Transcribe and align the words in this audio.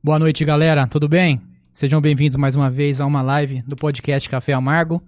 Boa 0.00 0.16
noite, 0.16 0.44
galera. 0.44 0.86
Tudo 0.86 1.08
bem? 1.08 1.42
Sejam 1.72 2.00
bem-vindos 2.00 2.36
mais 2.36 2.54
uma 2.54 2.70
vez 2.70 3.00
a 3.00 3.04
uma 3.04 3.20
live 3.20 3.62
do 3.62 3.74
podcast 3.74 4.30
Café 4.30 4.52
Amargo. 4.52 5.02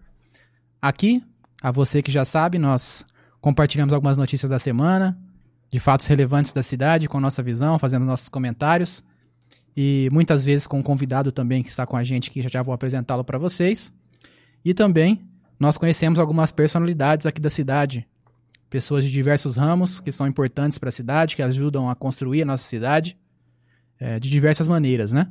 Aqui, 0.82 1.22
a 1.62 1.70
você 1.70 2.02
que 2.02 2.10
já 2.10 2.24
sabe, 2.24 2.58
nós 2.58 3.06
compartilhamos 3.40 3.94
algumas 3.94 4.16
notícias 4.16 4.50
da 4.50 4.58
semana, 4.58 5.16
de 5.70 5.78
fatos 5.78 6.06
relevantes 6.06 6.52
da 6.52 6.60
cidade, 6.60 7.08
com 7.08 7.20
nossa 7.20 7.40
visão, 7.40 7.78
fazendo 7.78 8.04
nossos 8.04 8.28
comentários. 8.28 9.00
E 9.76 10.08
muitas 10.10 10.44
vezes 10.44 10.66
com 10.66 10.80
um 10.80 10.82
convidado 10.82 11.30
também 11.30 11.62
que 11.62 11.68
está 11.68 11.86
com 11.86 11.96
a 11.96 12.02
gente, 12.02 12.28
que 12.28 12.42
já, 12.42 12.48
já 12.48 12.60
vou 12.60 12.74
apresentá-lo 12.74 13.22
para 13.22 13.38
vocês. 13.38 13.92
E 14.64 14.74
também 14.74 15.22
nós 15.58 15.78
conhecemos 15.78 16.18
algumas 16.18 16.50
personalidades 16.50 17.26
aqui 17.26 17.40
da 17.40 17.48
cidade, 17.48 18.08
pessoas 18.68 19.04
de 19.04 19.10
diversos 19.12 19.56
ramos 19.56 20.00
que 20.00 20.10
são 20.10 20.26
importantes 20.26 20.78
para 20.78 20.88
a 20.88 20.92
cidade, 20.92 21.36
que 21.36 21.42
ajudam 21.42 21.88
a 21.88 21.94
construir 21.94 22.42
a 22.42 22.46
nossa 22.46 22.64
cidade 22.64 23.16
é, 24.00 24.18
de 24.18 24.30
diversas 24.30 24.66
maneiras, 24.66 25.12
né? 25.12 25.30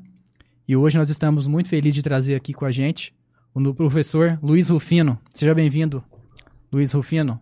E 0.67 0.75
hoje 0.75 0.97
nós 0.97 1.09
estamos 1.09 1.47
muito 1.47 1.67
felizes 1.67 1.95
de 1.95 2.03
trazer 2.03 2.35
aqui 2.35 2.53
com 2.53 2.63
a 2.63 2.71
gente 2.71 3.13
o 3.53 3.73
professor 3.73 4.37
Luiz 4.41 4.69
Rufino. 4.69 5.19
Seja 5.33 5.55
bem-vindo, 5.55 6.03
Luiz 6.71 6.91
Rufino. 6.91 7.39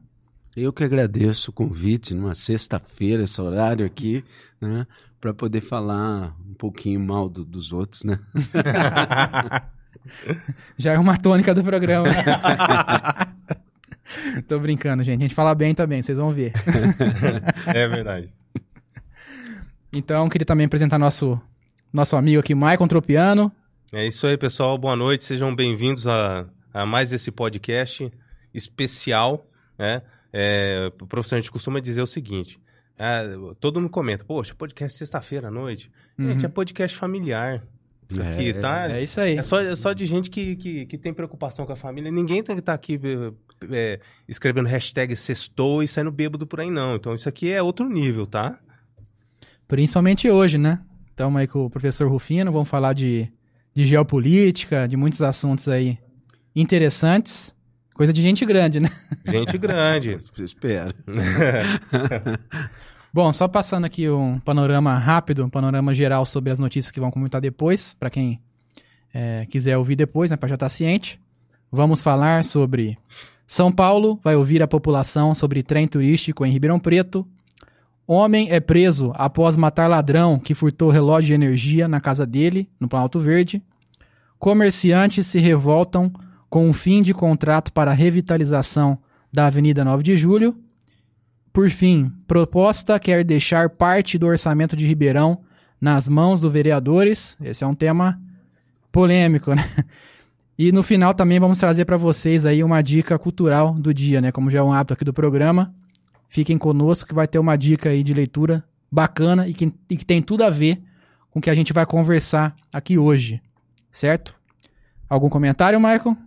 Eu 0.56 0.74
que 0.74 0.84
agradeço 0.84 1.52
o 1.52 1.54
convite 1.54 2.16
numa 2.16 2.34
sexta-feira, 2.34 3.24
esse 3.24 3.40
horário 3.40 3.86
aqui, 3.86 4.24
né? 4.60 4.88
Para 5.20 5.34
poder 5.34 5.62
falar 5.62 6.36
um 6.50 6.54
pouquinho 6.54 7.00
mal 7.00 7.30
do, 7.30 7.44
dos 7.44 7.74
outros, 7.74 8.04
né? 8.04 8.20
Já 10.78 10.94
é 10.94 11.00
uma 11.00 11.18
tônica 11.18 11.54
do 11.54 11.64
programa. 11.64 12.08
Tô 14.48 14.58
brincando, 14.60 15.04
gente. 15.04 15.20
A 15.20 15.24
gente 15.24 15.36
fala 15.36 15.54
bem 15.54 15.76
também, 15.76 16.02
vocês 16.02 16.18
vão 16.18 16.32
ver. 16.32 16.54
é 17.68 17.88
verdade. 17.88 18.32
Então, 19.94 20.28
queria 20.28 20.46
também 20.46 20.66
apresentar 20.66 20.98
nosso, 20.98 21.42
nosso 21.94 22.16
amigo 22.16 22.40
aqui, 22.40 22.54
Maicon 22.54 22.88
Tropiano. 22.88 23.52
É 23.94 24.06
isso 24.06 24.28
aí, 24.28 24.38
pessoal. 24.38 24.78
Boa 24.78 24.96
noite. 24.96 25.24
Sejam 25.24 25.56
bem-vindos 25.56 26.06
a, 26.08 26.46
a 26.74 26.86
mais 26.86 27.14
esse 27.14 27.32
podcast 27.32 28.12
especial, 28.54 29.50
né? 29.78 30.02
É, 30.34 30.92
o 31.02 31.08
professor, 31.08 31.36
a 31.36 31.40
gente 31.40 31.52
costuma 31.52 31.80
dizer 31.80 32.02
o 32.02 32.08
seguinte: 32.08 32.60
é, 32.98 33.24
todo 33.62 33.80
mundo 33.80 33.90
comenta, 33.90 34.26
poxa, 34.26 34.54
podcast 34.54 34.98
sexta-feira 34.98 35.48
à 35.48 35.52
noite. 35.52 35.90
Uhum. 36.20 36.34
Gente, 36.34 36.46
é 36.46 36.50
podcast 36.50 36.98
familiar. 36.98 37.64
Isso 38.10 38.22
aqui, 38.22 38.50
é, 38.50 38.54
tá? 38.54 38.92
É 38.92 39.04
isso 39.04 39.20
aí. 39.20 39.38
É 39.38 39.42
só, 39.42 39.60
é 39.60 39.76
só 39.76 39.94
de 39.94 40.06
gente 40.06 40.30
que, 40.30 40.56
que, 40.56 40.86
que 40.86 40.98
tem 40.98 41.14
preocupação 41.14 41.66
com 41.66 41.74
a 41.74 41.78
família. 41.78 42.12
Ninguém 42.12 42.44
tá, 42.44 42.60
tá 42.62 42.74
aqui 42.74 43.00
é, 43.72 44.00
escrevendo 44.28 44.68
hashtag 44.68 45.16
sextou 45.16 45.82
e 45.82 45.88
saindo 45.88 46.12
bêbado 46.12 46.46
por 46.46 46.60
aí, 46.60 46.70
não. 46.70 46.96
Então 46.96 47.16
isso 47.16 47.28
aqui 47.28 47.52
é 47.52 47.62
outro 47.62 47.88
nível, 47.88 48.26
tá? 48.26 48.60
Principalmente 49.68 50.30
hoje, 50.30 50.58
né? 50.58 50.80
Estamos 51.10 51.40
aí 51.40 51.48
com 51.48 51.66
o 51.66 51.70
professor 51.70 52.10
Rufino, 52.10 52.52
vamos 52.52 52.70
falar 52.70 52.94
de, 52.94 53.30
de 53.74 53.86
geopolítica, 53.86 54.88
de 54.88 54.96
muitos 54.96 55.22
assuntos 55.22 55.68
aí 55.68 55.98
interessantes. 56.56 57.54
Coisa 57.94 58.14
de 58.14 58.22
gente 58.22 58.46
grande, 58.46 58.80
né? 58.80 58.92
Gente 59.28 59.58
grande. 59.58 60.16
Espero. 60.38 60.94
Bom, 63.12 63.34
só 63.34 63.48
passando 63.48 63.86
aqui 63.86 64.08
um 64.08 64.38
panorama 64.38 64.96
rápido, 65.00 65.44
um 65.44 65.50
panorama 65.50 65.94
geral 65.94 66.24
sobre 66.24 66.52
as 66.52 66.60
notícias 66.60 66.92
que 66.92 67.00
vão 67.00 67.10
comentar 67.10 67.42
depois, 67.42 67.96
para 67.96 68.12
quem 68.12 68.40
é, 69.12 69.48
quiser 69.48 69.78
ouvir 69.78 69.96
depois, 69.96 70.30
né, 70.30 70.38
para 70.38 70.50
já 70.50 70.56
estar 70.56 70.68
tá 70.68 70.70
ciente. 70.70 71.20
Vamos 71.72 72.02
falar 72.02 72.46
sobre 72.46 72.98
São 73.48 73.72
Paulo, 73.72 74.20
vai 74.24 74.36
ouvir 74.36 74.62
a 74.62 74.68
população 74.68 75.34
sobre 75.34 75.64
trem 75.64 75.88
turístico 75.88 76.46
em 76.46 76.52
Ribeirão 76.52 76.80
Preto. 76.80 77.28
Homem 78.10 78.48
é 78.50 78.62
preso 78.62 79.12
após 79.16 79.58
matar 79.58 79.90
ladrão 79.90 80.40
que 80.40 80.56
furtou 80.56 80.90
relógio 80.90 81.28
de 81.28 81.34
energia 81.34 81.90
na 81.90 82.00
casa 82.00 82.26
dele, 82.26 82.70
no 82.80 82.88
Planalto 82.88 83.20
Verde. 83.20 83.62
Comerciantes 84.40 85.28
se 85.28 85.40
revoltam 85.40 86.10
com 86.50 86.70
o 86.70 86.74
fim 86.74 87.02
de 87.02 87.14
contrato 87.14 87.74
para 87.74 87.92
revitalização 87.92 88.98
da 89.34 89.48
Avenida 89.48 89.84
9 89.84 90.04
de 90.04 90.16
Julho. 90.16 90.56
Por 91.52 91.70
fim, 91.70 92.10
proposta 92.26 92.98
quer 92.98 93.26
deixar 93.26 93.72
parte 93.72 94.18
do 94.18 94.28
orçamento 94.28 94.76
de 94.78 94.88
Ribeirão 94.88 95.40
nas 95.82 96.08
mãos 96.08 96.40
dos 96.40 96.54
vereadores. 96.54 97.36
Esse 97.42 97.66
é 97.66 97.68
um 97.68 97.76
tema 97.76 98.22
polêmico, 98.90 99.54
né? 99.54 99.68
E 100.58 100.72
no 100.72 100.82
final 100.82 101.14
também 101.14 101.40
vamos 101.40 101.60
trazer 101.60 101.86
para 101.86 101.98
vocês 101.98 102.44
aí 102.44 102.64
uma 102.64 102.82
dica 102.82 103.20
cultural 103.20 103.74
do 103.74 103.94
dia, 103.94 104.20
né? 104.20 104.32
Como 104.32 104.50
já 104.50 104.58
é 104.58 104.64
um 104.64 104.74
hábito 104.74 104.94
aqui 104.94 105.06
do 105.06 105.14
programa. 105.14 105.72
Fiquem 106.28 106.58
conosco 106.58 107.08
que 107.08 107.16
vai 107.16 107.28
ter 107.28 107.40
uma 107.40 107.58
dica 107.58 107.90
aí 107.90 108.04
de 108.04 108.14
leitura 108.14 108.64
bacana 108.92 109.48
e 109.48 109.54
que, 109.54 109.74
e 109.90 109.98
que 109.98 110.06
tem 110.06 110.22
tudo 110.22 110.44
a 110.44 110.50
ver 110.50 110.82
com 111.30 111.40
o 111.40 111.42
que 111.42 111.50
a 111.50 111.56
gente 111.56 111.74
vai 111.74 111.86
conversar 111.86 112.56
aqui 112.72 112.98
hoje, 112.98 113.42
certo? 113.92 114.36
Algum 115.10 115.30
comentário, 115.30 115.80
Michael? 115.80 116.18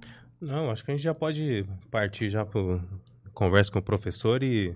Não, 0.41 0.71
acho 0.71 0.85
que 0.85 0.91
a 0.91 0.95
gente 0.95 1.03
já 1.03 1.15
pode 1.15 1.67
partir 1.91 2.31
já 2.31 2.47
para 2.47 2.81
conversa 3.35 3.71
com 3.71 3.79
o 3.79 3.83
professor 3.83 4.43
e, 4.43 4.75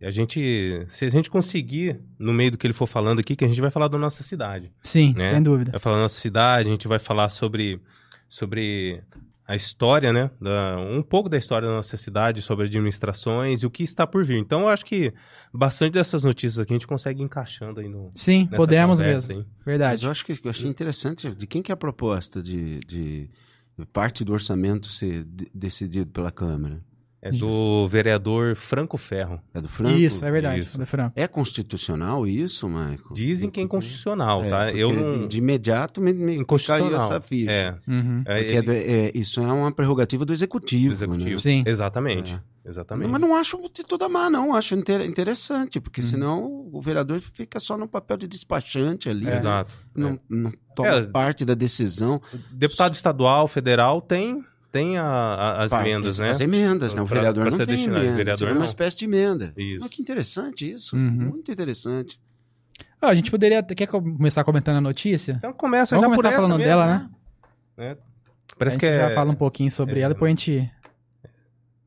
a 0.00 0.10
gente, 0.10 0.84
se 0.88 1.04
a 1.04 1.08
gente 1.08 1.30
conseguir, 1.30 2.00
no 2.18 2.32
meio 2.32 2.50
do 2.50 2.58
que 2.58 2.66
ele 2.66 2.74
for 2.74 2.86
falando 2.86 3.20
aqui, 3.20 3.36
que 3.36 3.44
a 3.44 3.48
gente 3.48 3.60
vai 3.60 3.70
falar 3.70 3.88
da 3.88 3.96
nossa 3.96 4.22
cidade. 4.22 4.72
Sim, 4.82 5.14
né? 5.16 5.32
sem 5.32 5.42
dúvida. 5.42 5.70
Vai 5.70 5.80
falar 5.80 5.96
da 5.96 6.02
nossa 6.02 6.20
cidade, 6.20 6.68
a 6.68 6.72
gente 6.72 6.88
vai 6.88 6.98
falar 6.98 7.28
sobre, 7.28 7.80
sobre 8.28 9.02
a 9.46 9.56
história, 9.56 10.12
né? 10.12 10.30
Da, 10.40 10.76
um 10.78 11.02
pouco 11.02 11.28
da 11.28 11.36
história 11.36 11.68
da 11.68 11.74
nossa 11.74 11.96
cidade, 11.96 12.40
sobre 12.40 12.66
administrações 12.66 13.62
e 13.62 13.66
o 13.66 13.70
que 13.70 13.82
está 13.82 14.06
por 14.06 14.24
vir. 14.24 14.38
Então, 14.38 14.62
eu 14.62 14.68
acho 14.68 14.84
que 14.84 15.12
bastante 15.52 15.94
dessas 15.94 16.22
notícias 16.22 16.58
aqui 16.58 16.72
a 16.72 16.76
gente 16.76 16.86
consegue 16.86 17.22
encaixando 17.22 17.80
aí 17.80 17.88
no. 17.88 18.10
Sim, 18.14 18.46
podemos 18.46 19.00
mesmo. 19.00 19.32
Hein? 19.32 19.46
Verdade. 19.64 19.94
Mas 19.94 20.02
eu 20.02 20.10
acho 20.10 20.24
que 20.24 20.32
eu 20.44 20.50
achei 20.50 20.68
interessante 20.68 21.30
de 21.34 21.46
quem 21.46 21.62
que 21.62 21.72
é 21.72 21.74
a 21.74 21.76
proposta 21.76 22.42
de, 22.42 22.80
de 22.80 23.30
parte 23.92 24.24
do 24.24 24.32
orçamento 24.32 24.88
ser 24.88 25.24
decidido 25.54 26.10
pela 26.10 26.30
Câmara? 26.30 26.80
É 27.24 27.30
do 27.30 27.86
vereador 27.86 28.56
Franco 28.56 28.96
Ferro. 28.96 29.40
É 29.54 29.60
do 29.60 29.68
Franco? 29.68 29.94
Isso, 29.94 30.24
é 30.24 30.30
verdade. 30.30 30.64
Isso. 30.64 30.76
É, 31.14 31.22
é 31.22 31.28
constitucional 31.28 32.26
isso, 32.26 32.68
Marco? 32.68 33.14
Dizem 33.14 33.48
que 33.48 33.60
é 33.60 33.62
inconstitucional, 33.62 34.42
é, 34.42 34.50
tá? 34.50 34.72
Eu 34.72 34.92
não... 34.92 35.28
De 35.28 35.38
imediato 35.38 36.00
me, 36.00 36.12
me 36.12 36.44
caiu 36.44 36.96
essa 36.96 37.20
ficha. 37.20 37.52
É. 37.52 37.76
Uhum. 37.86 38.24
É, 38.26 38.42
ele... 38.42 38.72
é, 38.72 39.12
isso 39.14 39.40
é 39.40 39.52
uma 39.52 39.70
prerrogativa 39.70 40.24
do 40.24 40.32
Executivo. 40.32 40.88
Do 40.88 40.94
executivo. 40.94 41.30
Né? 41.30 41.36
Sim. 41.36 41.62
Exatamente. 41.64 42.40
Exatamente. 42.64 43.10
Mas 43.10 43.20
não 43.20 43.36
acho 43.36 43.56
de 43.72 43.84
toda 43.84 44.08
má, 44.08 44.28
não. 44.28 44.54
Acho 44.54 44.74
interessante, 44.74 45.80
porque 45.80 46.00
uhum. 46.00 46.06
senão 46.06 46.68
o 46.72 46.80
vereador 46.80 47.20
fica 47.20 47.60
só 47.60 47.76
no 47.76 47.86
papel 47.86 48.16
de 48.16 48.26
despachante 48.26 49.08
ali. 49.08 49.26
Né? 49.26 49.34
Exato. 49.34 49.76
Não, 49.94 50.18
não 50.28 50.52
toma 50.74 51.02
parte 51.02 51.44
da 51.44 51.54
decisão. 51.54 52.20
Deputado 52.50 52.94
estadual, 52.94 53.46
federal 53.46 54.00
tem 54.00 54.44
tem 54.72 54.96
a, 54.96 55.04
a, 55.04 55.64
as 55.64 55.70
emendas, 55.70 56.18
né? 56.18 56.30
As 56.30 56.40
emendas, 56.40 56.94
né? 56.94 57.02
O 57.02 57.04
vereador 57.04 57.46
pra, 57.46 57.56
pra 57.56 57.58
não 57.58 57.66
tem 57.66 57.84
emenda. 57.84 58.12
Vereador 58.14 58.48
é 58.48 58.52
uma 58.52 58.64
espécie 58.64 58.98
de 58.98 59.04
emenda. 59.04 59.52
Isso. 59.54 59.80
Mas 59.82 59.90
que 59.90 60.00
interessante 60.00 60.70
isso. 60.70 60.96
Uhum. 60.96 61.10
Muito 61.10 61.52
interessante. 61.52 62.18
Ah, 63.00 63.08
a 63.08 63.14
gente 63.14 63.30
poderia... 63.30 63.62
Quer 63.62 63.86
começar 63.86 64.42
comentando 64.44 64.76
a 64.76 64.80
notícia? 64.80 65.34
Então 65.36 65.52
começa 65.52 65.94
Vamos 65.94 66.16
já 66.16 66.16
começar 66.16 66.34
falando 66.34 66.58
mesmo, 66.58 66.64
dela, 66.64 66.86
né? 66.86 67.10
É. 67.76 67.96
Parece 68.58 68.76
a 68.76 68.80
que 68.80 68.86
gente 68.86 68.98
é... 68.98 69.08
já 69.08 69.14
fala 69.14 69.30
um 69.30 69.36
pouquinho 69.36 69.70
sobre 69.70 70.00
é... 70.00 70.02
ela, 70.04 70.14
depois 70.14 70.28
a 70.28 70.34
gente... 70.34 70.70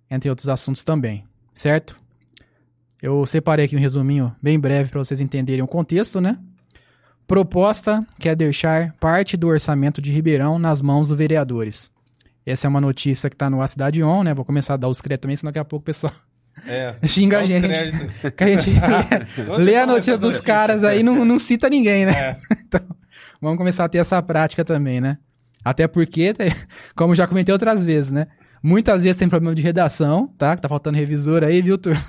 Entre 0.09 0.29
outros 0.29 0.47
assuntos 0.47 0.83
também, 0.83 1.25
certo? 1.51 1.97
Eu 3.01 3.25
separei 3.25 3.65
aqui 3.65 3.75
um 3.75 3.79
resuminho 3.79 4.35
bem 4.39 4.59
breve 4.59 4.91
para 4.91 4.99
vocês 4.99 5.19
entenderem 5.19 5.63
o 5.63 5.67
contexto, 5.67 6.21
né? 6.21 6.37
Proposta 7.25 8.05
quer 8.19 8.35
deixar 8.35 8.93
parte 8.99 9.35
do 9.35 9.47
orçamento 9.47 9.99
de 9.99 10.11
Ribeirão 10.11 10.59
nas 10.59 10.79
mãos 10.81 11.07
dos 11.07 11.17
vereadores. 11.17 11.91
Essa 12.45 12.67
é 12.67 12.69
uma 12.69 12.81
notícia 12.81 13.29
que 13.29 13.35
tá 13.35 13.49
no 13.49 13.61
A 13.61 13.67
Cidade 13.67 14.03
On, 14.03 14.23
né? 14.23 14.33
Vou 14.33 14.45
começar 14.45 14.75
a 14.75 14.77
dar 14.77 14.87
os 14.87 15.01
créditos 15.01 15.23
também, 15.23 15.35
senão 15.35 15.49
daqui 15.49 15.59
a 15.59 15.65
pouco 15.65 15.81
o 15.81 15.85
pessoal 15.85 16.13
é, 16.67 16.95
xinga 17.07 17.39
a 17.39 17.43
gente. 17.43 17.67
Que 18.31 18.43
a 18.43 18.57
gente 18.57 18.71
lê 19.57 19.75
a 19.75 19.85
notícia 19.85 20.17
dos 20.17 20.39
caras 20.39 20.83
aí 20.83 20.99
e 20.99 21.03
não, 21.03 21.25
não 21.25 21.39
cita 21.39 21.69
ninguém, 21.69 22.05
né? 22.05 22.11
É. 22.11 22.37
então, 22.65 22.81
vamos 23.41 23.57
começar 23.57 23.85
a 23.85 23.89
ter 23.89 23.97
essa 23.97 24.21
prática 24.21 24.63
também, 24.63 25.01
né? 25.01 25.17
Até 25.63 25.87
porque, 25.87 26.33
como 26.95 27.15
já 27.15 27.27
comentei 27.27 27.51
outras 27.51 27.81
vezes, 27.81 28.11
né? 28.11 28.27
Muitas 28.61 29.03
vezes 29.03 29.17
tem 29.17 29.29
problema 29.29 29.55
de 29.55 29.61
redação, 29.61 30.27
tá? 30.37 30.55
Que 30.55 30.61
tá 30.61 30.69
faltando 30.69 30.97
revisor 30.97 31.43
aí, 31.43 31.61
viu, 31.61 31.77
turma? 31.77 32.03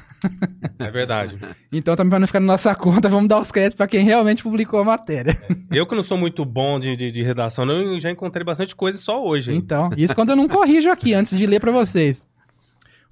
É 0.79 0.91
verdade. 0.91 1.39
então, 1.73 1.97
também 1.97 2.11
para 2.11 2.19
não 2.19 2.27
ficar 2.27 2.41
na 2.41 2.47
nossa 2.47 2.75
conta, 2.75 3.09
vamos 3.09 3.29
dar 3.29 3.41
os 3.41 3.51
créditos 3.51 3.77
para 3.77 3.87
quem 3.87 4.05
realmente 4.05 4.43
publicou 4.43 4.81
a 4.81 4.85
matéria. 4.85 5.37
Eu 5.71 5.87
que 5.87 5.95
não 5.95 6.03
sou 6.03 6.19
muito 6.19 6.45
bom 6.45 6.79
de, 6.79 6.97
de, 6.97 7.11
de, 7.11 7.23
redação, 7.23 7.69
eu 7.71 7.99
já 7.99 8.11
encontrei 8.11 8.45
bastante 8.45 8.75
coisa 8.75 8.99
só 8.99 9.25
hoje. 9.25 9.53
Hein? 9.53 9.59
Então, 9.59 9.91
isso 9.97 10.15
quando 10.15 10.31
eu 10.31 10.37
não 10.37 10.49
corrijo 10.49 10.91
aqui, 10.91 11.15
antes 11.15 11.37
de 11.37 11.47
ler 11.47 11.61
para 11.61 11.73
vocês. 11.73 12.27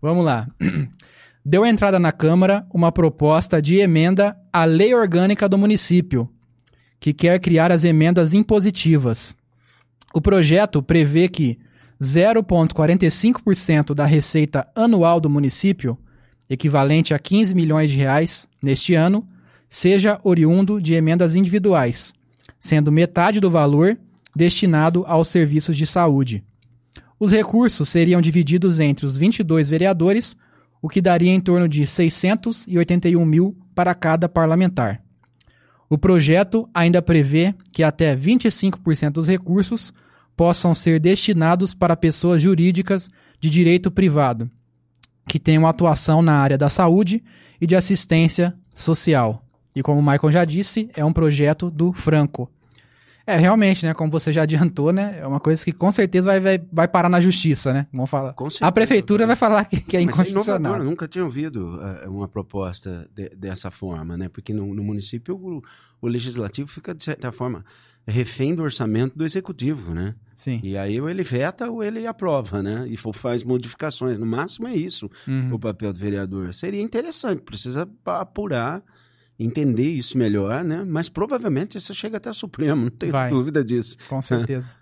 Vamos 0.01 0.25
lá. 0.25 0.47
Deu 1.45 1.67
entrada 1.67 1.99
na 1.99 2.11
Câmara 2.11 2.67
uma 2.73 2.91
proposta 2.91 3.61
de 3.61 3.77
emenda 3.77 4.37
à 4.53 4.65
lei 4.65 4.95
orgânica 4.95 5.49
do 5.49 5.59
município, 5.59 6.29
que 6.99 7.13
quer 7.13 7.39
criar 7.39 7.71
as 7.71 7.85
emendas 7.85 8.33
impositivas. 8.33 9.37
O 10.15 10.21
projeto 10.21 10.83
prevê 10.83 11.29
que 11.29 11.59
0,45% 12.01 13.95
da 13.95 14.07
receita 14.07 14.67
anual 14.75 15.21
do 15.21 15.29
município, 15.29 15.99
equivalente 16.49 17.15
a 17.15 17.19
15 17.19 17.55
milhões 17.55 17.91
de 17.91 17.97
reais 17.97 18.49
neste 18.63 18.95
ano, 18.95 19.27
seja 19.69 20.21
oriundo 20.23 20.81
de 20.81 20.95
emendas 20.95 21.35
individuais, 21.35 22.13
sendo 22.59 22.93
metade 22.93 23.41
do 23.41 23.51
valor 23.51 23.99
destinado 24.35 25.05
aos 25.07 25.29
serviços 25.29 25.77
de 25.77 25.87
saúde. 25.87 26.45
Os 27.19 27.31
recursos 27.31 27.89
seriam 27.89 28.21
divididos 28.21 28.81
entre 28.81 29.07
os 29.07 29.17
22 29.17 29.69
vereadores, 29.69 30.37
o 30.83 30.89
que 30.89 31.01
daria 31.01 31.33
em 31.33 31.41
torno 31.41 31.69
de 31.69 31.87
681 31.87 33.25
mil 33.25 33.57
para 33.75 33.95
cada 33.95 34.29
parlamentar. 34.29 35.01
O 35.89 35.97
projeto 35.97 36.69
ainda 36.75 37.01
prevê 37.01 37.55
que 37.73 37.83
até 37.83 38.17
25% 38.17 39.11
dos 39.11 39.29
recursos 39.29 39.93
possam 40.37 40.75
ser 40.75 40.99
destinados 41.01 41.73
para 41.73 41.97
pessoas 41.97 42.43
jurídicas 42.43 43.11
de 43.41 43.49
direito 43.49 43.91
privado, 43.91 44.51
que 45.27 45.39
tenham 45.39 45.67
atuação 45.67 46.23
na 46.23 46.35
área 46.35 46.59
da 46.59 46.69
saúde 46.69 47.23
e 47.61 47.67
de 47.67 47.75
assistência 47.77 48.55
social. 48.75 49.43
E 49.75 49.83
como 49.83 49.99
o 50.01 50.03
Michael 50.03 50.31
já 50.33 50.45
disse, 50.45 50.89
é 50.95 51.05
um 51.05 51.13
projeto 51.13 51.71
do 51.71 51.93
Franco. 51.93 52.51
É, 53.27 53.37
realmente, 53.39 53.87
né? 53.87 53.95
Como 53.95 54.11
você 54.13 54.31
já 54.31 54.43
adiantou, 54.43 54.93
né? 54.93 55.19
É 55.19 55.27
uma 55.27 55.41
coisa 55.41 55.65
que 55.65 55.73
com 55.73 55.91
certeza 55.91 56.29
vai, 56.31 56.41
vai, 56.41 56.67
vai 56.71 56.87
parar 56.87 57.09
na 57.09 57.21
justiça, 57.21 57.73
né? 57.73 57.87
Vamos 57.91 58.11
falar. 58.11 58.35
Com 58.35 58.51
certeza, 58.51 58.69
a 58.69 58.73
prefeitura 58.73 59.27
vai 59.27 59.35
falar 59.35 59.65
que, 59.65 59.81
que 59.81 59.97
é 59.97 60.01
é 60.01 60.03
inconstitucional. 60.03 60.77
eu 60.77 60.85
nunca 60.85 61.09
tinha 61.09 61.25
ouvido 61.25 61.81
eh, 61.83 62.07
uma 62.07 62.29
proposta 62.29 63.09
de- 63.15 63.31
dessa 63.31 63.71
forma, 63.71 64.15
né? 64.19 64.29
Porque 64.29 64.53
no, 64.53 64.75
no 64.75 64.85
município 64.85 65.37
o, 65.37 65.63
o 66.03 66.07
legislativo 66.07 66.69
fica, 66.69 66.95
de 66.95 67.03
certa 67.03 67.33
forma, 67.33 67.65
refém 68.07 68.55
do 68.55 68.63
orçamento 68.63 69.17
do 69.17 69.25
executivo, 69.25 69.95
né? 69.95 70.15
Sim. 70.35 70.61
E 70.63 70.77
aí 70.77 71.01
ou 71.01 71.09
ele 71.09 71.23
veta 71.23 71.71
ou 71.71 71.83
ele 71.83 72.07
aprova, 72.07 72.63
né? 72.63 72.87
E 72.89 72.97
faz 73.15 73.43
modificações. 73.45 74.19
No 74.19 74.27
máximo 74.27 74.67
é 74.69 74.75
isso 74.75 75.11
Uhum. 75.27 75.55
o 75.55 75.59
papel 75.59 75.93
do 75.93 75.99
vereador. 75.99 76.53
Seria 76.53 76.83
interessante, 76.83 77.41
precisa 77.43 77.89
apurar, 78.05 78.83
entender 79.39 79.89
isso 79.89 80.19
melhor, 80.19 80.63
né? 80.65 80.85
Mas 80.87 81.09
provavelmente 81.09 81.79
isso 81.79 81.95
chega 81.95 82.17
até 82.19 82.31
o 82.31 82.35
Supremo, 82.35 82.83
não 82.85 82.91
tenho 82.91 83.13
Vai. 83.13 83.31
dúvida 83.31 83.65
disso. 83.65 83.97
Com 84.09 84.21
certeza. 84.21 84.75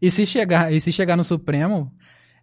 e 0.00 0.10
se 0.10 0.24
chegar, 0.24 0.72
e 0.72 0.80
se 0.80 0.92
chegar 0.92 1.16
no 1.16 1.24
Supremo, 1.24 1.92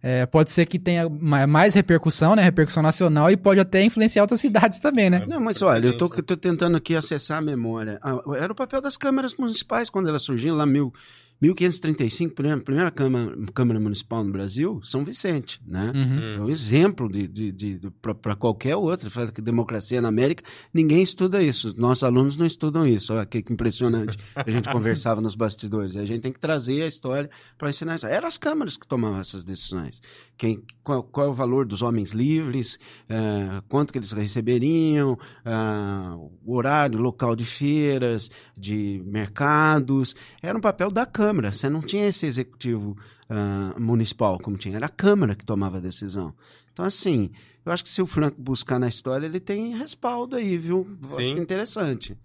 é, 0.08 0.24
pode 0.24 0.50
ser 0.50 0.66
que 0.66 0.78
tenha 0.78 1.08
ma- 1.08 1.48
mais 1.48 1.74
repercussão, 1.74 2.36
né? 2.36 2.42
Repercussão 2.42 2.80
nacional 2.80 3.28
e 3.28 3.36
pode 3.36 3.58
até 3.58 3.82
influenciar 3.82 4.22
outras 4.22 4.40
cidades 4.40 4.78
também, 4.78 5.10
né? 5.10 5.24
Não, 5.26 5.40
mas 5.40 5.60
olha, 5.62 5.88
eu 5.88 5.98
tô, 5.98 6.06
eu 6.16 6.22
tô 6.22 6.36
tentando 6.36 6.76
aqui 6.76 6.94
acessar 6.94 7.38
a 7.38 7.40
memória. 7.40 7.98
Ah, 8.00 8.16
era 8.38 8.52
o 8.52 8.54
papel 8.54 8.80
das 8.80 8.96
câmaras 8.96 9.34
municipais 9.36 9.90
quando 9.90 10.08
elas 10.08 10.22
surgiram 10.22 10.54
lá 10.56 10.64
mil, 10.64 10.94
1535, 11.40 12.34
primeira, 12.34 12.90
câmara, 12.90 13.36
câmara 13.52 13.78
Municipal 13.78 14.24
no 14.24 14.32
Brasil, 14.32 14.80
São 14.82 15.04
Vicente, 15.04 15.60
né? 15.66 15.92
Uhum. 15.94 16.20
É 16.20 16.40
um 16.40 16.48
exemplo 16.48 17.10
de, 17.10 17.28
de, 17.28 17.52
de, 17.52 17.80
para 18.00 18.34
qualquer 18.34 18.74
outro. 18.74 19.10
Fala 19.10 19.30
que 19.30 19.42
democracia 19.42 20.00
na 20.00 20.08
América, 20.08 20.42
ninguém 20.72 21.02
estuda 21.02 21.42
isso. 21.42 21.74
Nossos 21.76 22.04
alunos 22.04 22.38
não 22.38 22.46
estudam 22.46 22.86
isso. 22.86 23.12
Olha 23.12 23.26
que, 23.26 23.42
que 23.42 23.52
impressionante. 23.52 24.16
A 24.34 24.50
gente 24.50 24.68
conversava 24.72 25.20
nos 25.20 25.34
bastidores. 25.34 25.94
A 25.96 26.06
gente 26.06 26.20
tem 26.20 26.32
que 26.32 26.40
trazer 26.40 26.82
a 26.82 26.86
história 26.86 27.28
para 27.58 27.68
ensinar 27.68 27.96
isso. 27.96 28.06
Eram 28.06 28.28
as 28.28 28.38
câmaras 28.38 28.78
que 28.78 28.86
tomavam 28.86 29.20
essas 29.20 29.44
decisões. 29.44 30.00
Quem, 30.38 30.62
qual, 30.82 31.02
qual 31.02 31.26
é 31.26 31.30
o 31.30 31.34
valor 31.34 31.66
dos 31.66 31.82
homens 31.82 32.12
livres, 32.12 32.78
eh, 33.08 33.62
quanto 33.68 33.92
que 33.92 33.98
eles 33.98 34.12
receberiam, 34.12 35.18
ah, 35.44 36.16
o 36.44 36.54
horário, 36.54 36.98
local 36.98 37.36
de 37.36 37.44
feiras, 37.44 38.30
de 38.56 39.02
mercados. 39.04 40.14
Era 40.42 40.56
um 40.56 40.60
papel 40.60 40.90
da 40.90 41.04
Câmara. 41.04 41.25
Você 41.52 41.68
não 41.68 41.80
tinha 41.80 42.06
esse 42.06 42.26
executivo 42.26 42.96
ah, 43.28 43.74
municipal 43.78 44.38
como 44.38 44.56
tinha. 44.56 44.76
Era 44.76 44.86
a 44.86 44.90
Câmara 44.90 45.34
que 45.34 45.44
tomava 45.44 45.78
a 45.78 45.80
decisão. 45.80 46.34
Então, 46.72 46.84
assim, 46.84 47.30
eu 47.64 47.72
acho 47.72 47.82
que 47.82 47.90
se 47.90 48.02
o 48.02 48.06
Franco 48.06 48.40
buscar 48.40 48.78
na 48.78 48.88
história, 48.88 49.26
ele 49.26 49.40
tem 49.40 49.76
respaldo 49.76 50.36
aí, 50.36 50.56
viu? 50.56 50.86
Eu 51.02 51.08
acho 51.08 51.26
Sim. 51.26 51.34
que 51.34 51.40
é 51.40 51.42
interessante. 51.42 52.18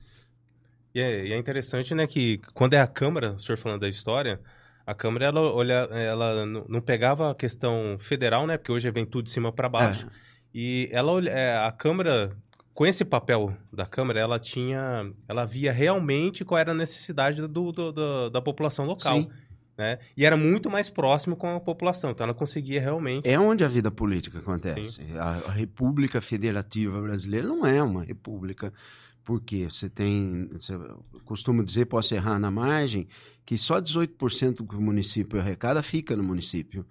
E 0.94 1.00
é, 1.00 1.26
e 1.28 1.34
é 1.34 1.38
interessante, 1.38 1.96
né, 1.96 2.06
que 2.06 2.40
quando 2.54 2.74
é 2.74 2.82
a 2.82 2.88
Câmara, 2.88 3.32
o 3.32 3.40
senhor 3.40 3.58
falando 3.58 3.82
da 3.82 3.90
história, 3.90 4.42
a 4.86 4.94
Câmara, 4.94 5.26
ela, 5.26 5.42
olha, 5.42 5.88
ela 5.92 6.46
não 6.46 6.82
pegava 6.82 7.32
a 7.32 7.36
questão 7.36 7.96
federal, 7.98 8.46
né, 8.46 8.58
porque 8.58 8.72
hoje 8.72 8.92
vem 8.92 9.06
tudo 9.06 9.26
de 9.26 9.32
cima 9.32 9.52
para 9.52 9.70
baixo. 9.70 10.08
É. 10.08 10.10
E 10.54 10.90
ela, 10.92 11.30
é, 11.30 11.58
a 11.66 11.72
Câmara, 11.72 12.36
com 12.82 12.86
esse 12.88 13.06
papel 13.06 13.56
da 13.72 13.86
Câmara, 13.86 14.20
ela 14.20 14.40
tinha, 14.40 15.14
ela 15.28 15.46
via 15.46 15.72
realmente 15.72 16.44
qual 16.44 16.58
era 16.58 16.72
a 16.72 16.74
necessidade 16.74 17.40
do, 17.48 17.72
do- 17.72 17.92
do- 17.92 18.30
da 18.32 18.42
população 18.42 18.86
local, 18.86 19.20
Sim. 19.20 19.30
né? 19.78 20.00
E 20.18 20.26
era 20.26 20.36
muito 20.36 20.68
mais 20.68 20.90
próximo 20.90 21.36
com 21.36 21.56
a 21.56 21.60
população, 21.60 22.10
então 22.10 22.24
ela 22.24 22.34
conseguia 22.34 22.82
realmente... 22.82 23.30
É 23.30 23.40
onde 23.40 23.64
a 23.64 23.68
vida 23.68 23.92
política 23.92 24.40
acontece. 24.40 25.00
A, 25.16 25.50
a 25.50 25.52
República 25.52 26.20
Federativa 26.22 27.00
Brasileira 27.00 27.48
não 27.48 27.68
é 27.68 27.84
uma 27.84 28.04
república, 28.04 28.74
porque 29.24 29.66
você 29.70 29.88
tem. 29.88 30.50
Você, 30.52 30.74
eu 30.74 31.06
costumo 31.24 31.64
dizer, 31.64 31.86
posso 31.86 32.16
errar 32.16 32.40
na 32.40 32.50
margem, 32.50 33.08
que 33.46 33.60
só 33.60 33.80
18% 33.80 34.56
do 34.56 34.66
que 34.66 34.76
o 34.76 34.82
município 34.82 35.40
arrecada 35.40 35.84
fica 35.84 36.16
no 36.16 36.24
município. 36.24 36.84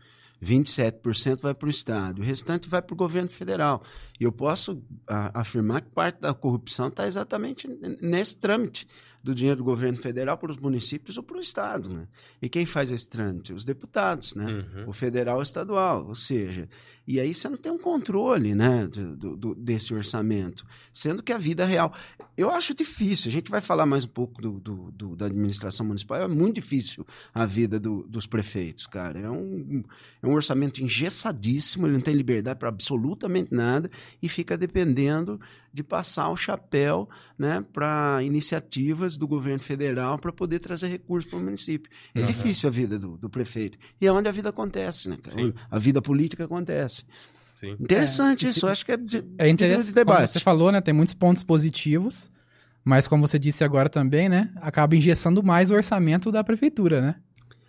27% 0.43 1.43
vai 1.43 1.55
para 1.55 1.67
o 1.67 1.71
Estado, 1.71 2.21
o 2.21 2.25
restante 2.25 2.69
vai 2.69 2.81
para 2.81 2.95
o 2.95 2.97
governo 2.97 3.29
federal. 3.29 3.83
E 4.19 4.25
eu 4.25 4.33
posso 4.33 4.83
a- 5.07 5.41
afirmar 5.41 5.83
que 5.83 5.91
parte 5.91 6.21
da 6.21 6.33
corrupção 6.35 6.89
está 6.89 7.07
exatamente 7.07 7.69
nesse 8.01 8.37
trâmite 8.37 8.87
do 9.23 9.35
dinheiro 9.35 9.59
do 9.59 9.65
governo 9.65 9.99
federal 9.99 10.39
para 10.39 10.51
os 10.51 10.57
municípios 10.57 11.17
ou 11.17 11.23
para 11.23 11.37
o 11.37 11.41
Estado. 11.41 11.89
Né? 11.89 12.07
E 12.41 12.49
quem 12.49 12.65
faz 12.65 12.91
esse 12.91 13.09
trâmite? 13.09 13.53
Os 13.53 13.65
deputados, 13.65 14.35
né? 14.35 14.47
Uhum. 14.75 14.89
o 14.89 14.93
federal 14.93 15.37
e 15.37 15.41
o 15.41 15.43
estadual, 15.43 16.07
ou 16.09 16.15
seja, 16.15 16.69
e 17.07 17.19
aí 17.19 17.35
você 17.35 17.49
não 17.49 17.57
tem 17.57 17.73
um 17.73 17.79
controle, 17.79 18.55
né, 18.55 18.87
do, 18.87 19.37
do- 19.37 19.55
desse 19.55 19.93
orçamento, 19.93 20.65
sendo 20.93 21.23
que 21.23 21.33
a 21.33 21.39
vida 21.39 21.65
real, 21.65 21.93
eu 22.37 22.49
acho 22.51 22.73
difícil, 22.73 23.29
a 23.29 23.33
gente 23.33 23.51
vai 23.51 23.61
falar 23.61 23.85
mais 23.85 24.05
um 24.05 24.09
pouco 24.09 24.41
do, 24.41 24.61
do- 24.61 24.91
do- 24.93 25.17
da 25.17 25.27
administração 25.27 25.85
municipal, 25.85 26.19
é 26.23 26.29
muito 26.29 26.55
difícil 26.57 27.05
a 27.35 27.45
vida 27.47 27.81
do- 27.81 28.07
dos 28.09 28.27
prefeitos, 28.27 28.87
cara, 28.87 29.19
é 29.19 29.29
um, 29.31 29.83
é 30.23 30.27
um 30.27 30.33
orçamento 30.33 30.81
engessadíssimo, 30.83 31.87
ele 31.87 31.95
não 31.95 32.01
tem 32.01 32.15
liberdade 32.15 32.59
para 32.59 32.69
absolutamente 32.69 33.53
nada 33.53 33.91
e 34.23 34.29
fica 34.29 34.57
dependendo 34.57 35.41
de 35.73 35.83
passar 35.83 36.29
o 36.31 36.37
chapéu, 36.37 37.09
né, 37.39 37.65
para 37.73 38.21
iniciativas 38.23 39.17
do 39.17 39.27
governo 39.29 39.61
federal 39.63 40.19
para 40.19 40.33
poder 40.33 40.59
trazer 40.59 40.89
recursos 40.89 41.31
para 41.31 41.39
o 41.39 41.43
município. 41.43 41.91
É 42.15 42.21
Uhum. 42.21 42.27
difícil 42.27 42.69
a 42.69 42.73
vida 42.73 42.99
do, 42.99 43.17
do 43.17 43.31
prefeito. 43.31 43.79
E 44.01 44.07
é 44.07 44.13
onde 44.13 44.29
a 44.29 44.33
vida 44.33 44.49
acontece, 44.49 45.09
né? 45.09 45.17
Sim. 45.29 45.53
A 45.71 45.79
vida 45.79 46.03
política 46.03 46.45
acontece. 46.45 47.05
Sim. 47.61 47.77
Interessante 47.79 48.47
É, 48.47 48.51
isso, 48.51 48.67
eu 48.67 48.71
acho 48.71 48.85
que 48.85 48.93
é, 48.93 48.97
de, 48.97 49.19
É 49.39 49.45
de 49.45 49.51
interessante, 49.51 49.85
como 49.93 49.95
debate. 49.95 50.33
você 50.33 50.41
falou, 50.41 50.73
né? 50.73 50.81
Tem 50.81 50.95
muitos 50.95 51.15
pontos 51.15 51.43
positivos, 51.43 52.31
mas 52.85 53.07
como 53.07 53.27
você 53.29 53.39
disse 53.39 53.63
agora 53.63 53.89
também, 53.89 54.29
né? 54.29 54.51
Acaba 54.57 54.97
engessando 54.97 55.43
mais 55.43 55.71
o 55.71 55.75
orçamento 55.75 56.33
da 56.33 56.43
prefeitura, 56.43 57.01
né? 57.01 57.15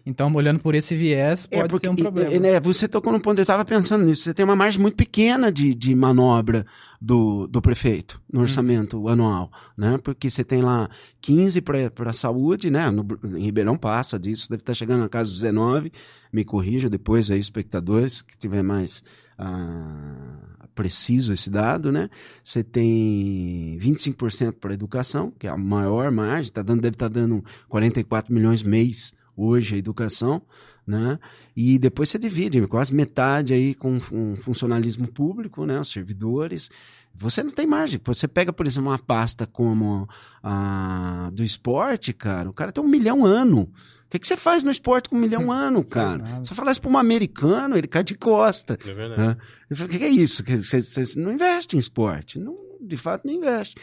Então, 0.06 0.34
olhando 0.34 0.60
por 0.60 0.74
esse 0.74 0.96
viés, 0.96 1.46
pode 1.46 1.76
É, 1.76 1.80
ser 1.80 1.90
um 1.90 1.96
problema. 1.96 2.34
e, 2.34 2.40
né, 2.40 2.60
você 2.60 2.88
tocou 2.88 3.14
num 3.14 3.20
ponto, 3.20 3.38
eu 3.38 3.44
estava 3.44 3.64
pensando 3.64 4.04
nisso. 4.04 4.24
Você 4.24 4.34
tem 4.34 4.44
uma 4.44 4.56
margem 4.56 4.82
muito 4.82 4.96
pequena 4.96 5.52
de, 5.52 5.76
de 5.76 5.94
manobra 5.94 6.66
do, 7.00 7.48
do 7.48 7.62
prefeito 7.62 8.20
Hum. 8.26 8.38
no 8.38 8.42
orçamento 8.42 9.08
anual, 9.08 9.52
né? 9.78 10.00
Porque 10.04 10.30
você 10.30 10.44
tem 10.44 10.62
lá 10.62 10.90
15 11.22 11.62
para 11.62 12.10
a 12.10 12.14
saúde, 12.14 12.72
né? 12.72 12.90
No, 12.90 13.06
em 13.38 13.44
Ribeirão 13.44 13.78
passa 13.78 14.18
disso, 14.18 14.50
deve 14.50 14.62
estar 14.62 14.74
chegando 14.74 15.02
na 15.02 15.10
casa 15.10 15.30
dos 15.30 15.40
19. 15.40 15.92
Me 16.34 16.44
corrija 16.44 16.90
depois 16.90 17.30
aí, 17.30 17.40
espectadores, 17.40 18.22
que 18.22 18.38
tiver 18.38 18.64
mais 18.64 19.04
ah, 19.38 20.38
preciso 20.74 21.34
esse 21.34 21.50
dado, 21.50 21.92
né? 21.92 22.10
Você 22.44 22.64
tem 22.64 23.78
25% 23.80 24.54
para 24.54 24.74
educação, 24.74 25.32
que 25.38 25.48
é 25.48 25.50
a 25.50 25.58
maior 25.58 26.10
margem, 26.12 26.52
tá 26.52 26.62
dando, 26.62 26.82
deve 26.82 26.96
estar 26.96 27.08
dando 27.10 27.44
44 27.70 28.34
milhões 28.34 28.64
mês 28.64 29.14
hoje 29.42 29.76
a 29.76 29.78
educação, 29.78 30.42
né? 30.86 31.20
E 31.56 31.78
depois 31.80 32.10
você 32.10 32.18
divide 32.20 32.66
quase 32.68 32.94
metade 32.94 33.54
aí 33.54 33.74
com 33.74 34.00
um 34.12 34.36
funcionalismo 34.36 35.08
público, 35.08 35.66
né? 35.66 35.80
Os 35.80 35.92
servidores. 35.92 36.70
Você 37.14 37.44
não 37.44 37.52
tem 37.52 37.68
margem. 37.68 38.00
Você 38.04 38.28
pega, 38.28 38.54
por 38.54 38.66
exemplo, 38.66 38.90
uma 38.90 38.98
pasta 39.00 39.46
como 39.46 40.08
a 40.42 41.30
do 41.34 41.44
esporte, 41.44 42.14
cara, 42.14 42.50
o 42.50 42.54
cara 42.54 42.72
tem 42.72 42.84
um 42.84 42.88
milhão 42.88 43.26
ano. 43.26 43.62
O 43.62 44.12
que, 44.12 44.20
que 44.20 44.28
você 44.28 44.36
faz 44.36 44.62
no 44.64 44.72
esporte 44.72 45.08
com 45.08 45.16
um 45.16 45.20
milhão 45.20 45.50
ano, 45.52 45.80
Faz 45.84 45.90
cara? 45.90 46.18
nada. 46.18 46.44
Se 46.44 46.50
você 46.50 46.56
falar 46.56 46.72
isso 46.72 46.82
para 46.82 46.90
um 46.92 46.98
americano, 46.98 47.78
ele 47.78 47.88
cai 47.88 48.04
de 48.04 48.14
costa. 48.16 48.78
É 48.86 48.94
verdade. 48.94 49.22
Né? 49.22 49.38
O 49.72 49.88
que 49.88 49.98
que 50.00 50.04
é 50.04 50.10
isso? 50.10 50.44
Que 50.44 50.58
Você, 50.58 50.82
você 50.82 51.18
não 51.20 51.32
investe 51.32 51.78
em 51.78 51.80
esporte. 51.80 52.38
Não, 52.38 52.58
de 52.82 52.98
fato, 52.98 53.26
não 53.26 53.34
investe. 53.34 53.76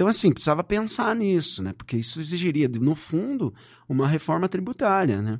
Então, 0.00 0.08
assim, 0.08 0.32
precisava 0.32 0.64
pensar 0.64 1.14
nisso, 1.14 1.62
né? 1.62 1.74
Porque 1.74 1.94
isso 1.94 2.18
exigiria, 2.20 2.66
no 2.80 2.94
fundo, 2.94 3.52
uma 3.86 4.08
reforma 4.08 4.48
tributária, 4.48 5.20
né? 5.20 5.38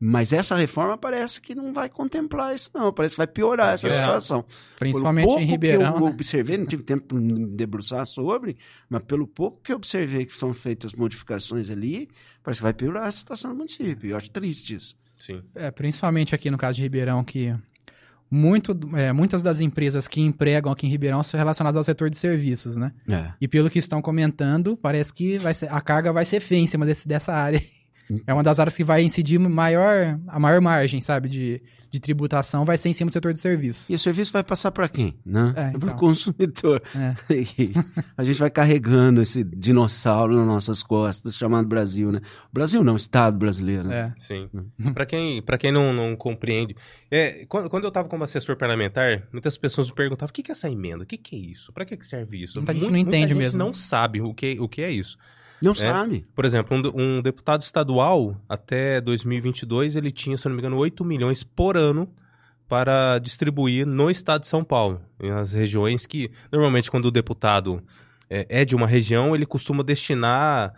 Mas 0.00 0.32
essa 0.32 0.56
reforma 0.56 0.98
parece 0.98 1.40
que 1.40 1.54
não 1.54 1.72
vai 1.72 1.88
contemplar 1.88 2.52
isso, 2.52 2.72
não. 2.74 2.92
Parece 2.92 3.14
que 3.14 3.18
vai 3.18 3.28
piorar 3.28 3.72
essa 3.74 3.86
É. 3.86 4.00
situação. 4.00 4.44
Principalmente 4.80 5.22
pelo 5.22 5.36
pouco 5.36 5.44
em 5.44 5.46
Ribeirão, 5.46 5.92
que 5.92 5.98
eu 6.00 6.06
né? 6.06 6.10
observei, 6.12 6.58
não 6.58 6.66
tive 6.66 6.82
tempo 6.82 7.06
para 7.06 7.18
me 7.20 7.54
debruçar 7.54 8.04
sobre, 8.04 8.56
mas 8.88 9.04
pelo 9.04 9.28
pouco 9.28 9.60
que 9.62 9.70
eu 9.70 9.76
observei 9.76 10.26
que 10.26 10.32
são 10.32 10.52
feitas 10.52 10.92
modificações 10.92 11.70
ali, 11.70 12.08
parece 12.42 12.58
que 12.58 12.64
vai 12.64 12.74
piorar 12.74 13.06
a 13.06 13.12
situação 13.12 13.52
do 13.52 13.58
município. 13.58 14.10
Eu 14.10 14.16
acho 14.16 14.28
triste 14.32 14.74
isso. 14.74 14.96
Sim. 15.16 15.40
É, 15.54 15.70
principalmente 15.70 16.34
aqui 16.34 16.50
no 16.50 16.58
caso 16.58 16.74
de 16.78 16.82
Ribeirão, 16.82 17.22
que 17.22 17.54
muito, 18.30 18.78
é, 18.94 19.12
muitas 19.12 19.42
das 19.42 19.60
empresas 19.60 20.06
que 20.06 20.20
empregam 20.20 20.70
aqui 20.70 20.86
em 20.86 20.90
Ribeirão 20.90 21.22
são 21.22 21.36
relacionadas 21.36 21.76
ao 21.76 21.82
setor 21.82 22.08
de 22.08 22.16
serviços, 22.16 22.76
né? 22.76 22.92
É. 23.08 23.32
E 23.40 23.48
pelo 23.48 23.68
que 23.68 23.78
estão 23.78 24.00
comentando, 24.00 24.76
parece 24.76 25.12
que 25.12 25.36
vai 25.38 25.52
ser, 25.52 25.72
a 25.72 25.80
carga 25.80 26.12
vai 26.12 26.24
ser 26.24 26.40
feia 26.40 26.60
em 26.60 26.66
cima 26.66 26.86
desse, 26.86 27.08
dessa 27.08 27.32
área. 27.32 27.60
É 28.26 28.32
uma 28.34 28.42
das 28.42 28.58
áreas 28.58 28.74
que 28.74 28.84
vai 28.84 29.02
incidir 29.02 29.38
maior, 29.38 30.18
a 30.26 30.38
maior 30.38 30.60
margem, 30.60 31.00
sabe, 31.00 31.28
de, 31.28 31.62
de 31.90 32.00
tributação 32.00 32.64
vai 32.64 32.76
ser 32.78 32.88
em 32.88 32.92
cima 32.92 33.10
do 33.10 33.12
setor 33.12 33.32
de 33.32 33.38
serviço. 33.38 33.90
E 33.90 33.94
o 33.94 33.98
serviço 33.98 34.32
vai 34.32 34.42
passar 34.42 34.70
para 34.70 34.88
quem? 34.88 35.16
Né? 35.24 35.52
É, 35.56 35.60
É, 35.60 35.70
para 35.70 35.76
então. 35.76 35.94
o 35.94 35.96
consumidor. 35.98 36.82
É. 36.96 37.14
A 38.16 38.24
gente 38.24 38.38
vai 38.38 38.50
carregando 38.50 39.20
esse 39.22 39.42
dinossauro 39.44 40.36
nas 40.36 40.46
nossas 40.46 40.82
costas, 40.82 41.36
chamado 41.36 41.66
Brasil, 41.66 42.10
né? 42.12 42.20
Brasil 42.52 42.82
não, 42.82 42.96
Estado 42.96 43.38
brasileiro. 43.38 43.84
né? 43.88 44.12
É. 44.16 44.20
Sim. 44.20 44.48
Para 44.94 45.06
quem, 45.06 45.42
pra 45.42 45.56
quem 45.58 45.72
não, 45.72 45.92
não 45.92 46.16
compreende, 46.16 46.74
é, 47.10 47.44
quando, 47.48 47.68
quando 47.70 47.84
eu 47.84 47.88
estava 47.88 48.08
como 48.08 48.24
assessor 48.24 48.56
parlamentar, 48.56 49.22
muitas 49.32 49.56
pessoas 49.56 49.88
me 49.88 49.94
perguntavam: 49.94 50.30
o 50.30 50.32
que, 50.32 50.42
que 50.42 50.50
é 50.50 50.52
essa 50.52 50.68
emenda? 50.70 51.04
O 51.04 51.06
que, 51.06 51.16
que 51.16 51.36
é 51.36 51.38
isso? 51.38 51.72
Para 51.72 51.84
que, 51.84 51.96
que 51.96 52.04
serve 52.06 52.42
isso? 52.42 52.58
Muita 52.58 52.72
gente 52.74 52.84
Mu- 52.84 52.90
não 52.90 52.96
entende 52.98 53.16
muita 53.18 53.28
gente 53.28 53.38
mesmo. 53.38 53.58
não 53.58 53.72
sabe 53.74 54.20
o 54.20 54.34
que, 54.34 54.56
o 54.60 54.68
que 54.68 54.82
é 54.82 54.90
isso. 54.90 55.16
Não 55.62 55.74
sabe. 55.74 56.26
Por 56.34 56.44
exemplo, 56.44 56.76
um, 56.76 57.18
um 57.18 57.22
deputado 57.22 57.60
estadual, 57.60 58.36
até 58.48 59.00
2022, 59.00 59.96
ele 59.96 60.10
tinha, 60.10 60.36
se 60.36 60.46
não 60.48 60.54
me 60.54 60.60
engano, 60.60 60.76
8 60.76 61.04
milhões 61.04 61.42
por 61.42 61.76
ano 61.76 62.08
para 62.68 63.18
distribuir 63.18 63.84
no 63.86 64.08
estado 64.10 64.42
de 64.42 64.46
São 64.46 64.62
Paulo, 64.62 65.00
nas 65.18 65.52
regiões 65.52 66.06
que, 66.06 66.30
normalmente, 66.52 66.90
quando 66.90 67.06
o 67.06 67.10
deputado 67.10 67.82
é, 68.28 68.46
é 68.48 68.64
de 68.64 68.76
uma 68.76 68.86
região, 68.86 69.34
ele 69.34 69.44
costuma 69.44 69.82
destinar 69.82 70.72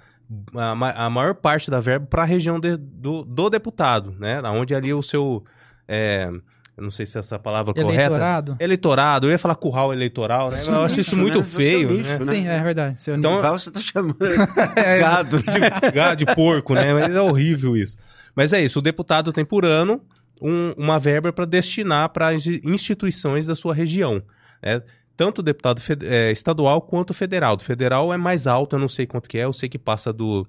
a, 0.57 1.05
a 1.07 1.11
maior 1.11 1.35
parte 1.35 1.71
da 1.71 1.81
verba 1.81 2.07
para 2.07 2.23
a 2.23 2.25
região 2.27 2.59
de- 2.59 2.79
do, 2.79 3.23
do 3.25 3.51
deputado, 3.51 4.15
né? 4.19 4.41
Onde 4.43 4.75
ali 4.75 4.93
o 4.95 5.03
seu. 5.03 5.45
é, 5.87 6.31
eu 6.77 6.83
não 6.83 6.91
sei 6.91 7.05
se 7.07 7.19
essa 7.19 7.39
palavra 7.39 7.73
é 7.77 7.83
correta. 7.83 8.03
Eleitorado? 8.03 8.57
Eleitorado. 8.59 9.27
Eu 9.27 9.31
ia 9.31 9.39
falar 9.39 9.55
curral 9.57 9.93
eleitoral, 9.93 10.51
né? 10.51 10.59
Eu 10.67 10.83
acho 10.83 11.01
isso 11.01 11.17
muito 11.17 11.39
né? 11.39 11.45
Feio. 11.45 11.91
né? 12.03 12.19
né? 12.19 12.25
Sim, 12.35 12.47
é 12.49 12.63
verdade. 12.63 13.01
Seu 13.01 13.17
Então- 13.17 13.31
nível. 13.33 13.45
Igual 13.45 13.59
você 13.59 13.71
tá 13.71 13.81
chamando 13.81 14.17
É, 14.77 14.99
gado. 14.99 15.37
de, 15.43 15.91
gado, 15.93 16.17
de 16.17 16.27
porco, 16.35 16.75
né? 16.75 16.93
Mas 16.95 17.15
é 17.15 17.21
horrível 17.21 17.77
isso. 17.77 17.97
Mas 18.35 18.53
é 18.53 18.63
isso, 18.63 18.79
o 18.79 18.83
deputado 18.83 19.33
tem 19.33 19.45
por 19.45 19.65
ano 19.67 20.01
um- 20.41 20.73
uma 20.79 20.99
verba 20.99 21.33
para 21.33 21.45
destinar 21.45 22.09
para 22.09 22.29
as 22.31 22.47
instituições 22.47 23.47
da 23.47 23.55
sua 23.55 23.75
região. 23.75 24.23
né? 24.63 24.83
Tanto 25.15 25.41
o 25.41 25.43
deputado 25.43 25.81
é, 26.05 26.33
estadual 26.33 26.81
quanto 26.81 27.11
o 27.11 27.15
federal. 27.15 27.55
Do 27.57 27.63
federal 27.63 28.13
é 28.15 28.17
mais 28.17 28.47
alto, 28.47 28.77
eu 28.77 28.81
não 28.81 28.89
sei 28.89 29.07
quanto 29.07 29.29
que 29.29 29.37
é, 29.39 29.45
eu 29.45 29.53
sei 29.53 29.69
que 29.69 29.79
passa 29.79 30.11
do, 30.11 30.47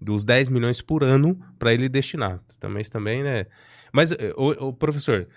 dos 0.00 0.24
10 0.24 0.48
milhões 0.48 0.80
por 0.80 1.04
ano 1.04 1.38
para 1.58 1.74
ele 1.74 1.88
destinar. 1.90 2.40
Também, 2.58 2.82
também, 2.84 3.22
né? 3.22 3.44
Mas, 3.92 4.10
é, 4.12 4.32
o, 4.36 4.72
professor, 4.72 5.28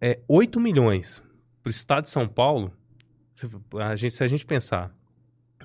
é 0.00 0.20
8 0.28 0.60
milhões 0.60 1.22
para 1.62 1.68
o 1.68 1.70
estado 1.70 2.04
de 2.04 2.10
São 2.10 2.26
Paulo, 2.26 2.72
se 3.32 3.48
a 3.76 3.96
gente, 3.96 4.14
se 4.14 4.24
a 4.24 4.26
gente 4.26 4.46
pensar 4.46 4.92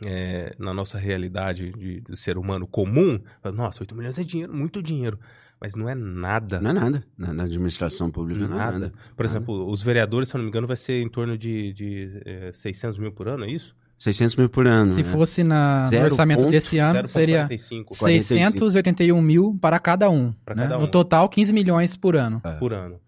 é, 0.05 0.55
na 0.59 0.73
nossa 0.73 0.97
realidade 0.97 1.71
de, 1.71 2.01
do 2.01 2.15
ser 2.15 2.37
humano 2.37 2.67
comum, 2.67 3.19
nossa, 3.53 3.83
8 3.83 3.95
milhões 3.95 4.17
é 4.19 4.23
dinheiro, 4.23 4.53
muito 4.53 4.81
dinheiro. 4.81 5.19
Mas 5.59 5.75
não 5.75 5.87
é 5.87 5.95
nada. 5.95 6.59
Não 6.59 6.71
é 6.71 6.73
nada. 6.73 7.03
Na, 7.17 7.33
na 7.33 7.43
administração 7.43 8.11
pública 8.11 8.45
não 8.45 8.55
é 8.55 8.59
nada. 8.59 8.79
nada. 8.79 8.93
Por 9.15 9.23
exemplo, 9.25 9.69
os 9.69 9.81
vereadores, 9.81 10.27
se 10.27 10.35
eu 10.35 10.39
não 10.39 10.43
me 10.43 10.49
engano, 10.49 10.67
vai 10.67 10.75
ser 10.75 11.01
em 11.01 11.07
torno 11.07 11.37
de, 11.37 11.71
de 11.71 12.21
é, 12.25 12.51
600 12.53 12.99
mil 12.99 13.13
por 13.13 13.29
ano, 13.29 13.45
é 13.45 13.49
isso? 13.49 13.73
600 13.97 14.35
mil 14.35 14.49
por 14.49 14.67
ano. 14.67 14.91
Se 14.91 15.01
né? 15.01 15.09
fosse 15.09 15.41
na, 15.41 15.89
no 15.89 16.01
orçamento 16.01 16.39
ponto 16.41 16.51
desse 16.51 16.79
ano, 16.79 17.07
seria 17.07 17.47
0,45 17.47 17.93
681 17.95 19.21
mil 19.21 19.57
para 19.61 19.79
cada 19.79 20.09
um. 20.09 20.33
Pra 20.43 20.53
né? 20.53 20.63
cada 20.63 20.77
um. 20.77 20.81
No 20.81 20.87
total, 20.89 21.29
15 21.29 21.53
milhões 21.53 21.95
por 21.95 22.17
ano. 22.17 22.41
por 22.59 22.73
ano. 22.73 22.99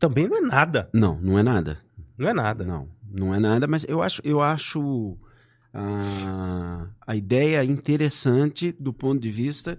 Também 0.00 0.26
não 0.26 0.38
é 0.38 0.40
nada. 0.40 0.88
Não, 0.94 1.20
não 1.20 1.38
é 1.38 1.42
nada. 1.42 1.78
Não 2.16 2.26
é 2.26 2.32
nada. 2.32 2.64
Não, 2.64 2.88
não 3.08 3.34
é 3.34 3.38
nada, 3.38 3.66
mas 3.66 3.84
eu 3.84 4.02
acho, 4.02 4.22
eu 4.24 4.40
acho 4.40 5.16
a, 5.74 6.86
a 7.06 7.14
ideia 7.14 7.62
interessante 7.62 8.72
do 8.72 8.94
ponto 8.94 9.20
de 9.20 9.30
vista 9.30 9.78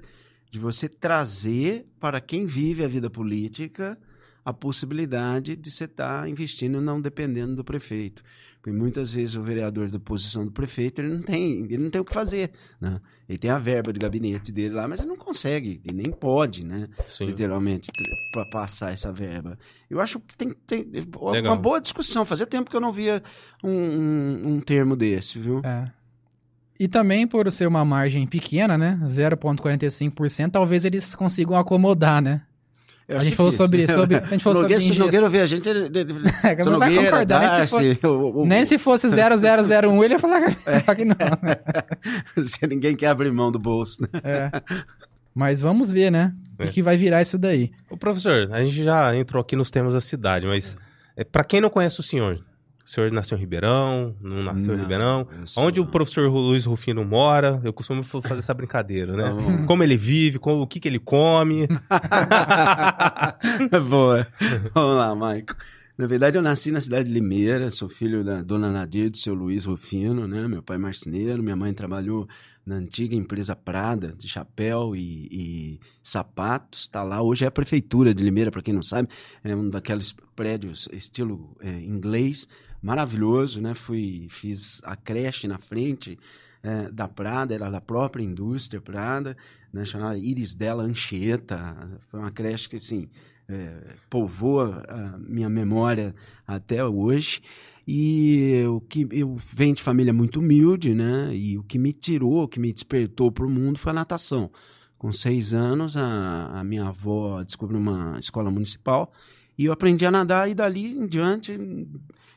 de 0.51 0.59
você 0.59 0.87
trazer 0.87 1.87
para 1.99 2.21
quem 2.21 2.45
vive 2.45 2.85
a 2.85 2.87
vida 2.87 3.09
política 3.09 3.97
a 4.45 4.53
possibilidade 4.53 5.55
de 5.55 5.71
você 5.71 5.85
estar 5.85 6.29
investindo 6.29 6.79
não 6.79 7.01
dependendo 7.01 7.55
do 7.55 7.63
prefeito. 7.63 8.23
Porque 8.61 8.77
muitas 8.77 9.11
vezes 9.11 9.35
o 9.35 9.41
vereador 9.41 9.89
da 9.89 9.99
posição 9.99 10.45
do 10.45 10.51
prefeito, 10.51 11.01
ele 11.01 11.15
não 11.15 11.23
tem, 11.23 11.63
ele 11.63 11.79
não 11.79 11.89
tem 11.89 11.99
o 11.99 12.05
que 12.05 12.13
fazer, 12.13 12.51
né? 12.79 13.01
Ele 13.27 13.39
tem 13.39 13.49
a 13.49 13.57
verba 13.57 13.91
de 13.91 13.99
gabinete 13.99 14.51
dele 14.51 14.75
lá, 14.75 14.87
mas 14.87 14.99
ele 14.99 15.09
não 15.09 15.15
consegue, 15.15 15.81
e 15.83 15.91
nem 15.91 16.11
pode, 16.11 16.63
né? 16.63 16.87
Sim. 17.07 17.25
literalmente, 17.25 17.89
para 18.31 18.45
passar 18.51 18.93
essa 18.93 19.11
verba. 19.11 19.57
Eu 19.89 19.99
acho 19.99 20.19
que 20.19 20.37
tem, 20.37 20.53
tem 20.67 20.85
uma 21.15 21.55
boa 21.55 21.81
discussão. 21.81 22.23
Fazia 22.23 22.45
tempo 22.45 22.69
que 22.69 22.75
eu 22.75 22.81
não 22.81 22.91
via 22.91 23.23
um, 23.63 23.71
um, 23.71 24.47
um 24.53 24.61
termo 24.61 24.95
desse, 24.95 25.39
viu? 25.39 25.61
É. 25.63 25.91
E 26.79 26.87
também 26.87 27.25
por 27.25 27.51
ser 27.51 27.67
uma 27.67 27.83
margem 27.83 28.27
pequena, 28.27 28.77
né? 28.77 28.99
0,45%, 29.03 30.51
talvez 30.51 30.85
eles 30.85 31.15
consigam 31.15 31.57
acomodar, 31.57 32.21
né? 32.21 32.43
Eu 33.11 33.17
A 33.19 33.23
gente 33.23 33.35
falou 33.35 33.49
difícil. 33.51 33.65
sobre- 33.65 33.87
sobre- 33.87 34.15
a 34.17 34.25
gente 34.25 34.43
falou 34.43 34.61
Nogueira, 34.63 34.81
sobre 34.81 34.95
se 34.95 35.01
o 35.01 35.05
Nogueira 35.05 35.29
ver 35.29 35.41
a 35.41 35.45
gente, 35.45 35.67
ele, 35.69 35.79
ele, 35.99 36.13
É, 36.43 36.55
que 36.55 36.63
não 36.63 36.79
vai 36.79 36.89
Nogueira, 36.89 37.11
concordar, 37.11 37.39
nem 37.57 37.67
se 37.67 37.71
for- 37.71 37.83
Darcy, 37.83 38.07
o- 38.07 38.41
o- 38.41 38.45
Nem 38.45 38.65
se 38.65 38.77
fosse 38.77 39.07
0001, 39.09 40.03
ele 40.03 40.13
ia 40.13 40.19
falar 40.19 40.51
falar 40.51 40.95
que 40.95 41.05
não. 41.05 41.15
né? 41.41 42.43
se 42.45 42.65
ninguém 42.67 42.95
quer 42.95 43.07
abrir 43.07 43.31
mão 43.31 43.51
do 43.51 43.59
bolso, 43.59 44.01
né? 44.01 44.07
É. 44.23 44.51
Mas 45.33 45.59
vamos 45.61 45.89
ver, 45.91 46.11
né? 46.11 46.33
O 46.59 46.63
É. 46.63 46.67
que 46.67 46.81
vai 46.81 46.97
virar 46.97 47.21
isso 47.21 47.37
daí. 47.37 47.71
Ô, 47.89 47.97
professor, 47.97 48.49
a 48.51 48.63
gente 48.63 48.83
já 48.83 49.15
entrou 49.15 49.41
aqui 49.41 49.55
nos 49.55 49.69
temas 49.71 49.93
da 49.93 50.01
cidade, 50.01 50.45
mas 50.47 50.75
é, 51.15 51.23
para 51.23 51.43
quem 51.43 51.59
não 51.61 51.69
conhece 51.69 51.99
o 51.99 52.03
senhor, 52.03 52.39
o 52.91 52.93
senhor 52.93 53.09
nasceu 53.13 53.37
em 53.37 53.39
Ribeirão, 53.39 54.13
não 54.19 54.43
nasceu 54.43 54.73
em 54.73 54.75
Não, 54.75 54.83
Ribeirão? 54.83 55.25
eu 55.39 55.47
sou- 55.47 55.63
Onde 55.63 55.79
o 55.79 55.85
professor 55.85 56.27
Luiz 56.29 56.65
Rufino 56.65 57.05
mora? 57.05 57.61
Eu 57.63 57.71
costumo 57.71 58.03
fa- 58.03 58.21
fazer 58.21 58.39
essa 58.39 58.53
brincadeira, 58.53 59.15
né? 59.15 59.23
Tá. 59.23 59.65
Como 59.65 59.81
ele 59.81 59.95
vive, 59.95 60.37
como- 60.37 60.61
o 60.61 60.67
que, 60.67 60.77
que 60.77 60.89
ele 60.89 60.99
come. 60.99 61.69
Boa. 63.89 64.27
Vamos 64.73 64.97
lá, 64.97 65.15
Maico. 65.15 65.55
Na 65.97 66.07
verdade, 66.07 66.37
eu 66.37 66.41
nasci 66.41 66.71
na 66.71 66.81
cidade 66.81 67.07
de 67.07 67.13
Limeira, 67.13 67.69
sou 67.69 67.87
filho 67.87 68.23
da 68.23 68.41
dona 68.41 68.71
Nadir 68.71 69.05
e 69.05 69.09
do 69.09 69.17
seu 69.17 69.33
Luiz 69.33 69.65
Rufino, 69.65 70.27
né? 70.27 70.47
Meu 70.47 70.63
pai 70.63 70.77
é 70.77 70.79
marceneiro, 70.79 71.43
minha 71.43 71.55
mãe 71.55 71.73
trabalhou 71.73 72.27
na 72.65 72.75
antiga 72.75 73.15
empresa 73.15 73.55
Prada, 73.55 74.13
de 74.17 74.27
chapéu 74.27 74.95
e, 74.95 75.27
e 75.31 75.79
sapatos, 76.01 76.87
tá 76.87 77.03
lá. 77.03 77.21
Hoje 77.21 77.45
é 77.45 77.47
a 77.47 77.51
prefeitura 77.51 78.13
de 78.13 78.23
Limeira, 78.23 78.51
para 78.51 78.61
quem 78.61 78.73
não 78.73 78.81
sabe, 78.83 79.09
é 79.43 79.55
um 79.55 79.69
daqueles 79.69 80.15
prédios 80.35 80.87
estilo 80.91 81.55
é, 81.61 81.69
inglês, 81.69 82.47
maravilhoso, 82.81 83.61
né? 83.61 83.73
Fui, 83.73 84.27
fiz 84.29 84.81
a 84.83 84.95
creche 84.95 85.47
na 85.47 85.57
frente 85.57 86.17
é, 86.63 86.89
da 86.91 87.07
Prada, 87.07 87.53
era 87.53 87.69
da 87.69 87.81
própria 87.81 88.23
indústria 88.23 88.81
Prada, 88.81 89.37
né? 89.71 89.85
Chamada 89.85 90.17
Iris 90.17 90.53
Della 90.53 90.83
Anchieta, 90.83 91.99
foi 92.09 92.19
uma 92.19 92.31
creche 92.31 92.69
que, 92.69 92.77
assim, 92.77 93.07
é, 93.47 93.95
povoa 94.09 94.83
a 94.87 95.17
minha 95.17 95.49
memória 95.49 96.15
até 96.47 96.83
hoje. 96.83 97.41
E 97.87 98.63
o 98.67 98.79
que 98.79 99.07
eu 99.11 99.35
venho 99.35 99.75
de 99.75 99.81
família 99.81 100.13
muito 100.13 100.39
humilde, 100.39 100.93
né? 100.93 101.35
E 101.35 101.57
o 101.57 101.63
que 101.63 101.77
me 101.77 101.91
tirou, 101.91 102.43
o 102.43 102.47
que 102.47 102.59
me 102.59 102.71
despertou 102.71 103.31
para 103.31 103.45
o 103.45 103.49
mundo 103.49 103.79
foi 103.79 103.91
a 103.91 103.95
natação. 103.95 104.51
Com 104.97 105.11
seis 105.11 105.53
anos, 105.53 105.97
a, 105.97 106.59
a 106.59 106.63
minha 106.63 106.85
avó 106.85 107.43
descobriu 107.43 107.79
uma 107.79 108.19
escola 108.19 108.51
municipal 108.51 109.11
e 109.57 109.65
eu 109.65 109.73
aprendi 109.73 110.05
a 110.05 110.11
nadar 110.11 110.49
e 110.49 110.53
dali 110.53 110.85
em 110.85 111.07
diante 111.07 111.57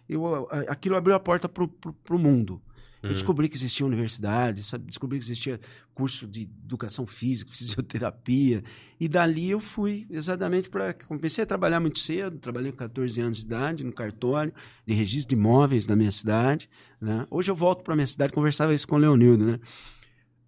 eu, 0.08 0.49
aquilo 0.68 0.96
abriu 0.96 1.14
a 1.14 1.20
porta 1.20 1.49
para 1.49 1.64
o 1.64 2.18
mundo. 2.18 2.61
Eu 3.02 3.11
Hum. 3.11 3.12
descobri 3.12 3.50
que 3.50 3.56
existia 3.56 3.84
universidade, 3.84 4.62
sabe? 4.62 4.87
descobri 4.87 5.18
que 5.18 5.25
existia 5.26 5.61
curso 5.94 6.26
de 6.26 6.49
educação 6.64 7.04
física, 7.04 7.50
fisioterapia, 7.52 8.64
e 8.99 9.06
dali 9.06 9.50
eu 9.50 9.61
fui 9.61 10.06
exatamente 10.08 10.70
para. 10.70 10.94
Comecei 10.94 11.44
a 11.44 11.46
trabalhar 11.46 11.80
muito 11.80 11.99
cedo, 11.99 12.38
trabalhei 12.38 12.73
com 12.73 12.78
14 12.78 13.20
anos 13.20 13.37
de 13.37 13.44
idade 13.44 13.84
no 13.84 13.92
cartório 13.92 14.54
de 14.87 14.94
registro 14.94 15.28
de 15.28 15.34
imóveis 15.34 15.84
da 15.84 15.94
minha 15.94 16.11
cidade. 16.11 16.68
Né? 16.99 17.26
Hoje 17.30 17.50
eu 17.50 17.54
volto 17.54 17.82
para 17.84 17.94
minha 17.94 18.06
cidade, 18.06 18.32
conversava 18.32 18.73
isso 18.73 18.88
com 18.88 18.96
o 18.96 18.99
Leonildo, 18.99 19.44
né? 19.44 19.61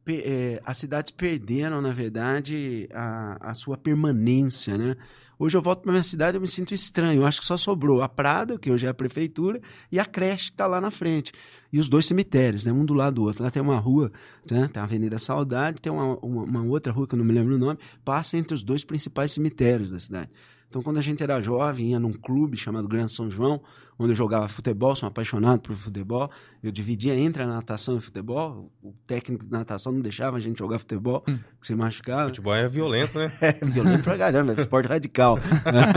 É, 0.08 0.62
as 0.64 0.78
cidades 0.78 1.10
perderam, 1.10 1.82
na 1.82 1.90
verdade, 1.90 2.88
a, 2.94 3.50
a 3.50 3.54
sua 3.54 3.76
permanência, 3.76 4.78
né? 4.78 4.96
Hoje 5.38 5.56
eu 5.56 5.60
volto 5.60 5.82
para 5.82 5.92
minha 5.92 6.02
cidade 6.02 6.38
e 6.38 6.40
me 6.40 6.48
sinto 6.48 6.72
estranho. 6.72 7.20
Eu 7.20 7.26
acho 7.26 7.40
que 7.40 7.46
só 7.46 7.56
sobrou 7.56 8.00
a 8.00 8.08
Prada, 8.08 8.58
que 8.58 8.70
hoje 8.70 8.86
é 8.86 8.88
a 8.88 8.94
prefeitura, 8.94 9.60
e 9.92 9.98
a 9.98 10.04
creche 10.04 10.46
que 10.46 10.54
está 10.54 10.66
lá 10.66 10.80
na 10.80 10.90
frente. 10.90 11.32
E 11.70 11.78
os 11.78 11.88
dois 11.88 12.06
cemitérios, 12.06 12.64
né? 12.64 12.72
Um 12.72 12.84
do 12.84 12.94
lado 12.94 13.16
do 13.16 13.22
outro. 13.22 13.42
Lá 13.42 13.50
tem 13.50 13.60
uma 13.60 13.78
rua, 13.78 14.10
né? 14.50 14.68
tem 14.72 14.80
a 14.80 14.84
Avenida 14.84 15.18
Saudade, 15.18 15.80
tem 15.80 15.92
uma, 15.92 16.16
uma, 16.18 16.42
uma 16.42 16.62
outra 16.62 16.90
rua 16.90 17.06
que 17.06 17.14
eu 17.14 17.18
não 17.18 17.24
me 17.24 17.32
lembro 17.32 17.54
o 17.54 17.58
nome, 17.58 17.78
passa 18.04 18.38
entre 18.38 18.54
os 18.54 18.62
dois 18.62 18.82
principais 18.82 19.32
cemitérios 19.32 19.90
da 19.90 20.00
cidade. 20.00 20.30
Então, 20.76 20.84
quando 20.84 20.98
a 20.98 21.00
gente 21.00 21.22
era 21.22 21.40
jovem, 21.40 21.92
ia 21.92 21.98
num 21.98 22.12
clube 22.12 22.54
chamado 22.54 22.86
Grande 22.86 23.10
São 23.10 23.30
João, 23.30 23.62
onde 23.98 24.12
eu 24.12 24.14
jogava 24.14 24.46
futebol, 24.46 24.94
sou 24.94 25.06
um 25.06 25.08
apaixonado 25.08 25.60
por 25.60 25.74
futebol. 25.74 26.30
Eu 26.62 26.70
dividia 26.70 27.16
entre 27.16 27.42
a 27.42 27.46
natação 27.46 27.94
e 27.94 27.96
o 27.96 28.00
futebol. 28.02 28.70
O 28.82 28.92
técnico 29.06 29.46
de 29.46 29.50
natação 29.50 29.90
não 29.90 30.02
deixava 30.02 30.36
a 30.36 30.40
gente 30.40 30.58
jogar 30.58 30.78
futebol, 30.78 31.22
que 31.22 31.66
se 31.66 31.74
machucava. 31.74 32.28
Futebol 32.28 32.54
é 32.54 32.68
violento, 32.68 33.18
né? 33.18 33.32
É 33.40 33.52
violento 33.64 34.04
pra 34.04 34.18
caramba, 34.18 34.52
é 34.54 34.60
esporte 34.60 34.86
radical. 34.86 35.38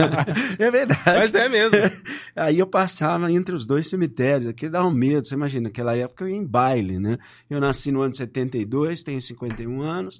é 0.58 0.70
verdade. 0.70 1.02
Mas 1.04 1.34
é 1.34 1.46
mesmo. 1.46 1.76
Aí 2.34 2.58
eu 2.58 2.66
passava 2.66 3.30
entre 3.30 3.54
os 3.54 3.66
dois 3.66 3.86
cemitérios, 3.86 4.48
aquilo 4.48 4.72
dava 4.72 4.88
um 4.88 4.90
medo, 4.90 5.26
você 5.26 5.34
imagina, 5.34 5.64
naquela 5.64 5.94
época 5.94 6.24
eu 6.24 6.30
ia 6.30 6.36
em 6.36 6.46
baile, 6.46 6.98
né? 6.98 7.18
Eu 7.50 7.60
nasci 7.60 7.92
no 7.92 8.00
ano 8.00 8.12
de 8.12 8.16
72, 8.16 9.02
tenho 9.02 9.20
51 9.20 9.82
anos, 9.82 10.18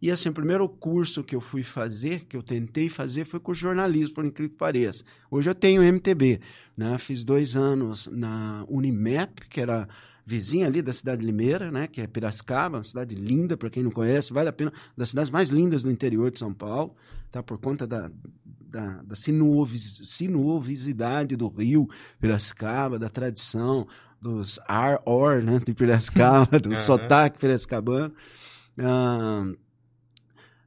E 0.00 0.10
assim, 0.10 0.28
o 0.28 0.32
primeiro 0.32 0.68
curso 0.68 1.24
que 1.24 1.34
eu 1.34 1.40
fui 1.40 1.62
fazer, 1.62 2.26
que 2.26 2.36
eu 2.36 2.42
tentei 2.42 2.88
fazer, 2.88 3.24
foi 3.24 3.40
de 3.40 3.54
jornalismo, 3.58 4.14
por 4.14 4.24
incrível 4.24 4.50
que 4.50 4.56
pareça. 4.58 5.02
Hoje 5.30 5.48
eu 5.48 5.54
tenho 5.54 5.82
MTB, 5.82 6.40
né? 6.76 6.98
Fiz 6.98 7.24
dois 7.24 7.56
anos 7.56 8.06
na 8.12 8.64
Unimep, 8.68 9.48
que 9.48 9.60
era 9.60 9.88
vizinha 10.24 10.66
ali 10.66 10.82
da 10.82 10.92
cidade 10.92 11.20
de 11.20 11.26
Limeira, 11.26 11.70
né? 11.70 11.86
Que 11.86 12.02
é 12.02 12.06
Piracicaba, 12.06 12.76
uma 12.78 12.82
cidade 12.84 13.14
linda, 13.14 13.56
para 13.56 13.70
quem 13.70 13.82
não 13.82 13.90
conhece, 13.90 14.32
vale 14.32 14.48
a 14.48 14.52
pena, 14.52 14.72
das 14.96 15.08
cidades 15.10 15.30
mais 15.30 15.48
lindas 15.50 15.82
do 15.82 15.90
interior 15.90 16.30
de 16.30 16.38
São 16.38 16.52
Paulo, 16.52 16.94
tá? 17.30 17.42
Por 17.42 17.58
conta 17.58 17.86
da, 17.86 18.10
da, 18.68 19.02
da 19.02 19.14
sinuovis, 19.14 20.00
sinuovisidade 20.02 21.36
do 21.36 21.48
rio 21.48 21.88
Piracicaba, 22.20 22.98
da 22.98 23.08
tradição, 23.08 23.86
dos 24.20 24.58
ar, 24.66 24.98
or, 25.06 25.42
né? 25.42 25.58
De 25.64 25.72
Piracicaba, 25.72 26.58
do 26.58 26.70
Uhum. 26.70 26.76
sotaque 26.76 27.38
piracicabano. 27.38 28.12
Ah, 28.78 29.46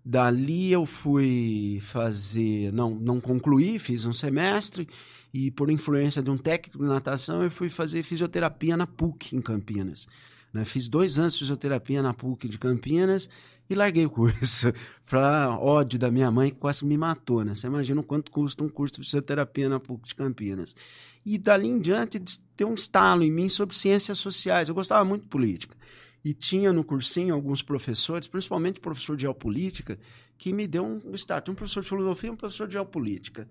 Dali 0.09 0.71
eu 0.71 0.87
fui 0.87 1.79
fazer, 1.83 2.73
não, 2.73 2.95
não 2.95 3.21
concluí, 3.21 3.77
fiz 3.77 4.05
um 4.05 4.11
semestre 4.11 4.87
e 5.31 5.51
por 5.51 5.69
influência 5.69 6.19
de 6.19 6.31
um 6.31 6.37
técnico 6.37 6.79
de 6.79 6.85
natação 6.85 7.43
eu 7.43 7.51
fui 7.51 7.69
fazer 7.69 8.01
fisioterapia 8.01 8.75
na 8.75 8.87
PUC 8.87 9.35
em 9.35 9.39
Campinas. 9.39 10.07
né? 10.51 10.65
Fiz 10.65 10.87
dois 10.87 11.19
anos 11.19 11.33
de 11.33 11.39
fisioterapia 11.41 12.01
na 12.01 12.11
PUC 12.11 12.49
de 12.49 12.57
Campinas 12.57 13.29
e 13.69 13.75
larguei 13.75 14.03
o 14.03 14.09
curso 14.09 14.73
para 15.05 15.55
ódio 15.55 15.99
da 15.99 16.09
minha 16.09 16.31
mãe 16.31 16.49
que 16.49 16.57
quase 16.57 16.83
me 16.83 16.97
matou, 16.97 17.45
né? 17.45 17.53
Você 17.53 17.67
imagina 17.67 18.01
o 18.01 18.03
quanto 18.03 18.31
custa 18.31 18.63
um 18.63 18.69
curso 18.69 18.95
de 18.99 19.05
fisioterapia 19.05 19.69
na 19.69 19.79
PUC 19.79 20.07
de 20.07 20.15
Campinas. 20.15 20.75
E 21.23 21.37
dali 21.37 21.67
em 21.67 21.77
diante 21.77 22.19
deu 22.57 22.67
um 22.67 22.73
estalo 22.73 23.21
em 23.23 23.31
mim 23.31 23.47
sobre 23.47 23.75
ciências 23.75 24.17
sociais. 24.17 24.69
Eu 24.69 24.73
gostava 24.73 25.05
muito 25.05 25.21
de 25.21 25.29
política. 25.29 25.77
E 26.23 26.33
tinha 26.33 26.73
no 26.73 26.83
cursinho 26.83 27.33
alguns 27.33 27.61
professores, 27.61 28.27
principalmente 28.27 28.79
professor 28.79 29.15
de 29.15 29.21
geopolítica, 29.21 29.97
que 30.37 30.51
me 30.51 30.67
deu 30.67 30.85
um. 30.85 30.99
Tinha 30.99 31.41
um 31.49 31.55
professor 31.55 31.81
de 31.81 31.89
filosofia 31.89 32.29
e 32.29 32.31
um 32.31 32.35
professor 32.35 32.67
de 32.67 32.73
geopolítica, 32.73 33.47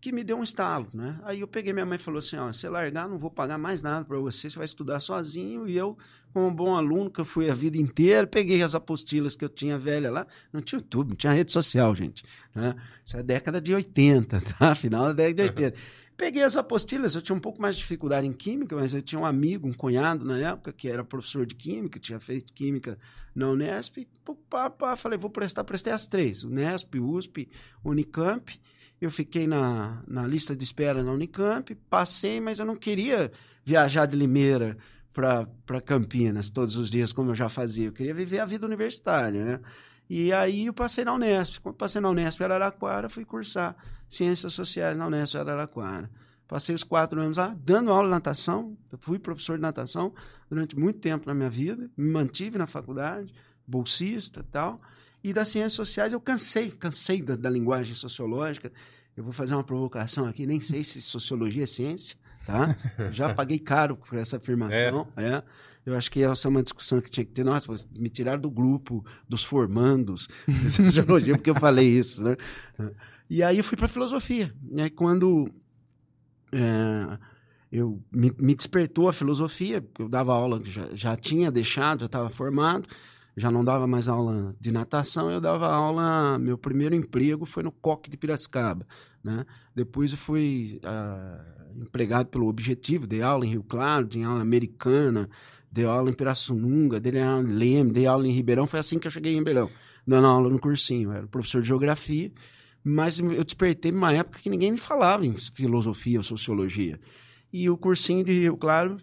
que 0.00 0.12
me 0.12 0.22
deu 0.22 0.36
um 0.36 0.42
estalo, 0.42 0.86
né? 0.94 1.18
Aí 1.24 1.40
eu 1.40 1.48
peguei 1.48 1.72
minha 1.72 1.84
mãe 1.84 1.96
e 1.96 1.98
falou 1.98 2.18
assim, 2.18 2.36
ó, 2.36 2.52
você 2.52 2.68
largar, 2.68 3.08
não 3.08 3.18
vou 3.18 3.30
pagar 3.30 3.58
mais 3.58 3.82
nada 3.82 4.04
para 4.04 4.16
você, 4.18 4.48
você 4.48 4.56
vai 4.56 4.64
estudar 4.64 5.00
sozinho. 5.00 5.68
E 5.68 5.76
eu, 5.76 5.98
como 6.32 6.46
um 6.46 6.54
bom 6.54 6.76
aluno, 6.76 7.10
que 7.10 7.20
eu 7.20 7.24
fui 7.24 7.50
a 7.50 7.54
vida 7.54 7.76
inteira, 7.76 8.26
peguei 8.26 8.62
as 8.62 8.76
apostilas 8.76 9.34
que 9.34 9.44
eu 9.44 9.48
tinha 9.48 9.76
velha 9.76 10.10
lá, 10.10 10.26
não 10.52 10.60
tinha 10.60 10.78
YouTube, 10.78 11.08
não 11.10 11.16
tinha 11.16 11.32
rede 11.32 11.50
social, 11.50 11.92
gente. 11.96 12.24
Né? 12.54 12.76
Isso 13.04 13.16
é 13.16 13.22
década 13.24 13.60
de 13.60 13.74
80, 13.74 14.40
tá? 14.56 14.74
Final 14.76 15.06
da 15.06 15.12
década 15.14 15.34
de 15.34 15.64
80. 15.64 15.78
Peguei 16.18 16.42
as 16.42 16.56
apostilas, 16.56 17.14
eu 17.14 17.22
tinha 17.22 17.36
um 17.36 17.38
pouco 17.38 17.62
mais 17.62 17.76
de 17.76 17.82
dificuldade 17.82 18.26
em 18.26 18.32
química, 18.32 18.74
mas 18.74 18.92
eu 18.92 19.00
tinha 19.00 19.20
um 19.20 19.24
amigo, 19.24 19.68
um 19.68 19.72
cunhado 19.72 20.24
na 20.24 20.36
época, 20.36 20.72
que 20.72 20.88
era 20.88 21.04
professor 21.04 21.46
de 21.46 21.54
química, 21.54 22.00
tinha 22.00 22.18
feito 22.18 22.52
química 22.52 22.98
na 23.32 23.48
Unesp, 23.48 23.98
e 23.98 24.08
pá, 24.50 24.68
pá, 24.68 24.96
falei, 24.96 25.16
vou 25.16 25.30
prestar, 25.30 25.62
prestei 25.62 25.92
as 25.92 26.08
três, 26.08 26.42
Unesp, 26.42 26.96
USP, 26.98 27.48
Unicamp, 27.84 28.60
eu 29.00 29.12
fiquei 29.12 29.46
na, 29.46 30.02
na 30.08 30.26
lista 30.26 30.56
de 30.56 30.64
espera 30.64 31.04
na 31.04 31.12
Unicamp, 31.12 31.72
passei, 31.88 32.40
mas 32.40 32.58
eu 32.58 32.66
não 32.66 32.74
queria 32.74 33.30
viajar 33.64 34.06
de 34.06 34.16
Limeira 34.16 34.76
para 35.12 35.80
Campinas 35.80 36.50
todos 36.50 36.74
os 36.74 36.90
dias, 36.90 37.12
como 37.12 37.30
eu 37.30 37.36
já 37.36 37.48
fazia, 37.48 37.86
eu 37.86 37.92
queria 37.92 38.12
viver 38.12 38.40
a 38.40 38.44
vida 38.44 38.66
universitária, 38.66 39.44
né? 39.44 39.60
E 40.08 40.32
aí 40.32 40.66
eu 40.66 40.72
passei 40.72 41.04
na 41.04 41.14
Unesp. 41.14 41.60
Quando 41.60 41.76
passei 41.76 42.00
na 42.00 42.08
Unesp 42.08 42.40
Araraquara, 42.40 43.08
fui 43.08 43.24
cursar 43.24 43.76
Ciências 44.08 44.52
Sociais 44.52 44.96
na 44.96 45.06
Unesp 45.06 45.36
Araraquara. 45.36 46.10
Passei 46.46 46.74
os 46.74 46.82
quatro 46.82 47.20
anos 47.20 47.36
lá, 47.36 47.54
dando 47.62 47.90
aula 47.90 48.04
de 48.04 48.10
natação. 48.10 48.76
Eu 48.90 48.96
fui 48.96 49.18
professor 49.18 49.56
de 49.56 49.62
natação 49.62 50.14
durante 50.48 50.78
muito 50.78 50.98
tempo 50.98 51.26
na 51.26 51.34
minha 51.34 51.50
vida. 51.50 51.90
Me 51.94 52.10
mantive 52.10 52.56
na 52.56 52.66
faculdade, 52.66 53.34
bolsista 53.66 54.42
tal. 54.50 54.80
E 55.22 55.32
das 55.32 55.48
ciências 55.48 55.74
sociais 55.74 56.14
eu 56.14 56.20
cansei, 56.20 56.70
cansei 56.70 57.20
da, 57.20 57.36
da 57.36 57.50
linguagem 57.50 57.94
sociológica. 57.94 58.72
Eu 59.14 59.24
vou 59.24 59.32
fazer 59.32 59.54
uma 59.54 59.64
provocação 59.64 60.26
aqui, 60.26 60.46
nem 60.46 60.60
sei 60.60 60.82
se 60.84 61.02
sociologia 61.02 61.64
é 61.64 61.66
ciência, 61.66 62.16
tá? 62.48 62.74
Já 63.12 63.34
paguei 63.34 63.58
caro 63.58 63.96
por 63.96 64.16
essa 64.16 64.38
afirmação, 64.38 65.06
é. 65.16 65.42
Eu 65.84 65.96
acho 65.96 66.10
que 66.10 66.22
essa 66.22 66.48
é 66.48 66.50
uma 66.50 66.62
discussão 66.62 67.00
que 67.00 67.10
tinha 67.10 67.24
que 67.24 67.32
ter. 67.32 67.44
Nossa, 67.44 67.72
me 67.98 68.10
tiraram 68.10 68.40
do 68.40 68.50
grupo 68.50 69.04
dos 69.26 69.42
formandos 69.42 70.28
de 70.46 70.70
sociologia, 70.70 71.34
porque 71.34 71.50
eu 71.50 71.54
falei 71.54 71.86
isso, 71.86 72.24
né? 72.24 72.36
E 73.30 73.42
aí 73.42 73.58
eu 73.58 73.64
fui 73.64 73.76
para 73.76 73.88
filosofia. 73.88 74.52
Né? 74.62 74.90
Quando 74.90 75.48
é, 76.52 77.18
eu 77.72 78.02
me, 78.12 78.32
me, 78.38 78.54
despertou 78.54 79.08
a 79.08 79.14
filosofia, 79.14 79.82
eu 79.98 80.08
dava 80.08 80.34
aula, 80.34 80.60
já, 80.64 80.88
já 80.94 81.16
tinha 81.16 81.50
deixado, 81.50 82.00
já 82.00 82.06
estava 82.06 82.28
formado, 82.28 82.86
já 83.34 83.50
não 83.50 83.64
dava 83.64 83.86
mais 83.86 84.08
aula 84.08 84.54
de 84.60 84.70
natação, 84.70 85.30
eu 85.30 85.40
dava 85.40 85.68
aula, 85.68 86.38
meu 86.38 86.58
primeiro 86.58 86.94
emprego 86.94 87.46
foi 87.46 87.62
no 87.62 87.72
Coque 87.72 88.10
de 88.10 88.16
Piracicaba, 88.16 88.86
né? 89.28 89.46
Depois 89.74 90.10
eu 90.10 90.16
fui 90.16 90.80
uh, 90.82 91.82
empregado 91.82 92.28
pelo 92.28 92.48
Objetivo, 92.48 93.06
dei 93.06 93.22
aula 93.22 93.44
em 93.46 93.50
Rio 93.50 93.62
Claro, 93.62 94.06
dei 94.06 94.24
aula 94.24 94.40
americana, 94.40 95.28
dei 95.70 95.84
aula 95.84 96.10
em 96.10 96.14
Pirassununga, 96.14 96.98
dei 96.98 97.20
aula 97.20 97.48
em 97.48 97.52
Leme, 97.52 97.92
dei 97.92 98.06
aula 98.06 98.26
em 98.26 98.32
Ribeirão, 98.32 98.66
foi 98.66 98.80
assim 98.80 98.98
que 98.98 99.06
eu 99.06 99.10
cheguei 99.10 99.32
em 99.32 99.36
Ribeirão, 99.36 99.70
dando 100.06 100.26
aula 100.26 100.48
no 100.48 100.58
cursinho, 100.58 101.10
eu 101.10 101.16
era 101.16 101.26
professor 101.26 101.60
de 101.60 101.68
geografia, 101.68 102.32
mas 102.82 103.18
eu 103.18 103.44
despertei 103.44 103.92
numa 103.92 104.12
época 104.12 104.40
que 104.40 104.48
ninguém 104.48 104.72
me 104.72 104.78
falava 104.78 105.26
em 105.26 105.34
filosofia 105.34 106.18
ou 106.18 106.22
sociologia. 106.22 106.98
E 107.50 107.70
o 107.70 107.78
cursinho 107.78 108.22
de 108.22 108.32
Rio 108.32 108.56
Claro, 108.58 108.98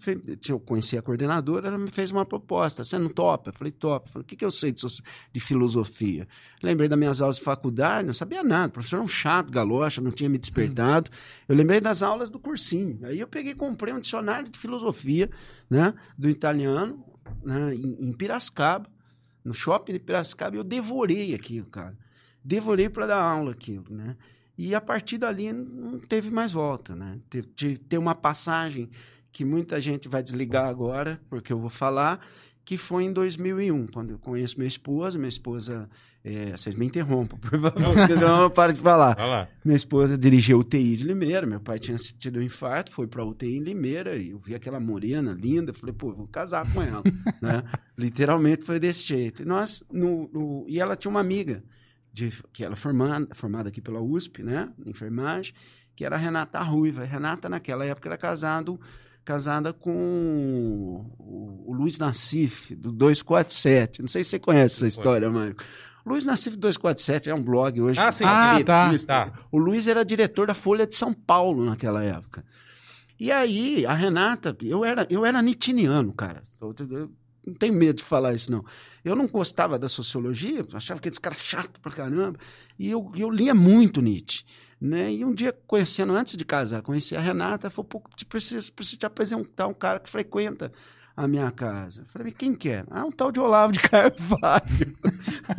eu 0.48 0.60
conheci 0.60 0.96
a 0.96 1.02
coordenadora, 1.02 1.68
ela 1.68 1.80
me 1.80 1.90
fez 1.90 2.12
uma 2.12 2.24
proposta. 2.24 2.84
Você 2.84 3.00
não 3.00 3.10
topa? 3.10 3.50
Eu 3.50 3.54
falei, 3.54 3.72
topa. 3.72 4.08
Eu 4.08 4.14
falei, 4.14 4.24
o 4.24 4.28
que, 4.28 4.36
que 4.36 4.46
eu 4.46 4.52
sei 4.52 4.72
de, 4.72 4.84
de, 5.32 5.40
filosofia? 5.40 6.28
Lembrei 6.62 6.88
das 6.88 6.98
minhas 6.98 7.22
aulas 7.22 7.38
de 7.38 7.42
faculdade, 7.42 8.06
não 8.06 8.14
sabia 8.14 8.44
nada. 8.44 8.68
O 8.68 8.72
professor 8.74 8.98
era 8.98 9.06
um 9.06 9.08
chato, 9.08 9.52
galocha, 9.52 10.00
não 10.00 10.12
tinha 10.12 10.30
me 10.30 10.38
despertado. 10.38 11.10
Eu 11.48 11.56
lembrei 11.56 11.82
das 11.82 12.04
aulas 12.04 12.30
do 12.30 12.38
cursinho. 12.38 13.00
Aí 13.04 13.20
eu 13.20 13.28
peguei 13.28 13.56
comprei 13.56 13.92
um 13.92 14.00
dicionário 14.00 14.48
de 14.48 14.60
filosofia, 14.60 15.28
né, 15.68 15.96
do 16.16 16.30
italiano, 16.30 17.04
né, 17.44 17.74
em, 17.74 18.10
em 18.10 18.14
Piracicaba, 18.14 18.88
no 19.44 19.56
shopping 19.56 19.94
de 19.94 20.00
Piracicaba, 20.00 20.56
e 20.56 20.60
eu 20.60 20.64
devorei 20.64 21.34
aquilo, 21.34 21.68
cara. 21.68 21.98
Devorei 22.44 22.90
para 22.90 23.08
dar 23.08 23.22
aula 23.24 23.52
aquilo, 23.54 23.86
né? 23.90 24.16
E 24.58 24.74
a 24.74 24.82
partir 24.82 25.18
dali 25.18 25.52
não 25.52 26.00
teve 26.00 26.30
mais 26.30 26.52
volta, 26.52 26.96
né? 26.96 27.20
Teve, 27.30 27.78
tem 27.78 28.00
uma 28.00 28.16
passagem 28.16 28.90
que 29.32 29.44
muita 29.44 29.82
gente 29.82 30.08
vai 30.08 30.24
desligar 30.24 30.66
agora, 30.66 31.20
porque 31.30 31.52
eu 31.52 31.60
vou 31.60 31.70
falar, 31.70 32.26
que 32.64 32.78
foi 32.78 33.04
em 33.04 33.12
2001, 33.12 33.88
quando 33.88 34.12
eu 34.12 34.18
conheço 34.18 34.58
minha 34.58 34.68
esposa. 34.68 35.20
Minha 35.20 35.30
esposa, 35.30 35.90
é, 36.24 36.52
vocês 36.56 36.74
me 36.74 36.86
interrompam, 36.86 37.38
por 37.38 37.52
favor, 37.52 37.74
porque 37.74 38.14
eu 38.14 38.20
não 38.22 38.50
paro 38.50 38.72
de 38.72 38.80
falar. 38.80 39.18
lá. 39.18 39.48
Minha 39.64 39.76
esposa 39.76 40.18
dirigia 40.18 40.58
UTI 40.58 40.96
de 40.96 41.04
Limeira, 41.04 41.46
meu 41.46 41.60
pai 41.60 41.80
tinha 41.80 41.98
tido 41.98 42.40
um 42.40 42.42
infarto, 42.42 42.92
foi 42.92 43.08
para 43.08 43.26
UTI 43.26 43.58
em 43.58 43.62
Limeira, 43.62 44.16
e 44.16 44.30
eu 44.30 44.40
vi 44.40 44.56
aquela 44.56 44.80
morena 44.80 45.34
linda, 45.38 45.74
falei, 45.74 45.94
pô, 45.94 46.14
vou 46.14 46.28
casar 46.28 46.66
com 46.74 46.82
ela, 46.82 47.04
né? 47.42 47.62
Literalmente 47.98 48.64
foi 48.64 48.80
desse 48.80 49.04
jeito. 49.04 49.44
E, 49.44 49.46
nós, 49.46 49.84
no, 49.92 50.30
no, 50.34 50.66
e 50.68 50.80
ela 50.80 50.96
tinha 50.96 51.12
uma 51.12 51.20
amiga, 51.20 51.62
de, 52.16 52.32
que 52.54 52.64
ela 52.64 52.78
formada, 52.78 53.28
formada 53.36 53.68
aqui 53.68 53.82
pela 53.82 54.00
USP, 54.00 54.42
né, 54.42 54.70
enfermagem, 54.86 55.54
que 55.94 56.06
era 56.06 56.16
a 56.16 56.20
Renata 56.20 56.62
Ruiva. 56.62 57.02
A 57.02 57.06
Renata, 57.06 57.50
naquela 57.50 57.86
época, 57.86 58.08
era 58.08 58.18
casado, 58.18 58.80
casada 59.26 59.74
com 59.74 59.92
o, 61.20 61.72
o 61.72 61.74
Luiz 61.74 62.00
Nassif, 62.00 62.74
do 62.74 62.94
247. 62.94 64.02
Não 64.02 64.08
sei 64.08 64.24
se 64.24 64.30
você 64.30 64.40
conhece 64.40 64.78
essa 64.78 64.88
história, 64.88 65.30
Marco. 65.30 65.62
Luiz 66.06 66.26
Nassif 66.26 66.56
247 66.56 67.30
é 67.30 67.36
um 67.36 67.44
blog 67.44 67.82
hoje. 67.82 68.00
Ah, 68.00 68.12
sim. 68.12 68.24
Ah, 68.24 68.64
tá, 68.64 68.92
tá. 69.06 69.34
O 69.52 69.58
Luiz 69.58 69.86
era 69.86 70.06
diretor 70.06 70.48
da 70.48 70.54
Folha 70.54 70.88
de 70.88 70.96
São 70.96 71.14
Paulo 71.14 71.66
naquela 71.66 72.02
época. 72.02 72.46
E 73.20 73.30
aí, 73.30 73.86
a 73.86 73.94
Renata, 73.94 74.56
eu 74.62 74.86
era, 74.86 75.06
eu 75.10 75.26
era 75.26 75.42
nitiniano, 75.42 76.14
cara. 76.14 76.44
Eu, 76.62 76.76
eu, 76.92 77.12
não 77.46 77.54
tenho 77.54 77.74
medo 77.74 77.98
de 77.98 78.04
falar 78.04 78.34
isso, 78.34 78.52
não. 78.52 78.66
Eu 79.04 79.16
não 79.16 79.28
gostava 79.28 79.78
da 79.78 79.88
sociologia, 79.88 80.66
achava 80.74 81.00
aqueles 81.00 81.20
caras 81.20 81.40
chato 81.40 81.80
pra 81.80 81.92
caramba, 81.92 82.38
e 82.78 82.90
eu, 82.90 83.12
eu 83.16 83.30
lia 83.30 83.54
muito 83.54 84.02
Nietzsche. 84.02 84.44
Né? 84.80 85.14
E 85.14 85.26
um 85.26 85.34
dia, 85.34 85.56
conhecendo, 85.66 86.14
antes 86.14 86.36
de 86.36 86.44
casar, 86.44 86.82
conheci 86.82 87.16
a 87.16 87.20
Renata, 87.20 87.70
falou, 87.70 87.88
pô, 87.88 88.04
preciso, 88.28 88.72
preciso 88.74 88.98
te 88.98 89.06
apresentar 89.06 89.68
um 89.68 89.74
cara 89.74 90.00
que 90.00 90.10
frequenta 90.10 90.72
a 91.16 91.28
minha 91.28 91.50
casa. 91.52 92.06
Falei, 92.10 92.32
quem 92.32 92.54
que 92.54 92.70
é? 92.70 92.84
Ah, 92.90 93.06
um 93.06 93.12
tal 93.12 93.32
de 93.32 93.40
Olavo 93.40 93.72
de 93.72 93.80
Carvalho. 93.88 94.98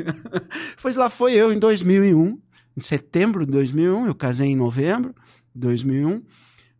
pois 0.82 0.96
lá 0.96 1.08
foi 1.08 1.32
eu, 1.32 1.52
em 1.52 1.58
2001, 1.58 2.38
em 2.76 2.80
setembro 2.80 3.46
de 3.46 3.52
2001, 3.52 4.06
eu 4.06 4.14
casei 4.14 4.48
em 4.48 4.56
novembro 4.56 5.14
de 5.54 5.60
2001, 5.60 6.22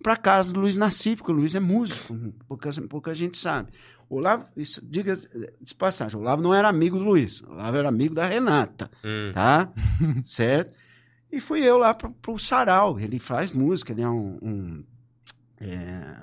para 0.03 0.17
casa 0.17 0.53
do 0.53 0.61
Luiz 0.61 0.77
Nassif, 0.77 1.17
porque 1.17 1.33
o 1.33 1.35
Luiz 1.35 1.55
é 1.55 1.61
músico, 1.61 2.15
pouca, 2.47 2.71
pouca 2.89 3.15
gente 3.15 3.39
sabe. 3.39 3.73
O 4.09 4.17
Olavo, 4.17 4.47
isso, 4.57 4.81
diga 4.85 5.17
de 5.61 5.75
passagem, 5.75 6.17
o 6.17 6.21
Olavo 6.21 6.41
não 6.43 6.55
era 6.55 6.69
amigo 6.69 6.97
do 6.99 7.05
Luiz, 7.05 7.41
o 7.43 7.51
Olavo 7.51 7.77
era 7.77 7.89
amigo 7.89 8.15
da 8.15 8.27
Renata, 8.27 8.91
Hum. 9.05 9.33
tá? 9.33 9.73
certo? 10.23 10.77
E 11.31 11.41
fui 11.41 11.61
eu 11.61 11.77
lá 11.77 11.93
pro, 11.93 12.13
pro 12.13 12.39
sarau, 12.39 13.01
ele 13.01 13.19
faz 13.19 13.51
música, 13.51 13.93
ele 13.93 14.03
é 14.03 14.09
um... 14.09 14.39
um 14.41 14.85
é, 15.61 16.17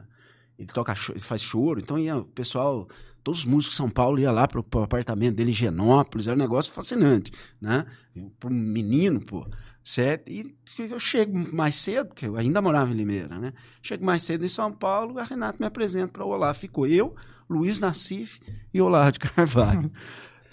ele 0.58 0.68
toca, 0.68 0.94
ele 1.10 1.20
faz 1.20 1.42
choro, 1.42 1.80
então 1.80 1.98
ia 2.00 2.18
o 2.18 2.24
pessoal 2.26 2.88
todos 3.24 3.40
os 3.40 3.46
músicos 3.46 3.72
de 3.74 3.78
São 3.78 3.90
Paulo 3.90 4.20
iam 4.20 4.34
lá 4.34 4.48
pro, 4.48 4.64
pro 4.64 4.84
apartamento 4.84 5.36
dele 5.36 5.52
em 5.52 5.54
Genópolis, 5.56 6.28
era 6.28 6.36
um 6.36 6.40
negócio 6.40 6.72
fascinante, 6.74 7.32
né? 7.60 7.86
Para 8.40 8.50
um 8.50 8.54
menino, 8.54 9.20
pô. 9.20 9.48
Certo? 9.84 10.30
E 10.30 10.56
eu 10.80 10.98
chego 10.98 11.38
mais 11.54 11.76
cedo, 11.76 12.08
porque 12.08 12.26
eu 12.26 12.38
ainda 12.38 12.62
morava 12.62 12.92
em 12.92 12.96
Limeira, 12.96 13.38
né? 13.38 13.54
Chego 13.82 14.06
mais 14.06 14.24
cedo 14.24 14.46
em 14.46 14.48
São 14.48 14.72
Paulo, 14.72 15.20
a 15.20 15.24
Renata 15.24 15.58
me 15.60 15.66
apresenta 15.66 16.08
para 16.08 16.24
o 16.24 16.30
Olavo. 16.30 16.58
Ficou 16.58 16.88
eu, 16.88 17.14
Luiz 17.50 17.80
Nassif 17.82 18.40
e 18.74 18.82
Olavo 18.82 19.12
de 19.12 19.20
Carvalho. 19.20 19.92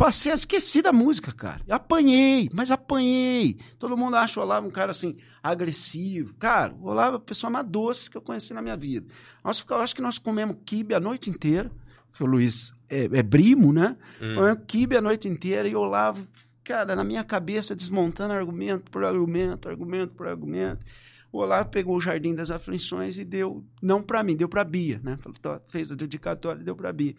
Passei 0.01 0.33
esqueci 0.33 0.81
da 0.81 0.95
música, 0.95 1.31
cara. 1.31 1.61
Apanhei, 1.69 2.49
mas 2.55 2.71
apanhei. 2.71 3.59
Todo 3.79 3.99
mundo 3.99 4.17
acha 4.17 4.41
o 4.41 4.43
Olavo 4.43 4.67
um 4.67 4.71
cara 4.71 4.93
assim, 4.93 5.15
agressivo. 5.43 6.33
Cara, 6.39 6.75
o 6.81 6.89
Olavo 6.89 7.17
é 7.17 7.17
a 7.19 7.21
pessoa 7.21 7.51
mais 7.51 7.67
doce 7.69 8.09
que 8.09 8.17
eu 8.17 8.23
conheci 8.23 8.55
na 8.55 8.63
minha 8.63 8.79
vida. 8.79 9.07
Nós, 9.45 9.63
eu 9.69 9.77
acho 9.77 9.95
que 9.95 10.01
nós 10.01 10.19
comemos 10.19 10.57
quibe 10.65 10.95
a 10.95 11.01
noite 11.01 11.29
inteira, 11.29 11.71
porque 12.11 12.25
o 12.25 12.27
Luiz 12.27 12.73
é, 12.89 13.05
é 13.13 13.23
brimo, 13.23 13.75
né? 13.75 13.95
Hum. 14.23 14.37
Comemos 14.37 14.65
quibe 14.67 14.97
a 14.97 15.03
noite 15.03 15.29
inteira 15.29 15.69
e 15.69 15.77
o 15.77 15.81
Olavo, 15.81 16.27
cara, 16.71 16.95
na 16.95 17.03
minha 17.03 17.25
cabeça, 17.25 17.75
desmontando 17.75 18.33
argumento 18.33 18.93
por 18.93 19.05
argumento, 19.05 19.69
argumento 19.69 20.15
por 20.15 20.29
argumento. 20.29 20.87
O 21.33 21.39
Olavo 21.39 21.69
pegou 21.69 21.97
o 21.97 22.01
Jardim 22.01 22.33
das 22.33 22.51
Aflições 22.51 23.19
e 23.19 23.25
deu, 23.25 23.65
não 23.83 24.01
para 24.01 24.23
mim, 24.23 24.37
deu 24.37 24.49
para 24.49 24.63
Bia, 24.63 25.01
né? 25.03 25.17
Falou, 25.17 25.61
fez 25.69 25.91
a 25.91 25.97
dedicatória 25.97 26.61
e 26.61 26.65
deu 26.65 26.77
para 26.77 26.93
Bia. 26.93 27.15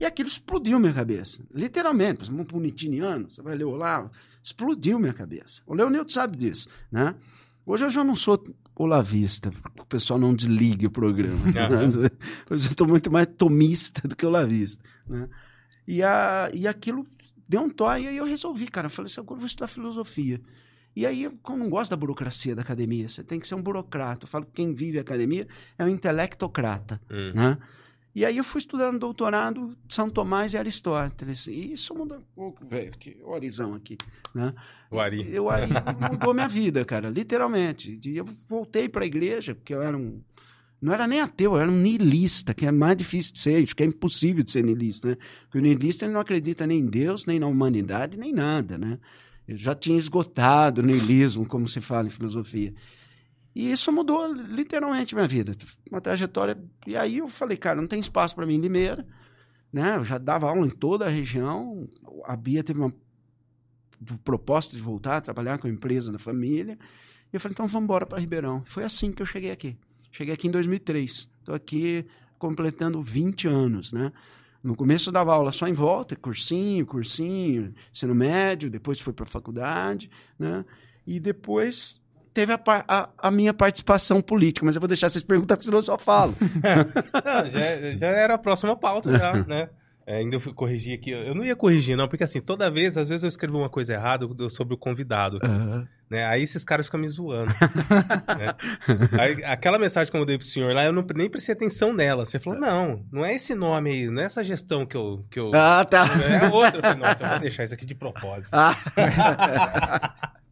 E 0.00 0.04
aquilo 0.04 0.28
explodiu 0.28 0.78
minha 0.78 0.94
cabeça. 0.94 1.42
Literalmente, 1.54 2.30
um 2.30 2.44
punitiniano, 2.44 3.30
você 3.30 3.42
vai 3.42 3.54
ler 3.54 3.64
o 3.64 3.70
Olavo, 3.70 4.10
explodiu 4.42 4.98
minha 4.98 5.14
cabeça. 5.14 5.62
O 5.66 5.74
Leonildo 5.74 6.10
sabe 6.10 6.36
disso, 6.36 6.66
né? 6.90 7.14
Hoje 7.66 7.84
eu 7.84 7.90
já 7.90 8.02
não 8.02 8.14
sou 8.14 8.42
olavista, 8.74 9.50
o 9.78 9.86
pessoal 9.86 10.18
não 10.18 10.34
desligue 10.34 10.86
o 10.86 10.90
programa. 10.90 11.44
né? 11.46 12.10
Hoje 12.50 12.68
eu 12.68 12.70
estou 12.70 12.86
muito 12.86 13.10
mais 13.10 13.26
tomista 13.26 14.06
do 14.06 14.14
que 14.14 14.24
olavista, 14.24 14.82
né? 15.06 15.28
E, 15.86 16.02
a, 16.02 16.50
e 16.52 16.66
aquilo 16.66 17.06
deu 17.48 17.60
um 17.62 17.70
tó, 17.70 17.96
e 17.96 18.06
aí 18.08 18.16
eu 18.16 18.24
resolvi, 18.24 18.66
cara, 18.68 18.86
eu 18.86 18.90
falei 18.90 19.10
assim, 19.10 19.20
agora 19.20 19.36
eu 19.36 19.40
vou 19.40 19.46
estudar 19.46 19.66
filosofia. 19.68 20.40
E 20.94 21.04
aí, 21.04 21.24
eu 21.24 21.32
não 21.50 21.68
gosto 21.68 21.90
da 21.90 21.96
burocracia 21.96 22.54
da 22.56 22.62
academia, 22.62 23.06
você 23.06 23.22
tem 23.22 23.38
que 23.38 23.46
ser 23.46 23.54
um 23.54 23.60
burocrata. 23.60 24.24
Eu 24.24 24.28
falo 24.28 24.46
que 24.46 24.52
quem 24.52 24.72
vive 24.72 24.96
a 24.96 25.02
academia 25.02 25.46
é 25.78 25.84
um 25.84 25.88
intelectocrata, 25.88 26.98
Hum. 27.10 27.32
né? 27.34 27.58
E 28.14 28.24
aí 28.24 28.38
eu 28.38 28.44
fui 28.44 28.60
estudando 28.60 28.98
doutorado 28.98 29.76
São 29.90 30.08
Tomás 30.08 30.54
e 30.54 30.56
Aristóteles. 30.56 31.46
E 31.48 31.72
isso 31.74 31.94
mudou 31.94 32.16
um 32.16 32.22
pouco, 32.34 32.64
velho, 32.66 32.92
que 32.98 33.18
horizão 33.22 33.74
aqui, 33.74 33.98
né? 34.34 34.54
O 34.90 34.98
Ari. 34.98 35.28
Eu 35.30 35.50
aí 35.50 35.68
mudou 36.10 36.32
minha 36.32 36.48
vida, 36.48 36.82
cara, 36.82 37.10
literalmente. 37.10 38.00
E 38.02 38.16
eu 38.16 38.24
voltei 38.48 38.88
para 38.88 39.04
a 39.04 39.06
igreja, 39.06 39.54
porque 39.54 39.74
eu 39.74 39.82
era 39.82 39.94
um 39.98 40.22
não 40.80 40.92
era 40.92 41.06
nem 41.06 41.20
ateu, 41.20 41.54
eu 41.54 41.60
era 41.60 41.70
um 41.70 41.76
niilista, 41.76 42.52
que 42.52 42.66
é 42.66 42.70
mais 42.70 42.96
difícil 42.96 43.32
de 43.32 43.38
ser, 43.38 43.62
acho 43.62 43.74
que 43.74 43.82
é 43.82 43.86
impossível 43.86 44.44
de 44.44 44.50
ser 44.50 44.62
niilista, 44.62 45.08
né? 45.08 45.16
Porque 45.42 45.58
o 45.58 45.62
niilista 45.62 46.06
não 46.06 46.20
acredita 46.20 46.66
nem 46.66 46.80
em 46.80 46.86
Deus, 46.86 47.26
nem 47.26 47.40
na 47.40 47.46
humanidade, 47.46 48.16
nem 48.16 48.32
nada, 48.32 48.76
né? 48.76 48.98
Eu 49.48 49.56
já 49.56 49.74
tinha 49.74 49.96
esgotado 49.96 50.82
o 50.82 50.84
niilismo, 50.84 51.46
como 51.46 51.66
se 51.68 51.80
fala 51.80 52.08
em 52.08 52.10
filosofia. 52.10 52.74
E 53.54 53.72
isso 53.72 53.90
mudou 53.90 54.30
literalmente 54.32 55.14
minha 55.14 55.26
vida, 55.26 55.56
uma 55.90 56.00
trajetória. 56.00 56.58
E 56.86 56.94
aí 56.94 57.18
eu 57.18 57.28
falei, 57.28 57.56
cara, 57.56 57.80
não 57.80 57.88
tem 57.88 57.98
espaço 57.98 58.34
para 58.34 58.44
mim 58.44 58.56
em 58.56 58.60
Limeira, 58.60 59.06
né? 59.72 59.96
Eu 59.96 60.04
já 60.04 60.18
dava 60.18 60.48
aula 60.48 60.66
em 60.66 60.70
toda 60.70 61.06
a 61.06 61.08
região. 61.08 61.88
A 62.24 62.36
Bia 62.36 62.62
teve 62.62 62.80
uma 62.80 62.92
proposta 64.22 64.76
de 64.76 64.82
voltar 64.82 65.16
a 65.16 65.20
trabalhar 65.22 65.58
com 65.58 65.66
a 65.66 65.70
empresa 65.70 66.12
da 66.12 66.18
família. 66.18 66.78
E 67.32 67.36
eu 67.36 67.40
falei, 67.40 67.54
então 67.54 67.66
vamos 67.66 67.84
embora 67.84 68.04
para 68.04 68.18
Ribeirão. 68.18 68.62
Foi 68.66 68.84
assim 68.84 69.10
que 69.10 69.22
eu 69.22 69.26
cheguei 69.26 69.50
aqui. 69.50 69.76
Cheguei 70.16 70.32
aqui 70.34 70.48
em 70.48 70.50
2003. 70.50 71.28
Estou 71.40 71.54
aqui 71.54 72.06
completando 72.38 73.02
20 73.02 73.46
anos, 73.48 73.92
né? 73.92 74.12
No 74.62 74.74
começo 74.74 75.08
eu 75.10 75.12
dava 75.12 75.32
aula 75.34 75.52
só 75.52 75.68
em 75.68 75.72
volta, 75.74 76.16
cursinho, 76.16 76.84
cursinho, 76.86 77.74
ensino 77.94 78.14
médio, 78.14 78.70
depois 78.70 78.98
fui 79.00 79.12
para 79.12 79.24
a 79.24 79.28
faculdade, 79.28 80.10
né? 80.38 80.64
E 81.06 81.20
depois 81.20 82.00
teve 82.34 82.52
a, 82.52 82.60
a- 82.88 83.08
a 83.16 83.30
minha 83.30 83.54
participação 83.54 84.20
política, 84.20 84.64
mas 84.66 84.74
eu 84.74 84.80
vou 84.80 84.88
deixar 84.88 85.08
vocês 85.08 85.22
perguntar, 85.24 85.56
porque 85.56 85.66
senão 85.66 85.78
eu 85.78 85.82
só 85.82 85.96
falo. 85.98 86.34
Não, 87.24 87.48
já, 87.50 87.96
já 87.96 88.06
era 88.08 88.34
a 88.34 88.38
próxima 88.38 88.74
pauta, 88.76 89.16
já, 89.16 89.32
né? 89.44 89.68
É, 90.06 90.18
ainda 90.18 90.36
eu 90.36 90.40
fui 90.40 90.54
corrigir 90.54 90.96
aqui. 90.96 91.10
Eu 91.10 91.34
não 91.34 91.44
ia 91.44 91.56
corrigir, 91.56 91.96
não, 91.96 92.06
porque 92.06 92.22
assim, 92.22 92.40
toda 92.40 92.70
vez, 92.70 92.96
às 92.96 93.08
vezes 93.08 93.24
eu 93.24 93.28
escrevo 93.28 93.58
uma 93.58 93.68
coisa 93.68 93.92
errada 93.92 94.24
sobre 94.48 94.72
o 94.72 94.78
convidado. 94.78 95.40
Né? 96.08 96.24
Aí 96.24 96.44
esses 96.44 96.64
caras 96.64 96.86
ficam 96.86 97.00
me 97.00 97.08
zoando. 97.08 97.52
né? 98.38 98.54
Aí, 99.20 99.44
aquela 99.44 99.76
mensagem 99.76 100.08
que 100.08 100.16
eu 100.16 100.20
mandei 100.20 100.38
pro 100.38 100.46
senhor 100.46 100.72
lá, 100.72 100.84
eu 100.84 100.92
não, 100.92 101.04
nem 101.16 101.28
prestei 101.28 101.52
atenção 101.52 101.92
nela. 101.92 102.24
Você 102.24 102.38
falou, 102.38 102.56
não, 102.60 103.04
não 103.10 103.24
é 103.24 103.34
esse 103.34 103.56
nome 103.56 103.90
aí, 103.90 104.08
não 104.08 104.22
é 104.22 104.26
essa 104.26 104.44
gestão 104.44 104.86
que 104.86 104.96
eu. 104.96 105.24
Que 105.28 105.40
eu 105.40 105.50
Ah, 105.52 105.84
tá. 105.84 106.06
É 106.22 106.46
outra. 106.46 106.78
Eu 106.78 106.82
falei, 106.82 106.98
nossa, 106.98 107.24
eu 107.24 107.28
vou 107.28 107.38
deixar 107.40 107.64
isso 107.64 107.74
aqui 107.74 107.84
de 107.84 107.96
propósito. 107.96 108.50
Ah, 108.52 108.76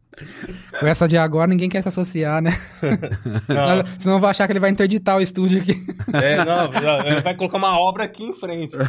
Com 0.79 0.87
essa 0.87 1.07
de 1.07 1.17
agora, 1.17 1.47
ninguém 1.47 1.69
quer 1.69 1.81
se 1.81 1.87
associar, 1.87 2.41
né? 2.41 2.57
Não, 3.47 3.85
Senão 3.99 4.19
vai 4.19 4.31
achar 4.31 4.47
que 4.47 4.53
ele 4.53 4.59
vai 4.59 4.69
interditar 4.69 5.17
o 5.17 5.21
estúdio 5.21 5.61
aqui. 5.61 5.75
é, 6.13 6.37
não, 6.43 6.71
não, 6.71 7.07
ele 7.07 7.21
vai 7.21 7.35
colocar 7.35 7.57
uma 7.57 7.79
obra 7.79 8.03
aqui 8.03 8.23
em 8.23 8.33
frente. 8.33 8.75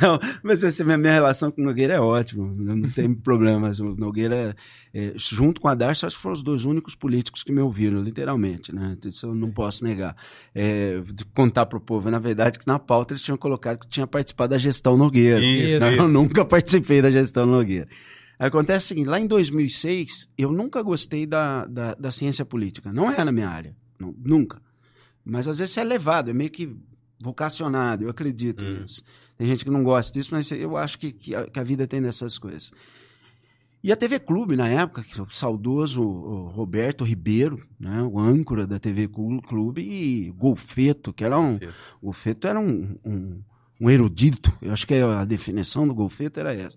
Não, 0.00 0.18
mas 0.42 0.62
essa 0.62 0.84
minha, 0.84 1.12
relação 1.12 1.50
com 1.50 1.60
o 1.60 1.64
Nogueira 1.64 1.94
é 1.94 2.00
ótima, 2.00 2.46
não 2.56 2.88
tem 2.90 3.12
problemas. 3.14 3.78
O 3.80 3.94
Nogueira, 3.96 4.54
é, 4.94 5.12
junto 5.16 5.60
com 5.60 5.68
a 5.68 5.74
Darcy, 5.74 6.06
acho 6.06 6.16
que 6.16 6.22
foram 6.22 6.34
os 6.34 6.42
dois 6.42 6.64
únicos 6.64 6.94
políticos 6.94 7.42
que 7.42 7.52
me 7.52 7.60
ouviram, 7.60 8.00
literalmente, 8.00 8.74
né? 8.74 8.96
Isso 9.04 9.26
eu 9.26 9.34
não 9.34 9.50
posso 9.50 9.84
negar. 9.84 10.16
É, 10.54 11.00
contar 11.34 11.66
pro 11.66 11.80
povo, 11.80 12.10
na 12.10 12.18
verdade, 12.18 12.58
que 12.58 12.66
na 12.66 12.78
pauta 12.78 13.12
eles 13.12 13.22
tinham 13.22 13.36
colocado 13.36 13.78
que 13.78 13.88
tinha 13.88 14.06
participado 14.06 14.50
da 14.50 14.58
gestão 14.58 14.96
Nogueira. 14.96 15.44
Isso, 15.44 15.80
Não, 15.80 15.92
isso. 15.92 16.02
Eu 16.02 16.08
nunca 16.08 16.44
participei 16.44 17.02
da 17.02 17.10
gestão 17.10 17.46
Nogueira. 17.46 17.71
Acontece 18.38 18.86
o 18.86 18.88
seguinte, 18.88 19.06
lá 19.08 19.20
em 19.20 19.26
2006, 19.26 20.28
eu 20.36 20.50
nunca 20.50 20.82
gostei 20.82 21.26
da, 21.26 21.64
da, 21.66 21.94
da 21.94 22.10
ciência 22.10 22.44
política. 22.44 22.92
Não 22.92 23.10
é 23.10 23.22
na 23.24 23.30
minha 23.32 23.48
área, 23.48 23.76
não- 23.98 24.14
nunca. 24.18 24.60
Mas 25.24 25.46
às 25.46 25.58
vezes 25.58 25.76
é 25.76 25.84
levado, 25.84 26.30
é 26.30 26.32
meio 26.34 26.50
que 26.50 26.74
vocacionado, 27.20 28.02
eu 28.04 28.10
acredito 28.10 28.64
Hum. 28.64 28.80
nisso. 28.82 29.02
Tem 29.38 29.46
gente 29.46 29.64
que 29.64 29.70
não 29.70 29.84
gosta 29.84 30.12
disso, 30.12 30.30
mas 30.32 30.50
eu 30.50 30.76
acho 30.76 30.98
que, 30.98 31.12
que, 31.12 31.34
a, 31.34 31.46
que 31.48 31.58
a 31.60 31.62
vida 31.62 31.86
tem 31.86 32.02
dessas 32.02 32.36
coisas. 32.38 32.72
E 33.84 33.90
a 33.90 33.96
TV 33.96 34.18
Clube, 34.20 34.56
na 34.56 34.68
época, 34.68 35.02
que 35.02 35.20
o 35.20 35.28
saudoso 35.30 36.02
Roberto 36.02 37.02
Ribeiro, 37.04 37.64
né, 37.78 38.00
o 38.02 38.18
âncora 38.18 38.64
da 38.66 38.78
TV 38.78 39.08
Clu- 39.08 39.42
Clube, 39.42 39.82
e 39.82 40.30
Golfeto, 40.30 41.12
que 41.12 41.24
era 41.24 41.38
um, 41.38 41.58
Golfeto 42.00 42.46
era 42.46 42.60
um, 42.60 42.96
um, 43.04 43.40
um 43.80 43.90
erudito, 43.90 44.52
eu 44.62 44.72
acho 44.72 44.86
que 44.86 44.94
a 44.94 45.24
definição 45.24 45.86
do 45.86 45.94
Golfeto 45.94 46.38
era 46.38 46.54
essa. 46.54 46.76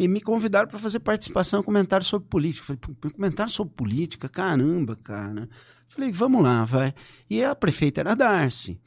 E 0.00 0.08
me 0.08 0.20
convidaram 0.20 0.66
para 0.66 0.78
fazer 0.78 0.98
participação 1.00 1.62
comentário 1.62 2.06
sobre 2.06 2.26
política. 2.26 2.64
Falei, 2.64 2.80
"Pô, 2.80 3.10
comentário 3.10 3.52
sobre 3.52 3.74
política? 3.74 4.30
Caramba, 4.30 4.96
cara. 4.96 5.46
Falei, 5.88 6.10
vamos 6.10 6.42
lá, 6.42 6.64
vai. 6.64 6.94
E 7.28 7.44
a 7.44 7.54
prefeita 7.54 8.00
era 8.00 8.12
a 8.12 8.14
Darcy. 8.14 8.80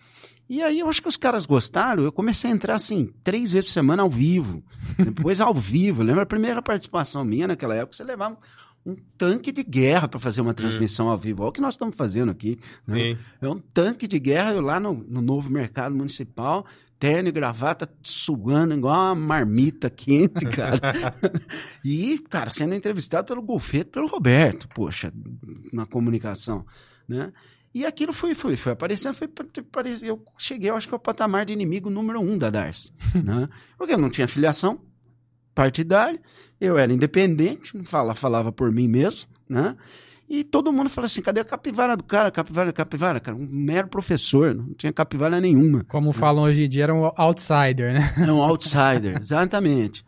E 0.50 0.64
aí 0.64 0.80
eu 0.80 0.90
acho 0.90 1.02
que 1.02 1.08
os 1.08 1.16
caras 1.16 1.46
gostaram, 1.46 2.04
eu 2.04 2.12
comecei 2.12 2.50
a 2.50 2.54
entrar 2.54 2.76
assim, 2.76 3.14
três 3.24 3.52
vezes 3.54 3.68
por 3.70 3.74
semana 3.74 4.02
ao 4.02 4.10
vivo. 4.10 4.64
Depois 4.98 5.40
ao 5.40 5.54
vivo. 5.54 6.02
Lembra 6.02 6.24
a 6.24 6.26
primeira 6.26 6.62
participação 6.62 7.24
minha 7.24 7.48
naquela 7.48 7.76
época? 7.76 7.96
Você 7.96 8.04
levava 8.04 8.38
um 8.86 8.96
tanque 9.18 9.52
de 9.52 9.64
guerra 9.64 10.08
para 10.08 10.20
fazer 10.20 10.42
uma 10.42 10.54
transmissão 10.54 11.10
ao 11.10 11.18
vivo. 11.18 11.44
Olha 11.44 11.50
o 11.50 11.52
que 11.54 11.62
nós 11.62 11.76
estamos 11.76 11.96
fazendo 11.96 12.32
aqui. 12.32 12.60
né? 12.88 13.18
É 13.42 13.48
um 13.48 13.60
tanque 13.60 14.08
de 14.08 14.20
guerra 14.20 14.54
eu 14.54 14.62
lá 14.62 14.80
no, 14.80 14.94
no 14.94 15.22
novo 15.22 15.50
mercado 15.50 15.96
municipal, 15.96 16.66
terno 17.04 17.28
e 17.28 17.34
gravata, 17.34 17.94
suando 18.02 18.74
igual 18.74 19.12
uma 19.12 19.14
marmita 19.14 19.90
quente, 19.90 20.46
cara. 20.46 20.80
e, 21.84 22.18
cara, 22.30 22.50
sendo 22.50 22.74
entrevistado 22.74 23.28
pelo 23.28 23.42
Golfeto, 23.42 23.92
pelo 23.92 24.08
Roberto, 24.08 24.70
poxa, 24.70 25.12
na 25.74 25.86
comunicação, 25.86 26.66
né? 27.06 27.34
E 27.74 27.86
aquilo 27.86 28.14
foi, 28.14 28.34
foi, 28.34 28.56
foi 28.56 28.72
aparecendo, 28.72 29.16
foi, 29.16 29.30
eu 30.02 30.24
cheguei, 30.38 30.70
eu 30.70 30.78
acho 30.78 30.88
que 30.88 30.94
ao 30.94 31.00
patamar 31.00 31.44
de 31.46 31.52
inimigo 31.52 31.90
número 31.90 32.22
um 32.22 32.38
da 32.38 32.50
Darcy, 32.50 32.94
né? 33.22 33.48
Porque 33.78 33.96
eu 33.96 33.98
não 33.98 34.10
tinha 34.10 34.26
filiação 34.26 34.80
partidária, 35.54 36.22
eu 36.58 36.78
era 36.78 36.94
independente, 36.94 37.78
fala, 37.84 38.16
falava 38.16 38.50
por 38.50 38.72
mim 38.72 38.88
mesmo, 38.88 39.30
né? 39.50 39.76
E 40.30 40.44
todo 40.44 40.72
mundo 40.72 40.90
fala 40.90 41.06
assim: 41.06 41.22
cadê 41.22 41.42
a 41.42 41.46
capivara 41.46 41.96
do 41.98 42.04
cara? 42.04 42.32
Capivara, 42.32 42.72
capivara, 42.72 43.20
cara, 43.20 43.38
um 43.38 43.48
mero 43.50 43.88
professor, 43.88 44.56
não 44.56 44.74
tinha 44.74 44.92
capivara 44.92 45.40
nenhuma. 45.40 45.84
Como 45.84 46.12
falam 46.12 46.44
hoje 46.44 46.64
em 46.64 46.70
dia, 46.70 46.84
era 46.84 46.94
um 46.94 47.12
outsider, 47.16 47.94
né? 47.94 48.14
É 48.28 48.32
um 48.32 48.42
outsider, 48.42 49.20
exatamente. 49.20 50.04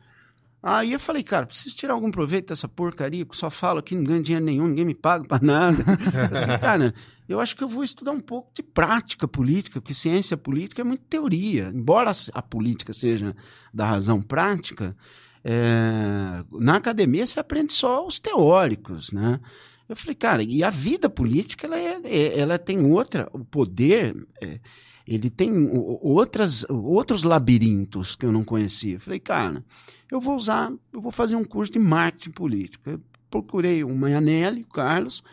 Aí 0.68 0.94
eu 0.94 1.00
falei, 1.00 1.22
cara, 1.22 1.46
preciso 1.46 1.76
tirar 1.76 1.94
algum 1.94 2.10
proveito 2.10 2.48
dessa 2.48 2.68
porcaria, 2.68 3.24
que 3.24 3.38
só 3.38 3.52
falo 3.52 3.78
aqui, 3.78 3.94
não 3.94 4.04
ganho 4.04 4.24
dinheiro 4.24 4.44
nenhum, 4.44 4.68
ninguém 4.68 4.86
me 4.86 4.96
paga 4.96 5.24
pra 5.24 5.38
nada. 5.40 5.78
assim, 6.34 6.60
cara, 6.60 6.92
eu 7.30 7.40
acho 7.40 7.56
que 7.56 7.64
eu 7.64 7.68
vou 7.68 7.84
estudar 7.84 8.12
um 8.12 8.20
pouco 8.20 8.50
de 8.52 8.64
prática 8.64 9.28
política, 9.28 9.80
porque 9.80 9.94
ciência 9.94 10.36
política 10.36 10.82
é 10.82 10.84
muito 10.84 11.04
teoria. 11.04 11.72
Embora 11.72 12.12
a 12.34 12.42
política 12.42 12.94
seja 12.94 13.36
da 13.72 13.86
razão 13.86 14.24
prática, 14.24 14.98
é, 15.44 16.44
na 16.52 16.78
academia 16.78 17.28
você 17.28 17.40
aprende 17.40 17.72
só 17.72 18.08
os 18.08 18.20
teóricos, 18.20 19.12
né? 19.12 19.40
Eu 19.88 19.96
falei, 19.96 20.16
cara, 20.16 20.44
e 20.44 20.64
a 20.64 20.70
vida 20.70 21.10
política, 21.10 21.68
ela, 21.68 21.78
é, 21.80 22.00
é- 22.04 22.40
ela 22.40 22.58
tem 22.58 22.80
outra, 22.92 23.30
o 23.32 23.46
poder 23.46 24.16
é, 24.42 24.60
ele 25.08 25.30
tem 25.30 25.70
outras, 25.72 26.66
outros 26.70 27.24
labirintos 27.24 28.16
que 28.16 28.26
eu 28.26 28.32
não 28.32 28.44
conhecia. 28.44 29.00
falei, 29.00 29.20
cara, 29.20 29.64
eu 30.12 30.20
vou 30.20 30.36
usar, 30.36 30.74
eu 30.92 31.00
vou 31.00 31.12
fazer 31.12 31.36
um 31.36 31.44
curso 31.44 31.72
de 31.72 31.80
marketing 31.80 32.32
político. 32.32 32.90
Eu 32.90 33.02
procurei 33.30 33.84
o 33.84 33.96
Manhanelli, 33.96 34.62
o 34.62 34.68
Carlos, 34.68 35.24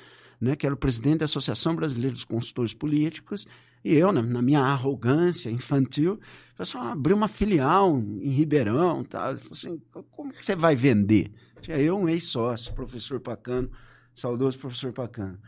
né, 0.40 0.54
que 0.56 0.66
era 0.66 0.74
o 0.74 0.78
presidente 0.78 1.18
da 1.20 1.24
Associação 1.24 1.74
Brasileira 1.74 2.12
dos 2.12 2.24
Consultores 2.24 2.74
Políticos, 2.74 3.46
e 3.84 3.94
eu, 3.94 4.12
na, 4.12 4.22
na 4.22 4.42
minha 4.42 4.60
arrogância 4.60 5.50
infantil, 5.50 6.20
falei 6.54 6.70
assim, 6.70 6.78
ah, 6.78 6.92
abri 6.92 7.12
uma 7.12 7.26
filial 7.26 7.98
em 7.98 8.28
Ribeirão, 8.28 9.02
tal. 9.02 9.30
Ele 9.30 9.40
falou 9.40 9.52
assim, 9.52 9.80
como 10.10 10.32
que 10.32 10.44
você 10.44 10.54
vai 10.54 10.76
vender? 10.76 11.32
Tinha 11.60 11.78
eu, 11.78 11.96
um 11.96 12.08
ex-sócio, 12.08 12.74
professor 12.74 13.18
Pacano, 13.20 13.70
saudoso 14.14 14.58
professor 14.58 14.92
Pacano. 14.92 15.38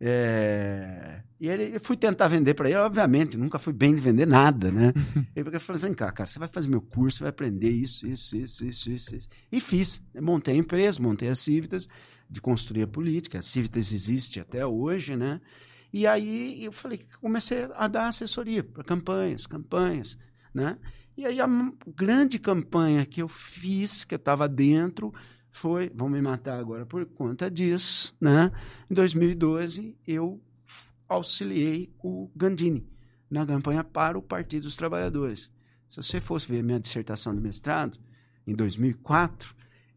É... 0.00 1.22
E 1.40 1.48
ele, 1.48 1.76
eu 1.76 1.80
fui 1.82 1.96
tentar 1.96 2.28
vender 2.28 2.54
para 2.54 2.68
ele, 2.68 2.78
obviamente, 2.78 3.36
nunca 3.36 3.58
fui 3.58 3.72
bem 3.72 3.94
de 3.94 4.00
vender 4.00 4.26
nada, 4.26 4.70
né? 4.70 4.92
ele 5.34 5.58
falou: 5.58 5.80
vem 5.80 5.94
cá, 5.94 6.10
cara, 6.10 6.28
você 6.28 6.38
vai 6.38 6.48
fazer 6.48 6.68
meu 6.68 6.82
curso, 6.82 7.18
você 7.18 7.24
vai 7.24 7.30
aprender 7.30 7.70
isso, 7.70 8.06
isso, 8.06 8.36
isso, 8.36 8.66
isso, 8.66 8.90
isso. 8.90 9.16
isso. 9.16 9.28
E 9.50 9.60
fiz. 9.60 10.02
Montei 10.20 10.54
a 10.54 10.58
empresa, 10.58 11.00
montei 11.00 11.28
a 11.28 11.34
Civitas 11.34 11.88
de 12.28 12.40
construir 12.40 12.82
a 12.82 12.86
política. 12.86 13.38
A 13.38 13.42
Civitas 13.42 13.92
existe 13.92 14.40
até 14.40 14.66
hoje, 14.66 15.16
né? 15.16 15.40
E 15.92 16.06
aí 16.06 16.64
eu 16.64 16.72
falei, 16.72 17.00
comecei 17.20 17.68
a 17.74 17.86
dar 17.86 18.08
assessoria 18.08 18.64
para 18.64 18.82
campanhas, 18.82 19.46
campanhas, 19.46 20.18
né? 20.52 20.76
E 21.16 21.24
aí 21.24 21.40
a 21.40 21.48
grande 21.94 22.38
campanha 22.38 23.06
que 23.06 23.22
eu 23.22 23.28
fiz, 23.28 24.04
que 24.04 24.14
eu 24.14 24.18
estava 24.18 24.48
dentro, 24.48 25.14
foi, 25.54 25.88
vão 25.94 26.08
me 26.08 26.20
matar 26.20 26.58
agora 26.58 26.84
por 26.84 27.06
conta 27.06 27.48
disso, 27.48 28.12
né? 28.20 28.50
Em 28.90 28.94
2012 28.94 29.96
eu 30.04 30.42
auxiliei 31.08 31.94
o 32.02 32.28
Gandini 32.34 32.84
na 33.30 33.46
campanha 33.46 33.84
para 33.84 34.18
o 34.18 34.22
Partido 34.22 34.64
dos 34.64 34.76
Trabalhadores. 34.76 35.52
Se 35.88 36.02
você 36.02 36.20
fosse 36.20 36.48
ver 36.48 36.60
minha 36.60 36.80
dissertação 36.80 37.32
de 37.32 37.40
mestrado, 37.40 37.98
em 38.44 38.52
2004, 38.52 39.54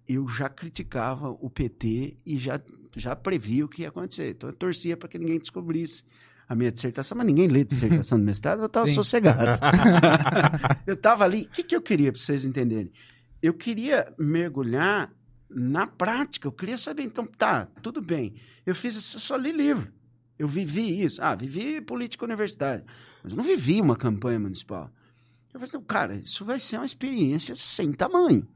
eu 0.08 0.28
já 0.28 0.48
criticava 0.48 1.32
o 1.32 1.50
PT 1.50 2.18
e 2.24 2.38
já, 2.38 2.62
já 2.96 3.16
previa 3.16 3.66
o 3.66 3.68
que 3.68 3.82
ia 3.82 3.90
acontecer. 3.90 4.30
Então 4.30 4.50
eu 4.50 4.56
torcia 4.56 4.96
para 4.96 5.10
que 5.10 5.18
ninguém 5.18 5.40
descobrisse 5.40 6.04
a 6.48 6.54
minha 6.54 6.72
dissertação, 6.72 7.18
mas 7.18 7.26
ninguém 7.26 7.48
lê 7.48 7.64
dissertação 7.64 8.20
de 8.20 8.24
mestrado, 8.24 8.60
eu 8.60 8.68
estava 8.68 8.86
sossegado. 8.88 9.60
eu 10.86 10.94
estava 10.94 11.24
ali, 11.24 11.46
o 11.46 11.50
que, 11.50 11.64
que 11.64 11.76
eu 11.76 11.82
queria 11.82 12.12
para 12.12 12.22
vocês 12.22 12.46
entenderem? 12.46 12.92
Eu 13.42 13.56
queria 13.56 14.14
mergulhar 14.20 15.17
na 15.50 15.88
prática, 15.88 16.48
eu 16.48 16.52
queria 16.52 16.78
saber, 16.78 17.04
então, 17.04 17.26
tá, 17.26 17.68
tudo 17.82 18.02
bem. 18.02 18.36
Eu 18.66 18.76
fiz 18.76 18.96
isso, 18.96 19.16
eu 19.16 19.20
só 19.20 19.36
li 19.36 19.52
livro. 19.52 19.92
Eu 20.38 20.48
vivi 20.48 21.04
isso. 21.04 21.22
Ah, 21.22 21.36
vivi 21.36 21.82
política 21.82 22.26
universitária. 22.26 22.86
Mas 23.24 23.34
eu 23.34 23.38
não 23.38 23.44
vivi 23.44 23.82
uma 23.82 23.96
campanha 23.96 24.40
municipal. 24.40 24.92
Eu 25.54 25.60
falei 25.60 25.70
assim, 25.76 25.86
cara, 25.86 26.16
isso 26.16 26.46
vai 26.46 26.60
ser 26.60 26.78
uma 26.78 26.86
experiência 26.86 27.56
sem 27.56 27.92
tamanho. 27.92 28.48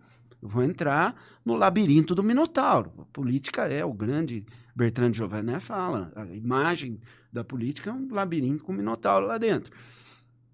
Eu 0.42 0.50
vou 0.50 0.64
entrar 0.64 1.16
no 1.46 1.56
labirinto 1.56 2.14
do 2.14 2.24
Minotauro. 2.24 2.92
A 3.00 3.06
política 3.06 3.64
é 3.64 3.84
o 3.84 3.94
grande. 3.94 4.46
Bertrand 4.76 5.14
Giovanni 5.14 5.60
fala. 5.60 6.12
A 6.16 6.26
imagem 6.26 7.00
da 7.32 7.44
política 7.44 7.90
é 7.90 7.94
um 7.94 8.08
labirinto 8.12 8.64
com 8.64 8.72
o 8.72 8.76
Minotauro 8.76 9.28
lá 9.28 9.38
dentro. 9.38 9.72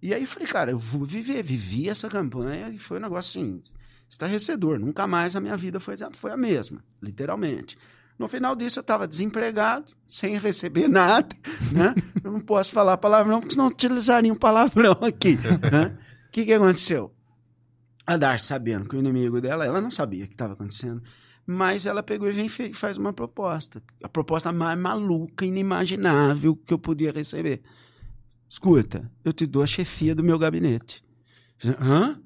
E 0.02 0.14
aí 0.14 0.22
eu 0.22 0.28
falei, 0.28 0.48
cara, 0.48 0.72
eu 0.72 0.80
vou 0.80 1.04
viver. 1.04 1.42
Vivi 1.44 1.90
essa 1.90 2.08
campanha 2.08 2.70
e 2.70 2.78
foi 2.78 2.98
um 2.98 3.02
negócio 3.02 3.42
assim 3.42 3.62
estarrecedor. 4.10 4.80
Nunca 4.80 5.06
mais 5.08 5.36
a 5.36 5.42
minha 5.42 5.58
vida 5.58 5.80
foi, 5.80 5.96
foi 6.14 6.32
a 6.32 6.38
mesma, 6.38 6.84
literalmente. 7.02 7.78
No 8.18 8.28
final 8.28 8.56
disso, 8.56 8.80
eu 8.80 8.82
estava 8.82 9.08
desempregado, 9.08 9.92
sem 10.08 10.38
receber 10.38 10.88
nada. 10.90 11.28
Né? 11.72 11.94
Eu 12.24 12.32
não 12.32 12.40
posso 12.40 12.72
falar 12.72 12.98
palavrão, 12.98 13.40
porque 13.40 13.54
senão 13.54 13.68
utilizariam 13.68 14.36
palavrão 14.36 14.98
aqui. 15.02 15.38
O 15.38 15.72
né? 15.72 15.98
que, 16.32 16.46
que 16.46 16.54
aconteceu? 16.54 17.14
A 18.06 18.18
Dar, 18.18 18.40
sabendo 18.40 18.88
que 18.88 18.96
o 18.96 19.00
inimigo 19.00 19.40
dela, 19.42 19.66
ela 19.66 19.82
não 19.82 19.92
sabia 19.92 20.24
o 20.24 20.28
que 20.28 20.34
estava 20.34 20.54
acontecendo, 20.54 21.04
mas 21.46 21.86
ela 21.86 22.02
pegou 22.02 22.30
e 22.30 22.32
vem 22.32 22.46
e 22.48 22.74
faz 22.74 22.98
uma 22.98 23.14
proposta. 23.14 23.84
A 24.02 24.10
proposta 24.10 24.52
mais 24.52 24.80
maluca, 24.80 25.46
inimaginável 25.46 26.56
que 26.56 26.74
eu 26.74 26.80
podia 26.80 27.12
receber. 27.12 27.62
Escuta, 28.50 29.12
eu 29.24 29.34
te 29.34 29.46
dou 29.46 29.62
a 29.62 29.68
chefia 29.68 30.16
do 30.16 30.24
meu 30.24 30.40
gabinete. 30.40 31.04
Hã? 31.80 32.20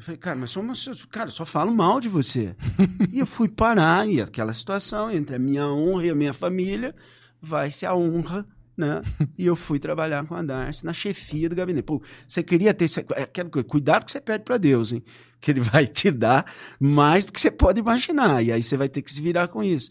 Eu 0.00 0.04
falei, 0.04 0.16
cara, 0.16 0.38
mas 0.38 0.50
só, 0.50 0.60
uma, 0.60 0.72
cara, 1.10 1.28
só 1.28 1.44
falo 1.44 1.76
mal 1.76 2.00
de 2.00 2.08
você. 2.08 2.56
e 3.12 3.18
eu 3.18 3.26
fui 3.26 3.50
parar, 3.50 4.08
e 4.08 4.18
aquela 4.18 4.54
situação 4.54 5.10
entre 5.10 5.36
a 5.36 5.38
minha 5.38 5.66
honra 5.66 6.06
e 6.06 6.10
a 6.10 6.14
minha 6.14 6.32
família, 6.32 6.94
vai-se 7.38 7.84
a 7.84 7.94
honra, 7.94 8.46
né? 8.74 9.02
e 9.36 9.44
eu 9.44 9.54
fui 9.54 9.78
trabalhar 9.78 10.24
com 10.24 10.34
a 10.34 10.42
Darcy 10.42 10.86
na 10.86 10.94
chefia 10.94 11.50
do 11.50 11.54
gabinete. 11.54 11.84
Pô, 11.84 12.00
você 12.26 12.42
queria 12.42 12.72
ter. 12.72 12.86
É 13.14 13.24
aquela 13.24 13.50
coisa, 13.50 13.68
cuidado 13.68 14.06
que 14.06 14.12
você 14.12 14.22
pede 14.22 14.42
para 14.42 14.56
Deus, 14.56 14.90
hein? 14.90 15.02
Que 15.38 15.50
ele 15.50 15.60
vai 15.60 15.86
te 15.86 16.10
dar 16.10 16.50
mais 16.80 17.26
do 17.26 17.32
que 17.32 17.40
você 17.40 17.50
pode 17.50 17.78
imaginar. 17.78 18.42
E 18.42 18.50
aí 18.50 18.62
você 18.62 18.78
vai 18.78 18.88
ter 18.88 19.02
que 19.02 19.12
se 19.12 19.20
virar 19.20 19.48
com 19.48 19.62
isso. 19.62 19.90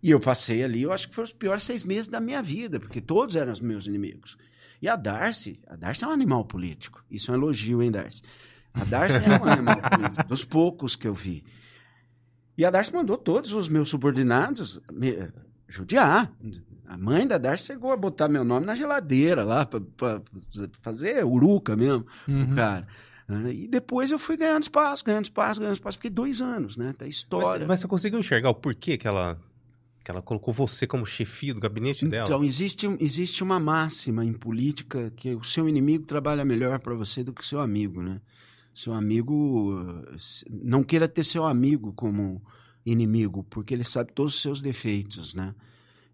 E 0.00 0.12
eu 0.12 0.20
passei 0.20 0.62
ali, 0.62 0.82
eu 0.82 0.92
acho 0.92 1.08
que 1.08 1.14
foram 1.16 1.24
os 1.26 1.32
piores 1.32 1.64
seis 1.64 1.82
meses 1.82 2.06
da 2.06 2.20
minha 2.20 2.40
vida, 2.40 2.78
porque 2.78 3.00
todos 3.00 3.34
eram 3.34 3.52
os 3.52 3.60
meus 3.60 3.88
inimigos. 3.88 4.36
E 4.80 4.86
a 4.86 4.94
Darcy, 4.94 5.58
a 5.66 5.74
Darcy 5.74 6.04
é 6.04 6.06
um 6.06 6.12
animal 6.12 6.44
político. 6.44 7.04
Isso 7.10 7.32
é 7.32 7.34
um 7.34 7.38
elogio, 7.38 7.82
hein, 7.82 7.90
Darcy? 7.90 8.22
A 8.80 8.84
Darcy 8.84 9.16
é 9.16 9.40
um 9.40 9.44
animal 9.44 9.76
dos 10.28 10.44
poucos 10.44 10.94
que 10.94 11.08
eu 11.08 11.14
vi. 11.14 11.44
E 12.56 12.64
a 12.64 12.70
Darcy 12.70 12.92
mandou 12.92 13.16
todos 13.16 13.52
os 13.52 13.68
meus 13.68 13.88
subordinados 13.88 14.80
me 14.92 15.28
judiar. 15.68 16.32
A 16.86 16.96
mãe 16.96 17.26
da 17.26 17.38
Darcy 17.38 17.66
chegou 17.66 17.92
a 17.92 17.96
botar 17.96 18.28
meu 18.28 18.44
nome 18.44 18.66
na 18.66 18.74
geladeira 18.74 19.44
lá, 19.44 19.66
para 19.66 20.22
fazer 20.80 21.24
uruca 21.24 21.76
mesmo, 21.76 22.06
uhum. 22.26 22.52
o 22.52 22.54
cara. 22.54 22.86
E 23.52 23.68
depois 23.68 24.10
eu 24.10 24.18
fui 24.18 24.38
ganhando 24.38 24.62
espaço, 24.62 25.04
ganhando 25.04 25.24
espaço, 25.24 25.60
ganhando 25.60 25.74
espaço. 25.74 25.98
Fiquei 25.98 26.10
dois 26.10 26.40
anos, 26.40 26.78
né? 26.78 26.94
Da 26.98 27.06
história. 27.06 27.60
Mas, 27.60 27.68
mas, 27.68 27.80
você 27.80 27.88
conseguiu 27.88 28.18
enxergar 28.18 28.48
o 28.48 28.54
porquê 28.54 28.96
que 28.96 29.06
ela, 29.06 29.38
que 30.02 30.10
ela 30.10 30.22
colocou 30.22 30.54
você 30.54 30.86
como 30.86 31.04
chefia 31.04 31.52
do 31.52 31.60
gabinete 31.60 32.06
então, 32.06 32.10
dela? 32.10 32.24
Então, 32.24 32.42
existe, 32.42 32.86
existe 32.98 33.42
uma 33.42 33.60
máxima 33.60 34.24
em 34.24 34.32
política 34.32 35.12
que 35.14 35.34
o 35.34 35.44
seu 35.44 35.68
inimigo 35.68 36.06
trabalha 36.06 36.42
melhor 36.42 36.78
para 36.78 36.94
você 36.94 37.22
do 37.22 37.34
que 37.34 37.42
o 37.42 37.44
seu 37.44 37.60
amigo, 37.60 38.02
né? 38.02 38.18
Seu 38.78 38.94
amigo. 38.94 40.04
Não 40.48 40.84
queira 40.84 41.08
ter 41.08 41.24
seu 41.24 41.44
amigo 41.44 41.92
como 41.94 42.40
inimigo, 42.86 43.42
porque 43.50 43.74
ele 43.74 43.82
sabe 43.82 44.12
todos 44.12 44.36
os 44.36 44.40
seus 44.40 44.62
defeitos, 44.62 45.34
né? 45.34 45.52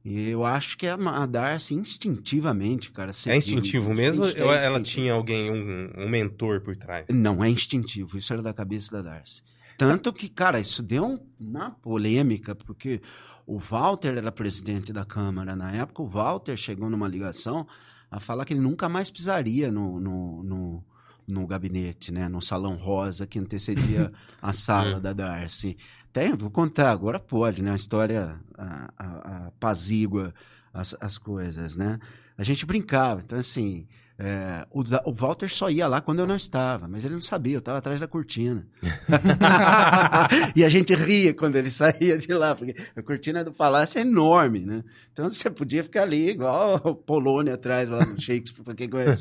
E 0.02 0.30
eu 0.30 0.46
acho 0.46 0.78
que 0.78 0.86
a, 0.86 0.94
a 0.94 1.26
Darcy 1.26 1.74
instintivamente, 1.74 2.90
cara. 2.90 3.10
É 3.26 3.36
instintivo 3.36 3.92
mesmo? 3.92 4.24
É 4.24 4.42
ou 4.42 4.50
ela 4.50 4.80
tinha 4.80 5.12
alguém, 5.12 5.50
um, 5.50 6.04
um, 6.04 6.08
mentor 6.08 6.62
por 6.62 6.74
trás? 6.74 7.04
Não, 7.10 7.44
é 7.44 7.50
instintivo. 7.50 8.16
Isso 8.16 8.32
era 8.32 8.40
da 8.40 8.54
cabeça 8.54 8.90
da 8.92 9.10
Darcy. 9.10 9.42
Tanto 9.76 10.10
que, 10.10 10.30
cara, 10.30 10.58
isso 10.58 10.82
deu 10.82 11.22
uma 11.38 11.70
polêmica, 11.70 12.54
porque 12.54 13.02
o 13.46 13.58
Walter 13.58 14.16
era 14.16 14.32
presidente 14.32 14.90
da 14.90 15.04
Câmara 15.04 15.54
na 15.54 15.70
época. 15.70 16.02
O 16.02 16.06
Walter 16.06 16.56
chegou 16.56 16.88
numa 16.88 17.08
ligação 17.08 17.66
a 18.10 18.18
falar 18.18 18.46
que 18.46 18.54
ele 18.54 18.60
nunca 18.60 18.88
mais 18.88 19.10
pisaria 19.10 19.70
no, 19.70 20.00
no, 20.00 20.42
no 20.42 20.84
no 21.26 21.46
gabinete, 21.46 22.12
né? 22.12 22.28
No 22.28 22.40
salão 22.40 22.76
rosa 22.76 23.26
que 23.26 23.38
antecedia 23.38 24.12
a 24.40 24.52
sala 24.52 25.00
da 25.00 25.12
Darcy. 25.12 25.76
Tem, 26.12 26.34
vou 26.34 26.50
contar, 26.50 26.90
agora 26.90 27.18
pode, 27.18 27.62
né? 27.62 27.72
A 27.72 27.74
história 27.74 28.40
a, 28.56 28.90
a, 28.98 29.46
apazigua 29.48 30.34
as, 30.72 30.94
as 31.00 31.18
coisas, 31.18 31.76
né? 31.76 31.98
A 32.36 32.42
gente 32.42 32.66
brincava, 32.66 33.20
então 33.24 33.38
assim, 33.38 33.86
é, 34.16 34.64
o, 34.70 34.80
o, 35.10 35.12
Walter 35.12 35.48
só 35.48 35.68
ia 35.68 35.88
lá 35.88 36.00
quando 36.00 36.20
eu 36.20 36.26
não 36.26 36.36
estava, 36.36 36.86
mas 36.86 37.04
ele 37.04 37.14
não 37.14 37.22
sabia, 37.22 37.56
eu 37.56 37.58
estava 37.58 37.78
atrás 37.78 37.98
da 37.98 38.06
cortina. 38.06 38.64
e 40.54 40.64
a 40.64 40.68
gente 40.68 40.94
ria 40.94 41.34
quando 41.34 41.56
ele 41.56 41.68
saía 41.68 42.16
de 42.16 42.32
lá, 42.32 42.54
porque 42.54 42.76
a 42.94 43.02
cortina 43.02 43.42
do 43.42 43.52
palácio 43.52 43.98
é 43.98 44.02
enorme, 44.02 44.60
né? 44.60 44.84
Então 45.12 45.28
você 45.28 45.50
podia 45.50 45.82
ficar 45.82 46.02
ali, 46.02 46.30
igual 46.30 46.80
o 46.84 46.94
Polônia 46.94 47.54
atrás 47.54 47.90
lá 47.90 48.06
no 48.06 48.20
Shakespeare, 48.20 48.62
para 48.62 48.74
quem 48.74 48.88
conhece 48.88 49.20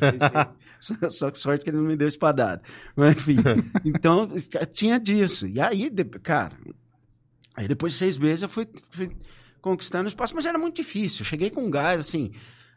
só, 0.80 1.10
só 1.10 1.32
que 1.32 1.40
sorte 1.40 1.64
que 1.64 1.72
ele 1.72 1.78
não 1.78 1.86
me 1.86 1.96
deu 1.96 2.08
espadada. 2.08 2.62
Mas 2.96 3.18
enfim, 3.18 3.38
então 3.84 4.30
tinha 4.72 5.00
disso. 5.00 5.48
E 5.48 5.60
aí, 5.60 5.90
cara, 6.22 6.56
aí 7.56 7.68
depois 7.68 7.94
de 7.94 8.00
seis 8.00 8.16
meses 8.16 8.44
eu 8.44 8.50
fui, 8.50 8.68
fui 8.92 9.10
conquistando 9.60 10.06
o 10.06 10.08
espaço, 10.08 10.36
mas 10.36 10.46
era 10.46 10.60
muito 10.60 10.76
difícil. 10.76 11.22
Eu 11.22 11.26
cheguei 11.26 11.50
com 11.50 11.68
gás, 11.72 12.00
assim 12.00 12.32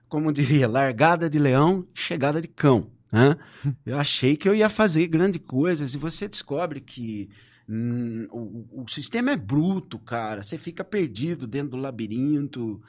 como 0.08 0.32
diria, 0.32 0.66
largada 0.68 1.28
de 1.28 1.38
leão, 1.38 1.86
chegada 1.94 2.40
de 2.40 2.48
cão. 2.48 2.90
Né? 3.10 3.36
Eu 3.84 3.98
achei 3.98 4.36
que 4.36 4.48
eu 4.48 4.54
ia 4.54 4.68
fazer 4.68 5.06
grandes 5.06 5.40
coisas 5.46 5.94
e 5.94 5.98
você 5.98 6.28
descobre 6.28 6.80
que 6.80 7.30
hum, 7.68 8.26
o, 8.30 8.82
o, 8.82 8.90
sistema 8.90 9.30
é 9.30 9.36
bruto, 9.36 9.98
cara. 9.98 10.42
Você 10.42 10.58
fica 10.58 10.84
perdido 10.84 11.46
dentro 11.46 11.70
do 11.70 11.76
labirinto. 11.76 12.80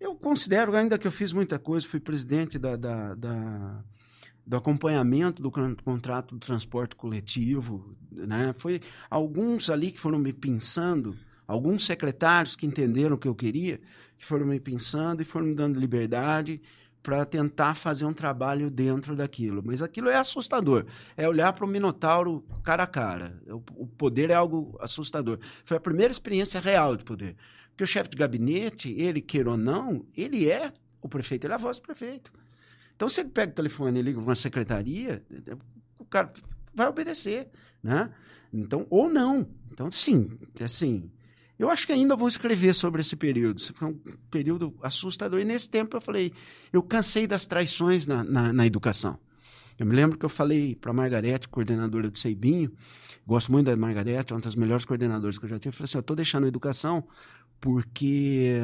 Eu 0.00 0.14
considero, 0.14 0.74
ainda 0.74 0.98
que 0.98 1.06
eu 1.06 1.12
fiz 1.12 1.32
muita 1.32 1.58
coisa, 1.58 1.86
fui 1.86 2.00
presidente 2.00 2.58
da, 2.58 2.76
da, 2.76 3.14
da 3.14 3.84
do 4.46 4.56
acompanhamento 4.56 5.42
do 5.42 5.50
contrato 5.50 6.34
do 6.34 6.40
transporte 6.40 6.96
coletivo, 6.96 7.94
né? 8.10 8.52
Foi 8.56 8.80
alguns 9.08 9.70
ali 9.70 9.92
que 9.92 10.00
foram 10.00 10.18
me 10.18 10.32
pensando 10.32 11.16
alguns 11.50 11.84
secretários 11.84 12.54
que 12.54 12.64
entenderam 12.64 13.16
o 13.16 13.18
que 13.18 13.26
eu 13.26 13.34
queria, 13.34 13.80
que 14.20 14.26
foram 14.26 14.44
me 14.44 14.60
pensando 14.60 15.22
e 15.22 15.24
foram 15.24 15.46
me 15.46 15.54
dando 15.54 15.80
liberdade 15.80 16.60
para 17.02 17.24
tentar 17.24 17.74
fazer 17.74 18.04
um 18.04 18.12
trabalho 18.12 18.70
dentro 18.70 19.16
daquilo. 19.16 19.62
Mas 19.64 19.82
aquilo 19.82 20.10
é 20.10 20.16
assustador. 20.16 20.84
É 21.16 21.26
olhar 21.26 21.54
para 21.54 21.64
o 21.64 21.68
Minotauro 21.68 22.44
cara 22.62 22.82
a 22.82 22.86
cara. 22.86 23.40
O, 23.48 23.62
o, 23.84 23.86
poder 23.86 24.28
é 24.28 24.34
algo 24.34 24.76
assustador. 24.78 25.38
Foi 25.64 25.78
a 25.78 25.80
primeira 25.80 26.12
experiência 26.12 26.60
real 26.60 26.98
de 26.98 27.02
poder. 27.02 27.34
Porque 27.70 27.82
o 27.82 27.86
chefe 27.86 28.10
de 28.10 28.18
gabinete, 28.18 28.92
ele 28.92 29.22
queira 29.22 29.52
ou 29.52 29.56
não, 29.56 30.04
ele 30.14 30.50
é 30.50 30.70
o 31.00 31.08
prefeito, 31.08 31.46
ele 31.46 31.54
é 31.54 31.56
a 31.56 31.58
voz 31.58 31.78
do 31.78 31.82
prefeito. 31.82 32.30
Então, 32.94 33.08
se 33.08 33.20
ele 33.20 33.30
pega 33.30 33.52
o 33.52 33.54
telefone 33.54 34.00
e 34.00 34.02
liga 34.02 34.18
para 34.18 34.28
uma 34.28 34.34
secretaria, 34.34 35.24
o 35.98 36.04
cara 36.04 36.30
vai 36.74 36.86
obedecer, 36.88 37.48
né? 37.82 38.10
Então, 38.52 38.86
ou 38.90 39.08
não. 39.08 39.48
Então, 39.72 39.90
sim, 39.90 40.38
assim, 40.62 41.10
eu 41.60 41.68
acho 41.68 41.86
que 41.86 41.92
ainda 41.92 42.16
vou 42.16 42.26
escrever 42.26 42.74
sobre 42.74 43.02
esse 43.02 43.14
período. 43.14 43.60
Foi 43.74 43.88
um 43.88 43.98
período 44.30 44.74
assustador. 44.82 45.40
E 45.40 45.44
nesse 45.44 45.68
tempo 45.68 45.94
eu 45.94 46.00
falei, 46.00 46.32
eu 46.72 46.82
cansei 46.82 47.26
das 47.26 47.44
traições 47.44 48.06
na, 48.06 48.24
na, 48.24 48.50
na 48.50 48.66
educação. 48.66 49.18
Eu 49.78 49.84
me 49.84 49.94
lembro 49.94 50.16
que 50.16 50.24
eu 50.24 50.30
falei 50.30 50.74
para 50.74 50.90
a 50.90 50.94
Margarete, 50.94 51.48
coordenadora 51.48 52.10
do 52.10 52.18
Seibinho, 52.18 52.72
gosto 53.26 53.52
muito 53.52 53.66
da 53.66 53.76
Margarete, 53.76 54.32
uma 54.32 54.40
das 54.40 54.54
melhores 54.54 54.86
coordenadoras 54.86 55.36
que 55.36 55.44
eu 55.44 55.50
já 55.50 55.58
tive. 55.58 55.68
Eu 55.68 55.72
falei 55.74 55.84
assim: 55.84 55.98
eu 55.98 56.00
estou 56.00 56.16
deixando 56.16 56.44
a 56.44 56.48
educação 56.48 57.04
porque. 57.60 58.58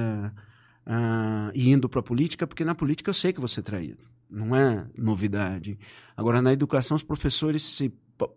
Uh, 0.86 1.50
e 1.54 1.70
indo 1.70 1.88
para 1.88 2.00
a 2.00 2.02
política, 2.02 2.46
porque 2.46 2.64
na 2.64 2.74
política 2.74 3.10
eu 3.10 3.14
sei 3.14 3.32
que 3.32 3.40
você 3.40 3.60
é 3.60 3.62
traído. 3.62 4.04
Não 4.30 4.56
é 4.56 4.86
novidade. 4.96 5.78
Agora, 6.16 6.40
na 6.40 6.52
educação, 6.52 6.96
os 6.96 7.02
professores 7.02 7.62
se 7.62 7.92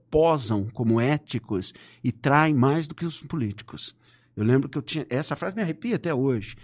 posam 0.10 0.68
como 0.70 1.00
éticos 1.00 1.74
e 2.04 2.12
traem 2.12 2.54
mais 2.54 2.88
do 2.88 2.96
que 2.96 3.06
os 3.06 3.22
políticos. 3.22 3.96
Eu 4.36 4.44
lembro 4.44 4.70
que 4.70 4.78
eu 4.78 4.82
tinha. 4.82 5.06
Essa 5.10 5.36
frase 5.36 5.56
me 5.56 5.62
arrepia 5.62 5.96
até 5.96 6.14
hoje. 6.14 6.56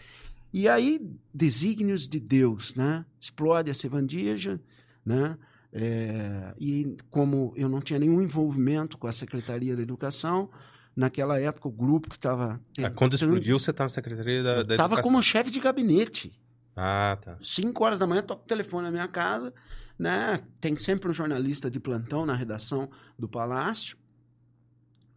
E 0.54 0.68
aí, 0.70 1.02
desígnios 1.34 2.08
de 2.08 2.20
Deus, 2.20 2.76
né? 2.76 3.06
Explode 3.20 3.70
essa 3.70 3.86
evangélica, 3.86 4.62
né? 5.06 5.38
É, 5.74 6.54
e 6.58 6.96
como 7.10 7.54
eu 7.58 7.68
não 7.68 7.82
tinha 7.82 8.00
nenhum 8.00 8.22
envolvimento 8.22 8.98
com 8.98 9.08
a 9.08 9.12
Secretaria 9.12 9.76
da 9.76 9.82
Educação, 9.82 10.50
naquela 10.96 11.38
época 11.38 11.68
o 11.68 11.72
grupo 11.72 12.10
que 12.10 12.16
estava. 12.16 12.62
Ah, 12.82 12.90
quando 12.90 13.16
explodiu, 13.16 13.60
você 13.60 13.72
estava 13.72 13.90
na 13.90 13.94
Secretaria 13.94 14.42
da, 14.42 14.54
da 14.54 14.60
Educação? 14.62 14.86
Estava 14.86 15.02
como 15.02 15.22
chefe 15.22 15.52
de 15.52 15.60
gabinete. 15.60 16.32
Ah, 16.74 17.18
tá. 17.22 17.38
Cinco 17.42 17.84
horas 17.84 18.00
da 18.00 18.08
manhã, 18.08 18.22
toco 18.22 18.44
o 18.44 18.48
telefone 18.48 18.86
na 18.86 18.92
minha 18.92 19.08
casa, 19.10 19.54
né? 20.00 20.40
Tem 20.62 20.78
sempre 20.78 21.10
um 21.10 21.14
jornalista 21.14 21.70
de 21.70 21.80
plantão 21.80 22.26
na 22.26 22.34
redação 22.34 22.90
do 23.20 23.28
Palácio. 23.28 23.98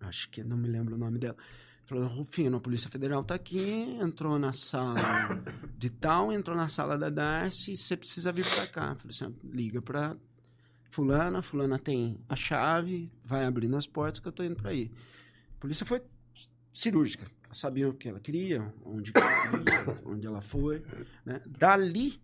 Acho 0.01 0.29
que 0.31 0.43
não 0.43 0.57
me 0.57 0.69
lembro 0.69 0.97
o 0.97 0.99
nome 0.99 1.19
dela. 1.19 1.37
Rufino, 1.91 2.59
a 2.59 2.61
Polícia 2.61 2.91
Federal 2.91 3.23
está 3.23 3.35
aqui, 3.35 3.99
entrou 4.01 4.39
na 4.39 4.53
sala 4.53 5.01
de 5.77 5.89
tal, 5.89 6.33
entrou 6.33 6.57
na 6.57 6.69
sala 6.69 6.99
da 6.99 7.09
Darcy, 7.09 7.77
você 7.77 7.97
precisa 7.97 8.31
vir 8.31 8.45
para 8.45 8.67
cá. 8.67 8.95
Falei 8.95 9.11
assim, 9.11 9.35
liga 9.45 9.81
para 9.81 10.17
fulana, 10.91 11.41
fulana 11.43 11.79
tem 11.79 12.21
a 12.29 12.37
chave, 12.37 13.11
vai 13.25 13.45
abrindo 13.45 13.77
as 13.77 13.87
portas 13.87 14.19
que 14.19 14.29
eu 14.29 14.31
estou 14.31 14.45
indo 14.45 14.57
para 14.57 14.71
aí. 14.71 14.91
A 15.57 15.61
polícia 15.61 15.87
foi 15.87 16.03
cirúrgica. 16.73 17.27
Sabia 17.53 17.89
o 17.89 17.95
que 17.95 18.09
ela 18.09 18.21
queria, 18.21 18.73
onde, 18.85 19.13
queria, 19.13 20.03
onde 20.05 20.27
ela 20.27 20.43
foi. 20.43 20.83
Né? 21.25 21.41
Dali, 21.47 22.21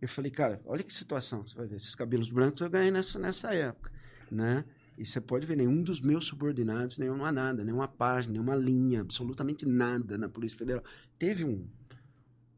eu 0.00 0.08
falei, 0.08 0.30
cara, 0.30 0.60
olha 0.64 0.82
que 0.82 0.92
situação. 0.92 1.46
Você 1.46 1.54
vai 1.54 1.66
ver, 1.66 1.76
esses 1.76 1.94
cabelos 1.94 2.30
brancos 2.30 2.62
eu 2.62 2.70
ganhei 2.70 2.90
nessa, 2.90 3.18
nessa 3.18 3.54
época. 3.54 3.92
Né? 4.30 4.64
E 4.96 5.06
você 5.06 5.20
pode 5.20 5.46
ver, 5.46 5.56
nenhum 5.56 5.82
dos 5.82 6.00
meus 6.00 6.24
subordinados, 6.24 6.98
nenhum 6.98 7.24
há 7.24 7.32
nada, 7.32 7.64
nenhuma 7.64 7.88
página, 7.88 8.32
nenhuma 8.32 8.54
linha, 8.54 9.00
absolutamente 9.00 9.66
nada 9.66 10.18
na 10.18 10.28
Polícia 10.28 10.58
Federal. 10.58 10.82
Teve 11.18 11.44
um, 11.44 11.66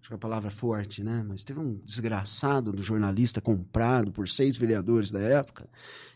acho 0.00 0.08
que 0.08 0.12
é 0.12 0.16
a 0.16 0.18
palavra 0.18 0.50
forte, 0.50 1.02
né? 1.02 1.24
Mas 1.26 1.44
teve 1.44 1.60
um 1.60 1.74
desgraçado 1.84 2.72
do 2.72 2.82
jornalista 2.82 3.40
comprado 3.40 4.12
por 4.12 4.28
seis 4.28 4.56
vereadores 4.56 5.10
da 5.10 5.20
época, 5.20 5.68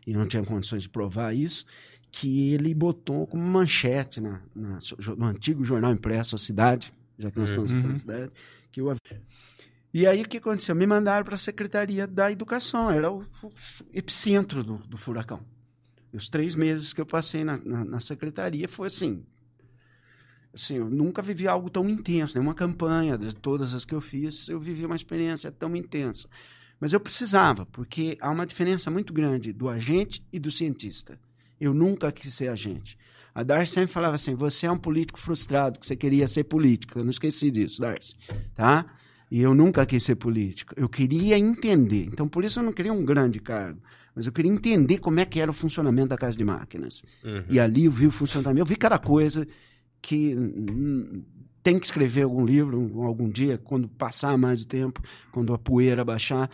e 0.07 0.13
não 0.13 0.27
tinha 0.27 0.45
condições 0.45 0.83
de 0.83 0.89
provar 0.89 1.35
isso, 1.35 1.65
que 2.11 2.53
ele 2.53 2.75
botou 2.75 3.27
como 3.27 3.43
manchete 3.43 4.21
na, 4.21 4.41
na 4.55 4.79
no 5.17 5.27
antigo 5.27 5.65
jornal 5.65 5.93
impresso 5.93 6.35
A 6.35 6.39
Cidade, 6.39 6.93
já 7.19 7.31
que 7.31 7.39
nós 7.39 7.51
uhum. 7.51 7.65
estamos 7.65 7.91
na 7.91 7.97
cidade, 7.97 8.33
que 8.71 8.81
eu 8.81 8.89
e 9.93 10.07
aí 10.07 10.23
o 10.23 10.29
que 10.29 10.37
aconteceu? 10.37 10.75
Me 10.75 10.87
mandaram 10.87 11.25
para 11.25 11.35
a 11.35 11.39
Secretaria 11.39 12.07
da 12.07 12.31
Educação, 12.31 12.91
era 12.91 13.11
o, 13.11 13.23
o 13.43 13.53
epicentro 13.93 14.63
do, 14.63 14.77
do 14.77 14.99
furacão. 14.99 15.41
Os 16.13 16.29
três 16.29 16.55
meses 16.55 16.93
que 16.93 17.01
eu 17.01 17.07
passei 17.07 17.45
na, 17.45 17.59
na, 17.65 17.85
na 17.85 18.01
secretaria 18.01 18.69
foi 18.69 18.87
assim. 18.87 19.23
Assim, 20.53 20.77
eu 20.77 20.89
nunca 20.89 21.21
vivi 21.21 21.47
algo 21.47 21.69
tão 21.69 21.89
intenso, 21.89 22.35
nenhuma 22.35 22.55
campanha 22.55 23.19
de 23.19 23.35
todas 23.35 23.75
as 23.75 23.85
que 23.85 23.95
eu 23.95 24.01
fiz, 24.01 24.49
eu 24.49 24.59
vivi 24.59 24.85
uma 24.87 24.97
experiência 24.97 25.53
tão 25.53 25.77
intensa. 25.77 26.29
Mas 26.81 26.93
eu 26.93 27.01
precisava, 27.01 27.67
porque 27.67 28.17
há 28.21 28.31
uma 28.31 28.47
diferença 28.47 28.91
muito 28.91 29.13
grande 29.13 29.53
do 29.53 29.69
agente 29.69 30.25
e 30.33 30.39
do 30.39 30.51
cientista. 30.51 31.19
Eu 31.61 31.75
nunca 31.75 32.11
quis 32.11 32.33
ser 32.33 32.49
agente. 32.49 32.97
A 33.35 33.43
Darcy 33.43 33.75
sempre 33.75 33.93
falava 33.93 34.15
assim: 34.15 34.35
você 34.35 34.67
é 34.67 34.71
um 34.71 34.79
político 34.79 35.19
frustrado, 35.21 35.79
que 35.79 35.87
você 35.87 35.97
queria 35.97 36.27
ser 36.27 36.45
político. 36.45 36.99
Eu 36.99 37.05
não 37.05 37.11
esqueci 37.11 37.51
disso, 37.51 37.81
Darcy. 37.81 38.17
Tá? 38.55 38.87
E 39.31 39.41
eu 39.41 39.55
nunca 39.55 39.85
quis 39.85 40.03
ser 40.03 40.17
político. 40.17 40.75
Eu 40.77 40.89
queria 40.89 41.39
entender. 41.39 42.05
Então, 42.05 42.29
por 42.29 42.45
isso 42.45 42.59
eu 42.61 42.65
não 42.65 42.73
queria 42.73 42.93
um 42.93 43.05
grande 43.05 43.39
cargo. 43.39 43.81
Mas 44.19 44.27
eu 44.27 44.33
queria 44.33 44.51
entender 44.51 44.99
como 44.99 45.21
é 45.21 45.25
que 45.25 45.39
era 45.39 45.49
o 45.49 45.55
funcionamento 45.55 46.09
da 46.09 46.19
Casa 46.19 46.37
de 46.37 46.45
Máquinas. 46.45 47.05
Uhum. 47.23 47.45
E 47.49 47.61
ali 47.61 47.85
eu 47.85 47.93
vi 47.93 48.05
o 48.05 48.11
funcionamento. 48.11 48.59
Eu 48.61 48.67
vi 48.67 48.75
cada 48.75 48.99
coisa 48.99 49.47
que 50.03 50.37
tem 51.63 51.79
que 51.79 51.87
escrever 51.87 52.23
algum 52.23 52.45
livro 52.45 53.01
algum 53.05 53.29
dia, 53.29 53.59
quando 53.59 53.87
passar 53.87 54.37
mais 54.37 54.63
o 54.63 54.67
tempo, 54.67 55.01
quando 55.31 55.55
a 55.55 55.59
poeira 55.59 56.05
baixar 56.05 56.51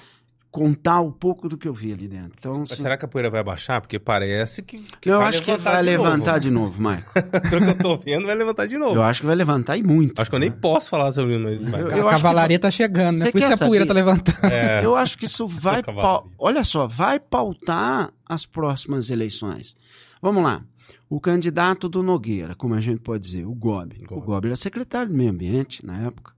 contar 0.55 1.01
um 1.01 1.11
pouco 1.11 1.49
do 1.49 1.59
que 1.59 1.67
eu 1.67 1.75
vi 1.75 1.93
ali 1.93 2.07
dentro. 2.07 2.31
Então, 2.39 2.61
Mas 2.61 2.79
será 2.79 2.97
que 2.97 3.05
a 3.05 3.09
poeira 3.09 3.29
vai 3.29 3.43
baixar? 3.43 3.81
Porque 3.81 3.99
parece 3.99 4.63
que. 4.63 4.79
que 5.01 5.11
eu 5.11 5.21
acho 5.21 5.43
que 5.43 5.57
vai 5.57 5.79
de 5.79 5.83
levantar 5.83 6.35
novo. 6.35 6.41
de 6.41 6.51
novo, 6.51 6.81
Maicon. 6.81 7.11
Pelo 7.51 7.65
que 7.65 7.71
eu 7.71 7.79
tô 7.79 7.97
vendo, 7.97 8.25
vai 8.25 8.37
levantar 8.37 8.67
de 8.67 8.79
novo. 8.79 8.95
Eu 8.95 9.03
acho 9.03 9.21
que 9.21 9.27
vai 9.27 9.35
levantar 9.35 9.77
e 9.77 9.83
muito. 9.83 10.23
Acho 10.23 10.31
que 10.31 10.37
eu 10.37 10.41
nem 10.41 10.53
posso 10.53 10.89
falar 10.89 11.11
sobre 11.11 11.35
isso. 11.37 11.77
Eu, 11.77 11.89
eu 11.89 12.09
a 12.09 12.13
cavalaria 12.13 12.57
vai... 12.57 12.61
tá 12.61 12.71
chegando, 12.71 13.19
né? 13.19 13.33
Por 13.33 13.39
isso 13.41 13.49
que 13.49 13.65
a 13.65 13.67
poeira 13.67 13.85
tá 13.85 13.93
levantando. 13.93 14.45
É. 14.45 14.79
Eu 14.87 14.95
acho 14.95 15.19
que 15.19 15.25
isso 15.25 15.49
vai. 15.49 15.83
Pa... 15.83 16.23
Olha 16.39 16.63
só, 16.63 16.87
vai 16.87 17.19
pautar 17.19 18.13
as 18.25 18.47
próximas 18.47 19.11
eleições. 19.11 19.75
Vamos 20.23 20.45
lá. 20.45 20.63
O 21.11 21.19
candidato 21.19 21.89
do 21.89 22.01
Nogueira, 22.01 22.55
como 22.55 22.75
a 22.75 22.81
gente 22.81 23.01
pode 23.01 23.25
dizer, 23.25 23.45
o 23.45 23.53
Gobi. 23.53 24.05
Gobi. 24.07 24.21
O 24.21 24.21
Gobi 24.21 24.47
era 24.49 24.57
secretário 24.57 25.09
do 25.09 25.17
meio 25.17 25.31
ambiente 25.31 25.85
na 25.85 26.03
época. 26.03 26.33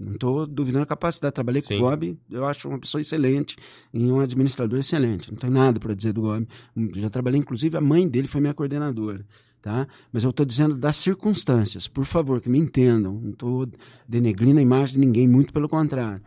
Não 0.00 0.12
estou 0.14 0.46
duvidando 0.46 0.84
da 0.84 0.88
capacidade. 0.88 1.34
Trabalhei 1.34 1.60
Sim. 1.60 1.68
com 1.68 1.74
o 1.84 1.90
Gobi, 1.90 2.18
eu 2.30 2.46
acho 2.46 2.66
uma 2.66 2.78
pessoa 2.78 3.02
excelente 3.02 3.56
e 3.92 4.10
um 4.10 4.18
administrador 4.18 4.78
excelente. 4.78 5.30
Não 5.30 5.38
tem 5.38 5.50
nada 5.50 5.78
para 5.78 5.94
dizer 5.94 6.14
do 6.14 6.22
Gobi. 6.22 6.48
Já 6.94 7.10
trabalhei, 7.10 7.38
inclusive, 7.38 7.76
a 7.76 7.80
mãe 7.82 8.08
dele 8.08 8.26
foi 8.26 8.40
minha 8.40 8.54
coordenadora. 8.54 9.26
Tá? 9.60 9.86
Mas 10.10 10.24
eu 10.24 10.30
estou 10.30 10.46
dizendo 10.46 10.74
das 10.74 10.96
circunstâncias. 10.96 11.86
Por 11.86 12.06
favor, 12.06 12.40
que 12.40 12.48
me 12.48 12.58
entendam. 12.58 13.12
Não 13.12 13.30
estou 13.32 13.68
denegrindo 14.08 14.58
a 14.58 14.62
imagem 14.62 14.94
de 14.94 15.00
ninguém, 15.00 15.28
muito 15.28 15.52
pelo 15.52 15.68
contrário. 15.68 16.22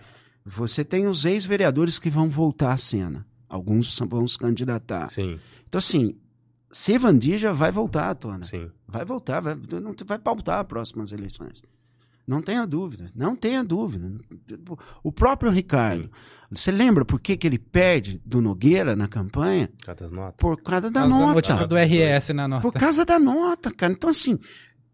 Você 0.46 0.86
tem 0.86 1.08
os 1.08 1.26
ex-vereadores 1.26 1.98
que 1.98 2.12
vão 2.12 2.30
voltar 2.30 2.74
à 2.74 2.78
cena. 2.78 3.26
Alguns 3.50 3.98
vão 4.08 4.28
se 4.28 4.38
candidatar. 4.38 5.10
Sim. 5.12 5.40
Então, 5.68 5.80
assim, 5.80 6.16
Sevandija 6.70 7.54
vai 7.54 7.72
voltar 7.72 8.10
à 8.10 8.16
tona. 8.16 8.46
Sim. 8.46 8.70
Vai 8.88 9.04
voltar, 9.04 9.40
vai, 9.40 9.56
vai 10.06 10.20
pautar 10.20 10.60
as 10.60 10.68
próximas 10.68 11.12
eleições. 11.12 11.64
Não 12.26 12.42
tenha 12.42 12.66
dúvida, 12.66 13.12
não 13.14 13.36
tenha 13.36 13.64
dúvida. 13.64 14.10
O 15.04 15.12
próprio 15.12 15.52
Ricardo, 15.52 16.10
você 16.50 16.72
lembra 16.72 17.04
por 17.04 17.20
que, 17.20 17.36
que 17.36 17.46
ele 17.46 17.60
perde 17.60 18.22
do 18.26 18.42
Nogueira 18.42 18.96
na 18.96 19.08
campanha? 19.08 19.70
Por 19.78 19.86
causa 19.86 20.10
da 20.10 20.16
nota. 20.16 20.38
Por 20.38 20.62
causa 20.62 20.92
da 20.92 21.06
nota. 21.06 21.34
notícia 21.34 21.68
do 21.68 21.76
RS 21.76 22.30
na 22.30 22.48
nota. 22.48 22.62
Por 22.62 22.74
causa 22.74 23.04
da 23.04 23.20
nota, 23.20 23.72
cara. 23.72 23.92
Então, 23.92 24.10
assim, 24.10 24.40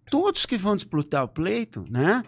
todos 0.09 0.45
que 0.45 0.57
vão 0.57 0.75
disputar 0.75 1.23
o 1.23 1.27
pleito, 1.27 1.85
né? 1.89 2.23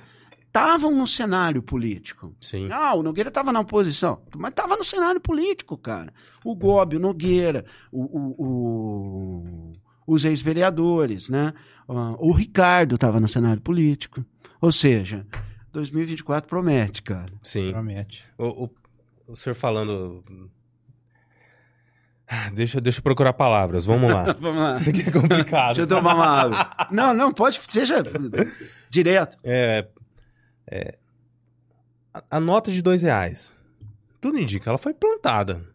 Estavam 0.46 0.94
no 0.94 1.08
cenário 1.08 1.64
político. 1.64 2.36
Sim. 2.42 2.70
Ah, 2.72 2.94
o 2.94 3.02
Nogueira 3.02 3.30
estava 3.30 3.54
na 3.54 3.62
oposição, 3.62 4.22
mas 4.36 4.52
estava 4.52 4.76
no 4.76 4.84
cenário 4.84 5.22
político, 5.22 5.78
cara. 5.78 6.14
O 6.43 6.54
Gobi, 6.54 6.97
o 6.97 6.99
Nogueira, 6.99 7.66
o, 7.89 8.02
o, 8.02 8.36
o 8.38 9.74
os 10.06 10.26
ex-vereadores, 10.26 11.30
né? 11.30 11.54
O 11.88 12.32
Ricardo 12.32 12.95
estava 12.95 13.20
no 13.20 13.28
cenário 13.28 13.62
político. 13.62 14.26
Ou 14.60 14.72
seja, 14.72 15.26
2024 15.72 16.47
promete, 16.47 17.02
cara. 17.02 17.34
Sim. 17.41 17.72
Promete. 17.72 18.26
O, 18.38 18.66
o, 18.66 18.70
o 19.28 19.36
senhor 19.36 19.56
falando. 19.56 20.24
Deixa, 22.54 22.80
deixa 22.80 22.99
eu 22.99 23.04
procurar 23.04 23.34
palavras, 23.34 23.84
vamos 23.84 24.10
lá. 24.10 24.32
vamos 24.39 24.62
lá. 24.62 24.80
Que 24.91 25.02
é 25.02 25.12
complicado. 25.12 25.76
deixa 25.76 25.82
eu 25.82 25.88
tomar 25.88 26.16
uma 26.16 26.26
água. 26.26 26.72
Não, 26.91 27.14
não, 27.14 27.32
pode, 27.32 27.60
seja 27.68 28.04
direto. 28.89 29.38
É, 29.43 29.88
é, 30.68 30.97
a, 32.14 32.38
a 32.38 32.39
nota 32.39 32.72
de 32.72 32.82
dois 32.82 33.02
reais, 33.02 33.56
tudo 34.22 34.38
indica, 34.38 34.70
ela 34.70 34.78
foi 34.78 34.93
plantada. 34.93 35.66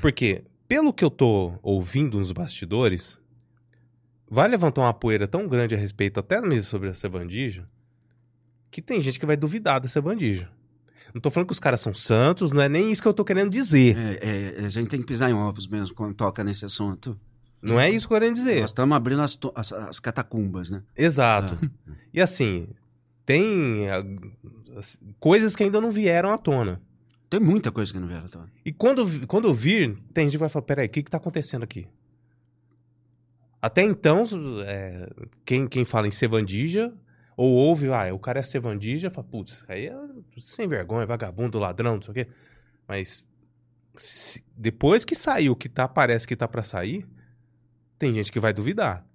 Porque, 0.00 0.44
pelo 0.72 0.90
que 0.90 1.04
eu 1.04 1.10
tô 1.10 1.52
ouvindo 1.62 2.18
nos 2.18 2.32
bastidores, 2.32 3.18
vai 4.26 4.48
levantar 4.48 4.80
uma 4.80 4.94
poeira 4.94 5.28
tão 5.28 5.46
grande 5.46 5.74
a 5.74 5.78
respeito 5.78 6.18
até 6.18 6.40
mesmo 6.40 6.64
sobre 6.64 6.88
essa 6.88 7.10
bandija, 7.10 7.68
que 8.70 8.80
tem 8.80 9.02
gente 9.02 9.20
que 9.20 9.26
vai 9.26 9.36
duvidar 9.36 9.78
dessa 9.82 10.00
bandija. 10.00 10.48
Não 11.12 11.20
tô 11.20 11.28
falando 11.28 11.48
que 11.48 11.52
os 11.52 11.58
caras 11.58 11.82
são 11.82 11.92
santos, 11.92 12.52
não 12.52 12.62
é 12.62 12.70
nem 12.70 12.90
isso 12.90 13.02
que 13.02 13.08
eu 13.08 13.12
tô 13.12 13.22
querendo 13.22 13.50
dizer. 13.50 13.98
É, 13.98 14.60
é, 14.62 14.64
a 14.64 14.68
gente 14.70 14.88
tem 14.88 14.98
que 15.00 15.04
pisar 15.06 15.28
em 15.30 15.34
ovos 15.34 15.68
mesmo 15.68 15.94
quando 15.94 16.14
toca 16.14 16.42
nesse 16.42 16.64
assunto. 16.64 17.20
Não 17.60 17.78
é 17.78 17.90
isso 17.90 18.08
que 18.08 18.14
eu 18.14 18.18
quero 18.18 18.32
dizer. 18.32 18.62
Nós 18.62 18.70
estamos 18.70 18.96
abrindo 18.96 19.20
as, 19.20 19.38
as- 19.54 19.72
as 19.74 20.00
catacumbas, 20.00 20.70
né? 20.70 20.82
Exato. 20.96 21.58
Ah. 21.86 21.92
E 22.14 22.18
assim, 22.18 22.66
tem 23.26 23.90
ah, 23.90 24.02
as- 24.78 24.98
coisas 25.20 25.54
que 25.54 25.64
ainda 25.64 25.82
não 25.82 25.92
vieram 25.92 26.32
à 26.32 26.38
tona. 26.38 26.80
Tem 27.32 27.40
muita 27.40 27.72
coisa 27.72 27.90
que 27.90 27.98
não 27.98 28.06
vieram. 28.06 28.28
Tá? 28.28 28.44
E 28.62 28.70
quando, 28.70 29.26
quando 29.26 29.54
vir, 29.54 29.96
tem 30.12 30.26
gente 30.26 30.32
que 30.32 30.38
vai 30.38 30.50
falar, 30.50 30.66
peraí, 30.66 30.86
o 30.86 30.90
que 30.90 31.02
que 31.02 31.10
tá 31.10 31.16
acontecendo 31.16 31.62
aqui? 31.62 31.88
Até 33.62 33.82
então, 33.82 34.26
é, 34.66 35.08
quem, 35.42 35.66
quem 35.66 35.82
fala 35.82 36.06
em 36.06 36.10
Sevandija, 36.10 36.92
ou 37.34 37.50
ouve, 37.50 37.90
ah, 37.90 38.12
o 38.12 38.18
cara 38.18 38.40
é 38.40 38.42
Sevandija, 38.42 39.10
fala, 39.10 39.26
putz, 39.26 39.54
isso 39.54 39.64
aí 39.66 39.86
é 39.86 39.96
sem 40.42 40.68
vergonha, 40.68 41.06
vagabundo, 41.06 41.58
ladrão, 41.58 41.94
não 41.94 42.02
sei 42.02 42.10
o 42.10 42.14
quê. 42.14 42.28
Mas 42.86 43.26
se- 43.94 44.44
depois 44.54 45.02
que 45.02 45.14
saiu, 45.14 45.56
que 45.56 45.70
tá, 45.70 45.88
parece 45.88 46.26
que 46.26 46.36
tá 46.36 46.46
pra 46.46 46.62
sair, 46.62 47.08
tem 47.98 48.12
gente 48.12 48.30
que 48.30 48.40
vai 48.40 48.52
duvidar. 48.52 49.06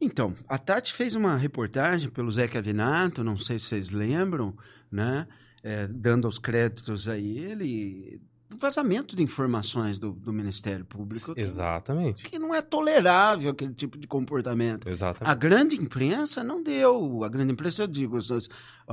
Então, 0.00 0.34
a 0.48 0.56
Tati 0.56 0.94
fez 0.94 1.14
uma 1.14 1.36
reportagem 1.36 2.08
pelo 2.08 2.32
Zeca 2.32 2.58
Avinato, 2.58 3.22
não 3.22 3.36
sei 3.36 3.58
se 3.58 3.66
vocês 3.66 3.90
lembram, 3.90 4.56
né? 4.90 5.28
É, 5.62 5.86
dando 5.88 6.28
os 6.28 6.38
créditos 6.38 7.08
a 7.08 7.18
ele, 7.18 8.20
do 8.48 8.56
vazamento 8.56 9.14
de 9.16 9.22
informações 9.22 9.98
do, 9.98 10.12
do 10.12 10.32
Ministério 10.32 10.84
Público. 10.84 11.34
que- 11.34 11.40
Exatamente. 11.40 12.24
Que 12.24 12.38
não 12.38 12.54
é 12.54 12.62
tolerável 12.62 13.50
aquele 13.50 13.74
tipo 13.74 13.98
de 13.98 14.06
comportamento. 14.06 14.88
Exatamente. 14.88 15.30
A 15.30 15.34
grande 15.34 15.76
imprensa 15.76 16.42
não 16.44 16.62
deu. 16.62 17.24
A 17.24 17.28
grande 17.28 17.52
imprensa, 17.52 17.82
eu 17.82 17.86
digo, 17.88 18.16
os, 18.16 18.30
os, 18.30 18.48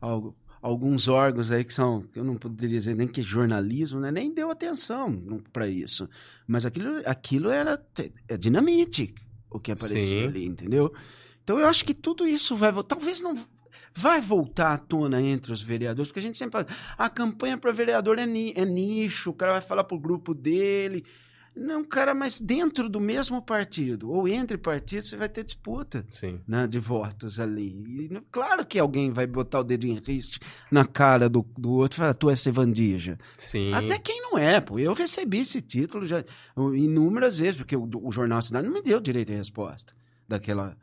al- 0.00 0.34
alguns 0.62 1.08
órgãos 1.08 1.50
aí 1.50 1.64
que 1.64 1.72
são, 1.72 2.04
eu 2.14 2.24
não 2.24 2.36
poderia 2.36 2.78
dizer 2.78 2.94
nem 2.94 3.08
que 3.08 3.22
jornalismo, 3.22 4.00
né? 4.00 4.10
nem 4.10 4.32
deu 4.32 4.50
atenção 4.50 5.40
para 5.52 5.68
isso. 5.68 6.08
Mas 6.46 6.66
aquilo, 6.66 7.00
aquilo 7.06 7.50
era 7.50 7.80
é 8.28 8.36
dinamite, 8.36 9.14
o 9.50 9.58
que 9.58 9.72
aparecia 9.72 10.22
Sim. 10.22 10.26
ali, 10.26 10.44
entendeu? 10.46 10.92
Então 11.42 11.58
eu 11.58 11.66
acho 11.66 11.84
que 11.84 11.94
tudo 11.94 12.26
isso 12.26 12.56
vai. 12.56 12.72
Talvez 12.84 13.20
não 13.20 13.36
vai 13.96 14.20
voltar 14.20 14.72
à 14.74 14.78
tona 14.78 15.22
entre 15.22 15.50
os 15.52 15.62
vereadores, 15.62 16.08
porque 16.08 16.20
a 16.20 16.22
gente 16.22 16.36
sempre 16.36 16.62
fala, 16.64 16.66
a 16.98 17.08
campanha 17.08 17.56
para 17.56 17.72
vereador 17.72 18.18
é, 18.18 18.26
ni- 18.26 18.52
é 18.54 18.64
nicho, 18.64 19.30
o 19.30 19.34
cara 19.34 19.52
vai 19.52 19.62
falar 19.62 19.84
pro 19.84 19.98
grupo 19.98 20.34
dele. 20.34 21.04
Não, 21.58 21.82
cara, 21.82 22.12
mas 22.14 22.38
dentro 22.38 22.86
do 22.86 23.00
mesmo 23.00 23.40
partido, 23.40 24.10
ou 24.10 24.28
entre 24.28 24.58
partidos, 24.58 25.08
você 25.08 25.16
vai 25.16 25.26
ter 25.26 25.42
disputa 25.42 26.04
Sim. 26.10 26.38
né, 26.46 26.66
de 26.66 26.78
votos 26.78 27.40
ali. 27.40 27.68
E, 27.88 28.20
claro 28.30 28.66
que 28.66 28.78
alguém 28.78 29.10
vai 29.10 29.26
botar 29.26 29.60
o 29.60 29.64
dedo 29.64 29.86
em 29.86 29.94
riste 29.94 30.38
na 30.70 30.84
cara 30.84 31.30
do, 31.30 31.46
do 31.56 31.70
outro 31.72 31.96
e 31.96 32.00
falar, 32.00 32.12
tu 32.12 32.28
é 32.28 32.36
sevandija. 32.36 33.18
Sim. 33.38 33.72
Até 33.72 33.98
quem 33.98 34.20
não 34.20 34.36
é, 34.36 34.60
pô. 34.60 34.78
Eu 34.78 34.92
recebi 34.92 35.38
esse 35.38 35.62
título 35.62 36.06
já 36.06 36.22
inúmeras 36.74 37.38
vezes, 37.38 37.56
porque 37.56 37.74
o, 37.74 37.88
o 38.02 38.12
Jornal 38.12 38.42
Cidade 38.42 38.66
não 38.66 38.74
me 38.74 38.82
deu 38.82 39.00
direito 39.00 39.28
de 39.28 39.38
resposta 39.38 39.94
daquela... 40.28 40.76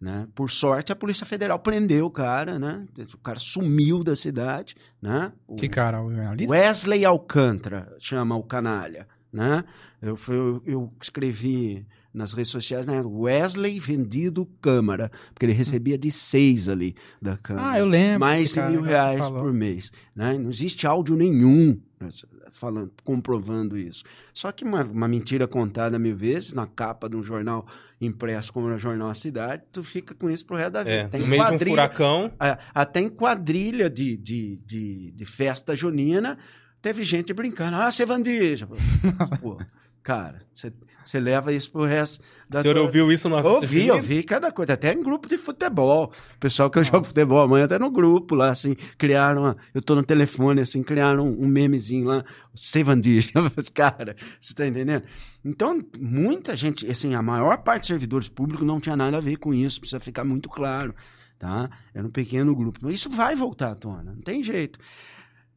Né? 0.00 0.26
Por 0.34 0.50
sorte, 0.50 0.90
a 0.90 0.96
Polícia 0.96 1.26
Federal 1.26 1.58
prendeu 1.58 2.06
o 2.06 2.10
cara, 2.10 2.58
né? 2.58 2.86
O 3.12 3.18
cara 3.18 3.38
sumiu 3.38 4.02
da 4.02 4.16
cidade, 4.16 4.74
né? 5.00 5.30
O- 5.46 5.56
Que 5.56 5.68
cara, 5.68 6.02
o 6.02 6.10
jornalista? 6.10 6.50
Wesley 6.54 7.04
Alcântara 7.04 7.94
chama 7.98 8.34
o 8.34 8.42
canalha, 8.42 9.06
né? 9.30 9.62
Eu, 10.00 10.18
eu, 10.28 10.62
eu 10.64 10.92
escrevi 11.02 11.86
nas 12.12 12.32
redes 12.32 12.50
sociais, 12.50 12.86
né? 12.86 13.00
Wesley 13.00 13.78
vendido 13.78 14.46
Câmara, 14.60 15.10
porque 15.32 15.46
ele 15.46 15.52
recebia 15.52 15.96
de 15.96 16.10
seis 16.10 16.68
ali 16.68 16.94
da 17.20 17.36
Câmara. 17.36 17.70
Ah, 17.70 17.78
eu 17.78 17.86
lembro. 17.86 18.20
Mais 18.20 18.52
de 18.52 18.60
mil 18.62 18.82
já 18.82 18.88
reais 18.88 19.28
por 19.28 19.52
mês, 19.52 19.92
né? 20.14 20.36
Não 20.36 20.50
existe 20.50 20.86
áudio 20.86 21.16
nenhum 21.16 21.80
né, 22.00 22.08
falando, 22.50 22.90
comprovando 23.04 23.76
isso. 23.76 24.02
Só 24.32 24.50
que 24.50 24.64
uma, 24.64 24.82
uma 24.82 25.06
mentira 25.06 25.46
contada 25.46 25.98
mil 25.98 26.16
vezes 26.16 26.52
na 26.52 26.66
capa 26.66 27.08
de 27.08 27.16
um 27.16 27.22
jornal 27.22 27.66
impresso 28.00 28.52
como 28.52 28.68
no 28.68 28.78
jornal 28.78 29.10
A 29.10 29.14
Cidade, 29.14 29.62
tu 29.70 29.84
fica 29.84 30.14
com 30.14 30.30
isso 30.30 30.44
pro 30.46 30.56
resto 30.56 30.72
da 30.72 30.82
vida. 30.82 30.96
É, 30.96 31.08
Tem 31.08 31.20
no 31.20 31.26
meio 31.26 31.44
de 31.46 31.54
um 31.54 31.58
furacão. 31.58 32.32
é, 32.40 32.58
até 32.74 33.00
em 33.00 33.08
quadrilha 33.08 33.90
de, 33.90 34.16
de, 34.16 34.56
de, 34.64 35.12
de 35.12 35.24
festa 35.24 35.76
junina, 35.76 36.38
teve 36.80 37.04
gente 37.04 37.32
brincando. 37.32 37.76
Ah, 37.76 37.90
você 37.90 38.06
vandija. 38.06 38.66
Pô, 39.40 39.58
cara, 40.02 40.40
você 40.52 40.72
você 41.04 41.18
leva 41.20 41.52
isso 41.52 41.70
pro 41.70 41.84
resto 41.84 42.22
da 42.48 42.60
O 42.60 42.62
senhor 42.62 42.74
tua- 42.74 42.82
ouviu 42.84 43.10
isso 43.12 43.28
no 43.28 43.36
Ouvi, 43.36 43.90
ouvi 43.90 44.22
cada 44.22 44.50
coisa, 44.52 44.72
até 44.74 44.92
em 44.92 45.00
grupo 45.02 45.28
de 45.28 45.36
futebol. 45.38 46.12
O 46.36 46.38
pessoal 46.38 46.68
que 46.70 46.78
eu 46.78 46.82
jogo 46.84 47.04
futebol 47.06 47.40
amanhã, 47.40 47.64
até 47.64 47.78
no 47.78 47.90
grupo 47.90 48.34
lá, 48.34 48.50
assim, 48.50 48.74
criaram, 48.98 49.42
uma- 49.42 49.56
eu 49.74 49.80
tô 49.80 49.94
no 49.94 50.02
telefone, 50.02 50.60
assim, 50.60 50.82
criaram 50.82 51.26
um, 51.26 51.44
um 51.44 51.48
memezinho 51.48 52.06
lá, 52.06 52.24
Sevandija. 52.54 53.30
Cara, 53.74 54.14
você 54.40 54.54
tá 54.54 54.66
entendendo? 54.66 55.02
Então, 55.44 55.80
muita 55.98 56.54
gente, 56.54 56.86
assim, 56.90 57.14
a 57.14 57.22
maior 57.22 57.58
parte 57.58 57.80
dos 57.82 57.88
servidores 57.88 58.28
públicos 58.28 58.66
não 58.66 58.78
tinha 58.80 58.96
nada 58.96 59.16
a 59.16 59.20
ver 59.20 59.36
com 59.36 59.54
isso, 59.54 59.80
precisa 59.80 59.98
ficar 60.00 60.24
muito 60.24 60.48
claro, 60.48 60.94
tá? 61.38 61.70
Era 61.94 62.06
um 62.06 62.10
pequeno 62.10 62.54
grupo. 62.54 62.78
Mas 62.82 62.94
isso 62.96 63.08
vai 63.10 63.34
voltar 63.34 63.70
à 63.72 63.74
tona, 63.74 64.02
não 64.12 64.20
tem 64.20 64.44
jeito. 64.44 64.78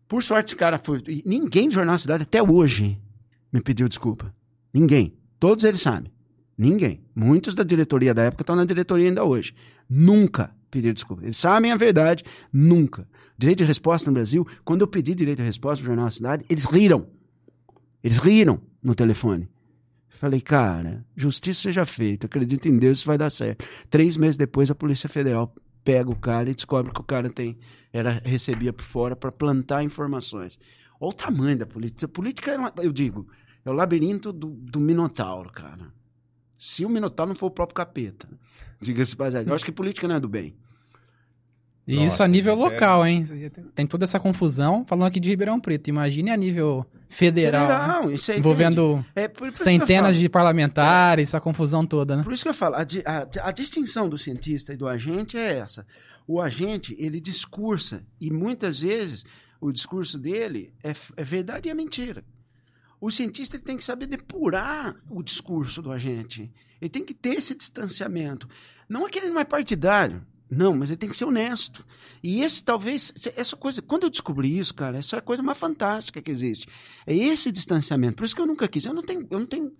Por 0.07 0.21
sorte, 0.23 0.47
esse 0.49 0.55
cara 0.55 0.77
foi. 0.77 0.99
e 1.07 1.23
Ninguém 1.25 1.67
do 1.67 1.73
Jornal 1.73 1.95
da 1.95 1.99
Cidade 1.99 2.23
até 2.23 2.41
hoje 2.41 2.99
me 3.51 3.59
pediu 3.61 3.87
desculpa. 3.87 4.33
Ninguém. 4.73 5.13
Todos 5.43 5.65
eles 5.65 5.81
sabem. 5.81 6.09
Ninguém. 6.57 7.03
Muitos 7.13 7.53
da 7.53 7.65
diretoria 7.65 8.13
da 8.13 8.23
época 8.23 8.43
estão 8.43 8.55
na 8.55 8.63
diretoria 8.63 9.09
ainda 9.09 9.25
hoje. 9.25 9.53
Nunca 9.89 10.55
pediram 10.71 10.93
desculpa. 10.93 11.21
Eles 11.21 11.35
sabem 11.35 11.69
a 11.69 11.75
verdade. 11.75 12.23
Nunca. 12.49 13.05
Direito 13.37 13.57
de 13.57 13.65
resposta 13.65 14.09
no 14.09 14.13
Brasil, 14.13 14.47
quando 14.63 14.83
eu 14.83 14.87
pedi 14.87 15.13
direito 15.13 15.39
de 15.39 15.43
resposta 15.43 15.81
no 15.81 15.87
Jornal 15.87 16.05
da 16.05 16.11
Cidade, 16.11 16.45
eles 16.49 16.63
riram. 16.63 17.07
Eles 18.01 18.19
riram 18.19 18.61
no 18.81 18.95
telefone. 18.95 19.49
Falei, 20.07 20.39
cara, 20.39 21.05
justiça 21.13 21.63
seja 21.63 21.85
feita, 21.85 22.25
acredito 22.25 22.69
em 22.69 22.77
Deus, 22.77 22.99
isso 22.99 23.07
vai 23.07 23.17
dar 23.17 23.29
certo. 23.29 23.65
Três 23.89 24.15
meses 24.15 24.37
depois, 24.37 24.71
a 24.71 24.75
Polícia 24.75 25.09
Federal 25.09 25.53
pega 25.83 26.09
o 26.09 26.15
cara 26.15 26.49
e 26.49 26.55
descobre 26.55 26.93
que 26.93 27.01
o 27.01 27.03
cara 27.03 27.29
tem 27.29 27.57
era 27.91 28.21
recebia 28.23 28.71
por 28.71 28.85
fora 28.85 29.13
para 29.13 29.29
plantar 29.29 29.83
informações. 29.83 30.57
Olha 31.01 31.09
o 31.09 31.13
tamanho 31.13 31.57
da 31.57 31.65
política. 31.65 32.05
A 32.05 32.07
política, 32.07 32.51
é 32.51 32.85
eu 32.85 32.93
digo, 32.93 33.27
é 33.65 33.69
o 33.69 33.73
labirinto 33.73 34.31
do, 34.33 34.47
do 34.49 34.79
Minotauro, 34.79 35.51
cara. 35.51 35.91
Se 36.57 36.85
o 36.85 36.89
Minotauro 36.89 37.29
não 37.29 37.35
for 37.35 37.47
o 37.47 37.51
próprio 37.51 37.75
capeta. 37.75 38.27
Diga-se 38.79 39.15
passagem. 39.15 39.47
Eu 39.47 39.55
acho 39.55 39.65
que 39.65 39.71
política 39.71 40.07
não 40.07 40.15
é 40.15 40.19
do 40.19 40.27
bem. 40.29 40.55
E 41.85 41.95
Nossa, 41.95 42.07
isso 42.07 42.23
a 42.23 42.27
nível 42.27 42.53
é- 42.53 42.55
local, 42.55 43.05
hein? 43.05 43.23
Tem 43.75 43.85
toda 43.85 44.05
essa 44.05 44.17
confusão 44.19 44.85
falando 44.87 45.07
aqui 45.07 45.19
de 45.19 45.29
Ribeirão 45.29 45.59
Preto. 45.59 45.89
Imagine 45.89 46.31
a 46.31 46.37
nível 46.37 46.85
federal, 47.09 47.67
né? 47.67 47.73
Federal, 47.75 48.11
isso 48.11 48.31
aí. 48.31 48.39
envolvendo 48.39 49.05
É, 49.13 49.27
por- 49.27 49.49
por 49.51 49.57
centenas 49.57 50.15
de 50.15 50.29
parlamentares, 50.29 51.29
essa 51.29 51.41
confusão 51.41 51.85
toda, 51.85 52.15
né? 52.15 52.23
Por 52.23 52.31
isso 52.31 52.43
que 52.43 52.49
eu 52.49 52.53
falo, 52.53 52.75
a, 52.75 52.79
a- 52.79 53.47
a 53.49 53.51
distinção 53.51 54.07
do 54.07 54.17
cientista 54.17 54.73
e 54.73 54.77
do 54.77 54.87
agente 54.87 55.37
é 55.37 55.57
essa. 55.57 55.85
O 56.25 56.39
agente, 56.41 56.95
ele 56.97 57.19
discursa, 57.19 58.01
e 58.19 58.31
muitas 58.31 58.79
vezes 58.79 59.25
o 59.59 59.69
discurso 59.69 60.17
dele 60.17 60.73
é, 60.81 60.93
é 61.17 61.23
verdade 61.23 61.67
e 61.67 61.71
é 61.71 61.73
mentira. 61.73 62.23
O 63.03 63.11
cientista 63.11 63.59
tem 63.59 63.75
que 63.75 63.83
saber 63.83 64.05
depurar 64.05 64.95
o 65.09 65.21
discurso 65.21 65.81
do 65.81 65.91
agente. 65.91 66.49
Ele 66.79 66.89
tem 66.89 67.03
que 67.03 67.13
ter 67.13 67.35
esse 67.35 67.53
distanciamento. 67.53 68.47
Não 68.87 69.05
é 69.05 69.09
que 69.09 69.19
ele 69.19 69.27
não 69.29 69.41
é 69.41 69.43
partidário. 69.43 70.25
Não, 70.49 70.73
mas 70.73 70.89
ele 70.89 70.95
tem 70.95 71.09
que 71.09 71.17
ser 71.17 71.25
honesto. 71.25 71.85
E 72.23 72.41
esse 72.41 72.63
talvez, 72.63 73.11
essa 73.35 73.57
coisa, 73.57 73.81
quando 73.81 74.03
eu 74.03 74.09
descobri 74.09 74.57
isso, 74.57 74.73
cara, 74.73 74.99
essa 74.99 75.17
é 75.17 75.19
a 75.19 75.21
coisa 75.21 75.43
mais 75.43 75.57
fantástica 75.57 76.21
que 76.21 76.31
existe. 76.31 76.65
É 77.05 77.13
esse 77.13 77.51
distanciamento. 77.51 78.15
Por 78.15 78.23
isso 78.23 78.33
que 78.33 78.41
eu 78.41 78.47
nunca 78.47 78.69
quis. 78.69 78.85
Eu 78.85 78.93
não 78.93 79.03
tenho, 79.03 79.27
eu 79.29 79.39
não 79.39 79.47
tenho, 79.47 79.73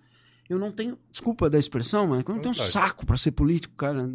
eu 0.48 0.58
não 0.58 0.70
tenho, 0.70 0.98
desculpa 1.10 1.48
da 1.48 1.58
expressão, 1.58 2.06
mas 2.06 2.22
eu 2.26 2.34
não 2.34 2.42
tenho 2.42 2.54
saco 2.54 3.06
para 3.06 3.16
ser 3.16 3.32
político, 3.32 3.74
cara, 3.76 4.10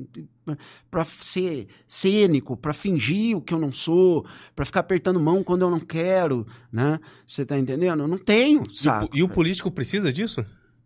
para 0.90 1.04
ser 1.04 1.68
cênico, 1.88 2.56
para 2.56 2.74
fingir 2.74 3.36
o 3.36 3.42
que 3.42 3.54
eu 3.54 3.60
não 3.60 3.72
sou, 3.72 4.26
para 4.56 4.66
ficar 4.66 4.82
apertando 4.82 5.20
mão 5.20 5.44
quando 5.44 5.64
eu 5.64 5.70
não 5.70 5.80
quero, 5.80 6.46
né? 6.72 7.00
Você 7.26 7.46
tá 7.46 7.58
entendendo? 7.58 8.02
Eu 8.02 8.08
não 8.08 8.18
tenho 8.18 8.62
E 8.68 8.70
o, 8.70 8.74
saco. 8.76 9.18
e 9.18 9.24
o 9.24 9.30
político 9.30 9.72
precisa 9.72 10.14
disso? 10.14 10.46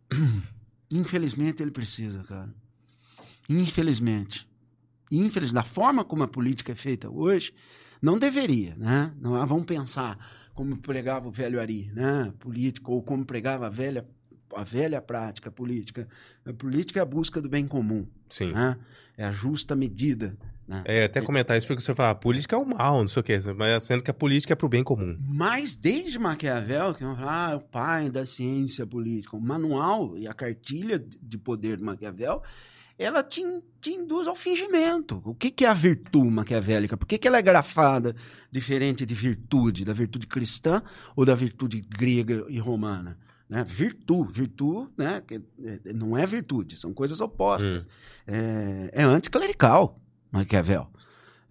Infelizmente 0.90 1.62
ele 1.62 1.72
precisa, 1.72 2.24
cara. 2.24 2.54
Infelizmente. 3.50 4.48
Infelizmente, 5.12 5.54
da 5.54 5.64
forma 5.64 6.06
como 6.06 6.24
a 6.24 6.28
política 6.28 6.72
é 6.72 6.76
feita 6.76 7.10
hoje, 7.10 7.54
não 8.02 8.18
deveria, 8.18 8.76
né? 8.76 9.14
Não, 9.20 9.36
ah, 9.36 9.46
vamos 9.46 9.66
pensar 9.66 10.18
como 10.54 10.78
pregava 10.78 11.28
o 11.28 11.32
velho 11.32 11.60
Ari, 11.60 11.92
né? 11.94 12.34
Político, 12.40 12.92
ou 12.92 13.02
como 13.04 13.26
pregava 13.26 13.68
a 13.68 13.70
velha, 13.70 14.08
a 14.56 14.64
velha 14.64 15.02
prática 15.02 15.52
política. 15.52 16.08
A 16.46 16.54
política 16.54 17.00
é 17.00 17.04
a 17.04 17.06
busca 17.06 17.42
do 17.42 17.50
bem 17.50 17.68
comum, 17.68 18.08
Sim. 18.30 18.52
né? 18.52 18.78
É 19.18 19.26
a 19.26 19.32
justa 19.32 19.76
medida, 19.76 20.36
né? 20.68 20.82
É, 20.86 21.04
até 21.04 21.22
comentar 21.22 21.58
isso 21.58 21.68
porque 21.68 21.82
você 21.82 21.94
fala, 21.94 22.12
a 22.12 22.16
política 22.16 22.56
é 22.56 22.60
o 22.60 22.66
mal, 22.66 23.00
não 23.02 23.08
sei 23.08 23.20
o 23.20 23.24
quê, 23.24 23.40
mas 23.56 23.84
sendo 23.84 24.02
que 24.02 24.10
a 24.10 24.14
política 24.14 24.54
é 24.54 24.56
pro 24.56 24.70
bem 24.70 24.84
comum. 24.84 25.18
Mas 25.20 25.76
desde 25.76 26.18
Maquiavel, 26.18 26.94
que 26.94 27.04
vão 27.04 27.16
falar, 27.16 27.50
ah, 27.50 27.52
é 27.52 27.56
o 27.56 27.62
pai 27.62 28.10
da 28.10 28.26
ciência 28.26 28.86
política, 28.86 29.36
o 29.36 29.42
manual 29.42 30.18
e 30.18 30.28
a 30.28 30.34
cartilha 30.34 31.04
de 31.22 31.38
poder 31.38 31.78
de 31.78 31.84
Maquiavel 31.84 32.42
ela 32.98 33.24
te, 33.24 33.42
te 33.82 33.92
induz 33.92 34.28
ao 34.28 34.36
fingimento. 34.36 35.22
O 35.26 35.34
que, 35.34 35.50
que 35.50 35.66
é 35.66 35.68
a 35.68 35.74
virtude 35.74 36.30
maquiavélica? 36.30 36.96
Por 36.96 37.08
que, 37.08 37.18
que 37.18 37.28
ela 37.28 37.38
é 37.38 37.42
grafada 37.42 38.16
diferente 38.52 39.06
de 39.06 39.16
virtude, 39.16 39.84
da 39.84 39.94
virtude 39.94 40.28
cristã 40.28 40.82
ou 41.16 41.26
da 41.26 41.34
virtude 41.34 41.82
grega 41.82 42.46
e 42.50 42.60
romana? 42.60 43.18
Né? 43.54 43.64
Virtu, 43.64 44.24
virtu, 44.24 44.92
né? 44.98 45.22
que, 45.22 45.36
é, 45.64 45.94
não 45.94 46.18
é 46.18 46.26
virtude, 46.26 46.76
são 46.76 46.92
coisas 46.92 47.22
opostas. 47.22 47.88
É, 48.26 48.90
é 48.92 49.04
anticlerical, 49.04 50.02
Maquiavel. 50.32 50.90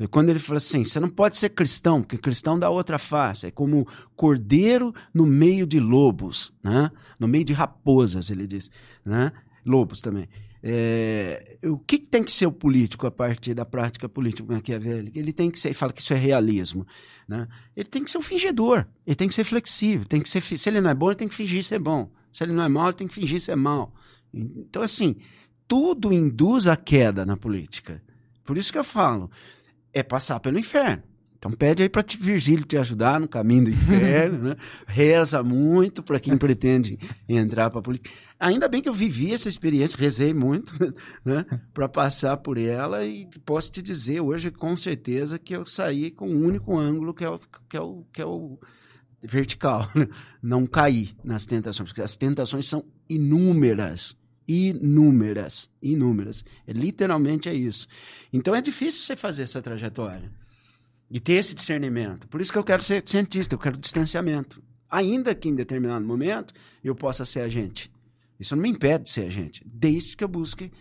E 0.00 0.08
Quando 0.08 0.30
ele 0.30 0.40
fala 0.40 0.56
assim, 0.56 0.82
você 0.82 0.98
não 0.98 1.08
pode 1.08 1.36
ser 1.36 1.50
cristão, 1.50 2.02
porque 2.02 2.18
cristão 2.18 2.58
dá 2.58 2.68
outra 2.68 2.98
face. 2.98 3.46
É 3.46 3.50
como 3.52 3.86
cordeiro 4.16 4.92
no 5.14 5.24
meio 5.24 5.64
de 5.64 5.78
lobos, 5.78 6.52
né? 6.60 6.90
no 7.20 7.28
meio 7.28 7.44
de 7.44 7.52
raposas, 7.52 8.30
ele 8.30 8.48
diz. 8.48 8.68
Né? 9.04 9.30
Lobos 9.64 10.00
também. 10.00 10.28
É, 10.64 11.58
o 11.64 11.76
que, 11.76 11.98
que 11.98 12.06
tem 12.06 12.22
que 12.22 12.30
ser 12.30 12.46
o 12.46 12.52
político 12.52 13.06
a 13.06 13.10
partir 13.10 13.52
da 13.52 13.64
prática 13.64 14.08
política 14.08 14.52
maquiavélica? 14.52 15.18
Ele 15.18 15.32
tem 15.32 15.50
que 15.50 15.58
ser, 15.58 15.74
fala 15.74 15.92
que 15.92 16.00
isso 16.00 16.14
é 16.14 16.16
realismo, 16.16 16.86
né? 17.26 17.48
Ele 17.74 17.88
tem 17.88 18.04
que 18.04 18.10
ser 18.10 18.18
um 18.18 18.22
fingidor, 18.22 18.86
ele 19.04 19.16
tem 19.16 19.28
que 19.28 19.34
ser 19.34 19.42
flexível, 19.42 20.06
tem 20.06 20.20
que 20.20 20.28
ser, 20.28 20.40
se 20.40 20.68
ele 20.68 20.80
não 20.80 20.90
é 20.90 20.94
bom, 20.94 21.08
ele 21.08 21.16
tem 21.16 21.28
que 21.28 21.34
fingir 21.34 21.64
ser 21.64 21.80
bom. 21.80 22.10
Se 22.30 22.44
ele 22.44 22.52
não 22.52 22.62
é 22.62 22.68
mau, 22.68 22.86
ele 22.86 22.96
tem 22.96 23.08
que 23.08 23.14
fingir 23.14 23.40
ser 23.40 23.56
mau. 23.56 23.92
Então, 24.32 24.82
assim, 24.82 25.16
tudo 25.66 26.12
induz 26.12 26.66
a 26.66 26.76
queda 26.76 27.26
na 27.26 27.36
política. 27.36 28.02
Por 28.44 28.56
isso 28.56 28.72
que 28.72 28.78
eu 28.78 28.84
falo, 28.84 29.30
é 29.92 30.02
passar 30.02 30.40
pelo 30.40 30.58
inferno. 30.58 31.02
Então 31.42 31.50
pede 31.50 31.82
aí 31.82 31.88
para 31.88 32.04
Virgílio 32.16 32.64
te 32.64 32.76
ajudar 32.76 33.18
no 33.18 33.26
caminho 33.26 33.64
do 33.64 33.70
inferno, 33.70 34.50
né? 34.50 34.56
Reza 34.86 35.42
muito 35.42 36.00
para 36.00 36.20
quem 36.20 36.38
pretende 36.38 36.96
entrar 37.28 37.68
para 37.68 37.80
a 37.80 37.82
política. 37.82 38.14
Ainda 38.38 38.68
bem 38.68 38.80
que 38.80 38.88
eu 38.88 38.92
vivi 38.92 39.32
essa 39.32 39.48
experiência, 39.48 39.98
rezei 39.98 40.32
muito, 40.32 40.72
né? 41.26 41.44
Para 41.74 41.88
passar 41.88 42.36
por 42.36 42.56
ela 42.56 43.04
e 43.04 43.28
posso 43.44 43.72
te 43.72 43.82
dizer 43.82 44.20
hoje 44.20 44.52
com 44.52 44.76
certeza 44.76 45.36
que 45.36 45.52
eu 45.52 45.66
saí 45.66 46.12
com 46.12 46.28
um 46.28 46.46
único 46.46 46.78
ângulo 46.78 47.12
que 47.12 47.24
é 47.24 47.28
o, 47.28 47.40
que 47.68 47.76
é 47.76 47.80
o, 47.80 48.04
que 48.12 48.22
é 48.22 48.26
o 48.26 48.56
vertical, 49.20 49.90
né? 49.96 50.06
não 50.40 50.64
cair 50.64 51.12
nas 51.24 51.44
tentações, 51.44 51.88
porque 51.88 52.02
as 52.02 52.14
tentações 52.14 52.68
são 52.68 52.84
inúmeras, 53.08 54.16
inúmeras, 54.46 55.68
inúmeras. 55.82 56.44
É, 56.68 56.72
literalmente 56.72 57.48
é 57.48 57.54
isso. 57.54 57.88
Então 58.32 58.54
é 58.54 58.60
difícil 58.60 59.02
você 59.02 59.16
fazer 59.16 59.42
essa 59.42 59.60
trajetória 59.60 60.40
e 61.12 61.20
ter 61.20 61.34
esse 61.34 61.54
discernimento. 61.54 62.26
Por 62.26 62.40
isso 62.40 62.50
que 62.50 62.58
eu 62.58 62.64
quero 62.64 62.82
ser 62.82 63.02
cientista, 63.04 63.54
eu 63.54 63.58
quero 63.58 63.76
distanciamento. 63.76 64.62
Ainda 64.90 65.34
que 65.34 65.46
em 65.46 65.54
determinado 65.54 66.06
momento 66.06 66.54
eu 66.82 66.94
possa 66.94 67.26
ser 67.26 67.40
agente. 67.40 67.92
Isso 68.40 68.56
não 68.56 68.62
me 68.62 68.70
impede 68.70 69.04
de 69.04 69.10
ser 69.10 69.26
agente, 69.26 69.62
desde 69.66 70.16
que 70.16 70.24
eu 70.24 70.28
busque, 70.28 70.72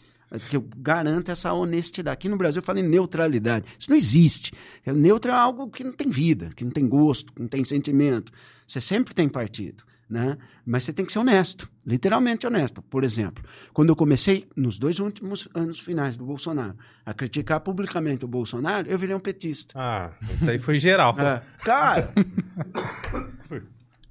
que 0.49 0.55
eu 0.55 0.65
garanta 0.77 1.34
essa 1.34 1.51
honestidade. 1.51 2.13
Aqui 2.13 2.29
no 2.29 2.38
Brasil 2.38 2.61
eu 2.61 2.63
falo 2.63 2.79
em 2.79 2.88
neutralidade. 2.88 3.67
Isso 3.77 3.89
não 3.89 3.97
existe. 3.97 4.53
Neutro 4.86 5.32
é 5.32 5.34
algo 5.34 5.69
que 5.69 5.84
não 5.84 5.91
tem 5.91 6.09
vida, 6.09 6.49
que 6.55 6.63
não 6.63 6.71
tem 6.71 6.88
gosto, 6.88 7.34
que 7.34 7.41
não 7.41 7.49
tem 7.49 7.65
sentimento. 7.65 8.32
Você 8.65 8.79
sempre 8.79 9.13
tem 9.13 9.27
partido. 9.27 9.84
Né? 10.12 10.38
Mas 10.66 10.84
você 10.84 10.91
tem 10.91 11.05
que 11.05 11.14
ser 11.14 11.20
honesto, 11.20 11.72
literalmente 11.88 12.45
honesto. 12.45 12.82
Por 12.82 13.01
exemplo, 13.05 13.41
quando 13.72 13.88
eu 13.91 13.95
comecei, 13.95 14.45
nos 14.57 14.78
dois 14.78 14.99
últimos 14.99 15.47
anos 15.55 15.80
finais 15.80 16.18
do 16.18 16.26
Bolsonaro, 16.26 16.76
a 17.05 17.14
criticar 17.14 17.62
publicamente 17.62 18.26
o 18.26 18.28
Bolsonaro, 18.28 18.89
eu 18.89 18.97
virei 18.97 19.16
um 19.16 19.22
petista. 19.22 19.74
Ah, 19.80 20.12
isso 20.36 20.49
aí 20.49 20.59
foi 20.59 20.80
geral. 20.80 21.16
É, 21.18 21.41
cara, 21.64 22.12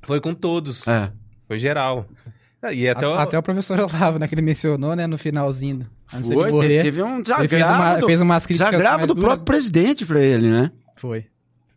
Foi 0.02 0.20
com 0.20 0.34
todos. 0.34 0.86
é, 0.88 1.12
Foi 1.46 1.58
geral. 1.58 2.08
E 2.72 2.88
até, 2.88 3.06
o- 3.06 3.14
Até 3.14 3.38
o 3.38 3.42
professor 3.42 3.78
Olavo, 3.80 4.18
né, 4.18 4.28
que 4.28 4.34
ele 4.34 4.42
mencionou, 4.42 4.94
né, 4.94 5.06
no 5.06 5.16
finalzinho. 5.18 5.86
Foi, 6.06 6.50
morrer. 6.50 6.82
teve, 6.82 7.02
um 7.02 7.16
Ele 7.18 7.24
fez, 7.48 7.66
uma, 7.66 7.76
desagravo, 7.76 8.06
fez 8.06 8.20
umas 8.20 8.44
críticas 8.46 8.70
desagravo 8.70 9.06
do 9.06 9.14
duras. 9.14 9.24
próprio 9.24 9.44
presidente 9.44 10.04
para 10.04 10.20
ele, 10.20 10.48
né? 10.48 10.70
Foi. 10.96 11.26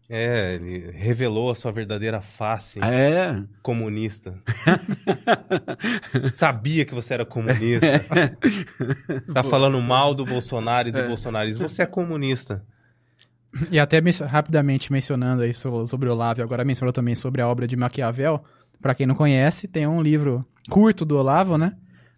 É, 0.10 0.56
ele 0.56 0.92
revelou 0.92 1.50
a 1.50 1.56
sua 1.56 1.72
verdadeira 1.72 2.22
face 2.22 2.80
É. 2.84 3.42
comunista. 3.62 4.36
Sabia 6.34 6.86
que 6.86 6.94
você 6.94 7.14
era 7.14 7.26
comunista. 7.26 7.88
tá 9.34 9.44
falando 9.44 9.82
mal 9.82 10.14
do 10.14 10.26
Bolsonaro 10.26 10.90
e 10.90 10.92
do 10.92 11.04
bolsonarismo. 11.08 11.68
Você 11.68 11.84
é 11.84 11.86
comunista. 11.86 12.64
E 13.72 13.80
até 13.80 14.02
men- 14.02 14.14
rapidamente 14.28 14.92
mencionando 14.92 15.44
aí 15.44 15.54
so- 15.54 15.86
sobre 15.86 16.10
o 16.10 16.12
Olavo, 16.12 16.42
agora 16.42 16.66
mencionou 16.66 16.92
também 16.92 17.16
sobre 17.16 17.42
a 17.42 17.48
obra 17.48 17.68
de 17.68 17.76
Maquiavel. 17.76 18.44
Pra 18.82 18.96
quem 18.96 19.06
não 19.06 19.16
conhece, 19.16 19.68
tem 19.68 19.88
um 19.88 20.02
livro 20.02 20.46
curto 20.70 21.06
do 21.06 21.18
Olavo, 21.18 21.58
né? 21.58 21.74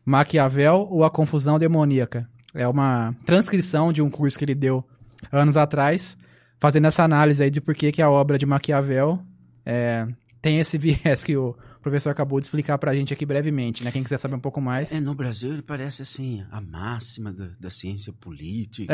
Maquiavel 0.06 0.88
ou 0.90 1.04
a 1.04 1.12
Confusão 1.12 1.60
Demoníaca. 1.60 2.28
É 2.54 2.68
uma 2.68 3.14
transcrição 3.26 3.92
de 3.92 4.02
um 4.02 4.10
curso 4.10 4.38
que 4.40 4.46
ele 4.46 4.56
deu 4.56 4.84
anos 5.32 5.58
atrás, 5.58 6.18
fazendo 6.66 6.86
essa 6.88 7.03
análise 7.03 7.43
aí 7.43 7.49
de 7.49 7.61
por 7.61 7.76
que, 7.76 7.91
que 7.91 8.01
a 8.01 8.09
obra 8.09 8.38
de 8.38 8.45
Maquiavel 8.45 9.20
é, 9.66 10.07
tem 10.41 10.59
esse 10.59 10.78
viés 10.80 11.24
que 11.24 11.36
o 11.38 11.55
professor 11.82 12.09
acabou 12.09 12.39
de 12.39 12.45
explicar 12.45 12.78
pra 12.78 12.93
gente 12.95 13.13
aqui 13.13 13.26
brevemente, 13.26 13.84
né? 13.84 13.91
Quem 13.91 14.03
quiser 14.03 14.18
saber 14.18 14.36
um 14.36 14.39
pouco 14.39 14.59
mais. 14.59 14.91
É, 14.91 14.99
no 14.99 15.13
Brasil 15.16 15.51
ele 15.53 15.61
parece 15.61 16.01
assim, 16.01 16.43
a 16.51 16.59
máxima 16.59 17.32
da, 17.32 17.49
da 17.59 17.70
ciência 17.70 18.11
política. 18.13 18.93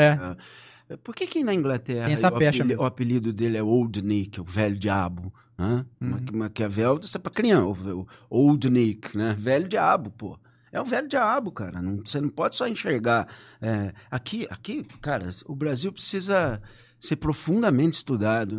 É. 0.88 0.96
Por 1.02 1.14
que 1.14 1.26
que 1.26 1.42
na 1.42 1.54
Inglaterra 1.54 2.06
o, 2.06 2.10
pecha 2.10 2.28
apeli- 2.28 2.64
mesmo. 2.64 2.82
o 2.82 2.86
apelido 2.86 3.32
dele 3.32 3.56
é 3.56 3.62
Old 3.62 4.02
Nick, 4.04 4.40
o 4.40 4.44
velho 4.44 4.76
diabo? 4.78 5.32
Né? 5.56 5.84
Uhum. 6.00 6.08
Ma- 6.10 6.20
Maquiavel, 6.44 6.98
isso 7.02 7.16
é 7.16 7.20
pra 7.20 7.32
criança, 7.32 7.80
o 7.94 8.06
Old 8.28 8.68
Nick, 8.70 9.16
né? 9.16 9.34
Velho 9.38 9.66
diabo, 9.68 10.10
pô. 10.10 10.38
É 10.70 10.80
o 10.80 10.84
velho 10.84 11.06
diabo, 11.08 11.52
cara. 11.52 11.80
Não, 11.82 11.98
você 12.04 12.20
não 12.20 12.28
pode 12.30 12.56
só 12.56 12.66
enxergar. 12.66 13.26
é, 13.60 13.92
aqui, 14.10 14.46
aqui, 14.50 14.82
cara, 15.00 15.30
o 15.46 15.54
Brasil 15.54 15.92
precisa 15.92 16.60
ser 17.04 17.16
profundamente 17.16 17.96
estudado. 17.96 18.56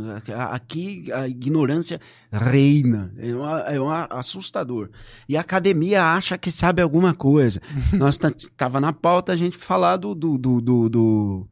Aqui 0.51 1.09
a 1.13 1.27
ignorância 1.29 1.99
reina. 2.29 3.13
É, 3.17 3.33
uma- 3.33 3.59
é 3.61 3.79
uma- 3.79 4.05
assustador. 4.11 4.89
E 5.29 5.37
a 5.37 5.41
academia 5.41 6.03
acha 6.03 6.37
que 6.37 6.51
sabe 6.51 6.81
alguma 6.81 7.13
coisa. 7.13 7.61
Nós 7.93 8.19
tava 8.57 8.81
na 8.81 8.91
pauta 8.91 9.31
a 9.31 9.35
gente 9.37 9.57
falar 9.57 9.95
do. 9.95 10.13
do, 10.13 10.37
do, 10.37 10.59
do, 10.61 10.89
do- 10.89 11.47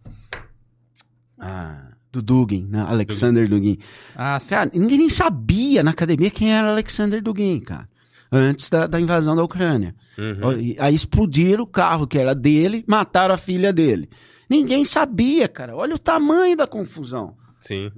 ah, 1.39 1.87
do 2.11 2.21
Dugin, 2.21 2.67
né? 2.69 2.85
Alexander 2.87 3.47
Dugin. 3.47 3.77
Ah. 4.15 4.37
Cara, 4.47 4.69
ninguém 4.73 4.97
nem 4.97 5.09
sabia 5.09 5.81
na 5.81 5.91
academia 5.91 6.29
quem 6.29 6.53
era 6.53 6.71
Alexander 6.71 7.21
Dugin, 7.23 7.59
cara. 7.61 7.89
Antes 8.29 8.69
da, 8.69 8.85
da 8.87 8.99
invasão 8.99 9.35
da 9.35 9.43
Ucrânia. 9.43 9.95
Uhum. 10.17 10.75
Aí 10.79 10.93
explodiram 10.93 11.63
o 11.63 11.67
carro 11.67 12.05
que 12.07 12.17
era 12.17 12.33
dele, 12.35 12.83
mataram 12.87 13.33
a 13.33 13.37
filha 13.37 13.71
dele. 13.73 14.09
Ninguém 14.51 14.83
sabia, 14.83 15.47
cara. 15.47 15.73
Olha 15.73 15.95
o 15.95 15.97
tamanho 15.97 16.57
da 16.57 16.67
confusão. 16.67 17.37
Sim. 17.61 17.89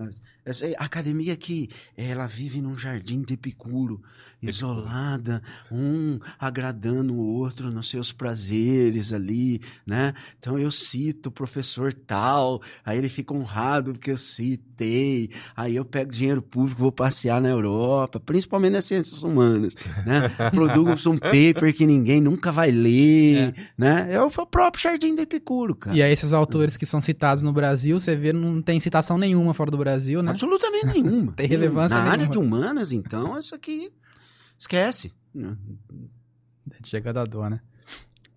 Essa 0.45 0.67
a 0.77 0.85
academia 0.85 1.35
que 1.35 1.67
ela 1.97 2.27
vive 2.27 2.61
num 2.61 2.77
jardim 2.77 3.23
de 3.23 3.33
Epicuro, 3.33 4.03
isolada, 4.49 5.41
um 5.71 6.19
agradando 6.39 7.13
o 7.13 7.25
outro 7.35 7.71
nos 7.71 7.89
seus 7.89 8.11
prazeres 8.11 9.13
ali, 9.13 9.61
né? 9.85 10.13
Então 10.39 10.57
eu 10.59 10.71
cito 10.71 11.29
o 11.29 11.31
professor 11.31 11.93
tal, 11.93 12.61
aí 12.85 12.97
ele 12.97 13.09
fica 13.09 13.33
honrado 13.33 13.93
porque 13.93 14.11
eu 14.11 14.17
citei, 14.17 15.29
aí 15.55 15.75
eu 15.75 15.85
pego 15.85 16.11
dinheiro 16.11 16.41
público, 16.41 16.79
vou 16.79 16.91
passear 16.91 17.41
na 17.41 17.49
Europa, 17.49 18.19
principalmente 18.19 18.73
nas 18.73 18.85
ciências 18.85 19.23
humanas, 19.23 19.75
né? 20.05 20.29
Produzo 20.51 21.11
um 21.11 21.17
paper 21.17 21.73
que 21.73 21.85
ninguém 21.85 22.21
nunca 22.21 22.51
vai 22.51 22.71
ler, 22.71 23.53
né? 23.77 24.07
É 24.11 24.21
o 24.21 24.29
próprio 24.29 24.83
jardim 24.83 25.15
de 25.15 25.21
Epicuro, 25.21 25.75
cara. 25.75 25.95
E 25.95 26.03
aí 26.03 26.11
esses 26.11 26.33
autores 26.33 26.77
que 26.77 26.85
são 26.85 27.01
citados 27.01 27.43
no 27.43 27.53
Brasil, 27.53 27.99
você 27.99 28.15
vê, 28.15 28.33
não 28.33 28.61
tem 28.61 28.79
citação 28.79 29.17
nenhuma 29.17 29.53
fora 29.53 29.71
do 29.71 29.77
Brasil, 29.77 30.21
né? 30.21 30.31
Absolutamente 30.31 30.85
nenhuma. 30.87 31.31
Tem 31.43 31.47
relevância 31.47 31.97
Na 31.97 32.03
área 32.03 32.17
nenhuma. 32.17 32.31
de 32.31 32.37
humanas, 32.37 32.91
então, 32.91 33.37
isso 33.39 33.55
aqui 33.55 33.91
esquece. 34.63 35.11
Chega 36.83 37.13
da 37.13 37.23
dor, 37.25 37.49
né? 37.49 37.59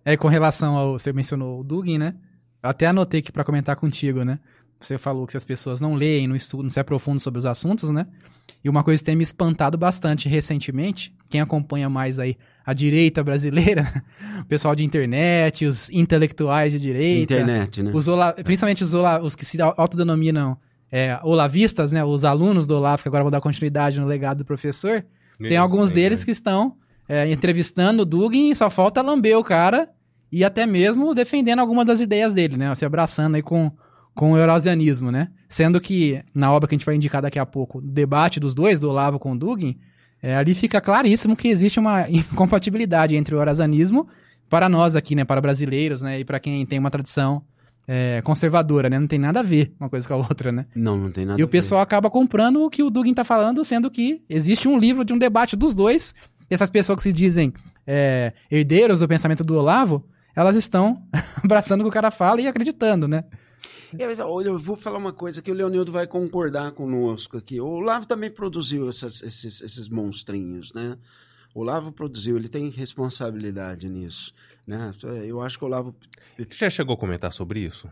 É, 0.05 0.15
com 0.15 0.27
relação 0.27 0.75
ao. 0.75 0.93
Você 0.99 1.11
mencionou 1.11 1.59
o 1.59 1.63
Dugin, 1.63 1.97
né? 1.97 2.15
Eu 2.63 2.69
até 2.69 2.85
anotei 2.87 3.19
aqui 3.19 3.31
pra 3.31 3.43
comentar 3.43 3.75
contigo, 3.75 4.23
né? 4.23 4.39
Você 4.79 4.97
falou 4.97 5.25
que 5.25 5.31
se 5.33 5.37
as 5.37 5.45
pessoas 5.45 5.81
não 5.81 5.95
leem, 5.95 6.27
não 6.27 6.35
estudam, 6.35 6.63
não 6.63 6.69
se 6.69 6.79
aprofundam 6.79 7.19
sobre 7.19 7.39
os 7.39 7.45
assuntos, 7.45 7.89
né? 7.89 8.05
E 8.63 8.69
uma 8.69 8.83
coisa 8.83 9.01
que 9.01 9.05
tem 9.05 9.15
me 9.15 9.23
espantado 9.23 9.77
bastante 9.77 10.29
recentemente, 10.29 11.13
quem 11.29 11.41
acompanha 11.41 11.89
mais 11.89 12.19
aí 12.19 12.37
a 12.65 12.73
direita 12.73 13.23
brasileira, 13.23 14.03
o 14.41 14.45
pessoal 14.45 14.75
de 14.75 14.83
internet, 14.83 15.65
os 15.65 15.89
intelectuais 15.89 16.71
de 16.71 16.79
direita, 16.79 17.33
Internet, 17.33 17.81
né? 17.81 17.91
os 17.93 18.07
ola- 18.07 18.33
principalmente 18.33 18.83
os, 18.83 18.93
ola- 18.93 19.21
os 19.21 19.35
que 19.35 19.43
se 19.45 19.59
autodenominam 19.61 20.57
é, 20.91 21.19
olavistas, 21.23 21.91
né? 21.91 22.03
Os 22.03 22.23
alunos 22.23 22.65
do 22.67 22.75
Olavo, 22.75 23.01
que 23.01 23.09
agora 23.09 23.23
vou 23.23 23.31
dar 23.31 23.41
continuidade 23.41 23.99
no 23.99 24.05
legado 24.05 24.39
do 24.39 24.45
professor, 24.45 25.03
tem 25.39 25.51
Meu 25.51 25.61
alguns 25.61 25.89
Senhor. 25.89 25.93
deles 25.93 26.23
que 26.23 26.31
estão 26.31 26.75
é, 27.07 27.31
entrevistando 27.31 28.03
o 28.03 28.05
Dugin 28.05 28.51
e 28.51 28.55
só 28.55 28.69
falta 28.69 29.01
lamber 29.01 29.37
o 29.37 29.43
cara 29.43 29.89
e 30.31 30.43
até 30.43 30.65
mesmo 30.65 31.13
defendendo 31.13 31.59
alguma 31.59 31.85
das 31.85 32.01
ideias 32.01 32.33
dele, 32.33 32.57
né? 32.57 32.73
Se 32.75 32.85
abraçando 32.85 33.35
aí 33.35 33.41
com, 33.41 33.71
com 34.13 34.33
o 34.33 34.37
eurasianismo, 34.37 35.11
né? 35.11 35.29
Sendo 35.47 35.79
que, 35.79 36.21
na 36.33 36.51
obra 36.51 36.67
que 36.67 36.75
a 36.75 36.77
gente 36.77 36.85
vai 36.85 36.95
indicar 36.95 37.21
daqui 37.21 37.39
a 37.39 37.45
pouco, 37.45 37.77
o 37.77 37.81
debate 37.81 38.39
dos 38.39 38.53
dois, 38.53 38.79
do 38.79 38.89
Olavo 38.89 39.19
com 39.19 39.31
o 39.31 39.37
Dugin, 39.37 39.77
é, 40.21 40.35
ali 40.35 40.53
fica 40.53 40.81
claríssimo 40.81 41.35
que 41.35 41.47
existe 41.47 41.79
uma 41.79 42.07
incompatibilidade 42.11 43.15
entre 43.15 43.35
o 43.35 43.37
eurasianismo 43.37 44.07
para 44.49 44.67
nós 44.67 44.95
aqui, 44.95 45.15
né, 45.15 45.25
para 45.25 45.41
brasileiros, 45.41 46.01
né, 46.01 46.19
e 46.19 46.25
para 46.25 46.39
quem 46.39 46.65
tem 46.65 46.79
uma 46.79 46.89
tradição 46.89 47.43
é, 47.87 48.21
conservadora, 48.21 48.89
né, 48.89 48.99
não 48.99 49.07
tem 49.07 49.17
nada 49.19 49.39
a 49.39 49.43
ver 49.43 49.73
uma 49.79 49.89
coisa 49.89 50.07
com 50.07 50.13
a 50.13 50.17
outra, 50.17 50.51
né. 50.51 50.65
Não, 50.75 50.97
não 50.97 51.09
tem 51.11 51.25
nada 51.25 51.39
E 51.39 51.43
o 51.43 51.47
pessoal 51.47 51.79
acaba 51.81 52.09
comprando 52.09 52.63
o 52.65 52.69
que 52.69 52.83
o 52.83 52.89
Dugin 52.89 53.13
tá 53.13 53.23
falando, 53.23 53.63
sendo 53.63 53.89
que 53.89 54.21
existe 54.29 54.67
um 54.67 54.77
livro 54.77 55.05
de 55.05 55.13
um 55.13 55.17
debate 55.17 55.55
dos 55.55 55.73
dois. 55.73 56.13
E 56.49 56.53
essas 56.53 56.69
pessoas 56.69 56.97
que 56.97 57.03
se 57.03 57.13
dizem 57.13 57.53
é, 57.85 58.33
herdeiros 58.51 58.99
do 58.99 59.07
pensamento 59.07 59.43
do 59.43 59.55
Olavo, 59.55 60.05
elas 60.35 60.55
estão 60.55 61.01
abraçando 61.43 61.81
o 61.81 61.83
que 61.83 61.89
o 61.89 61.93
cara 61.93 62.11
fala 62.11 62.41
e 62.41 62.47
acreditando, 62.47 63.07
né? 63.07 63.23
É, 63.97 64.05
mas, 64.05 64.19
olha, 64.19 64.47
eu 64.49 64.59
vou 64.59 64.75
falar 64.75 64.97
uma 64.97 65.13
coisa 65.13 65.41
que 65.41 65.49
o 65.49 65.53
Leonildo 65.53 65.91
vai 65.93 66.05
concordar 66.05 66.73
conosco 66.73 67.37
aqui. 67.37 67.59
O 67.61 67.67
Olavo 67.67 68.05
também 68.05 68.29
produziu 68.29 68.89
essas- 68.89 69.21
esses, 69.23 69.61
esses 69.61 69.87
monstrinhos, 69.87 70.73
né? 70.73 70.97
O 71.55 71.61
Olavo 71.61 71.91
produziu, 71.93 72.35
ele 72.35 72.49
tem 72.49 72.69
responsabilidade 72.69 73.89
nisso, 73.89 74.33
né? 74.67 74.91
Eu 75.25 75.41
acho 75.41 75.57
que 75.57 75.63
o 75.63 75.67
Olavo... 75.67 75.95
Você 76.37 76.45
já 76.51 76.69
chegou 76.69 76.93
a 76.93 76.97
comentar 76.97 77.31
sobre 77.31 77.61
isso? 77.61 77.89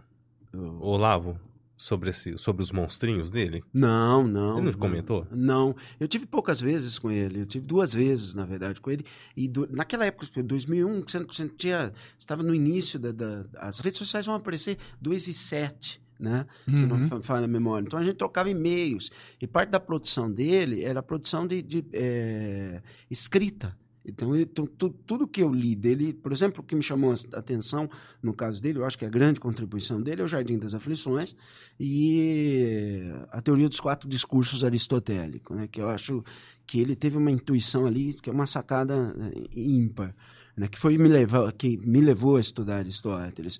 eu- 0.53 0.80
Olavo? 0.82 1.39
Sobre, 1.78 2.09
esse, 2.09 2.38
sobre 2.38 2.63
os 2.63 2.71
monstrinhos 2.71 3.30
dele? 3.30 3.61
Não, 3.73 4.26
não. 4.26 4.59
Ele 4.59 4.67
não 4.71 4.73
comentou? 4.80 5.28
Não. 5.30 5.76
Eu 5.99 6.07
tive 6.07 6.26
poucas 6.26 6.61
vezes 6.61 6.97
com 6.97 7.11
ele. 7.11 7.41
Eu 7.41 7.45
tive 7.45 7.67
duas 7.67 7.93
vezes, 7.93 8.34
na 8.34 8.45
verdade, 8.45 8.80
com 8.80 8.89
ele. 8.89 9.05
E 9.36 9.45
do- 9.45 9.67
naquela 9.69 10.05
época, 10.05 10.41
2001, 10.41 11.01
você, 11.01 11.19
você 11.19 11.49
tinha, 11.49 11.91
estava 12.17 12.41
no 12.43 12.55
início 12.55 12.97
da, 12.97 13.11
da- 13.11 13.45
As 13.57 13.80
redes 13.80 13.97
sociais 13.97 14.26
vão 14.26 14.36
aparecer 14.36 14.78
2 15.01 15.28
e 15.28 15.34
7, 15.34 16.01
né? 16.17 16.45
Se 16.65 16.71
Uhum. 16.76 16.88
não 16.88 17.07
fa- 17.09 17.21
falha 17.21 17.43
a 17.43 17.47
memória. 17.47 17.86
Então 17.86 17.99
a 17.99 18.03
gente 18.03 18.15
trocava 18.15 18.49
e-mails. 18.49 19.11
E 19.41 19.45
parte 19.45 19.71
da 19.71 19.80
produção 19.80 20.32
dele 20.32 20.82
era 20.82 21.01
a 21.01 21.03
produção 21.03 21.45
de, 21.45 21.61
de, 21.61 21.84
eh, 21.91 22.82
escrita. 23.11 23.78
Então, 24.08 24.36
eu- 24.36 24.45
tu- 24.45 24.68
tu- 24.68 24.89
tudo 25.06 25.28
que 25.28 25.41
eu 25.41 25.51
li 25.51 25.76
dele, 25.76 26.14
por 26.14 26.32
exemplo, 26.32 26.62
o 26.62 26.64
que 26.64 26.76
me 26.76 26.84
chamou 26.84 27.12
a 27.12 27.38
atenção 27.39 27.89
no 28.22 28.34
caso 28.34 28.62
dele, 28.62 28.80
eu 28.80 28.86
acho 28.86 28.97
que 28.97 29.06
a 29.06 29.10
grande 29.10 29.39
contribuição 29.39 30.01
dele 30.01 30.22
é 30.22 30.24
o 30.26 30.28
Jardim 30.28 30.58
das 30.60 30.74
Aflições 30.74 31.36
e 31.80 33.01
a 33.32 33.41
teoria 33.41 33.68
dos 33.68 33.80
quatro 33.80 34.08
discursos 34.08 34.64
aristotélicos, 34.64 35.56
né? 35.56 35.68
que 35.68 35.82
eu 35.82 35.89
acho 35.89 36.24
que 36.66 36.80
ele 36.80 36.95
teve 36.95 37.18
uma 37.18 37.32
intuição 37.32 37.86
ali, 37.86 38.14
que 38.14 38.30
é 38.30 38.34
uma 38.34 38.45
sacada 38.45 39.16
eh, 39.36 39.43
ímpar, 39.56 40.16
né? 40.56 40.68
que 40.68 40.78
foi 40.78 40.97
me 40.97 41.08
levar, 41.08 41.51
que 41.53 41.78
me 41.78 42.01
levou 42.01 42.38
a 42.38 42.39
estudar 42.39 42.78
Aristóteles. 42.78 43.60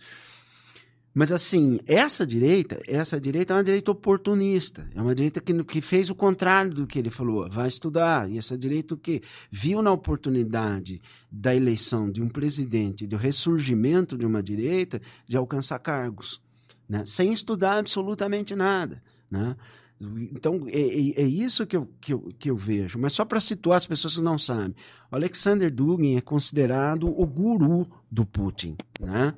Mas 1.18 1.32
assim, 1.32 1.80
essa 1.88 2.28
direita, 2.28 2.78
essa 2.86 3.22
direita 3.22 3.54
é 3.54 3.56
uma 3.56 3.64
direita 3.64 3.90
oportunista, 3.90 4.86
é 4.94 5.02
uma 5.02 5.16
direita 5.16 5.40
que, 5.40 5.64
que 5.64 5.80
fez 5.80 6.10
o 6.10 6.16
contrário 6.16 6.74
do 6.74 6.86
que 6.86 7.00
ele 7.00 7.10
falou, 7.10 7.50
vai 7.50 7.70
estudar. 7.70 8.30
E 8.30 8.38
essa 8.38 8.58
direita 8.58 8.96
o 8.96 8.98
que 8.98 9.22
viu 9.50 9.82
na 9.82 9.94
oportunidade 9.94 11.02
da 11.32 11.56
eleição 11.56 12.12
de 12.12 12.22
um 12.22 12.28
presidente, 12.28 13.08
do 13.08 13.16
ressurgimento 13.16 14.18
de 14.18 14.26
uma 14.26 14.44
direita, 14.44 15.02
de 15.26 15.38
alcançar 15.38 15.80
cargos, 15.80 16.42
né? 16.88 17.04
sem 17.06 17.32
estudar 17.32 17.78
absolutamente 17.78 18.54
nada, 18.54 19.02
né? 19.32 19.56
Então, 20.34 20.66
é, 20.68 20.78
é- 20.82 21.22
é 21.22 21.26
isso 21.26 21.66
que 21.66 21.78
eu, 21.78 21.90
que, 22.02 22.12
eu, 22.14 22.30
que 22.38 22.52
eu 22.52 22.58
vejo. 22.58 23.00
Mas 23.00 23.14
só 23.14 23.24
para 23.24 23.40
situar 23.40 23.78
as 23.78 23.88
pessoas 23.88 24.18
que 24.18 24.22
não 24.22 24.38
sabem. 24.38 24.76
Alexander 25.10 25.74
Dugin 25.74 26.18
é 26.18 26.22
considerado 26.22 27.08
o 27.08 27.26
guru 27.26 27.88
do 28.12 28.26
Putin, 28.26 28.76
né? 29.00 29.34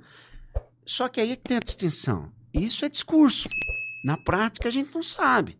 Só 0.88 1.10
que 1.10 1.20
aí 1.20 1.34
é 1.34 1.36
tem 1.36 1.58
a 1.58 1.60
distinção. 1.60 2.32
Isso 2.54 2.86
é 2.86 2.90
discurso. 2.90 3.50
Na 4.06 4.16
prática, 4.16 4.70
a 4.70 4.72
gente 4.72 4.96
não 4.96 5.04
sabe. 5.04 5.58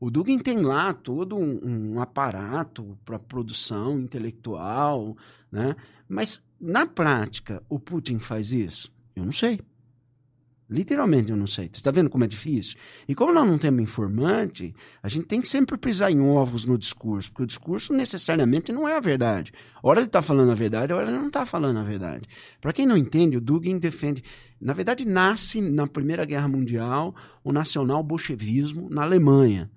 O 0.00 0.10
Dugin 0.10 0.40
tem 0.40 0.60
lá 0.60 0.92
todo 0.92 1.36
um, 1.36 1.94
um 1.94 2.00
aparato 2.00 2.98
para 3.04 3.16
produção 3.16 4.00
intelectual, 4.00 5.16
né? 5.52 5.76
Mas, 6.08 6.42
na 6.60 6.84
prática, 6.84 7.62
o 7.68 7.78
Putin 7.78 8.18
faz 8.18 8.50
isso? 8.50 8.92
Eu 9.14 9.24
não 9.24 9.32
sei. 9.32 9.60
Literalmente 10.68 11.30
eu 11.30 11.36
não 11.36 11.46
sei. 11.46 11.68
Você 11.70 11.78
está 11.78 11.92
vendo 11.92 12.10
como 12.10 12.24
é 12.24 12.26
difícil? 12.26 12.76
E 13.06 13.14
como 13.14 13.32
nós 13.32 13.46
não 13.46 13.56
temos 13.56 13.80
informante, 13.80 14.74
a 15.00 15.08
gente 15.08 15.26
tem 15.26 15.40
que 15.40 15.46
sempre 15.46 15.76
pisar 15.76 16.10
em 16.10 16.20
ovos 16.20 16.64
no 16.64 16.76
discurso, 16.76 17.30
porque 17.30 17.44
o 17.44 17.46
discurso 17.46 17.92
necessariamente 17.92 18.72
não 18.72 18.88
é 18.88 18.96
a 18.96 19.00
verdade. 19.00 19.52
Ora 19.80 20.00
ele 20.00 20.08
está 20.08 20.20
falando 20.20 20.50
a 20.50 20.54
verdade, 20.54 20.92
ora 20.92 21.08
ele 21.08 21.18
não 21.18 21.28
está 21.28 21.46
falando 21.46 21.78
a 21.78 21.84
verdade. 21.84 22.26
Para 22.60 22.72
quem 22.72 22.84
não 22.84 22.96
entende, 22.96 23.36
o 23.36 23.40
Dugin 23.40 23.78
defende. 23.78 24.24
Na 24.60 24.72
verdade, 24.72 25.04
nasce 25.04 25.60
na 25.60 25.86
Primeira 25.86 26.24
Guerra 26.24 26.48
Mundial 26.48 27.14
o 27.44 27.52
nacional-bolchevismo 27.52 28.88
na 28.90 29.02
Alemanha. 29.02 29.70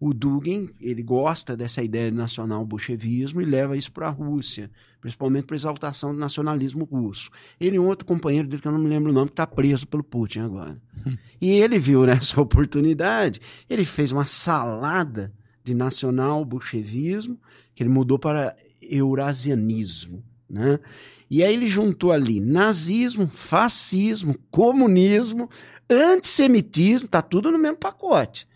O 0.00 0.14
Dugin 0.14 0.70
ele 0.80 1.02
gosta 1.02 1.56
dessa 1.56 1.82
ideia 1.82 2.10
de 2.10 2.16
nacional-bolchevismo 2.16 3.40
e 3.40 3.44
leva 3.44 3.76
isso 3.76 3.90
para 3.90 4.06
a 4.06 4.10
Rússia, 4.10 4.70
principalmente 5.00 5.46
para 5.46 5.54
a 5.54 5.58
exaltação 5.58 6.12
do 6.12 6.18
nacionalismo 6.18 6.84
russo. 6.84 7.30
Ele 7.58 7.76
e 7.76 7.78
um 7.78 7.86
outro 7.86 8.06
companheiro 8.06 8.46
dele, 8.46 8.62
que 8.62 8.68
eu 8.68 8.72
não 8.72 8.78
me 8.78 8.88
lembro 8.88 9.10
o 9.10 9.14
nome, 9.14 9.26
que 9.26 9.32
está 9.32 9.46
preso 9.46 9.86
pelo 9.86 10.04
Putin 10.04 10.40
agora. 10.40 10.80
e 11.40 11.50
ele 11.50 11.78
viu 11.78 12.06
nessa 12.06 12.38
oportunidade, 12.42 13.40
ele 13.68 13.84
fez 13.84 14.12
uma 14.12 14.24
salada 14.24 15.32
de 15.64 15.74
nacional-bolchevismo, 15.74 17.38
que 17.74 17.82
ele 17.82 17.90
mudou 17.90 18.18
para 18.18 18.54
eurasianismo. 18.80 20.22
Né? 20.48 20.78
E 21.28 21.42
aí 21.42 21.52
ele 21.52 21.66
juntou 21.66 22.10
ali 22.10 22.40
nazismo, 22.40 23.28
fascismo, 23.28 24.34
comunismo, 24.50 25.50
antissemitismo, 25.90 27.06
está 27.06 27.20
tudo 27.20 27.50
no 27.50 27.58
mesmo 27.58 27.76
pacote. 27.76 28.47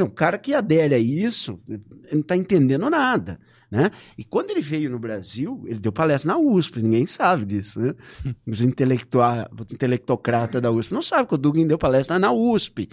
Um 0.00 0.08
cara 0.08 0.38
que 0.38 0.54
adere 0.54 0.94
a 0.94 0.98
isso, 0.98 1.60
ele 1.68 1.82
não 2.12 2.20
está 2.20 2.36
entendendo 2.36 2.88
nada. 2.88 3.38
Né? 3.70 3.90
E 4.16 4.24
quando 4.24 4.50
ele 4.50 4.60
veio 4.60 4.90
no 4.90 4.98
Brasil, 4.98 5.64
ele 5.66 5.80
deu 5.80 5.90
palestra 5.90 6.32
na 6.32 6.38
USP, 6.38 6.80
ninguém 6.80 7.06
sabe 7.06 7.44
disso. 7.44 7.80
Né? 7.80 7.94
Os 8.46 8.60
intelectocratas 8.60 10.62
da 10.62 10.70
USP 10.70 10.94
não 10.94 11.02
sabem 11.02 11.26
que 11.26 11.34
o 11.34 11.38
Dugin 11.38 11.66
deu 11.66 11.76
palestra 11.76 12.18
na 12.18 12.32
USP, 12.32 12.88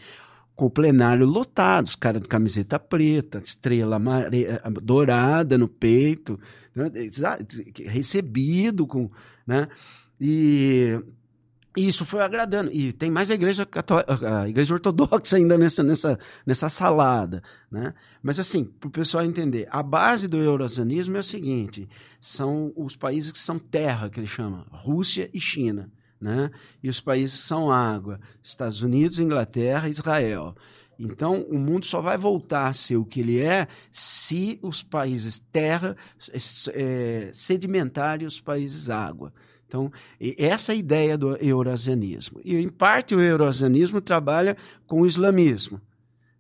com 0.56 0.66
o 0.66 0.70
plenário 0.70 1.26
lotado, 1.26 1.88
os 1.88 1.96
caras 1.96 2.22
de 2.22 2.28
camiseta 2.28 2.80
preta, 2.80 3.40
estrela 3.40 3.98
amare- 3.98 4.48
dourada 4.82 5.58
no 5.58 5.68
peito, 5.68 6.40
né? 6.76 6.86
recebido 7.86 8.88
com. 8.88 9.10
Né? 9.46 9.68
E 10.20 11.00
e 11.76 11.88
isso 11.88 12.04
foi 12.04 12.22
agradando. 12.22 12.72
E 12.74 12.92
tem 12.92 13.10
mais 13.10 13.32
a 13.32 13.34
igreja, 13.34 13.66
cató- 13.66 14.04
a 14.08 14.50
igreja 14.50 14.74
ortodoxa 14.74 15.38
ainda 15.38 15.58
nessa, 15.58 15.82
nessa, 15.82 16.20
nessa 16.46 16.68
salada. 16.68 17.42
Né? 17.72 17.94
Mas, 18.22 18.40
assim, 18.40 18.66
para 18.66 18.88
o 18.88 18.92
pessoal 18.92 19.24
entender, 19.24 19.68
a 19.72 19.82
base 19.82 20.28
do 20.28 20.38
eurasianismo 20.38 21.16
é 21.16 21.20
o 21.20 21.24
seguinte: 21.24 21.88
são 22.20 22.74
os 22.76 22.96
países 22.96 23.32
que 23.32 23.40
são 23.40 23.58
terra, 23.58 24.10
que 24.10 24.20
ele 24.20 24.28
chama, 24.28 24.66
Rússia 24.70 25.30
e 25.34 25.40
China. 25.40 25.90
Né? 26.20 26.52
E 26.84 26.90
os 26.90 27.00
países 27.00 27.42
que 27.42 27.48
são 27.48 27.72
água, 27.72 28.20
Estados 28.44 28.82
Unidos, 28.82 29.18
Inglaterra 29.18 29.88
e 29.88 29.92
Israel. 29.92 30.56
Então, 31.00 31.42
o 31.50 31.58
mundo 31.58 31.86
só 31.86 32.00
vai 32.00 32.16
voltar 32.16 32.68
a 32.68 32.74
ser 32.74 32.96
o 32.96 33.06
que 33.06 33.22
ele 33.22 33.40
é 33.40 33.68
se 33.92 34.60
os 34.62 34.84
países 34.84 35.40
terra 35.52 35.98
eh, 36.74 37.30
sedimentarem 37.34 38.28
os 38.28 38.40
países 38.40 38.88
água. 38.88 39.34
Então, 39.72 39.90
essa 40.38 40.74
é 40.74 40.76
a 40.76 40.78
ideia 40.78 41.18
do 41.18 41.38
eurasianismo. 41.38 42.42
E, 42.44 42.58
em 42.58 42.68
parte, 42.68 43.16
o 43.16 43.22
eurasianismo 43.22 44.02
trabalha 44.02 44.58
com 44.86 45.00
o 45.00 45.06
islamismo. 45.08 45.80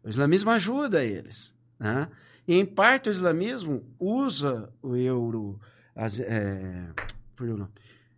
O 0.03 0.09
islamismo 0.09 0.49
ajuda 0.49 1.01
eles. 1.01 1.55
Né? 1.79 2.09
E, 2.45 2.55
em 2.55 2.65
parte, 2.65 3.07
o 3.07 3.09
islamismo 3.09 3.83
usa 3.97 4.69
o 4.81 4.97
euro 4.97 5.57
as- 5.95 6.19
é, 6.19 6.87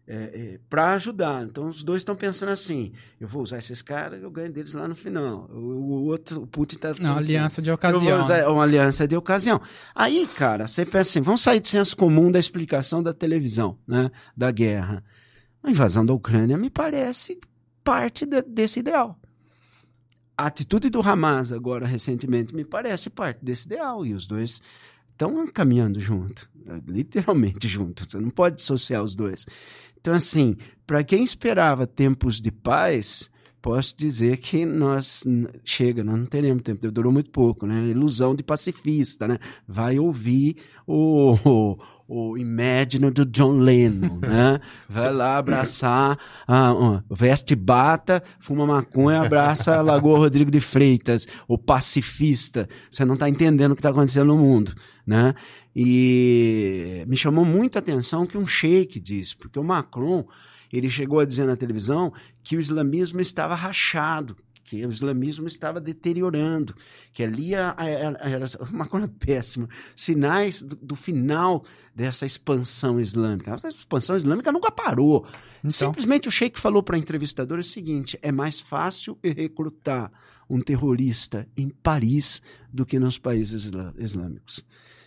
o 0.08 0.12
nome. 0.12 0.60
para 0.70 0.94
ajudar. 0.94 1.44
Então, 1.44 1.68
os 1.68 1.84
dois 1.84 2.02
estão 2.02 2.16
pensando 2.16 2.50
assim: 2.50 2.92
eu 3.20 3.28
vou 3.28 3.42
usar 3.44 3.58
esses 3.60 3.82
caras, 3.82 4.22
eu 4.22 4.30
ganho 4.30 4.52
deles 4.52 4.74
lá 4.74 4.88
no 4.88 4.96
final. 4.96 5.50
O, 5.52 5.56
o 5.58 6.04
outro, 6.06 6.42
o 6.44 6.48
Putin 6.48 6.76
está 6.76 6.94
Não, 7.00 7.18
aliança 7.18 7.62
de 7.62 7.72
ocasião. 7.72 8.20
usar 8.20 8.48
uma 8.50 8.64
aliança 8.64 9.08
de 9.08 9.16
ocasião. 9.16 9.62
Aí, 9.96 10.28
cara, 10.36 10.68
você 10.68 10.86
pensa 10.86 11.10
assim, 11.10 11.22
vamos 11.22 11.42
sair 11.42 11.60
do 11.60 11.68
senso 11.68 11.96
comum 11.96 12.32
da 12.32 12.40
explicação 12.40 13.02
da 13.02 13.14
televisão, 13.14 13.78
né? 13.88 14.12
Da 14.36 14.52
guerra. 14.52 15.04
A 15.62 15.72
invasão 15.72 16.06
da 16.06 16.14
Ucrânia 16.14 16.58
me 16.58 16.70
parece 16.70 17.40
parte 17.84 18.26
de- 18.26 18.42
desse 18.42 18.80
ideal. 18.80 19.18
A 20.38 20.48
atitude 20.48 20.90
do 20.90 21.00
Hamas 21.00 21.52
agora, 21.52 21.86
recentemente, 21.86 22.54
me 22.56 22.66
parece 22.66 23.10
parte 23.10 23.44
desse 23.46 23.68
ideal. 23.68 24.06
E 24.06 24.14
os 24.14 24.26
dois 24.28 24.62
estão 25.12 25.46
caminhando 25.48 26.00
junto. 26.00 26.50
Literalmente 26.88 27.68
junto. 27.70 28.10
Você 28.10 28.18
não 28.18 28.30
pode 28.30 28.56
dissociar 28.58 29.04
os 29.04 29.16
dois. 29.16 29.46
Então, 30.04 30.14
assim, 30.14 30.58
para 30.86 31.02
quem 31.02 31.24
esperava 31.24 31.88
tempos 31.88 32.42
de 32.42 32.52
paz, 32.52 33.30
posso 33.62 33.96
dizer 33.96 34.36
que 34.36 34.66
nós 34.66 35.24
chega, 35.64 36.04
nós 36.04 36.20
não 36.20 36.26
teremos 36.26 36.62
tempo, 36.62 36.92
durou 36.92 37.10
muito 37.10 37.30
pouco, 37.30 37.66
né? 37.66 37.88
Ilusão 37.88 38.36
de 38.36 38.44
pacifista, 38.44 39.26
né? 39.30 39.40
Vai 39.66 39.98
ouvir 39.98 40.58
o, 40.86 41.38
o, 41.46 41.78
o 42.06 42.38
Imagine 42.38 43.12
do 43.12 43.26
John 43.26 43.60
Lennon, 43.60 44.20
né? 44.20 44.60
Vai 44.90 45.14
lá 45.14 45.38
abraçar, 45.38 46.20
a, 46.46 46.74
ó, 46.74 47.00
veste 47.10 47.56
bata, 47.56 48.22
fuma 48.42 48.66
maconha, 48.66 49.22
abraça 49.22 49.78
a 49.78 49.82
Lagoa 49.82 50.20
Rodrigo 50.20 50.52
de 50.52 50.60
Freitas, 50.60 51.26
o 51.48 51.58
pacifista. 51.58 52.68
Você 52.92 53.06
não 53.06 53.14
está 53.14 53.30
entendendo 53.30 53.72
o 53.72 53.76
que 53.76 53.80
está 53.80 53.92
acontecendo 53.92 54.28
no 54.28 54.38
mundo, 54.38 54.74
né? 55.08 55.34
E 55.76 57.04
me 57.08 57.18
chamou 57.18 57.44
muito 57.46 57.76
a 57.76 57.80
atenção 57.80 58.24
o 58.24 58.28
que 58.28 58.38
um 58.38 58.48
sheik 58.48 59.00
disse, 59.00 59.36
porque 59.36 59.60
o 59.60 59.64
Macron 59.64 60.26
ele 60.72 60.90
chegou 60.90 61.20
a 61.20 61.26
dizer 61.26 61.46
na 61.46 61.56
televisão 61.56 62.12
que 62.44 62.56
o 62.56 62.60
islamismo 62.60 63.22
estava 63.22 63.54
rachado, 63.54 64.36
que 64.64 64.84
o 64.86 64.90
islamismo 64.90 65.46
estava 65.46 65.80
deteriorando, 65.80 66.74
que 67.12 67.22
ali 67.22 67.54
a- 67.54 67.76
a- 67.78 67.88
era, 67.88 68.46
uma 68.72 68.88
coisa 68.88 69.08
péssima, 69.08 69.68
sinais 69.96 70.64
do, 70.64 70.76
do 70.78 70.96
final 70.96 71.64
dessa 71.96 72.26
expansão 72.26 73.00
islâmica. 73.00 73.54
Essa 73.54 73.68
expansão 73.68 74.16
islâmica 74.16 74.52
nunca 74.52 74.72
parou. 74.72 75.26
Então, 75.60 75.72
Simplesmente 75.72 76.28
o 76.28 76.32
Sheik 76.32 76.60
falou 76.60 76.82
para 76.82 76.96
a 76.96 77.00
entrevistadora 77.00 77.62
o 77.62 77.64
seguinte: 77.64 78.18
é 78.22 78.32
mais 78.32 78.60
fácil 78.60 79.18
recrutar 79.24 80.12
um 80.50 80.60
terrorista 80.60 81.48
em 81.56 81.70
Paris 81.70 82.42
do 82.72 82.86
que 82.86 82.98
nos 82.98 83.18
países 83.20 83.70
islâmicos. 83.98 84.66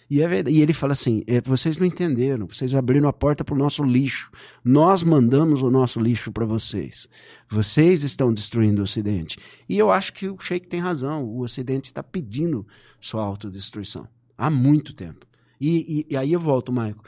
E, 0.09 0.23
é 0.23 0.45
e 0.49 0.61
ele 0.63 0.73
fala 0.73 0.93
assim: 0.93 1.23
é, 1.27 1.41
vocês 1.41 1.79
não 1.79 1.87
entenderam, 1.87 2.47
vocês 2.47 2.75
abriram 2.75 3.09
a 3.09 3.13
porta 3.13 3.45
para 3.45 3.55
o 3.55 3.59
nosso 3.59 3.83
lixo. 3.83 4.31
Nós 4.65 5.03
mandamos 5.03 5.63
o 5.63 5.71
nosso 5.71 5.99
lixo 6.01 6.31
para 6.31 6.45
vocês. 6.45 7.09
Vocês 7.49 8.05
estão 8.05 8.33
destruindo 8.33 8.81
o 8.81 8.85
Ocidente. 8.85 9.39
E 9.69 9.77
eu 9.77 9.91
acho 9.91 10.13
que 10.13 10.29
o 10.29 10.39
Sheik 10.39 10.69
tem 10.69 10.81
razão. 10.81 11.25
O 11.25 11.41
Ocidente 11.41 11.87
está 11.87 12.03
pedindo 12.03 12.67
sua 13.01 13.23
autodestruição 13.25 14.07
há 14.39 14.49
muito 14.51 14.93
tempo. 14.95 15.27
E, 15.61 16.01
e- 16.09 16.15
e 16.15 16.17
aí 16.17 16.33
eu 16.33 16.41
volto, 16.41 16.73
Maico. 16.73 17.03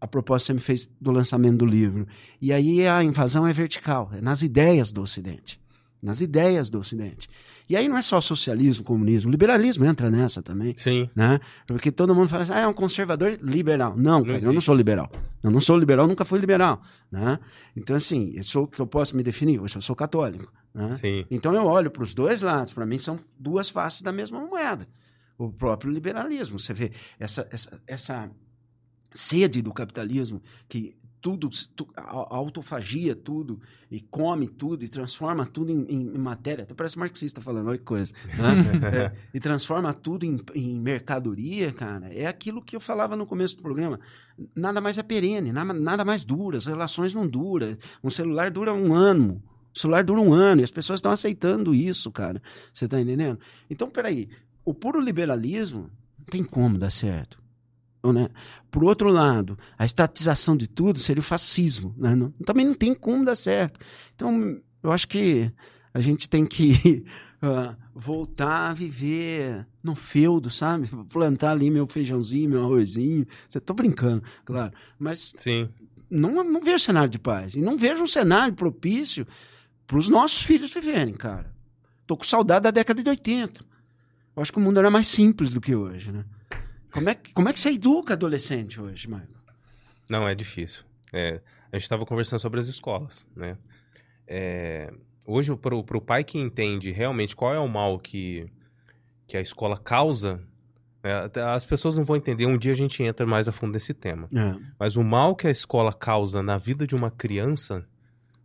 A 0.00 0.06
proposta 0.06 0.46
que 0.46 0.46
você 0.48 0.54
me 0.54 0.60
fez 0.60 0.88
do 1.00 1.10
lançamento 1.10 1.58
do 1.58 1.66
livro. 1.66 2.06
E 2.40 2.52
aí 2.52 2.86
a 2.86 3.02
invasão 3.02 3.46
é 3.46 3.52
vertical, 3.54 4.10
é 4.12 4.20
nas 4.20 4.42
ideias 4.42 4.92
do 4.92 5.00
Ocidente. 5.00 5.58
Nas 6.02 6.20
ideias 6.20 6.68
do 6.68 6.78
Ocidente. 6.78 7.26
E 7.68 7.76
aí 7.76 7.88
não 7.88 7.96
é 7.96 8.02
só 8.02 8.20
socialismo, 8.20 8.84
comunismo, 8.84 9.30
liberalismo 9.30 9.84
entra 9.84 10.10
nessa 10.10 10.42
também 10.42 10.74
Sim. 10.76 11.08
né? 11.14 11.40
Porque 11.66 11.90
todo 11.90 12.14
mundo 12.14 12.28
fala 12.28 12.42
assim, 12.42 12.52
ah, 12.52 12.60
é 12.60 12.66
um 12.66 12.74
conservador 12.74 13.38
liberal. 13.42 13.96
Não, 13.96 14.22
cara, 14.22 14.38
eu 14.38 14.52
não 14.52 14.60
sou 14.60 14.74
liberal. 14.74 15.10
Eu 15.42 15.50
não 15.50 15.60
sou 15.60 15.76
liberal, 15.76 16.06
nunca 16.06 16.24
fui 16.24 16.38
liberal, 16.38 16.82
né? 17.10 17.38
Então, 17.74 17.96
assim, 17.96 18.32
eu 18.34 18.44
sou 18.44 18.66
que 18.66 18.80
eu 18.80 18.86
posso 18.86 19.16
me 19.16 19.22
definir, 19.22 19.58
eu 19.60 19.80
sou 19.80 19.96
católico, 19.96 20.52
né? 20.74 20.90
Sim. 20.92 21.24
Então 21.30 21.54
eu 21.54 21.64
olho 21.64 21.90
para 21.90 22.02
os 22.02 22.12
dois 22.12 22.42
lados, 22.42 22.72
para 22.72 22.84
mim 22.84 22.98
são 22.98 23.18
duas 23.38 23.68
faces 23.68 24.02
da 24.02 24.12
mesma 24.12 24.40
moeda. 24.40 24.86
O 25.38 25.50
próprio 25.50 25.90
liberalismo, 25.90 26.58
você 26.58 26.72
vê 26.72 26.92
essa, 27.18 27.46
essa, 27.50 27.82
essa 27.86 28.30
sede 29.12 29.62
do 29.62 29.72
capitalismo 29.72 30.42
que 30.68 30.96
tudo, 31.24 31.48
tu, 31.74 31.88
a 31.96 32.02
a 32.02 32.36
autofagia 32.36 33.16
tudo 33.16 33.58
e 33.90 33.98
come 33.98 34.46
tudo 34.46 34.84
e 34.84 34.88
transforma 34.90 35.46
tudo 35.46 35.72
em, 35.72 35.80
em- 35.88 36.14
em 36.14 36.18
matéria. 36.18 36.64
Até 36.64 36.74
parece 36.74 36.98
marxista 36.98 37.40
falando, 37.40 37.68
olha 37.70 37.78
que 37.78 37.84
coisa. 37.84 38.12
né? 38.36 38.52
É, 39.08 39.12
e 39.32 39.40
transforma 39.40 39.90
tudo 39.94 40.26
em, 40.26 40.38
em 40.54 40.78
mercadoria, 40.78 41.72
cara. 41.72 42.12
É 42.12 42.26
aquilo 42.26 42.60
que 42.60 42.76
eu 42.76 42.80
falava 42.80 43.16
no 43.16 43.24
começo 43.24 43.56
do 43.56 43.62
programa. 43.62 43.98
Nada 44.54 44.82
mais 44.82 44.98
é 44.98 45.02
perene, 45.02 45.50
nada, 45.50 45.72
nada 45.72 46.04
mais 46.04 46.26
dura. 46.26 46.58
As 46.58 46.66
relações 46.66 47.14
não 47.14 47.26
duram. 47.26 47.74
Um 48.02 48.10
celular 48.10 48.50
dura 48.50 48.74
um 48.74 48.92
ano. 48.92 49.42
O 49.74 49.78
celular 49.78 50.04
dura 50.04 50.20
um 50.20 50.34
ano 50.34 50.60
e 50.60 50.64
as 50.64 50.70
pessoas 50.70 50.98
estão 50.98 51.10
aceitando 51.10 51.74
isso, 51.74 52.12
cara. 52.12 52.42
Você 52.70 52.86
tá 52.86 53.00
entendendo? 53.00 53.38
Então, 53.70 53.88
peraí. 53.88 54.28
O 54.62 54.74
puro 54.74 55.00
liberalismo 55.00 55.88
não 56.18 56.26
tem 56.26 56.44
como 56.44 56.76
dar 56.76 56.90
certo. 56.90 57.42
Né? 58.12 58.28
Por 58.70 58.84
outro 58.84 59.08
lado, 59.08 59.58
a 59.78 59.84
estatização 59.84 60.56
de 60.56 60.68
tudo 60.68 60.98
seria 61.00 61.20
o 61.20 61.24
fascismo. 61.24 61.94
Né? 61.96 62.14
Não- 62.14 62.30
também 62.44 62.66
não 62.66 62.74
tem 62.74 62.94
como 62.94 63.24
dar 63.24 63.36
certo. 63.36 63.80
Então, 64.14 64.60
eu 64.82 64.92
acho 64.92 65.08
que 65.08 65.50
a 65.92 66.00
gente 66.00 66.28
tem 66.28 66.44
que 66.44 67.04
ah, 67.40 67.76
voltar 67.94 68.70
a 68.70 68.74
viver 68.74 69.66
no 69.82 69.94
feudo, 69.94 70.50
sabe? 70.50 70.88
Plantar 71.08 71.52
ali 71.52 71.70
meu 71.70 71.86
feijãozinho, 71.86 72.50
meu 72.50 72.64
arrozinho. 72.64 73.26
Tô 73.64 73.72
brincando, 73.74 74.22
claro. 74.44 74.72
Mas 74.98 75.32
Sim. 75.36 75.68
não, 76.10 76.42
não 76.44 76.60
vejo 76.60 76.80
cenário 76.84 77.08
de 77.10 77.18
paz. 77.18 77.54
E 77.54 77.60
não 77.60 77.76
vejo 77.76 78.02
um 78.02 78.06
cenário 78.08 78.54
propício 78.54 79.26
para 79.86 79.98
os 79.98 80.08
nossos 80.08 80.42
filhos 80.42 80.72
viverem, 80.72 81.14
cara. 81.14 81.54
Tô 82.06 82.16
com 82.16 82.24
saudade 82.24 82.64
da 82.64 82.70
década 82.70 83.02
de 83.02 83.08
80. 83.08 83.64
Eu 84.36 84.42
acho 84.42 84.52
que 84.52 84.58
o 84.58 84.60
mundo 84.60 84.78
era 84.78 84.90
mais 84.90 85.06
simples 85.06 85.54
do 85.54 85.60
que 85.60 85.74
hoje, 85.74 86.10
né? 86.10 86.24
Como 86.94 87.08
é, 87.10 87.14
que- 87.14 87.32
como 87.32 87.48
é 87.48 87.52
que 87.52 87.58
você 87.60 87.70
educa 87.70 88.14
adolescente 88.14 88.80
hoje, 88.80 89.08
Marco? 89.10 89.34
Não, 90.08 90.26
é 90.28 90.34
difícil. 90.34 90.84
É, 91.12 91.40
a 91.72 91.76
gente 91.76 91.82
estava 91.82 92.06
conversando 92.06 92.38
sobre 92.40 92.60
as 92.60 92.66
escolas, 92.66 93.26
né? 93.36 93.58
É, 94.26 94.92
hoje, 95.26 95.54
para 95.56 95.74
o 95.76 96.00
pai 96.00 96.24
que 96.24 96.38
entende 96.38 96.90
realmente 96.92 97.34
qual 97.34 97.52
é 97.52 97.58
o 97.58 97.68
mal 97.68 97.98
que, 97.98 98.46
que 99.26 99.36
a 99.36 99.40
escola 99.40 99.76
causa, 99.76 100.40
né, 101.02 101.30
as 101.54 101.64
pessoas 101.64 101.94
não 101.96 102.04
vão 102.04 102.16
entender. 102.16 102.46
Um 102.46 102.56
dia 102.56 102.72
a 102.72 102.76
gente 102.76 103.02
entra 103.02 103.26
mais 103.26 103.48
a 103.48 103.52
fundo 103.52 103.72
nesse 103.72 103.92
tema. 103.92 104.28
É. 104.34 104.56
Mas 104.78 104.96
o 104.96 105.02
mal 105.04 105.34
que 105.36 105.46
a 105.46 105.50
escola 105.50 105.92
causa 105.92 106.42
na 106.42 106.56
vida 106.58 106.86
de 106.86 106.94
uma 106.94 107.10
criança, 107.10 107.86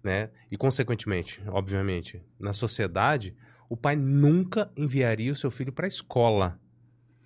né? 0.04 0.30
E 0.52 0.58
consequentemente, 0.58 1.42
obviamente, 1.48 2.22
na 2.40 2.52
sociedade, 2.54 3.36
o 3.70 3.78
pai 3.78 3.96
nunca 3.96 4.72
enviaria 4.76 5.32
o 5.32 5.36
seu 5.36 5.52
filho 5.52 5.72
para 5.72 5.86
a 5.86 5.88
escola 5.88 6.60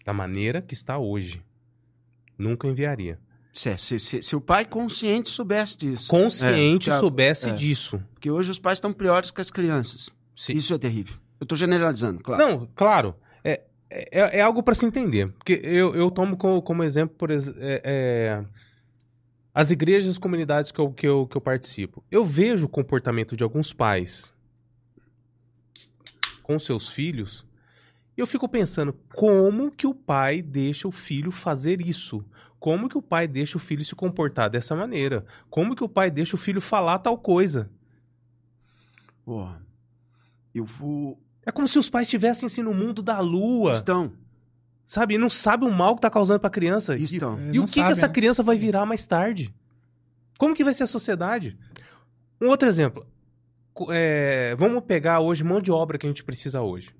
da 0.03 0.13
maneira 0.13 0.61
que 0.61 0.73
está 0.73 0.97
hoje. 0.97 1.41
Nunca 2.37 2.67
enviaria. 2.67 3.19
Se, 3.53 3.77
se, 3.77 3.99
se, 3.99 4.21
se 4.21 4.35
o 4.35 4.41
pai 4.41 4.65
consciente 4.65 5.29
soubesse 5.29 5.77
disso. 5.77 6.07
Consciente 6.09 6.89
É, 6.89 6.99
soubesse 6.99 7.49
é. 7.49 7.53
disso. 7.53 8.03
Porque 8.13 8.29
hoje 8.31 8.49
os 8.49 8.59
pais 8.59 8.77
estão 8.77 8.91
piores 8.91 9.29
que 9.31 9.39
as 9.39 9.51
crianças. 9.51 10.09
Se- 10.35 10.53
Isso 10.53 10.73
é 10.73 10.77
terrível. 10.79 11.15
Eu 11.39 11.45
tô 11.45 11.55
generalizando, 11.55 12.21
claro. 12.23 12.43
Não, 12.43 12.67
claro. 12.73 13.15
É, 13.43 13.61
é, 13.91 14.39
é 14.39 14.41
algo 14.41 14.63
para 14.63 14.73
se 14.73 14.85
entender. 14.85 15.31
Porque 15.33 15.53
eu, 15.63 15.93
eu 15.93 16.09
tomo 16.09 16.35
como, 16.35 16.61
como 16.63 16.83
exemplo, 16.83 17.15
por 17.15 17.29
ex- 17.29 17.53
é, 17.57 17.81
é, 17.83 18.45
as 19.53 19.69
igrejas 19.69 20.07
e 20.07 20.11
as 20.11 20.17
comunidades 20.17 20.71
que 20.71 20.79
eu, 20.81 20.91
que, 20.91 21.07
eu, 21.07 21.27
que 21.27 21.37
eu 21.37 21.41
participo. 21.41 22.03
Eu 22.09 22.25
vejo 22.25 22.65
o 22.65 22.69
comportamento 22.69 23.37
de 23.37 23.43
alguns 23.43 23.71
pais 23.71 24.33
com 26.41 26.59
seus 26.59 26.89
filhos 26.89 27.45
e 28.17 28.21
eu 28.21 28.27
fico 28.27 28.47
pensando 28.47 28.93
como 29.15 29.71
que 29.71 29.87
o 29.87 29.93
pai 29.93 30.41
deixa 30.41 30.87
o 30.87 30.91
filho 30.91 31.31
fazer 31.31 31.81
isso? 31.81 32.23
Como 32.59 32.87
que 32.87 32.97
o 32.97 33.01
pai 33.01 33.27
deixa 33.27 33.57
o 33.57 33.59
filho 33.59 33.83
se 33.83 33.95
comportar 33.95 34.49
dessa 34.49 34.75
maneira? 34.75 35.25
Como 35.49 35.75
que 35.75 35.83
o 35.83 35.89
pai 35.89 36.09
deixa 36.11 36.35
o 36.35 36.39
filho 36.39 36.61
falar 36.61 36.99
tal 36.99 37.17
coisa? 37.17 37.69
Ó, 39.25 39.51
eu 40.53 40.65
vou. 40.65 41.19
É 41.45 41.51
como 41.51 41.67
se 41.67 41.77
os 41.79 41.89
pais 41.89 42.07
estivessem 42.07 42.45
assim 42.45 42.61
no 42.61 42.73
mundo 42.73 43.01
da 43.01 43.19
lua. 43.19 43.73
Estão. 43.73 44.13
Sabe? 44.85 45.15
E 45.15 45.17
não 45.17 45.29
sabe 45.29 45.65
o 45.65 45.71
mal 45.71 45.95
que 45.95 46.01
tá 46.01 46.09
causando 46.09 46.39
pra 46.39 46.49
criança. 46.49 46.95
E- 46.95 47.03
Estão. 47.03 47.37
E, 47.51 47.57
o 47.57 47.61
não 47.61 47.65
que, 47.65 47.73
que 47.73 47.79
sabe, 47.79 47.91
essa 47.91 48.07
né? 48.07 48.13
criança 48.13 48.43
vai 48.43 48.57
virar 48.57 48.85
mais 48.85 49.05
tarde? 49.07 49.53
Como 50.37 50.53
que 50.53 50.63
vai 50.63 50.73
ser 50.73 50.83
a 50.83 50.87
sociedade? 50.87 51.57
Um 52.39 52.47
outro 52.49 52.67
exemplo. 52.67 53.05
É, 53.89 54.55
vamos 54.57 54.83
pegar 54.83 55.19
hoje 55.19 55.43
mão 55.43 55.61
de 55.61 55.71
obra 55.71 55.97
que 55.97 56.05
a 56.05 56.09
gente 56.09 56.23
precisa 56.23 56.61
hoje. 56.61 56.93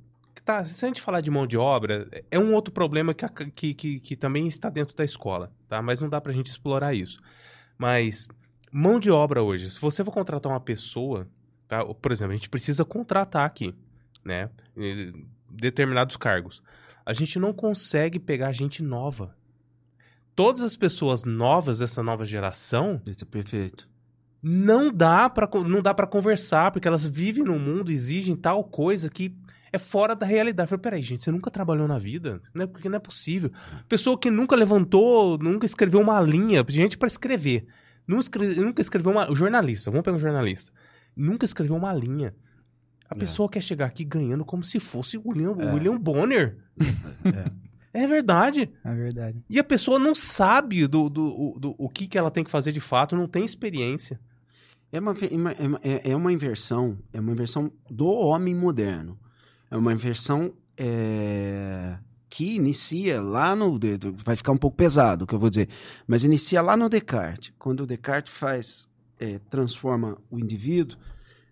Tá, 0.46 0.66
se 0.66 0.84
a 0.84 0.88
gente 0.90 1.02
falar 1.02 1.22
de 1.22 1.32
mão 1.32 1.48
de 1.48 1.58
obra, 1.58 2.08
é 2.30 2.38
um 2.38 2.54
outro 2.54 2.74
problema 2.74 3.14
que, 3.14 3.24
a- 3.24 3.30
que, 3.30 3.74
que, 3.74 4.00
que 4.00 4.16
também 4.16 4.46
está 4.48 4.70
dentro 4.70 4.96
da 4.96 5.06
escola, 5.06 5.52
tá? 5.70 5.82
Mas 5.82 6.02
não 6.02 6.10
dá 6.10 6.20
pra 6.20 6.34
gente 6.34 6.48
explorar 6.48 6.94
isso. 6.94 7.20
Mas 7.78 8.28
mão 8.72 9.00
de 9.00 9.10
obra 9.10 9.42
hoje, 9.42 9.70
se 9.72 9.80
você 9.80 10.04
for 10.04 10.12
contratar 10.12 10.52
uma 10.52 10.60
pessoa, 10.60 11.28
tá? 11.68 11.86
Por 11.86 12.12
exemplo, 12.12 12.34
a 12.34 12.36
gente 12.36 12.50
precisa 12.50 12.84
contratar 12.84 13.46
aqui, 13.46 13.74
né? 14.24 14.50
Determinados 15.50 16.18
cargos. 16.18 16.62
A 17.06 17.14
gente 17.14 17.38
não 17.40 17.54
consegue 17.54 18.20
pegar 18.20 18.52
gente 18.52 18.82
nova. 18.84 19.36
Todas 20.36 20.62
as 20.62 20.76
pessoas 20.76 21.24
novas 21.24 21.78
dessa 21.80 22.02
nova 22.02 22.26
geração 22.26 23.00
Isso 23.06 23.24
é 23.24 23.28
perfeito. 23.28 23.88
não 24.42 24.92
dá 24.92 25.30
para 25.30 25.48
não 25.64 25.80
dá 25.82 25.94
para 25.94 26.08
conversar 26.08 26.72
porque 26.72 26.88
elas 26.88 27.06
vivem 27.06 27.44
no 27.44 27.60
mundo 27.60 27.92
exigem 27.92 28.36
tal 28.36 28.64
coisa 28.64 29.10
que 29.12 29.38
é 29.74 29.78
fora 29.80 30.16
da 30.16 30.26
realidade. 30.26 30.68
Eu 30.68 30.70
falei, 30.70 30.82
peraí, 30.82 31.02
gente, 31.02 31.24
você 31.24 31.32
nunca 31.32 31.52
trabalhou 31.52 31.88
na 31.88 31.98
vida? 31.98 32.42
Não 32.54 32.64
é, 32.64 32.68
porque 32.68 32.88
não 32.88 32.96
é 32.96 33.00
possível. 33.00 33.52
Pessoa 33.90 34.18
que 34.18 34.30
nunca 34.32 34.56
levantou, 34.56 35.38
nunca 35.38 35.66
escreveu 35.66 36.00
uma 36.00 36.22
linha, 36.22 36.64
gente 36.70 36.98
para 36.98 37.08
escrever. 37.08 37.66
Nunca, 38.08 38.22
escre- 38.24 38.56
nunca 38.56 38.82
escreveu 38.82 39.12
uma. 39.12 39.32
o 39.32 39.36
Jornalista, 39.36 39.90
vamos 39.92 40.04
pegar 40.06 40.16
um 40.18 40.20
jornalista. 40.20 40.72
Nunca 41.16 41.44
escreveu 41.46 41.76
uma 41.76 41.92
linha. 41.94 42.34
A 43.10 43.16
É. 43.16 43.20
pessoa 43.20 43.50
quer 43.50 43.62
chegar 43.62 43.86
aqui 43.88 44.04
ganhando 44.06 44.46
como 44.46 44.64
se 44.64 44.80
fosse 44.80 45.18
o 45.18 45.24
William, 45.28 45.56
É. 45.60 45.74
William 45.74 45.98
Bonner. 45.98 46.58
É 47.96 48.08
verdade. 48.08 48.72
É 48.84 48.92
verdade. 48.92 49.44
E 49.48 49.60
a 49.60 49.64
pessoa 49.64 50.00
não 50.00 50.16
sabe 50.16 50.88
do, 50.88 51.08
do, 51.10 51.30
do, 51.54 51.60
do- 51.60 51.76
o 51.78 51.88
que, 51.88 52.08
que 52.08 52.18
ela 52.18 52.32
tem 52.32 52.44
que 52.44 52.50
fazer 52.50 52.72
de 52.72 52.80
fato, 52.80 53.16
não 53.16 53.28
tem 53.28 53.46
experiência. 53.46 54.20
É 54.92 55.00
uma, 55.00 55.12
é 55.14 55.36
uma- 55.36 55.52
é 55.52 55.68
uma- 55.68 55.80
é- 55.84 56.12
é 56.12 56.16
uma 56.16 56.34
inversão, 56.34 56.98
é 57.14 57.20
uma 57.20 57.32
inversão 57.32 57.72
do 57.92 58.08
homem 58.08 58.56
moderno. 58.56 59.16
É 59.74 59.76
uma 59.76 59.92
inversão 59.92 60.54
é, 60.78 61.98
que 62.30 62.54
inicia 62.54 63.20
lá 63.20 63.56
no. 63.56 63.80
Vai 64.24 64.36
ficar 64.36 64.52
um 64.52 64.58
pouco 64.58 64.78
pesado 64.78 65.24
o 65.24 65.28
que 65.28 65.34
eu 65.34 65.40
vou 65.40 65.50
dizer, 65.50 65.68
mas 66.06 66.24
inicia 66.24 66.62
lá 66.62 66.78
no 66.78 66.88
Descartes. 66.88 67.52
Quando 67.58 67.82
o 67.82 67.88
Descartes 67.88 68.32
faz, 68.32 68.88
é, 69.20 69.40
transforma 69.50 70.16
o 70.30 70.38
indivíduo, 70.38 71.00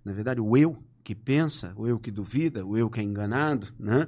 na 0.05 0.13
verdade, 0.13 0.39
o 0.39 0.55
eu 0.55 0.78
que 1.03 1.15
pensa, 1.15 1.74
o 1.76 1.88
eu 1.88 1.97
que 1.97 2.11
duvida, 2.11 2.63
o 2.63 2.78
eu 2.78 2.91
que 2.91 2.99
é 2.99 3.03
enganado, 3.03 3.74
né? 3.80 4.07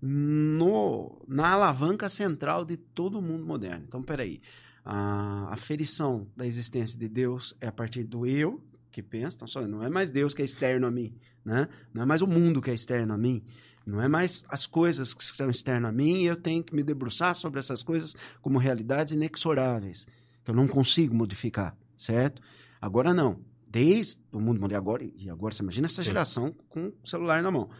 no, 0.00 1.20
na 1.26 1.48
alavanca 1.48 2.08
central 2.08 2.64
de 2.64 2.76
todo 2.76 3.18
o 3.18 3.22
mundo 3.22 3.44
moderno. 3.44 3.84
Então, 3.88 4.04
peraí. 4.04 4.40
A 4.84 5.52
aferição 5.52 6.28
da 6.36 6.46
existência 6.46 6.96
de 6.96 7.08
Deus 7.08 7.56
é 7.60 7.66
a 7.66 7.72
partir 7.72 8.04
do 8.04 8.24
eu 8.24 8.62
que 8.90 9.02
pensa. 9.02 9.36
Então, 9.36 9.48
só, 9.48 9.66
não 9.66 9.82
é 9.82 9.88
mais 9.88 10.10
Deus 10.10 10.34
que 10.34 10.42
é 10.42 10.44
externo 10.44 10.86
a 10.86 10.90
mim. 10.90 11.14
Né? 11.44 11.68
Não 11.92 12.02
é 12.02 12.06
mais 12.06 12.22
o 12.22 12.26
mundo 12.26 12.60
que 12.60 12.70
é 12.70 12.74
externo 12.74 13.14
a 13.14 13.18
mim. 13.18 13.42
Não 13.88 14.02
é 14.02 14.08
mais 14.08 14.44
as 14.50 14.66
coisas 14.66 15.14
que 15.14 15.24
são 15.24 15.48
externas 15.48 15.88
a 15.88 15.92
mim 15.92 16.22
e 16.22 16.26
eu 16.26 16.36
tenho 16.36 16.62
que 16.62 16.74
me 16.74 16.82
debruçar 16.82 17.34
sobre 17.34 17.58
essas 17.58 17.82
coisas 17.82 18.14
como 18.42 18.58
realidades 18.58 19.14
inexoráveis, 19.14 20.06
que 20.44 20.50
eu 20.50 20.54
não 20.54 20.68
consigo 20.68 21.14
modificar, 21.14 21.74
certo? 21.96 22.42
Agora 22.80 23.14
não. 23.14 23.40
Desde 23.66 24.20
o 24.30 24.40
mundo 24.40 24.60
moderno, 24.60 24.82
agora, 24.82 25.04
e 25.04 25.30
agora 25.30 25.54
você 25.54 25.62
imagina 25.62 25.86
essa 25.86 26.02
geração 26.02 26.54
com 26.68 26.92
o 27.02 27.08
celular 27.08 27.42
na 27.42 27.50
mão. 27.50 27.70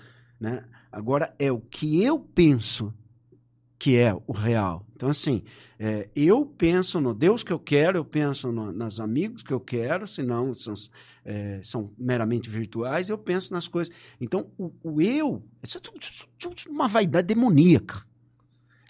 Né? 0.40 0.64
Agora 0.90 1.34
é 1.38 1.52
o 1.52 1.60
que 1.60 2.02
eu 2.02 2.18
penso 2.18 2.92
que 3.78 3.96
é 3.96 4.12
o 4.26 4.32
real. 4.32 4.84
Então, 4.96 5.08
assim, 5.08 5.44
é, 5.78 6.08
eu 6.16 6.44
penso 6.44 7.00
no 7.00 7.14
Deus 7.14 7.44
que 7.44 7.52
eu 7.52 7.58
quero, 7.60 7.98
eu 7.98 8.04
penso 8.04 8.50
no, 8.50 8.72
nas 8.72 8.98
amigos 8.98 9.42
que 9.42 9.52
eu 9.52 9.60
quero, 9.60 10.06
senão 10.08 10.52
são, 10.54 10.74
é, 11.24 11.60
são 11.62 11.92
meramente 11.96 12.50
virtuais, 12.50 13.08
eu 13.08 13.16
penso 13.16 13.52
nas 13.52 13.68
coisas. 13.68 13.94
Então, 14.20 14.50
o, 14.58 14.72
o 14.82 15.00
eu, 15.00 15.44
isso 15.62 15.76
é 15.78 15.80
tudo- 15.80 15.98
tudo 16.38 16.56
uma 16.68 16.88
vaidade 16.88 17.28
demoníaca. 17.28 18.07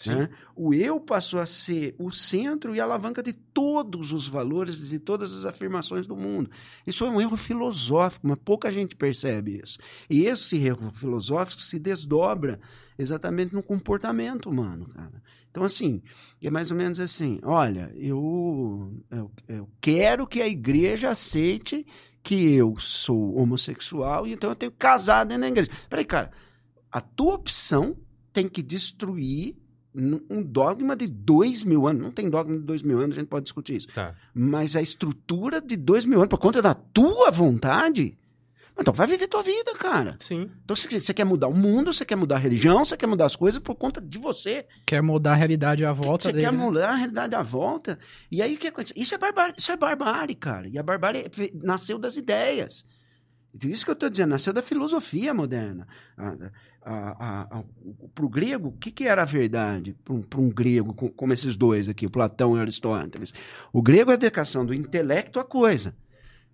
Né? 0.07 0.28
O 0.55 0.72
eu 0.72 1.01
passou 1.01 1.40
a 1.40 1.46
ser 1.46 1.94
o 1.99 2.12
centro 2.12 2.74
e 2.74 2.80
a 2.80 2.84
alavanca 2.84 3.22
de 3.22 3.32
todos 3.32 4.12
os 4.12 4.28
valores, 4.28 4.88
de 4.88 4.99
todas 4.99 5.32
as 5.32 5.44
afirmações 5.44 6.07
do 6.07 6.16
mundo. 6.16 6.51
Isso 6.86 7.05
é 7.05 7.11
um 7.11 7.20
erro 7.20 7.36
filosófico, 7.36 8.28
mas 8.28 8.38
pouca 8.44 8.70
gente 8.70 8.94
percebe 8.94 9.61
isso. 9.64 9.78
E 10.09 10.24
esse 10.26 10.57
erro 10.57 10.92
filosófico 10.92 11.61
se 11.61 11.78
desdobra 11.78 12.61
exatamente 12.96 13.53
no 13.53 13.62
comportamento 13.62 14.49
humano, 14.49 14.86
cara. 14.86 15.22
Então, 15.51 15.64
assim, 15.64 16.03
é 16.40 16.51
mais 16.51 16.70
ou 16.70 16.76
menos 16.76 17.01
assim: 17.01 17.40
olha, 17.42 17.92
eu, 17.96 18.92
eu, 19.11 19.30
eu 19.49 19.68
quero 19.80 20.26
que 20.26 20.40
a 20.40 20.46
igreja 20.46 21.11
aceite 21.11 21.84
que 22.22 22.53
eu 22.53 22.78
sou 22.78 23.36
homossexual 23.36 24.26
e 24.26 24.32
então 24.32 24.51
eu 24.51 24.57
tenho 24.57 24.72
casar 24.72 25.24
dentro 25.24 25.42
da 25.42 25.49
igreja. 25.49 25.70
Peraí, 25.88 26.05
cara, 26.05 26.30
a 26.92 27.01
tua 27.01 27.34
opção 27.34 27.96
tem 28.32 28.49
que 28.49 28.62
destruir 28.62 29.57
um 30.30 30.42
dogma 30.42 30.94
de 30.94 31.07
dois 31.07 31.62
mil 31.64 31.86
anos. 31.86 32.03
Não 32.03 32.11
tem 32.11 32.30
dogma 32.30 32.57
de 32.57 32.62
dois 32.62 32.82
mil 32.82 32.99
anos, 33.01 33.16
a 33.16 33.20
gente 33.20 33.28
pode 33.28 33.44
discutir 33.44 33.76
isso. 33.76 33.88
Tá. 33.88 34.14
Mas 34.34 34.76
a 34.76 34.82
estrutura 34.82 35.61
de 35.61 35.76
dois 35.76 36.05
mil 36.05 36.18
anos, 36.18 36.28
por 36.28 36.38
conta 36.38 36.62
da 36.62 36.74
tua 36.74 37.30
vontade, 37.30 38.16
então 38.80 38.94
vai 38.94 39.09
viver 39.09 39.26
tua 39.26 39.42
vida, 39.42 39.74
cara. 39.74 40.16
Sim. 40.20 40.49
Então 40.64 40.76
você, 40.76 41.01
você 41.01 41.12
quer 41.12 41.24
mudar 41.24 41.49
o 41.49 41.55
mundo, 41.55 41.92
você 41.92 42.05
quer 42.05 42.14
mudar 42.14 42.36
a 42.36 42.38
religião, 42.38 42.84
você 42.84 42.96
quer 42.96 43.09
mudar 43.09 43.26
as 43.26 43.34
coisas 43.34 43.61
por 43.61 43.74
conta 43.74 44.01
de 44.01 44.18
você. 44.18 44.66
Quer 44.86 45.03
mudar 45.03 45.32
a 45.32 45.34
realidade 45.34 45.84
à 45.84 45.92
volta 45.92 46.24
você 46.24 46.32
dele. 46.32 46.44
quer 46.44 46.53
né? 46.53 46.59
mudar 46.59 46.90
a 46.90 46.94
realidade 46.94 47.34
à 47.34 47.42
volta. 47.42 47.99
E 48.30 48.40
aí 48.40 48.55
o 48.55 48.59
que 48.59 48.68
acontece? 48.68 48.92
Isso 48.96 49.12
é 49.14 49.18
barbárie, 49.18 49.55
isso 49.59 49.72
é 49.72 49.76
barbárie, 49.76 50.36
cara. 50.36 50.68
E 50.68 50.78
a 50.78 50.82
barbárie 50.82 51.28
ve- 51.32 51.53
nasceu 51.61 51.99
das 51.99 52.16
ideias. 52.16 52.84
Então, 53.55 53.70
Isso 53.70 53.84
que 53.84 53.90
eu 53.90 53.94
estou 53.94 54.11
dizendo, 54.11 54.30
nasceu 54.30 54.53
da 54.53 54.62
filosofia 54.62 55.32
moderna. 55.34 55.86
Para 58.14 58.24
o 58.24 58.28
grego, 58.28 58.68
o 58.68 58.72
que, 58.72 58.90
que 58.90 59.05
era 59.05 59.22
a 59.22 59.24
verdade 59.24 59.96
para 60.05 60.14
um, 60.14 60.24
um 60.36 60.49
grego, 60.51 60.94
co- 60.94 61.11
como 61.11 61.32
esses 61.32 61.57
dois 61.57 61.88
aqui, 61.88 62.09
Platão 62.09 62.57
e 62.57 62.61
Aristóteles? 62.61 63.32
O 63.72 63.82
grego 63.82 64.11
é 64.11 64.14
a 64.14 64.16
dedicação 64.16 64.64
do 64.64 64.74
intelecto 64.74 65.40
à 65.40 65.44
coisa. 65.44 65.94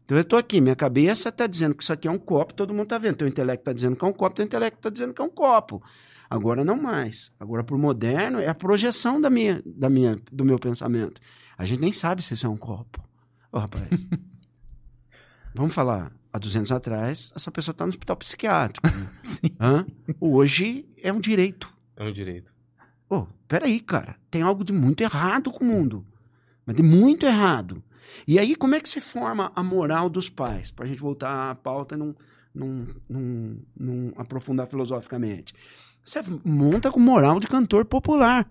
Então 0.05 0.19
eu 0.19 0.23
estou 0.23 0.39
aqui, 0.39 0.61
minha 0.61 0.77
cabeça 0.77 1.31
está 1.31 1.47
dizendo 1.47 1.75
que 1.75 1.83
isso 1.83 1.93
aqui 1.93 2.07
é 2.07 2.11
um 2.11 2.19
copo, 2.19 2.53
todo 2.55 2.71
mundo 2.75 2.85
está 2.85 2.99
vendo. 2.99 3.17
Teu 3.17 3.29
intelecto 3.29 3.63
está 3.63 3.73
dizendo 3.73 3.97
que 3.97 4.05
é 4.05 4.09
um 4.09 4.13
copo, 4.13 4.37
teu 4.37 4.45
intelecto 4.45 4.79
está 4.79 4.91
dizendo 4.91 5.15
que 5.15 5.23
é 5.23 5.25
um 5.25 5.31
copo. 5.31 5.83
Agora 6.29 6.65
não 6.65 6.77
mais. 6.81 7.33
Agora, 7.39 7.63
para 7.65 7.75
o 7.77 7.79
moderno, 7.79 8.39
é 8.39 8.49
a 8.49 8.55
projeção 8.55 9.21
da 9.21 9.31
minha, 9.31 9.63
da 9.65 9.89
minha, 9.89 10.17
do 10.31 10.45
meu 10.45 10.59
pensamento. 10.59 11.21
A 11.57 11.65
gente 11.65 11.81
nem 11.81 11.93
sabe 11.93 12.23
se 12.23 12.35
isso 12.35 12.47
é 12.47 12.49
um 12.49 12.57
copo. 12.57 13.03
Ô, 13.53 13.59
rapaz. 13.59 13.89
Vamos 15.55 15.73
falar, 15.75 16.13
há 16.35 16.39
200 16.39 16.73
atrás, 16.73 17.33
essa 17.37 17.49
pessoa 17.49 17.71
está 17.71 17.85
no 17.85 17.91
hospital 17.91 18.17
psiquiátrico. 18.17 18.85
né? 19.57 19.87
Hoje 20.19 20.85
é 21.01 21.13
um 21.13 21.21
direito. 21.21 21.73
É 21.97 22.03
um 22.03 22.11
direito. 22.11 22.53
Ô, 23.09 23.29
peraí, 23.47 23.79
cara. 23.79 24.17
Tem 24.33 24.43
algo 24.43 24.65
de 24.65 24.73
muito 24.73 25.01
errado 25.01 25.53
com 25.53 25.65
o 25.65 25.69
mundo. 25.69 26.05
Mas 26.67 26.75
de 26.75 26.83
muito 26.83 27.25
errado. 27.25 27.85
E 28.27 28.37
aí, 28.37 28.57
como 28.57 28.75
é 28.75 28.81
que 28.81 28.89
se 28.89 29.01
forma 29.01 29.53
a 29.55 29.63
moral 29.63 30.11
dos 30.11 30.29
pais? 30.29 30.73
Para 30.73 30.87
a 30.87 30.89
gente 30.89 31.01
voltar 31.01 31.51
à 31.51 31.55
pauta 31.55 31.95
e 31.95 31.99
não, 31.99 32.17
não, 32.53 32.89
não, 33.09 33.59
não 33.79 34.13
aprofundar 34.17 34.67
filosoficamente. 34.67 35.55
Você 36.05 36.21
monta 36.45 36.91
com 36.91 36.99
moral 36.99 37.39
de 37.39 37.47
cantor 37.47 37.85
popular. 37.85 38.51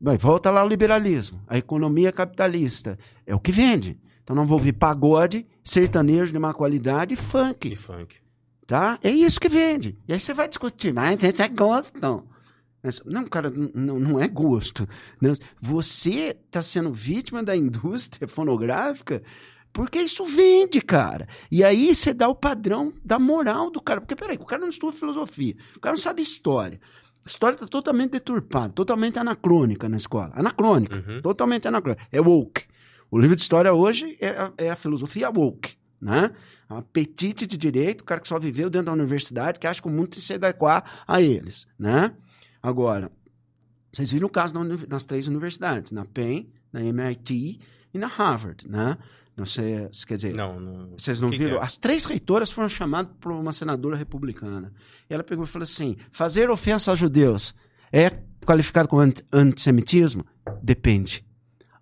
Vai, 0.00 0.16
volta 0.16 0.50
lá 0.50 0.64
o 0.64 0.68
liberalismo. 0.68 1.42
A 1.46 1.58
economia 1.58 2.10
capitalista. 2.10 2.98
É 3.26 3.34
o 3.34 3.40
que 3.40 3.52
vende. 3.52 4.00
Então 4.24 4.34
não 4.34 4.46
vou 4.46 4.58
ouvir 4.58 4.72
pagode, 4.72 5.46
sertanejo 5.62 6.32
de 6.32 6.38
má 6.38 6.52
qualidade 6.52 7.14
e 7.14 7.16
funk. 7.16 7.68
E 7.68 7.76
funk. 7.76 8.16
Tá? 8.66 8.98
É 9.02 9.10
isso 9.10 9.38
que 9.38 9.48
vende. 9.48 9.96
E 10.08 10.12
aí 10.12 10.18
você 10.18 10.32
vai 10.32 10.48
discutir, 10.48 10.92
mas 10.92 11.22
isso 11.22 11.42
é 11.42 11.48
gosto. 11.48 12.00
Não, 12.00 12.26
Mas, 12.82 13.02
não 13.04 13.26
cara, 13.26 13.50
não, 13.50 14.00
não 14.00 14.18
é 14.18 14.26
gosto. 14.26 14.88
Você 15.60 16.36
está 16.46 16.62
sendo 16.62 16.90
vítima 16.92 17.42
da 17.42 17.54
indústria 17.54 18.26
fonográfica 18.28 19.22
porque 19.74 20.00
isso 20.00 20.24
vende, 20.24 20.80
cara. 20.80 21.28
E 21.50 21.64
aí 21.64 21.92
você 21.92 22.14
dá 22.14 22.28
o 22.28 22.34
padrão 22.34 22.92
da 23.04 23.18
moral 23.18 23.70
do 23.70 23.82
cara. 23.82 24.00
Porque, 24.00 24.14
peraí, 24.14 24.36
o 24.36 24.46
cara 24.46 24.62
não 24.62 24.68
estuda 24.68 24.96
filosofia, 24.96 25.56
o 25.76 25.80
cara 25.80 25.94
não 25.94 26.00
sabe 26.00 26.22
história. 26.22 26.80
A 27.24 27.28
história 27.28 27.56
está 27.56 27.66
totalmente 27.66 28.12
deturpada, 28.12 28.72
totalmente 28.72 29.18
anacrônica 29.18 29.88
na 29.88 29.96
escola. 29.96 30.30
Anacrônica. 30.34 31.02
Uhum. 31.06 31.22
Totalmente 31.22 31.66
anacrônico. 31.66 32.06
É 32.12 32.20
woke. 32.20 32.64
O 33.14 33.18
livro 33.18 33.36
de 33.36 33.42
história 33.42 33.72
hoje 33.72 34.16
é 34.20 34.28
a, 34.30 34.52
é 34.58 34.70
a 34.70 34.74
filosofia 34.76 35.30
woke, 35.30 35.76
né? 36.00 36.32
Um 36.68 36.76
apetite 36.78 37.46
de 37.46 37.56
direito, 37.56 38.00
o 38.00 38.04
cara 38.04 38.20
que 38.20 38.26
só 38.26 38.38
viveu 38.40 38.68
dentro 38.68 38.86
da 38.86 38.92
universidade, 38.92 39.58
que 39.58 39.66
acha 39.68 39.80
que 39.80 39.86
o 39.86 39.90
mundo 39.90 40.08
tem 40.08 40.18
que 40.18 40.24
se 40.26 40.32
adequar 40.34 41.04
a 41.06 41.20
eles, 41.22 41.66
né? 41.78 42.12
Agora, 42.60 43.12
vocês 43.92 44.10
viram 44.10 44.26
o 44.26 44.30
caso 44.30 44.52
nas 44.88 45.04
três 45.04 45.28
universidades, 45.28 45.92
na 45.92 46.04
Penn, 46.04 46.46
na 46.72 46.82
MIT 46.82 47.60
e 47.94 47.98
na 47.98 48.08
Harvard, 48.08 48.68
né? 48.68 48.98
Não 49.36 49.46
sei, 49.46 49.88
quer 50.06 50.16
dizer, 50.16 50.36
Não, 50.36 50.58
não. 50.58 50.90
vocês 50.98 51.20
não 51.20 51.30
que 51.30 51.38
viram? 51.38 51.52
que 51.52 51.58
é? 51.58 51.62
As 51.64 51.76
três 51.76 52.04
reitoras 52.04 52.50
foram 52.50 52.68
chamadas 52.68 53.12
por 53.20 53.30
uma 53.30 53.52
senadora 53.52 53.96
republicana. 53.96 54.72
E 55.08 55.14
ela 55.14 55.22
pegou 55.22 55.44
e 55.44 55.48
falou 55.48 55.64
assim: 55.64 55.96
fazer 56.10 56.50
ofensa 56.50 56.90
aos 56.90 56.98
judeus 56.98 57.54
é 57.92 58.10
qualificado 58.44 58.88
como 58.88 59.02
anti- 59.02 59.24
antissemitismo? 59.32 60.24
Depende. 60.62 61.24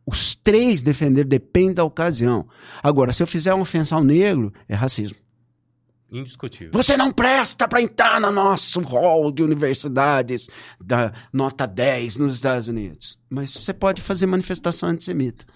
Os 0.04 0.34
três 0.34 0.82
defenderam, 0.82 1.28
depende 1.28 1.74
da 1.74 1.84
ocasião. 1.84 2.46
Agora, 2.82 3.12
se 3.12 3.22
eu 3.22 3.26
fizer 3.26 3.54
uma 3.54 3.62
ofensa 3.62 3.94
ao 3.94 4.02
negro, 4.02 4.52
é 4.68 4.74
racismo. 4.74 5.16
Indiscutível. 6.10 6.72
Você 6.74 6.94
não 6.94 7.10
presta 7.10 7.66
para 7.66 7.80
entrar 7.80 8.20
no 8.20 8.30
nosso 8.30 8.80
hall 8.82 9.32
de 9.32 9.42
universidades 9.42 10.48
da 10.78 11.10
nota 11.32 11.66
10 11.66 12.16
nos 12.16 12.34
Estados 12.34 12.68
Unidos. 12.68 13.18
Mas 13.30 13.54
você 13.54 13.72
pode 13.72 14.02
fazer 14.02 14.26
manifestação 14.26 14.90
antissemita. 14.90 15.46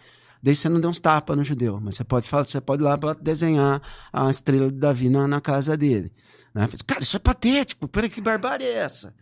Daí 0.43 0.55
você 0.55 0.69
não 0.69 0.81
deu 0.81 0.89
uns 0.89 1.01
tapas 1.01 1.37
no 1.37 1.45
judeu, 1.45 1.79
mas 1.83 1.97
você 1.97 2.05
pode 2.05 2.27
falar, 2.27 2.45
você 2.45 2.61
pode 2.61 2.83
ir 2.83 2.87
lá 2.87 2.97
desenhar 3.21 3.83
a 4.11 4.31
estrela 4.31 4.71
de 4.71 4.79
Davi 4.79 5.11
na, 5.11 5.29
na 5.29 5.41
casa 5.41 5.77
dele. 5.77 6.11
Né? 6.55 6.67
Cara, 6.87 7.03
isso 7.03 7.17
é 7.17 7.21
patético. 7.21 7.87
Peraí, 7.87 8.09
que 8.09 8.21
barbárie 8.21 8.65
é 8.67 8.75
essa? 8.75 9.13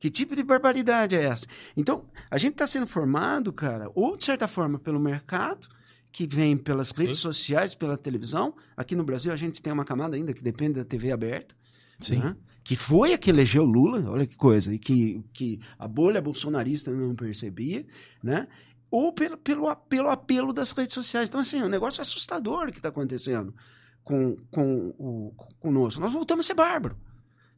Que 0.00 0.10
tipo 0.10 0.36
de 0.36 0.42
barbaridade 0.42 1.16
é 1.16 1.24
essa? 1.24 1.46
Então, 1.76 2.04
a 2.30 2.38
gente 2.38 2.52
está 2.52 2.66
sendo 2.66 2.86
formado, 2.86 3.52
cara, 3.52 3.90
ou 3.94 4.16
de 4.16 4.24
certa 4.24 4.46
forma 4.46 4.78
pelo 4.78 5.00
mercado, 5.00 5.68
que 6.10 6.26
vem 6.26 6.56
pelas 6.56 6.90
redes 6.90 7.16
Sim. 7.16 7.22
sociais, 7.22 7.74
pela 7.74 7.96
televisão. 7.96 8.54
Aqui 8.76 8.94
no 8.94 9.04
Brasil 9.04 9.32
a 9.32 9.36
gente 9.36 9.60
tem 9.60 9.72
uma 9.72 9.84
camada 9.84 10.16
ainda 10.16 10.32
que 10.32 10.42
depende 10.42 10.74
da 10.74 10.84
TV 10.84 11.12
aberta. 11.12 11.54
Sim. 11.98 12.18
né? 12.18 12.36
Que 12.62 12.76
foi 12.76 13.12
a 13.12 13.18
que 13.18 13.30
elegeu 13.30 13.64
Lula, 13.64 14.10
olha 14.10 14.26
que 14.26 14.36
coisa, 14.36 14.72
e 14.72 14.78
que, 14.78 15.24
que 15.32 15.58
a 15.78 15.88
bolha 15.88 16.20
bolsonarista 16.20 16.90
não 16.90 17.14
percebia, 17.14 17.84
né? 18.22 18.46
Ou 18.90 19.12
pelo, 19.12 19.36
pelo, 19.36 19.74
pelo 19.76 20.08
apelo 20.08 20.52
das 20.52 20.72
redes 20.72 20.92
sociais. 20.92 21.28
Então, 21.28 21.40
assim, 21.40 21.60
é 21.60 21.64
um 21.64 21.68
negócio 21.68 22.00
assustador 22.00 22.70
que 22.70 22.78
está 22.78 22.88
acontecendo 22.88 23.54
com, 24.02 24.36
com 24.50 24.94
o, 24.98 25.34
conosco. 25.60 26.00
Nós 26.00 26.12
voltamos 26.12 26.46
a 26.46 26.48
ser 26.48 26.54
bárbaro. 26.54 26.96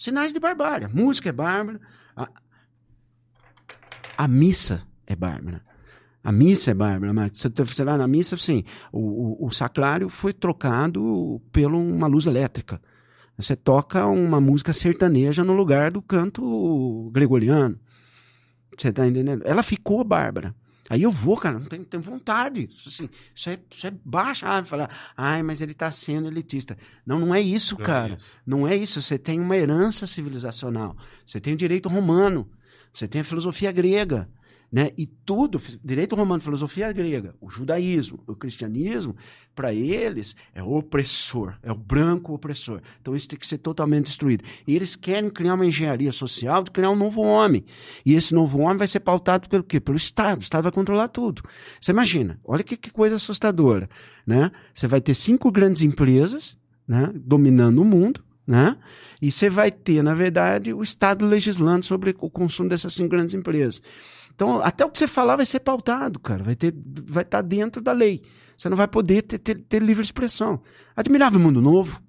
Sinais 0.00 0.32
de 0.32 0.40
barbárie. 0.40 0.86
A 0.86 0.88
música 0.88 1.28
é 1.28 1.32
bárbara. 1.32 1.78
A, 2.16 2.26
a 4.16 4.26
missa 4.26 4.82
é 5.06 5.14
bárbara. 5.14 5.60
A 6.24 6.32
missa 6.32 6.70
é 6.70 6.74
bárbara, 6.74 7.12
mas 7.12 7.32
você, 7.34 7.50
você 7.50 7.84
vai 7.84 7.98
na 7.98 8.08
missa, 8.08 8.34
assim, 8.34 8.64
o, 8.90 9.44
o, 9.44 9.46
o 9.48 9.50
sacrário 9.52 10.08
foi 10.08 10.32
trocado 10.32 11.38
por 11.52 11.66
uma 11.66 12.06
luz 12.06 12.24
elétrica. 12.24 12.80
Você 13.36 13.54
toca 13.54 14.06
uma 14.06 14.40
música 14.40 14.72
sertaneja 14.72 15.44
no 15.44 15.52
lugar 15.52 15.90
do 15.90 16.00
canto 16.00 17.10
gregoriano. 17.12 17.78
Você 18.78 18.90
tá 18.90 19.06
entendendo? 19.06 19.42
Ela 19.44 19.62
ficou 19.62 20.02
bárbara. 20.02 20.54
Aí 20.90 21.04
eu 21.04 21.10
vou, 21.12 21.36
cara, 21.36 21.56
não 21.56 21.66
tenho, 21.66 21.84
tenho 21.84 22.02
vontade. 22.02 22.68
Isso, 22.68 22.88
assim, 22.88 23.08
isso, 23.32 23.48
é, 23.48 23.60
isso 23.70 23.86
é 23.86 23.92
baixa. 24.04 24.48
Ah, 24.48 24.64
falar, 24.64 24.90
ai, 25.16 25.40
mas 25.40 25.60
ele 25.60 25.70
está 25.70 25.88
sendo 25.88 26.26
elitista. 26.26 26.76
Não, 27.06 27.20
não 27.20 27.32
é 27.32 27.40
isso, 27.40 27.76
não 27.76 27.82
é 27.82 27.86
cara. 27.86 28.12
É 28.14 28.16
isso. 28.16 28.26
Não 28.44 28.66
é 28.66 28.76
isso. 28.76 29.00
Você 29.00 29.16
tem 29.16 29.38
uma 29.38 29.56
herança 29.56 30.04
civilizacional. 30.04 30.96
Você 31.24 31.38
tem 31.38 31.54
o 31.54 31.56
direito 31.56 31.88
romano. 31.88 32.50
Você 32.92 33.06
tem 33.06 33.20
a 33.20 33.24
filosofia 33.24 33.70
grega. 33.70 34.28
Né? 34.72 34.92
E 34.96 35.04
tudo, 35.04 35.60
direito 35.82 36.14
romano, 36.14 36.40
filosofia 36.40 36.92
grega, 36.92 37.34
o 37.40 37.50
judaísmo, 37.50 38.22
o 38.24 38.36
cristianismo, 38.36 39.16
para 39.52 39.74
eles 39.74 40.36
é 40.54 40.62
opressor, 40.62 41.54
é 41.60 41.72
o 41.72 41.74
branco 41.74 42.32
opressor. 42.32 42.80
Então 43.00 43.16
isso 43.16 43.28
tem 43.28 43.38
que 43.38 43.46
ser 43.46 43.58
totalmente 43.58 44.06
destruído. 44.06 44.44
E 44.66 44.76
eles 44.76 44.94
querem 44.94 45.28
criar 45.28 45.54
uma 45.54 45.66
engenharia 45.66 46.12
social 46.12 46.62
criar 46.72 46.90
um 46.90 46.96
novo 46.96 47.20
homem. 47.20 47.64
E 48.06 48.14
esse 48.14 48.32
novo 48.32 48.60
homem 48.60 48.76
vai 48.76 48.86
ser 48.86 49.00
pautado 49.00 49.48
pelo 49.48 49.64
quê? 49.64 49.80
Pelo 49.80 49.96
Estado. 49.96 50.38
O 50.38 50.42
Estado 50.42 50.62
vai 50.62 50.72
controlar 50.72 51.08
tudo. 51.08 51.42
Você 51.80 51.90
imagina, 51.90 52.38
olha 52.44 52.62
que, 52.62 52.76
que 52.76 52.90
coisa 52.90 53.16
assustadora. 53.16 53.90
Né? 54.24 54.52
Você 54.72 54.86
vai 54.86 55.00
ter 55.00 55.14
cinco 55.14 55.50
grandes 55.50 55.82
empresas 55.82 56.56
né, 56.86 57.10
dominando 57.14 57.82
o 57.82 57.84
mundo, 57.84 58.22
né? 58.46 58.76
E 59.22 59.30
você 59.30 59.48
vai 59.48 59.70
ter, 59.70 60.02
na 60.02 60.12
verdade, 60.12 60.72
o 60.72 60.82
Estado 60.82 61.24
legislando 61.24 61.84
sobre 61.84 62.10
o 62.18 62.30
consumo 62.30 62.68
dessas 62.68 62.92
cinco 62.94 63.10
grandes 63.10 63.32
empresas. 63.32 63.80
Então, 64.34 64.60
até 64.62 64.84
o 64.84 64.90
que 64.90 64.98
você 64.98 65.06
falar 65.06 65.36
vai 65.36 65.46
ser 65.46 65.60
pautado, 65.60 66.18
cara. 66.18 66.42
Vai 66.42 66.54
ter, 66.54 66.74
vai 66.74 67.22
estar 67.22 67.42
tá 67.42 67.42
dentro 67.42 67.82
da 67.82 67.92
lei. 67.92 68.22
Você 68.56 68.68
não 68.68 68.76
vai 68.76 68.88
poder 68.88 69.22
ter, 69.22 69.38
ter, 69.38 69.56
ter 69.56 69.82
livre 69.82 70.04
expressão. 70.04 70.60
Admirável 70.94 71.40
Mundo 71.40 71.60
Novo. 71.60 72.02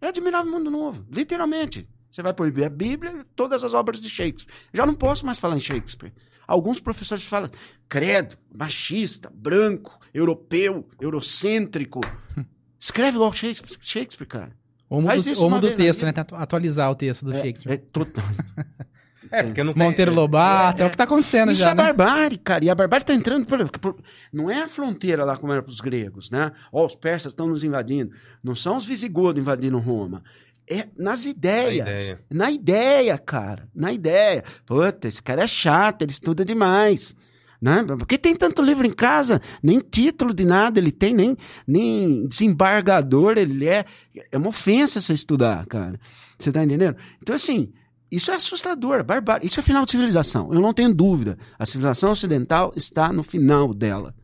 É 0.00 0.08
Admirável 0.08 0.50
Mundo 0.50 0.70
Novo, 0.70 1.04
literalmente. 1.10 1.88
Você 2.10 2.22
vai 2.22 2.32
proibir 2.32 2.64
a 2.64 2.70
Bíblia 2.70 3.12
e 3.12 3.24
todas 3.34 3.62
as 3.62 3.74
obras 3.74 4.00
de 4.00 4.08
Shakespeare. 4.08 4.54
Já 4.72 4.86
não 4.86 4.94
posso 4.94 5.26
mais 5.26 5.38
falar 5.38 5.56
em 5.56 5.60
Shakespeare. 5.60 6.12
Alguns 6.46 6.80
professores 6.80 7.24
falam, 7.24 7.50
credo, 7.88 8.36
machista, 8.56 9.30
branco, 9.34 9.98
europeu, 10.14 10.88
eurocêntrico. 11.00 12.00
Escreve 12.80 13.16
igual 13.16 13.32
Shakespeare, 13.32 13.76
Shakespeare 13.80 14.26
cara. 14.26 14.56
Ou 14.88 15.02
muda, 15.02 15.66
o 15.66 15.74
texto, 15.74 16.04
né? 16.04 16.12
Atualizar 16.32 16.90
o 16.90 16.94
texto 16.94 17.26
do 17.26 17.32
é, 17.32 17.42
Shakespeare. 17.42 17.74
É, 17.74 17.76
total. 17.76 18.24
É, 19.30 19.42
porque 19.42 19.62
não 19.62 19.72
tem... 19.72 19.82
Monteiro 19.86 20.14
Lobato, 20.14 20.82
é, 20.82 20.84
é, 20.84 20.88
o 20.88 20.90
que 20.90 20.96
tá 20.96 21.04
acontecendo 21.04 21.52
isso 21.52 21.60
já, 21.60 21.70
é 21.70 21.74
né? 21.74 21.82
barbárie, 21.82 22.38
cara. 22.38 22.64
E 22.64 22.70
a 22.70 22.74
barbárie 22.74 23.04
tá 23.04 23.14
entrando 23.14 23.46
por, 23.46 23.68
por, 23.78 23.96
Não 24.32 24.50
é 24.50 24.62
a 24.62 24.68
fronteira 24.68 25.24
lá 25.24 25.36
como 25.36 25.52
era 25.52 25.62
pros 25.62 25.80
gregos, 25.80 26.30
né? 26.30 26.52
Ó, 26.72 26.82
oh, 26.82 26.86
os 26.86 26.94
persas 26.94 27.32
estão 27.32 27.46
nos 27.46 27.62
invadindo. 27.64 28.12
Não 28.42 28.54
são 28.54 28.76
os 28.76 28.86
visigodos 28.86 29.40
invadindo 29.40 29.78
Roma. 29.78 30.22
É 30.68 30.88
nas 30.98 31.26
ideias. 31.26 31.86
Ideia. 31.86 32.20
Na 32.30 32.50
ideia, 32.50 33.18
cara. 33.18 33.68
Na 33.74 33.92
ideia. 33.92 34.42
Puta, 34.64 35.06
esse 35.06 35.22
cara 35.22 35.44
é 35.44 35.46
chato, 35.46 36.02
ele 36.02 36.10
estuda 36.10 36.44
demais. 36.44 37.14
Né? 37.60 37.84
Porque 37.98 38.18
tem 38.18 38.34
tanto 38.34 38.60
livro 38.62 38.86
em 38.86 38.92
casa, 38.92 39.40
nem 39.62 39.80
título 39.80 40.34
de 40.34 40.44
nada 40.44 40.78
ele 40.78 40.92
tem, 40.92 41.14
nem, 41.14 41.36
nem 41.66 42.26
desembargador 42.26 43.38
ele 43.38 43.66
é. 43.66 43.84
É 44.30 44.36
uma 44.36 44.48
ofensa 44.48 45.00
você 45.00 45.12
estudar, 45.12 45.64
cara. 45.66 45.98
Você 46.38 46.52
tá 46.52 46.62
entendendo? 46.62 46.96
Então, 47.22 47.34
assim, 47.34 47.72
isso 48.16 48.30
é 48.30 48.34
assustador, 48.34 49.04
barbárie. 49.04 49.46
Isso 49.46 49.60
é 49.60 49.62
final 49.62 49.84
de 49.84 49.90
civilização. 49.90 50.52
Eu 50.52 50.60
não 50.60 50.72
tenho 50.72 50.94
dúvida. 50.94 51.36
A 51.58 51.66
civilização 51.66 52.12
ocidental 52.12 52.72
está 52.74 53.12
no 53.12 53.22
final 53.22 53.74
dela. 53.74 54.14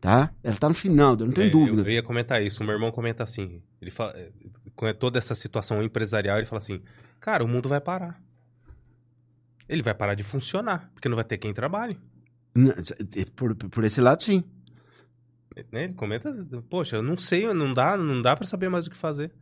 Tá? 0.00 0.32
Ela 0.42 0.54
está 0.54 0.68
no 0.68 0.74
final, 0.74 1.16
eu 1.18 1.26
não 1.26 1.32
tenho 1.32 1.48
é, 1.48 1.50
dúvida. 1.50 1.82
Eu, 1.82 1.86
eu, 1.86 1.92
ia 1.92 2.02
comentar 2.02 2.42
isso. 2.42 2.62
O 2.62 2.66
meu 2.66 2.74
irmão 2.74 2.90
comenta 2.90 3.22
assim: 3.22 3.62
ele 3.80 3.90
fala, 3.90 4.12
é, 4.16 4.30
com 4.74 4.92
toda 4.94 5.18
essa 5.18 5.34
situação 5.34 5.82
empresarial, 5.82 6.38
ele 6.38 6.46
fala 6.46 6.58
assim: 6.58 6.80
cara, 7.20 7.44
o 7.44 7.48
mundo 7.48 7.68
vai 7.68 7.80
parar. 7.80 8.20
Ele 9.68 9.82
vai 9.82 9.94
parar 9.94 10.14
de 10.14 10.22
funcionar, 10.22 10.90
porque 10.94 11.08
não 11.08 11.16
vai 11.16 11.24
ter 11.24 11.38
quem 11.38 11.52
trabalhe. 11.52 11.98
Por, 13.36 13.54
por 13.54 13.84
esse 13.84 14.00
lado, 14.00 14.22
sim. 14.22 14.42
Né, 15.70 15.84
ele 15.84 15.94
comenta, 15.94 16.32
poxa, 16.68 16.96
eu 16.96 17.02
não 17.02 17.18
sei, 17.18 17.52
não 17.52 17.74
dá, 17.74 17.96
não 17.96 18.22
dá 18.22 18.36
para 18.36 18.46
saber 18.46 18.68
mais 18.68 18.86
o 18.86 18.90
que 18.90 18.96
fazer. 18.96 19.32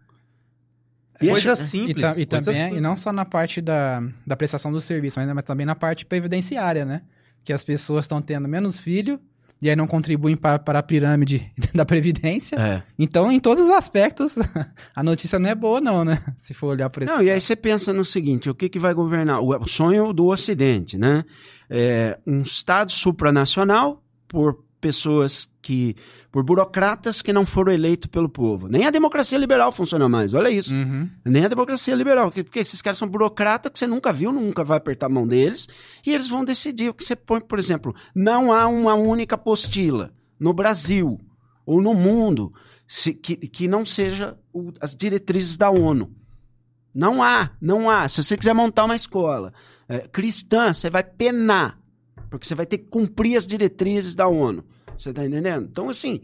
E 1.20 1.28
coisa 1.28 1.54
simples. 1.54 2.16
E, 2.16 2.22
e 2.22 2.26
também, 2.26 2.54
simples. 2.54 2.78
e 2.78 2.80
não 2.80 2.96
só 2.96 3.12
na 3.12 3.24
parte 3.24 3.60
da, 3.60 4.02
da 4.26 4.36
prestação 4.36 4.72
do 4.72 4.80
serviço, 4.80 5.18
mas, 5.18 5.32
mas 5.32 5.44
também 5.44 5.66
na 5.66 5.74
parte 5.74 6.04
previdenciária, 6.04 6.84
né? 6.84 7.02
Que 7.44 7.52
as 7.52 7.62
pessoas 7.62 8.04
estão 8.04 8.20
tendo 8.20 8.48
menos 8.48 8.78
filho 8.78 9.20
e 9.60 9.70
aí 9.70 9.76
não 9.76 9.86
contribuem 9.86 10.36
para, 10.36 10.58
para 10.58 10.78
a 10.80 10.82
pirâmide 10.82 11.50
da 11.74 11.84
Previdência. 11.84 12.56
É. 12.56 12.82
Então, 12.98 13.32
em 13.32 13.40
todos 13.40 13.64
os 13.64 13.70
aspectos, 13.70 14.34
a 14.94 15.02
notícia 15.02 15.38
não 15.38 15.48
é 15.48 15.54
boa, 15.54 15.80
não, 15.80 16.04
né? 16.04 16.22
Se 16.36 16.52
for 16.52 16.68
olhar 16.68 16.90
por 16.90 17.02
esse 17.02 17.12
Não, 17.12 17.22
e 17.22 17.30
aí 17.30 17.40
você 17.40 17.56
pensa 17.56 17.92
no 17.92 18.04
seguinte: 18.04 18.50
o 18.50 18.54
que, 18.54 18.68
que 18.68 18.78
vai 18.78 18.92
governar? 18.92 19.40
O 19.40 19.66
sonho 19.66 20.12
do 20.12 20.26
Ocidente, 20.26 20.98
né? 20.98 21.24
É 21.68 22.18
um 22.26 22.42
Estado 22.42 22.92
supranacional 22.92 24.02
por 24.28 24.65
pessoas 24.86 25.48
que, 25.60 25.96
por 26.30 26.44
burocratas 26.44 27.20
que 27.20 27.32
não 27.32 27.44
foram 27.44 27.72
eleitos 27.72 28.06
pelo 28.06 28.28
povo. 28.28 28.68
Nem 28.68 28.86
a 28.86 28.90
democracia 28.90 29.36
liberal 29.36 29.72
funciona 29.72 30.08
mais, 30.08 30.32
olha 30.32 30.48
isso. 30.48 30.72
Uhum. 30.72 31.10
Nem 31.24 31.44
a 31.44 31.48
democracia 31.48 31.92
liberal, 31.92 32.30
porque, 32.30 32.60
esses 32.60 32.80
caras 32.80 32.98
são 32.98 33.08
burocratas 33.08 33.72
que 33.72 33.78
você 33.80 33.86
nunca 33.86 34.12
viu, 34.12 34.30
nunca 34.30 34.62
vai 34.62 34.78
apertar 34.78 35.06
a 35.06 35.08
mão 35.08 35.26
deles, 35.26 35.66
e 36.06 36.12
eles 36.14 36.28
vão 36.28 36.44
decidir 36.44 36.88
o 36.88 36.94
que 36.94 37.02
você 37.02 37.16
põe, 37.16 37.40
por 37.40 37.58
exemplo, 37.58 37.92
não 38.14 38.52
há 38.52 38.68
uma 38.68 38.94
única 38.94 39.34
apostila 39.34 40.12
no 40.38 40.52
Brasil 40.52 41.18
ou 41.64 41.82
no 41.82 41.94
mundo 41.94 42.52
se, 42.86 43.12
que, 43.12 43.36
que 43.36 43.66
não 43.66 43.84
seja 43.84 44.38
o, 44.52 44.72
as 44.80 44.94
diretrizes 44.94 45.56
da 45.56 45.68
ONU. 45.68 46.14
Não 46.94 47.24
há, 47.24 47.50
não 47.60 47.90
há. 47.90 48.08
Se 48.08 48.22
você 48.22 48.36
quiser 48.36 48.54
montar 48.54 48.84
uma 48.84 48.94
escola 48.94 49.52
é, 49.88 50.06
cristã, 50.06 50.72
você 50.72 50.88
vai 50.88 51.02
penar, 51.02 51.76
porque 52.30 52.46
você 52.46 52.54
vai 52.54 52.66
ter 52.66 52.78
que 52.78 52.86
cumprir 52.86 53.36
as 53.36 53.44
diretrizes 53.44 54.14
da 54.14 54.28
ONU. 54.28 54.64
Você 54.96 55.12
tá 55.12 55.24
entendendo? 55.24 55.68
Então, 55.70 55.88
assim, 55.88 56.20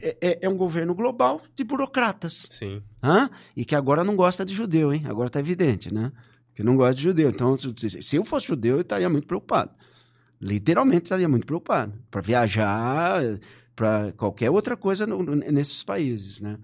é, 0.00 0.16
é, 0.20 0.38
é, 0.42 0.48
um 0.48 0.56
governo 0.56 0.94
global 0.94 1.40
de 1.54 1.64
burocratas. 1.64 2.48
Sim. 2.50 2.82
Hã? 3.02 3.30
E 3.56 3.64
que 3.64 3.74
agora 3.74 4.02
não 4.04 4.16
gosta 4.16 4.44
de 4.44 4.54
judeu, 4.54 4.92
hein? 4.92 5.04
Agora 5.06 5.30
tá 5.30 5.40
evidente, 5.40 5.92
né? 5.92 6.12
Que 6.54 6.62
não 6.62 6.76
gosta 6.76 6.94
de 6.94 7.02
judeu. 7.02 7.30
Então, 7.30 7.54
se 7.56 8.16
eu 8.16 8.24
fosse 8.24 8.48
judeu, 8.48 8.76
eu 8.76 8.80
estaria 8.82 9.08
muito 9.08 9.26
preocupado. 9.26 9.70
Literalmente 10.40 11.04
estaria 11.04 11.28
muito 11.28 11.46
preocupado. 11.46 11.92
Para 12.10 12.20
viajar, 12.20 13.20
para 13.74 14.12
qualquer 14.12 14.50
outra 14.50 14.76
coisa 14.76 15.06
no, 15.06 15.22
nesses 15.36 15.82
países, 15.82 16.40
né? 16.40 16.58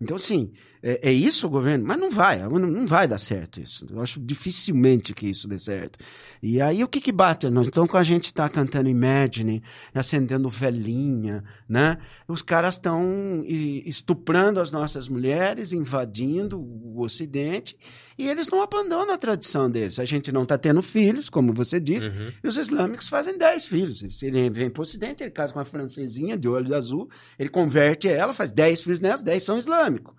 Então, 0.00 0.16
assim, 0.16 0.52
é, 0.88 1.10
é, 1.10 1.12
isso 1.12 1.48
o 1.48 1.50
governo? 1.50 1.84
Mas 1.84 1.98
não 1.98 2.08
vai, 2.08 2.38
não, 2.38 2.60
não 2.60 2.86
vai 2.86 3.08
dar 3.08 3.18
certo 3.18 3.60
isso. 3.60 3.84
Eu 3.90 4.00
acho 4.00 4.20
dificilmente 4.20 5.12
que 5.12 5.26
isso 5.26 5.48
dê 5.48 5.58
certo. 5.58 5.98
E 6.40 6.60
aí, 6.60 6.84
o 6.84 6.86
que 6.86 7.00
que 7.00 7.10
bate? 7.10 7.50
Nós, 7.50 7.66
então, 7.66 7.88
quando 7.88 8.02
a 8.02 8.04
gente 8.04 8.26
está 8.26 8.48
cantando 8.48 8.88
Imagine, 8.88 9.64
acendendo 9.92 10.48
velhinha, 10.48 11.42
né? 11.68 11.98
Os 12.28 12.40
caras 12.40 12.76
estão 12.76 13.44
estuprando 13.84 14.60
as 14.60 14.70
nossas 14.70 15.08
mulheres, 15.08 15.72
invadindo 15.72 16.56
o 16.56 17.02
Ocidente, 17.02 17.76
e 18.16 18.28
eles 18.28 18.48
não 18.48 18.62
abandonam 18.62 19.12
a 19.12 19.18
tradição 19.18 19.68
deles. 19.68 19.98
A 19.98 20.04
gente 20.04 20.30
não 20.30 20.44
está 20.44 20.56
tendo 20.56 20.80
filhos, 20.82 21.28
como 21.28 21.52
você 21.52 21.80
disse, 21.80 22.06
uhum. 22.06 22.30
e 22.44 22.46
os 22.46 22.56
islâmicos 22.56 23.08
fazem 23.08 23.36
10 23.36 23.66
filhos. 23.66 24.04
Se 24.16 24.26
ele 24.26 24.48
vem 24.50 24.70
para 24.70 24.80
o 24.80 24.82
Ocidente, 24.82 25.24
ele 25.24 25.32
casa 25.32 25.52
com 25.52 25.58
uma 25.58 25.64
francesinha 25.64 26.38
de 26.38 26.46
olhos 26.46 26.70
azul, 26.70 27.10
ele 27.36 27.48
converte 27.48 28.06
ela, 28.06 28.32
faz 28.32 28.52
10 28.52 28.82
filhos 28.82 29.00
nela, 29.00 29.20
10 29.20 29.42
são 29.42 29.58
islâmicos. 29.58 30.14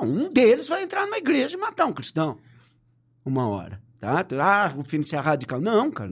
Um 0.00 0.32
deles 0.32 0.68
vai 0.68 0.82
entrar 0.82 1.06
numa 1.06 1.18
igreja 1.18 1.56
e 1.56 1.60
matar 1.60 1.86
um 1.86 1.92
cristão. 1.92 2.38
Uma 3.24 3.48
hora. 3.48 3.80
Tá? 4.00 4.24
Ah, 4.40 4.72
o 4.76 4.82
filho 4.82 5.04
se 5.04 5.14
é 5.14 5.18
radical. 5.18 5.60
Não, 5.60 5.90
cara. 5.90 6.10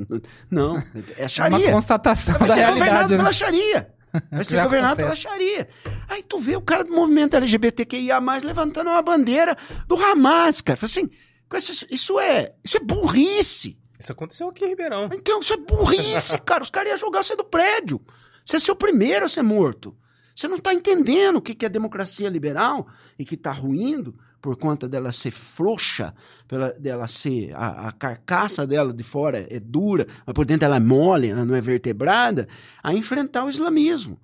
Não. 0.50 0.76
É 1.16 1.26
sharia. 1.26 1.56
É 1.56 1.60
uma 1.60 1.72
constatação 1.72 2.38
vai 2.38 2.48
da 2.48 2.54
ser 2.54 2.60
realidade. 2.60 2.90
governado 2.90 3.10
né? 3.10 3.16
pela 3.16 3.32
sharia. 3.32 3.94
Vai 4.30 4.44
ser 4.44 4.62
governado 4.62 4.96
pela 4.96 5.14
sharia. 5.14 5.68
Aí 6.06 6.22
tu 6.22 6.38
vê 6.38 6.54
o 6.54 6.60
cara 6.60 6.84
do 6.84 6.92
movimento 6.92 7.34
LGBTQIA+, 7.36 8.20
levantando 8.44 8.90
uma 8.90 9.00
bandeira 9.00 9.56
do 9.86 9.96
Hamas, 9.96 10.60
cara. 10.60 10.76
Fala 10.76 10.90
assim, 10.90 11.10
isso, 11.56 11.86
isso, 11.90 12.20
é, 12.20 12.52
isso 12.62 12.76
é 12.76 12.80
burrice. 12.80 13.78
Isso 13.98 14.12
aconteceu 14.12 14.48
aqui 14.48 14.64
em 14.64 14.68
Ribeirão. 14.68 15.08
Então, 15.12 15.40
isso 15.40 15.54
é 15.54 15.56
burrice, 15.56 16.38
cara. 16.44 16.62
Os 16.62 16.70
caras 16.70 16.90
iam 16.90 16.98
jogar 16.98 17.22
você 17.22 17.34
do 17.34 17.44
prédio. 17.44 18.00
Você 18.44 18.56
é 18.56 18.60
ser 18.60 18.72
o 18.72 18.76
primeiro 18.76 19.24
a 19.24 19.28
ser 19.28 19.42
morto. 19.42 19.96
Você 20.38 20.46
não 20.46 20.58
está 20.58 20.72
entendendo 20.72 21.38
o 21.38 21.42
que 21.42 21.66
é 21.66 21.68
democracia 21.68 22.28
liberal 22.28 22.86
e 23.18 23.24
que 23.24 23.34
está 23.34 23.50
ruindo 23.50 24.16
por 24.40 24.56
conta 24.56 24.88
dela 24.88 25.10
ser 25.10 25.32
frouxa, 25.32 26.14
pela, 26.46 26.70
dela 26.74 27.08
ser 27.08 27.52
a, 27.56 27.88
a, 27.88 27.92
carcaça 27.92 28.64
dela 28.64 28.92
de 28.92 29.02
fora 29.02 29.44
é 29.50 29.58
dura, 29.58 30.06
mas 30.24 30.32
por 30.32 30.44
dentro 30.44 30.64
ela 30.64 30.76
é 30.76 30.80
mole, 30.80 31.30
ela 31.30 31.44
não 31.44 31.56
é 31.56 31.60
vertebrada, 31.60 32.46
a 32.80 32.94
enfrentar 32.94 33.46
o 33.46 33.48
islamismo, 33.48 34.16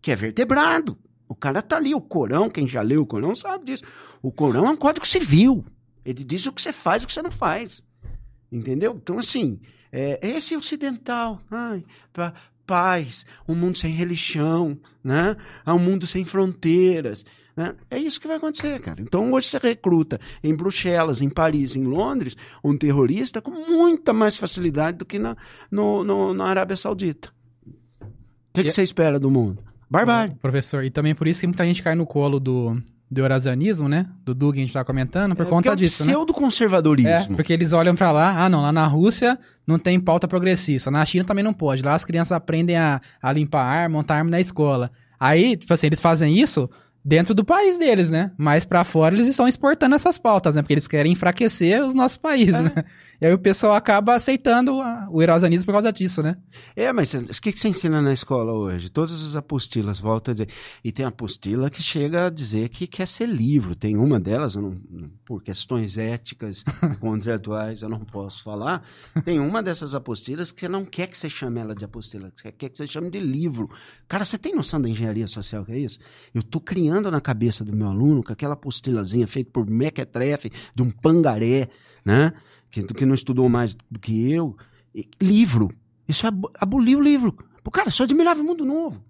que 0.00 0.12
é 0.12 0.14
vertebrado. 0.14 0.96
O 1.28 1.34
cara 1.34 1.60
tá 1.60 1.78
ali, 1.78 1.96
o 1.96 2.00
Corão, 2.00 2.48
quem 2.48 2.68
já 2.68 2.80
leu 2.80 3.02
o 3.02 3.06
Corão 3.06 3.34
sabe 3.34 3.64
disso. 3.64 3.82
O 4.22 4.30
Corão 4.30 4.68
é 4.68 4.70
um 4.70 4.76
código 4.76 5.04
civil. 5.04 5.66
Ele 6.04 6.22
diz 6.22 6.46
o 6.46 6.52
que 6.52 6.62
você 6.62 6.72
faz 6.72 7.02
e 7.02 7.06
o 7.06 7.08
que 7.08 7.12
você 7.12 7.22
não 7.22 7.32
faz. 7.32 7.84
Entendeu? 8.52 8.96
Então, 9.02 9.18
assim, 9.18 9.58
é, 9.90 10.20
esse 10.22 10.56
ocidental, 10.56 11.40
ai, 11.50 11.82
paz, 12.66 13.24
um 13.48 13.54
mundo 13.54 13.78
sem 13.78 13.92
religião, 13.92 14.78
né? 15.02 15.36
um 15.66 15.78
mundo 15.78 16.06
sem 16.06 16.24
fronteiras. 16.24 17.24
Né? 17.56 17.74
É 17.90 17.98
isso 17.98 18.20
que 18.20 18.26
vai 18.26 18.36
acontecer, 18.36 18.80
cara. 18.80 19.00
Então 19.00 19.32
hoje 19.32 19.48
você 19.48 19.58
recruta 19.58 20.20
em 20.42 20.54
Bruxelas, 20.54 21.22
em 21.22 21.30
Paris, 21.30 21.74
em 21.74 21.84
Londres, 21.84 22.36
um 22.62 22.76
terrorista 22.76 23.40
com 23.40 23.50
muita 23.50 24.12
mais 24.12 24.36
facilidade 24.36 24.98
do 24.98 25.06
que 25.06 25.18
na, 25.18 25.36
no, 25.70 26.04
no, 26.04 26.34
na 26.34 26.44
Arábia 26.44 26.76
Saudita. 26.76 27.30
O 28.00 28.06
que, 28.52 28.64
que 28.64 28.70
você 28.70 28.82
espera 28.82 29.18
do 29.18 29.30
mundo? 29.30 29.62
Barbárie. 29.88 30.34
Professor, 30.36 30.84
e 30.84 30.90
também 30.90 31.14
por 31.14 31.28
isso 31.28 31.40
que 31.40 31.46
muita 31.46 31.64
gente 31.64 31.82
cai 31.82 31.94
no 31.94 32.06
colo 32.06 32.40
do, 32.40 32.82
do 33.10 33.20
eurasianismo, 33.20 33.88
né? 33.88 34.06
Do 34.24 34.34
Dug 34.34 34.54
que 34.54 34.60
a 34.60 34.64
gente 34.64 34.72
tá 34.72 34.84
comentando, 34.84 35.36
por 35.36 35.46
É, 35.46 35.48
conta 35.48 35.68
é 35.68 35.72
o 35.72 35.76
disso, 35.76 36.04
né? 36.04 36.12
pseudo-conservadorismo. 36.12 37.32
É, 37.34 37.36
porque 37.36 37.52
eles 37.52 37.72
olham 37.72 37.94
pra 37.94 38.10
lá, 38.12 38.44
ah 38.44 38.48
não, 38.48 38.62
lá 38.62 38.72
na 38.72 38.86
Rússia 38.86 39.38
não 39.66 39.78
tem 39.78 39.98
pauta 40.00 40.26
progressista, 40.26 40.90
na 40.90 41.04
China 41.04 41.24
também 41.24 41.44
não 41.44 41.52
pode, 41.52 41.82
lá 41.82 41.94
as 41.94 42.04
crianças 42.04 42.32
aprendem 42.32 42.76
a, 42.76 43.00
a 43.22 43.32
limpar 43.32 43.62
arma, 43.64 43.98
montar 43.98 44.16
arma 44.16 44.30
na 44.30 44.40
escola. 44.40 44.90
Aí, 45.18 45.56
tipo 45.56 45.72
assim, 45.72 45.86
eles 45.86 46.00
fazem 46.00 46.38
isso 46.38 46.68
dentro 47.04 47.32
do 47.32 47.44
país 47.44 47.78
deles, 47.78 48.10
né? 48.10 48.32
Mas 48.36 48.64
pra 48.64 48.82
fora 48.82 49.14
eles 49.14 49.28
estão 49.28 49.46
exportando 49.46 49.94
essas 49.94 50.18
pautas, 50.18 50.56
né? 50.56 50.62
Porque 50.62 50.74
eles 50.74 50.88
querem 50.88 51.12
enfraquecer 51.12 51.84
os 51.84 51.94
nossos 51.94 52.16
países, 52.16 52.60
né? 52.60 52.84
E 53.20 53.26
aí 53.26 53.32
o 53.32 53.38
pessoal 53.38 53.74
acaba 53.74 54.14
aceitando 54.14 54.80
a- 54.80 55.08
o 55.10 55.22
eurasianismo 55.22 55.66
por 55.66 55.72
causa 55.72 55.92
disso, 55.92 56.22
né? 56.22 56.36
É, 56.74 56.92
mas 56.92 57.14
o 57.14 57.24
que, 57.40 57.52
que 57.52 57.58
você 57.60 57.68
ensina 57.68 58.02
na 58.02 58.12
escola 58.12 58.52
hoje? 58.52 58.90
Todas 58.90 59.12
as 59.24 59.36
apostilas, 59.36 59.98
volta 60.00 60.30
a 60.32 60.34
dizer. 60.34 60.48
E 60.84 60.92
tem 60.92 61.04
apostila 61.06 61.70
que 61.70 61.82
chega 61.82 62.26
a 62.26 62.30
dizer 62.30 62.68
que 62.68 62.86
quer 62.86 63.06
ser 63.06 63.26
livro. 63.28 63.74
Tem 63.74 63.96
uma 63.96 64.20
delas, 64.20 64.54
não- 64.56 64.78
por 65.24 65.42
questões 65.42 65.96
éticas 65.96 66.62
contratuais, 67.00 67.82
eu 67.82 67.88
não 67.88 68.00
posso 68.00 68.42
falar. 68.42 68.82
Tem 69.24 69.40
uma 69.40 69.62
dessas 69.62 69.94
apostilas 69.94 70.52
que 70.52 70.60
você 70.60 70.68
não 70.68 70.84
quer 70.84 71.06
que 71.06 71.16
você 71.16 71.30
chame 71.30 71.60
ela 71.60 71.74
de 71.74 71.84
apostila, 71.84 72.30
que 72.30 72.40
você 72.42 72.52
quer 72.52 72.68
que 72.68 72.76
você 72.76 72.86
chame 72.86 73.10
de 73.10 73.18
livro. 73.20 73.70
Cara, 74.08 74.24
você 74.24 74.36
tem 74.38 74.54
noção 74.54 74.80
da 74.80 74.88
engenharia 74.88 75.26
social 75.26 75.64
que 75.64 75.72
é 75.72 75.78
isso? 75.78 75.98
Eu 76.34 76.42
tô 76.42 76.60
criando 76.60 77.10
na 77.10 77.20
cabeça 77.20 77.64
do 77.64 77.74
meu 77.74 77.88
aluno 77.88 78.22
com 78.22 78.32
aquela 78.32 78.54
apostilazinha 78.54 79.26
feita 79.26 79.50
por 79.52 79.68
mequetrefe, 79.68 80.50
de 80.74 80.82
um 80.82 80.90
pangaré, 80.90 81.68
né? 82.04 82.32
Que, 82.84 82.94
que 82.94 83.06
não 83.06 83.14
estudou 83.14 83.48
mais 83.48 83.74
do 83.90 83.98
que 83.98 84.30
eu. 84.32 84.56
Livro. 85.20 85.70
Isso 86.08 86.26
é 86.26 86.28
abo- 86.28 86.50
abolir 86.58 86.96
o 86.96 87.00
livro. 87.02 87.36
Pô, 87.62 87.70
cara, 87.70 87.88
isso 87.88 88.02
é 88.02 88.04
admirável 88.04 88.42
mundo 88.44 88.64
novo. 88.64 89.02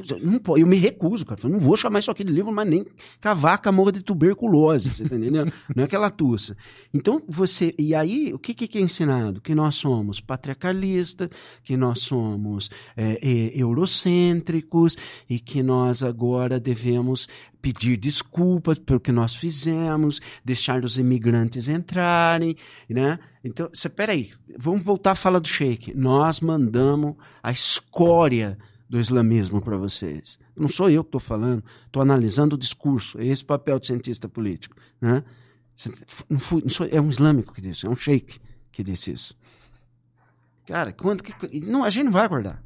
Então, 0.00 0.18
não 0.18 0.38
pode, 0.38 0.62
eu 0.62 0.66
me 0.66 0.76
recuso, 0.76 1.24
cara. 1.24 1.40
Eu 1.44 1.50
não 1.50 1.60
vou 1.60 1.76
chamar 1.76 1.98
isso 1.98 2.10
aqui 2.10 2.24
de 2.24 2.32
livro, 2.32 2.52
mas 2.52 2.68
nem 2.68 2.84
que 2.84 3.28
a 3.28 3.34
vaca 3.34 3.70
morra 3.70 3.92
de 3.92 4.02
tuberculose, 4.02 4.90
você 4.90 5.08
tá 5.08 5.16
entendendo? 5.16 5.52
não 5.74 5.82
é 5.82 5.86
aquela 5.86 6.10
tussa. 6.10 6.56
Então, 6.92 7.22
você. 7.28 7.74
E 7.78 7.94
aí, 7.94 8.32
o 8.32 8.38
que, 8.38 8.54
que 8.54 8.78
é 8.78 8.80
ensinado? 8.80 9.40
Que 9.40 9.54
nós 9.54 9.74
somos 9.74 10.20
patriarcalistas, 10.20 11.28
que 11.62 11.76
nós 11.76 12.00
somos 12.00 12.70
é, 12.96 13.18
eurocêntricos 13.54 14.96
e 15.28 15.38
que 15.38 15.62
nós 15.62 16.02
agora 16.02 16.58
devemos 16.58 17.28
pedir 17.62 17.96
desculpas 17.96 18.78
pelo 18.80 18.98
que 18.98 19.12
nós 19.12 19.36
fizemos, 19.36 20.20
deixar 20.44 20.84
os 20.84 20.98
imigrantes 20.98 21.68
entrarem, 21.68 22.56
né? 22.90 23.20
Então, 23.44 23.70
você, 23.72 23.88
peraí, 23.88 24.32
vamos 24.58 24.82
voltar 24.82 25.12
a 25.12 25.14
falar 25.14 25.38
do 25.38 25.46
Sheik. 25.46 25.96
Nós 25.96 26.40
mandamos 26.40 27.14
a 27.40 27.52
escória 27.52 28.58
do 28.92 29.00
islamismo 29.00 29.62
para 29.62 29.74
vocês. 29.78 30.38
Não 30.54 30.68
sou 30.68 30.90
eu 30.90 31.02
que 31.02 31.08
estou 31.08 31.20
falando, 31.20 31.64
estou 31.86 32.02
analisando 32.02 32.56
o 32.56 32.58
discurso. 32.58 33.18
É 33.18 33.24
esse 33.24 33.42
papel 33.42 33.78
de 33.78 33.86
cientista 33.86 34.28
político, 34.28 34.76
né? 35.00 35.24
Não 36.28 36.38
fui, 36.38 36.60
não 36.60 36.68
sou, 36.68 36.86
é 36.92 37.00
um 37.00 37.08
islâmico 37.08 37.54
que 37.54 37.62
disse, 37.62 37.86
é 37.86 37.88
um 37.88 37.96
sheik 37.96 38.38
que 38.70 38.84
disse 38.84 39.10
isso. 39.10 39.34
Cara, 40.66 40.92
quando 40.92 41.22
que, 41.22 41.32
não, 41.60 41.82
a 41.82 41.88
gente 41.88 42.04
não 42.04 42.12
vai 42.12 42.26
acordar. 42.26 42.62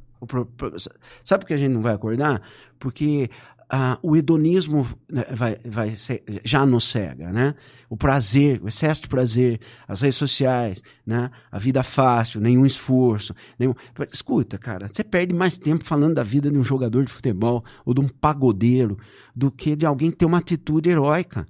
Sabe 1.23 1.45
por 1.45 1.47
que 1.47 1.53
a 1.53 1.57
gente 1.57 1.71
não 1.71 1.81
vai 1.81 1.93
acordar? 1.93 2.41
Porque 2.77 3.29
ah, 3.69 3.99
o 4.01 4.15
hedonismo 4.15 4.87
né, 5.09 5.25
vai, 5.31 5.57
vai 5.65 5.97
ser- 5.97 6.23
já 6.43 6.65
nos 6.65 6.85
cega, 6.85 7.31
né? 7.31 7.53
O 7.89 7.97
prazer, 7.97 8.61
o 8.63 8.67
excesso 8.67 9.01
de 9.01 9.07
prazer, 9.07 9.59
as 9.87 10.01
redes 10.01 10.17
sociais, 10.17 10.81
né? 11.05 11.29
A 11.51 11.59
vida 11.59 11.83
fácil, 11.83 12.39
nenhum 12.39 12.65
esforço, 12.65 13.33
nenhum... 13.59 13.73
Escuta, 14.11 14.57
cara, 14.57 14.87
você 14.87 15.03
perde 15.03 15.33
mais 15.33 15.57
tempo 15.57 15.83
falando 15.83 16.15
da 16.15 16.23
vida 16.23 16.49
de 16.49 16.57
um 16.57 16.63
jogador 16.63 17.03
de 17.03 17.11
futebol 17.11 17.63
ou 17.85 17.93
de 17.93 17.99
um 17.99 18.07
pagodeiro 18.07 18.97
do 19.35 19.51
que 19.51 19.75
de 19.75 19.85
alguém 19.85 20.11
ter 20.11 20.25
uma 20.25 20.37
atitude 20.37 20.89
heróica. 20.89 21.45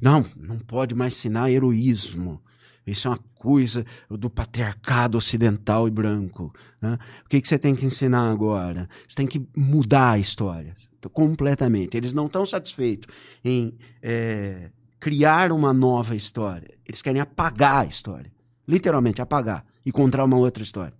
Não, 0.00 0.24
não 0.36 0.58
pode 0.58 0.94
mais 0.94 1.14
ensinar 1.14 1.50
heroísmo. 1.50 2.42
Isso 2.86 3.08
é 3.08 3.10
uma 3.12 3.20
coisa 3.44 3.84
do 4.08 4.30
patriarcado 4.30 5.18
ocidental 5.18 5.86
e 5.86 5.90
branco. 5.90 6.50
né? 6.80 6.98
O 7.24 7.28
que, 7.28 7.42
que 7.42 7.46
você 7.46 7.58
tem 7.58 7.74
que 7.74 7.84
ensinar 7.84 8.30
agora? 8.30 8.88
Você 9.06 9.14
tem 9.14 9.26
que 9.26 9.46
mudar 9.54 10.12
a 10.12 10.18
história 10.18 10.74
completamente. 11.10 11.94
Eles 11.94 12.14
não 12.14 12.24
estão 12.24 12.46
satisfeitos 12.46 13.14
em 13.44 13.76
é, 14.02 14.70
criar 14.98 15.52
uma 15.52 15.74
nova 15.74 16.16
história. 16.16 16.74
Eles 16.86 17.02
querem 17.02 17.20
apagar 17.20 17.82
a 17.82 17.84
história. 17.84 18.32
Literalmente, 18.66 19.20
apagar 19.20 19.62
e 19.84 19.92
contar 19.92 20.24
uma 20.24 20.38
outra 20.38 20.62
história. 20.62 20.94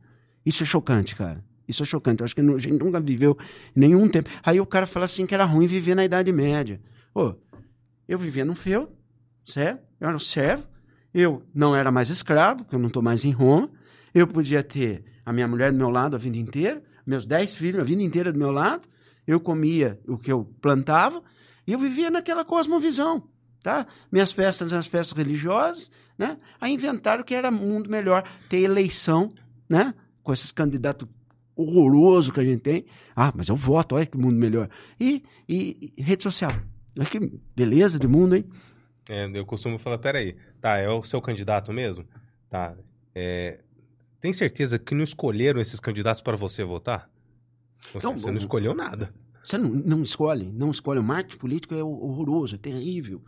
Isso 0.44 0.62
é 0.62 0.66
chocante, 0.66 1.16
cara. 1.16 1.42
Isso 1.66 1.82
é 1.82 1.86
chocante. 1.86 2.20
Eu 2.20 2.24
acho 2.26 2.34
que 2.34 2.42
a 2.42 2.58
gente 2.58 2.78
nunca 2.84 3.00
viveu 3.00 3.38
nenhum 3.74 4.06
tempo. 4.06 4.28
Aí 4.42 4.60
o 4.60 4.66
cara 4.66 4.86
fala 4.86 5.06
assim 5.06 5.24
que 5.24 5.34
era 5.34 5.46
ruim 5.46 5.66
viver 5.66 5.94
na 5.94 6.04
Idade 6.04 6.30
Média. 6.30 6.78
Pô, 7.14 7.34
eu 8.06 8.18
vivia 8.18 8.44
no 8.44 8.54
feudo, 8.54 8.92
certo? 9.46 9.82
Eu 9.98 10.08
era 10.08 10.16
um 10.16 10.20
servo. 10.20 10.73
Eu 11.14 11.44
não 11.54 11.76
era 11.76 11.92
mais 11.92 12.10
escravo, 12.10 12.64
porque 12.64 12.74
eu 12.74 12.80
não 12.80 12.88
estou 12.88 13.02
mais 13.02 13.24
em 13.24 13.30
Roma. 13.30 13.70
Eu 14.12 14.26
podia 14.26 14.64
ter 14.64 15.04
a 15.24 15.32
minha 15.32 15.46
mulher 15.46 15.70
do 15.70 15.78
meu 15.78 15.88
lado 15.88 16.16
a 16.16 16.18
vida 16.18 16.36
inteira, 16.36 16.82
meus 17.06 17.24
dez 17.24 17.54
filhos 17.54 17.80
a 17.80 17.84
vida 17.84 18.02
inteira 18.02 18.32
do 18.32 18.38
meu 18.38 18.50
lado. 18.50 18.88
Eu 19.26 19.38
comia 19.38 20.00
o 20.08 20.18
que 20.18 20.32
eu 20.32 20.44
plantava 20.60 21.22
e 21.66 21.72
eu 21.72 21.78
vivia 21.78 22.10
naquela 22.10 22.44
cosmovisão, 22.44 23.28
tá? 23.62 23.86
Minhas 24.10 24.32
festas 24.32 24.70
eram 24.70 24.80
as 24.80 24.86
festas 24.86 25.16
religiosas, 25.16 25.90
né? 26.18 26.36
Aí 26.60 26.72
inventaram 26.72 27.22
que 27.22 27.34
era 27.34 27.50
mundo 27.50 27.88
melhor 27.88 28.24
ter 28.48 28.58
eleição, 28.58 29.32
né? 29.68 29.94
Com 30.22 30.32
esses 30.32 30.50
candidatos 30.50 31.08
horrorosos 31.56 32.32
que 32.32 32.40
a 32.40 32.44
gente 32.44 32.60
tem. 32.60 32.86
Ah, 33.14 33.32
mas 33.34 33.48
eu 33.48 33.56
voto, 33.56 33.94
olha 33.94 34.04
que 34.04 34.18
mundo 34.18 34.36
melhor. 34.36 34.68
E, 35.00 35.22
e, 35.48 35.92
e 35.96 36.02
rede 36.02 36.24
social. 36.24 36.50
Olha 36.98 37.08
que 37.08 37.40
beleza 37.56 37.98
de 37.98 38.06
mundo, 38.06 38.36
hein? 38.36 38.44
É, 39.08 39.28
eu 39.34 39.44
costumo 39.44 39.78
falar, 39.78 39.98
peraí, 39.98 40.34
tá, 40.60 40.78
é 40.78 40.88
o 40.88 41.02
seu 41.02 41.20
candidato 41.20 41.72
mesmo? 41.72 42.06
Tá, 42.48 42.74
é, 43.14 43.60
tem 44.20 44.32
certeza 44.32 44.78
que 44.78 44.94
não 44.94 45.04
escolheram 45.04 45.60
esses 45.60 45.78
candidatos 45.78 46.22
para 46.22 46.36
você 46.36 46.64
votar? 46.64 47.10
Seja, 47.84 47.98
Então, 47.98 48.16
você 48.16 48.30
não 48.30 48.38
escolheu 48.38 48.74
nada. 48.74 49.12
Você 49.44 49.58
não, 49.58 49.68
não 49.68 50.02
escolhe, 50.02 50.50
não 50.50 50.70
escolhe. 50.70 50.98
O 50.98 51.02
marketing 51.02 51.36
político 51.38 51.74
é 51.74 51.84
horroroso, 51.84 52.54
é 52.54 52.58
terrível. 52.58 53.22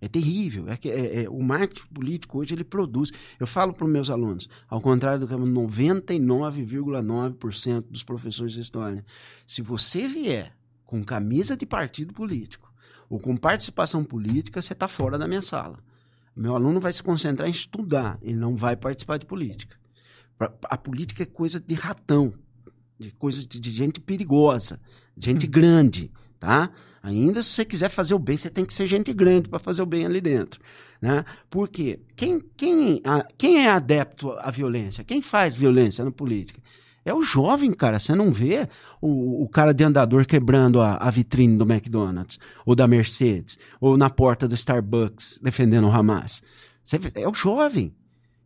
É 0.00 0.08
terrível. 0.08 0.68
É 0.70 0.76
que, 0.78 0.88
é- 0.90 1.24
é- 1.24 1.28
o 1.28 1.42
marketing 1.42 1.88
político 1.92 2.38
hoje 2.38 2.54
ele 2.54 2.64
produz. 2.64 3.10
Eu 3.38 3.46
falo 3.46 3.74
para 3.74 3.84
os 3.84 3.90
meus 3.90 4.08
alunos, 4.08 4.48
ao 4.68 4.80
contrário 4.80 5.20
do 5.20 5.28
que 5.28 5.34
99,9% 5.34 7.84
dos 7.90 8.02
professores 8.02 8.54
de 8.54 8.60
história, 8.60 9.04
se 9.46 9.60
você 9.60 10.06
vier 10.06 10.56
com 10.84 11.04
camisa 11.04 11.54
de 11.56 11.66
partido 11.66 12.14
político 12.14 12.67
ou 13.08 13.18
com 13.18 13.36
participação 13.36 14.04
política, 14.04 14.60
você 14.60 14.72
está 14.72 14.86
fora 14.88 15.18
da 15.18 15.26
minha 15.28 15.42
sala. 15.42 15.78
Meu 16.36 16.54
aluno 16.54 16.78
vai 16.80 16.92
se 16.92 17.02
concentrar 17.02 17.48
em 17.48 17.50
estudar, 17.50 18.18
ele 18.22 18.36
não 18.36 18.54
vai 18.56 18.76
participar 18.76 19.18
de 19.18 19.26
política. 19.26 19.76
A 20.64 20.76
política 20.76 21.24
é 21.24 21.26
coisa 21.26 21.58
de 21.58 21.74
ratão, 21.74 22.32
de 22.98 23.10
coisa 23.12 23.44
de, 23.46 23.58
de 23.58 23.70
gente 23.70 23.98
perigosa, 23.98 24.80
de 25.16 25.26
gente 25.26 25.46
grande, 25.46 26.12
tá? 26.38 26.70
Ainda 27.02 27.42
se 27.42 27.50
você 27.50 27.64
quiser 27.64 27.88
fazer 27.88 28.14
o 28.14 28.18
bem, 28.18 28.36
você 28.36 28.50
tem 28.50 28.64
que 28.64 28.74
ser 28.74 28.86
gente 28.86 29.12
grande 29.12 29.48
para 29.48 29.58
fazer 29.58 29.82
o 29.82 29.86
bem 29.86 30.04
ali 30.04 30.20
dentro, 30.20 30.60
né? 31.00 31.24
Porque 31.50 32.00
quem, 32.14 32.40
quem, 32.56 33.00
a- 33.04 33.26
quem 33.36 33.64
é 33.64 33.68
adepto 33.70 34.30
à 34.38 34.50
violência? 34.50 35.02
Quem 35.02 35.20
faz 35.22 35.56
violência 35.56 36.04
na 36.04 36.10
política? 36.12 36.60
É 37.08 37.14
o 37.14 37.22
jovem, 37.22 37.72
cara. 37.72 37.98
Você 37.98 38.14
não 38.14 38.30
vê 38.30 38.68
o, 39.00 39.42
o 39.42 39.48
cara 39.48 39.72
de 39.72 39.82
andador 39.82 40.26
quebrando 40.26 40.80
a, 40.80 40.96
a 40.96 41.10
vitrine 41.10 41.56
do 41.56 41.64
McDonald's, 41.64 42.38
ou 42.66 42.74
da 42.74 42.86
Mercedes, 42.86 43.58
ou 43.80 43.96
na 43.96 44.10
porta 44.10 44.46
do 44.46 44.54
Starbucks 44.54 45.40
defendendo 45.42 45.86
o 45.86 45.90
Hamas. 45.90 46.42
Você 46.84 46.98
é 47.14 47.26
o 47.26 47.32
jovem. 47.32 47.94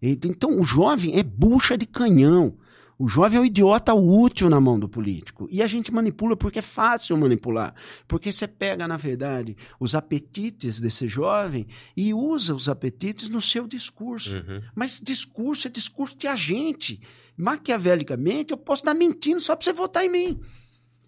Então, 0.01 0.61
o 0.61 0.65
jovem 0.65 1.19
é 1.19 1.23
bucha 1.23 1.77
de 1.77 1.87
canhão. 1.87 2.55
O 3.03 3.09
jovem 3.09 3.37
é 3.37 3.41
o 3.41 3.45
idiota 3.45 3.93
útil 3.93 4.49
na 4.49 4.61
mão 4.61 4.79
do 4.79 4.89
político. 4.89 5.49
E 5.51 5.61
a 5.61 5.66
gente 5.66 5.93
manipula 5.93 6.37
porque 6.37 6.61
é 6.61 6.62
fácil 6.62 7.16
manipular. 7.16 7.74
Porque 8.07 8.31
você 8.31 8.47
pega, 8.47 8.87
na 8.87 8.97
verdade, 8.97 9.57
os 9.81 9.97
apetites 9.97 10.79
desse 10.79 11.09
jovem 11.09 11.66
e 11.97 12.15
usa 12.15 12.55
os 12.55 12.69
apetites 12.69 13.29
no 13.29 13.41
seu 13.41 13.66
discurso. 13.66 14.37
Uhum. 14.37 14.62
Mas 14.73 15.01
discurso 15.03 15.66
é 15.66 15.70
discurso 15.70 16.16
de 16.16 16.29
agente. 16.29 17.01
Maquiavelicamente, 17.37 18.53
eu 18.53 18.57
posso 18.57 18.83
estar 18.83 18.95
mentindo 18.95 19.41
só 19.41 19.57
para 19.57 19.65
você 19.65 19.73
votar 19.73 20.05
em 20.05 20.09
mim. 20.09 20.41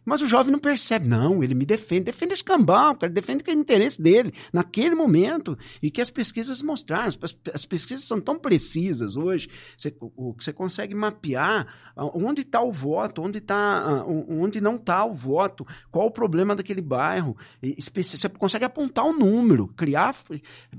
Mas 0.04 0.20
o 0.20 0.28
jovem 0.28 0.52
não 0.52 0.58
percebe. 0.58 1.06
Não, 1.06 1.42
ele 1.42 1.54
me 1.54 1.64
defende. 1.64 2.04
Defende 2.04 2.32
o 2.32 2.36
escambau, 2.36 2.94
cara. 2.96 3.12
Defende 3.12 3.42
o 3.46 3.50
interesse 3.52 4.00
dele 4.00 4.32
naquele 4.52 4.94
momento. 4.94 5.56
E 5.82 5.90
que 5.90 6.00
as 6.00 6.10
pesquisas 6.10 6.60
mostraram. 6.60 7.08
As, 7.08 7.36
as 7.52 7.64
pesquisas 7.64 8.04
são 8.04 8.20
tão 8.20 8.38
precisas 8.38 9.16
hoje. 9.16 9.48
Você, 9.76 9.94
o, 10.00 10.34
você 10.38 10.52
consegue 10.52 10.94
mapear 10.94 11.66
onde 11.96 12.42
está 12.42 12.60
o 12.60 12.72
voto, 12.72 13.22
onde, 13.22 13.40
tá, 13.40 14.04
onde 14.06 14.60
não 14.60 14.76
está 14.76 15.04
o 15.04 15.14
voto, 15.14 15.66
qual 15.90 16.06
o 16.06 16.10
problema 16.10 16.54
daquele 16.54 16.82
bairro. 16.82 17.36
Você 17.78 18.28
consegue 18.28 18.64
apontar 18.64 19.04
um 19.04 19.16
número, 19.16 19.68
criar, 19.68 20.14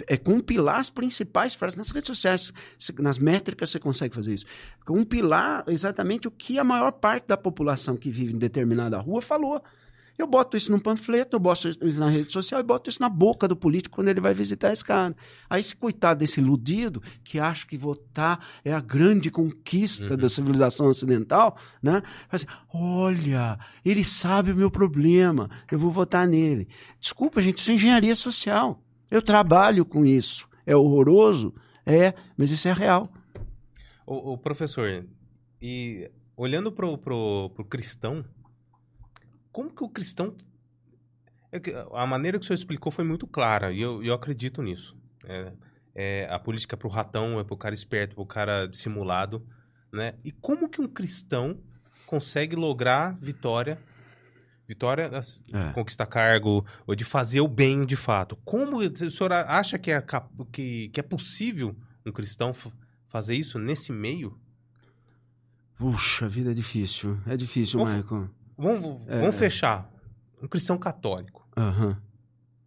é, 0.08 0.18
compilar 0.18 0.80
as 0.80 0.90
principais 0.90 1.54
frases. 1.54 1.78
Nas 1.78 1.90
redes 1.90 2.08
sociais, 2.08 2.54
nas 3.00 3.18
métricas, 3.18 3.70
você 3.70 3.80
consegue 3.80 4.14
fazer 4.14 4.34
isso. 4.34 4.46
Compilar 4.86 5.64
exatamente 5.68 6.28
o 6.28 6.32
que 6.32 6.60
a 6.60 6.64
maior 6.64 6.92
parte 6.92 7.28
da 7.28 7.38
população 7.38 7.96
que 7.96 8.12
vive 8.12 8.36
em 8.36 8.38
determinada 8.38 8.98
rua 9.00 9.15
falou. 9.22 9.62
Eu 10.18 10.26
boto 10.26 10.56
isso 10.56 10.72
num 10.72 10.80
panfleto, 10.80 11.36
eu 11.36 11.40
boto 11.40 11.68
isso 11.68 12.00
na 12.00 12.08
rede 12.08 12.32
social 12.32 12.62
e 12.62 12.64
boto 12.64 12.90
isso 12.90 13.02
na 13.02 13.10
boca 13.10 13.48
do 13.48 13.56
político 13.56 13.96
quando 13.96 14.08
ele 14.08 14.22
vai 14.22 14.34
visitar 14.34 14.72
esse 14.72 14.84
cara. 14.84 15.14
Aí, 15.50 15.62
se 15.62 15.76
coitado 15.76 16.20
desse 16.20 16.40
iludido 16.40 17.04
que 17.22 17.38
acha 17.38 17.68
que 17.68 17.78
votar 17.78 18.40
é 18.64 18.72
a 18.72 18.80
grande 18.80 19.30
conquista 19.30 20.12
uhum. 20.12 20.18
da 20.18 20.30
civilização 20.30 20.88
ocidental, 20.88 21.58
né? 21.84 22.02
Assim, 22.32 22.46
Olha, 22.74 23.60
ele 23.84 24.06
sabe 24.06 24.52
o 24.52 24.56
meu 24.56 24.72
problema, 24.72 25.50
eu 25.70 25.78
vou 25.78 25.92
votar 25.92 26.26
nele. 26.26 26.68
Desculpa, 27.00 27.42
gente, 27.42 27.58
isso 27.58 27.72
é 27.72 27.74
engenharia 27.74 28.16
social. 28.16 28.82
Eu 29.12 29.22
trabalho 29.22 29.84
com 29.86 30.06
isso. 30.06 30.48
É 30.66 30.76
horroroso? 30.76 31.54
É, 31.86 32.14
mas 32.38 32.52
isso 32.52 32.68
é 32.68 32.74
real. 32.74 33.12
O 34.08 34.38
professor, 34.38 35.06
e 35.62 36.12
olhando 36.38 36.72
pro, 36.72 36.98
pro, 36.98 37.50
pro 37.56 37.66
cristão, 37.66 38.24
como 39.56 39.74
que 39.74 39.86
o 39.86 39.88
cristão. 39.88 40.36
É 41.50 41.62
a 41.94 42.06
maneira 42.06 42.38
que 42.38 42.44
o 42.44 42.46
senhor 42.46 42.58
explicou 42.58 42.92
foi 42.92 43.06
muito 43.06 43.26
clara, 43.26 43.72
e 43.72 43.80
eu, 43.80 44.04
eu 44.04 44.14
acredito 44.14 44.62
nisso. 44.62 44.98
É, 45.24 45.54
é 45.96 46.28
a 46.30 46.38
política 46.38 46.76
para 46.76 46.90
o 46.90 46.92
ratão, 46.92 47.40
é 47.40 47.44
para 47.46 47.54
o 47.54 47.58
cara 47.58 47.74
esperto, 47.74 48.16
para 48.16 48.22
o 48.22 48.26
cara 48.26 48.68
dissimulado. 48.68 49.48
Né? 49.94 50.16
E 50.26 50.32
como 50.34 50.68
que 50.68 50.82
um 50.82 50.90
cristão 50.90 51.62
consegue 52.06 52.54
lograr 52.54 53.18
vitória 53.18 53.80
vitória, 54.68 55.12
é. 55.54 55.72
conquistar 55.74 56.08
cargo, 56.08 56.66
ou 56.88 56.96
de 56.96 57.06
fazer 57.06 57.40
o 57.40 57.48
bem 57.48 57.86
de 57.86 57.96
fato. 57.96 58.36
Como 58.38 58.80
o 58.80 59.12
senhor 59.12 59.32
acha 59.32 59.78
que 59.78 59.92
é, 59.92 60.04
que, 60.52 60.90
que 60.90 61.00
é 61.00 61.04
possível 61.04 61.76
um 62.04 62.12
cristão 62.12 62.52
fazer 63.08 63.36
isso 63.36 63.60
nesse 63.60 63.92
meio? 63.92 64.38
Puxa, 65.78 66.26
a 66.26 66.28
vida 66.28 66.50
é 66.50 66.54
difícil. 66.56 67.20
É 67.28 67.38
difícil, 67.38 67.80
Michael. 67.86 68.28
Vamos, 68.58 69.08
é, 69.08 69.20
vamos 69.20 69.36
fechar. 69.36 69.90
Um 70.42 70.48
cristão 70.48 70.78
católico. 70.78 71.48
Uhum. 71.58 71.96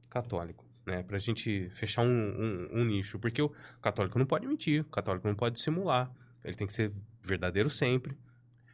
Católico. 0.09 0.67
Né, 0.87 1.03
pra 1.03 1.19
gente 1.19 1.69
fechar 1.71 2.03
um, 2.03 2.07
um, 2.07 2.81
um, 2.81 2.85
nicho. 2.85 3.19
Porque 3.19 3.43
o 3.43 3.53
católico 3.83 4.19
não 4.19 4.25
pode 4.25 4.47
mentir, 4.47 4.83
o 4.83 4.91
católico 4.91 5.29
não 5.29 5.35
pode 5.35 5.61
simular. 5.61 6.11
Ele 6.43 6.57
tem 6.57 6.67
que 6.67 6.73
ser 6.73 6.93
verdadeiro 7.23 7.69
sempre. 7.69 8.17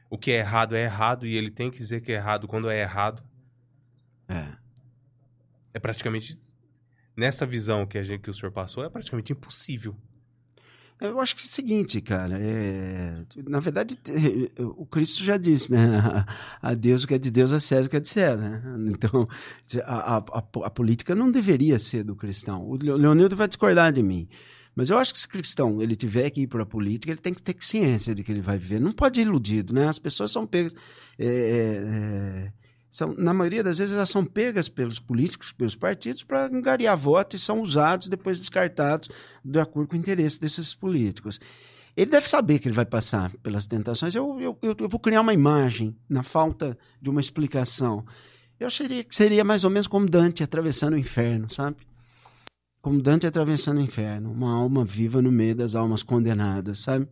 O 0.08 0.16
que 0.16 0.30
é 0.30 0.36
errado 0.36 0.76
é 0.76 0.84
errado 0.84 1.26
e 1.26 1.34
ele 1.34 1.50
tem 1.50 1.70
que 1.70 1.78
dizer 1.78 2.00
que 2.00 2.12
é 2.12 2.16
errado 2.16 2.46
quando 2.46 2.70
é 2.70 2.80
errado. 2.80 3.22
É. 4.28 4.56
É 5.74 5.78
praticamente. 5.80 6.40
Nessa 7.16 7.46
visão 7.46 7.86
que, 7.86 7.98
a 7.98 8.02
gente, 8.02 8.22
que 8.22 8.30
o 8.30 8.34
senhor 8.34 8.52
passou, 8.52 8.84
é 8.84 8.88
praticamente 8.88 9.32
impossível. 9.32 9.96
Eu 11.06 11.20
acho 11.20 11.36
que 11.36 11.42
é 11.42 11.44
o 11.44 11.48
seguinte, 11.48 12.00
cara, 12.00 12.38
é... 12.40 13.24
na 13.46 13.60
verdade, 13.60 13.96
o 14.58 14.86
Cristo 14.86 15.22
já 15.22 15.36
disse, 15.36 15.70
né? 15.70 16.24
A 16.62 16.74
Deus 16.74 17.04
o 17.04 17.06
que 17.06 17.14
é 17.14 17.18
de 17.18 17.30
Deus, 17.30 17.52
a 17.52 17.60
César 17.60 17.86
o 17.86 17.90
que 17.90 17.96
é 17.96 18.00
de 18.00 18.08
César. 18.08 18.48
Né? 18.48 18.94
Então, 18.94 19.28
a, 19.84 20.16
a, 20.16 20.22
a, 20.64 20.70
política 20.70 21.14
não 21.14 21.30
deveria 21.30 21.78
ser 21.78 22.04
do 22.04 22.16
cristão. 22.16 22.62
O 22.68 22.76
Leonildo 22.76 23.36
vai 23.36 23.48
discordar 23.48 23.92
de 23.92 24.02
mim. 24.02 24.28
Mas 24.74 24.90
eu 24.90 24.98
acho 24.98 25.12
que 25.12 25.20
se 25.20 25.28
cristão 25.28 25.80
ele 25.80 25.94
tiver 25.94 26.30
que 26.30 26.42
ir 26.42 26.46
para 26.46 26.62
a 26.62 26.66
política, 26.66 27.12
ele 27.12 27.20
tem 27.20 27.34
que 27.34 27.42
ter 27.42 27.56
ciência 27.60 28.14
de 28.14 28.24
que 28.24 28.32
ele 28.32 28.40
vai 28.40 28.58
viver. 28.58 28.80
Não 28.80 28.92
pode 28.92 29.20
ir 29.20 29.24
iludido, 29.24 29.72
né? 29.72 29.88
As 29.88 29.98
pessoas 29.98 30.30
são 30.32 30.46
pegas. 30.46 30.74
É, 31.18 31.26
é, 31.26 32.48
é 32.48 32.63
são, 32.94 33.12
na 33.18 33.34
maioria 33.34 33.60
das 33.60 33.78
vezes 33.78 33.92
elas 33.92 34.08
são 34.08 34.24
pegas 34.24 34.68
pelos 34.68 35.00
políticos, 35.00 35.50
pelos 35.50 35.74
partidos, 35.74 36.22
para 36.22 36.46
angariar 36.46 36.96
votos 36.96 37.42
e 37.42 37.44
são 37.44 37.60
usados, 37.60 38.08
depois 38.08 38.38
descartados, 38.38 39.08
de 39.44 39.58
acordo 39.58 39.88
com 39.88 39.96
o 39.96 39.98
interesse 39.98 40.38
desses 40.38 40.76
políticos. 40.76 41.40
Ele 41.96 42.08
deve 42.08 42.28
saber 42.28 42.60
que 42.60 42.68
ele 42.68 42.74
vai 42.74 42.84
passar 42.84 43.32
pelas 43.42 43.66
tentações. 43.66 44.14
Eu, 44.14 44.40
eu, 44.40 44.56
eu 44.62 44.88
vou 44.88 45.00
criar 45.00 45.22
uma 45.22 45.34
imagem, 45.34 45.96
na 46.08 46.22
falta 46.22 46.78
de 47.02 47.10
uma 47.10 47.20
explicação. 47.20 48.04
Eu 48.60 48.68
acharia 48.68 49.02
que 49.02 49.12
seria 49.12 49.42
mais 49.42 49.64
ou 49.64 49.70
menos 49.70 49.88
como 49.88 50.08
Dante 50.08 50.44
atravessando 50.44 50.94
o 50.94 50.98
inferno, 50.98 51.50
sabe? 51.50 51.78
Como 52.80 53.02
Dante 53.02 53.26
atravessando 53.26 53.78
o 53.78 53.82
inferno, 53.82 54.30
uma 54.30 54.54
alma 54.54 54.84
viva 54.84 55.20
no 55.20 55.32
meio 55.32 55.56
das 55.56 55.74
almas 55.74 56.04
condenadas, 56.04 56.78
sabe? 56.78 57.08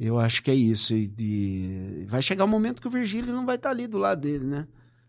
Eu 0.00 0.18
acho 0.18 0.42
que 0.42 0.50
é 0.50 0.54
isso. 0.54 0.96
E 0.96 1.06
de... 1.06 2.06
vai 2.08 2.20
chegar 2.20 2.44
um 2.44 2.48
momento 2.48 2.82
que 2.82 2.88
o 2.88 2.90
Virgílio 2.90 3.32
não 3.32 3.46
vai 3.46 3.54
estar 3.54 3.70
ali 3.70 3.86
do 3.86 3.98
lado 3.98 4.22
dele, 4.22 4.44
né? 4.44 4.66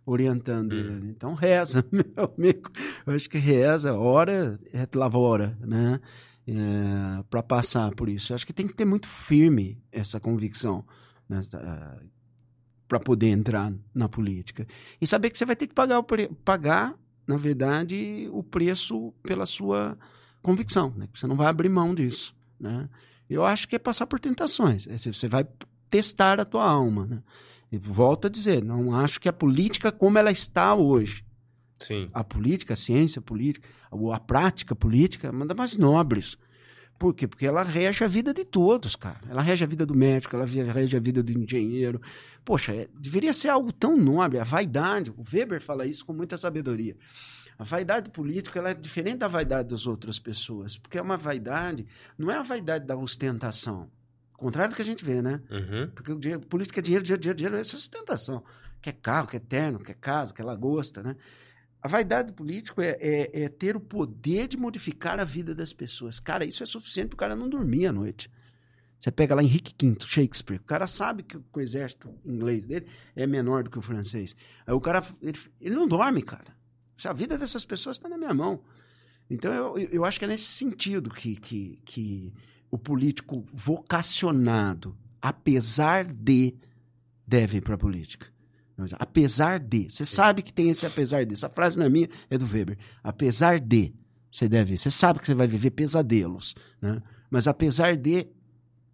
Orientando 0.08 0.72
hum. 0.72 0.78
ele. 0.78 1.10
Então 1.10 1.34
reza, 1.34 1.86
meu 1.92 2.34
amigo. 2.36 2.72
Eu 3.06 3.14
acho 3.14 3.30
que 3.30 3.38
reza, 3.38 3.94
ora, 3.94 4.58
é 4.74 4.88
lavora, 4.96 5.58
né? 5.60 6.00
É, 6.48 7.24
para 7.30 7.44
passar 7.44 7.94
por 7.94 8.08
isso. 8.08 8.32
Eu 8.32 8.36
acho 8.36 8.48
que 8.48 8.54
tem 8.54 8.66
que 8.66 8.74
ter 8.74 8.86
muito 8.86 9.08
firme 9.08 9.78
essa 9.92 10.18
convicção 10.18 10.86
né? 11.28 11.42
para 12.88 13.02
poder 13.02 13.28
entrar 13.28 13.74
na 13.94 14.08
política. 14.08 14.66
E 15.02 15.06
saber 15.06 15.30
que 15.30 15.38
você 15.38 15.46
vai 15.46 15.58
ter 15.58 15.68
que 15.68 15.74
pagar, 15.74 16.02
pagar, 16.46 16.96
na 17.28 17.36
verdade, 17.36 18.30
o 18.32 18.42
preço 18.42 19.14
pela 19.22 19.46
sua 19.46 19.98
convicção. 20.42 20.94
Né? 20.96 21.10
Você 21.14 21.28
não 21.28 21.36
vai 21.36 21.48
abrir 21.48 21.68
mão 21.68 21.94
disso. 21.94 22.34
Né? 22.58 22.88
Eu 23.30 23.44
acho 23.44 23.68
que 23.68 23.76
é 23.76 23.80
passar 23.80 24.08
por 24.08 24.18
tentações. 24.18 24.88
É, 24.88 24.98
você 24.98 25.28
vai 25.28 25.46
testar 25.90 26.40
a 26.40 26.46
tua 26.46 26.64
alma. 26.64 27.08
Né? 27.08 27.24
E 27.72 27.78
volto 27.78 28.28
a 28.28 28.30
dizer, 28.30 28.64
não 28.64 28.96
acho 28.96 29.20
que 29.20 29.28
a 29.28 29.34
política 29.34 29.92
como 29.92 30.18
ela 30.18 30.32
está 30.32 30.74
hoje. 30.74 31.26
Sim. 31.80 32.10
A 32.14 32.24
política, 32.24 32.74
a 32.74 32.78
ciência 32.78 33.22
política, 33.22 33.68
a 34.14 34.20
prática 34.20 34.76
política 34.76 35.28
é 35.28 35.32
uma 35.32 35.46
das 35.46 35.58
mais 35.58 35.78
nobres. 35.78 36.38
Por 36.98 37.14
quê? 37.14 37.28
Porque 37.28 37.46
ela 37.46 37.62
rege 37.62 38.04
a 38.04 38.08
vida 38.08 38.34
de 38.34 38.44
todos, 38.44 38.96
cara. 38.96 39.20
Ela 39.30 39.42
rege 39.42 39.64
a 39.64 39.68
vida 39.68 39.86
do 39.86 39.96
médico, 39.96 40.36
ela 40.36 40.46
rege 40.46 40.98
a 40.98 41.00
vida 41.00 41.22
do 41.22 41.32
engenheiro. 41.32 42.02
Poxa, 42.44 42.74
é, 42.74 42.88
deveria 42.96 43.34
ser 43.34 43.50
algo 43.50 43.72
tão 43.72 43.96
nobre. 43.96 44.40
A 44.40 44.44
vaidade, 44.44 45.12
o 45.12 45.24
Weber 45.32 45.62
fala 45.62 45.86
isso 45.86 46.04
com 46.04 46.14
muita 46.14 46.38
sabedoria. 46.38 46.98
A 47.60 47.64
vaidade 47.64 48.10
política 48.10 48.60
ela 48.60 48.72
é 48.72 48.74
diferente 48.74 49.18
da 49.18 49.28
vaidade 49.28 49.70
das 49.70 49.86
outras 49.86 50.18
pessoas, 50.18 50.78
porque 50.78 50.98
é 50.98 51.02
uma 51.02 51.18
vaidade, 51.18 51.86
não 52.18 52.32
é 52.32 52.38
a 52.38 52.44
vaidade 52.44 52.86
da 52.86 52.96
ostentação. 52.96 53.90
Contrário 54.38 54.72
do 54.72 54.76
que 54.76 54.82
a 54.84 54.86
gente 54.86 55.04
vê, 55.04 55.20
né? 55.20 55.42
Uhum. 55.50 55.90
Porque 55.96 56.12
o 56.12 56.20
dinheiro, 56.20 56.46
política 56.46 56.80
é 56.80 56.84
dinheiro, 56.84 57.04
dinheiro, 57.04 57.22
dinheiro, 57.22 57.38
dinheiro, 57.38 57.58
é 57.58 57.64
sustentação. 57.64 58.44
Quer 58.80 58.94
carro, 58.94 59.28
quer 59.28 59.40
terno, 59.40 59.80
quer 59.80 59.96
casa, 59.96 60.32
quer 60.32 60.44
lagosta, 60.44 61.02
né? 61.02 61.16
A 61.82 61.88
vaidade 61.88 62.28
do 62.28 62.34
político 62.34 62.80
é, 62.80 62.98
é, 63.00 63.44
é, 63.44 63.50
ter 63.50 63.76
o 63.76 63.80
poder 63.80 64.48
de 64.48 64.56
modificar 64.56 65.20
a 65.20 65.24
vida 65.24 65.56
das 65.56 65.74
pessoas. 65.74 66.20
Cara, 66.20 66.46
isso 66.46 66.62
é 66.62 66.66
suficiente 66.66 67.10
para 67.10 67.16
o 67.16 67.18
cara 67.18 67.36
não 67.36 67.50
dormir 67.50 67.88
à 67.88 67.92
noite. 67.92 68.32
Você 69.00 69.12
pega 69.12 69.34
lá 69.34 69.42
Henrique 69.44 69.74
V, 69.80 69.98
Shakespeare. 70.06 70.60
O 70.60 70.64
cara 70.64 70.86
sabe 70.86 71.24
que 71.24 71.38
o 71.38 71.60
exército 71.60 72.14
inglês 72.26 72.66
dele 72.66 72.88
é 73.16 73.26
menor 73.26 73.64
do 73.64 73.72
que 73.72 73.80
o 73.80 73.82
francês. 73.82 74.36
Aí 74.66 74.74
o 74.74 74.82
cara, 74.82 75.04
ele, 75.22 75.38
ele 75.60 75.76
não 75.76 75.88
dorme, 75.88 76.22
cara. 76.22 76.56
A 77.06 77.14
vida 77.14 77.38
dessas 77.38 77.66
pessoas 77.66 77.98
está 77.98 78.08
na 78.10 78.18
minha 78.18 78.34
mão. 78.34 78.64
Então 79.30 79.54
eu, 79.54 79.78
eu 79.78 80.06
acho 80.06 80.18
que 80.20 80.26
é 80.26 80.28
nesse 80.28 80.46
sentido 80.46 81.10
que, 81.10 81.36
que, 81.36 81.80
que 81.86 82.34
o 82.70 82.78
político 82.78 83.44
vocacionado, 83.48 84.98
apesar 85.22 86.06
de, 86.06 86.56
deve 87.26 87.58
ir 87.58 87.62
para 87.62 87.76
a 87.76 87.78
política. 87.78 88.28
Apesar 88.94 89.60
de. 89.60 89.90
Você 89.90 90.06
sabe 90.06 90.44
que 90.44 90.54
tem 90.54 90.70
esse 90.70 90.86
apesar 90.86 91.26
de. 91.26 91.34
Essa 91.34 91.50
frase 91.50 91.80
não 91.80 91.86
é 91.86 91.90
minha, 91.90 92.10
é 92.30 92.38
do 92.38 92.46
Weber. 92.46 92.78
Apesar 93.04 93.60
de, 93.60 93.94
você 94.30 94.48
deve. 94.48 94.78
Você 94.78 94.92
sabe 94.92 95.20
que 95.20 95.26
você 95.26 95.34
vai 95.34 95.48
viver 95.48 95.72
pesadelos. 95.72 96.54
Né? 96.80 97.02
Mas 97.30 97.48
apesar 97.48 97.98
de, 97.98 98.28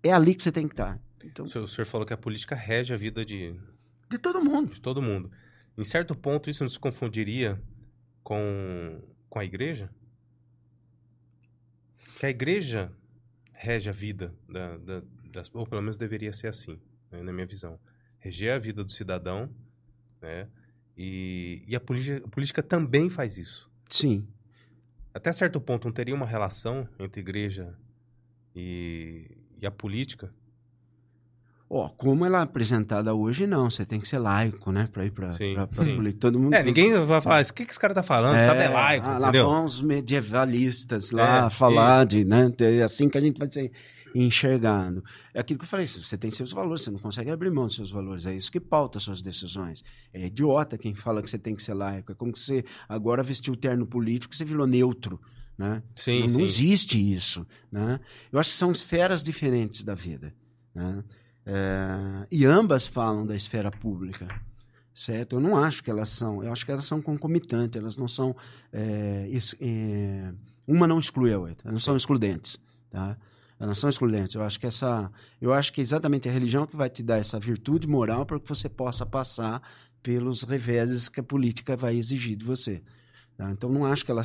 é 0.01 0.13
ali 0.13 0.33
que 0.33 0.41
você 0.41 0.51
tem 0.51 0.67
que 0.67 0.73
estar. 0.73 0.97
Então, 1.23 1.45
o 1.45 1.67
senhor 1.67 1.85
falou 1.85 2.07
que 2.07 2.13
a 2.13 2.17
política 2.17 2.55
rege 2.55 2.93
a 2.93 2.97
vida 2.97 3.25
de. 3.25 3.55
De 4.09 4.17
todo 4.17 4.41
mundo. 4.41 4.71
De 4.71 4.79
todo 4.79 5.01
mundo. 5.01 5.29
Em 5.77 5.83
certo 5.83 6.15
ponto, 6.15 6.49
isso 6.49 6.63
não 6.63 6.69
se 6.69 6.79
confundiria 6.79 7.61
com, 8.23 9.01
com 9.29 9.39
a 9.39 9.43
igreja? 9.43 9.89
Que 12.19 12.27
a 12.27 12.29
igreja 12.29 12.91
rege 13.63 13.89
a 13.89 13.93
vida 13.93 14.35
da, 14.49 14.77
da, 14.77 15.01
das, 15.31 15.49
ou 15.55 15.65
pelo 15.65 15.81
menos 15.81 15.95
deveria 15.97 16.33
ser 16.33 16.47
assim, 16.47 16.77
né, 17.09 17.23
na 17.23 17.31
minha 17.31 17.45
visão. 17.45 17.79
Reger 18.19 18.53
a 18.53 18.59
vida 18.59 18.83
do 18.83 18.91
cidadão, 18.91 19.49
né? 20.21 20.49
E, 20.97 21.63
e 21.65 21.73
a, 21.73 21.79
política, 21.79 22.21
a 22.25 22.29
política 22.29 22.61
também 22.61 23.09
faz 23.09 23.37
isso. 23.37 23.71
Sim. 23.89 24.27
Até 25.13 25.31
certo 25.31 25.61
ponto, 25.61 25.85
não 25.85 25.93
teria 25.93 26.13
uma 26.13 26.25
relação 26.25 26.87
entre 26.99 27.21
igreja 27.21 27.73
e, 28.53 29.31
e 29.61 29.65
a 29.65 29.71
política? 29.71 30.33
Ó, 31.75 31.89
como 31.89 32.23
ela 32.23 32.39
é 32.39 32.43
apresentada 32.43 33.15
hoje, 33.15 33.47
não. 33.47 33.67
Você 33.71 33.83
tem 33.83 33.99
que 33.99 34.07
ser 34.07 34.19
laico, 34.19 34.71
né? 34.71 34.87
Pra 34.91 35.05
ir 35.05 35.11
pra, 35.11 35.33
Sim, 35.33 35.55
pra, 35.55 35.65
pra 35.65 35.83
sim. 35.83 35.95
política. 35.95 36.21
Todo 36.21 36.39
mundo 36.39 36.53
É, 36.53 36.57
tem- 36.57 36.65
ninguém 36.67 36.93
vai 37.05 37.19
falar, 37.19 37.41
o 37.43 37.53
que, 37.53 37.65
que 37.65 37.71
esse 37.71 37.79
cara 37.79 37.95
tá 37.95 38.03
falando? 38.03 38.35
É, 38.35 38.45
sabe, 38.45 38.59
é 38.61 38.69
laico, 38.69 39.07
ah, 39.07 39.17
lá 39.17 39.29
entendeu? 39.29 39.47
vão 39.49 39.65
os 39.65 39.81
medievalistas 39.81 41.09
lá 41.09 41.47
É, 41.47 41.49
falar 41.49 42.05
de, 42.05 42.23
né? 42.23 42.51
É 42.59 42.83
assim 42.83 43.09
que 43.09 43.17
a 43.17 43.21
gente 43.21 43.39
vai 43.39 43.51
ser 43.51 43.71
enxergado. 44.13 45.03
É 45.33 45.39
aquilo 45.39 45.57
que 45.57 45.65
eu 45.65 45.69
falei, 45.69 45.87
você 45.87 46.15
tem 46.15 46.29
seus 46.29 46.51
valores, 46.51 46.83
você 46.83 46.91
não 46.91 46.99
consegue 46.99 47.31
abrir 47.31 47.49
mão 47.49 47.65
dos 47.65 47.73
seus 47.75 47.89
valores, 47.89 48.27
é 48.27 48.35
isso 48.35 48.51
que 48.51 48.59
pauta 48.59 48.99
suas 48.99 49.21
decisões. 49.23 49.83
É 50.13 50.27
idiota 50.27 50.77
quem 50.77 50.93
fala 50.93 51.23
que 51.23 51.29
você 51.29 51.39
tem 51.39 51.55
que 51.55 51.63
ser 51.63 51.73
laico, 51.73 52.11
é 52.11 52.15
como 52.15 52.31
que 52.31 52.39
você 52.39 52.63
agora 52.87 53.23
vestiu 53.23 53.53
o 53.53 53.57
terno 53.57 53.87
político, 53.87 54.35
você 54.35 54.45
virou 54.45 54.67
neutro, 54.67 55.19
né? 55.57 55.81
Sim, 55.95 56.19
não, 56.19 56.27
não 56.27 56.39
sim. 56.41 56.45
existe 56.45 57.13
isso, 57.13 57.45
né? 57.71 57.99
Eu 58.31 58.39
acho 58.39 58.51
que 58.51 58.55
são 58.57 58.71
esferas 58.71 59.23
diferentes 59.23 59.83
da 59.83 59.95
vida, 59.95 60.33
né? 60.75 61.03
É, 61.45 62.27
e 62.31 62.45
ambas 62.45 62.87
falam 62.87 63.25
da 63.25 63.35
esfera 63.35 63.69
pública, 63.69 64.27
certo? 64.93 65.35
Eu 65.35 65.39
não 65.41 65.57
acho 65.57 65.83
que 65.83 65.91
elas 65.91 66.09
são, 66.09 66.43
eu 66.43 66.51
acho 66.51 66.65
que 66.65 66.71
elas 66.71 66.85
são 66.85 67.01
concomitantes, 67.01 67.79
elas 67.79 67.97
não 67.97 68.07
são, 68.07 68.35
é, 68.71 69.27
isso- 69.29 69.55
é, 69.59 70.33
uma 70.67 70.87
não 70.87 70.99
exclui 70.99 71.33
a 71.33 71.39
outra, 71.39 71.63
elas 71.69 71.73
não 71.73 71.79
são 71.79 71.95
excludentes, 71.97 72.57
tá? 72.89 73.17
Elas 73.59 73.67
não 73.67 73.75
são 73.75 73.89
excludentes. 73.89 74.35
Eu 74.35 74.43
acho 74.43 74.59
que 74.59 74.65
essa, 74.65 75.11
eu 75.41 75.53
acho 75.53 75.71
que 75.71 75.79
é 75.79 75.83
exatamente 75.83 76.27
a 76.27 76.31
religião 76.31 76.65
que 76.65 76.75
vai 76.75 76.89
te 76.89 77.03
dar 77.03 77.17
essa 77.17 77.39
virtude 77.39 77.87
moral 77.87 78.25
para 78.25 78.39
que 78.39 78.47
você 78.47 78.67
possa 78.67 79.05
passar 79.05 79.61
pelos 80.01 80.43
reveses 80.43 81.07
que 81.07 81.19
a 81.19 81.23
política 81.23 81.75
vai 81.77 81.95
exigir 81.95 82.35
de 82.35 82.43
você. 82.43 82.81
tá? 83.37 83.49
Então 83.51 83.69
não 83.69 83.85
acho 83.85 84.03
que 84.03 84.11
ela, 84.11 84.21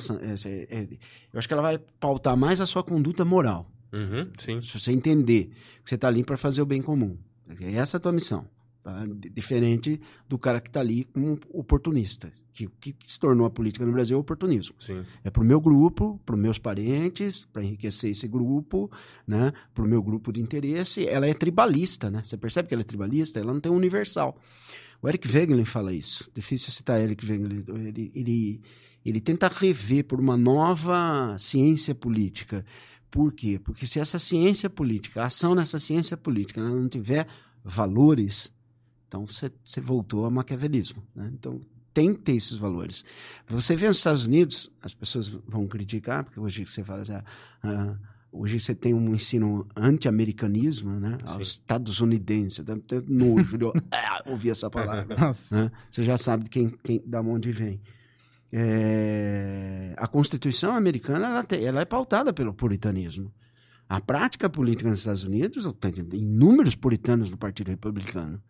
eu 1.32 1.38
acho 1.38 1.46
que 1.46 1.54
ela 1.54 1.62
vai 1.62 1.78
pautar 1.78 2.36
mais 2.36 2.60
a 2.60 2.66
sua 2.66 2.82
conduta 2.82 3.24
moral. 3.24 3.70
Uhum, 3.92 4.30
sim. 4.38 4.60
Se 4.62 4.78
você 4.78 4.92
entender 4.92 5.50
que 5.82 5.88
você 5.88 5.94
está 5.94 6.08
ali 6.08 6.22
para 6.24 6.36
fazer 6.36 6.62
o 6.62 6.66
bem 6.66 6.82
comum. 6.82 7.16
Essa 7.60 7.96
é 7.96 7.98
a 7.98 8.00
tua 8.00 8.12
missão. 8.12 8.46
tá? 8.82 9.04
Diferente 9.32 10.00
do 10.28 10.38
cara 10.38 10.60
que 10.60 10.68
está 10.68 10.80
ali 10.80 11.04
como 11.04 11.38
oportunista. 11.50 12.30
Que 12.52 12.66
o 12.66 12.70
que, 12.80 12.92
que 12.92 13.10
se 13.10 13.18
tornou 13.18 13.46
a 13.46 13.50
política 13.50 13.86
no 13.86 13.92
Brasil 13.92 14.16
é 14.16 14.18
o 14.18 14.20
oportunismo. 14.20 14.74
Sim. 14.78 15.04
É 15.22 15.30
para 15.30 15.42
o 15.42 15.46
meu 15.46 15.60
grupo, 15.60 16.20
para 16.26 16.34
os 16.34 16.40
meus 16.40 16.58
parentes, 16.58 17.46
para 17.52 17.62
enriquecer 17.62 18.10
esse 18.10 18.26
grupo, 18.26 18.90
né? 19.26 19.52
para 19.72 19.84
o 19.84 19.88
meu 19.88 20.02
grupo 20.02 20.32
de 20.32 20.40
interesse. 20.40 21.06
Ela 21.06 21.26
é 21.26 21.34
tribalista, 21.34 22.10
né? 22.10 22.20
Você 22.24 22.36
percebe 22.36 22.68
que 22.68 22.74
ela 22.74 22.82
é 22.82 22.84
tribalista? 22.84 23.38
Ela 23.38 23.52
não 23.52 23.60
tem 23.60 23.70
um 23.70 23.76
universal. 23.76 24.36
O 25.00 25.08
Eric 25.08 25.28
Wegelin 25.28 25.64
fala 25.64 25.92
isso. 25.92 26.30
Difícil 26.34 26.72
citar 26.72 27.00
Eric 27.00 27.24
Wegelin. 27.24 27.64
Ele, 27.68 28.12
ele, 28.14 28.60
ele 29.06 29.20
tenta 29.20 29.46
rever 29.46 30.04
por 30.04 30.18
uma 30.18 30.36
nova 30.36 31.36
ciência 31.38 31.94
política. 31.94 32.64
Por 33.10 33.32
quê? 33.32 33.58
Porque 33.58 33.86
se 33.86 33.98
essa 33.98 34.18
ciência 34.18 34.68
política, 34.68 35.22
a 35.22 35.26
ação 35.26 35.54
nessa 35.54 35.78
ciência 35.78 36.16
política, 36.16 36.62
não 36.62 36.88
tiver 36.88 37.26
valores, 37.64 38.52
então 39.06 39.26
você, 39.26 39.50
voltou 39.80 40.24
ao 40.24 40.30
maquiavelismo. 40.30 41.02
Né? 41.14 41.30
Então 41.32 41.60
tem 41.92 42.14
que 42.14 42.20
ter 42.20 42.32
esses 42.32 42.54
valores. 42.54 43.04
Você 43.48 43.74
vê 43.74 43.88
nos 43.88 43.96
Estados 43.96 44.26
Unidos, 44.26 44.70
as 44.80 44.94
pessoas 44.94 45.28
vão 45.28 45.66
criticar, 45.66 46.22
porque 46.22 46.38
hoje 46.38 46.64
você 46.64 46.84
fala 46.84 47.02
assim, 47.02 47.14
ah, 47.14 47.24
ah, 47.62 47.96
hoje 48.30 48.60
você 48.60 48.74
tem 48.74 48.94
um 48.94 49.14
ensino 49.14 49.66
anti-americanismo, 49.74 51.00
né? 51.00 51.18
Dá 52.62 52.74
até 52.74 53.00
nojo 53.00 53.56
de 53.56 53.64
ah, 53.90 54.22
ouvir 54.30 54.50
essa 54.50 54.70
palavra 54.70 55.06
né? 55.50 55.72
Você 55.90 56.04
já 56.04 56.16
sabe 56.16 56.44
de 56.44 56.50
quem, 56.50 56.70
quem, 56.84 57.02
da 57.04 57.20
onde 57.20 57.50
vem. 57.50 57.80
É, 58.52 59.94
a 59.96 60.06
Constituição 60.06 60.74
americana 60.74 61.26
ela, 61.26 61.44
tem- 61.44 61.64
ela 61.64 61.80
é 61.80 61.84
pautada 61.84 62.32
pelo 62.32 62.54
puritanismo. 62.54 63.32
A 63.88 64.00
prática 64.00 64.48
política 64.50 64.88
nos 64.90 65.00
Estados 65.00 65.24
Unidos 65.24 65.66
tem 65.80 65.92
inúmeros 66.12 66.74
puritanos 66.74 67.30
do 67.30 67.38
Partido 67.38 67.68
Republicano. 67.68 68.40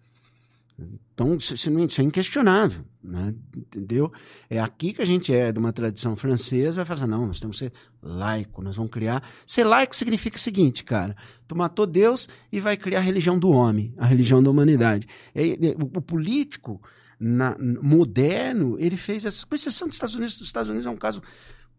Então, 1.12 1.34
isso, 1.34 1.70
não- 1.70 1.84
isso 1.84 2.00
é 2.00 2.04
inquestionável, 2.04 2.84
né? 3.02 3.34
entendeu? 3.56 4.12
É 4.48 4.60
aqui 4.60 4.92
que 4.92 5.02
a 5.02 5.04
gente 5.04 5.32
é 5.34 5.50
de 5.50 5.58
uma 5.58 5.72
tradição 5.72 6.16
francesa, 6.16 6.76
vai 6.76 6.84
falar 6.84 7.00
assim, 7.00 7.10
não, 7.10 7.26
nós 7.26 7.40
temos 7.40 7.58
que 7.58 7.64
ser 7.64 7.72
laico, 8.00 8.62
nós 8.62 8.76
vamos 8.76 8.92
criar... 8.92 9.20
Ser 9.44 9.64
laico 9.64 9.96
significa 9.96 10.36
o 10.36 10.40
seguinte, 10.40 10.84
cara, 10.84 11.16
tu 11.48 11.56
matou 11.56 11.84
Deus 11.84 12.28
e 12.52 12.60
vai 12.60 12.76
criar 12.76 12.98
a 13.00 13.02
religião 13.02 13.36
do 13.36 13.50
homem, 13.50 13.92
a 13.98 14.06
religião 14.06 14.40
da 14.40 14.50
humanidade. 14.50 15.08
É, 15.34 15.48
é, 15.48 15.54
o, 15.76 15.98
o 15.98 16.00
político 16.00 16.80
na- 17.18 17.56
moderno, 17.58 18.76
ele 18.78 18.96
fez 18.96 19.24
essa... 19.24 19.46
Com 19.46 19.54
exceção 19.54 19.88
dos 19.88 19.96
Estados 19.96 20.14
Unidos, 20.14 20.40
os 20.40 20.46
Estados 20.46 20.68
Unidos 20.68 20.86
é 20.86 20.90
um 20.90 20.96
caso 20.96 21.22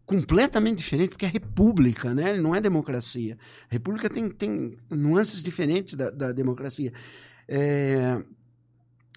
completamente 0.06 0.80
diferente, 0.80 1.10
porque 1.10 1.26
é 1.26 1.30
república, 1.30 2.16
né? 2.16 2.36
Não 2.42 2.56
é 2.56 2.60
democracia. 2.60 3.38
A 3.70 3.74
república 3.74 4.10
tem, 4.10 4.28
tem 4.30 4.76
nuances 4.90 5.44
diferentes 5.44 5.96
da, 5.96 6.10
da 6.10 6.32
democracia. 6.32 6.92
É, 7.48 8.20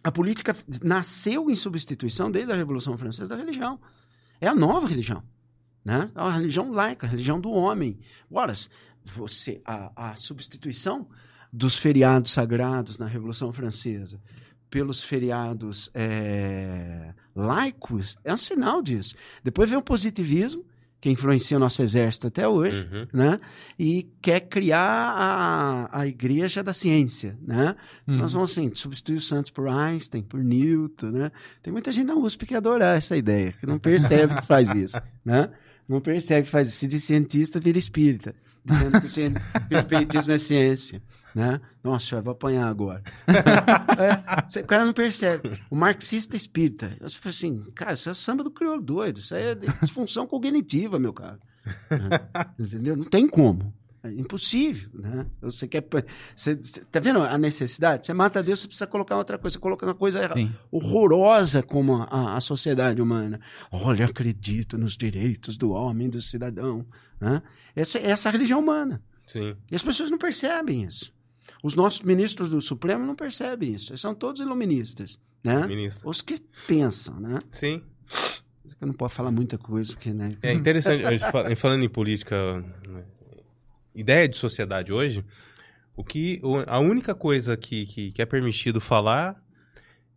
a 0.04 0.12
política 0.12 0.54
nasceu 0.82 1.50
em 1.50 1.56
substituição, 1.56 2.30
desde 2.30 2.52
a 2.52 2.56
Revolução 2.56 2.96
Francesa, 2.98 3.30
da 3.30 3.36
religião. 3.36 3.80
É 4.38 4.48
a 4.48 4.54
nova 4.54 4.86
religião. 4.86 5.22
Né? 5.84 6.10
É 6.14 6.20
uma 6.20 6.32
religião 6.32 6.70
laica, 6.70 7.06
a 7.06 7.10
religião 7.10 7.40
do 7.40 7.50
homem. 7.50 7.98
Ora, 8.30 8.52
você, 9.02 9.62
a, 9.64 10.10
a 10.10 10.16
substituição 10.16 11.08
dos 11.52 11.76
feriados 11.76 12.32
sagrados 12.32 12.98
na 12.98 13.06
Revolução 13.06 13.52
Francesa 13.52 14.20
pelos 14.72 15.02
feriados 15.02 15.90
é, 15.92 17.12
laicos 17.36 18.16
é 18.24 18.32
um 18.32 18.38
sinal 18.38 18.80
disso. 18.80 19.14
Depois 19.44 19.68
vem 19.68 19.78
o 19.78 19.82
positivismo, 19.82 20.64
que 20.98 21.10
influencia 21.10 21.56
o 21.58 21.60
nosso 21.60 21.82
exército 21.82 22.28
até 22.28 22.48
hoje, 22.48 22.88
Uhum. 22.90 23.06
né? 23.12 23.40
E 23.78 24.08
quer 24.22 24.40
criar 24.40 24.78
a, 24.82 26.00
a 26.00 26.06
igreja 26.06 26.62
da 26.62 26.72
ciência, 26.72 27.36
né? 27.42 27.74
Hum. 28.08 28.16
Nós 28.16 28.32
vamos 28.32 28.52
assim, 28.52 28.72
substituir 28.74 29.16
o 29.16 29.20
Santos 29.20 29.50
por 29.50 29.68
Einstein, 29.68 30.22
por 30.22 30.42
Newton, 30.42 31.10
né? 31.10 31.32
Tem 31.62 31.70
muita 31.72 31.92
gente 31.92 32.06
na 32.06 32.14
USP 32.14 32.46
que 32.46 32.54
adora 32.54 32.94
essa 32.96 33.14
ideia, 33.16 33.52
que 33.52 33.66
não 33.66 33.78
percebe 33.78 34.36
que 34.36 34.46
faz 34.46 34.72
isso, 34.72 34.98
né? 35.22 35.50
Não 35.86 36.00
percebe 36.00 36.46
que 36.46 36.50
faz 36.50 36.68
isso. 36.68 36.78
Se 36.78 36.86
de 36.86 36.98
cientista, 36.98 37.60
vira 37.60 37.78
espírita. 37.78 38.34
Dizendo 38.64 39.00
que 39.00 39.06
o, 39.06 39.10
cien- 39.10 39.34
que 39.68 39.74
o 39.74 39.78
espiritismo 39.78 40.32
é 40.32 40.38
ciência, 40.38 41.02
né? 41.34 41.60
Nossa, 41.82 42.14
eu 42.16 42.22
vou 42.22 42.32
apanhar 42.32 42.68
agora. 42.68 43.02
É, 44.56 44.60
o 44.60 44.66
cara 44.66 44.84
não 44.84 44.92
percebe. 44.92 45.60
O 45.70 45.76
marxista 45.76 46.36
espírita. 46.36 46.96
Eu 47.00 47.08
falei 47.10 47.30
assim, 47.36 47.70
cara, 47.74 47.92
isso 47.94 48.08
é 48.08 48.14
samba 48.14 48.42
do 48.44 48.50
crioulo 48.50 48.80
doido. 48.80 49.18
Isso 49.18 49.34
aí 49.34 49.42
é 49.48 49.54
disfunção 49.80 50.26
cognitiva, 50.26 50.98
meu 50.98 51.12
cara. 51.12 51.38
É, 51.90 52.62
Entendeu? 52.62 52.96
Não 52.96 53.04
tem 53.04 53.28
como. 53.28 53.72
É 54.04 54.10
impossível, 54.10 54.90
né? 54.94 55.26
Você 55.40 55.68
quer... 55.68 55.84
Você, 56.34 56.56
tá 56.90 56.98
vendo 56.98 57.20
a 57.22 57.38
necessidade? 57.38 58.04
Você 58.04 58.12
mata 58.12 58.42
Deus, 58.42 58.60
você 58.60 58.66
precisa 58.66 58.86
colocar 58.86 59.16
outra 59.16 59.38
coisa. 59.38 59.54
Você 59.54 59.60
coloca 59.60 59.86
uma 59.86 59.94
coisa 59.94 60.28
Sim. 60.34 60.50
horrorosa 60.72 61.62
como 61.62 62.02
a, 62.02 62.36
a- 62.36 62.40
sociedade 62.40 63.00
humana. 63.00 63.40
Olha, 63.70 64.06
acredito 64.06 64.76
nos 64.76 64.96
direitos 64.96 65.56
do 65.56 65.70
homem, 65.70 66.08
do 66.10 66.20
cidadão. 66.20 66.84
Né? 67.20 67.40
Essa, 67.76 67.98
essa 67.98 68.28
é 68.28 68.30
a 68.30 68.32
religião 68.32 68.58
humana. 68.58 69.00
Sim. 69.24 69.56
E 69.70 69.76
as 69.76 69.82
pessoas 69.82 70.10
não 70.10 70.18
percebem 70.18 70.82
isso. 70.82 71.14
Os 71.62 71.76
nossos 71.76 72.02
ministros 72.02 72.48
do 72.48 72.60
Supremo 72.60 73.06
não 73.06 73.14
percebem 73.14 73.74
isso. 73.74 73.92
Eles 73.92 74.00
são 74.00 74.14
todos 74.16 74.40
iluministas. 74.40 75.20
Né? 75.44 75.64
Ministro. 75.66 76.08
Os 76.08 76.22
que 76.22 76.40
pensam, 76.66 77.20
né? 77.20 77.38
Sim. 77.50 77.82
Eu 78.80 78.86
não 78.88 78.94
posso 78.94 79.14
falar 79.14 79.30
muita 79.30 79.56
coisa, 79.56 79.92
porque, 79.92 80.12
né? 80.12 80.34
É 80.42 80.52
interessante, 80.52 81.02
falando 81.56 81.84
em 81.84 81.88
política, 81.88 82.60
né, 82.88 83.04
ideia 83.94 84.28
de 84.28 84.36
sociedade 84.36 84.92
hoje, 84.92 85.24
o 85.94 86.02
que, 86.02 86.40
a 86.66 86.78
única 86.78 87.14
coisa 87.14 87.56
que, 87.56 87.86
que, 87.86 88.12
que 88.12 88.22
é 88.22 88.26
permitido 88.26 88.80
falar 88.80 89.42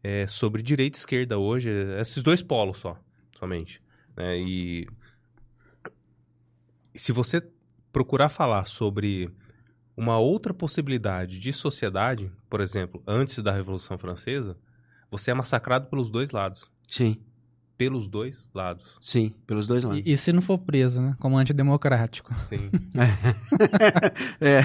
é 0.01 0.27
sobre 0.27 0.61
direita 0.61 0.97
e 0.97 0.99
esquerda 0.99 1.37
hoje, 1.37 1.69
esses 1.99 2.21
dois 2.21 2.41
polos 2.41 2.77
só, 2.77 2.97
somente. 3.37 3.81
né? 4.15 4.37
E 4.37 4.87
se 6.93 7.11
você 7.11 7.45
procurar 7.91 8.29
falar 8.29 8.65
sobre 8.65 9.29
uma 9.97 10.17
outra 10.19 10.53
possibilidade 10.53 11.39
de 11.39 11.51
sociedade, 11.51 12.31
por 12.49 12.61
exemplo, 12.61 13.01
antes 13.07 13.41
da 13.41 13.51
Revolução 13.51 13.97
Francesa, 13.97 14.57
você 15.09 15.31
é 15.31 15.33
massacrado 15.33 15.87
pelos 15.87 16.09
dois 16.09 16.31
lados. 16.31 16.69
Sim, 16.87 17.17
Pelos 17.77 18.07
dois 18.07 18.49
lados. 18.53 18.97
sim, 19.01 19.33
pelos 19.45 19.67
dois 19.67 19.83
lados. 19.83 20.05
E, 20.05 20.11
e 20.13 20.17
se 20.17 20.31
não 20.31 20.41
for 20.41 20.57
preso, 20.57 21.01
né? 21.01 21.15
Como 21.19 21.37
antidemocrático. 21.37 22.33
Sim. 22.47 22.69
é, 24.39 24.59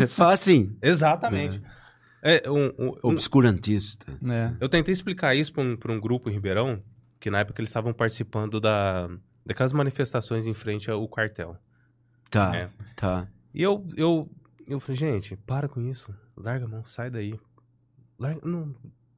É, 0.00 0.06
fala 0.06 0.32
assim, 0.32 0.76
Exatamente. 0.82 1.60
É, 2.22 2.50
um- 2.50 2.72
um- 2.78 2.88
um- 3.04 3.10
obscurantista. 3.10 4.06
né? 4.20 4.56
eu 4.60 4.68
tentei 4.68 4.92
explicar 4.92 5.34
isso 5.34 5.52
para 5.52 5.62
um, 5.62 5.76
pra 5.76 5.92
um 5.92 6.00
grupo 6.00 6.28
em 6.28 6.32
Ribeirão, 6.32 6.82
que 7.20 7.30
na 7.30 7.40
época 7.40 7.60
eles 7.60 7.68
estavam 7.70 7.92
participando 7.92 8.60
da, 8.60 9.08
daquelas 9.44 9.72
manifestações 9.72 10.46
em 10.46 10.54
frente 10.54 10.90
ao 10.90 11.06
quartel. 11.08 11.56
Tá, 12.30 12.56
É. 12.56 12.68
tá. 12.96 13.28
E 13.54 13.62
eu, 13.62 13.86
eu, 13.96 14.28
eu 14.66 14.80
falei, 14.80 14.96
gente, 14.96 15.36
para 15.36 15.68
com 15.68 15.80
isso. 15.80 16.12
Larga 16.36 16.64
a 16.64 16.68
mão, 16.68 16.84
sai 16.84 17.10
daí. 17.10 17.38
Larga- 18.18 18.40
não- 18.44 18.74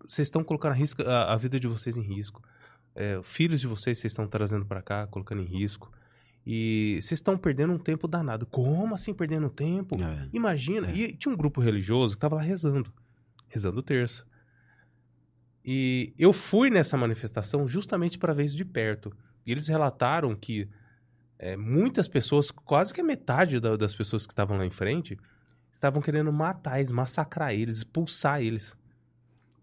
vocês 0.06 0.26
estão 0.26 0.44
colocando 0.44 0.72
a, 0.72 0.74
risco- 0.74 1.02
a- 1.02 1.32
a 1.32 1.36
vida 1.36 1.58
de 1.58 1.66
vocês 1.66 1.96
em 1.96 2.02
risco. 2.02 2.42
É, 3.00 3.20
filhos 3.22 3.60
de 3.60 3.68
vocês 3.68 3.96
vocês 3.96 4.10
estão 4.12 4.26
trazendo 4.26 4.66
para 4.66 4.82
cá, 4.82 5.06
colocando 5.06 5.40
em 5.40 5.44
risco. 5.44 5.88
E 6.44 6.98
vocês 7.00 7.18
estão 7.18 7.38
perdendo 7.38 7.72
um 7.74 7.78
tempo 7.78 8.08
danado. 8.08 8.44
Como 8.44 8.92
assim 8.92 9.14
perdendo 9.14 9.48
tempo? 9.48 9.96
É. 10.02 10.28
Imagina. 10.32 10.90
É. 10.90 10.96
E 10.96 11.12
tinha 11.12 11.32
um 11.32 11.36
grupo 11.36 11.60
religioso 11.60 12.14
que 12.16 12.20
tava 12.20 12.34
lá 12.34 12.42
rezando. 12.42 12.92
rezando 13.46 13.78
o 13.78 13.82
terço. 13.82 14.26
E 15.64 16.12
eu 16.18 16.32
fui 16.32 16.70
nessa 16.70 16.96
manifestação 16.96 17.68
justamente 17.68 18.18
para 18.18 18.32
ver 18.32 18.44
isso 18.44 18.56
de 18.56 18.64
perto. 18.64 19.14
E 19.46 19.52
eles 19.52 19.68
relataram 19.68 20.34
que 20.34 20.68
é, 21.38 21.56
muitas 21.56 22.08
pessoas, 22.08 22.50
quase 22.50 22.92
que 22.92 23.00
a 23.00 23.04
metade 23.04 23.60
da, 23.60 23.76
das 23.76 23.94
pessoas 23.94 24.26
que 24.26 24.32
estavam 24.32 24.56
lá 24.56 24.66
em 24.66 24.70
frente, 24.70 25.16
estavam 25.70 26.02
querendo 26.02 26.32
matar 26.32 26.78
eles, 26.78 26.90
massacrar 26.90 27.52
eles, 27.52 27.76
expulsar 27.76 28.42
eles 28.42 28.76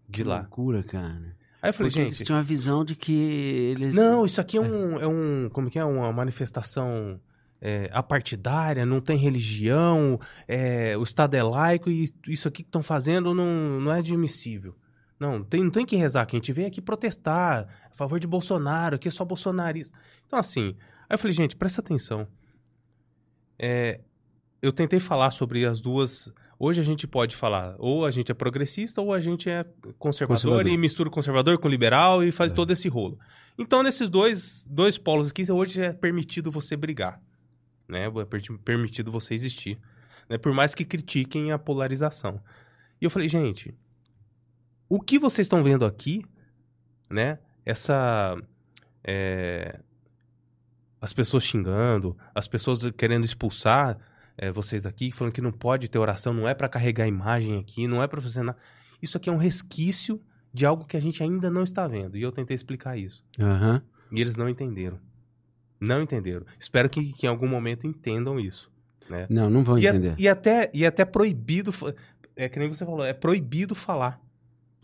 de 0.08 0.22
Que 0.22 0.28
lá. 0.28 0.38
loucura, 0.38 0.82
cara. 0.82 1.35
Aí 1.62 1.70
eu 1.70 1.74
falei, 1.74 1.90
Porque 1.90 2.00
eles 2.00 2.18
gente, 2.18 2.26
tinham 2.26 2.38
a 2.38 2.42
visão 2.42 2.84
de 2.84 2.94
que 2.94 3.12
eles. 3.12 3.94
não, 3.94 4.24
isso 4.24 4.40
aqui 4.40 4.56
é 4.56 4.60
um, 4.60 4.98
é 4.98 5.06
um 5.06 5.48
como 5.52 5.70
que 5.70 5.78
é, 5.78 5.84
uma 5.84 6.12
manifestação 6.12 7.20
é, 7.60 7.88
apartidária, 7.92 8.84
não 8.84 9.00
tem 9.00 9.16
religião, 9.16 10.20
é, 10.46 10.96
o 10.96 11.02
Estado 11.02 11.34
é 11.34 11.42
laico 11.42 11.90
e 11.90 12.08
isso 12.28 12.48
aqui 12.48 12.62
que 12.62 12.68
estão 12.68 12.82
fazendo 12.82 13.34
não, 13.34 13.80
não 13.80 13.92
é 13.92 13.98
admissível. 13.98 14.76
Não, 15.18 15.42
tem, 15.42 15.64
não 15.64 15.70
tem 15.70 15.86
que 15.86 15.96
rezar, 15.96 16.26
que 16.26 16.36
a 16.36 16.38
gente 16.38 16.52
veio 16.52 16.68
aqui 16.68 16.80
protestar 16.82 17.66
a 17.90 17.94
favor 17.94 18.20
de 18.20 18.26
Bolsonaro, 18.26 18.96
aqui 18.96 19.08
é 19.08 19.10
só 19.10 19.24
bolsonarista. 19.24 19.96
Então, 20.26 20.38
assim, 20.38 20.76
aí 21.08 21.14
eu 21.14 21.18
falei, 21.18 21.34
gente, 21.34 21.56
presta 21.56 21.80
atenção. 21.80 22.28
É, 23.58 24.00
eu 24.60 24.72
tentei 24.72 25.00
falar 25.00 25.30
sobre 25.30 25.64
as 25.64 25.80
duas. 25.80 26.30
Hoje 26.58 26.80
a 26.80 26.84
gente 26.84 27.06
pode 27.06 27.36
falar, 27.36 27.74
ou 27.78 28.06
a 28.06 28.10
gente 28.10 28.32
é 28.32 28.34
progressista, 28.34 29.00
ou 29.02 29.12
a 29.12 29.20
gente 29.20 29.50
é 29.50 29.64
conservador, 29.98 30.42
Conservador. 30.42 30.66
e 30.72 30.76
mistura 30.78 31.08
o 31.08 31.12
conservador 31.12 31.58
com 31.58 31.68
o 31.68 31.70
liberal 31.70 32.24
e 32.24 32.32
faz 32.32 32.50
É. 32.50 32.54
todo 32.54 32.70
esse 32.72 32.88
rolo. 32.88 33.18
Então, 33.58 33.82
nesses 33.82 34.08
dois, 34.08 34.64
dois 34.68 34.96
polos 34.96 35.28
aqui, 35.28 35.50
hoje 35.52 35.82
é 35.82 35.92
permitido 35.92 36.50
você 36.50 36.74
brigar. 36.74 37.20
Né? 37.86 38.06
É 38.06 38.24
per- 38.24 38.58
permitido 38.64 39.12
você 39.12 39.34
existir. 39.34 39.78
Né? 40.30 40.38
Por 40.38 40.52
mais 40.54 40.74
que 40.74 40.84
critiquem 40.84 41.52
a 41.52 41.58
polarização. 41.58 42.40
E 43.00 43.04
eu 43.04 43.10
falei, 43.10 43.28
gente, 43.28 43.74
o 44.88 44.98
que 45.00 45.18
vocês 45.18 45.44
estão 45.44 45.62
vendo 45.62 45.84
aqui, 45.84 46.24
né? 47.10 47.38
Essa. 47.66 48.36
é, 49.04 49.78
as 51.00 51.12
pessoas 51.12 51.44
xingando, 51.44 52.16
as 52.34 52.48
pessoas 52.48 52.80
querendo 52.96 53.24
expulsar 53.24 53.98
é, 54.38 54.50
vocês 54.50 54.82
daqui, 54.82 55.10
falando 55.12 55.32
que 55.32 55.40
não 55.40 55.52
pode 55.52 55.88
ter 55.88 55.98
oração, 55.98 56.32
não 56.34 56.48
é 56.48 56.54
pra 56.54 56.68
carregar 56.68 57.06
imagem 57.06 57.58
aqui, 57.58 57.86
não 57.86 58.02
é 58.02 58.06
pra 58.06 58.20
fazer 58.20 58.42
nada. 58.42 58.58
Isso 59.00 59.16
aqui 59.16 59.28
é 59.28 59.32
um 59.32 59.36
resquício 59.36 60.20
de 60.52 60.64
algo 60.66 60.84
que 60.84 60.96
a 60.96 61.00
gente 61.00 61.22
ainda 61.22 61.50
não 61.50 61.62
está 61.62 61.86
vendo. 61.86 62.16
E 62.16 62.22
eu 62.22 62.32
tentei 62.32 62.54
explicar 62.54 62.96
isso. 62.96 63.24
Aham. 63.38 63.82
E 64.12 64.20
eles 64.20 64.36
não 64.36 64.48
entenderam. 64.48 64.98
Não 65.80 66.00
entenderam. 66.02 66.46
Espero 66.58 66.88
que, 66.88 67.12
que 67.12 67.26
em 67.26 67.28
algum 67.28 67.48
momento 67.48 67.86
entendam 67.86 68.40
isso. 68.40 68.70
Né? 69.10 69.26
Não, 69.28 69.48
não 69.50 69.62
vão 69.62 69.78
E, 69.78 69.86
a- 69.86 69.90
entender. 69.90 70.14
e 70.18 70.26
até, 70.28 70.70
e 70.72 70.84
até 70.86 71.04
proibido. 71.04 71.72
É 72.34 72.48
que 72.48 72.58
nem 72.58 72.68
você 72.68 72.84
falou, 72.84 73.04
é 73.04 73.12
proibido 73.12 73.74
falar. 73.74 74.20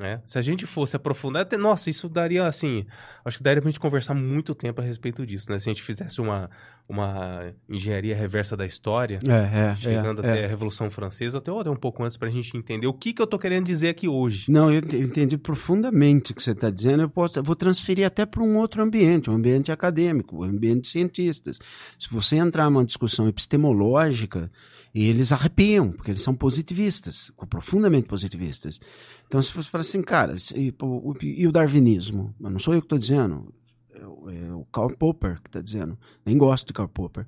Né? 0.02 0.20
Se 0.24 0.36
a 0.36 0.42
gente 0.42 0.66
fosse 0.66 0.96
aprofundar, 0.96 1.42
até, 1.42 1.56
nossa, 1.56 1.88
isso 1.88 2.08
daria 2.08 2.44
assim. 2.44 2.84
Acho 3.24 3.36
que 3.36 3.42
daria 3.44 3.62
pra 3.62 3.70
gente 3.70 3.78
conversar 3.78 4.14
muito 4.14 4.52
tempo 4.52 4.80
a 4.80 4.84
respeito 4.84 5.24
disso, 5.24 5.48
né? 5.48 5.60
Se 5.60 5.70
a 5.70 5.72
gente 5.72 5.80
fizesse 5.80 6.20
uma, 6.20 6.50
uma 6.88 7.52
engenharia 7.68 8.16
reversa 8.16 8.56
da 8.56 8.66
história, 8.66 9.20
É, 9.28 9.70
é, 9.70 9.76
chegando 9.76 10.20
é, 10.20 10.28
até 10.28 10.40
é. 10.40 10.44
a 10.44 10.48
Revolução 10.48 10.90
Francesa, 10.90 11.38
até, 11.38 11.52
até 11.52 11.70
um 11.70 11.76
pouco 11.76 12.02
antes 12.02 12.16
pra 12.16 12.28
gente 12.28 12.56
entender 12.56 12.88
o 12.88 12.92
que, 12.92 13.12
que 13.12 13.22
eu 13.22 13.26
tô 13.28 13.38
querendo 13.38 13.64
dizer 13.64 13.90
aqui 13.90 14.08
hoje. 14.08 14.50
Não, 14.50 14.72
eu 14.72 14.80
entendi 14.80 15.38
profundamente 15.38 16.32
o 16.32 16.34
que 16.34 16.42
você 16.42 16.50
está 16.50 16.68
dizendo. 16.68 17.04
Eu, 17.04 17.08
posso, 17.08 17.38
eu 17.38 17.44
vou 17.44 17.54
transferir 17.54 18.04
até 18.04 18.26
para 18.26 18.42
um 18.42 18.56
outro 18.56 18.82
ambiente, 18.82 19.30
um 19.30 19.34
ambiente 19.36 19.70
acadêmico, 19.70 20.44
um 20.44 20.48
ambiente 20.48 20.82
de 20.82 20.88
cientistas. 20.88 21.60
Se 21.96 22.10
você 22.10 22.34
entrar 22.34 22.68
numa 22.68 22.84
discussão 22.84 23.28
epistemológica, 23.28 24.50
eles 24.94 25.32
arrepiam, 25.32 25.90
porque 25.92 26.10
eles 26.10 26.22
são 26.22 26.34
positivistas, 26.34 27.32
profundamente 27.48 28.06
positivistas. 28.06 28.78
Então, 29.26 29.40
se 29.40 29.52
você 29.52 29.68
fala 29.68 29.80
assim, 29.80 30.02
cara, 30.02 30.34
e, 30.54 30.74
e 31.22 31.46
o 31.46 31.52
darwinismo? 31.52 32.34
Mas 32.38 32.52
não 32.52 32.58
sou 32.58 32.74
eu 32.74 32.80
que 32.80 32.86
estou 32.86 32.98
dizendo, 32.98 33.52
é, 33.94 34.00
é 34.00 34.52
o 34.52 34.66
Karl 34.72 34.90
Popper 34.90 35.40
que 35.40 35.48
está 35.48 35.62
dizendo. 35.62 35.98
Nem 36.26 36.36
gosto 36.36 36.66
de 36.66 36.72
Karl 36.74 36.88
Popper. 36.88 37.26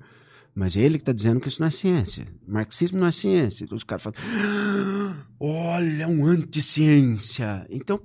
Mas 0.55 0.77
é 0.77 0.81
ele 0.81 0.99
que 0.99 1.03
está 1.03 1.13
dizendo 1.13 1.41
que 1.41 1.49
isso 1.49 1.61
não 1.61 1.67
é 1.67 1.71
ciência. 1.71 2.27
Marxismo 2.47 3.01
não 3.01 3.09
é 3.09 3.13
ciência. 3.13 3.65
Então 3.65 3.77
os 3.77 3.83
caras 3.83 4.03
falam, 4.03 4.19
"Ah, 4.21 5.27
olha, 5.41 6.07
um 6.07 6.25
anti-ciência. 6.27 7.67
Então, 7.71 8.01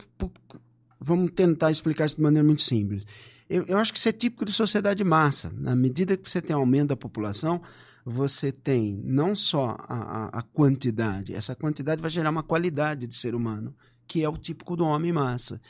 vamos 0.99 1.31
tentar 1.31 1.69
explicar 1.69 2.06
isso 2.06 2.15
de 2.15 2.22
maneira 2.22 2.45
muito 2.45 2.64
simples. 2.64 3.06
Eu, 3.48 3.65
eu 3.68 3.77
acho 3.77 3.91
que 3.91 3.99
isso 3.99 4.10
é 4.10 4.11
típico 4.11 4.45
de 4.45 4.53
sociedade 4.53 4.99
de 4.99 5.03
massa. 5.03 5.52
Na 5.56 5.76
medida 5.76 6.18
que 6.18 6.30
você 6.30 6.41
tem 6.41 6.56
aumento 6.56 6.90
da 6.90 6.95
população, 6.95 7.61
você 8.05 8.51
tem 8.51 9.01
não 9.03 9.35
só 9.35 9.76
a, 9.88 9.95
a- 9.95 10.39
a 10.39 10.41
quantidade, 10.41 11.34
essa 11.35 11.55
quantidade 11.55 12.01
vai 12.01 12.09
gerar 12.09 12.30
uma 12.30 12.43
qualidade 12.43 13.05
de 13.07 13.15
ser 13.15 13.35
humano, 13.35 13.73
que 14.07 14.23
é 14.23 14.30
o 14.30 14.38
típico 14.38 14.76
do 14.76 14.85
homem 14.85 15.11
massa. 15.11 15.61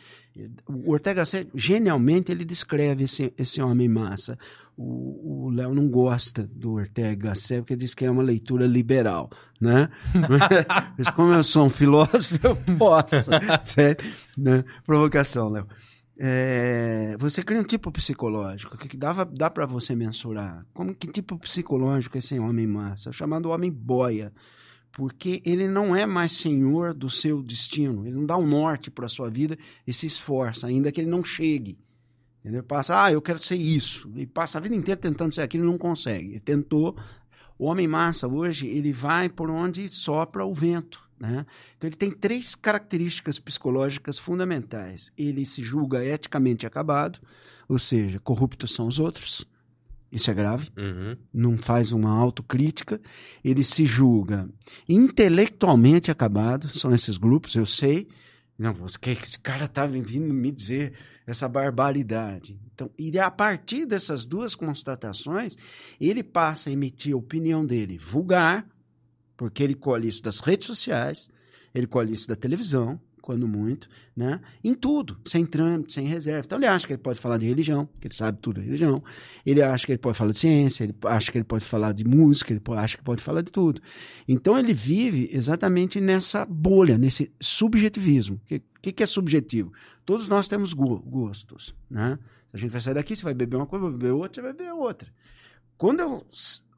O 0.65 0.91
Ortega 0.93 1.21
Gasset, 1.21 1.49
genialmente, 1.53 2.31
ele 2.31 2.45
descreve 2.45 3.03
esse, 3.03 3.33
esse 3.37 3.61
homem 3.61 3.89
massa. 3.89 4.37
O 4.77 5.49
Léo 5.53 5.75
não 5.75 5.89
gosta 5.89 6.49
do 6.53 6.71
Ortega 6.75 7.27
Gasset, 7.27 7.61
porque 7.61 7.75
diz 7.75 7.93
que 7.93 8.05
é 8.05 8.09
uma 8.11 8.23
leitura 8.23 8.65
liberal, 8.65 9.29
né? 9.59 9.89
Mas 10.97 11.09
como 11.09 11.33
eu 11.33 11.43
sou 11.43 11.65
um 11.65 11.69
filósofo, 11.69 12.39
eu 12.41 12.55
posso. 12.77 13.29
certo? 13.65 14.05
Né? 14.37 14.63
Provocação, 14.85 15.49
Léo. 15.49 15.67
É, 16.21 17.15
você 17.17 17.41
cria 17.41 17.61
um 17.61 17.63
tipo 17.63 17.89
psicológico 17.93 18.77
que 18.77 18.97
dava, 18.97 19.23
dá 19.23 19.49
para 19.49 19.65
você 19.65 19.95
mensurar. 19.95 20.65
Como 20.73 20.93
que 20.93 21.07
tipo 21.07 21.39
psicológico 21.39 22.17
é 22.17 22.19
esse 22.19 22.37
homem 22.37 22.67
massa? 22.67 23.13
Chamado 23.13 23.49
homem 23.49 23.71
boia. 23.71 24.33
Porque 24.91 25.41
ele 25.45 25.65
não 25.65 25.95
é 25.95 26.05
mais 26.05 26.33
senhor 26.33 26.93
do 26.93 27.09
seu 27.09 27.41
destino. 27.41 28.05
Ele 28.05 28.17
não 28.17 28.25
dá 28.25 28.35
um 28.35 28.45
norte 28.45 28.91
para 28.91 29.07
sua 29.07 29.29
vida 29.29 29.57
e 29.87 29.93
se 29.93 30.07
esforça, 30.07 30.67
ainda 30.67 30.91
que 30.91 30.99
ele 30.99 31.09
não 31.09 31.23
chegue. 31.23 31.79
Entendeu? 32.41 32.63
Passa, 32.63 33.05
ah, 33.05 33.11
eu 33.13 33.21
quero 33.21 33.39
ser 33.41 33.55
isso. 33.55 34.11
E 34.15 34.25
passa 34.25 34.57
a 34.57 34.61
vida 34.61 34.75
inteira 34.75 34.99
tentando 34.99 35.33
ser 35.33 35.41
aquilo 35.41 35.63
e 35.63 35.67
não 35.67 35.77
consegue. 35.77 36.31
Ele 36.31 36.39
tentou. 36.41 36.97
O 37.57 37.65
homem 37.65 37.87
massa 37.87 38.27
hoje, 38.27 38.67
ele 38.67 38.91
vai 38.91 39.29
por 39.29 39.49
onde 39.49 39.87
sopra 39.87 40.45
o 40.45 40.53
vento. 40.53 41.08
Né? 41.19 41.45
Então 41.77 41.87
ele 41.87 41.97
tem 41.97 42.11
três 42.11 42.55
características 42.55 43.37
psicológicas 43.39 44.17
fundamentais. 44.17 45.11
Ele 45.17 45.45
se 45.45 45.61
julga 45.61 46.03
eticamente 46.03 46.65
acabado, 46.65 47.19
ou 47.67 47.77
seja, 47.77 48.19
corruptos 48.19 48.73
são 48.73 48.87
os 48.87 48.99
outros. 48.99 49.45
Isso 50.11 50.31
é 50.31 50.33
grave 50.33 50.69
Uhum. 50.75 51.15
não 51.31 51.57
faz 51.57 51.91
uma 51.91 52.09
autocrítica, 52.09 52.99
ele 53.43 53.63
se 53.63 53.85
julga 53.85 54.49
intelectualmente 54.87 56.09
acabado, 56.09 56.67
são 56.67 56.93
esses 56.93 57.17
grupos, 57.17 57.53
eu 57.55 57.65
sei. 57.65 58.07
Não, 58.57 58.71
o 58.71 58.99
que 58.99 59.11
esse 59.11 59.39
cara 59.39 59.67
tá 59.67 59.85
vindo 59.85 60.33
me 60.33 60.51
dizer 60.51 60.93
essa 61.25 61.47
barbaridade? 61.47 62.59
Então, 62.73 62.89
e 62.97 63.17
a 63.17 63.31
partir 63.31 63.85
dessas 63.85 64.25
duas 64.25 64.55
constatações, 64.55 65.55
ele 66.01 66.23
passa 66.23 66.69
a 66.69 66.73
emitir 66.73 67.13
a 67.13 67.17
opinião 67.17 67.65
dele 67.65 67.97
vulgar, 67.97 68.67
porque 69.39 69.63
ele 69.63 69.73
colhe 69.73 70.09
isso 70.09 70.21
das 70.21 70.41
redes 70.41 70.67
sociais, 70.67 71.29
ele 71.73 71.87
colhe 71.87 72.11
isso 72.11 72.27
da 72.27 72.35
televisão, 72.35 72.99
quando 73.21 73.47
muito, 73.47 73.87
né? 74.13 74.41
Em 74.61 74.73
tudo, 74.73 75.17
sem 75.23 75.45
trâmite, 75.45 75.93
sem 75.93 76.05
reserva. 76.05 76.41
Então 76.45 76.57
ele 76.57 76.65
acha 76.67 76.85
que 76.85 76.91
ele 76.91 77.01
pode 77.01 77.19
falar 77.19 77.37
de 77.37 77.45
religião, 77.45 77.87
que 78.01 78.07
ele 78.07 78.13
sabe 78.15 78.37
tudo 78.41 78.59
de 78.59 78.65
religião. 78.65 79.01
Ele 79.45 79.61
acha 79.61 79.85
que 79.85 79.93
ele 79.93 79.99
pode 79.99 80.17
falar 80.17 80.31
de 80.31 80.39
ciência, 80.39 80.83
ele 80.83 80.95
acha 81.05 81.31
que 81.31 81.37
ele 81.37 81.45
pode 81.45 81.63
falar 81.63 81.93
de 81.93 82.03
música, 82.03 82.51
ele 82.51 82.61
acha 82.75 82.97
que 82.97 83.03
pode 83.03 83.21
falar 83.23 83.41
de 83.41 83.51
tudo. 83.51 83.79
Então 84.27 84.57
ele 84.59 84.73
vive 84.73 85.29
exatamente 85.31 86.01
nessa 86.01 86.43
bolha, 86.45 86.97
nesse 86.97 87.31
subjetivismo. 87.39 88.35
O 88.43 88.45
que, 88.45 88.61
que, 88.81 88.91
que 88.91 89.03
é 89.03 89.05
subjetivo? 89.05 89.71
Todos 90.05 90.27
nós 90.27 90.49
temos 90.49 90.73
go- 90.73 90.99
gostos, 90.99 91.73
né? 91.89 92.19
A 92.51 92.57
gente 92.57 92.71
vai 92.71 92.81
sair 92.81 92.95
daqui, 92.95 93.15
você 93.15 93.23
vai 93.23 93.33
beber 93.33 93.55
uma 93.55 93.67
coisa, 93.67 93.85
vai 93.85 93.93
beber 93.93 94.11
outra, 94.11 94.33
você 94.33 94.41
vai 94.41 94.53
beber 94.53 94.73
outra. 94.73 95.07
Quando 95.77 96.01
eu 96.01 96.25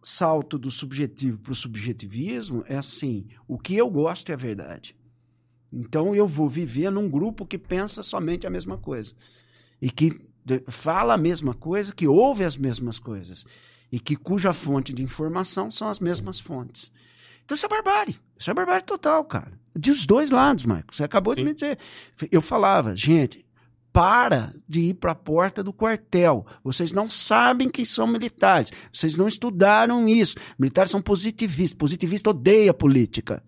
salto 0.02 0.58
do 0.58 0.72
subjetivo 0.72 1.38
para 1.40 1.52
o 1.52 1.56
subjetivismo, 1.56 2.64
é 2.68 2.78
assim: 2.78 3.28
o 3.48 3.58
que 3.58 3.76
eu 3.76 3.90
gosto 3.90 4.30
é 4.30 4.34
a 4.34 4.38
verdade. 4.38 4.96
Então 5.72 6.14
eu 6.16 6.28
vou 6.28 6.50
viver 6.50 6.90
num 6.92 7.10
grupo 7.10 7.46
que 7.46 7.58
pensa 7.58 8.04
somente 8.04 8.46
a 8.46 8.50
mesma 8.50 8.78
coisa. 8.78 9.14
E 9.82 9.90
que 9.90 10.20
de- 10.44 10.64
fala 10.68 11.14
a 11.14 11.18
mesma 11.18 11.54
coisa, 11.54 11.94
que 11.94 12.08
ouve 12.08 12.44
as 12.44 12.58
mesmas 12.58 13.00
coisas. 13.00 13.46
E 13.92 14.00
que 14.00 14.16
cuja 14.16 14.54
fonte 14.54 14.94
de 14.94 15.04
informação 15.04 15.70
são 15.72 15.88
as 15.88 16.00
mesmas 16.00 16.40
fontes. 16.40 16.92
Então 17.46 17.56
isso 17.56 17.66
é 17.66 17.70
barbárie. 17.70 18.18
Isso 18.38 18.50
é 18.50 18.54
barbárie 18.54 18.86
total, 18.86 19.24
cara. 19.26 19.52
Dos 19.76 20.06
dois 20.06 20.30
lados, 20.32 20.66
Marcos. 20.66 20.98
Você 20.98 21.04
acabou 21.04 21.36
de 21.36 21.42
Sim. 21.42 21.48
me 21.48 21.54
dizer. 21.54 21.78
Eu 22.32 22.42
falava, 22.42 22.96
gente, 22.96 23.46
para 23.94 24.54
de 24.68 24.82
ir 24.82 24.94
para 24.96 25.12
a 25.12 25.16
porta 25.16 25.64
do 25.64 25.74
quartel. 25.74 26.46
Vocês 26.64 26.92
não 26.92 27.10
sabem 27.10 27.70
quem 27.70 27.86
são 27.86 28.08
militares. 28.08 28.72
Vocês 28.92 29.18
não 29.18 29.28
estudaram 29.28 30.08
isso. 30.08 30.36
Militares 30.58 30.92
são 30.92 31.02
positivistas. 31.02 31.78
Positivista 31.78 32.30
odeia 32.30 32.74
política. 32.74 33.44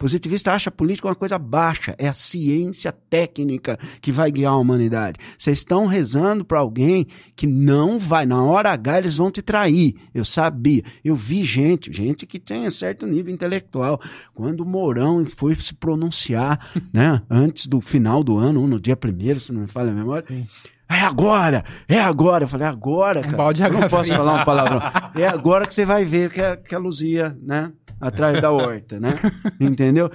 Positivista 0.00 0.54
acha 0.54 0.70
a 0.70 0.72
política 0.72 1.08
uma 1.08 1.14
coisa 1.14 1.38
baixa. 1.38 1.94
É 1.98 2.08
a 2.08 2.14
ciência 2.14 2.90
técnica 2.90 3.78
que 4.00 4.10
vai 4.10 4.32
guiar 4.32 4.54
a 4.54 4.56
humanidade. 4.56 5.18
Vocês 5.36 5.58
estão 5.58 5.84
rezando 5.84 6.42
para 6.42 6.58
alguém 6.58 7.06
que 7.36 7.46
não 7.46 7.98
vai. 7.98 8.24
Na 8.24 8.42
hora 8.42 8.72
H, 8.72 8.96
eles 8.96 9.18
vão 9.18 9.30
te 9.30 9.42
trair. 9.42 9.94
Eu 10.14 10.24
sabia. 10.24 10.82
Eu 11.04 11.14
vi 11.14 11.42
gente, 11.42 11.92
gente 11.92 12.24
que 12.24 12.38
tem 12.38 12.70
certo 12.70 13.06
nível 13.06 13.30
intelectual. 13.34 14.00
Quando 14.34 14.60
o 14.60 14.66
Mourão 14.66 15.22
foi 15.26 15.54
se 15.56 15.74
pronunciar, 15.74 16.58
né, 16.90 17.20
antes 17.28 17.66
do 17.66 17.82
final 17.82 18.24
do 18.24 18.38
ano, 18.38 18.66
no 18.66 18.80
dia 18.80 18.96
primeiro, 18.96 19.38
se 19.38 19.52
não 19.52 19.60
me 19.60 19.66
falha 19.66 19.90
a 19.90 19.94
memória. 19.94 20.26
Sim. 20.26 20.46
É 20.90 21.02
agora, 21.02 21.64
é 21.86 22.00
agora. 22.00 22.44
Eu 22.44 22.48
falei, 22.48 22.66
é 22.66 22.70
agora, 22.70 23.20
Um 23.20 23.22
cara. 23.22 23.36
balde 23.36 23.62
de 23.62 23.68
eu 23.68 23.80
não 23.80 23.88
posso 23.88 24.10
falar 24.10 24.32
uma 24.32 24.44
palavrão. 24.44 24.80
É 25.14 25.26
agora 25.26 25.66
que 25.66 25.74
você 25.74 25.84
vai 25.84 26.04
ver 26.04 26.32
que 26.32 26.40
a, 26.40 26.56
que 26.56 26.74
a 26.74 26.78
Luzia, 26.78 27.36
né? 27.40 27.70
Atrás 28.00 28.40
da 28.40 28.50
horta, 28.50 28.98
né? 28.98 29.14
Entendeu? 29.60 30.10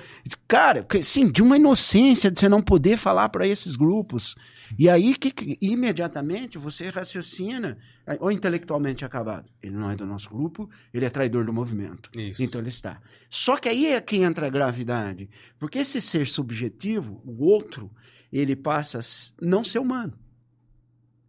Cara, 0.48 0.86
sim, 1.02 1.32
de 1.32 1.44
uma 1.44 1.56
inocência 1.56 2.32
de 2.32 2.40
você 2.40 2.50
não 2.50 2.62
poder 2.62 2.98
falar 2.98 3.30
para 3.30 3.48
esses 3.48 3.76
grupos. 3.76 4.36
E 4.78 4.90
aí, 4.90 5.16
que, 5.16 5.32
que 5.32 5.58
imediatamente 5.62 6.58
você 6.58 6.90
raciocina, 6.90 7.78
ou 8.20 8.32
intelectualmente 8.32 9.06
acabado. 9.06 9.50
Ele 9.62 9.76
não 9.76 9.90
é 9.90 9.96
do 9.96 10.06
nosso 10.06 10.30
grupo, 10.30 10.70
ele 10.94 11.06
é 11.06 11.10
traidor 11.10 11.46
do 11.46 11.54
movimento. 11.54 12.10
Isso. 12.16 12.42
Então 12.42 12.60
ele 12.60 12.70
está. 12.70 13.00
Só 13.30 13.58
que 13.58 13.70
aí 13.70 13.88
é 13.88 14.02
que 14.02 14.18
entra 14.18 14.48
a 14.48 14.50
gravidade. 14.50 15.30
Porque 15.60 15.80
esse 15.80 16.02
ser 16.02 16.28
subjetivo, 16.28 17.22
o 17.24 17.46
outro, 17.46 17.92
ele 18.32 18.56
passa 18.56 19.00
a 19.00 19.02
não 19.42 19.64
ser 19.64 19.80
humano. 19.80 20.14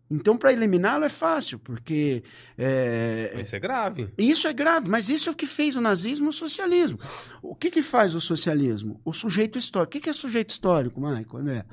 Então, 0.09 0.37
para 0.39 0.53
eliminá-lo 0.53 1.05
é 1.05 1.09
fácil, 1.09 1.59
porque 1.59 2.23
é, 2.57 3.37
Isso 3.41 3.57
é 3.57 3.59
grave. 3.59 4.09
isso 4.17 4.47
é 4.47 4.53
grave, 4.53 4.89
mas 4.89 5.09
isso 5.09 5.29
é 5.29 5.33
o 5.33 5.35
que 5.35 5.47
fez 5.47 5.75
o 5.75 5.81
nazismo 5.81 6.27
e 6.27 6.29
o 6.29 6.33
socialismo. 6.33 6.97
O 7.43 7.57
que, 7.57 7.71
que 7.73 7.83
faz 7.83 8.15
o 8.15 8.21
socialismo? 8.21 9.01
O 9.05 9.13
sujeito 9.13 9.59
histórico. 9.59 9.89
O 9.89 9.93
que, 9.93 10.01
que 10.01 10.09
é 10.11 10.13
sujeito 10.13 10.51
histórico, 10.51 11.01
Maico? 11.01 11.37
André? 11.39 11.65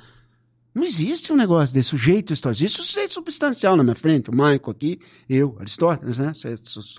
Não 0.74 0.84
existe 0.84 1.32
um 1.32 1.36
negócio 1.36 1.76
desse 1.76 1.90
sujeito 1.90 2.34
histórico. 2.34 2.64
Existe 2.64 2.82
um 2.82 2.84
sujeito 2.84 3.14
substancial 3.14 3.76
na 3.78 3.84
minha 3.84 3.96
frente. 3.96 4.32
O 4.32 4.36
Maico 4.36 4.72
aqui, 4.72 5.00
eu, 5.30 5.56
Aristóteles, 5.60 6.18
né? 6.18 6.34
Cê- 6.34 6.56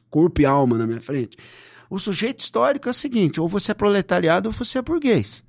Corpo 0.09 0.41
e 0.41 0.45
alma 0.47 0.79
na 0.79 0.87
minha 0.87 1.01
frente. 1.01 1.37
O 1.91 1.99
sujeito 1.99 2.39
histórico 2.39 2.87
é 2.89 2.93
o 2.93 2.95
seguinte: 2.95 3.41
ou 3.41 3.49
você 3.49 3.73
é 3.73 3.75
proletariado 3.75 4.49
ou 4.49 4.53
você 4.53 4.79
é 4.79 4.83
burguês. 4.83 5.43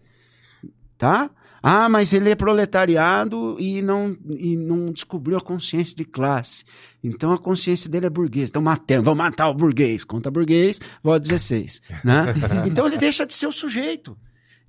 Tá? 0.97 1.29
Ah, 1.67 1.89
mas 1.89 2.13
ele 2.13 2.29
é 2.29 2.35
proletariado 2.35 3.57
e 3.59 3.81
não, 3.81 4.15
e 4.29 4.55
não 4.55 4.91
descobriu 4.91 5.35
a 5.35 5.41
consciência 5.41 5.95
de 5.95 6.05
classe. 6.05 6.63
Então 7.03 7.31
a 7.31 7.39
consciência 7.39 7.89
dele 7.89 8.05
é 8.05 8.09
burguês. 8.09 8.49
Então 8.49 8.61
matemos, 8.61 9.03
vamos 9.03 9.17
matar 9.17 9.49
o 9.49 9.53
burguês. 9.55 10.03
Conta 10.03 10.29
burguês, 10.29 10.79
voto 11.01 11.23
16. 11.23 11.81
Né? 12.03 12.35
então 12.69 12.85
ele 12.85 12.97
deixa 12.97 13.25
de 13.25 13.33
ser 13.33 13.47
o 13.47 13.51
sujeito. 13.51 14.15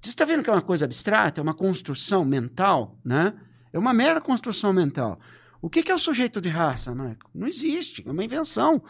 Você 0.01 0.09
está 0.09 0.25
vendo 0.25 0.43
que 0.43 0.49
é 0.49 0.53
uma 0.55 0.63
coisa 0.63 0.87
abstrata, 0.87 1.39
é 1.39 1.43
uma 1.43 1.53
construção 1.53 2.25
mental, 2.25 2.99
né? 3.05 3.35
É 3.75 3.79
uma 3.79 3.93
mera 3.93 4.19
construção 4.19 4.73
mental. 4.73 5.21
O 5.61 5.69
que 5.69 5.83
que 5.83 5.93
é 5.93 5.95
o 5.95 5.99
sujeito 5.99 6.41
de 6.41 6.49
raça, 6.49 6.95
Marco? 6.95 7.31
Não 7.35 7.47
existe, 7.47 8.03
é 8.07 8.11
uma 8.11 8.25
invenção. 8.25 8.83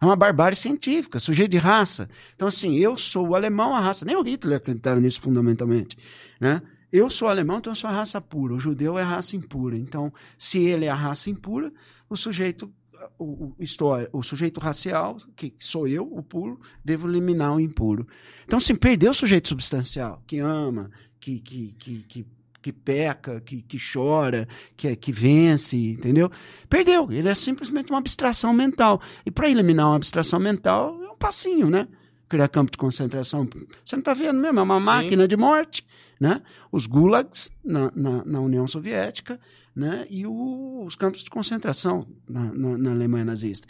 É 0.00 0.04
uma 0.04 0.16
barbárie 0.16 0.56
científica, 0.56 1.20
sujeito 1.20 1.52
de 1.52 1.58
raça. 1.58 2.10
Então, 2.34 2.48
assim, 2.48 2.76
eu 2.78 2.96
sou 2.96 3.28
o 3.28 3.34
alemão, 3.36 3.72
a 3.72 3.80
raça. 3.80 4.04
Nem 4.04 4.16
o 4.16 4.22
Hitler 4.22 4.56
acreditava 4.56 4.98
nisso 4.98 5.20
fundamentalmente. 5.20 5.96
Né? 6.40 6.60
Eu 6.94 7.10
sou 7.10 7.26
alemão, 7.26 7.58
então 7.58 7.72
eu 7.72 7.74
sou 7.74 7.90
a 7.90 7.92
raça 7.92 8.20
pura. 8.20 8.54
O 8.54 8.60
judeu 8.60 8.96
é 8.96 9.02
a 9.02 9.04
raça 9.04 9.34
impura. 9.34 9.76
Então, 9.76 10.12
se 10.38 10.60
ele 10.60 10.84
é 10.84 10.88
a 10.88 10.94
raça 10.94 11.28
impura, 11.28 11.72
o 12.08 12.16
sujeito, 12.16 12.72
o, 13.18 13.24
o, 13.46 13.56
história, 13.58 14.08
o 14.12 14.22
sujeito 14.22 14.60
racial, 14.60 15.16
que 15.34 15.52
sou 15.58 15.88
eu, 15.88 16.04
o 16.04 16.22
puro, 16.22 16.60
devo 16.84 17.08
eliminar 17.08 17.52
o 17.52 17.58
impuro. 17.58 18.06
Então, 18.44 18.58
assim, 18.58 18.76
perdeu 18.76 19.10
o 19.10 19.14
sujeito 19.14 19.48
substancial, 19.48 20.22
que 20.24 20.38
ama, 20.38 20.88
que, 21.18 21.40
que, 21.40 21.74
que, 21.76 21.98
que, 22.04 22.26
que 22.62 22.72
peca, 22.72 23.40
que, 23.40 23.60
que 23.62 23.76
chora, 23.92 24.46
que, 24.76 24.94
que 24.94 25.10
vence, 25.10 25.76
entendeu? 25.76 26.30
Perdeu. 26.68 27.10
Ele 27.10 27.28
é 27.28 27.34
simplesmente 27.34 27.90
uma 27.90 27.98
abstração 27.98 28.52
mental. 28.52 29.00
E 29.26 29.32
para 29.32 29.50
eliminar 29.50 29.88
uma 29.88 29.96
abstração 29.96 30.38
mental, 30.38 31.02
é 31.02 31.10
um 31.10 31.16
passinho, 31.16 31.68
né? 31.68 31.88
Criar 32.34 32.48
campo 32.48 32.72
de 32.72 32.78
concentração. 32.78 33.48
Você 33.84 33.94
não 33.94 34.00
está 34.00 34.12
vendo 34.12 34.40
mesmo? 34.40 34.58
É 34.58 34.62
uma 34.62 34.80
Sim. 34.80 34.86
máquina 34.86 35.28
de 35.28 35.36
morte. 35.36 35.86
Né? 36.18 36.42
Os 36.72 36.86
gulags 36.86 37.48
na, 37.64 37.92
na, 37.94 38.24
na 38.24 38.40
União 38.40 38.66
Soviética 38.66 39.38
né? 39.74 40.04
e 40.10 40.26
o- 40.26 40.82
os 40.84 40.96
campos 40.96 41.22
de 41.22 41.30
concentração 41.30 42.06
na, 42.28 42.52
na, 42.52 42.78
na 42.78 42.90
Alemanha 42.90 43.24
nazista. 43.24 43.68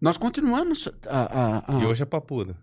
Nós 0.00 0.16
continuamos 0.16 0.88
a- 1.06 1.62
a- 1.68 1.76
a, 1.76 1.82
E 1.82 1.86
hoje 1.86 2.02
é 2.02 2.06
papuda. 2.06 2.56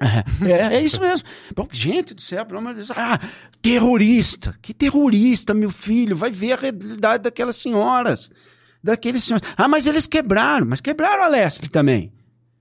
é, 0.00 0.76
é 0.76 0.82
isso 0.82 1.00
mesmo. 1.00 1.26
Bom, 1.54 1.68
gente 1.72 2.14
do 2.14 2.20
céu, 2.20 2.46
pelo 2.46 2.58
amor 2.60 2.70
de 2.74 2.78
Deus. 2.78 2.90
Ah, 2.92 3.18
terrorista. 3.60 4.56
Que 4.62 4.72
terrorista, 4.72 5.52
meu 5.52 5.70
filho. 5.70 6.14
Vai 6.16 6.30
ver 6.30 6.52
a 6.52 6.56
realidade 6.56 7.24
daquelas 7.24 7.56
senhoras. 7.56 8.30
Daqueles 8.82 9.24
senhores. 9.24 9.48
Ah, 9.56 9.66
mas 9.68 9.86
eles 9.86 10.06
quebraram. 10.06 10.64
Mas 10.66 10.80
quebraram 10.80 11.22
a 11.24 11.28
Lesp 11.28 11.64
também. 11.68 12.12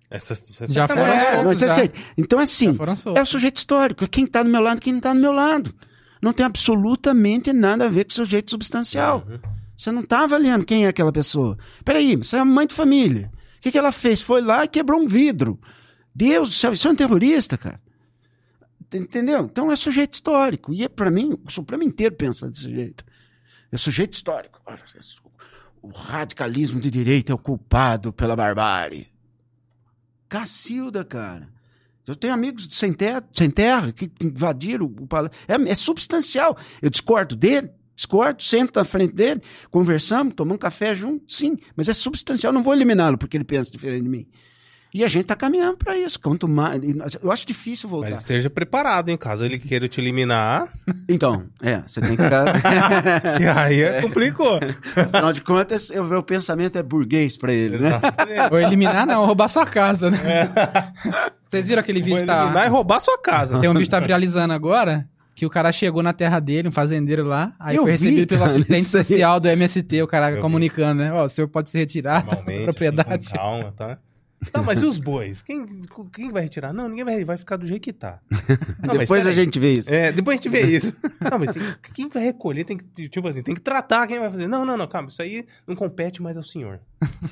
Essas, 0.10 0.50
essas 0.50 0.72
Já 0.72 0.88
foram. 0.88 1.06
É, 1.06 1.20
soltos, 1.20 1.46
mas 1.46 1.64
é 1.64 1.68
já. 1.68 1.76
sério. 1.76 1.92
Então, 2.18 2.40
assim, 2.40 2.68
Já 2.68 2.74
foram 2.74 2.94
é 3.16 3.22
o 3.22 3.26
sujeito 3.26 3.58
histórico. 3.58 4.08
Quem 4.08 4.26
está 4.26 4.42
do 4.42 4.50
meu 4.50 4.62
lado 4.62 4.78
e 4.78 4.82
quem 4.82 4.94
não 4.94 5.00
está 5.00 5.14
do 5.14 5.20
meu 5.20 5.32
lado. 5.32 5.74
Não 6.22 6.34
tem 6.34 6.46
absolutamente 6.46 7.54
nada 7.54 7.86
a 7.86 7.90
ver 7.90 8.06
com 8.06 8.12
o 8.12 8.16
sujeito 8.16 8.50
substancial. 8.50 9.26
Uhum. 9.28 9.40
Você 9.78 9.92
não 9.92 10.02
está 10.02 10.24
avaliando 10.24 10.66
quem 10.66 10.86
é 10.86 10.90
aquela 10.90 11.12
pessoa. 11.12 11.58
Peraí, 11.86 12.16
você 12.16 12.36
é 12.36 12.44
uma 12.44 12.54
mãe 12.54 12.68
de 12.68 12.74
família. 12.74 13.32
O 13.58 13.62
que, 13.62 13.72
que 13.72 13.78
ela 13.78 13.92
fez? 13.92 14.22
Foi 14.22 14.42
lá 14.42 14.66
e 14.66 14.68
quebrou 14.68 15.00
um 15.00 15.08
vidro. 15.08 15.60
Deus 16.14 16.50
do 16.50 16.56
céu, 16.56 16.74
isso 16.74 16.88
é 16.88 16.92
um 16.92 16.96
terrorista, 16.96 17.58
cara. 17.58 17.80
Entendeu? 18.94 19.42
Então 19.46 19.72
é 19.72 19.76
sujeito 19.76 20.16
histórico. 20.16 20.74
E 20.74 20.84
é 20.84 20.90
para 20.90 21.10
mim, 21.12 21.38
o 21.46 21.52
Supremo 21.52 21.84
inteiro 21.84 22.16
pensa 22.16 22.50
desse 22.50 22.64
jeito. 22.64 23.06
É 23.72 23.78
sujeito 23.78 24.14
histórico. 24.14 24.60
O 25.82 25.90
radicalismo 25.90 26.80
de 26.80 26.90
direita 26.90 27.32
é 27.32 27.36
o 27.36 27.38
culpado 27.38 28.12
pela 28.12 28.36
barbárie. 28.36 29.09
Cacilda, 30.30 31.04
cara. 31.04 31.50
Eu 32.08 32.16
tenho 32.16 32.34
amigos 32.34 32.68
sem 32.72 32.94
terra, 32.94 33.24
sem 33.34 33.52
terra 33.52 33.92
que 33.92 34.10
invadiram 34.24 34.86
o 34.86 35.08
palácio. 35.08 35.38
É, 35.48 35.72
é 35.72 35.76
substancial. 35.76 36.58
Eu 36.82 36.90
discordo 36.90 37.36
dele, 37.36 37.70
discordo, 37.96 38.42
sento 38.42 38.78
na 38.78 38.84
frente 38.84 39.14
dele, 39.14 39.42
conversamos, 39.70 40.34
tomamos 40.34 40.62
café 40.62 40.96
junto, 40.96 41.32
sim. 41.32 41.58
Mas 41.76 41.90
é 41.90 41.94
substancial, 41.94 42.54
não 42.54 42.64
vou 42.64 42.74
eliminá-lo 42.74 43.18
porque 43.18 43.38
ele 43.38 43.44
pensa 43.44 43.70
diferente 43.70 44.04
de 44.04 44.10
mim. 44.10 44.28
E 44.92 45.04
a 45.04 45.08
gente 45.08 45.22
está 45.24 45.36
caminhando 45.36 45.78
para 45.78 45.96
isso. 45.96 46.20
Quanto 46.20 46.48
mais, 46.48 46.82
eu 47.22 47.32
acho 47.32 47.46
difícil 47.46 47.88
voltar. 47.88 48.10
Mas 48.10 48.20
esteja 48.20 48.50
preparado, 48.50 49.10
hein? 49.10 49.18
Caso 49.18 49.46
ele 49.46 49.60
queira 49.60 49.88
te 49.88 50.02
eliminar, 50.02 50.68
Então, 51.08 51.46
é, 51.62 51.84
você 51.86 52.02
tem 52.02 52.16
que 52.16 52.24
ficar. 52.24 52.46
e 53.40 53.48
aí 53.48 53.82
é, 53.84 54.02
complicou. 54.02 54.60
Afinal 54.96 55.32
de 55.32 55.42
contas, 55.42 55.92
o 55.92 56.04
meu 56.04 56.24
pensamento 56.24 56.76
é 56.78 56.82
burguês 56.82 57.38
para 57.38 57.54
ele, 57.54 57.78
né? 57.78 57.98
Exatamente. 57.98 58.52
Ou 58.54 58.60
eliminar, 58.60 59.06
não, 59.06 59.26
roubar 59.26 59.48
sua 59.48 59.66
casa, 59.66 60.10
né? 60.10 60.18
Vocês 61.48 61.68
viram 61.68 61.82
aquele 61.82 62.00
Vou 62.00 62.06
vídeo 62.08 62.26
que 62.26 62.32
eliminar 62.32 62.64
e 62.64 62.66
tá... 62.66 62.70
roubar 62.70 63.00
sua 63.00 63.18
casa. 63.20 63.60
Tem 63.60 63.70
um 63.70 63.74
vídeo 63.74 63.86
que 63.86 63.92
tá 63.92 64.00
viralizando 64.00 64.54
agora, 64.54 65.08
que 65.36 65.46
o 65.46 65.50
cara 65.52 65.72
chegou 65.72 66.02
na 66.02 66.14
terra 66.14 66.40
dele, 66.40 66.68
um 66.68 66.72
fazendeiro 66.72 67.28
lá, 67.28 67.54
aí 67.60 67.76
Eu 67.76 67.84
foi 67.84 67.96
vi, 67.96 68.06
recebido 68.06 68.28
pelo 68.28 68.42
cara, 68.46 68.52
assistente 68.54 68.90
social 68.90 69.40
do 69.40 69.48
MST, 69.48 70.02
o 70.02 70.08
cara 70.08 70.32
Eu 70.32 70.36
vi. 70.38 70.42
comunicando, 70.42 71.04
né? 71.04 71.14
Ó, 71.14 71.26
o 71.26 71.30
senhor 71.30 71.48
pode 71.48 71.70
se 71.70 71.78
retirar 71.78 72.26
da 72.26 72.36
propriedade. 72.64 73.28
assim, 73.28 73.32
com 73.32 73.38
calma, 73.38 73.72
tá? 73.76 73.98
Tá, 74.54 74.62
mas 74.62 74.82
e 74.82 74.86
os 74.86 74.98
bois? 74.98 75.42
Quem, 75.42 75.66
quem 76.14 76.32
vai 76.32 76.44
retirar? 76.44 76.72
Não, 76.72 76.88
ninguém 76.88 77.04
vai, 77.04 77.26
vai 77.26 77.38
ficar 77.38 77.58
do 77.58 77.68
jeito 77.68 77.82
que 77.84 77.92
tá. 77.92 78.20
Não, 78.82 78.98
Depois 78.98 79.28
a 79.28 79.32
gente 79.34 79.60
vê 79.60 79.74
isso. 79.74 79.94
É, 79.94 80.12
depois 80.14 80.40
a 80.40 80.42
gente 80.42 80.50
vê 80.52 80.62
isso. 80.78 80.96
Não, 81.30 81.38
mas 81.38 81.52
tem- 81.52 81.62
quem 81.94 82.08
vai 82.08 82.24
recolher 82.24 82.64
tem 82.64 82.78
que, 82.78 83.10
tipo 83.10 83.28
assim, 83.28 83.44
tem 83.44 83.54
que 83.54 83.60
tratar 83.62 84.08
quem 84.08 84.18
vai 84.18 84.32
fazer. 84.32 84.48
Não, 84.48 84.66
não, 84.66 84.78
não, 84.78 84.88
calma, 84.88 85.10
isso 85.10 85.22
aí 85.22 85.46
não 85.68 85.76
compete 85.76 86.22
mais 86.22 86.38
ao 86.38 86.44
senhor. 86.44 86.80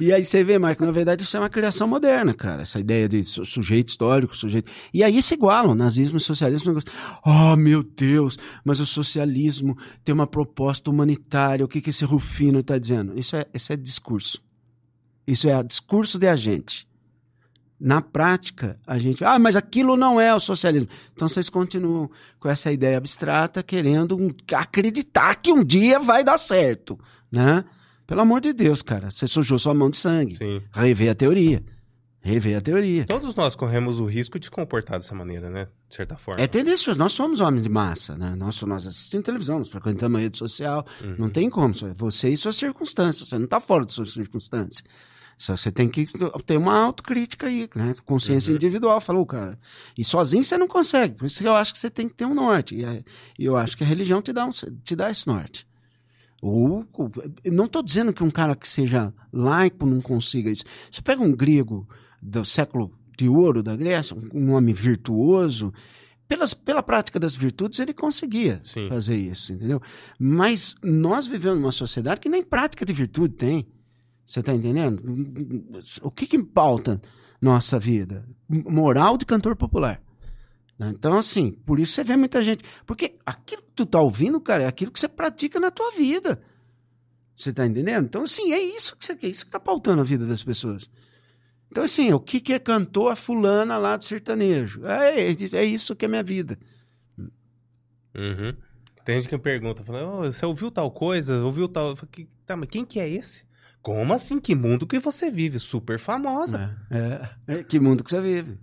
E 0.00 0.12
aí 0.12 0.24
você 0.24 0.42
vê, 0.42 0.58
Marco, 0.58 0.84
na 0.84 0.90
verdade 0.90 1.22
isso 1.22 1.36
é 1.36 1.40
uma 1.40 1.48
criação 1.50 1.86
moderna, 1.86 2.34
cara. 2.34 2.62
Essa 2.62 2.80
ideia 2.80 3.08
de 3.08 3.22
su- 3.22 3.44
sujeito 3.44 3.90
histórico, 3.90 4.36
sujeito. 4.36 4.70
E 4.92 5.02
aí 5.04 5.20
se 5.22 5.34
igualam, 5.34 5.74
nazismo 5.74 6.16
e 6.16 6.20
socialismo. 6.20 6.76
Oh, 7.24 7.54
meu 7.56 7.82
Deus, 7.82 8.38
mas 8.64 8.80
o 8.80 8.86
socialismo 8.86 9.76
tem 10.04 10.12
uma 10.14 10.26
proposta 10.26 10.90
humanitária. 10.90 11.64
O 11.64 11.68
que, 11.68 11.80
que 11.80 11.90
esse 11.90 12.04
Rufino 12.04 12.60
está 12.60 12.78
dizendo? 12.78 13.16
Isso 13.18 13.36
é, 13.36 13.44
isso 13.54 13.72
é 13.72 13.76
discurso. 13.76 14.42
Isso 15.26 15.48
é 15.48 15.62
discurso 15.62 16.18
de 16.18 16.26
agente. 16.26 16.86
Na 17.78 18.00
prática, 18.00 18.78
a 18.86 18.96
gente. 18.96 19.24
Ah, 19.24 19.38
mas 19.40 19.56
aquilo 19.56 19.96
não 19.96 20.20
é 20.20 20.32
o 20.32 20.38
socialismo. 20.38 20.88
Então 21.12 21.26
vocês 21.26 21.48
continuam 21.48 22.08
com 22.38 22.48
essa 22.48 22.70
ideia 22.70 22.96
abstrata, 22.96 23.60
querendo 23.62 24.16
um- 24.16 24.30
acreditar 24.54 25.34
que 25.36 25.52
um 25.52 25.64
dia 25.64 25.98
vai 25.98 26.22
dar 26.22 26.38
certo, 26.38 26.96
né? 27.30 27.64
Pelo 28.06 28.20
amor 28.20 28.40
de 28.40 28.52
Deus, 28.52 28.82
cara. 28.82 29.10
Você 29.10 29.26
sujou 29.26 29.58
sua 29.58 29.74
mão 29.74 29.90
de 29.90 29.96
sangue. 29.96 30.36
Sim. 30.36 30.62
Rever 30.72 31.10
a 31.10 31.14
teoria. 31.14 31.62
Rever 32.20 32.56
a 32.56 32.60
teoria. 32.60 33.04
Todos 33.04 33.34
nós 33.34 33.56
corremos 33.56 33.98
o 33.98 34.04
risco 34.06 34.38
de 34.38 34.48
comportar 34.48 35.00
dessa 35.00 35.12
maneira, 35.14 35.50
né? 35.50 35.66
De 35.88 35.96
certa 35.96 36.16
forma. 36.16 36.40
É 36.40 36.46
tendencioso. 36.46 36.96
Nós 36.96 37.12
somos 37.12 37.40
homens 37.40 37.64
de 37.64 37.68
massa, 37.68 38.16
né? 38.16 38.36
Nós, 38.36 38.60
nós 38.62 38.86
assistimos 38.86 39.24
televisão, 39.24 39.58
nós 39.58 39.66
frequentamos 39.68 40.20
a 40.20 40.22
rede 40.22 40.38
social. 40.38 40.86
Uhum. 41.02 41.16
Não 41.18 41.28
tem 41.30 41.50
como. 41.50 41.74
é 41.84 41.92
Você 41.94 42.28
e 42.28 42.36
suas 42.36 42.54
circunstâncias. 42.54 43.28
Você 43.28 43.36
não 43.38 43.46
está 43.46 43.58
fora 43.58 43.84
de 43.84 43.90
suas 43.90 44.12
circunstâncias. 44.12 44.84
Só 45.42 45.56
você 45.56 45.72
tem 45.72 45.88
que 45.88 46.06
ter 46.46 46.56
uma 46.56 46.72
autocrítica 46.84 47.48
aí, 47.48 47.68
né? 47.74 47.94
Consciência 48.04 48.50
Uhum. 48.50 48.56
individual, 48.56 49.00
falou, 49.00 49.26
cara. 49.26 49.58
E 49.98 50.04
sozinho 50.04 50.44
você 50.44 50.56
não 50.56 50.68
consegue. 50.68 51.16
Por 51.16 51.26
isso 51.26 51.42
que 51.42 51.48
eu 51.48 51.54
acho 51.56 51.72
que 51.72 51.78
você 51.80 51.90
tem 51.90 52.08
que 52.08 52.14
ter 52.14 52.24
um 52.26 52.32
norte. 52.34 52.76
E 52.76 53.44
eu 53.44 53.56
acho 53.56 53.76
que 53.76 53.82
a 53.82 53.86
religião 53.86 54.22
te 54.22 54.32
dá, 54.32 54.46
um, 54.46 54.50
te 54.50 54.94
dá 54.94 55.10
esse 55.10 55.26
norte. 55.26 55.66
Ou, 56.40 56.86
não 57.44 57.64
estou 57.64 57.82
dizendo 57.82 58.12
que 58.12 58.22
um 58.22 58.30
cara 58.30 58.54
que 58.54 58.68
seja 58.68 59.12
laico 59.32 59.84
não 59.84 60.00
consiga 60.00 60.48
isso. 60.48 60.62
Você 60.90 61.02
pega 61.02 61.20
um 61.20 61.32
grego 61.34 61.88
do 62.22 62.44
século 62.44 62.92
de 63.18 63.28
ouro 63.28 63.64
da 63.64 63.74
Grécia, 63.74 64.16
um- 64.16 64.28
um 64.32 64.52
homem 64.52 64.72
virtuoso, 64.72 65.72
pelas, 66.28 66.54
pela 66.54 66.84
prática 66.84 67.18
das 67.18 67.34
virtudes 67.34 67.80
ele 67.80 67.92
conseguia 67.92 68.60
Sim. 68.62 68.88
fazer 68.88 69.16
isso, 69.16 69.52
entendeu? 69.52 69.82
Mas 70.20 70.76
nós 70.82 71.26
vivemos 71.26 71.58
numa 71.58 71.72
sociedade 71.72 72.20
que 72.20 72.28
nem 72.28 72.44
prática 72.44 72.84
de 72.86 72.92
virtude 72.92 73.34
tem. 73.34 73.66
Você 74.32 74.40
está 74.40 74.54
entendendo? 74.54 75.02
O 76.00 76.10
que 76.10 76.26
que 76.26 76.42
pauta 76.42 77.02
nossa 77.38 77.78
vida? 77.78 78.26
Moral 78.48 79.18
de 79.18 79.26
cantor 79.26 79.54
popular. 79.54 80.00
né? 80.78 80.90
Então, 80.96 81.18
assim, 81.18 81.52
por 81.52 81.78
isso 81.78 81.92
você 81.92 82.02
vê 82.02 82.16
muita 82.16 82.42
gente. 82.42 82.64
Porque 82.86 83.18
aquilo 83.26 83.60
que 83.60 83.72
tu 83.76 83.84
tá 83.84 84.00
ouvindo, 84.00 84.40
cara, 84.40 84.62
é 84.62 84.66
aquilo 84.66 84.90
que 84.90 84.98
você 84.98 85.06
pratica 85.06 85.60
na 85.60 85.70
tua 85.70 85.90
vida. 85.90 86.40
Você 87.36 87.52
tá 87.52 87.66
entendendo? 87.66 88.06
Então, 88.06 88.22
assim, 88.22 88.54
é 88.54 88.58
isso 88.58 88.96
que 88.96 89.04
você 89.04 89.14
quer, 89.14 89.28
isso 89.28 89.44
que 89.44 89.50
tá 89.52 89.60
pautando 89.60 90.00
a 90.00 90.04
vida 90.04 90.24
das 90.26 90.42
pessoas. 90.42 90.90
Então, 91.70 91.84
assim, 91.84 92.10
o 92.14 92.18
que, 92.18 92.40
que 92.40 92.54
é 92.54 92.58
cantor 92.58 93.12
a 93.12 93.16
fulana 93.16 93.76
lá 93.76 93.98
do 93.98 94.04
sertanejo? 94.04 94.86
É, 94.86 95.26
é 95.30 95.64
isso 95.66 95.94
que 95.94 96.06
é 96.06 96.08
minha 96.08 96.22
vida. 96.22 96.58
Uhum. 97.18 98.54
Tem 99.04 99.16
gente 99.16 99.28
que 99.28 99.36
me 99.36 99.42
pergunta, 99.42 99.84
fala, 99.84 100.06
"Ô, 100.06 100.22
você 100.32 100.46
ouviu 100.46 100.70
tal 100.70 100.90
coisa? 100.90 101.44
Ouviu 101.44 101.68
tal. 101.68 101.94
Falo, 101.96 102.08
"Que- 102.10 102.28
tá, 102.46 102.56
mas 102.56 102.70
quem 102.70 102.82
que 102.82 102.98
é 102.98 103.06
esse? 103.10 103.44
Como 103.82 104.14
assim? 104.14 104.38
Que 104.38 104.54
mundo 104.54 104.86
que 104.86 104.98
você 105.00 105.30
vive? 105.30 105.58
Super 105.58 105.98
famosa. 105.98 106.78
É, 106.90 107.28
é, 107.48 107.62
que 107.64 107.80
mundo 107.80 108.04
que 108.04 108.10
você 108.10 108.20
vive. 108.20 108.58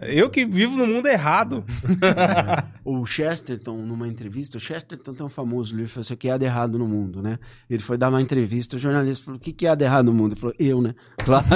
Eu 0.00 0.30
que 0.30 0.46
vivo 0.46 0.76
no 0.76 0.86
mundo 0.86 1.06
errado. 1.06 1.62
O 2.84 3.06
Chesterton, 3.06 3.76
numa 3.86 4.08
entrevista, 4.08 4.56
o 4.56 4.60
Chesterton 4.60 5.14
tem 5.14 5.24
um 5.24 5.28
famoso 5.28 5.76
livro, 5.76 5.88
falou 5.92 6.00
assim, 6.00 6.14
o 6.14 6.16
que 6.16 6.28
há 6.28 6.36
de 6.36 6.44
errado 6.44 6.76
no 6.76 6.88
mundo, 6.88 7.22
né? 7.22 7.38
Ele 7.70 7.80
foi 7.80 7.96
dar 7.96 8.08
uma 8.08 8.20
entrevista, 8.20 8.74
o 8.74 8.78
jornalista 8.78 9.24
falou, 9.24 9.38
o 9.38 9.40
que, 9.40 9.52
que 9.52 9.68
há 9.68 9.74
de 9.76 9.84
errado 9.84 10.06
no 10.06 10.12
mundo? 10.12 10.32
Ele 10.32 10.40
falou, 10.40 10.56
eu, 10.58 10.80
né? 10.82 10.94
Claro. 11.24 11.46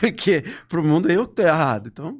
Porque 0.00 0.44
pro 0.68 0.84
mundo 0.84 1.10
é 1.10 1.16
eu 1.16 1.26
que 1.26 1.36
tô 1.36 1.42
errado. 1.42 1.88
Então, 1.90 2.18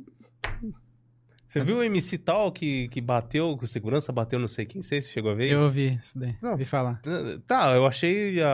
Você 1.47 1.61
viu 1.61 1.77
o 1.79 1.83
MC 1.83 2.17
tal 2.19 2.51
que, 2.51 2.89
que 2.89 3.01
bateu, 3.03 3.57
que 3.59 3.65
o 3.65 3.69
segurança 3.69 4.11
bateu 4.13 4.39
não 4.39 4.49
sei 4.49 4.65
quem, 4.65 4.83
sei 4.83 5.03
se 5.03 5.11
chegou 5.11 5.33
a 5.33 5.35
ver? 5.35 5.51
Eu 5.53 5.61
ouvi 5.65 5.99
isso 6.03 6.19
daí. 6.19 6.35
Não. 6.41 6.53
Ouvi 6.53 6.65
falar. 6.65 7.03
Tá, 7.47 7.73
eu 7.75 7.87
achei 7.87 8.41
a- 8.43 8.49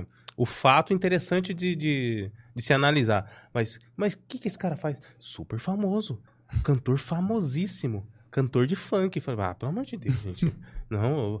a- 0.00 0.04
o 0.36 0.44
fato 0.44 0.92
interessante 0.92 1.54
de, 1.54 1.74
de, 1.74 2.30
de 2.54 2.62
se 2.62 2.72
analisar. 2.72 3.48
Mas 3.54 3.78
mas 3.96 4.14
o 4.14 4.18
que, 4.28 4.38
que 4.38 4.48
esse 4.48 4.58
cara 4.58 4.76
faz? 4.76 5.00
Super 5.18 5.58
famoso. 5.58 6.20
Cantor 6.62 6.98
famosíssimo. 6.98 8.06
Cantor 8.30 8.66
de 8.66 8.76
funk. 8.76 9.18
Falei, 9.20 9.44
ah, 9.44 9.54
pelo 9.54 9.70
amor 9.70 9.84
de 9.84 9.96
Deus, 9.96 10.16
gente. 10.20 10.54
Não, 10.90 11.40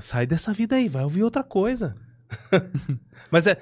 sai 0.00 0.26
dessa 0.26 0.52
vida 0.52 0.76
aí, 0.76 0.88
vai 0.88 1.04
ouvir 1.04 1.22
outra 1.22 1.44
coisa. 1.44 1.94
mas 3.30 3.46
é, 3.46 3.60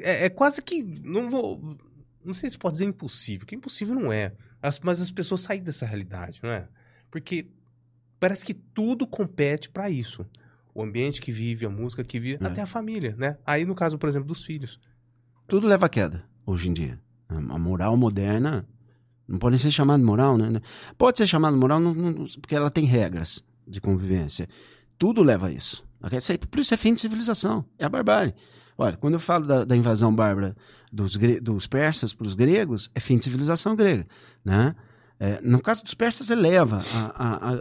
é, 0.00 0.26
é 0.26 0.30
quase 0.30 0.62
que. 0.62 0.82
Não 0.82 1.28
vou. 1.28 1.76
Não 2.24 2.32
sei 2.32 2.48
se 2.48 2.56
pode 2.56 2.74
dizer 2.74 2.86
impossível, 2.86 3.46
que 3.46 3.54
impossível 3.54 3.94
não 3.94 4.10
é. 4.12 4.32
As- 4.62 4.80
mas 4.80 5.00
as 5.00 5.10
pessoas 5.10 5.42
saem 5.42 5.62
dessa 5.62 5.84
realidade, 5.84 6.40
não 6.42 6.50
é? 6.50 6.66
Porque 7.10 7.50
parece 8.18 8.44
que 8.44 8.54
tudo 8.54 9.06
compete 9.06 9.68
pra 9.68 9.90
isso. 9.90 10.24
O 10.74 10.82
ambiente 10.82 11.20
que 11.20 11.30
vive, 11.30 11.64
a 11.64 11.70
música 11.70 12.02
que 12.02 12.18
vive, 12.18 12.42
É. 12.44 12.46
até 12.48 12.60
a 12.62 12.66
família, 12.66 13.14
né? 13.16 13.36
Aí 13.46 13.64
no 13.64 13.74
caso, 13.74 13.96
por 13.98 14.08
exemplo, 14.08 14.26
dos 14.28 14.44
filhos. 14.44 14.78
tudo 15.46 15.66
leva 15.68 15.86
a 15.86 15.88
queda, 15.88 16.24
hoje 16.46 16.68
em 16.68 16.72
dia. 16.72 16.98
A 17.28 17.58
moral 17.58 17.96
moderna 17.96 18.66
não 19.28 19.38
pode 19.38 19.58
ser 19.58 19.70
chamada 19.70 19.98
de 19.98 20.04
moral, 20.04 20.36
né? 20.38 20.60
Pode 20.98 21.18
ser 21.18 21.26
chamada 21.26 21.56
moral 21.56 21.78
não- 21.80 21.94
não- 21.94 22.26
porque 22.40 22.54
ela 22.56 22.70
tem 22.70 22.84
regras 22.84 23.44
de 23.66 23.80
convivência. 23.80 24.48
Tudo 24.98 25.22
leva 25.22 25.48
a 25.48 25.52
isso. 25.52 25.84
Por 26.50 26.60
isso 26.60 26.72
é 26.74 26.76
fim 26.76 26.94
de 26.94 27.00
civilização. 27.00 27.64
É 27.78 27.84
a 27.84 27.88
barbárie. 27.88 28.34
Olha, 28.76 28.96
quando 28.96 29.14
eu 29.14 29.20
falo 29.20 29.46
da, 29.46 29.64
da 29.64 29.76
invasão 29.76 30.14
bárbara 30.14 30.56
dos, 30.92 31.16
dos 31.40 31.66
persas 31.66 32.12
para 32.14 32.26
os 32.26 32.34
gregos, 32.34 32.90
é 32.94 33.00
fim 33.00 33.16
de 33.18 33.24
civilização 33.24 33.74
grega. 33.76 34.06
Né? 34.44 34.74
É, 35.26 35.40
no 35.42 35.60
caso 35.62 35.82
dos 35.84 35.94
persas, 35.94 36.28
ele 36.28 36.42
leva 36.42 36.82
a, 36.94 37.26
a- 37.28 37.54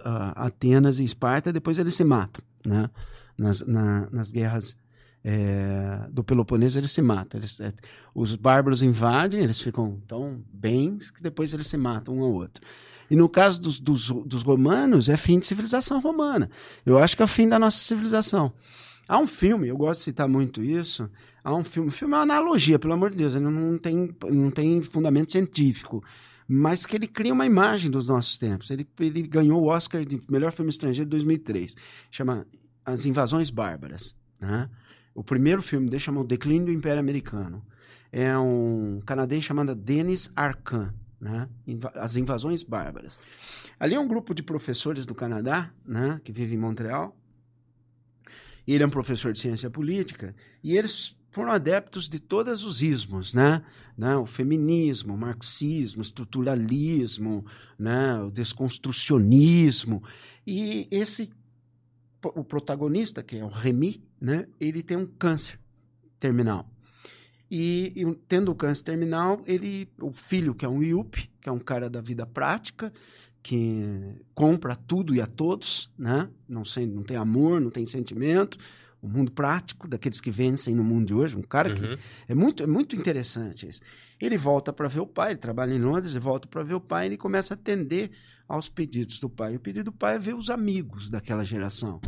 a- 0.44 0.46
Atenas 0.48 1.00
e 1.00 1.04
Esparta, 1.04 1.54
depois 1.54 1.78
eles 1.78 1.96
se 1.96 2.04
matam. 2.04 2.44
Né? 2.66 2.90
Nas, 3.38 3.62
na- 3.62 4.08
nas 4.12 4.32
guerras 4.32 4.76
é, 5.24 6.00
do 6.12 6.24
Peloponeso, 6.24 6.78
eles 6.78 6.92
se 6.92 7.02
matam. 7.02 7.40
Eles, 7.40 7.60
é, 7.62 7.72
os 8.14 8.36
bárbaros 8.36 8.82
invadem, 8.84 9.42
eles 9.42 9.62
ficam 9.62 10.02
tão 10.08 10.44
bens 10.52 11.10
que 11.10 11.22
depois 11.22 11.54
eles 11.54 11.68
se 11.68 11.78
matam 11.78 12.18
um 12.18 12.22
ao 12.24 12.32
outro. 12.34 12.62
E 13.10 13.16
no 13.16 13.30
caso 13.30 13.62
dos, 13.62 13.80
dos, 13.80 14.10
dos 14.10 14.42
romanos, 14.44 15.08
é 15.08 15.16
fim 15.16 15.40
de 15.40 15.46
civilização 15.46 16.00
romana. 16.02 16.50
Eu 16.86 16.98
acho 16.98 17.16
que 17.16 17.22
é 17.22 17.26
o 17.26 17.28
fim 17.28 17.48
da 17.48 17.60
nossa 17.60 17.78
civilização. 17.78 18.52
Há 19.08 19.18
um 19.20 19.28
filme, 19.28 19.68
eu 19.68 19.78
gosto 19.78 20.00
de 20.00 20.06
citar 20.06 20.28
muito 20.28 20.62
isso. 20.64 21.10
Há 21.44 21.54
um 21.54 21.64
filme, 21.64 21.90
o 21.90 21.92
filme 21.92 22.14
é 22.14 22.18
uma 22.18 22.24
analogia, 22.24 22.80
pelo 22.80 22.94
amor 22.94 23.12
de 23.12 23.18
Deus, 23.18 23.36
ele 23.36 23.46
não 23.46 23.78
tem, 23.78 24.16
não 24.32 24.50
tem 24.50 24.82
fundamento 24.82 25.32
científico, 25.32 26.04
mas 26.48 26.86
que 26.86 26.96
ele 26.96 27.08
cria 27.08 27.34
uma 27.34 27.46
imagem 27.46 27.90
dos 27.90 28.08
nossos 28.08 28.38
tempos. 28.38 28.70
Ele, 28.70 28.88
ele 29.00 29.24
ganhou 29.24 29.62
o 29.62 29.68
Oscar 29.68 30.06
de 30.06 30.22
melhor 30.30 30.52
filme 30.52 30.70
estrangeiro 30.70 31.06
de 31.06 31.12
2003, 31.12 31.76
chama 32.12 32.46
As 32.86 33.06
Invasões 33.06 33.50
Bárbaras. 33.50 34.16
Né? 34.40 34.70
O 35.16 35.24
primeiro 35.24 35.62
filme 35.62 35.90
dele 35.90 36.00
chama 36.00 36.22
O 36.22 36.24
Declínio 36.24 36.66
do 36.66 36.72
Império 36.72 37.00
Americano. 37.00 37.64
É 38.12 38.38
um 38.38 39.02
canadense 39.06 39.48
chamado 39.48 39.74
Denis 39.74 40.32
Arcand, 40.36 40.94
né? 41.20 41.50
As 41.96 42.16
Invasões 42.16 42.62
Bárbaras. 42.62 43.20
Ali 43.80 43.96
é 43.96 44.00
um 44.00 44.08
grupo 44.08 44.36
de 44.36 44.44
professores 44.44 45.06
do 45.06 45.16
Canadá, 45.16 45.72
né? 45.86 46.22
que 46.24 46.32
vive 46.32 46.54
em 46.54 46.58
Montreal. 46.58 47.18
Ele 48.68 48.84
é 48.84 48.88
um 48.88 48.90
professor 48.90 49.34
de 49.34 49.40
ciência 49.40 49.70
política. 49.70 50.36
E 50.64 50.78
eles 50.78 51.18
foram 51.34 51.52
adeptos 51.52 52.08
de 52.08 52.20
todos 52.20 52.64
os 52.64 52.82
ismos, 52.82 53.34
né? 53.34 53.64
né? 53.98 54.16
O 54.16 54.26
feminismo, 54.26 55.16
o 55.16 55.18
marxismo, 55.18 56.00
o 56.00 56.02
estruturalismo, 56.02 57.44
né? 57.78 58.22
o 58.22 58.30
desconstrucionismo. 58.30 60.04
E 60.46 60.88
esse 60.92 61.34
o 62.24 62.44
protagonista, 62.44 63.22
que 63.22 63.38
é 63.38 63.44
o 63.44 63.50
Remy, 63.50 64.02
né, 64.22 64.48
ele 64.60 64.82
tem 64.82 64.96
um 64.96 65.06
câncer 65.06 65.60
terminal. 66.20 66.70
E, 67.50 67.92
e 67.96 68.16
tendo 68.28 68.52
o 68.52 68.56
câncer 68.56 68.84
terminal, 68.84 69.42
ele, 69.46 69.90
o 70.00 70.12
filho, 70.12 70.56
que 70.56 70.66
é 70.66 70.70
um 70.70 70.82
IUP, 70.82 71.30
que 71.42 71.50
é 71.50 71.52
um 71.52 71.60
cara 71.60 71.90
da 71.90 72.00
vida 72.00 72.26
prática, 72.26 72.94
que 73.42 74.16
compra 74.34 74.76
tudo 74.76 75.14
e 75.14 75.20
a 75.20 75.28
todos, 75.28 75.92
né? 75.98 76.30
não, 76.48 76.64
não 76.88 77.04
tem 77.04 77.18
amor, 77.18 77.60
não 77.60 77.70
tem 77.70 77.86
sentimento, 77.86 78.58
o 79.04 79.10
mundo 79.10 79.34
prático, 79.34 79.86
daqueles 79.86 80.22
que 80.22 80.32
vencem 80.32 80.74
no 80.74 80.82
mundo 80.84 81.08
de 81.08 81.14
hoje, 81.14 81.36
um 81.36 81.42
cara 81.42 81.74
que 81.74 81.84
Uhum. 81.84 81.98
é 82.26 82.34
muito, 82.34 82.64
é 82.64 82.68
muito 82.68 82.96
interessante 82.96 83.68
isso. 83.68 83.82
Ele 84.18 84.38
volta 84.38 84.72
para 84.72 84.88
ver 84.88 85.02
o 85.02 85.06
pai, 85.06 85.32
ele 85.32 85.40
trabalha 85.40 85.74
em 85.74 85.80
Londres, 85.82 86.14
ele 86.14 86.22
volta 86.22 86.48
para 86.48 86.64
ver 86.64 86.74
o 86.76 86.80
pai 86.80 87.04
e 87.06 87.10
ele 87.10 87.18
começa 87.18 87.54
a 87.54 87.56
atender 87.56 88.12
aos 88.48 88.70
pedidos 88.70 89.20
do 89.20 89.30
pai. 89.30 89.58
O 89.58 89.60
pedido 89.60 89.86
do 89.86 89.92
pai 89.92 90.16
é 90.16 90.20
ver 90.20 90.34
os 90.34 90.50
amigos 90.50 91.10
daquela 91.10 91.44
geração, 91.44 92.00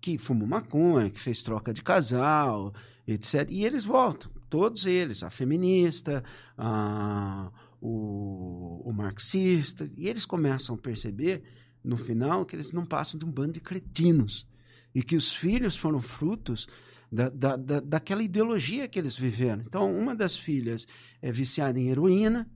que 0.00 0.16
fumou 0.16 0.46
maconha, 0.46 1.10
que 1.10 1.18
fez 1.18 1.42
troca 1.42 1.74
de 1.74 1.82
casal, 1.82 2.72
etc. 3.04 3.48
E 3.50 3.64
eles 3.64 3.84
voltam, 3.84 4.30
todos 4.48 4.86
eles, 4.86 5.24
a 5.24 5.30
feminista, 5.30 6.22
a, 6.56 7.50
o, 7.80 8.80
o 8.88 8.92
marxista, 8.92 9.90
e 9.96 10.08
eles 10.08 10.24
começam 10.24 10.76
a 10.76 10.78
perceber, 10.78 11.42
no 11.82 11.96
final, 11.96 12.46
que 12.46 12.54
eles 12.54 12.70
não 12.72 12.86
passam 12.86 13.18
de 13.18 13.24
um 13.24 13.30
bando 13.30 13.54
de 13.54 13.60
cretinos. 13.60 14.46
E 14.94 15.02
que 15.02 15.16
os 15.16 15.34
filhos 15.34 15.76
foram 15.76 16.00
frutos 16.00 16.68
da, 17.10 17.28
da, 17.28 17.56
da, 17.56 17.80
daquela 17.80 18.22
ideologia 18.22 18.88
que 18.88 18.98
eles 18.98 19.16
viveram. 19.16 19.62
Então, 19.66 19.92
uma 19.92 20.14
das 20.14 20.36
filhas 20.36 20.86
é 21.22 21.30
viciada 21.30 21.78
em 21.78 21.88
heroína, 21.88 22.48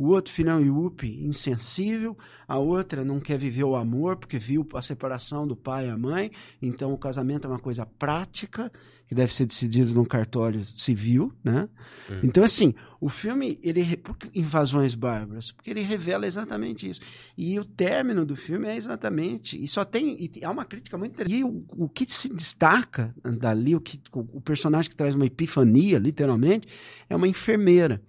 o 0.00 0.08
outro 0.08 0.32
filho 0.32 0.48
é 0.48 0.54
um 0.54 0.90
insensível, 1.02 2.16
a 2.48 2.56
outra 2.56 3.04
não 3.04 3.20
quer 3.20 3.38
viver 3.38 3.64
o 3.64 3.76
amor 3.76 4.16
porque 4.16 4.38
viu 4.38 4.66
a 4.72 4.80
separação 4.80 5.46
do 5.46 5.54
pai 5.54 5.88
e 5.88 5.90
a 5.90 5.98
mãe, 5.98 6.30
então 6.62 6.90
o 6.90 6.96
casamento 6.96 7.46
é 7.46 7.50
uma 7.50 7.58
coisa 7.58 7.84
prática 7.84 8.72
que 9.10 9.14
deve 9.16 9.34
ser 9.34 9.44
decidido 9.44 9.92
num 9.92 10.04
cartório 10.04 10.64
civil, 10.64 11.32
né? 11.42 11.68
Hum. 12.08 12.20
Então 12.22 12.44
assim, 12.44 12.72
o 13.00 13.08
filme 13.08 13.58
ele 13.60 13.96
por 13.96 14.16
que 14.16 14.30
invasões 14.38 14.94
bárbaras, 14.94 15.50
porque 15.50 15.68
ele 15.68 15.80
revela 15.80 16.28
exatamente 16.28 16.88
isso. 16.88 17.00
E 17.36 17.58
o 17.58 17.64
término 17.64 18.24
do 18.24 18.36
filme 18.36 18.68
é 18.68 18.76
exatamente, 18.76 19.60
e 19.60 19.66
só 19.66 19.84
tem 19.84 20.16
e 20.16 20.44
há 20.44 20.50
uma 20.52 20.64
crítica 20.64 20.96
muito 20.96 21.14
interessante. 21.14 21.40
E 21.40 21.42
o, 21.42 21.64
o 21.70 21.88
que 21.88 22.08
se 22.08 22.28
destaca 22.28 23.12
dali, 23.36 23.74
o 23.74 23.80
que 23.80 24.00
o, 24.14 24.20
o 24.20 24.40
personagem 24.40 24.88
que 24.88 24.96
traz 24.96 25.16
uma 25.16 25.26
epifania, 25.26 25.98
literalmente, 25.98 26.68
é 27.08 27.16
uma 27.16 27.26
enfermeira 27.26 28.00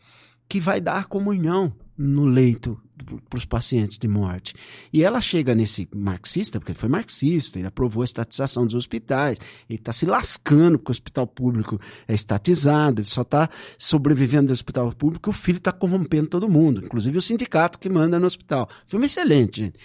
que 0.47 0.59
vai 0.59 0.79
dar 0.79 1.07
comunhão 1.07 1.75
no 1.97 2.25
leito 2.25 2.79
para 3.03 3.37
os 3.37 3.45
pacientes 3.45 3.97
de 3.97 4.07
morte. 4.07 4.55
E 4.91 5.03
ela 5.03 5.21
chega 5.21 5.53
nesse 5.55 5.87
marxista, 5.93 6.59
porque 6.59 6.71
ele 6.71 6.79
foi 6.79 6.89
marxista, 6.89 7.59
ele 7.59 7.67
aprovou 7.67 8.01
a 8.01 8.05
estatização 8.05 8.65
dos 8.65 8.75
hospitais, 8.75 9.37
ele 9.69 9.79
está 9.79 9.91
se 9.91 10.05
lascando 10.05 10.77
porque 10.77 10.91
o 10.91 10.93
hospital 10.93 11.27
público 11.27 11.79
é 12.07 12.13
estatizado, 12.13 13.01
ele 13.01 13.07
só 13.07 13.21
está 13.21 13.49
sobrevivendo 13.77 14.47
do 14.47 14.53
hospital 14.53 14.91
público, 14.93 15.29
o 15.29 15.33
filho 15.33 15.57
está 15.57 15.71
corrompendo 15.71 16.27
todo 16.27 16.49
mundo, 16.49 16.83
inclusive 16.85 17.17
o 17.17 17.21
sindicato 17.21 17.79
que 17.79 17.89
manda 17.89 18.19
no 18.19 18.25
hospital. 18.25 18.69
Filme 18.85 19.05
excelente, 19.05 19.61
gente. 19.61 19.79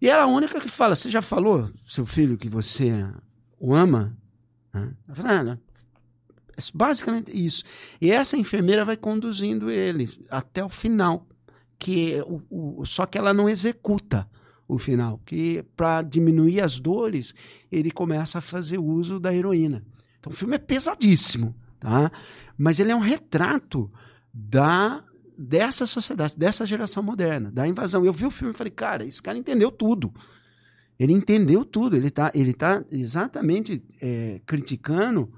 E 0.00 0.08
ela 0.08 0.22
é 0.22 0.24
a 0.24 0.28
única 0.28 0.58
que 0.58 0.68
fala: 0.68 0.96
Você 0.96 1.10
já 1.10 1.20
falou, 1.20 1.70
seu 1.84 2.06
filho, 2.06 2.38
que 2.38 2.48
você 2.48 3.06
o 3.58 3.74
ama? 3.74 4.16
Ela 4.72 5.14
fala, 5.14 5.52
ah. 5.52 5.58
É 6.56 6.62
basicamente 6.74 7.32
isso. 7.32 7.64
E 8.00 8.10
essa 8.10 8.36
enfermeira 8.36 8.84
vai 8.84 8.96
conduzindo 8.96 9.70
ele 9.70 10.08
até 10.28 10.62
o 10.62 10.68
final 10.68 11.26
que 11.80 12.22
o, 12.26 12.80
o, 12.80 12.84
só 12.84 13.06
que 13.06 13.16
ela 13.16 13.32
não 13.32 13.48
executa 13.48 14.28
o 14.68 14.78
final, 14.78 15.18
que 15.24 15.64
para 15.74 16.02
diminuir 16.02 16.60
as 16.60 16.78
dores, 16.78 17.34
ele 17.72 17.90
começa 17.90 18.38
a 18.38 18.42
fazer 18.42 18.78
uso 18.78 19.18
da 19.18 19.34
heroína. 19.34 19.82
Então 20.20 20.30
o 20.30 20.36
filme 20.36 20.54
é 20.54 20.58
pesadíssimo, 20.58 21.56
tá? 21.80 22.12
Mas 22.56 22.78
ele 22.78 22.92
é 22.92 22.94
um 22.94 23.00
retrato 23.00 23.90
da 24.32 25.02
dessa 25.36 25.86
sociedade, 25.86 26.36
dessa 26.36 26.66
geração 26.66 27.02
moderna, 27.02 27.50
da 27.50 27.66
invasão. 27.66 28.04
Eu 28.04 28.12
vi 28.12 28.26
o 28.26 28.30
filme 28.30 28.52
e 28.52 28.56
falei, 28.56 28.70
cara, 28.70 29.06
esse 29.06 29.22
cara 29.22 29.38
entendeu 29.38 29.72
tudo. 29.72 30.12
Ele 30.98 31.14
entendeu 31.14 31.64
tudo. 31.64 31.96
Ele 31.96 32.08
está 32.08 32.30
ele 32.34 32.52
tá 32.52 32.84
exatamente 32.90 33.82
é, 34.00 34.40
criticando 34.44 35.32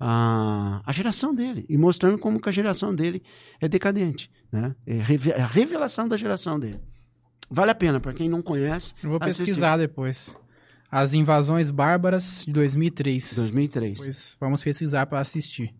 a, 0.00 0.80
a 0.84 0.92
geração 0.92 1.34
dele 1.34 1.66
e 1.68 1.76
mostrando 1.76 2.18
como 2.18 2.40
que 2.40 2.48
a 2.48 2.52
geração 2.52 2.94
dele 2.94 3.22
é 3.60 3.68
decadente. 3.68 4.30
Né? 4.50 4.74
É, 4.86 5.00
a 5.38 5.46
revelação 5.46 6.08
da 6.08 6.16
geração 6.16 6.58
dele. 6.58 6.80
Vale 7.50 7.70
a 7.70 7.74
pena, 7.74 8.00
para 8.00 8.14
quem 8.14 8.28
não 8.28 8.40
conhece. 8.40 8.94
Eu 9.02 9.10
vou 9.10 9.20
pesquisar 9.20 9.76
depois. 9.76 10.38
As 10.90 11.12
Invasões 11.12 11.68
Bárbaras 11.70 12.44
de 12.46 12.52
2003. 12.52 13.34
2003. 13.36 13.98
Depois 13.98 14.36
vamos 14.40 14.62
pesquisar 14.62 15.04
para 15.06 15.20
assistir. 15.20 15.74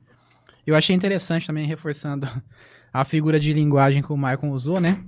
Eu 0.66 0.76
achei 0.76 0.94
interessante 0.94 1.46
também, 1.46 1.66
reforçando 1.66 2.28
a 2.92 3.04
figura 3.04 3.40
de 3.40 3.52
linguagem 3.52 4.02
que 4.02 4.12
o 4.12 4.16
Michael 4.16 4.52
usou, 4.52 4.80
né? 4.80 5.02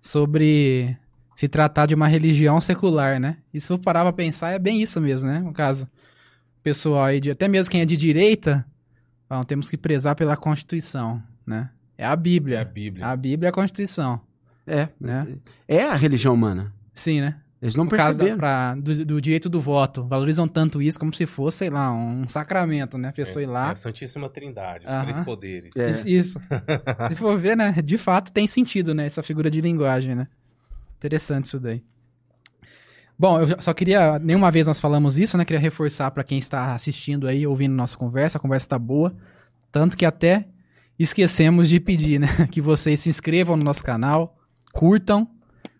Sobre 0.00 0.96
se 1.34 1.48
tratar 1.48 1.86
de 1.86 1.94
uma 1.94 2.08
religião 2.08 2.60
secular, 2.60 3.20
né? 3.20 3.38
E 3.52 3.60
se 3.60 3.70
eu 3.70 3.78
parar 3.78 4.02
pra 4.02 4.12
pensar, 4.12 4.52
é 4.52 4.58
bem 4.58 4.80
isso 4.80 5.00
mesmo, 5.00 5.28
né? 5.28 5.40
No 5.40 5.52
caso, 5.52 5.88
pessoal 6.64 7.04
aí, 7.04 7.20
de, 7.20 7.30
até 7.30 7.46
mesmo 7.46 7.70
quem 7.70 7.82
é 7.82 7.84
de 7.84 7.96
direita, 7.96 8.66
falam, 9.28 9.44
temos 9.44 9.68
que 9.68 9.76
prezar 9.76 10.16
pela 10.16 10.34
Constituição, 10.34 11.22
né? 11.46 11.70
É 11.96 12.06
a 12.06 12.16
Bíblia. 12.16 12.58
É 12.58 12.60
a 12.62 12.64
Bíblia. 12.64 13.06
A 13.06 13.14
Bíblia 13.14 13.48
é 13.48 13.50
a 13.50 13.52
Constituição. 13.52 14.20
É, 14.66 14.88
né? 14.98 15.28
É 15.68 15.84
a 15.84 15.94
religião 15.94 16.32
humana. 16.32 16.72
Sim, 16.94 17.20
né? 17.20 17.36
Eles 17.60 17.76
não 17.76 17.84
no 17.84 17.90
perceberam. 17.90 18.18
caso 18.18 18.30
da, 18.30 18.36
pra, 18.36 18.74
do, 18.74 19.04
do, 19.04 19.20
direito 19.20 19.48
do 19.48 19.60
voto, 19.60 20.04
valorizam 20.04 20.48
tanto 20.48 20.82
isso 20.82 20.98
como 20.98 21.14
se 21.14 21.24
fosse, 21.24 21.58
sei 21.58 21.70
lá, 21.70 21.92
um 21.92 22.26
sacramento, 22.26 22.98
né? 22.98 23.08
A 23.08 23.12
pessoa 23.12 23.42
é, 23.42 23.44
ir 23.44 23.46
lá. 23.46 23.68
É 23.68 23.72
a 23.72 23.76
Santíssima 23.76 24.28
Trindade, 24.28 24.86
os 24.86 24.92
Aham. 24.92 25.04
três 25.04 25.20
poderes. 25.20 25.76
É. 25.76 25.90
Isso. 25.90 26.08
isso. 26.08 26.40
se 27.08 27.14
for 27.14 27.38
ver, 27.38 27.56
né? 27.56 27.72
De 27.82 27.96
fato 27.96 28.32
tem 28.32 28.46
sentido, 28.46 28.94
né? 28.94 29.06
Essa 29.06 29.22
figura 29.22 29.50
de 29.50 29.60
linguagem, 29.60 30.14
né? 30.14 30.28
Interessante 30.96 31.46
isso 31.46 31.60
daí. 31.60 31.82
Bom, 33.18 33.40
eu 33.40 33.62
só 33.62 33.72
queria. 33.72 34.18
Nenhuma 34.18 34.50
vez 34.50 34.66
nós 34.66 34.80
falamos 34.80 35.18
isso, 35.18 35.38
né? 35.38 35.44
Queria 35.44 35.60
reforçar 35.60 36.10
para 36.10 36.24
quem 36.24 36.36
está 36.38 36.74
assistindo 36.74 37.28
aí, 37.28 37.46
ouvindo 37.46 37.72
nossa 37.72 37.96
conversa. 37.96 38.38
A 38.38 38.40
conversa 38.40 38.68
tá 38.68 38.78
boa. 38.78 39.14
Tanto 39.70 39.96
que 39.96 40.04
até 40.04 40.48
esquecemos 40.98 41.68
de 41.68 41.78
pedir, 41.78 42.18
né? 42.18 42.28
Que 42.50 42.60
vocês 42.60 43.00
se 43.00 43.08
inscrevam 43.08 43.56
no 43.56 43.64
nosso 43.64 43.84
canal, 43.84 44.36
curtam, 44.72 45.28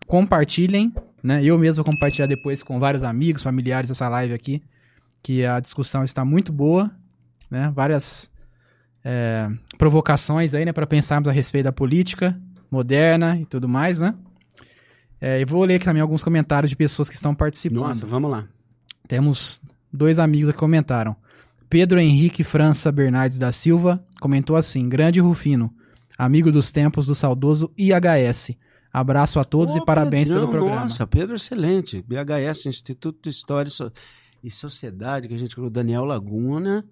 compartilhem, 0.07 0.93
né? 1.21 1.43
Eu 1.43 1.57
mesmo 1.57 1.83
vou 1.83 1.91
compartilhar 1.93 2.27
depois 2.27 2.63
com 2.63 2.79
vários 2.79 3.03
amigos, 3.03 3.43
familiares 3.43 3.91
essa 3.91 4.07
live 4.07 4.33
aqui, 4.33 4.63
que 5.21 5.45
a 5.45 5.59
discussão 5.59 6.03
está 6.03 6.23
muito 6.23 6.53
boa, 6.53 6.89
né? 7.51 7.71
Várias 7.75 8.31
é, 9.03 9.49
provocações 9.77 10.53
aí, 10.53 10.63
né? 10.63 10.71
Para 10.71 10.87
pensarmos 10.87 11.27
a 11.27 11.33
respeito 11.33 11.65
da 11.65 11.71
política 11.73 12.39
moderna 12.71 13.37
e 13.37 13.45
tudo 13.45 13.67
mais, 13.67 13.99
né? 13.99 14.15
É, 15.19 15.39
e 15.41 15.45
vou 15.45 15.63
ler 15.63 15.75
aqui 15.75 15.85
também 15.85 16.01
alguns 16.01 16.23
comentários 16.23 16.69
de 16.69 16.75
pessoas 16.75 17.09
que 17.09 17.15
estão 17.15 17.33
participando. 17.33 17.79
Nossa, 17.79 18.05
vamos 18.05 18.29
lá. 18.29 18.47
Temos 19.07 19.61
dois 19.91 20.19
amigos 20.19 20.51
que 20.51 20.57
comentaram. 20.57 21.15
Pedro 21.69 21.99
Henrique 21.99 22.43
França 22.43 22.91
Bernardes 22.91 23.37
da 23.39 23.51
Silva 23.51 24.03
comentou 24.19 24.55
assim: 24.55 24.83
Grande 24.87 25.19
Rufino, 25.19 25.73
amigo 26.17 26.51
dos 26.51 26.71
tempos 26.71 27.07
do 27.07 27.15
saudoso 27.15 27.71
IHS. 27.77 28.51
Abraço 28.93 29.39
a 29.39 29.43
todos 29.43 29.73
Ô, 29.73 29.77
e 29.77 29.85
parabéns 29.85 30.29
pelo 30.29 30.47
programa. 30.47 30.81
Nossa, 30.83 31.05
Pedro, 31.05 31.35
excelente. 31.35 32.01
BHS, 32.07 32.67
Instituto 32.67 33.19
de 33.23 33.29
História 33.29 33.67
e 33.67 33.71
So- 33.71 33.91
Sociedade, 34.49 35.27
que 35.27 35.33
a 35.33 35.37
gente 35.37 35.53
criou. 35.55 35.69
Daniel 35.69 36.05
Laguna, 36.05 36.85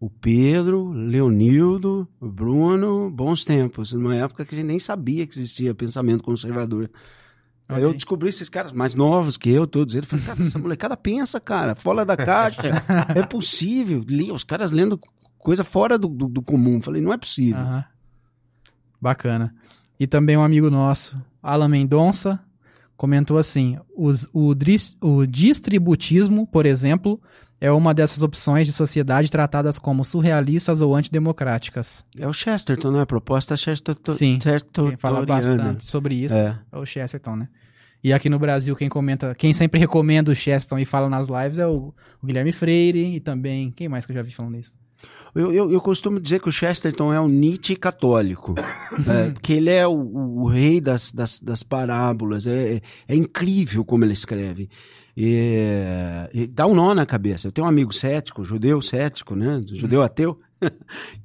o 0.00 0.08
Pedro, 0.10 0.90
Leonildo, 0.90 2.08
o 2.20 2.28
Bruno, 2.28 3.10
bons 3.10 3.44
tempos. 3.44 3.92
Numa 3.92 4.16
época 4.16 4.44
que 4.44 4.54
a 4.54 4.58
gente 4.58 4.66
nem 4.66 4.78
sabia 4.78 5.26
que 5.26 5.34
existia 5.34 5.74
pensamento 5.74 6.24
conservador. 6.24 6.90
Aí 7.68 7.82
eu 7.82 7.88
Ok. 7.88 7.96
descobri 7.96 8.28
esses 8.28 8.48
caras 8.48 8.72
mais 8.72 8.94
novos 8.94 9.36
que 9.36 9.48
eu, 9.50 9.66
todos 9.66 9.94
eles. 9.94 10.08
Falei, 10.08 10.24
cara, 10.24 10.42
essa 10.44 10.58
molecada 10.58 10.96
pensa, 10.96 11.40
cara, 11.40 11.74
fora 11.74 12.04
da 12.04 12.16
caixa. 12.16 12.60
é 13.14 13.22
possível. 13.24 14.04
Os 14.32 14.44
caras 14.44 14.70
lendo 14.70 15.00
coisa 15.38 15.64
fora 15.64 15.98
do, 15.98 16.08
do, 16.08 16.28
do 16.28 16.42
comum. 16.42 16.80
Falei, 16.80 17.00
não 17.00 17.12
é 17.12 17.16
possível. 17.16 17.60
Aham. 17.60 17.84
Bacana. 19.00 19.54
E 19.98 20.06
também 20.06 20.36
um 20.36 20.42
amigo 20.42 20.70
nosso, 20.70 21.16
Alan 21.42 21.68
Mendonça, 21.68 22.40
comentou 22.96 23.36
assim: 23.38 23.78
os- 23.96 24.28
o, 24.32 24.54
o 25.00 25.26
distributismo, 25.26 26.46
por 26.46 26.66
exemplo, 26.66 27.20
é 27.60 27.70
uma 27.70 27.94
dessas 27.94 28.22
opções 28.22 28.66
de 28.66 28.72
sociedade 28.72 29.30
tratadas 29.30 29.78
como 29.78 30.04
surrealistas 30.04 30.80
ou 30.80 30.94
antidemocráticas. 30.94 32.04
É 32.16 32.26
o 32.28 32.32
Chesterton, 32.32 32.90
né? 32.90 33.00
A 33.02 33.06
proposta 33.06 33.56
Chesterton, 33.56 34.12
Sim, 34.14 34.38
Quem 34.38 34.96
fala 34.96 35.24
bastante 35.24 35.84
sobre 35.84 36.14
isso 36.14 36.34
É. 36.34 36.58
é 36.72 36.78
o 36.78 36.84
Chesterton, 36.84 37.36
né? 37.36 37.48
E 38.02 38.12
aqui 38.12 38.28
no 38.28 38.38
Brasil, 38.38 38.76
quem 38.76 38.88
comenta, 38.88 39.34
quem 39.34 39.54
sempre 39.54 39.80
recomenda 39.80 40.30
o 40.30 40.34
Chesterton 40.34 40.78
e 40.78 40.84
fala 40.84 41.08
nas 41.08 41.26
lives 41.28 41.56
é 41.58 41.66
o, 41.66 41.94
o 42.22 42.26
Guilherme 42.26 42.52
Freire 42.52 43.16
e 43.16 43.18
também. 43.20 43.70
Quem 43.70 43.88
mais 43.88 44.04
que 44.04 44.12
eu 44.12 44.16
já 44.16 44.22
vi 44.22 44.30
falando 44.30 44.58
isso? 44.58 44.76
Eu, 45.34 45.52
eu, 45.52 45.72
eu 45.72 45.80
costumo 45.80 46.20
dizer 46.20 46.40
que 46.40 46.48
o 46.48 46.52
Chesterton 46.52 47.12
é 47.12 47.20
um 47.20 47.28
Nietzsche 47.28 47.74
católico. 47.74 48.54
é, 49.08 49.30
porque 49.30 49.54
ele 49.54 49.70
é 49.70 49.86
o, 49.86 49.92
o- 49.92 50.46
rei 50.46 50.80
das, 50.80 51.10
das, 51.10 51.40
das 51.40 51.62
parábolas. 51.62 52.46
É, 52.46 52.74
é, 52.76 52.80
é 53.08 53.16
incrível 53.16 53.84
como 53.84 54.04
ele 54.04 54.12
escreve. 54.12 54.68
E, 55.16 55.58
e 56.32 56.46
dá 56.46 56.66
um 56.66 56.74
nó 56.74 56.94
na 56.94 57.06
cabeça. 57.06 57.48
Eu 57.48 57.52
tenho 57.52 57.66
um 57.66 57.70
amigo 57.70 57.92
cético, 57.92 58.44
judeu 58.44 58.80
cético, 58.80 59.34
né? 59.36 59.60
Judeu 59.66 60.02
ateu, 60.02 60.38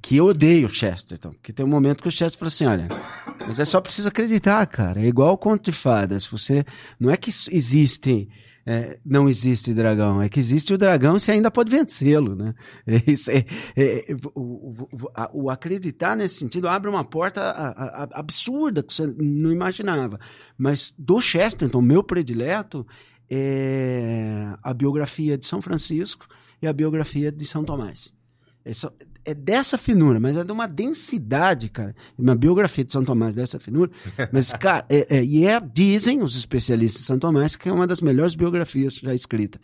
que 0.02 0.18
eu 0.18 0.26
odeio 0.26 0.68
o 0.68 0.70
Chesterton. 0.74 1.32
Que 1.42 1.52
tem 1.54 1.66
um 1.66 1.70
momento 1.70 2.02
que 2.02 2.08
o 2.08 2.12
Chesterton 2.12 2.38
fala 2.40 2.48
assim: 2.48 2.66
olha, 2.66 2.88
mas 3.46 3.60
é 3.60 3.66
só 3.66 3.82
preciso 3.82 4.08
acreditar, 4.08 4.66
cara. 4.68 5.02
É 5.02 5.08
igual 5.08 5.34
o 5.34 5.38
conto 5.38 5.66
de 5.66 5.72
fadas. 5.72 6.26
Você, 6.28 6.64
não 7.00 7.10
é 7.10 7.18
que 7.18 7.30
isso 7.30 7.50
existe. 7.54 8.28
É, 8.72 9.00
não 9.04 9.28
existe 9.28 9.74
dragão, 9.74 10.22
é 10.22 10.30
que 10.30 10.40
existe 10.40 10.72
o 10.72 10.78
dragão 10.78 11.18
e 11.18 11.20
você 11.20 11.32
ainda 11.32 11.50
pode 11.50 11.72
vencê-lo, 11.72 12.36
né? 12.36 12.54
É 12.86 12.98
é- 13.76 14.12
é- 14.12 14.16
o, 14.36 14.86
o- 14.86 14.88
o- 15.46 15.50
acreditar 15.50 16.16
nesse 16.16 16.36
sentido 16.36 16.68
abre 16.68 16.88
uma 16.90 17.04
porta 17.04 17.42
a- 17.42 18.04
a- 18.04 18.10
absurda 18.20 18.84
que 18.84 18.94
você 18.94 19.08
não 19.08 19.52
imaginava. 19.52 20.20
Mas 20.58 20.94
do 20.98 21.20
Chesterton, 21.20 21.82
meu 21.82 22.04
predileto, 22.04 22.86
é 23.30 24.54
a 24.62 24.74
biografia 24.74 25.38
de 25.38 25.46
São 25.46 25.62
Francisco 25.62 26.28
e 26.62 26.68
a 26.68 26.74
biografia 26.74 27.32
de 27.32 27.46
São 27.46 27.64
Tomás. 27.64 28.14
É, 28.66 28.74
só- 28.74 28.92
é 29.26 29.34
dessa 29.34 29.78
finura, 29.78 30.20
mas 30.20 30.36
é 30.38 30.44
de 30.44 30.52
uma 30.52 30.68
densidade, 30.68 31.70
cara. 31.70 31.96
Uma 32.18 32.36
biografia 32.36 32.84
de 32.84 32.92
São 32.92 33.04
Tomás 33.04 33.36
dessa 33.36 33.60
finura. 33.60 33.92
Mas, 34.32 34.52
cara, 34.54 34.86
é, 34.90 35.18
é- 35.18 35.24
e 35.24 35.46
é, 35.46 35.60
dizem 35.60 36.22
os 36.22 36.36
especialistas 36.36 37.02
de 37.02 37.08
São 37.08 37.20
Tomás 37.20 37.56
que 37.56 37.70
é 37.70 37.72
uma 37.72 37.86
das 37.88 38.02
melhores 38.02 38.36
biografias 38.36 38.96
já 38.96 39.14
escritas. 39.14 39.62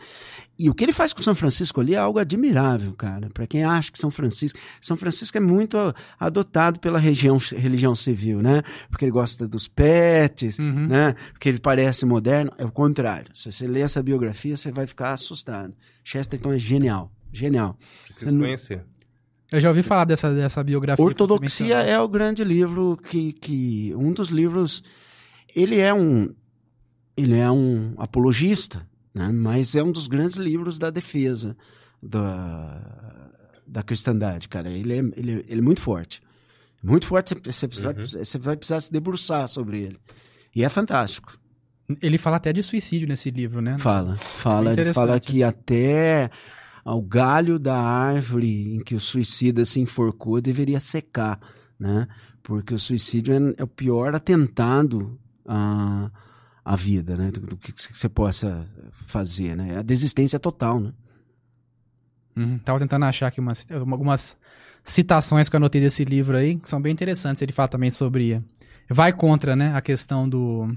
E 0.58 0.70
o 0.70 0.74
que 0.74 0.84
ele 0.86 0.94
faz 0.94 1.12
com 1.14 1.22
São 1.22 1.36
Francisco 1.36 1.82
ali 1.82 1.96
é 1.96 1.98
algo 1.98 2.18
admirável, 2.20 2.94
cara. 2.94 3.28
Para 3.34 3.46
quem 3.46 3.64
acha 3.66 3.92
que 3.92 4.00
São 4.00 4.10
Francisco. 4.10 4.58
São 4.80 4.96
Francisco 4.96 5.38
é 5.38 5.42
muito 5.42 5.78
adotado 6.20 6.80
pela 6.80 6.98
região, 6.98 7.38
religião 7.38 7.94
civil, 7.94 8.42
né? 8.42 8.62
Porque 8.90 9.04
ele 9.04 9.12
gosta 9.12 9.48
dos 9.48 9.68
pets, 9.68 10.58
Uhum. 10.60 10.88
né? 10.88 11.16
Porque 11.34 11.50
ele 11.50 11.60
parece 11.60 12.06
moderno. 12.06 12.52
É 12.58 12.64
o 12.66 12.72
contrário. 12.72 13.32
Se 13.34 13.52
você 13.52 13.68
ler 13.68 13.82
essa 13.82 14.02
biografia, 14.02 14.56
você 14.56 14.72
vai 14.72 14.88
ficar 14.88 15.12
assustado. 15.12 15.74
Chesterton 16.04 16.54
é 16.54 16.60
genial. 16.60 17.12
Genial. 17.34 17.78
Preciso 18.06 18.32
não- 18.32 18.40
conhecer. 18.46 18.82
Eu 19.52 19.60
já 19.62 19.70
ouvi 19.70 19.84
falar 19.84 20.06
dessa, 20.06 20.34
dessa 20.34 20.64
biografia. 20.64 21.04
Ortodoxia 21.06 21.76
é 21.82 22.00
o 22.00 22.08
grande 22.08 22.44
livro 22.44 22.98
que, 22.98 23.32
que 23.34 23.94
um 23.96 24.12
dos 24.12 24.30
livros 24.30 24.84
ele 25.56 25.80
é 25.80 25.94
um 25.94 26.34
ele 27.18 27.38
é 27.38 27.50
um 27.50 27.94
apologista, 27.98 28.86
né? 29.14 29.30
Mas 29.32 29.76
é 29.76 29.82
um 29.84 29.92
dos 29.92 30.08
grandes 30.08 30.36
livros 30.36 30.78
da 30.78 30.90
defesa 30.90 31.56
da, 32.04 33.30
da 33.66 33.82
cristandade, 33.84 34.50
cara. 34.50 34.70
Ele 34.70 34.94
é, 34.94 34.98
ele, 35.16 35.32
é- 35.32 35.44
ele 35.48 35.60
é 35.60 35.64
muito 35.64 35.82
forte, 35.82 36.22
Muito 36.84 37.08
forte, 37.08 37.34
você, 37.34 37.52
você 37.52 37.68
precisa- 37.68 37.90
Uhum. 38.20 38.26
você 38.26 38.38
vai 38.38 38.56
precisar 38.58 38.80
se 38.82 38.92
debruçar 38.92 39.48
sobre 39.48 39.80
ele. 39.82 39.98
E 40.56 40.64
é 40.64 40.70
fantástico. 40.70 41.38
Ele 42.02 42.18
fala 42.18 42.38
até 42.38 42.52
de 42.54 42.62
suicídio 42.64 43.08
nesse 43.08 43.30
livro, 43.32 43.62
né? 43.62 43.78
Fala, 43.80 44.16
fala, 44.16 44.66
ele 44.66 44.74
interessante. 44.74 44.96
fala 45.08 45.20
que 45.20 45.42
até 45.44 46.30
o 46.94 47.02
galho 47.02 47.58
da 47.58 47.76
árvore 47.76 48.76
em 48.76 48.80
que 48.80 48.94
o 48.94 49.00
suicida 49.00 49.66
se 49.66 49.80
enforcou 49.80 50.40
deveria 50.40 50.80
secar, 50.80 51.40
né? 51.80 52.08
Porque 52.44 52.76
o 52.76 52.80
suicídio 52.80 53.34
é, 53.34 53.56
é 53.58 53.64
o 53.64 53.68
pior 53.68 54.14
atentado 54.14 55.20
à, 55.48 56.12
à 56.64 56.76
vida, 56.76 57.18
né? 57.18 57.32
Do, 57.32 57.42
do 57.42 57.58
que 57.58 57.74
você 57.76 58.08
possa 58.08 58.68
fazer, 59.08 59.56
né? 59.56 59.80
A 59.80 59.82
desistência 59.82 60.40
total, 60.40 60.80
né? 60.80 60.94
Uhum. 62.36 62.60
Tava 62.60 62.80
tentando 62.80 63.06
achar 63.06 63.28
aqui 63.28 63.40
umas, 63.40 63.66
algumas 63.72 64.38
citações 64.84 65.50
que 65.50 65.56
eu 65.56 65.58
anotei 65.58 65.82
desse 65.82 66.04
livro 66.04 66.36
aí, 66.36 66.58
que 66.58 66.70
são 66.70 66.82
bem 66.82 66.92
interessantes. 66.92 67.42
Ele 67.42 67.54
fala 67.54 67.70
também 67.70 67.90
sobre. 67.90 68.44
Vai 68.90 69.12
contra, 69.14 69.56
né? 69.56 69.74
A 69.74 69.82
questão 69.82 70.28
do. 70.30 70.70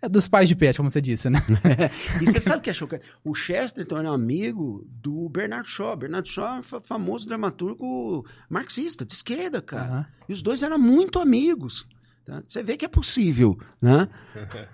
É, 0.00 0.08
dos 0.08 0.28
pais 0.28 0.48
de 0.48 0.54
pet, 0.56 0.76
como 0.76 0.88
você 0.90 1.00
disse, 1.00 1.28
né? 1.28 1.40
E 2.22 2.26
você 2.26 2.40
sabe 2.40 2.58
o 2.58 2.60
que 2.60 2.70
é 2.70 2.72
chocante? 2.72 3.04
O 3.24 3.34
Chesterton 3.34 3.98
era 3.98 4.10
um 4.10 4.14
amigo 4.14 4.86
do 4.90 5.28
Bernard 5.28 5.68
Shaw. 5.68 5.96
Bernard 5.96 6.28
Shaw 6.28 6.58
é 6.58 6.62
fa- 6.62 6.80
famoso 6.80 7.26
dramaturgo 7.28 8.24
marxista, 8.48 9.04
de 9.04 9.12
esquerda, 9.12 9.60
cara. 9.60 9.84
Aham. 9.84 10.06
E 10.28 10.32
os 10.32 10.42
dois 10.42 10.62
eram 10.62 10.78
muito 10.78 11.18
amigos. 11.18 11.86
tá? 12.24 12.42
Você 12.46 12.62
vê 12.62 12.76
que 12.76 12.84
é 12.84 12.88
possível, 12.88 13.58
né? 13.82 14.08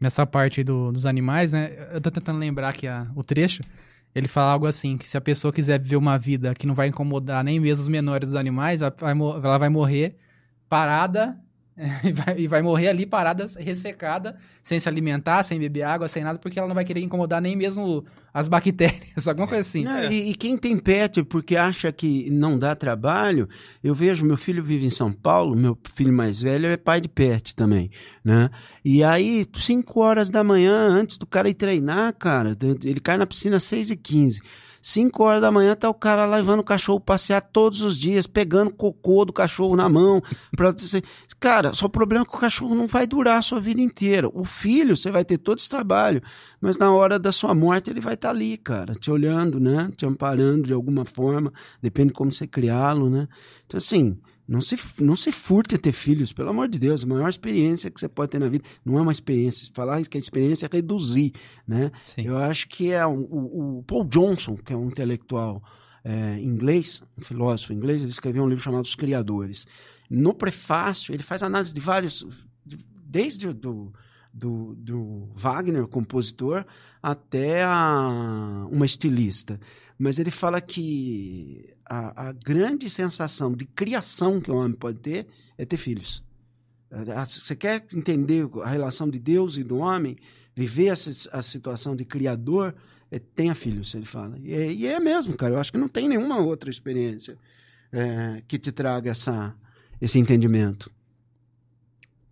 Nessa 0.00 0.26
parte 0.26 0.62
do- 0.62 0.92
dos 0.92 1.06
animais, 1.06 1.52
né? 1.52 1.88
Eu 1.92 2.00
tô 2.00 2.10
tentando 2.10 2.38
lembrar 2.38 2.70
aqui 2.70 2.86
a- 2.86 3.06
o 3.14 3.22
trecho. 3.22 3.62
Ele 4.14 4.28
fala 4.28 4.52
algo 4.52 4.66
assim: 4.66 4.96
que 4.98 5.08
se 5.08 5.16
a 5.16 5.20
pessoa 5.20 5.52
quiser 5.52 5.78
viver 5.80 5.96
uma 5.96 6.18
vida 6.18 6.54
que 6.54 6.66
não 6.66 6.74
vai 6.74 6.88
incomodar 6.88 7.42
nem 7.42 7.58
mesmo 7.58 7.82
os 7.82 7.88
menores 7.88 8.28
dos 8.30 8.36
animais, 8.36 8.80
ela 8.82 9.58
vai 9.58 9.68
morrer 9.68 10.16
parada. 10.68 11.38
E 12.04 12.12
vai, 12.12 12.38
e 12.38 12.46
vai 12.46 12.62
morrer 12.62 12.88
ali 12.88 13.04
parada, 13.04 13.46
ressecada, 13.58 14.36
sem 14.62 14.78
se 14.78 14.88
alimentar, 14.88 15.42
sem 15.42 15.58
beber 15.58 15.82
água, 15.82 16.06
sem 16.06 16.22
nada, 16.22 16.38
porque 16.38 16.58
ela 16.58 16.68
não 16.68 16.74
vai 16.74 16.84
querer 16.84 17.00
incomodar 17.00 17.40
nem 17.42 17.56
mesmo 17.56 18.04
as 18.32 18.46
bactérias, 18.46 19.26
alguma 19.26 19.48
coisa 19.48 19.62
assim. 19.62 19.82
Não, 19.84 19.96
É. 19.96 20.12
e, 20.12 20.30
e 20.30 20.34
quem 20.36 20.56
tem 20.56 20.78
pet 20.78 21.22
porque 21.24 21.56
acha 21.56 21.90
que 21.90 22.30
não 22.30 22.56
dá 22.58 22.76
trabalho, 22.76 23.48
eu 23.82 23.94
vejo, 23.94 24.24
meu 24.24 24.36
filho 24.36 24.62
vive 24.62 24.86
em 24.86 24.90
São 24.90 25.12
Paulo, 25.12 25.56
meu 25.56 25.76
filho 25.94 26.12
mais 26.12 26.40
velho 26.40 26.66
é 26.66 26.76
pai 26.76 27.00
de 27.00 27.08
pet 27.08 27.54
também, 27.56 27.90
né? 28.24 28.50
E 28.84 29.02
aí, 29.02 29.44
5 29.52 30.00
horas 30.00 30.30
da 30.30 30.44
manhã, 30.44 30.76
antes 30.76 31.18
do 31.18 31.26
cara 31.26 31.48
ir 31.48 31.54
treinar, 31.54 32.14
cara, 32.14 32.56
ele 32.84 33.00
cai 33.00 33.16
na 33.16 33.26
piscina 33.26 33.56
às 33.56 33.64
6 33.64 33.90
e 33.90 33.96
15 33.96 34.40
5 34.84 35.24
horas 35.24 35.40
da 35.40 35.50
manhã 35.50 35.74
tá 35.74 35.88
o 35.88 35.94
cara 35.94 36.26
levando 36.26 36.60
o 36.60 36.64
cachorro 36.64 37.00
passear 37.00 37.42
todos 37.42 37.80
os 37.80 37.96
dias, 37.96 38.26
pegando 38.26 38.70
cocô 38.70 39.24
do 39.24 39.32
cachorro 39.32 39.74
na 39.74 39.88
mão. 39.88 40.22
Pra... 40.54 40.74
Cara, 41.40 41.72
só 41.72 41.86
o 41.86 41.88
problema 41.88 42.22
é 42.22 42.28
que 42.28 42.36
o 42.36 42.38
cachorro 42.38 42.74
não 42.74 42.86
vai 42.86 43.06
durar 43.06 43.38
a 43.38 43.42
sua 43.42 43.58
vida 43.58 43.80
inteira. 43.80 44.28
O 44.30 44.44
filho, 44.44 44.94
você 44.94 45.10
vai 45.10 45.24
ter 45.24 45.38
todo 45.38 45.56
esse 45.56 45.70
trabalho, 45.70 46.22
mas 46.60 46.76
na 46.76 46.92
hora 46.92 47.18
da 47.18 47.32
sua 47.32 47.54
morte 47.54 47.88
ele 47.88 48.00
vai 48.00 48.12
estar 48.12 48.28
ali, 48.28 48.58
cara, 48.58 48.92
te 48.94 49.10
olhando, 49.10 49.58
né? 49.58 49.90
Te 49.96 50.04
amparando 50.04 50.64
de 50.64 50.74
alguma 50.74 51.06
forma, 51.06 51.50
depende 51.80 52.08
de 52.08 52.14
como 52.14 52.30
você 52.30 52.46
criá-lo, 52.46 53.08
né? 53.08 53.26
Então, 53.66 53.78
assim, 53.78 54.18
não 54.46 54.60
se, 54.60 54.76
não 55.00 55.16
se 55.16 55.32
furte 55.32 55.78
ter 55.78 55.92
filhos, 55.92 56.32
pelo 56.32 56.50
amor 56.50 56.68
de 56.68 56.78
Deus, 56.78 57.02
a 57.02 57.06
maior 57.06 57.28
experiência 57.28 57.90
que 57.90 57.98
você 57.98 58.08
pode 58.08 58.30
ter 58.30 58.38
na 58.38 58.48
vida 58.48 58.64
não 58.84 58.98
é 58.98 59.02
uma 59.02 59.12
experiência. 59.12 59.66
Falar 59.72 60.02
que 60.04 60.18
a 60.18 60.20
experiência 60.20 60.66
é 60.66 60.68
reduzir, 60.76 61.32
né? 61.66 61.90
Sim. 62.04 62.22
Eu 62.26 62.36
acho 62.36 62.68
que 62.68 62.90
é 62.92 63.04
o, 63.06 63.12
o- 63.12 63.78
o 63.78 63.82
Paul 63.84 64.04
Johnson, 64.04 64.56
que 64.56 64.72
é 64.72 64.76
um 64.76 64.86
intelectual 64.88 65.62
é, 66.04 66.38
inglês, 66.40 67.02
um 67.18 67.22
filósofo 67.22 67.72
inglês, 67.72 68.02
ele 68.02 68.10
escreveu 68.10 68.42
um 68.44 68.48
livro 68.48 68.62
chamado 68.62 68.84
Os 68.84 68.94
Criadores. 68.94 69.66
No 70.10 70.34
prefácio, 70.34 71.14
ele 71.14 71.22
faz 71.22 71.42
análise 71.42 71.72
de 71.72 71.80
vários, 71.80 72.26
de- 72.66 72.84
desde 73.06 73.48
o 73.48 73.54
do, 73.54 73.90
do, 74.32 74.74
do 74.76 75.28
Wagner, 75.34 75.86
compositor, 75.86 76.66
até 77.02 77.62
a, 77.64 78.66
uma 78.70 78.84
estilista. 78.84 79.58
Mas 79.98 80.18
ele 80.18 80.30
fala 80.30 80.60
que 80.60 81.72
a, 81.84 82.28
a 82.28 82.32
grande 82.32 82.90
sensação 82.90 83.52
de 83.52 83.64
criação 83.64 84.40
que 84.40 84.50
o 84.50 84.56
homem 84.56 84.76
pode 84.76 84.98
ter 84.98 85.26
é 85.56 85.64
ter 85.64 85.76
filhos. 85.76 86.22
Ah, 86.90 87.24
Você 87.24 87.54
quer 87.54 87.84
entender 87.94 88.48
a 88.62 88.68
relação 88.68 89.08
de 89.08 89.18
Deus 89.18 89.56
e 89.56 89.64
do 89.64 89.78
homem, 89.78 90.16
viver 90.54 90.86
essa, 90.86 91.10
a 91.36 91.42
situação 91.42 91.94
de 91.94 92.04
criador, 92.04 92.74
é, 93.10 93.18
tenha 93.18 93.54
filhos, 93.54 93.94
ele 93.94 94.04
fala. 94.04 94.38
E 94.40 94.52
é, 94.52 94.72
e 94.72 94.86
é 94.86 94.98
mesmo, 95.00 95.36
cara. 95.36 95.54
Eu 95.54 95.60
acho 95.60 95.72
que 95.72 95.78
não 95.78 95.88
tem 95.88 96.08
nenhuma 96.08 96.38
outra 96.38 96.70
experiência 96.70 97.38
é, 97.92 98.42
que 98.48 98.58
te 98.58 98.72
traga 98.72 99.10
essa, 99.10 99.54
esse 100.00 100.18
entendimento. 100.18 100.90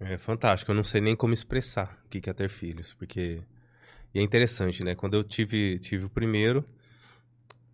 É 0.00 0.18
fantástico, 0.18 0.72
eu 0.72 0.74
não 0.74 0.82
sei 0.82 1.00
nem 1.00 1.14
como 1.14 1.32
expressar 1.32 1.96
o 2.04 2.08
que 2.08 2.28
é 2.28 2.32
ter 2.32 2.48
filhos, 2.48 2.92
porque 2.94 3.40
e 4.12 4.18
é 4.18 4.22
interessante, 4.22 4.82
né? 4.82 4.94
Quando 4.96 5.14
eu 5.14 5.22
tive 5.22 5.78
tive 5.78 6.04
o 6.04 6.10
primeiro, 6.10 6.64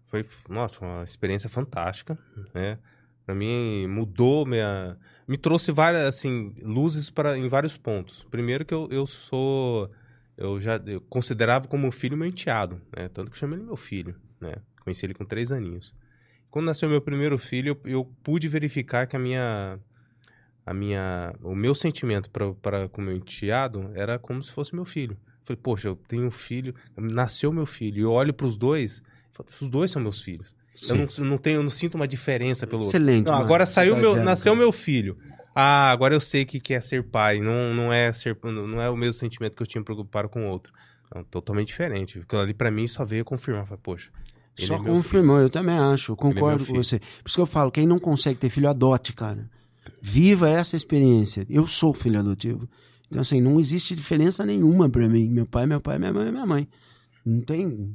foi, 0.09 0.27
nossa, 0.49 0.85
uma 0.85 1.05
experiência 1.05 1.49
fantástica, 1.49 2.19
né? 2.55 2.79
Para 3.25 3.35
mim 3.35 3.87
mudou 3.87 4.47
minha, 4.47 4.97
me 5.27 5.37
trouxe 5.37 5.71
várias 5.71 6.07
assim 6.07 6.55
luzes 6.63 7.11
para 7.11 7.37
em 7.37 7.47
vários 7.47 7.77
pontos. 7.77 8.27
Primeiro 8.31 8.65
que 8.65 8.73
eu, 8.73 8.89
eu 8.91 9.07
sou 9.07 9.91
eu 10.37 10.61
já 10.61 10.77
eu 10.87 11.01
considerava 11.03 11.69
como 11.69 11.91
filho 11.91 12.17
meu 12.17 12.27
enteado, 12.27 12.81
né? 12.97 13.09
Tanto 13.09 13.31
que 13.31 13.37
eu 13.37 13.41
chamei 13.41 13.59
ele 13.59 13.67
meu 13.67 13.77
filho, 13.77 14.15
né? 14.41 14.55
Conheci 14.83 15.05
ele 15.05 15.15
com 15.15 15.27
três 15.27 15.53
aninhos. 15.53 15.95
Quando 16.51 16.67
nasceu 16.67 16.89
meu 16.89 17.03
primeiro 17.03 17.37
filho, 17.37 17.79
eu, 17.85 17.91
eu 17.91 18.05
pude 18.23 18.49
verificar 18.49 19.07
que 19.07 19.15
a 19.15 19.19
minha 19.19 19.79
a 20.65 20.73
minha 20.73 21.35
o 21.43 21.55
meu 21.55 21.75
sentimento 21.75 22.31
para 22.31 22.89
com 22.89 23.03
meu 23.03 23.15
enteado 23.15 23.91
era 23.95 24.19
como 24.19 24.43
se 24.43 24.53
fosse 24.53 24.75
meu 24.75 24.87
filho. 24.87 25.19
Falei, 25.45 25.61
poxa, 25.63 25.89
eu 25.89 25.97
tenho 25.97 26.27
um 26.27 26.31
filho, 26.31 26.75
nasceu 26.97 27.53
meu 27.53 27.65
filho, 27.65 27.99
e 27.99 28.03
eu 28.03 28.13
olho 28.13 28.35
para 28.35 28.47
os 28.47 28.57
dois, 28.57 29.03
os 29.61 29.69
dois 29.69 29.91
são 29.91 30.03
meus 30.03 30.21
filhos. 30.21 30.55
Eu 30.89 30.97
não, 30.97 31.09
não 31.31 31.39
tenho, 31.39 31.57
eu 31.57 31.63
não 31.63 31.71
sinto 31.71 31.97
uma 31.97 32.07
diferença 32.07 32.67
pelo 32.67 32.83
outro. 32.83 32.97
Excelente. 32.97 33.27
Não, 33.27 33.35
agora 33.35 33.67
saiu 33.67 33.95
tá 33.95 34.01
meu, 34.01 34.17
nasceu 34.17 34.53
cara. 34.53 34.63
meu 34.63 34.73
filho. 34.73 35.17
Ah, 35.55 35.91
agora 35.91 36.15
eu 36.15 36.21
sei 36.21 36.45
que 36.45 36.61
que 36.61 36.73
é 36.73 36.81
ser 36.81 37.03
pai. 37.03 37.41
Não, 37.41 37.75
não 37.75 37.93
é 37.93 38.13
ser, 38.13 38.37
não 38.45 38.81
é 38.81 38.89
o 38.89 38.97
mesmo 38.97 39.15
sentimento 39.15 39.57
que 39.57 39.63
eu 39.63 39.67
tinha 39.67 39.83
para 39.83 40.29
com 40.29 40.47
o 40.47 40.51
outro. 40.51 40.73
Não, 41.13 41.25
totalmente 41.25 41.69
diferente. 41.69 42.21
Aquilo 42.21 42.43
ali 42.43 42.55
para 42.55 42.71
mim 42.71 42.87
só 42.87 43.05
veio 43.05 43.25
confirmar. 43.25 43.67
Falei, 43.67 43.81
poxa, 43.83 44.11
Só 44.57 44.77
é 44.77 44.79
confirmou, 44.79 45.41
eu 45.41 45.51
também 45.51 45.77
acho, 45.77 46.13
eu 46.13 46.17
concordo 46.17 46.59
meu 46.59 46.59
com 46.59 46.65
filho. 46.65 46.85
você. 46.85 46.99
Por 46.99 47.29
isso 47.29 47.35
que 47.35 47.41
eu 47.41 47.47
falo, 47.47 47.73
quem 47.73 47.87
não 47.87 47.99
consegue 47.99 48.39
ter 48.39 48.51
filho, 48.51 48.69
adote, 48.69 49.13
cara. 49.13 49.51
Viva 50.01 50.49
essa 50.49 50.77
experiência. 50.77 51.45
Eu 51.51 51.67
sou 51.67 51.93
filho 51.93 52.21
adotivo. 52.21 52.69
Então, 53.09 53.23
assim, 53.23 53.41
não 53.41 53.59
existe 53.59 53.97
diferença 53.97 54.45
nenhuma 54.45 54.89
pra 54.89 55.09
mim. 55.09 55.29
Meu 55.29 55.47
pai, 55.47 55.67
meu 55.67 55.81
pai, 55.81 55.99
minha 55.99 56.13
mãe, 56.13 56.31
minha 56.31 56.47
mãe. 56.47 56.69
Não 57.25 57.41
tem. 57.41 57.93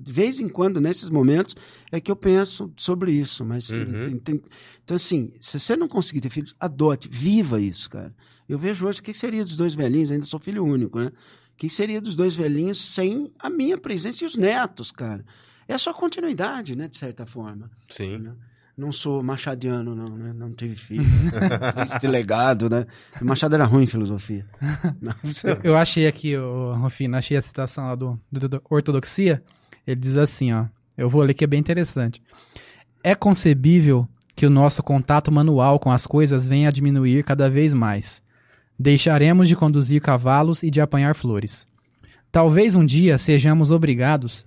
De 0.00 0.12
vez 0.12 0.40
em 0.40 0.48
quando, 0.48 0.80
nesses 0.80 1.08
momentos, 1.10 1.54
é 1.92 2.00
que 2.00 2.10
eu 2.10 2.16
penso 2.16 2.72
sobre 2.76 3.12
isso. 3.12 3.44
Mas, 3.44 3.70
Uhum. 3.70 3.92
tem- 4.10 4.18
tem- 4.18 4.42
então, 4.82 4.96
assim, 4.96 5.32
se 5.40 5.58
você 5.60 5.76
não 5.76 5.86
conseguir 5.88 6.20
ter 6.20 6.30
filhos, 6.30 6.54
adote, 6.58 7.08
viva 7.10 7.60
isso, 7.60 7.88
cara. 7.88 8.14
Eu 8.48 8.58
vejo 8.58 8.86
hoje 8.86 9.00
o 9.00 9.02
que 9.02 9.14
seria 9.14 9.44
dos 9.44 9.56
dois 9.56 9.74
velhinhos, 9.74 10.10
ainda 10.10 10.26
sou 10.26 10.40
filho 10.40 10.64
único, 10.64 10.98
né? 10.98 11.06
O 11.06 11.56
que 11.56 11.68
seria 11.68 12.00
dos 12.00 12.16
dois 12.16 12.34
velhinhos 12.34 12.84
sem 12.84 13.32
a 13.38 13.48
minha 13.48 13.78
presença 13.78 14.24
e 14.24 14.26
os 14.26 14.36
netos, 14.36 14.90
cara? 14.90 15.24
É 15.68 15.78
só 15.78 15.94
continuidade, 15.94 16.74
né, 16.76 16.88
de 16.88 16.96
certa 16.96 17.24
forma. 17.24 17.70
Sim. 17.88 18.18
né? 18.18 18.34
Não 18.76 18.90
sou 18.90 19.22
machadiano, 19.22 19.94
não, 19.94 20.16
né? 20.16 20.32
Não 20.34 20.52
tive 20.52 20.74
filho. 20.74 21.04
De 22.00 22.06
legado, 22.08 22.68
né? 22.68 22.86
Machado 23.22 23.54
era 23.54 23.64
ruim 23.64 23.84
em 23.84 23.86
filosofia. 23.86 24.44
Não, 25.00 25.14
Eu, 25.44 25.70
eu 25.72 25.76
achei 25.76 26.08
aqui, 26.08 26.36
ô, 26.36 26.74
Rufino, 26.74 27.16
achei 27.16 27.36
a 27.36 27.42
citação 27.42 27.86
lá 27.86 27.94
do, 27.94 28.18
do, 28.32 28.48
do 28.48 28.62
Ortodoxia. 28.68 29.40
Ele 29.86 30.00
diz 30.00 30.16
assim, 30.16 30.52
ó. 30.52 30.64
Eu 30.96 31.08
vou 31.08 31.22
ler 31.22 31.34
que 31.34 31.44
é 31.44 31.46
bem 31.46 31.60
interessante. 31.60 32.20
É 33.02 33.14
concebível 33.14 34.08
que 34.34 34.46
o 34.46 34.50
nosso 34.50 34.82
contato 34.82 35.30
manual 35.30 35.78
com 35.78 35.92
as 35.92 36.06
coisas 36.06 36.46
venha 36.46 36.68
a 36.68 36.72
diminuir 36.72 37.22
cada 37.22 37.48
vez 37.48 37.72
mais. 37.72 38.22
Deixaremos 38.78 39.48
de 39.48 39.54
conduzir 39.54 40.00
cavalos 40.00 40.62
e 40.62 40.70
de 40.70 40.80
apanhar 40.80 41.14
flores. 41.14 41.66
Talvez 42.32 42.74
um 42.74 42.84
dia 42.84 43.18
sejamos 43.18 43.70
obrigados 43.70 44.44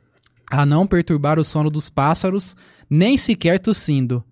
a 0.49 0.65
não 0.65 0.87
perturbar 0.87 1.39
o 1.39 1.43
sono 1.43 1.69
dos 1.69 1.89
pássaros, 1.89 2.55
nem 2.89 3.17
sequer 3.17 3.59
tossindo. 3.59 4.23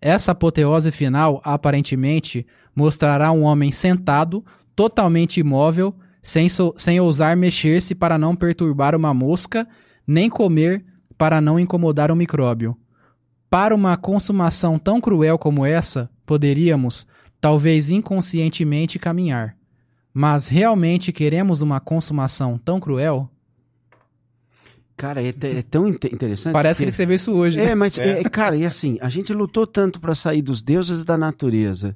Essa 0.00 0.32
apoteose 0.32 0.90
final, 0.90 1.40
aparentemente, 1.44 2.46
mostrará 2.74 3.32
um 3.32 3.42
homem 3.42 3.72
sentado, 3.72 4.44
totalmente 4.74 5.40
imóvel, 5.40 5.94
sem, 6.22 6.48
so- 6.48 6.74
sem 6.76 7.00
ousar 7.00 7.36
mexer-se 7.36 7.94
para 7.94 8.18
não 8.18 8.36
perturbar 8.36 8.94
uma 8.94 9.14
mosca, 9.14 9.66
nem 10.06 10.28
comer 10.28 10.84
para 11.16 11.40
não 11.40 11.58
incomodar 11.58 12.10
um 12.10 12.16
micróbio. 12.16 12.76
Para 13.48 13.74
uma 13.74 13.96
consumação 13.96 14.78
tão 14.78 15.00
cruel 15.00 15.38
como 15.38 15.64
essa, 15.64 16.10
poderíamos, 16.26 17.06
talvez 17.40 17.88
inconscientemente, 17.90 18.98
caminhar. 18.98 19.56
Mas 20.12 20.48
realmente 20.48 21.12
queremos 21.12 21.62
uma 21.62 21.78
consumação 21.80 22.58
tão 22.58 22.80
cruel? 22.80 23.30
Cara, 24.96 25.22
é, 25.22 25.28
é 25.28 25.62
tão 25.62 25.86
inte- 25.86 26.06
interessante. 26.12 26.52
Parece 26.52 26.78
que 26.78 26.84
ele 26.84 26.90
escreveu 26.90 27.16
isso 27.16 27.32
hoje. 27.32 27.58
né? 27.58 27.72
É, 27.72 27.74
mas, 27.74 27.98
É. 27.98 28.20
é, 28.20 28.24
cara, 28.24 28.56
e 28.56 28.64
assim, 28.64 28.96
a 29.00 29.08
gente 29.08 29.32
lutou 29.32 29.66
tanto 29.66 30.00
para 30.00 30.14
sair 30.14 30.40
dos 30.42 30.62
deuses 30.62 31.04
da 31.04 31.18
natureza 31.18 31.94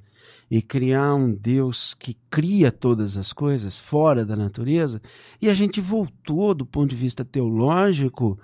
e 0.51 0.61
criar 0.61 1.15
um 1.15 1.33
Deus 1.33 1.95
que 1.99 2.17
cria 2.29 2.71
todas 2.73 3.17
as 3.17 3.33
coisas 3.33 3.79
fora 3.79 4.25
da 4.25 4.35
natureza, 4.37 5.01
e 5.41 5.49
a 5.49 5.55
gente 5.55 5.81
voltou, 5.81 6.53
do 6.55 6.67
ponto 6.67 6.91
de 6.91 6.97
vista 6.97 7.25
teológico, 7.25 8.39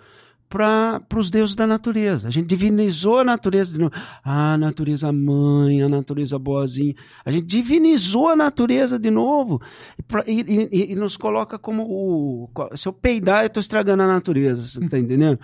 para 0.49 1.03
os 1.17 1.29
deuses 1.31 1.57
da 1.57 1.67
natureza. 1.67 2.29
A 2.29 2.31
gente 2.31 2.47
divinizou 2.47 3.19
a 3.19 3.25
natureza 3.25 3.73
de 3.73 3.79
novo. 3.79 3.93
Ah, 4.25 4.55
a 4.55 4.59
natureza 4.59 5.13
mãe, 5.13 5.83
a 5.83 5.89
natureza 5.89 6.39
boazinha. 6.39 6.95
A 7.25 7.31
gente 7.31 7.47
divinizou 7.47 8.29
a 8.29 8.37
natureza 8.37 8.99
de 8.99 9.11
novo 9.11 9.61
e, 9.99 10.03
pra- 10.03 10.25
e- 10.27 10.69
e- 10.73 10.93
e 10.93 10.95
nos 10.95 11.17
coloca 11.17 11.59
como 11.59 11.83
o. 11.85 12.51
Se 12.77 12.87
eu 12.89 12.93
peidar, 12.93 13.43
eu 13.43 13.49
estou 13.49 13.61
estragando 13.61 14.03
a 14.03 14.07
natureza, 14.07 14.63
você 14.63 14.85
está 14.85 14.99
entendendo? 14.99 15.39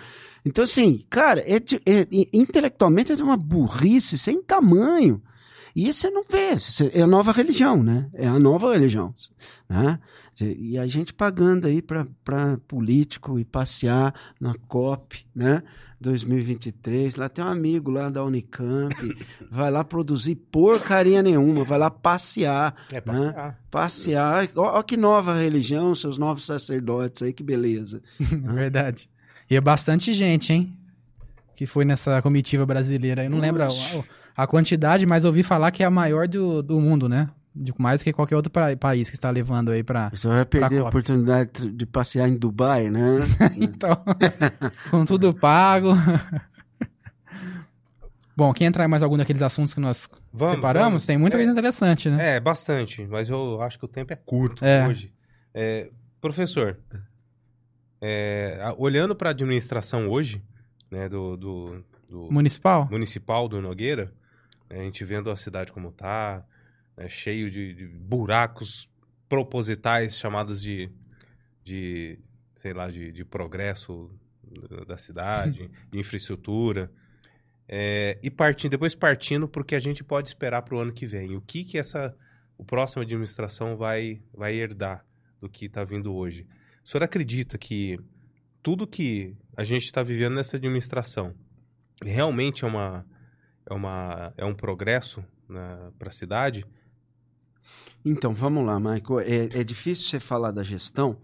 Então, 0.45 0.63
assim, 0.63 0.99
cara, 1.09 1.41
é 1.41 1.55
é- 1.85 2.01
é- 2.01 2.07
intelectualmente 2.33 3.11
é 3.11 3.15
de 3.15 3.23
uma 3.23 3.37
burrice 3.37 4.17
sem 4.17 4.41
tamanho. 4.41 5.21
E 5.75 5.87
isso 5.89 6.01
você 6.01 6.09
não 6.11 6.23
vê, 6.29 6.53
isso 6.53 6.87
é 6.93 7.01
a 7.01 7.07
nova 7.07 7.31
religião, 7.31 7.81
né? 7.81 8.07
É 8.13 8.27
a 8.27 8.37
nova 8.37 8.71
religião. 8.73 9.11
Né? 9.67 9.99
E 10.41 10.77
a 10.79 10.87
gente 10.87 11.13
pagando 11.13 11.67
aí 11.67 11.81
para 11.81 12.57
político 12.67 13.37
e 13.37 13.45
passear 13.45 14.13
na 14.39 14.55
COP, 14.67 15.25
né? 15.35 15.61
2023. 16.01 17.15
Lá 17.15 17.29
tem 17.29 17.43
um 17.43 17.47
amigo 17.47 17.91
lá 17.91 18.09
da 18.09 18.23
Unicamp, 18.23 18.95
vai 19.51 19.69
lá 19.69 19.83
produzir 19.83 20.35
porcaria 20.35 21.21
nenhuma, 21.21 21.63
vai 21.63 21.77
lá 21.77 21.89
passear, 21.89 22.75
É, 22.91 22.95
Né? 22.95 23.01
passear. 23.01 23.59
passear. 23.69 24.49
Ó, 24.55 24.79
ó 24.79 24.83
que 24.83 24.97
nova 24.97 25.35
religião, 25.35 25.93
seus 25.93 26.17
novos 26.17 26.45
sacerdotes 26.45 27.21
aí, 27.21 27.33
que 27.33 27.43
beleza. 27.43 28.01
É 28.19 28.53
verdade. 28.53 29.09
E 29.49 29.55
é 29.55 29.61
bastante 29.61 30.13
gente, 30.13 30.51
hein? 30.51 30.75
Que 31.55 31.65
foi 31.67 31.85
nessa 31.85 32.21
comitiva 32.21 32.65
brasileira. 32.65 33.23
Eu 33.23 33.29
não 33.29 33.39
lembro 33.39 33.63
a, 33.63 33.67
a 34.35 34.47
quantidade, 34.47 35.05
mas 35.05 35.25
ouvi 35.25 35.43
falar 35.43 35.69
que 35.71 35.83
é 35.83 35.85
a 35.85 35.91
maior 35.91 36.27
do, 36.27 36.63
do 36.63 36.79
mundo, 36.79 37.07
né? 37.07 37.29
De 37.55 37.71
mais 37.77 38.01
que 38.01 38.11
qualquer 38.11 38.35
outro 38.35 38.51
pra- 38.51 38.75
país 38.75 39.09
que 39.09 39.15
está 39.15 39.29
levando 39.29 39.69
aí 39.71 39.83
pra. 39.83 40.09
Você 40.09 40.27
vai 40.27 40.43
perder 40.43 40.79
a 40.79 40.85
oportunidade 40.85 41.69
de 41.71 41.85
passear 41.85 42.27
em 42.27 42.35
Dubai, 42.35 42.89
né? 42.89 43.19
Então, 43.55 44.03
com 44.89 45.05
tudo 45.05 45.33
pago. 45.33 45.89
Bom, 48.35 48.51
quer 48.51 48.65
entrar 48.65 48.85
em 48.85 48.87
mais 48.87 49.03
algum 49.03 49.15
daqueles 49.17 49.41
assuntos 49.43 49.73
que 49.73 49.79
nós 49.79 50.09
Vamos, 50.33 50.55
separamos? 50.55 50.87
vamos. 50.89 51.05
Tem 51.05 51.17
muita 51.17 51.37
É. 51.37 51.39
coisa 51.39 51.51
interessante, 51.51 52.09
né? 52.09 52.35
É, 52.35 52.39
bastante, 52.39 53.05
mas 53.05 53.29
eu 53.29 53.61
acho 53.61 53.77
que 53.77 53.85
o 53.85 53.87
tempo 53.87 54.11
é 54.11 54.15
curto 54.15 54.65
É. 54.65 54.87
hoje. 54.87 55.13
É, 55.53 55.91
professor, 56.19 56.79
é, 58.01 58.59
a- 58.63 58.73
olhando 58.77 59.15
para 59.15 59.29
a 59.29 59.31
administração 59.31 60.09
hoje, 60.09 60.43
né, 60.89 61.07
do, 61.07 61.37
do- 61.37 61.85
do 62.09 62.31
Municipal? 62.31 62.87
municipal 62.89 63.47
do 63.47 63.61
Nogueira, 63.61 64.11
a 64.69 64.75
gente 64.77 65.03
vendo 65.05 65.29
a 65.29 65.35
cidade 65.37 65.71
como 65.71 65.91
tá, 65.91 66.43
né, 66.97 67.07
cheio 67.09 67.49
de, 67.49 67.73
de 67.73 67.87
buracos 67.87 68.89
propositais 69.27 70.15
chamados 70.15 70.61
de, 70.61 70.89
de 71.63 72.19
sei 72.55 72.73
lá, 72.73 72.89
de, 72.89 73.11
de 73.11 73.25
progresso 73.25 74.11
da- 74.69 74.83
da 74.85 74.97
cidade, 74.97 75.69
de 75.91 75.99
infraestrutura. 75.99 76.91
É, 77.67 78.19
e 78.21 78.29
partindo, 78.29 78.71
depois 78.71 78.93
partindo 78.93 79.47
para 79.47 79.61
o 79.61 79.65
que 79.65 79.73
a 79.75 79.79
gente 79.79 80.03
pode 80.03 80.27
esperar 80.27 80.61
para 80.61 80.75
o 80.75 80.79
ano 80.79 80.91
que 80.93 81.05
vem. 81.05 81.35
O 81.35 81.41
que 81.41 81.63
que 81.63 81.77
essa 81.77 82.15
o 82.57 82.63
próximo 82.63 83.01
administração 83.01 83.75
vai 83.77 84.21
vai 84.33 84.53
herdar 84.53 85.05
do 85.41 85.49
que 85.49 85.65
está 85.65 85.83
vindo 85.83 86.13
hoje? 86.13 86.45
O 86.83 86.87
senhor 86.87 87.03
acredita 87.03 87.57
que 87.57 87.97
tudo 88.61 88.85
que 88.85 89.35
a 89.57 89.63
gente 89.63 89.85
está 89.85 90.03
vivendo 90.03 90.35
nessa 90.35 90.57
administração 90.57 91.33
realmente 92.03 92.63
é 92.63 92.67
uma 92.67 93.05
é 93.69 93.73
uma 93.73 94.33
é 94.37 94.45
um 94.45 94.53
progresso 94.53 95.23
para 95.97 96.09
a 96.09 96.11
cidade? 96.11 96.65
Então, 98.05 98.33
vamos 98.33 98.65
lá, 98.65 98.79
Michael. 98.79 99.19
É, 99.19 99.59
é 99.59 99.63
difícil 99.63 100.05
você 100.05 100.19
falar 100.19 100.51
da 100.51 100.63
gestão, 100.63 101.17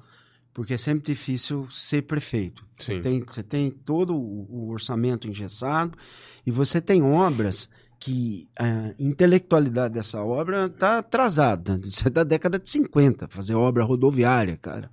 porque 0.53 0.73
é 0.73 0.77
sempre 0.77 1.13
difícil 1.13 1.67
ser 1.71 2.03
prefeito. 2.03 2.65
Você 2.77 2.95
Sim. 2.95 3.01
tem, 3.01 3.23
você 3.25 3.43
tem 3.43 3.69
todo 3.69 4.15
o, 4.15 4.47
o 4.49 4.69
orçamento 4.69 5.27
engessado 5.27 5.97
e 6.45 6.51
você 6.51 6.79
tem 6.79 7.01
obras 7.03 7.69
que 7.99 8.47
a 8.57 8.93
intelectualidade 8.97 9.93
dessa 9.93 10.23
obra 10.23 10.67
está 10.67 10.99
atrasada. 10.99 11.79
Isso 11.83 12.07
é 12.07 12.09
da 12.09 12.23
década 12.23 12.57
de 12.57 12.69
50, 12.69 13.27
fazer 13.27 13.55
obra 13.55 13.83
rodoviária, 13.83 14.57
cara. 14.57 14.89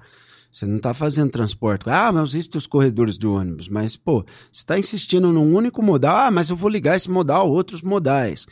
Você 0.50 0.64
não 0.64 0.78
está 0.78 0.94
fazendo 0.94 1.30
transporte. 1.30 1.88
Ah, 1.88 2.10
mas 2.10 2.30
existem 2.30 2.58
os 2.58 2.66
corredores 2.66 3.18
de 3.18 3.26
ônibus. 3.26 3.68
Mas, 3.68 3.94
pô, 3.94 4.24
você 4.50 4.60
está 4.60 4.78
insistindo 4.78 5.30
num 5.30 5.54
único 5.54 5.82
modal. 5.82 6.16
Ah, 6.16 6.30
mas 6.30 6.48
eu 6.48 6.56
vou 6.56 6.70
ligar 6.70 6.96
esse 6.96 7.10
modal 7.10 7.42
a 7.42 7.44
outros 7.44 7.82
modais. 7.82 8.46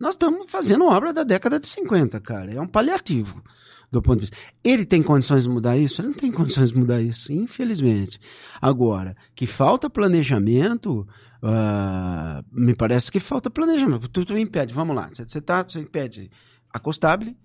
Nós 0.00 0.14
estamos 0.14 0.50
fazendo 0.50 0.86
obra 0.86 1.12
da 1.12 1.22
década 1.22 1.60
de 1.60 1.68
50, 1.68 2.18
cara. 2.20 2.54
É 2.54 2.60
um 2.60 2.66
paliativo 2.66 3.42
do 3.90 4.00
ponto 4.00 4.16
de 4.16 4.20
vista. 4.22 4.36
Ele 4.64 4.86
tem 4.86 5.02
condições 5.02 5.42
de 5.42 5.50
mudar 5.50 5.76
isso? 5.76 6.00
Ele 6.00 6.08
não 6.08 6.14
tem 6.14 6.32
condições 6.32 6.70
de 6.70 6.78
mudar 6.78 7.02
isso, 7.02 7.30
infelizmente. 7.30 8.18
Agora, 8.62 9.14
que 9.34 9.46
falta 9.46 9.90
planejamento, 9.90 11.06
ah, 11.42 12.42
me 12.50 12.74
parece 12.74 13.12
que 13.12 13.20
falta 13.20 13.50
planejamento. 13.50 14.08
Tu, 14.08 14.24
tu 14.24 14.38
impede, 14.38 14.72
vamos 14.72 14.96
lá, 14.96 15.08
você, 15.12 15.40
tá, 15.40 15.66
impede 15.76 16.30
a 16.72 16.78
Costabile, 16.78 17.36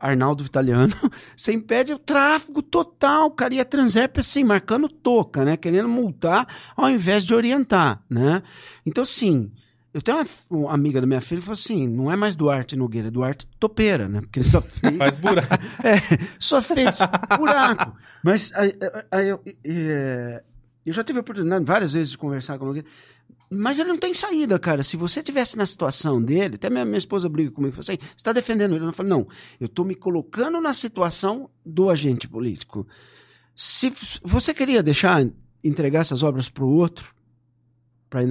Arnaldo 0.00 0.44
Vitaliano, 0.44 0.94
você 1.36 1.52
impede 1.52 1.92
o 1.92 1.98
tráfego 1.98 2.62
total, 2.62 3.30
cara 3.30 3.54
ia 3.54 3.64
Transerp 3.64 4.18
assim, 4.18 4.44
marcando 4.44 4.88
toca, 4.88 5.44
né? 5.44 5.56
Querendo 5.56 5.88
multar 5.88 6.46
ao 6.76 6.88
invés 6.88 7.24
de 7.24 7.34
orientar, 7.34 8.02
né? 8.08 8.42
Então, 8.86 9.02
assim, 9.02 9.52
eu 9.94 10.00
tenho 10.00 10.18
uma, 10.18 10.26
uma 10.50 10.72
amiga 10.72 11.00
da 11.00 11.06
minha 11.06 11.20
filha 11.20 11.40
que 11.40 11.46
falou 11.46 11.58
assim: 11.58 11.86
não 11.86 12.10
é 12.10 12.16
mais 12.16 12.34
Duarte 12.34 12.76
Nogueira, 12.76 13.08
é 13.08 13.10
Duarte 13.10 13.46
Topeira, 13.58 14.08
né? 14.08 14.20
Porque 14.20 14.40
ele 14.40 14.48
só 14.48 14.60
fez, 14.62 14.96
Faz 14.96 15.14
buraco. 15.14 15.54
é, 15.84 16.26
só 16.38 16.62
fez 16.62 16.98
buraco. 17.38 17.96
Mas 18.22 18.52
aí, 18.54 18.74
aí 19.10 19.28
eu, 19.28 19.42
é, 19.64 20.42
eu 20.86 20.92
já 20.92 21.04
tive 21.04 21.18
a 21.18 21.22
oportunidade 21.22 21.64
várias 21.64 21.92
vezes 21.92 22.10
de 22.10 22.18
conversar 22.18 22.58
com 22.58 22.64
o 22.64 22.68
Nogueira. 22.68 22.88
Mas 23.54 23.78
ele 23.78 23.90
não 23.90 23.98
tem 23.98 24.14
saída, 24.14 24.58
cara. 24.58 24.82
Se 24.82 24.96
você 24.96 25.22
tivesse 25.22 25.58
na 25.58 25.66
situação 25.66 26.22
dele, 26.22 26.54
até 26.54 26.70
minha, 26.70 26.86
minha 26.86 26.96
esposa 26.96 27.28
briga 27.28 27.50
comigo, 27.50 27.74
fala 27.74 27.82
assim, 27.82 27.98
você 27.98 28.14
está 28.16 28.32
defendendo 28.32 28.74
ele? 28.74 28.86
Eu 28.86 28.92
falo, 28.94 29.10
não, 29.10 29.28
eu 29.60 29.66
estou 29.66 29.84
me 29.84 29.94
colocando 29.94 30.58
na 30.58 30.72
situação 30.72 31.50
do 31.64 31.90
agente 31.90 32.26
político. 32.26 32.86
Se 33.54 33.92
você 34.22 34.54
queria 34.54 34.82
deixar, 34.82 35.28
entregar 35.62 36.00
essas 36.00 36.22
obras 36.22 36.48
para 36.48 36.64
o 36.64 36.70
outro, 36.70 37.14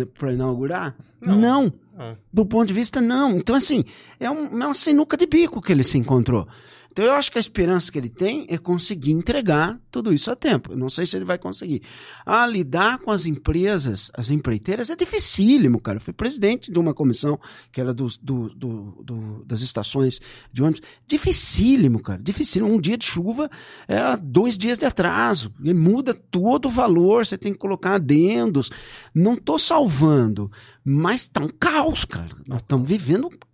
para 0.06 0.32
inaugurar? 0.34 0.96
Não. 1.20 1.36
não. 1.38 1.74
Não. 1.98 2.18
Do 2.34 2.46
ponto 2.46 2.68
de 2.68 2.74
vista, 2.74 3.02
não. 3.02 3.38
Então, 3.38 3.56
assim, 3.56 3.84
é, 4.20 4.30
um- 4.32 4.46
é 4.62 4.66
uma 4.66 4.74
sinuca 4.74 5.18
de 5.18 5.26
bico 5.28 5.62
que 5.62 5.72
ele 5.72 5.84
se 5.84 5.98
encontrou. 5.98 6.48
Então, 6.92 7.06
eu 7.06 7.14
acho 7.14 7.32
que 7.32 7.38
a 7.38 7.42
esperança 7.42 7.90
que 7.90 7.98
ele 7.98 8.10
tem 8.10 8.46
é 8.50 8.58
conseguir 8.58 9.12
entregar 9.12 9.80
tudo 9.90 10.14
isso 10.14 10.30
a 10.30 10.36
tempo. 10.36 10.74
Eu 10.74 10.78
não 10.78 10.90
sei 10.90 11.06
se 11.06 11.16
ele 11.16 11.24
vai 11.24 11.38
conseguir. 11.38 11.82
Ah, 12.26 12.46
lidar 12.46 13.00
com 13.00 13.12
as 13.12 13.26
empresas, 13.26 14.12
as 14.14 14.30
empreiteiras, 14.30 14.90
é 14.90 14.96
dificílimo, 14.96 15.80
cara. 15.80 15.98
Eu 15.98 16.02
fui 16.02 16.12
presidente 16.14 16.70
de 16.70 16.78
uma 16.78 16.94
comissão 16.94 17.40
que 17.72 17.80
era 17.80 17.94
dos, 17.94 18.18
do, 18.18 18.50
do- 18.50 19.02
do- 19.04 19.46
das 19.46 19.62
estações 19.62 20.20
de 20.52 20.62
ônibus. 20.62 20.82
Dificílimo, 21.08 22.02
cara. 22.02 22.22
Dificílimo. 22.22 22.72
Um 22.74 22.80
dia 22.82 22.98
de 22.98 23.06
chuva 23.06 23.50
era 23.88 24.18
dois 24.18 24.58
dias 24.58 24.78
de 24.78 24.86
atraso. 24.86 25.54
E 25.64 25.74
muda 25.74 26.14
todo 26.14 26.66
o 26.66 26.70
valor. 26.70 27.26
Você 27.26 27.38
tem 27.38 27.54
que 27.54 27.60
colocar 27.60 27.96
adendos. 27.96 28.70
Não 29.16 29.38
tô 29.38 29.58
salvando, 29.58 30.52
mas 30.84 31.26
tá 31.26 31.42
um 31.42 31.48
caos, 31.48 32.04
cara. 32.04 32.36
Nós 32.46 32.60
estamos 32.62 32.88
vivendo 32.88 33.28
um 33.28 33.51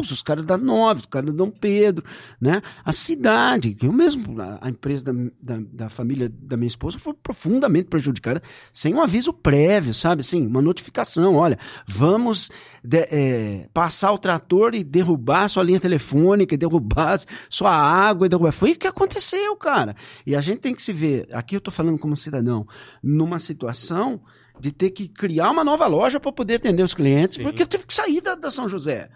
Os 0.00 0.22
caras 0.22 0.44
da 0.44 0.56
Nove, 0.56 1.00
os 1.00 1.06
caras 1.06 1.30
da 1.30 1.36
Dom 1.36 1.50
Pedro, 1.50 2.04
né? 2.40 2.62
A 2.84 2.92
cidade, 2.92 3.76
eu 3.82 3.92
mesmo, 3.92 4.40
a, 4.40 4.58
a 4.62 4.68
empresa 4.70 5.04
da, 5.04 5.12
da, 5.40 5.62
da 5.72 5.88
família 5.88 6.28
da 6.28 6.56
minha 6.56 6.66
esposa 6.66 6.98
foi 6.98 7.14
profundamente 7.14 7.88
prejudicada 7.88 8.42
sem 8.72 8.94
um 8.94 9.00
aviso 9.02 9.32
prévio, 9.32 9.92
sabe? 9.94 10.20
Assim, 10.20 10.46
uma 10.46 10.62
notificação. 10.62 11.34
Olha, 11.36 11.58
vamos 11.86 12.50
de- 12.82 13.06
é, 13.10 13.68
passar 13.74 14.12
o 14.12 14.18
trator 14.18 14.74
e 14.74 14.84
derrubar 14.84 15.48
sua 15.48 15.62
linha 15.62 15.80
telefônica, 15.80 16.54
e 16.54 16.58
derrubar 16.58 17.18
sua 17.50 17.70
água. 17.72 18.26
E 18.26 18.28
derrubar. 18.28 18.52
Foi 18.52 18.72
o 18.72 18.76
que 18.76 18.86
aconteceu, 18.86 19.56
cara. 19.56 19.94
E 20.26 20.34
a 20.36 20.40
gente 20.40 20.60
tem 20.60 20.74
que 20.74 20.82
se 20.82 20.92
ver, 20.92 21.28
aqui 21.32 21.56
eu 21.56 21.60
tô 21.60 21.70
falando 21.70 21.98
como 21.98 22.16
cidadão, 22.16 22.66
numa 23.02 23.38
situação 23.38 24.20
de 24.60 24.72
ter 24.72 24.90
que 24.90 25.06
criar 25.08 25.50
uma 25.50 25.62
nova 25.62 25.86
loja 25.86 26.18
para 26.18 26.32
poder 26.32 26.56
atender 26.56 26.82
os 26.82 26.92
clientes, 26.92 27.36
Sim. 27.36 27.42
porque 27.44 27.62
eu 27.62 27.66
tive 27.66 27.86
que 27.86 27.94
sair 27.94 28.20
da, 28.20 28.34
da 28.34 28.50
São 28.50 28.68
José. 28.68 29.08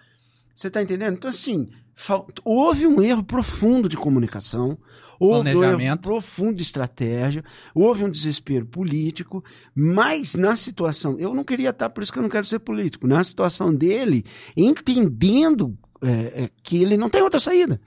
Você 0.55 0.69
está 0.69 0.83
entendendo? 0.83 1.15
Então, 1.15 1.31
assim, 1.31 1.69
fal- 1.95 2.27
houve 2.45 2.87
um 2.87 3.01
erro 3.03 3.23
profundo 3.23 3.89
de 3.89 3.97
comunicação, 3.97 4.79
houve 5.19 5.51
um 5.57 5.63
erro 5.65 5.79
profundo 5.99 6.55
de 6.55 6.63
estratégia, 6.63 7.45
houve 7.75 8.05
um 8.05 8.11
desespero 8.11 8.67
político, 8.67 9.43
mas 9.75 10.35
na 10.35 10.57
situação, 10.57 11.19
eu 11.19 11.35
não 11.35 11.45
queria 11.45 11.71
estar, 11.71 11.89
por 11.91 12.03
isso 12.03 12.13
que 12.13 12.19
eu 12.19 12.23
não 12.23 12.31
quero 12.31 12.47
ser 12.47 12.59
político, 12.59 13.07
na 13.07 13.23
situação 13.25 13.75
dele, 13.75 14.25
entendendo 14.57 15.77
é, 16.03 16.11
é, 16.45 16.51
que 16.63 16.83
ele 16.83 16.97
não 16.97 17.09
tem 17.09 17.23
outra 17.23 17.41
saída. 17.41 17.81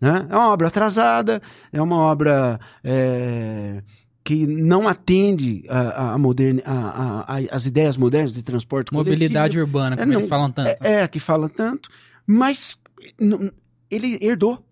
Né? 0.00 0.26
É 0.28 0.36
uma 0.36 0.50
obra 0.52 0.68
atrasada, 0.68 1.40
é 1.72 1.80
uma 1.80 1.96
obra 1.96 2.60
é, 2.82 3.82
que 4.24 4.46
não 4.46 4.88
atende 4.88 5.64
a, 5.68 5.78
a, 5.80 6.12
a 6.14 6.18
modern, 6.18 6.60
a, 6.64 6.72
a- 6.72 7.36
a- 7.36 7.42
as 7.54 7.66
ideias 7.66 7.96
modernas 7.96 8.32
de 8.34 8.42
transporte 8.42 8.90
Mobilidade 8.92 9.56
coletivo. 9.56 9.62
urbana, 9.78 9.96
É, 9.96 9.98
como 9.98 10.12
eles 10.12 10.24
não, 10.24 10.28
falam 10.30 10.50
tanto. 10.50 10.68
É, 10.82 11.02
é, 11.02 11.08
que 11.08 11.20
fala 11.20 11.48
tanto, 11.48 11.90
mas 12.26 12.78
não- 13.20 13.52
ele 13.90 14.18
herdou. 14.22 14.64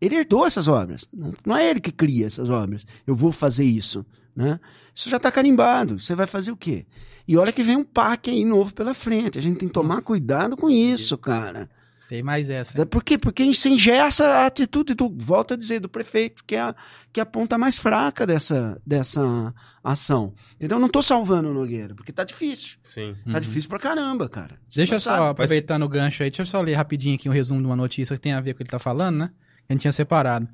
Ele 0.00 0.16
herdou 0.16 0.46
essas 0.46 0.66
obras. 0.68 1.08
Não, 1.12 1.32
não 1.46 1.56
é 1.56 1.70
ele 1.70 1.80
que 1.80 1.92
cria 1.92 2.26
essas 2.26 2.50
obras. 2.50 2.84
Eu 3.06 3.14
vou 3.16 3.30
fazer 3.32 3.64
isso. 3.64 4.04
Né? 4.34 4.58
Isso 4.94 5.08
já 5.10 5.16
está 5.16 5.30
carimbado. 5.30 5.98
Você 5.98 6.14
vai 6.14 6.26
fazer 6.26 6.50
o 6.52 6.56
quê? 6.56 6.84
E 7.26 7.36
olha 7.36 7.52
que 7.52 7.62
vem 7.62 7.76
um 7.76 7.84
PAC 7.84 8.30
aí 8.30 8.44
novo 8.44 8.72
pela 8.74 8.94
frente. 8.94 9.38
A 9.38 9.42
gente 9.42 9.58
tem 9.58 9.68
que 9.68 9.74
tomar 9.74 9.96
Nossa. 9.96 10.06
cuidado 10.06 10.56
com 10.56 10.68
isso, 10.70 11.16
cara. 11.18 11.68
Tem 12.08 12.22
mais 12.22 12.48
essa. 12.48 12.86
Por 12.86 13.04
quê? 13.04 13.18
Porque 13.18 13.44
você 13.54 13.68
engessa 13.68 14.26
a 14.26 14.46
atitude 14.46 14.94
do, 14.94 15.14
volto 15.18 15.52
a 15.52 15.56
dizer, 15.58 15.78
do 15.78 15.90
prefeito, 15.90 16.42
que 16.46 16.54
é 16.56 16.60
a, 16.60 16.74
que 17.12 17.20
é 17.20 17.22
a 17.22 17.26
ponta 17.26 17.58
mais 17.58 17.76
fraca 17.76 18.26
dessa, 18.26 18.80
dessa 18.86 19.54
ação. 19.84 20.32
Entendeu? 20.56 20.76
Eu 20.78 20.80
não 20.80 20.88
tô 20.88 21.02
salvando 21.02 21.50
o 21.50 21.52
Nogueira, 21.54 21.94
porque 21.94 22.10
tá 22.10 22.24
difícil. 22.24 22.78
Sim. 22.82 23.14
Tá 23.26 23.34
Uhum. 23.34 23.40
difícil 23.40 23.68
pra 23.68 23.78
caramba, 23.78 24.26
cara. 24.26 24.58
Deixa 24.74 24.94
eu 24.94 25.00
só, 25.00 25.10
sabe, 25.16 25.26
aproveitando 25.28 25.82
o 25.82 25.88
gancho 25.88 26.22
aí, 26.22 26.30
deixa 26.30 26.40
eu 26.42 26.46
só 26.46 26.62
ler 26.62 26.74
rapidinho 26.74 27.14
aqui 27.14 27.28
um 27.28 27.32
resumo 27.32 27.60
de 27.60 27.66
uma 27.66 27.76
notícia 27.76 28.16
que 28.16 28.22
tem 28.22 28.32
a 28.32 28.40
ver 28.40 28.54
com 28.54 28.56
o 28.56 28.58
que 28.58 28.62
ele 28.62 28.70
tá 28.70 28.78
falando, 28.78 29.18
né? 29.18 29.30
Que 29.66 29.72
a 29.72 29.74
gente 29.74 29.82
tinha 29.82 29.92
separado. 29.92 30.48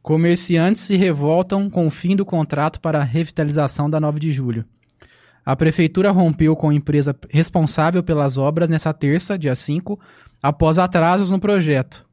Comerciantes 0.00 0.82
se 0.82 0.96
revoltam 0.96 1.68
com 1.68 1.86
o 1.86 1.90
fim 1.90 2.16
do 2.16 2.24
contrato 2.24 2.80
para 2.80 3.00
a 3.00 3.04
revitalização 3.04 3.88
da 3.90 4.00
9 4.00 4.18
de 4.20 4.32
julho. 4.32 4.64
A 5.44 5.56
prefeitura 5.56 6.10
rompeu 6.10 6.54
com 6.54 6.68
a 6.68 6.74
empresa 6.74 7.16
responsável 7.30 8.02
pelas 8.02 8.36
obras 8.36 8.68
nessa 8.68 8.92
terça, 8.92 9.38
dia 9.38 9.54
5, 9.54 9.98
após 10.42 10.78
atrasos 10.78 11.30
no 11.30 11.40
projeto. 11.40 12.06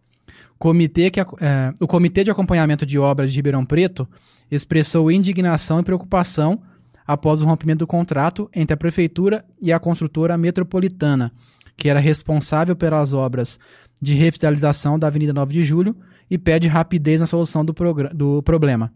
Comitê 0.57 1.09
que, 1.09 1.19
eh, 1.19 1.73
o 1.79 1.87
Comitê 1.87 2.23
de 2.23 2.31
Acompanhamento 2.31 2.85
de 2.85 2.99
Obras 2.99 3.31
de 3.31 3.37
Ribeirão 3.37 3.65
Preto 3.65 4.07
expressou 4.51 5.11
indignação 5.11 5.79
e 5.79 5.83
preocupação 5.83 6.61
após 7.07 7.41
o 7.41 7.45
rompimento 7.45 7.79
do 7.79 7.87
contrato 7.87 8.49
entre 8.53 8.73
a 8.73 8.77
prefeitura 8.77 9.45
e 9.61 9.71
a 9.71 9.79
construtora 9.79 10.37
metropolitana, 10.37 11.31
que 11.77 11.87
era 11.87 11.99
responsável 11.99 12.75
pelas 12.75 13.13
obras 13.13 13.59
de 14.01 14.15
revitalização 14.15 14.99
da 14.99 15.07
Avenida 15.07 15.33
9 15.33 15.53
de 15.53 15.63
Julho 15.63 15.95
e 16.29 16.37
pede 16.37 16.67
rapidez 16.67 17.19
na 17.19 17.25
solução 17.25 17.63
do, 17.63 17.73
do 18.13 18.43
problema. 18.43 18.91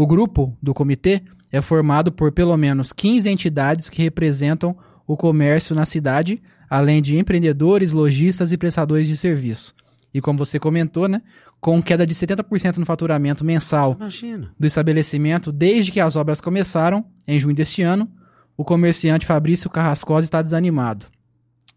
O 0.00 0.06
grupo 0.06 0.56
do 0.62 0.72
comitê 0.72 1.20
é 1.52 1.60
formado 1.60 2.10
por 2.10 2.32
pelo 2.32 2.56
menos 2.56 2.90
15 2.90 3.28
entidades 3.28 3.90
que 3.90 4.02
representam 4.02 4.74
o 5.06 5.14
comércio 5.14 5.74
na 5.74 5.84
cidade, 5.84 6.42
além 6.70 7.02
de 7.02 7.18
empreendedores, 7.18 7.92
lojistas 7.92 8.50
e 8.50 8.56
prestadores 8.56 9.06
de 9.06 9.14
serviço. 9.14 9.74
E 10.14 10.18
como 10.18 10.38
você 10.38 10.58
comentou, 10.58 11.06
né, 11.06 11.20
com 11.60 11.82
queda 11.82 12.06
de 12.06 12.14
70% 12.14 12.78
no 12.78 12.86
faturamento 12.86 13.44
mensal 13.44 13.94
Imagina. 13.94 14.50
do 14.58 14.66
estabelecimento 14.66 15.52
desde 15.52 15.92
que 15.92 16.00
as 16.00 16.16
obras 16.16 16.40
começaram, 16.40 17.04
em 17.28 17.38
junho 17.38 17.54
deste 17.54 17.82
ano, 17.82 18.10
o 18.56 18.64
comerciante 18.64 19.26
Fabrício 19.26 19.68
Carrascosa 19.68 20.24
está 20.24 20.40
desanimado. 20.40 21.04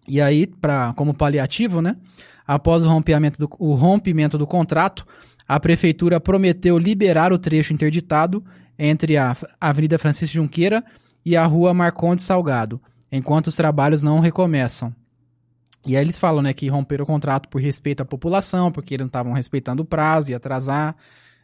E 0.08 0.22
aí, 0.22 0.48
pra, 0.48 0.94
como 0.94 1.14
paliativo, 1.14 1.82
né, 1.82 1.98
após 2.48 2.86
o 2.86 2.88
rompimento, 2.88 3.38
do, 3.38 3.50
o 3.60 3.74
rompimento 3.74 4.38
do 4.38 4.48
contrato, 4.48 5.06
a 5.54 5.60
prefeitura 5.60 6.20
prometeu 6.20 6.80
liberar 6.80 7.32
o 7.32 7.38
trecho 7.38 7.74
interditado 7.74 8.44
entre 8.78 9.18
a 9.18 9.38
Avenida 9.62 10.00
Francisco 10.00 10.34
Junqueira 10.34 10.84
e 11.24 11.38
a 11.38 11.46
Rua 11.46 11.76
Marcondes 11.76 12.26
Salgado, 12.26 12.82
enquanto 13.12 13.48
os 13.48 13.56
trabalhos 13.56 14.02
não 14.02 14.20
recomeçam. 14.20 14.92
E 15.86 15.96
aí 15.96 16.04
eles 16.04 16.18
falam, 16.18 16.42
né, 16.42 16.54
que 16.54 16.68
romperam 16.70 17.04
o 17.04 17.06
contrato 17.06 17.48
por 17.50 17.62
respeito 17.62 18.02
à 18.02 18.06
população, 18.06 18.72
porque 18.72 18.96
eles 18.96 19.04
não 19.04 19.10
estavam 19.10 19.32
respeitando 19.32 19.84
o 19.84 19.86
prazo, 19.86 20.32
ia 20.32 20.38
atrasar. 20.38 20.96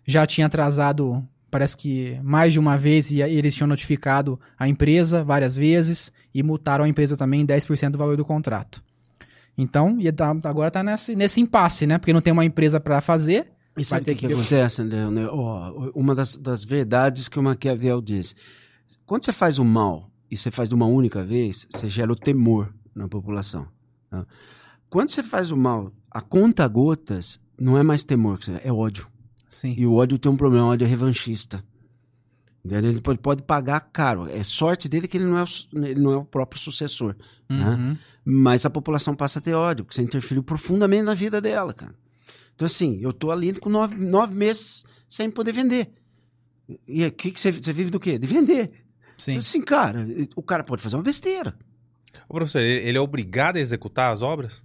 Já 0.07 0.25
tinha 0.25 0.47
atrasado, 0.47 1.23
parece 1.51 1.77
que 1.77 2.19
mais 2.23 2.51
de 2.51 2.57
uma 2.57 2.77
vez, 2.77 3.11
e 3.11 3.21
eles 3.21 3.53
tinham 3.53 3.67
notificado 3.67 4.39
a 4.57 4.67
empresa 4.67 5.23
várias 5.23 5.55
vezes 5.55 6.11
e 6.33 6.41
multaram 6.41 6.83
a 6.83 6.89
empresa 6.89 7.15
também 7.15 7.41
em 7.41 7.45
10% 7.45 7.91
do 7.91 7.99
valor 7.99 8.17
do 8.17 8.25
contrato. 8.25 8.81
Então, 9.55 9.99
tá- 10.15 10.49
agora 10.49 10.71
tá 10.71 10.81
nesse, 10.81 11.15
nesse 11.15 11.39
impasse, 11.39 11.85
né? 11.85 11.99
Porque 11.99 12.11
não 12.11 12.21
tem 12.21 12.33
uma 12.33 12.43
empresa 12.43 12.79
para 12.79 13.01
fazer. 13.01 13.58
E 13.77 13.83
sabe 13.83 14.05
ter 14.05 14.11
o 14.11 14.15
que, 14.15 14.21
que- 14.21 14.27
que 14.27 14.33
acontece, 14.33 14.81
André? 14.81 15.09
Né? 15.09 15.27
Uma 15.95 16.13
das, 16.15 16.35
das 16.35 16.63
verdades 16.63 17.27
que 17.29 17.39
o 17.39 17.43
Maquiavel 17.43 18.01
diz. 18.01 18.35
Quando 19.05 19.25
você 19.25 19.33
faz 19.33 19.57
o 19.59 19.63
mal 19.65 20.09
e 20.29 20.35
você 20.35 20.51
faz 20.51 20.67
de 20.69 20.75
uma 20.75 20.85
única 20.85 21.23
vez, 21.23 21.67
você 21.69 21.87
gera 21.87 22.11
o 22.11 22.15
temor 22.15 22.73
na 22.93 23.07
população. 23.07 23.67
tá? 24.09 24.25
Quando 24.89 25.09
você 25.09 25.23
faz 25.23 25.51
o 25.51 25.57
mal 25.57 25.91
a 26.11 26.21
conta 26.21 26.67
gotas, 26.67 27.39
não 27.59 27.77
é 27.77 27.83
mais 27.83 28.03
temor, 28.03 28.39
é 28.63 28.71
ódio. 28.73 29.07
Sim. 29.47 29.75
E 29.77 29.85
o 29.85 29.93
ódio 29.93 30.17
tem 30.17 30.31
um 30.31 30.35
problema, 30.37 30.65
o 30.67 30.69
ódio 30.71 30.85
é 30.85 30.87
revanchista. 30.89 31.63
Ele 32.65 32.99
pode, 32.99 33.19
pode 33.19 33.43
pagar 33.43 33.79
caro. 33.79 34.27
É 34.27 34.43
sorte 34.43 34.89
dele 34.89 35.07
que 35.07 35.17
ele 35.17 35.25
não 35.25 35.37
é 35.37 35.43
o, 35.43 35.47
ele 35.85 35.99
não 35.99 36.11
é 36.11 36.17
o 36.17 36.25
próprio 36.25 36.59
sucessor. 36.59 37.15
Uhum. 37.49 37.95
Mas 38.25 38.65
a 38.65 38.69
população 38.69 39.15
passa 39.15 39.39
a 39.39 39.41
ter 39.41 39.53
ódio, 39.53 39.85
porque 39.85 39.95
você 39.95 40.01
interferiu 40.03 40.43
profundamente 40.43 41.03
na 41.03 41.13
vida 41.13 41.39
dela, 41.39 41.73
cara. 41.73 41.95
Então, 42.59 42.65
assim, 42.65 42.99
eu 43.01 43.13
tô 43.13 43.31
ali 43.31 43.53
com 43.57 43.69
nove, 43.69 43.95
nove 43.95 44.35
meses 44.35 44.83
sem 45.07 45.31
poder 45.31 45.53
vender. 45.53 45.89
E 46.85 47.05
o 47.05 47.11
que, 47.13 47.31
que 47.31 47.39
você, 47.39 47.53
você 47.53 47.71
vive 47.71 47.89
do 47.89 48.01
quê? 48.01 48.19
De 48.19 48.27
vender. 48.27 48.83
Sim. 49.17 49.31
Então, 49.31 49.39
assim, 49.39 49.61
cara, 49.61 50.05
o 50.35 50.43
cara 50.43 50.61
pode 50.61 50.81
fazer 50.81 50.97
uma 50.97 51.01
besteira. 51.01 51.57
Ô, 52.27 52.33
professor, 52.33 52.59
ele 52.59 52.85
ele 52.89 52.97
é 52.97 53.01
obrigado 53.01 53.55
a 53.55 53.61
executar 53.61 54.11
as 54.11 54.21
obras? 54.21 54.61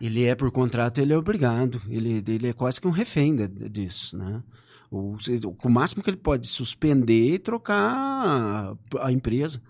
Ele 0.00 0.24
é, 0.24 0.34
por 0.34 0.50
contrato, 0.50 0.96
ele 0.98 1.12
é 1.12 1.18
obrigado. 1.18 1.82
Ele, 1.90 2.24
ele 2.26 2.48
é 2.48 2.52
quase 2.54 2.80
que 2.80 2.88
um 2.88 2.90
refém 2.90 3.36
de- 3.36 3.48
de- 3.48 3.68
disso, 3.68 4.16
né? 4.16 4.42
O, 4.90 5.14
o 5.62 5.68
máximo 5.68 6.02
que 6.02 6.08
ele 6.08 6.16
pode 6.16 6.46
suspender 6.46 7.34
e 7.34 7.38
trocar 7.38 7.76
a, 7.76 8.76
a 9.02 9.12
empresa. 9.12 9.60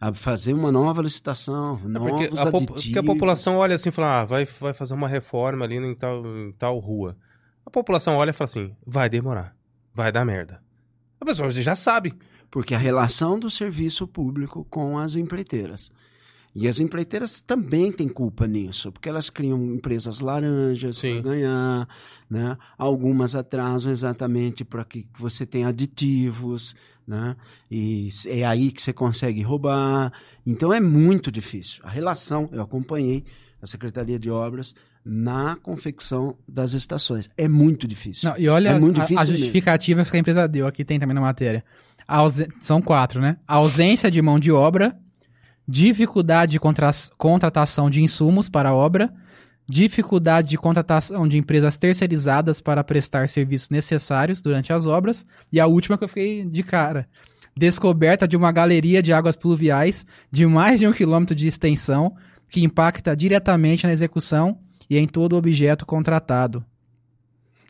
A 0.00 0.12
fazer 0.14 0.54
uma 0.54 0.72
nova 0.72 1.02
licitação, 1.02 1.78
É 1.84 1.88
novos 1.88 2.10
porque, 2.10 2.40
a, 2.40 2.50
porque 2.50 2.98
a 2.98 3.02
população 3.02 3.56
olha 3.56 3.74
assim 3.74 3.90
e 3.90 3.92
fala, 3.92 4.20
ah, 4.20 4.24
vai, 4.24 4.44
vai 4.44 4.72
fazer 4.72 4.94
uma 4.94 5.06
reforma 5.06 5.64
ali 5.64 5.76
em 5.76 5.94
tal, 5.94 6.24
em 6.26 6.52
tal 6.52 6.78
rua. 6.78 7.16
A 7.66 7.70
população 7.70 8.16
olha 8.16 8.30
e 8.30 8.32
fala 8.32 8.48
assim, 8.48 8.74
vai 8.86 9.10
demorar, 9.10 9.54
vai 9.92 10.10
dar 10.10 10.24
merda. 10.24 10.62
A 11.20 11.24
pessoa 11.24 11.50
já 11.50 11.74
sabe. 11.74 12.14
Porque 12.50 12.74
a 12.74 12.78
relação 12.78 13.38
do 13.38 13.48
serviço 13.48 14.08
público 14.08 14.66
com 14.68 14.98
as 14.98 15.14
empreiteiras. 15.14 15.92
E 16.54 16.66
as 16.66 16.80
empreiteiras 16.80 17.40
também 17.40 17.92
têm 17.92 18.08
culpa 18.08 18.44
nisso, 18.46 18.90
porque 18.90 19.08
elas 19.08 19.30
criam 19.30 19.56
empresas 19.74 20.18
laranjas 20.18 20.98
para 20.98 21.20
ganhar, 21.20 21.88
né? 22.28 22.58
Algumas 22.76 23.36
atrasam 23.36 23.92
exatamente 23.92 24.64
para 24.64 24.84
que 24.84 25.06
você 25.16 25.46
tenha 25.46 25.68
aditivos, 25.68 26.74
né? 27.06 27.36
E 27.70 28.08
é 28.26 28.44
aí 28.44 28.72
que 28.72 28.82
você 28.82 28.92
consegue 28.92 29.42
roubar. 29.42 30.12
Então 30.44 30.72
é 30.72 30.80
muito 30.80 31.30
difícil. 31.30 31.80
A 31.84 31.88
relação, 31.90 32.48
eu 32.52 32.62
acompanhei 32.62 33.24
a 33.62 33.66
Secretaria 33.66 34.18
de 34.18 34.28
Obras 34.30 34.74
na 35.04 35.54
confecção 35.56 36.36
das 36.48 36.72
estações. 36.72 37.30
É 37.36 37.46
muito 37.46 37.86
difícil. 37.86 38.28
Não, 38.28 38.36
e 38.38 38.48
olha 38.48 38.70
É 38.70 38.72
as, 38.74 38.82
muito 38.82 39.00
as 39.00 39.08
mesmo. 39.10 39.26
justificativas 39.36 40.10
que 40.10 40.16
a 40.16 40.20
empresa 40.20 40.48
deu, 40.48 40.66
aqui 40.66 40.84
tem 40.84 40.98
também 40.98 41.14
na 41.14 41.20
matéria. 41.20 41.64
Ausen- 42.08 42.48
São 42.60 42.82
quatro, 42.82 43.20
né? 43.20 43.36
A 43.46 43.54
ausência 43.54 44.10
de 44.10 44.20
mão 44.20 44.38
de 44.38 44.50
obra, 44.50 44.98
dificuldade 45.70 46.52
de 46.52 46.60
contra- 46.60 46.90
contratação 47.16 47.88
de 47.88 48.02
insumos 48.02 48.48
para 48.48 48.70
a 48.70 48.74
obra, 48.74 49.12
dificuldade 49.68 50.48
de 50.50 50.58
contratação 50.58 51.28
de 51.28 51.38
empresas 51.38 51.78
terceirizadas 51.78 52.60
para 52.60 52.82
prestar 52.82 53.28
serviços 53.28 53.70
necessários 53.70 54.42
durante 54.42 54.72
as 54.72 54.84
obras, 54.84 55.24
e 55.52 55.60
a 55.60 55.66
última 55.66 55.96
que 55.96 56.02
eu 56.02 56.08
fiquei 56.08 56.44
de 56.44 56.62
cara. 56.64 57.08
Descoberta 57.56 58.26
de 58.26 58.36
uma 58.36 58.50
galeria 58.50 59.02
de 59.02 59.12
águas 59.12 59.36
pluviais 59.36 60.04
de 60.30 60.44
mais 60.46 60.80
de 60.80 60.88
um 60.88 60.92
quilômetro 60.92 61.34
de 61.36 61.46
extensão 61.46 62.14
que 62.48 62.64
impacta 62.64 63.14
diretamente 63.14 63.86
na 63.86 63.92
execução 63.92 64.58
e 64.88 64.98
em 64.98 65.06
todo 65.06 65.34
o 65.34 65.36
objeto 65.36 65.86
contratado. 65.86 66.64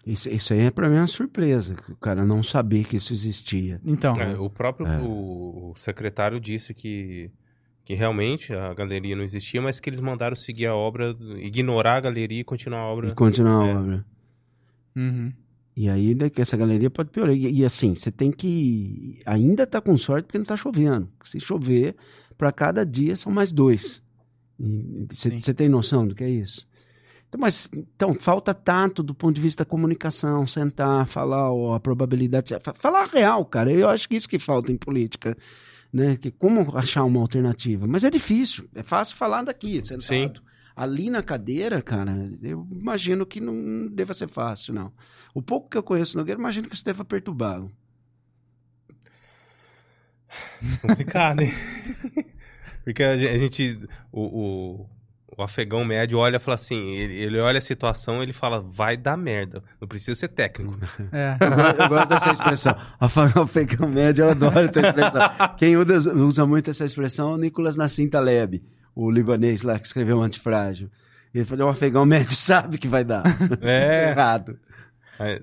Isso, 0.07 0.31
isso 0.31 0.55
aí 0.55 0.61
é 0.61 0.71
para 0.71 0.89
mim 0.89 0.97
uma 0.97 1.07
surpresa, 1.07 1.75
o 1.91 1.97
cara 1.97 2.25
não 2.25 2.43
saber 2.43 2.85
que 2.85 2.97
isso 2.97 3.13
existia. 3.13 3.79
Então, 3.85 4.15
É, 4.15 4.39
o 4.39 4.49
próprio 4.49 4.87
É. 4.87 4.99
o, 4.99 5.73
o 5.73 5.75
secretário 5.77 6.41
disse 6.41 6.73
que, 6.73 7.31
que 7.91 7.95
realmente 7.97 8.53
a 8.55 8.73
galeria 8.73 9.17
não 9.17 9.25
existia, 9.25 9.61
mas 9.61 9.81
que 9.81 9.91
eles 9.91 9.99
mandaram 9.99 10.37
seguir 10.37 10.67
a 10.67 10.75
obra, 10.77 11.17
ignorar 11.39 11.97
a 11.97 12.01
galeria 12.01 12.41
e 12.41 12.45
continuar 12.45 12.79
a 12.83 12.85
obra. 12.85 13.09
E 13.09 13.15
continuar 13.15 13.67
É. 13.67 13.73
a 13.73 13.81
obra. 13.81 14.05
uhum. 14.97 15.33
E 15.77 15.89
aí 15.89 16.15
daqui 16.15 16.41
essa 16.41 16.57
galeria 16.57 16.89
pode 16.89 17.11
piorar. 17.11 17.35
E, 17.35 17.51
e 17.51 17.65
assim, 17.65 17.95
você 17.97 18.13
tem 18.13 18.31
que. 18.31 19.21
Ainda 19.27 19.67
tá 19.67 19.81
com 19.81 19.97
sorte 19.97 20.27
porque 20.27 20.39
não 20.39 20.45
tá 20.45 20.57
chovendo. 20.57 21.09
Se 21.25 21.41
chover, 21.41 21.97
para 22.39 22.53
cada 22.53 22.85
dia 22.87 23.17
são 23.17 23.33
mais 23.33 23.51
dois. 23.51 24.01
Você 25.11 25.53
tem 25.55 25.69
noção 25.69 26.07
do 26.07 26.15
que 26.15 26.23
é 26.23 26.29
isso? 26.31 26.69
Então, 27.29 27.41
mas, 27.41 27.69
então, 27.73 28.13
falta 28.15 28.53
tato 28.53 29.03
do 29.03 29.15
ponto 29.15 29.35
de 29.35 29.41
vista 29.41 29.65
da 29.65 29.69
comunicação, 29.71 30.47
sentar, 30.47 31.07
falar 31.07 31.51
ó, 31.53 31.75
a 31.75 31.81
probabilidade. 31.81 32.55
fa- 32.63 32.75
Falar 32.75 33.03
a 33.05 33.07
real, 33.07 33.45
cara. 33.45 33.73
Eu 33.73 33.89
acho 33.89 34.09
que 34.09 34.17
isso 34.17 34.29
que 34.29 34.39
falta 34.39 34.71
em 34.71 34.77
política. 34.77 35.37
Né? 35.93 36.17
Que 36.17 36.31
como 36.31 36.77
achar 36.77 37.05
uma 37.05 37.21
alternativa? 37.21 37.87
Mas 37.87 38.05
é 38.05 38.11
difícil. 38.11 38.69
É 38.75 38.83
fácil 38.83 39.17
falar 39.17 39.43
daqui, 39.43 39.85
sentado. 39.85 40.03
Sim. 40.05 40.33
Ali 40.77 41.11
na 41.11 41.23
cadeira, 41.23 41.83
cara, 41.83 42.31
eu 42.43 42.67
imagino 42.71 43.27
que 43.27 43.41
não 43.41 43.89
deva 43.89 44.15
ser 44.15 44.29
fácil, 44.29 44.73
não. 44.73 44.93
O 45.35 45.43
pouco 45.43 45.69
que 45.69 45.77
eu 45.77 45.83
conheço 45.83 46.17
Nogueira, 46.17 46.41
imagino 46.41 46.69
que 46.69 46.75
isso 46.75 46.85
deva 46.85 47.05
perturbá-lo. 47.05 47.71
Complicado, 50.81 51.41
hein? 51.41 51.53
Porque 52.85 53.03
a 53.03 53.17
gente. 53.17 53.79
O, 54.11 54.23
o, 54.23 54.91
o 55.37 55.43
afegão 55.43 55.85
médio 55.85 56.19
olha 56.19 56.37
e 56.37 56.41
fala 56.41 56.55
assim: 56.57 56.91
ele, 56.95 57.15
ele 57.15 57.39
olha 57.41 57.59
a 57.59 57.61
situação 57.61 58.21
e 58.21 58.25
ele 58.25 58.33
fala, 58.33 58.61
vai 58.61 58.97
dar 58.97 59.17
merda. 59.17 59.63
Não 59.81 59.87
precisa 59.89 60.15
ser 60.19 60.29
técnico. 60.29 60.79
É. 61.13 61.37
Eu 61.41 61.51
go- 61.51 61.83
Eu 61.83 61.89
gosto 61.89 62.09
dessa 62.09 62.33
expressão. 62.33 62.75
Afagar 62.99 63.39
o 63.43 63.47
feijão 63.47 63.89
médio, 63.89 64.25
eu 64.25 64.31
adoro 64.31 64.61
essa 64.61 64.81
expressão. 64.81 65.21
Quem 65.57 65.77
usa, 65.77 66.15
usa 66.15 66.47
muito 66.47 66.71
essa 66.71 66.85
expressão 66.85 67.33
é 67.33 67.35
o 67.35 67.39
Nicolas 67.39 67.77
Nassim 67.77 68.09
Taleb, 68.09 68.63
o 68.95 69.11
libanês 69.11 69.63
lá 69.63 69.79
que 69.79 69.87
escreveu 69.87 70.19
o 70.19 70.23
Antifrágil. 70.23 70.91
Ele 71.35 71.45
falou, 71.45 71.69
o 71.69 71.71
afegão 71.71 72.05
médio 72.05 72.35
sabe 72.37 72.77
que 72.79 72.89
vai 72.89 73.05
dar. 73.05 73.23
É. 73.63 74.11
Errado. 74.17 74.59
Aí, 75.19 75.41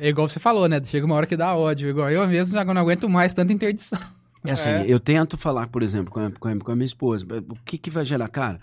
É 0.00 0.08
igual 0.08 0.28
você 0.28 0.40
falou, 0.40 0.68
né? 0.68 0.82
Chega 0.84 1.06
uma 1.06 1.14
hora 1.14 1.26
que 1.26 1.36
dá 1.36 1.54
ódio. 1.54 1.88
Igual 1.88 2.10
eu 2.10 2.26
mesmo 2.26 2.54
já 2.54 2.64
não 2.64 2.80
aguento 2.82 3.08
mais 3.08 3.32
tanta 3.32 3.52
interdição. 3.52 3.98
É 4.44 4.50
assim, 4.52 4.70
É. 4.70 4.84
eu 4.88 4.98
tento 4.98 5.38
falar, 5.38 5.68
por 5.68 5.82
exemplo, 5.84 6.10
com 6.12 6.18
a, 6.18 6.30
com 6.32 6.48
a- 6.48 6.56
com 6.58 6.72
a 6.72 6.74
minha 6.74 6.84
esposa, 6.86 7.24
o 7.48 7.54
que, 7.64 7.78
que 7.78 7.88
vai 7.90 8.04
gerar? 8.04 8.26
Cara, 8.28 8.58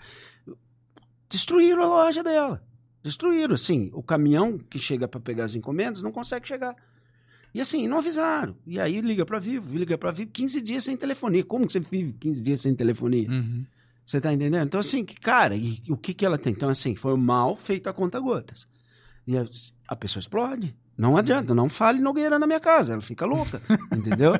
destruíram 1.30 1.82
a 1.82 1.86
loja 1.86 2.22
dela. 2.22 2.62
Destruíram, 3.02 3.54
assim, 3.54 3.90
o 3.94 4.02
caminhão 4.02 4.58
que 4.58 4.78
chega 4.78 5.08
para 5.08 5.20
pegar 5.20 5.44
as 5.44 5.54
encomendas 5.54 6.02
não 6.02 6.12
consegue 6.12 6.46
chegar. 6.46 6.76
E 7.54 7.60
assim, 7.60 7.88
não 7.88 7.98
avisaram. 7.98 8.54
E 8.66 8.78
aí 8.78 9.00
liga 9.00 9.24
para 9.24 9.38
Vivo, 9.38 9.76
liga 9.76 9.96
para 9.96 10.12
Vivo, 10.12 10.30
15 10.30 10.60
dias 10.60 10.84
sem 10.84 10.96
telefonia. 10.96 11.42
Como 11.42 11.66
que 11.66 11.72
você 11.72 11.80
vive 11.80 12.12
15 12.12 12.42
dias 12.42 12.60
sem 12.60 12.74
telefonia? 12.74 13.28
Uhum. 13.28 13.64
Você 14.04 14.20
tá 14.20 14.32
entendendo? 14.32 14.66
Então, 14.66 14.80
assim, 14.80 15.04
cara, 15.04 15.56
e, 15.56 15.80
o 15.88 15.96
que 15.96 16.12
que 16.12 16.26
ela 16.26 16.36
tem? 16.36 16.52
Então, 16.52 16.68
assim, 16.68 16.94
foi 16.94 17.16
mal 17.16 17.56
feito 17.56 17.88
a 17.88 17.92
conta 17.92 18.20
gotas. 18.20 18.68
E 19.26 19.36
a, 19.38 19.46
a 19.88 19.96
pessoa 19.96 20.20
explode. 20.20 20.76
Não 20.96 21.16
adianta, 21.16 21.54
não 21.54 21.68
fale 21.68 22.00
Nogueira 22.00 22.38
na 22.38 22.46
minha 22.46 22.60
casa, 22.60 22.92
ela 22.92 23.00
fica 23.00 23.24
louca, 23.24 23.62
entendeu? 23.96 24.34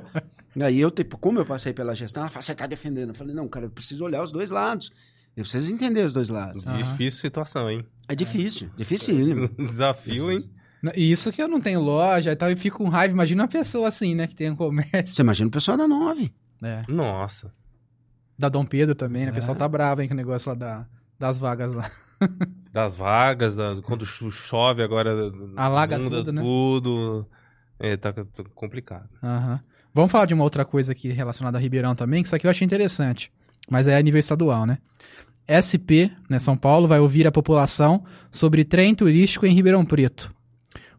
E 0.55 0.63
aí 0.63 0.79
eu, 0.79 0.91
tipo, 0.91 1.17
como 1.17 1.39
eu 1.39 1.47
passei 1.47 1.73
pela 1.73 1.95
gestão, 1.95 2.25
ela 2.25 2.31
fala, 2.31 2.43
você 2.43 2.55
tá 2.55 2.67
defendendo. 2.67 3.11
Eu 3.11 3.15
falei, 3.15 3.35
não, 3.35 3.49
cara, 3.49 3.67
eu 3.67 3.71
preciso 3.71 4.05
olhar 4.05 4.23
os 4.23 4.31
dois 4.31 4.51
lados. 4.51 4.93
Eu 5.41 5.45
preciso 5.45 5.73
entender 5.73 6.05
os 6.05 6.13
dois 6.15 6.29
lados. 6.29 6.67
Aham. 6.67 6.77
Difícil 6.79 7.21
situação, 7.21 7.71
hein? 7.71 7.85
É 8.09 8.15
difícil, 8.15 8.71
dificílimo. 8.77 9.49
Desafio, 9.57 10.31
hein? 10.33 10.51
E 10.95 11.11
isso 11.13 11.31
que 11.31 11.43
eu 11.43 11.49
não 11.49 11.61
tenho 11.61 11.81
loja 11.81 12.33
e 12.33 12.37
tal, 12.37 12.51
e 12.51 12.57
fico 12.57 12.79
com 12.79 12.89
raiva. 12.89 13.13
Imagina 13.15 13.43
uma 13.43 13.49
pessoa 13.49 13.89
assim, 13.89 14.15
né? 14.15 14.27
Que 14.27 14.35
tem 14.35 14.51
um 14.51 14.57
comércio. 14.57 15.15
Você 15.15 15.23
imagina 15.23 15.49
o 15.49 15.51
pessoal 15.51 15.77
da 15.77 15.87
nove. 15.87 16.33
É. 16.63 16.83
Nossa. 16.89 17.53
Da 18.39 18.49
Dom 18.49 18.65
Pedro 18.65 18.95
também, 18.95 19.23
né? 19.27 19.31
O 19.31 19.33
É. 19.33 19.35
pessoal 19.35 19.57
tá 19.57 19.69
bravo, 19.69 20.01
hein, 20.01 20.09
com 20.09 20.15
o 20.15 20.17
negócio 20.17 20.49
lá 20.51 20.55
da, 20.55 20.87
das 21.19 21.39
vagas 21.39 21.75
lá. 21.75 21.91
Das 22.73 22.95
vagas, 22.95 23.57
da- 23.57 23.81
quando 23.83 24.07
cho- 24.07 24.31
chove 24.31 24.81
agora. 24.83 25.11
Alaga 25.57 25.99
tudo, 25.99 26.33
né? 26.33 26.41
tudo. 26.41 27.27
É, 27.81 27.97
tá, 27.97 28.13
tá 28.13 28.23
complicado. 28.55 29.09
Aham. 29.23 29.59
Vamos 29.93 30.13
falar 30.13 30.27
de 30.27 30.35
uma 30.35 30.45
outra 30.45 30.65
coisa 30.65 30.93
aqui 30.93 31.09
relacionada 31.09 31.59
a 31.59 31.61
Ribeirão 31.61 31.97
também, 31.97 32.23
que 32.23 32.29
isso 32.29 32.37
aqui 32.37 32.47
eu 32.47 32.51
achei 32.51 32.65
interessante. 32.65 33.33
Mas 33.69 33.89
é 33.89 33.97
a 33.97 34.01
nível 34.03 34.21
estadual, 34.21 34.67
né? 34.67 34.79
SP, 35.51 36.13
né, 36.29 36.39
São 36.39 36.57
Paulo, 36.57 36.87
vai 36.87 37.01
ouvir 37.01 37.27
a 37.27 37.33
população 37.33 38.05
sobre 38.31 38.65
trem 38.65 38.95
turístico 38.95 39.47
em 39.47 39.55
Ribeirão 39.55 39.85
Preto. 39.85 40.33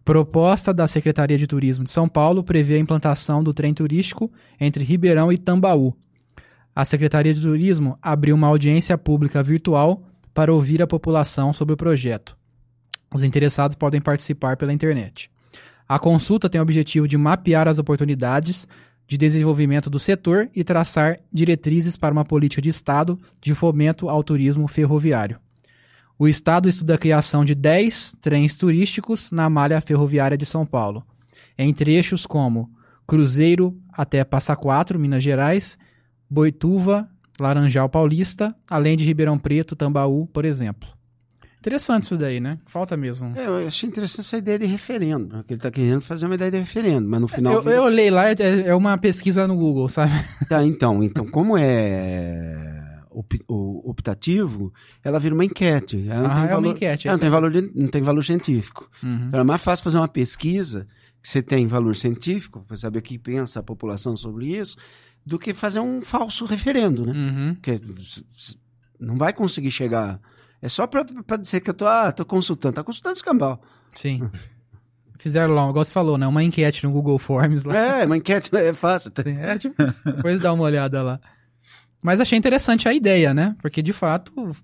Proposta 0.04 0.74
da 0.74 0.88
Secretaria 0.88 1.38
de 1.38 1.48
Turismo 1.48 1.84
de 1.84 1.92
São 1.92 2.10
Paulo 2.10 2.44
prevê 2.44 2.76
a 2.76 2.80
implantação 2.80 3.44
do 3.44 3.54
trem 3.54 3.74
turístico 3.74 4.32
entre 4.60 4.84
Ribeirão 4.84 5.32
e 5.32 5.38
Tambaú. 5.38 5.96
A 6.76 6.84
Secretaria 6.84 7.34
de 7.34 7.42
Turismo 7.42 7.98
abriu 8.02 8.36
uma 8.36 8.48
audiência 8.48 8.98
pública 8.98 9.44
virtual 9.44 10.04
para 10.34 10.54
ouvir 10.54 10.82
a 10.82 10.88
população 10.88 11.54
sobre 11.54 11.74
o 11.74 11.78
projeto. 11.78 12.36
Os 13.14 13.24
interessados 13.24 13.76
podem 13.76 14.02
participar 14.02 14.58
pela 14.58 14.74
internet. 14.74 15.30
A 15.88 16.00
consulta 16.00 16.50
tem 16.50 16.60
o 16.60 16.64
objetivo 16.64 17.08
de 17.08 17.18
mapear 17.18 17.68
as 17.68 17.78
oportunidades 17.78 18.68
de 19.12 19.18
desenvolvimento 19.18 19.90
do 19.90 20.00
setor 20.00 20.50
e 20.56 20.64
traçar 20.64 21.20
diretrizes 21.34 21.98
para 21.98 22.14
uma 22.14 22.24
política 22.24 22.62
de 22.62 22.70
Estado 22.70 23.20
de 23.42 23.54
fomento 23.54 24.08
ao 24.08 24.24
turismo 24.24 24.70
ferroviário. 24.70 25.38
O 26.18 26.30
Estado 26.30 26.70
estuda 26.70 26.96
a 26.96 26.98
criação 26.98 27.44
de 27.44 27.54
10 27.54 28.16
trens 28.22 28.56
turísticos 28.56 29.30
na 29.30 29.50
malha 29.50 29.82
ferroviária 29.82 30.38
de 30.38 30.46
São 30.46 30.66
Paulo, 30.66 31.04
em 31.58 31.74
trechos 31.74 32.26
como 32.26 32.72
Cruzeiro 33.06 33.78
até 33.92 34.24
Passa 34.24 34.56
Quatro, 34.56 34.98
Minas 34.98 35.22
Gerais, 35.22 35.78
Boituva, 36.30 37.06
Laranjal 37.38 37.90
Paulista, 37.90 38.56
além 38.70 38.96
de 38.96 39.04
Ribeirão 39.04 39.38
Preto, 39.38 39.76
Tambaú, 39.76 40.26
por 40.28 40.46
exemplo. 40.46 40.88
Interessante 41.62 42.04
isso 42.06 42.18
daí, 42.18 42.40
né? 42.40 42.58
Falta 42.66 42.98
mesmo. 42.98 43.38
É, 43.38 43.46
eu 43.46 43.68
achei 43.68 43.88
interessante 43.88 44.22
essa 44.26 44.38
ideia 44.38 44.58
de 44.58 44.66
referendo. 44.66 45.38
né? 45.38 45.44
Que 45.48 45.54
ele 45.54 45.60
está 45.60 45.70
querendo 45.70 46.02
fazer 46.02 46.26
uma 46.26 46.34
ideia 46.34 46.50
de 46.50 46.58
referendo, 46.58 47.08
mas 47.08 47.22
no 47.22 47.28
final. 47.28 47.54
Eu, 47.54 47.62
eu 47.70 47.84
olhei 47.84 48.10
lá, 48.10 48.30
é, 48.32 48.36
é 48.66 48.74
uma 48.76 48.98
pesquisa 48.98 49.48
no 49.48 49.56
Google, 49.56 49.88
sabe? 49.88 50.12
Tá, 50.50 50.66
então, 50.66 51.04
então, 51.04 51.26
como 51.30 51.56
é 51.56 52.80
optativo, 53.84 54.74
ela 55.04 55.20
vira 55.20 55.36
uma 55.36 55.46
enquete. 55.46 56.08
Ela 56.10 56.24
não 56.24 56.32
Ah, 56.32 56.36
tem 56.36 56.44
é 56.44 56.48
valor, 56.48 56.66
uma 56.68 56.72
enquete. 56.74 57.08
ela 57.08 57.16
não 57.16 57.20
tem 57.20 57.28
é- 57.28 57.32
valor, 57.32 57.52
não 57.76 57.88
tem 57.90 58.02
valor 58.02 58.24
científico. 58.24 58.90
Uhum. 59.04 59.26
Então 59.28 59.40
é 59.40 59.44
mais 59.44 59.62
fácil 59.62 59.84
fazer 59.84 59.98
uma 59.98 60.08
pesquisa 60.08 60.88
que 61.22 61.28
você 61.28 61.42
tem 61.42 61.68
valor 61.68 61.96
científico, 61.96 62.64
para 62.68 62.76
saber 62.78 63.00
o 63.00 63.02
que 63.02 63.20
pensa 63.20 63.60
a 63.60 63.64
população 63.64 64.18
sobre 64.18 64.48
isso, 64.56 64.78
do 65.26 65.38
que 65.38 65.54
fazer 65.54 65.80
um 65.80 66.02
falso 66.02 66.46
referendo, 66.46 67.06
né? 67.06 67.14
Uhum. 67.14 67.56
Porque 67.56 67.80
não 69.00 69.16
vai 69.16 69.32
conseguir 69.34 69.70
chegar. 69.72 70.20
É 70.62 70.70
só 70.70 70.86
para 70.86 71.04
dizer 71.38 71.62
que 71.62 71.70
eu 71.70 71.74
tô, 71.74 71.88
ah, 71.88 72.12
tô 72.12 72.24
consultando. 72.24 72.76
Tá 72.76 72.84
consultando 72.84 73.16
escambau. 73.16 73.62
Sim. 73.96 74.30
Fizeram 75.18 75.54
lá, 75.54 75.70
igual 75.70 75.84
você 75.84 75.92
falou, 75.92 76.18
né? 76.18 76.26
Uma 76.28 76.44
enquete 76.44 76.84
no 76.84 76.92
Google 76.92 77.18
Forms 77.20 77.64
lá. 77.64 77.76
É, 77.76 78.06
uma 78.06 78.18
enquete 78.18 78.50
é 78.58 78.74
fácil. 78.74 79.12
tá? 79.12 79.24
Sim, 79.24 79.38
É 79.38 79.58
tipo, 79.58 79.76
depois 80.06 80.40
dá 80.40 80.52
uma 80.54 80.64
olhada 80.64 81.02
lá. 81.02 81.20
Mas 82.02 82.20
achei 82.20 82.38
interessante 82.38 82.88
a 82.88 82.94
ideia, 82.94 83.34
né? 83.34 83.56
Porque 83.62 83.82
de 83.82 83.94
fato 83.94 84.56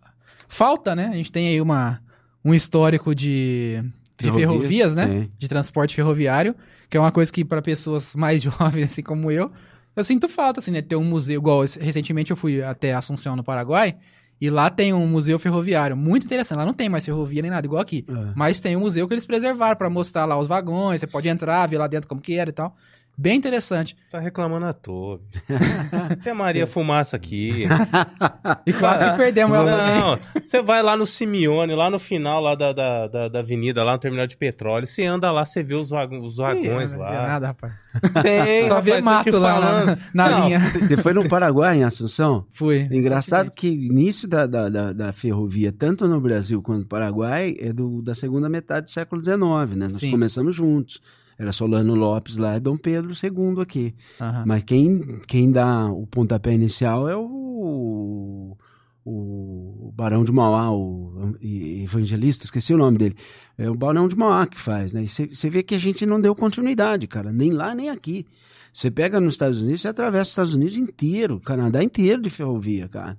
falta, 0.48 0.95
né? 0.95 1.07
A 1.07 1.14
gente 1.14 1.32
tem 1.32 1.48
aí 1.48 1.61
uma, 1.61 2.02
um 2.44 2.53
histórico 2.53 3.14
de, 3.14 3.84
de 4.18 4.32
Ferrovias, 4.32 4.49
ferrovias, 4.49 4.95
né? 4.95 5.07
tem. 5.07 5.32
De 5.38 5.48
transporte 5.48 5.95
ferroviário, 5.95 6.56
que 6.90 6.98
é 6.98 6.99
uma 6.99 7.11
coisa 7.11 7.32
que 7.32 7.45
para 7.45 7.61
pessoas 7.61 8.15
mais 8.15 8.41
jovens, 8.44 8.91
assim 8.91 9.03
como 9.03 9.30
eu, 9.30 9.52
eu 9.95 10.03
sinto 10.03 10.28
falta, 10.28 10.60
assim, 10.60 10.72
né? 10.72 10.82
Ter 10.82 10.95
um 10.95 11.03
museu, 11.03 11.40
igual 11.40 11.61
recentemente 11.61 12.32
eu 12.32 12.38
fui 12.38 12.64
até 12.64 12.94
Assunção, 12.94 13.36
no 13.36 13.44
Paraguai, 13.44 13.95
e 14.39 14.49
lá 14.49 14.69
tem 14.69 14.93
um 14.93 15.07
museu 15.07 15.39
ferroviário, 15.39 15.97
muito 15.97 16.26
interessante. 16.26 16.57
Lá 16.57 16.65
não 16.65 16.73
tem 16.73 16.88
mais 16.88 17.03
ferrovia 17.03 17.41
nem 17.41 17.51
nada, 17.51 17.65
igual 17.65 17.81
aqui. 17.81 18.05
É. 18.07 18.14
Mas 18.35 18.59
tem 18.59 18.76
um 18.76 18.81
museu 18.81 19.07
que 19.07 19.14
eles 19.14 19.26
preservaram 19.26 19.76
para 19.76 19.89
mostrar 19.89 20.26
lá 20.26 20.38
os 20.38 20.47
vagões, 20.47 20.99
você 20.99 21.07
pode 21.07 21.27
entrar, 21.27 21.68
ver 21.68 21.77
lá 21.77 21.88
dentro 21.88 22.07
como 22.07 22.22
que 22.22 22.35
era 22.35 22.49
e 22.49 22.53
tal. 22.53 22.76
Bem 23.19 23.35
interessante. 23.35 23.98
Tá 24.11 24.19
reclamando 24.19 24.68
à 24.68 24.73
toa. 24.73 25.19
Tem 26.23 26.31
a 26.31 26.35
Maria 26.35 26.68
Fumaça 26.68 27.15
aqui. 27.15 27.65
E 28.64 28.72
quase 28.73 29.10
que 29.10 29.18
perdemos 29.18 29.56
ela. 29.57 29.99
Não, 29.99 30.19
você 30.39 30.61
vai 30.61 30.84
lá 30.84 30.95
no 30.95 31.07
Simeone, 31.07 31.73
lá 31.73 31.89
no 31.89 31.98
final 31.98 32.39
lá 32.39 32.53
da, 32.53 32.72
da, 32.72 33.07
da, 33.07 33.27
da 33.27 33.39
avenida, 33.39 33.84
lá 33.84 33.94
no 33.94 33.98
terminal 33.98 34.27
de 34.27 34.38
petróleo, 34.38 34.85
você 34.85 35.03
anda 35.03 35.31
lá, 35.31 35.44
você 35.45 35.64
vê 35.64 35.73
os, 35.73 35.89
vagões, 35.89 36.23
os 36.23 36.38
vagões 36.38 36.91
Não 36.91 36.99
vê 36.99 37.03
lá. 37.06 37.27
nada, 37.27 37.48
rapaz. 37.48 37.73
Tem, 38.22 38.68
Só 38.68 38.76
rapaz, 38.76 38.85
vê 38.85 39.02
mato 39.02 39.38
lá 39.39 39.60
na, 39.61 39.98
na 40.14 40.30
Não, 40.30 40.45
linha. 40.45 40.60
Você 40.60 40.98
foi 40.98 41.14
no 41.14 41.27
Paraguai, 41.27 41.77
em 41.77 41.84
Assunção? 41.84 42.45
Fui. 42.52 42.88
Engraçado 42.91 43.49
que 43.49 43.68
o 43.68 43.73
início 43.73 44.27
da, 44.27 44.45
da, 44.45 44.69
da, 44.69 44.94
da 44.94 45.11
ferrovia, 45.11 45.72
tanto 45.72 46.07
no 46.07 46.22
Brasil 46.22 46.61
quanto 46.61 46.81
no 46.81 46.85
Paraguai, 46.88 47.56
é 47.60 47.73
do, 47.73 47.99
da 48.03 48.14
segunda 48.14 48.48
metade 48.48 48.85
do 48.85 48.91
século 48.91 49.23
XIX, 49.23 49.39
né? 49.76 49.88
Nós 49.89 49.94
Sim. 49.94 50.11
começamos 50.11 50.56
juntos. 50.56 51.02
Era 51.38 51.51
Solano 51.51 51.93
Lopes 51.93 52.38
lá 52.38 52.57
e 52.57 52.59
Dom 52.59 52.77
Pedro 52.77 53.11
II 53.11 53.61
aqui. 53.61 53.93
Aham. 54.19 54.43
Mas 54.45 54.64
quem, 54.64 55.19
quem 55.27 55.51
dá 55.51 55.85
o 55.85 56.07
pontapé 56.07 56.53
inicial 56.53 57.07
é 57.07 57.15
o, 57.15 58.57
o 59.05 59.91
Barão 59.95 60.23
de 60.23 60.31
Mauá, 60.31 60.72
o 60.72 61.35
evangelista, 61.41 62.45
esqueci 62.45 62.73
o 62.73 62.77
nome 62.77 62.97
dele. 62.97 63.15
É 63.57 63.69
o 63.69 63.76
Barão 63.76 64.07
de 64.07 64.15
Mauá 64.15 64.47
que 64.47 64.59
faz, 64.59 64.93
né? 64.93 65.03
E 65.03 65.07
você 65.07 65.49
vê 65.49 65.64
que 65.64 65.76
a 65.76 65.80
gente 65.80 66.05
não 66.05 66.19
deu 66.19 66.35
continuidade, 66.35 67.07
cara, 67.07 67.31
nem 67.31 67.51
lá 67.51 67.73
nem 67.73 67.89
aqui. 67.89 68.26
Você 68.73 68.91
pega 68.91 69.19
nos 69.19 69.35
Estados 69.35 69.61
Unidos, 69.61 69.81
você 69.81 69.88
atravessa 69.88 70.22
os 70.22 70.30
Estados 70.30 70.55
Unidos 70.55 70.77
inteiro, 70.77 71.35
o 71.35 71.39
Canadá 71.39 71.84
inteiro 71.84 72.22
de 72.22 72.30
ferrovia, 72.30 72.88
cara. 72.88 73.18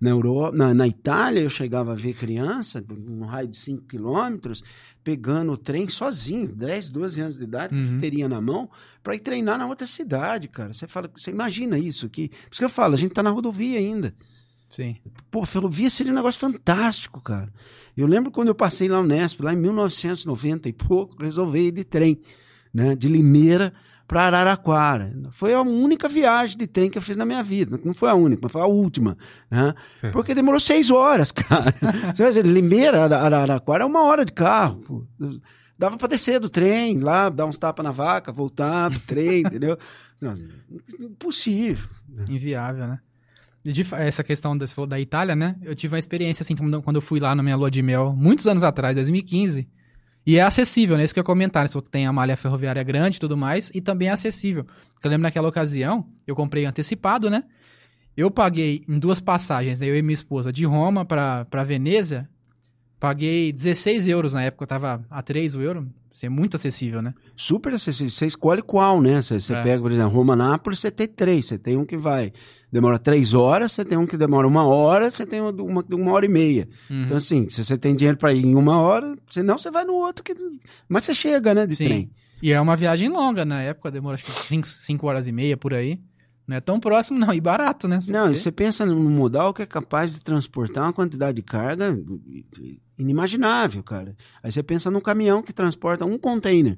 Na, 0.00 0.10
Europa, 0.10 0.56
na, 0.56 0.72
na 0.72 0.88
Itália, 0.88 1.40
eu 1.40 1.50
chegava 1.50 1.92
a 1.92 1.94
ver 1.94 2.14
criança, 2.14 2.82
num 2.88 3.26
raio 3.26 3.48
de 3.48 3.56
5 3.58 3.84
quilômetros, 3.86 4.62
pegando 5.04 5.52
o 5.52 5.56
trem 5.58 5.88
sozinho, 5.88 6.48
10, 6.54 6.88
12 6.88 7.20
anos 7.20 7.36
de 7.38 7.44
idade, 7.44 7.74
Uhum. 7.74 7.86
chuteirinha 7.86 8.28
na 8.28 8.40
mão, 8.40 8.70
para 9.02 9.14
ir 9.14 9.20
treinar 9.20 9.58
na 9.58 9.66
outra 9.66 9.86
cidade, 9.86 10.48
cara. 10.48 10.72
Você 10.72 10.86
fala, 10.86 11.10
você 11.14 11.30
imagina 11.30 11.78
isso 11.78 12.06
aqui. 12.06 12.28
Por 12.28 12.52
isso 12.52 12.60
que 12.60 12.64
eu 12.64 12.68
falo, 12.70 12.94
a 12.94 12.96
gente 12.96 13.12
tá 13.12 13.22
na 13.22 13.30
rodovia 13.30 13.78
ainda. 13.78 14.14
Sim. 14.70 14.96
Pô, 15.30 15.44
ferrovia 15.44 15.90
seria 15.90 16.12
um 16.12 16.16
negócio 16.16 16.40
fantástico, 16.40 17.20
cara. 17.20 17.52
Eu 17.96 18.06
lembro 18.06 18.30
quando 18.30 18.48
eu 18.48 18.54
passei 18.54 18.88
lá 18.88 19.02
no 19.02 19.08
Nesp, 19.08 19.40
lá 19.42 19.52
em 19.52 19.56
1990 19.56 20.68
e 20.68 20.72
pouco, 20.72 21.22
resolvi 21.22 21.66
ir 21.66 21.72
de 21.72 21.84
trem, 21.84 22.20
né? 22.72 22.94
De 22.94 23.08
Limeira 23.08 23.74
para 24.10 24.24
Araraquara. 24.26 25.12
Foi 25.30 25.54
a 25.54 25.60
única 25.62 26.08
viagem 26.08 26.58
de 26.58 26.66
trem 26.66 26.90
que 26.90 26.98
eu 26.98 27.02
fiz 27.02 27.16
na 27.16 27.24
minha 27.24 27.44
vida. 27.44 27.78
Não 27.84 27.94
foi 27.94 28.08
a 28.10 28.14
única, 28.14 28.40
mas 28.42 28.50
foi 28.50 28.60
a 28.60 28.66
última, 28.66 29.16
né? 29.48 29.72
Porque 30.10 30.34
demorou 30.34 30.58
seis 30.58 30.90
horas, 30.90 31.30
cara. 31.32 31.72
Limeira, 32.44 33.04
Ara- 33.04 33.18
Araraquara 33.20 33.84
é 33.84 33.86
uma 33.86 34.02
hora 34.02 34.24
de 34.24 34.32
carro. 34.32 35.06
Dava 35.78 35.96
pra 35.96 36.08
descer 36.08 36.40
do 36.40 36.48
trem, 36.48 36.98
lá, 36.98 37.28
dar 37.28 37.46
uns 37.46 37.56
tapas 37.56 37.84
na 37.84 37.92
vaca, 37.92 38.32
voltar 38.32 38.88
do 38.90 38.98
trem, 38.98 39.42
entendeu? 39.46 39.78
Não, 40.20 40.34
impossível. 40.98 41.88
Inviável, 42.28 42.88
né? 42.88 42.98
E 43.64 43.70
de 43.70 43.86
essa 43.94 44.24
questão 44.24 44.58
da, 44.58 44.66
da 44.88 44.98
Itália, 44.98 45.36
né? 45.36 45.54
Eu 45.62 45.74
tive 45.76 45.94
uma 45.94 45.98
experiência 46.00 46.42
assim 46.42 46.56
quando, 46.56 46.82
quando 46.82 46.96
eu 46.96 47.02
fui 47.02 47.20
lá 47.20 47.32
na 47.34 47.42
minha 47.44 47.56
lua 47.56 47.70
de 47.70 47.80
mel, 47.80 48.12
muitos 48.16 48.46
anos 48.48 48.62
atrás, 48.64 48.96
2015. 48.96 49.68
E 50.26 50.36
é 50.36 50.42
acessível, 50.42 50.96
né? 50.96 51.04
Isso 51.04 51.14
que 51.14 51.20
eu 51.20 51.24
comentar. 51.24 51.64
Né? 51.64 51.68
Que 51.70 51.90
tem 51.90 52.06
a 52.06 52.12
malha 52.12 52.36
ferroviária 52.36 52.82
grande 52.82 53.16
e 53.16 53.20
tudo 53.20 53.36
mais, 53.36 53.70
e 53.74 53.80
também 53.80 54.08
é 54.08 54.10
acessível. 54.10 54.66
Eu 55.02 55.10
lembro 55.10 55.22
naquela 55.22 55.48
ocasião, 55.48 56.06
eu 56.26 56.36
comprei 56.36 56.66
antecipado, 56.66 57.30
né? 57.30 57.44
Eu 58.16 58.30
paguei 58.30 58.84
em 58.88 58.98
duas 58.98 59.18
passagens, 59.18 59.78
né? 59.78 59.86
Eu 59.86 59.96
e 59.96 60.02
minha 60.02 60.12
esposa, 60.12 60.52
de 60.52 60.64
Roma 60.66 61.04
pra 61.04 61.64
Veneza, 61.64 62.28
paguei 63.00 63.50
16 63.52 64.06
euros 64.06 64.34
na 64.34 64.42
época, 64.42 64.62
eu 64.64 64.68
tava 64.68 65.04
a 65.10 65.22
3 65.22 65.54
o 65.56 65.60
euro. 65.62 65.88
Isso 66.12 66.26
é 66.26 66.28
muito 66.28 66.56
acessível, 66.56 67.00
né? 67.00 67.14
Super 67.36 67.72
acessível. 67.72 68.10
Você 68.10 68.26
escolhe 68.26 68.60
qual, 68.62 69.00
né? 69.00 69.22
Você, 69.22 69.38
você 69.40 69.54
É. 69.54 69.62
pega, 69.62 69.80
por 69.80 69.92
exemplo, 69.92 70.10
Roma-Nápoles, 70.10 70.80
você 70.80 70.90
tem 70.90 71.06
três. 71.06 71.46
Você 71.46 71.56
tem 71.56 71.76
um 71.76 71.84
que 71.84 71.96
vai... 71.96 72.32
Demora 72.70 72.98
três 72.98 73.32
horas, 73.32 73.72
você 73.72 73.84
tem 73.84 73.96
um 73.96 74.06
que 74.06 74.16
demora 74.16 74.46
uma 74.46 74.64
hora, 74.64 75.08
você 75.10 75.24
tem 75.24 75.40
uma, 75.40 75.50
uma, 75.50 75.84
uma 75.90 76.12
hora 76.12 76.26
e 76.26 76.28
meia. 76.28 76.68
Uhum. 76.90 77.04
Então, 77.04 77.16
assim, 77.16 77.48
se 77.48 77.64
você 77.64 77.78
tem 77.78 77.94
dinheiro 77.96 78.18
pra 78.18 78.32
ir 78.34 78.44
em 78.44 78.54
uma 78.54 78.80
hora, 78.80 79.16
senão 79.28 79.56
você 79.56 79.70
vai 79.70 79.84
no 79.84 79.94
outro 79.94 80.22
que... 80.24 80.34
Mas 80.88 81.04
você 81.04 81.14
chega, 81.14 81.54
né, 81.54 81.66
de 81.66 81.76
Sim. 81.76 81.84
trem. 81.86 82.10
E 82.42 82.52
é 82.52 82.60
uma 82.60 82.76
viagem 82.76 83.08
longa, 83.08 83.44
na 83.44 83.60
época 83.62 83.90
demora 83.90 84.14
acho 84.16 84.24
que 84.24 84.62
5 84.68 85.06
horas 85.06 85.26
e 85.26 85.32
meia 85.32 85.56
por 85.56 85.74
aí. 85.74 86.00
Não 86.50 86.56
é 86.56 86.60
tão 86.60 86.80
próximo, 86.80 87.16
não, 87.16 87.32
e 87.32 87.40
barato, 87.40 87.86
né? 87.86 88.00
Não, 88.08 88.28
e 88.28 88.34
você 88.34 88.50
pensa 88.50 88.84
num 88.84 89.08
modal 89.08 89.54
que 89.54 89.62
é 89.62 89.66
capaz 89.66 90.14
de 90.14 90.20
transportar 90.20 90.82
uma 90.82 90.92
quantidade 90.92 91.36
de 91.36 91.42
carga 91.42 91.96
inimaginável, 92.98 93.84
cara. 93.84 94.16
Aí 94.42 94.50
você 94.50 94.60
pensa 94.60 94.90
num 94.90 95.00
caminhão 95.00 95.44
que 95.44 95.52
transporta 95.52 96.04
um 96.04 96.18
container, 96.18 96.76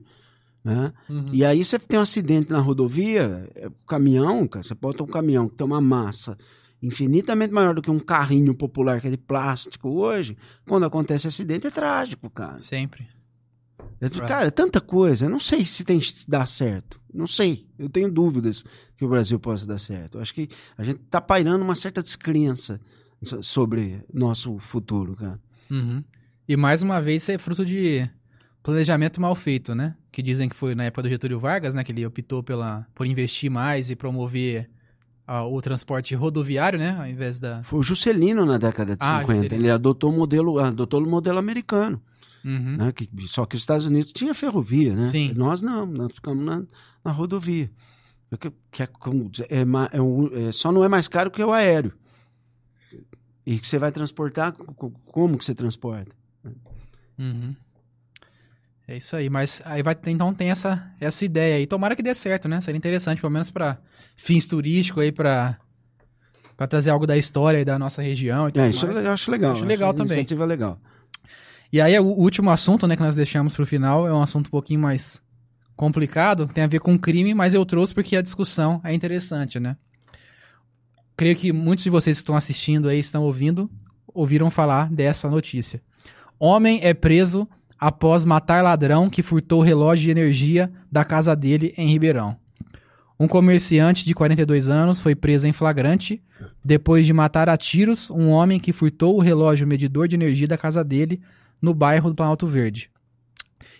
né? 0.62 0.92
Uhum. 1.08 1.30
E 1.32 1.42
aí 1.42 1.64
você 1.64 1.78
tem 1.78 1.98
um 1.98 2.02
acidente 2.02 2.50
na 2.50 2.58
rodovia, 2.58 3.48
é, 3.54 3.68
o 3.68 3.86
caminhão, 3.86 4.46
cara, 4.46 4.62
você 4.62 4.74
bota 4.74 5.02
um 5.02 5.06
caminhão 5.06 5.48
que 5.48 5.56
tem 5.56 5.66
uma 5.66 5.80
massa 5.80 6.36
infinitamente 6.82 7.54
maior 7.54 7.74
do 7.74 7.80
que 7.80 7.90
um 7.90 7.98
carrinho 7.98 8.54
popular 8.54 9.00
que 9.00 9.06
é 9.06 9.10
de 9.10 9.16
plástico 9.16 9.88
hoje, 9.88 10.36
quando 10.68 10.84
acontece 10.84 11.26
acidente 11.26 11.66
é 11.66 11.70
trágico, 11.70 12.28
cara. 12.28 12.60
Sempre. 12.60 13.08
Eu 14.02 14.10
digo. 14.10 14.26
Cara, 14.26 14.46
é 14.48 14.50
tanta 14.50 14.80
coisa. 14.80 15.26
Eu 15.26 15.30
não 15.30 15.38
sei 15.40 15.64
se 15.64 15.84
tem 15.84 16.00
se 16.00 16.28
dá 16.28 16.44
certo. 16.44 17.00
Não 17.14 17.26
sei. 17.26 17.66
Eu 17.78 17.88
tenho 17.88 18.10
dúvidas 18.10 18.64
que 18.96 19.04
o 19.04 19.08
Brasil 19.08 19.38
possa 19.38 19.64
dar 19.66 19.78
certo. 19.78 20.18
Eu 20.18 20.22
acho 20.22 20.34
que 20.34 20.48
a 20.76 20.82
gente 20.82 20.98
tá 21.08 21.20
pairando 21.20 21.64
uma 21.64 21.74
certa 21.74 22.02
descrença 22.02 22.80
so- 23.22 23.42
sobre 23.42 24.02
nosso 24.12 24.58
futuro, 24.58 25.14
cara. 25.14 25.38
Uhum. 25.70 26.02
E 26.48 26.56
mais 26.56 26.82
uma 26.82 27.00
vez, 27.00 27.22
isso 27.22 27.30
é 27.32 27.38
fruto 27.38 27.64
de 27.64 28.08
planejamento 28.62 29.20
mal 29.20 29.34
feito, 29.34 29.74
né? 29.74 29.94
Que 30.10 30.22
dizem 30.22 30.48
que 30.48 30.56
foi 30.56 30.74
na 30.74 30.84
época 30.84 31.02
do 31.04 31.08
Getúlio 31.08 31.38
Vargas, 31.38 31.74
né? 31.74 31.84
Que 31.84 31.92
ele 31.92 32.04
optou 32.04 32.42
pela, 32.42 32.86
por 32.94 33.06
investir 33.06 33.50
mais 33.50 33.88
e 33.90 33.96
promover 33.96 34.68
ah, 35.26 35.44
o 35.46 35.60
transporte 35.62 36.14
rodoviário, 36.14 36.78
né? 36.78 36.96
Ao 36.98 37.06
invés 37.06 37.38
da... 37.38 37.62
Foi 37.62 37.78
o 37.78 37.82
Juscelino 37.82 38.44
na 38.44 38.58
década 38.58 38.96
de 38.96 38.98
Ah, 39.04 39.20
50. 39.20 39.32
Juscelino. 39.34 39.62
Ele 39.64 39.70
adotou 39.70 40.10
o 40.10 40.16
modelo, 40.16 40.58
adotou 40.58 41.00
o 41.02 41.08
modelo 41.08 41.38
americano. 41.38 42.02
Uhum. 42.44 42.76
Né? 42.76 42.92
Que, 42.92 43.08
só 43.26 43.46
que 43.46 43.56
os 43.56 43.62
Estados 43.62 43.86
Unidos 43.86 44.12
tinha 44.12 44.34
ferrovia, 44.34 44.94
né? 44.94 45.04
Sim. 45.04 45.32
Nós 45.34 45.62
não, 45.62 45.86
nós 45.86 46.12
ficamos 46.12 46.44
na, 46.44 46.62
na 47.04 47.12
rodovia. 47.12 47.70
Que, 48.40 48.50
que 48.70 48.82
é, 48.82 48.88
é 49.48 49.60
é 49.60 50.48
é- 50.48 50.52
só 50.52 50.72
não 50.72 50.82
é 50.84 50.88
mais 50.88 51.06
caro 51.06 51.30
que 51.30 51.42
o 51.42 51.52
aéreo. 51.52 51.92
E 53.44 53.58
que 53.58 53.66
você 53.66 53.78
vai 53.78 53.90
transportar, 53.92 54.52
co- 54.52 54.72
co- 54.74 54.90
como 55.06 55.36
que 55.36 55.44
você 55.44 55.54
transporta? 55.54 56.14
Uhum. 57.18 57.54
É 58.86 58.96
isso 58.96 59.14
aí, 59.14 59.30
mas 59.30 59.62
aí 59.64 59.82
vai 59.82 59.96
então 60.06 60.32
tem 60.34 60.50
essa, 60.50 60.90
essa 61.00 61.24
ideia 61.24 61.56
aí. 61.56 61.66
Tomara 61.66 61.94
que 61.94 62.02
dê 62.02 62.14
certo, 62.14 62.48
né? 62.48 62.60
Seria 62.60 62.76
interessante, 62.78 63.20
pelo 63.20 63.32
menos 63.32 63.50
para 63.50 63.78
fins 64.16 64.46
turísticos 64.46 65.02
aí, 65.02 65.12
pra, 65.12 65.58
pra 66.56 66.66
trazer 66.66 66.90
algo 66.90 67.06
da 67.06 67.16
história 67.16 67.64
da 67.64 67.78
nossa 67.78 68.02
região 68.02 68.46
É, 68.54 68.68
isso 68.68 68.86
mais. 68.86 68.98
eu 69.04 69.12
acho 69.12 69.30
legal. 69.30 69.52
Acho 69.52 69.64
legal 69.64 69.90
uma 69.90 69.94
também. 69.96 70.12
Iniciativa 70.18 70.44
legal. 70.44 70.80
E 71.72 71.80
aí, 71.80 71.98
o 71.98 72.04
último 72.04 72.50
assunto, 72.50 72.86
né, 72.86 72.96
que 72.96 73.02
nós 73.02 73.14
deixamos 73.14 73.56
pro 73.56 73.64
final, 73.64 74.06
é 74.06 74.12
um 74.12 74.20
assunto 74.20 74.48
um 74.48 74.50
pouquinho 74.50 74.80
mais 74.80 75.22
complicado, 75.74 76.46
tem 76.46 76.62
a 76.62 76.66
ver 76.66 76.80
com 76.80 76.98
crime, 76.98 77.32
mas 77.32 77.54
eu 77.54 77.64
trouxe 77.64 77.94
porque 77.94 78.14
a 78.14 78.20
discussão 78.20 78.80
é 78.84 78.92
interessante, 78.92 79.58
né? 79.58 79.76
Creio 81.16 81.34
que 81.34 81.50
muitos 81.50 81.82
de 81.82 81.90
vocês 81.90 82.18
que 82.18 82.22
estão 82.22 82.36
assistindo 82.36 82.88
aí, 82.88 82.98
estão 82.98 83.22
ouvindo, 83.22 83.70
ouviram 84.12 84.50
falar 84.50 84.92
dessa 84.92 85.30
notícia. 85.30 85.80
Homem 86.38 86.80
é 86.82 86.92
preso 86.92 87.48
após 87.78 88.24
matar 88.24 88.62
ladrão 88.62 89.08
que 89.08 89.22
furtou 89.22 89.62
relógio 89.62 90.04
de 90.04 90.10
energia 90.10 90.70
da 90.90 91.04
casa 91.04 91.34
dele 91.34 91.72
em 91.76 91.88
Ribeirão. 91.88 92.36
Um 93.18 93.26
comerciante 93.26 94.04
de 94.04 94.14
42 94.14 94.68
anos 94.68 95.00
foi 95.00 95.14
preso 95.14 95.46
em 95.46 95.52
flagrante 95.52 96.22
depois 96.64 97.06
de 97.06 97.12
matar 97.12 97.48
a 97.48 97.56
tiros 97.56 98.10
um 98.10 98.28
homem 98.28 98.58
que 98.58 98.72
furtou 98.72 99.16
o 99.16 99.20
relógio 99.20 99.66
medidor 99.66 100.06
de 100.06 100.16
energia 100.16 100.46
da 100.46 100.58
casa 100.58 100.84
dele 100.84 101.20
no 101.62 101.72
bairro 101.72 102.10
do 102.10 102.16
Planalto 102.16 102.46
Verde. 102.46 102.90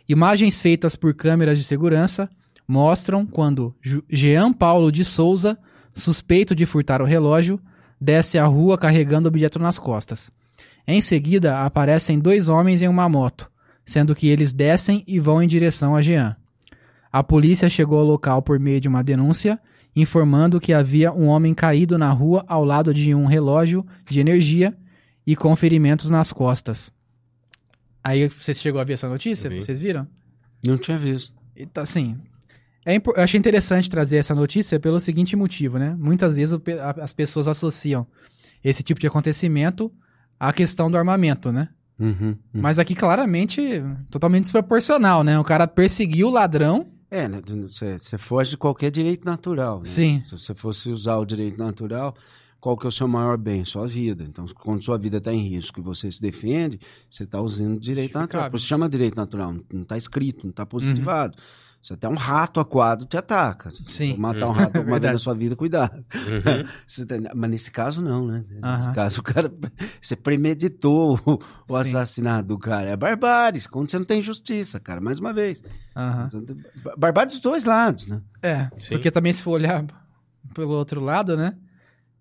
Imagens 0.08 0.60
feitas 0.60 0.96
por 0.96 1.12
câmeras 1.12 1.58
de 1.58 1.64
segurança 1.64 2.30
mostram 2.66 3.26
quando 3.26 3.74
Jean 4.08 4.52
Paulo 4.52 4.92
de 4.92 5.04
Souza, 5.04 5.58
suspeito 5.92 6.54
de 6.54 6.64
furtar 6.64 7.02
o 7.02 7.04
relógio, 7.04 7.60
desce 8.00 8.38
a 8.38 8.46
rua 8.46 8.78
carregando 8.78 9.28
o 9.28 9.30
objeto 9.30 9.58
nas 9.58 9.78
costas. 9.78 10.30
Em 10.86 11.00
seguida, 11.00 11.60
aparecem 11.60 12.18
dois 12.18 12.48
homens 12.48 12.82
em 12.82 12.88
uma 12.88 13.08
moto, 13.08 13.50
sendo 13.84 14.14
que 14.14 14.28
eles 14.28 14.52
descem 14.52 15.04
e 15.06 15.20
vão 15.20 15.42
em 15.42 15.46
direção 15.46 15.94
a 15.94 16.02
Jean. 16.02 16.36
A 17.12 17.22
polícia 17.22 17.68
chegou 17.68 17.98
ao 17.98 18.06
local 18.06 18.42
por 18.42 18.58
meio 18.58 18.80
de 18.80 18.88
uma 18.88 19.04
denúncia, 19.04 19.60
informando 19.94 20.58
que 20.58 20.72
havia 20.72 21.12
um 21.12 21.26
homem 21.26 21.52
caído 21.52 21.98
na 21.98 22.10
rua 22.10 22.44
ao 22.48 22.64
lado 22.64 22.94
de 22.94 23.14
um 23.14 23.26
relógio 23.26 23.84
de 24.08 24.18
energia 24.18 24.74
e 25.26 25.36
com 25.36 25.54
ferimentos 25.54 26.10
nas 26.10 26.32
costas. 26.32 26.92
Aí 28.02 28.28
você 28.28 28.52
chegou 28.54 28.80
a 28.80 28.84
ver 28.84 28.94
essa 28.94 29.08
notícia? 29.08 29.48
Vi. 29.48 29.60
Vocês 29.60 29.82
viram? 29.82 30.06
Não 30.66 30.76
tinha 30.78 30.96
visto. 30.98 31.34
E 31.56 31.66
tá 31.66 31.82
assim. 31.82 32.16
É, 32.84 32.94
impo- 32.94 33.12
eu 33.16 33.22
achei 33.22 33.38
interessante 33.38 33.88
trazer 33.88 34.16
essa 34.16 34.34
notícia 34.34 34.78
pelo 34.80 34.98
seguinte 34.98 35.36
motivo, 35.36 35.78
né? 35.78 35.94
Muitas 35.98 36.34
vezes 36.34 36.58
as 37.00 37.12
pessoas 37.12 37.46
associam 37.46 38.06
esse 38.64 38.82
tipo 38.82 39.00
de 39.00 39.06
acontecimento 39.06 39.92
à 40.38 40.52
questão 40.52 40.90
do 40.90 40.96
armamento, 40.96 41.52
né? 41.52 41.68
Uhum, 41.98 42.10
uhum. 42.30 42.36
Mas 42.52 42.78
aqui 42.80 42.94
claramente 42.96 43.60
totalmente 44.10 44.44
desproporcional, 44.44 45.22
né? 45.22 45.38
O 45.38 45.44
cara 45.44 45.68
perseguiu 45.68 46.28
o 46.28 46.30
ladrão. 46.32 46.88
É, 47.08 47.28
né, 47.28 47.40
você 47.68 47.98
você 47.98 48.16
foge 48.18 48.50
de 48.50 48.56
qualquer 48.56 48.90
direito 48.90 49.24
natural. 49.24 49.78
Né? 49.80 49.84
Sim. 49.84 50.22
Se 50.26 50.36
você 50.36 50.54
fosse 50.54 50.88
usar 50.88 51.18
o 51.18 51.24
direito 51.26 51.58
natural, 51.58 52.16
qual 52.62 52.76
que 52.76 52.86
é 52.86 52.88
o 52.88 52.92
seu 52.92 53.08
maior 53.08 53.36
bem? 53.36 53.64
Sua 53.64 53.88
vida. 53.88 54.22
Então, 54.22 54.46
quando 54.60 54.84
sua 54.84 54.96
vida 54.96 55.16
está 55.16 55.32
em 55.32 55.40
risco 55.48 55.80
e 55.80 55.82
você 55.82 56.08
se 56.12 56.22
defende, 56.22 56.78
você 57.10 57.24
está 57.24 57.40
usando 57.40 57.80
direito 57.80 58.16
natural. 58.16 58.48
Isso 58.54 58.66
chama 58.66 58.88
direito 58.88 59.16
natural, 59.16 59.52
não 59.72 59.82
está 59.82 59.96
escrito, 59.98 60.44
não 60.44 60.50
está 60.50 60.64
positivado. 60.64 61.36
Se 61.82 61.92
até 61.92 62.08
um 62.08 62.14
rato 62.14 62.60
aquado 62.60 63.04
te 63.04 63.16
ataca. 63.16 63.72
Se 63.72 63.82
Sim. 63.88 64.16
matar 64.16 64.46
um 64.46 64.52
rato 64.52 64.76
alguma 64.78 65.00
vez 65.00 65.12
na 65.14 65.18
sua 65.18 65.34
vida, 65.34 65.56
cuidado. 65.56 65.96
Uhum. 66.14 66.64
Você 66.86 67.04
tem- 67.04 67.22
Mas 67.34 67.50
nesse 67.50 67.72
caso, 67.72 68.00
não, 68.00 68.24
né? 68.28 68.44
Nesse 68.48 68.64
Aham. 68.64 68.92
caso, 68.92 69.18
o 69.18 69.22
cara. 69.24 69.52
Você 70.00 70.14
premeditou 70.14 71.18
o, 71.26 71.38
o 71.68 71.76
assassinato 71.76 72.46
do 72.46 72.56
cara. 72.60 72.90
É 72.90 72.96
barbárie, 72.96 73.60
quando 73.68 73.90
você 73.90 73.98
não 73.98 74.04
tem 74.06 74.22
justiça, 74.22 74.78
cara, 74.78 75.00
mais 75.00 75.18
uma 75.18 75.32
vez. 75.32 75.64
Aham. 75.96 76.28
Barbárie 76.96 77.32
dos 77.32 77.40
dois 77.40 77.64
lados, 77.64 78.06
né? 78.06 78.22
É, 78.40 78.70
Sim. 78.78 78.90
porque 78.90 79.10
também 79.10 79.32
se 79.32 79.42
for 79.42 79.50
olhar 79.50 79.84
pelo 80.54 80.70
outro 80.74 81.00
lado, 81.00 81.36
né? 81.36 81.56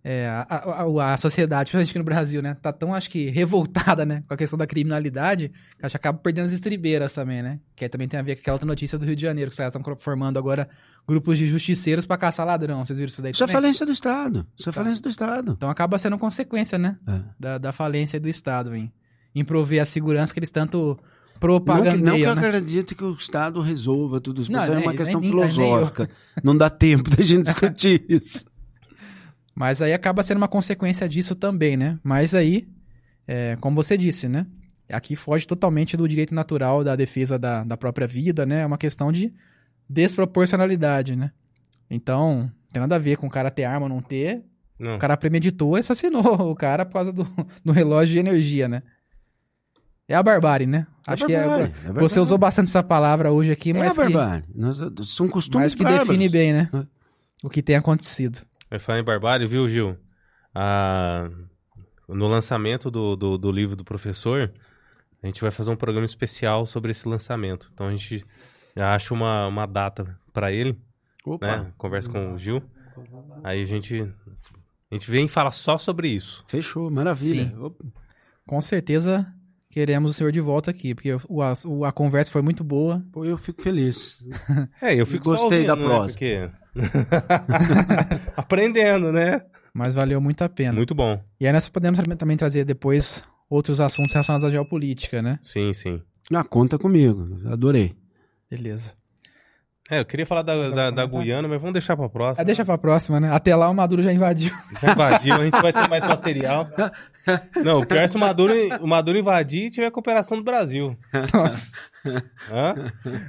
É, 0.03 0.27
a, 0.27 0.41
a, 0.49 1.13
a- 1.13 1.17
sociedade, 1.17 1.65
principalmente 1.69 1.89
aqui 1.91 1.99
no 1.99 2.03
Brasil, 2.05 2.41
né? 2.41 2.55
Tá 2.59 2.73
tão, 2.73 2.91
acho 2.95 3.07
que, 3.07 3.29
revoltada, 3.29 4.03
né? 4.03 4.23
Com 4.27 4.33
a 4.33 4.37
questão 4.37 4.57
da 4.57 4.65
criminalidade, 4.65 5.51
que 5.77 5.85
acho 5.85 5.93
que 5.93 5.97
acaba 5.97 6.17
perdendo 6.17 6.47
as 6.47 6.53
estribeiras 6.53 7.13
também, 7.13 7.43
né? 7.43 7.59
Que 7.75 7.85
aí 7.85 7.89
também 7.89 8.07
tem 8.07 8.19
a 8.19 8.23
ver 8.23 8.35
com 8.35 8.41
aquela 8.41 8.55
outra 8.55 8.65
notícia 8.67 8.97
do 8.97 9.05
Rio 9.05 9.15
de 9.15 9.21
Janeiro, 9.21 9.49
que 9.51 9.53
os 9.53 9.57
caras 9.59 9.75
estão 9.75 9.95
formando 9.99 10.39
agora 10.39 10.67
grupos 11.07 11.37
de 11.37 11.45
justiceiros 11.45 12.05
pra 12.07 12.17
caçar 12.17 12.47
ladrão. 12.47 12.83
Vocês 12.83 12.97
viram 12.97 13.09
isso 13.09 13.21
daí 13.21 13.31
Isso 13.31 13.43
é 13.43 13.45
também? 13.45 13.61
falência 13.61 13.85
do 13.85 13.91
Estado. 13.91 14.47
Isso 14.57 14.69
é 14.69 14.71
Tá. 14.71 14.81
falência 14.81 15.03
do 15.03 15.09
Estado. 15.09 15.51
Então 15.55 15.69
acaba 15.69 15.97
sendo 15.99 16.17
consequência, 16.17 16.79
né? 16.79 16.97
É. 17.07 17.19
Da, 17.39 17.57
da 17.59 17.71
falência 17.71 18.19
do 18.19 18.27
Estado, 18.27 18.75
em, 18.75 18.91
em 19.35 19.43
prover 19.43 19.83
a 19.83 19.85
segurança 19.85 20.33
que 20.33 20.39
eles 20.39 20.49
tanto 20.49 20.77
Não, 20.79 20.95
que- 20.95 21.01
não 21.01 21.01
que 21.01 21.39
propagandeiam, 21.39 22.17
eu 22.17 22.35
né? 22.35 22.47
acredite 22.47 22.95
que 22.95 23.03
o 23.03 23.13
Estado 23.13 23.61
resolva 23.61 24.19
tudo 24.19 24.41
isso, 24.41 24.51
Não, 24.51 24.59
mas 24.61 24.69
é 24.69 24.75
nem- 24.75 24.83
uma 24.83 24.93
questão 24.95 25.21
nem- 25.21 25.29
nem- 25.31 25.39
nem 25.41 25.49
filosófica. 25.51 26.09
Não 26.43 26.57
dá 26.57 26.69
tempo 26.71 27.09
da 27.15 27.21
gente 27.23 27.43
discutir 27.53 28.03
isso. 28.09 28.45
Mas 29.61 29.79
aí 29.79 29.93
acaba 29.93 30.23
sendo 30.23 30.37
uma 30.37 30.47
consequência 30.47 31.07
disso 31.07 31.35
também, 31.35 31.77
né? 31.77 31.99
Mas 32.03 32.33
aí, 32.33 32.67
é, 33.27 33.55
como 33.61 33.75
você 33.75 33.95
disse, 33.95 34.27
né? 34.27 34.47
Aqui 34.91 35.15
foge 35.15 35.45
totalmente 35.45 35.95
do 35.95 36.07
direito 36.07 36.33
natural 36.33 36.83
da 36.83 36.95
defesa 36.95 37.37
da, 37.37 37.63
da 37.63 37.77
própria 37.77 38.07
vida, 38.07 38.43
né? 38.43 38.61
É 38.61 38.65
uma 38.65 38.79
questão 38.79 39.11
de 39.11 39.31
desproporcionalidade, 39.87 41.15
né? 41.15 41.29
Então, 41.91 42.51
tem 42.73 42.81
nada 42.81 42.95
a 42.95 42.97
ver 42.97 43.17
com 43.17 43.27
o 43.27 43.29
cara 43.29 43.51
ter 43.51 43.63
arma 43.65 43.85
ou 43.85 43.89
não 43.89 44.01
ter. 44.01 44.41
Não. 44.79 44.95
O 44.95 44.97
cara 44.97 45.15
premeditou 45.15 45.77
e 45.77 45.81
assassinou 45.81 46.23
o 46.49 46.55
cara 46.55 46.83
por 46.83 46.93
causa 46.93 47.13
do, 47.13 47.27
do 47.63 47.71
relógio 47.71 48.13
de 48.13 48.19
energia, 48.19 48.67
né? 48.67 48.81
É 50.07 50.15
a 50.15 50.23
barbárie, 50.23 50.65
né? 50.65 50.87
É 51.07 51.13
Acho 51.13 51.27
barbárie, 51.27 51.71
que 51.71 51.85
é 51.85 51.89
é, 51.91 51.93
você 51.93 52.19
usou 52.19 52.39
bastante 52.39 52.69
essa 52.69 52.81
palavra 52.81 53.31
hoje 53.31 53.51
aqui, 53.51 53.69
É 53.69 53.73
mas 53.73 53.95
a 53.95 54.07
que, 54.07 54.11
barbárie. 54.11 54.43
Nós, 54.55 54.77
são 55.07 55.29
costumes 55.29 55.65
mas 55.65 55.75
que 55.75 55.83
bárbaros. 55.83 56.07
define 56.07 56.29
bem, 56.29 56.51
né? 56.51 56.67
É. 56.73 56.83
O 57.43 57.49
que 57.51 57.61
tem 57.61 57.75
acontecido. 57.75 58.41
Vai 58.71 58.79
falar 58.79 58.99
em 58.99 59.03
barbárie, 59.03 59.45
viu, 59.45 59.67
Gil? 59.67 59.97
Ah, 60.55 61.29
no 62.07 62.25
lançamento 62.29 62.89
do, 62.89 63.17
do, 63.17 63.37
do 63.37 63.51
livro 63.51 63.75
do 63.75 63.83
professor, 63.83 64.49
a 65.21 65.27
gente 65.27 65.41
vai 65.41 65.51
fazer 65.51 65.69
um 65.71 65.75
programa 65.75 66.05
especial 66.05 66.65
sobre 66.65 66.91
esse 66.91 67.05
lançamento. 67.05 67.69
Então 67.73 67.87
a 67.87 67.91
gente 67.91 68.25
acha 68.77 69.13
uma, 69.13 69.45
uma 69.45 69.65
data 69.65 70.17
pra 70.31 70.53
ele, 70.53 70.79
Opa. 71.25 71.45
né? 71.45 71.73
Conversa 71.77 72.09
com 72.09 72.33
o 72.33 72.37
Gil. 72.37 72.63
Aí 73.43 73.61
a 73.61 73.65
gente, 73.65 74.01
a 74.89 74.95
gente 74.95 75.11
vem 75.11 75.25
e 75.25 75.29
fala 75.29 75.51
só 75.51 75.77
sobre 75.77 76.07
isso. 76.07 76.41
Fechou, 76.47 76.89
maravilha. 76.89 77.53
Com 78.47 78.61
certeza 78.61 79.27
queremos 79.71 80.11
o 80.11 80.13
senhor 80.13 80.31
de 80.31 80.39
volta 80.41 80.69
aqui, 80.69 80.93
porque 80.93 81.13
o, 81.27 81.41
a, 81.41 81.53
o- 81.65 81.85
a 81.85 81.91
conversa 81.91 82.29
foi 82.31 82.41
muito 82.41 82.63
boa. 82.63 83.03
Pô, 83.11 83.25
eu 83.25 83.37
fico 83.37 83.61
feliz. 83.61 84.27
É, 84.81 84.93
eu 84.95 85.05
fico 85.05 85.25
só 85.25 85.31
Gostei 85.31 85.65
da 85.65 85.73
ouvindo, 85.73 85.89
né? 85.89 85.95
prosa. 85.95 86.13
Porque... 86.13 86.49
Aprendendo, 88.35 89.11
né? 89.11 89.41
Mas 89.73 89.93
valeu 89.93 90.19
muito 90.19 90.41
a 90.43 90.49
pena. 90.49 90.73
Muito 90.73 90.93
bom. 90.93 91.21
E 91.39 91.47
aí 91.47 91.53
nós 91.53 91.67
podemos 91.69 91.99
também 92.17 92.35
trazer 92.37 92.65
depois 92.65 93.23
outros 93.49 93.79
assuntos 93.79 94.13
relacionados 94.13 94.45
à 94.45 94.49
geopolítica, 94.49 95.21
né? 95.21 95.39
Sim, 95.43 95.73
sim. 95.73 96.01
Ah, 96.33 96.43
conta 96.43 96.77
comigo. 96.77 97.39
Adorei. 97.45 97.95
Beleza. 98.49 98.93
É, 99.91 99.99
eu 99.99 100.05
queria 100.05 100.25
falar 100.25 100.41
da, 100.41 100.69
da, 100.69 100.89
da? 100.89 101.05
Guiana, 101.05 101.47
mas 101.49 101.59
vamos 101.59 101.73
deixar 101.73 101.97
pra 101.97 102.07
próxima. 102.07 102.41
Ah, 102.41 102.45
deixa 102.45 102.63
pra 102.63 102.77
próxima, 102.77 103.19
né? 103.19 103.29
Até 103.29 103.53
lá 103.53 103.69
o 103.69 103.75
Maduro 103.75 104.01
já 104.01 104.13
invadiu. 104.13 104.49
Já 104.81 104.93
invadiu, 104.93 105.35
a 105.35 105.43
gente 105.43 105.61
vai 105.61 105.73
ter 105.73 105.87
mais 105.89 106.01
material. 106.03 106.69
Não, 107.63 107.81
o 107.81 107.85
pior 107.85 107.99
é 108.01 108.07
se 108.07 108.15
o 108.15 108.19
Maduro, 108.19 108.53
o 108.81 108.87
Maduro 108.87 109.17
invadir 109.17 109.65
e 109.65 109.69
tiver 109.69 109.91
cooperação 109.91 110.37
do 110.37 110.43
Brasil. 110.45 110.95
Nossa. 111.33 111.71
Hã? 112.49 112.73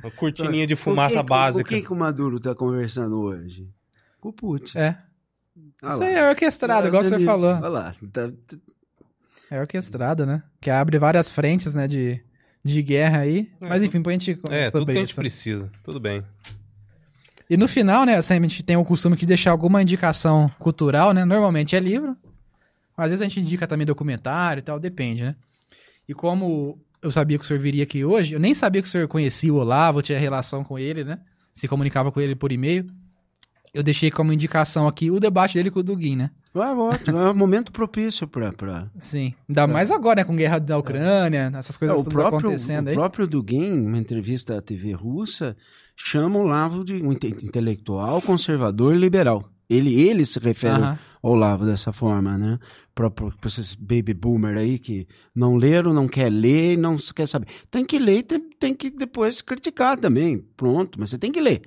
Uma 0.04 0.10
cortininha 0.12 0.66
de 0.66 0.76
fumaça 0.76 1.16
quem 1.16 1.24
que- 1.24 1.28
básica. 1.28 1.64
Com 1.64 1.68
quem 1.68 1.82
que 1.82 1.92
o 1.92 1.96
Maduro 1.96 2.38
tá 2.38 2.54
conversando 2.54 3.20
hoje? 3.20 3.68
Com 4.20 4.28
o 4.28 4.32
Putin. 4.32 4.78
É. 4.78 4.96
Ah 5.82 5.94
Isso 5.94 6.02
aí 6.04 6.14
é 6.14 6.28
orquestrado, 6.28 6.86
igual 6.86 7.02
você 7.02 7.16
a 7.16 7.20
falou. 7.20 7.54
Olha 7.54 7.68
lá. 7.68 7.94
Tá- 8.12 8.28
tá- 8.28 8.56
É 9.50 9.60
orquestrado, 9.60 10.24
né? 10.24 10.42
Que 10.60 10.70
abre 10.70 10.96
várias 10.98 11.28
frentes, 11.28 11.74
né, 11.74 11.88
de, 11.88 12.22
de 12.64 12.82
guerra 12.82 13.20
aí. 13.20 13.50
É, 13.60 13.68
Mas 13.68 13.82
enfim, 13.82 14.02
põe 14.02 14.14
a 14.14 14.18
gente 14.18 14.38
É, 14.50 14.70
tudo 14.70 14.86
que 14.86 14.92
a 14.92 14.94
gente 14.94 15.10
isso. 15.10 15.16
precisa. 15.20 15.70
Tudo 15.82 15.98
bem. 15.98 16.22
E 17.50 17.56
no 17.56 17.68
final, 17.68 18.06
né, 18.06 18.20
sempre 18.22 18.46
a 18.46 18.48
gente 18.48 18.62
tem 18.62 18.76
o 18.76 18.84
costume 18.84 19.16
de 19.16 19.26
deixar 19.26 19.50
alguma 19.50 19.82
indicação 19.82 20.48
cultural, 20.58 21.12
né? 21.12 21.24
Normalmente 21.24 21.76
é 21.76 21.80
livro. 21.80 22.16
Às 22.96 23.10
vezes 23.10 23.20
a 23.20 23.24
gente 23.24 23.40
indica 23.40 23.66
também 23.66 23.86
documentário 23.86 24.60
e 24.60 24.62
tal, 24.62 24.78
depende, 24.78 25.22
né? 25.22 25.34
E 26.08 26.14
como 26.14 26.78
eu 27.02 27.10
sabia 27.10 27.38
que 27.38 27.44
o 27.44 27.46
senhor 27.46 27.60
viria 27.60 27.82
aqui 27.82 28.04
hoje, 28.04 28.34
eu 28.34 28.40
nem 28.40 28.54
sabia 28.54 28.80
que 28.80 28.88
o 28.88 28.90
senhor 28.90 29.08
conhecia 29.08 29.52
o 29.52 29.56
Olavo, 29.56 30.02
tinha 30.02 30.18
relação 30.18 30.62
com 30.62 30.78
ele, 30.78 31.04
né? 31.04 31.18
Se 31.52 31.66
comunicava 31.66 32.12
com 32.12 32.20
ele 32.20 32.34
por 32.34 32.52
e-mail. 32.52 32.86
Eu 33.74 33.82
deixei 33.82 34.10
como 34.10 34.32
indicação 34.32 34.86
aqui 34.86 35.10
o 35.10 35.18
debate 35.18 35.54
dele 35.54 35.70
com 35.70 35.80
o 35.80 35.82
Dugin, 35.82 36.16
né? 36.16 36.30
Ah, 36.54 36.72
ótimo. 36.74 37.16
É 37.18 37.30
um 37.30 37.34
momento 37.34 37.72
propício 37.72 38.26
pra. 38.28 38.52
pra... 38.52 38.90
Sim. 38.98 39.32
Ainda 39.48 39.66
mais 39.66 39.90
agora, 39.90 40.20
né? 40.20 40.24
Com 40.24 40.36
guerra 40.36 40.58
da 40.58 40.76
Ucrânia, 40.78 41.50
essas 41.54 41.76
coisas 41.76 41.96
É, 41.96 42.00
o 42.00 42.04
todas 42.04 42.12
próprio, 42.12 42.38
acontecendo 42.40 42.86
o 42.86 42.90
aí. 42.90 42.94
próprio 42.94 43.26
Dugin, 43.26 43.78
numa 43.78 43.96
entrevista 43.98 44.58
à 44.58 44.62
TV 44.62 44.92
russa, 44.92 45.56
chama 45.96 46.38
o 46.38 46.42
Olavo 46.42 46.84
de 46.84 47.02
um 47.02 47.12
inte- 47.12 47.28
intelectual, 47.28 48.20
conservador 48.20 48.94
e 48.94 48.98
liberal. 48.98 49.48
Ele, 49.70 49.98
ele 49.98 50.26
se 50.26 50.38
refere 50.38 50.74
Aham. 50.82 50.98
ao 51.22 51.30
Olavo 51.32 51.64
dessa 51.64 51.90
forma, 51.92 52.36
né? 52.36 52.58
Para 52.94 53.10
esses 53.46 53.74
baby 53.74 54.12
boomer 54.12 54.58
aí 54.58 54.78
que 54.78 55.06
não 55.34 55.56
leram, 55.56 55.94
não 55.94 56.06
quer 56.06 56.28
ler, 56.30 56.76
não 56.76 56.96
quer 57.14 57.26
saber. 57.26 57.46
Tem 57.70 57.82
que 57.86 57.98
ler 57.98 58.18
e 58.18 58.22
tem, 58.22 58.40
tem 58.60 58.74
que 58.74 58.90
depois 58.90 59.40
criticar 59.40 59.96
também. 59.96 60.44
Pronto, 60.54 61.00
mas 61.00 61.08
você 61.08 61.16
tem 61.16 61.32
que 61.32 61.40
ler. 61.40 61.62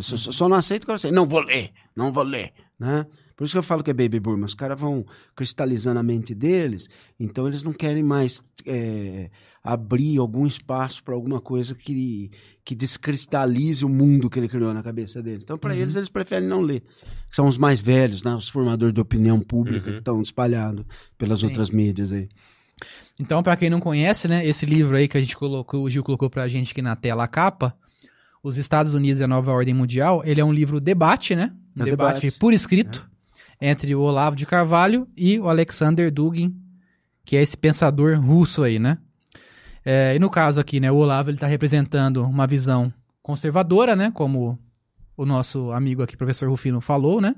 Só, 0.00 0.48
não 0.48 0.56
aceito 0.56 0.86
quando 0.86 0.98
você. 0.98 1.10
Não 1.10 1.26
vou 1.26 1.40
ler, 1.40 1.70
não 1.96 2.12
vou 2.12 2.22
ler, 2.22 2.52
né? 2.78 3.04
Por 3.36 3.44
isso 3.44 3.52
que 3.52 3.58
eu 3.58 3.62
falo 3.62 3.82
que 3.82 3.90
é 3.90 3.94
baby 3.94 4.18
boomer. 4.18 4.46
Os 4.46 4.54
caras 4.54 4.80
vão 4.80 5.04
cristalizando 5.34 6.00
a 6.00 6.02
mente 6.02 6.34
deles, 6.34 6.88
então 7.20 7.46
eles 7.46 7.62
não 7.62 7.72
querem 7.72 8.02
mais 8.02 8.42
é, 8.64 9.28
abrir 9.62 10.16
algum 10.18 10.46
espaço 10.46 11.02
para 11.04 11.14
alguma 11.14 11.40
coisa 11.40 11.74
que, 11.74 12.30
que 12.64 12.74
descristalize 12.74 13.84
o 13.84 13.88
mundo 13.90 14.30
que 14.30 14.38
ele 14.38 14.48
criou 14.48 14.72
na 14.72 14.82
cabeça 14.82 15.22
deles. 15.22 15.42
Então, 15.44 15.58
para 15.58 15.74
Uhum. 15.74 15.80
eles, 15.80 15.94
eles 15.96 16.08
preferem 16.08 16.48
não 16.48 16.62
ler. 16.62 16.82
São 17.30 17.46
os 17.46 17.58
mais 17.58 17.80
velhos, 17.80 18.22
né? 18.22 18.34
Os 18.34 18.48
formadores 18.48 18.94
de 18.94 19.00
opinião 19.00 19.38
pública 19.40 19.86
Uhum. 19.88 19.92
que 19.92 19.98
estão 19.98 20.22
espalhados 20.22 20.84
pelas 21.18 21.40
Sim. 21.40 21.46
outras 21.46 21.68
mídias 21.68 22.12
aí. 22.12 22.28
Então, 23.20 23.42
pra 23.42 23.56
quem 23.56 23.68
não 23.70 23.80
conhece, 23.80 24.28
né, 24.28 24.46
esse 24.46 24.64
livro 24.66 24.96
aí 24.96 25.08
que 25.08 25.16
a 25.16 25.20
gente 25.20 25.36
colocou, 25.36 25.82
o 25.84 25.90
Gil 25.90 26.02
colocou 26.04 26.28
pra 26.30 26.46
gente 26.48 26.72
aqui 26.72 26.82
na 26.82 26.94
tela 26.96 27.24
a 27.24 27.28
capa, 27.28 27.76
Os 28.42 28.56
Estados 28.56 28.94
Unidos 28.94 29.18
e 29.20 29.24
a 29.24 29.26
Nova 29.26 29.50
Ordem 29.50 29.74
Mundial, 29.74 30.22
ele 30.24 30.40
é 30.40 30.44
um 30.44 30.52
livro 30.52 30.78
debate, 30.80 31.34
né? 31.34 31.52
Um 31.76 31.82
É 31.82 31.84
debate, 31.86 32.20
debate. 32.22 32.38
por 32.38 32.52
escrito 32.54 33.08
entre 33.60 33.94
o 33.94 34.00
Olavo 34.00 34.36
de 34.36 34.44
Carvalho 34.46 35.08
e 35.16 35.38
o 35.38 35.48
Alexander 35.48 36.10
Dugin, 36.12 36.54
que 37.24 37.36
é 37.36 37.42
esse 37.42 37.56
pensador 37.56 38.18
russo 38.20 38.62
aí, 38.62 38.78
né? 38.78 38.98
É, 39.84 40.14
e 40.14 40.18
no 40.18 40.28
caso 40.28 40.60
aqui, 40.60 40.80
né, 40.80 40.90
o 40.90 40.96
Olavo 40.96 41.30
ele 41.30 41.38
tá 41.38 41.46
representando 41.46 42.24
uma 42.24 42.46
visão 42.46 42.92
conservadora, 43.22 43.94
né, 43.96 44.10
como 44.12 44.58
o 45.16 45.24
nosso 45.24 45.70
amigo 45.72 46.02
aqui, 46.02 46.16
professor 46.16 46.48
Rufino, 46.48 46.80
falou, 46.80 47.20
né? 47.20 47.34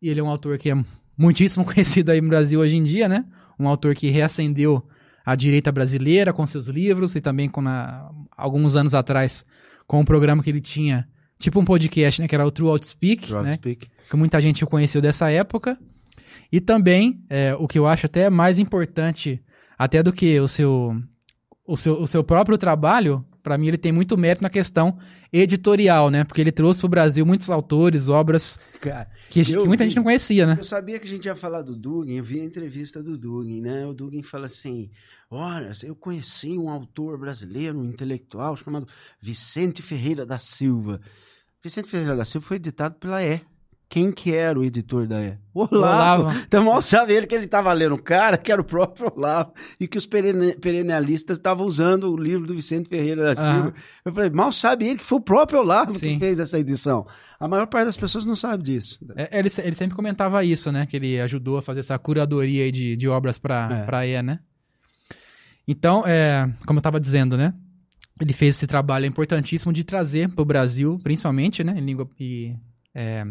E 0.00 0.08
ele 0.08 0.20
é 0.20 0.22
um 0.22 0.28
autor 0.28 0.58
que 0.58 0.70
é 0.70 0.84
muitíssimo 1.16 1.64
conhecido 1.66 2.10
aí 2.10 2.20
no 2.20 2.28
Brasil 2.28 2.60
hoje 2.60 2.76
em 2.76 2.82
dia, 2.82 3.08
né? 3.08 3.24
Um 3.58 3.66
autor 3.68 3.94
que 3.94 4.08
reacendeu 4.10 4.86
a 5.24 5.34
direita 5.34 5.70
brasileira 5.72 6.32
com 6.32 6.46
seus 6.46 6.66
livros 6.66 7.14
e 7.16 7.20
também 7.20 7.48
com 7.48 7.60
na- 7.62 8.10
alguns 8.36 8.74
anos 8.76 8.94
atrás 8.94 9.44
com 9.86 10.00
um 10.00 10.04
programa 10.04 10.42
que 10.42 10.50
ele 10.50 10.60
tinha, 10.60 11.08
tipo 11.38 11.60
um 11.60 11.64
podcast, 11.64 12.20
né, 12.20 12.28
que 12.28 12.34
era 12.34 12.46
o 12.46 12.50
True 12.50 12.70
Outspeak, 12.70 13.28
Broad 13.28 13.46
né? 13.48 13.54
speak. 13.54 13.88
Que 14.08 14.16
muita 14.16 14.40
gente 14.40 14.64
o 14.64 14.66
conheceu 14.66 15.00
dessa 15.00 15.30
época. 15.30 15.78
E 16.50 16.60
também, 16.60 17.24
é, 17.30 17.54
o 17.58 17.66
que 17.66 17.78
eu 17.78 17.86
acho 17.86 18.06
até 18.06 18.28
mais 18.28 18.58
importante, 18.58 19.42
até 19.78 20.02
do 20.02 20.12
que 20.12 20.38
o 20.38 20.46
seu, 20.46 20.94
o 21.66 21.76
seu, 21.76 22.00
o 22.00 22.06
seu 22.06 22.22
próprio 22.22 22.58
trabalho, 22.58 23.24
para 23.42 23.58
mim 23.58 23.66
ele 23.66 23.78
tem 23.78 23.90
muito 23.90 24.16
mérito 24.16 24.42
na 24.42 24.50
questão 24.50 24.96
editorial, 25.32 26.10
né? 26.10 26.24
Porque 26.24 26.40
ele 26.40 26.52
trouxe 26.52 26.80
para 26.80 26.86
o 26.86 26.90
Brasil 26.90 27.26
muitos 27.26 27.50
autores, 27.50 28.08
obras 28.08 28.58
Cara, 28.80 29.10
que, 29.28 29.44
que 29.44 29.56
muita 29.56 29.82
vi. 29.82 29.90
gente 29.90 29.96
não 29.96 30.04
conhecia, 30.04 30.46
né? 30.46 30.56
Eu 30.58 30.64
sabia 30.64 30.98
que 30.98 31.06
a 31.06 31.10
gente 31.10 31.24
ia 31.24 31.34
falar 31.34 31.62
do 31.62 31.74
Dugin, 31.74 32.16
eu 32.16 32.24
vi 32.24 32.40
a 32.40 32.44
entrevista 32.44 33.02
do 33.02 33.18
Dugin, 33.18 33.60
né? 33.60 33.86
O 33.86 33.92
Dugin 33.92 34.22
fala 34.22 34.46
assim: 34.46 34.90
olha, 35.30 35.72
eu 35.82 35.96
conheci 35.96 36.56
um 36.56 36.68
autor 36.68 37.18
brasileiro, 37.18 37.80
um 37.80 37.84
intelectual 37.84 38.56
chamado 38.56 38.86
Vicente 39.20 39.82
Ferreira 39.82 40.24
da 40.24 40.38
Silva. 40.38 41.00
Vicente 41.62 41.88
Ferreira 41.88 42.16
da 42.16 42.24
Silva 42.24 42.46
foi 42.46 42.56
editado 42.58 42.96
pela 42.96 43.24
E. 43.24 43.40
Quem 43.92 44.10
que 44.10 44.32
era 44.34 44.58
o 44.58 44.64
editor 44.64 45.06
da 45.06 45.20
E? 45.22 45.36
O 45.52 45.68
Olavo. 45.70 46.22
Olavo. 46.22 46.38
Então 46.48 46.64
mal 46.64 46.80
sabe 46.80 47.12
ele 47.12 47.26
que 47.26 47.34
ele 47.34 47.44
estava 47.44 47.70
lendo 47.74 47.94
um 47.94 47.98
cara 47.98 48.38
que 48.38 48.50
era 48.50 48.58
o 48.58 48.64
próprio 48.64 49.12
Olavo 49.14 49.52
e 49.78 49.86
que 49.86 49.98
os 49.98 50.06
perene- 50.06 50.54
perennialistas 50.54 51.36
estavam 51.36 51.66
usando 51.66 52.10
o 52.10 52.16
livro 52.16 52.46
do 52.46 52.54
Vicente 52.54 52.88
Ferreira 52.88 53.22
da. 53.22 53.34
Silva. 53.34 53.74
Eu 54.02 54.10
falei, 54.14 54.30
mal 54.30 54.50
sabe 54.50 54.86
ele 54.86 54.96
que 54.98 55.04
foi 55.04 55.18
o 55.18 55.20
próprio 55.20 55.60
Olavo 55.60 55.92
Sim. 55.98 56.14
que 56.14 56.18
fez 56.20 56.40
essa 56.40 56.58
edição. 56.58 57.06
A 57.38 57.46
maior 57.46 57.66
parte 57.66 57.84
das 57.84 57.96
pessoas 57.98 58.24
não 58.24 58.34
sabe 58.34 58.62
disso. 58.62 58.98
É, 59.14 59.38
Ele, 59.38 59.50
ele 59.62 59.76
sempre 59.76 59.94
comentava 59.94 60.42
isso, 60.42 60.72
né? 60.72 60.86
Que 60.86 60.96
ele 60.96 61.20
ajudou 61.20 61.58
a 61.58 61.62
fazer 61.62 61.80
essa 61.80 61.98
curadoria 61.98 62.64
aí 62.64 62.72
de, 62.72 62.96
de 62.96 63.08
obras 63.10 63.36
para 63.36 63.68
É. 63.70 63.84
pra 63.84 64.06
E, 64.06 64.22
né? 64.22 64.38
Então, 65.68 66.02
é, 66.06 66.50
como 66.66 66.78
eu 66.78 66.80
estava 66.80 66.98
dizendo, 66.98 67.36
né? 67.36 67.52
Ele 68.20 68.32
fez 68.32 68.56
esse 68.56 68.66
trabalho 68.66 69.04
importantíssimo 69.04 69.70
de 69.70 69.84
trazer 69.84 70.30
para 70.30 70.40
o 70.42 70.46
Brasil, 70.46 70.98
principalmente, 71.02 71.62
né? 71.62 71.74
Em 71.76 71.84
língua 71.84 72.08
e 72.18 72.54
é, 72.94 73.26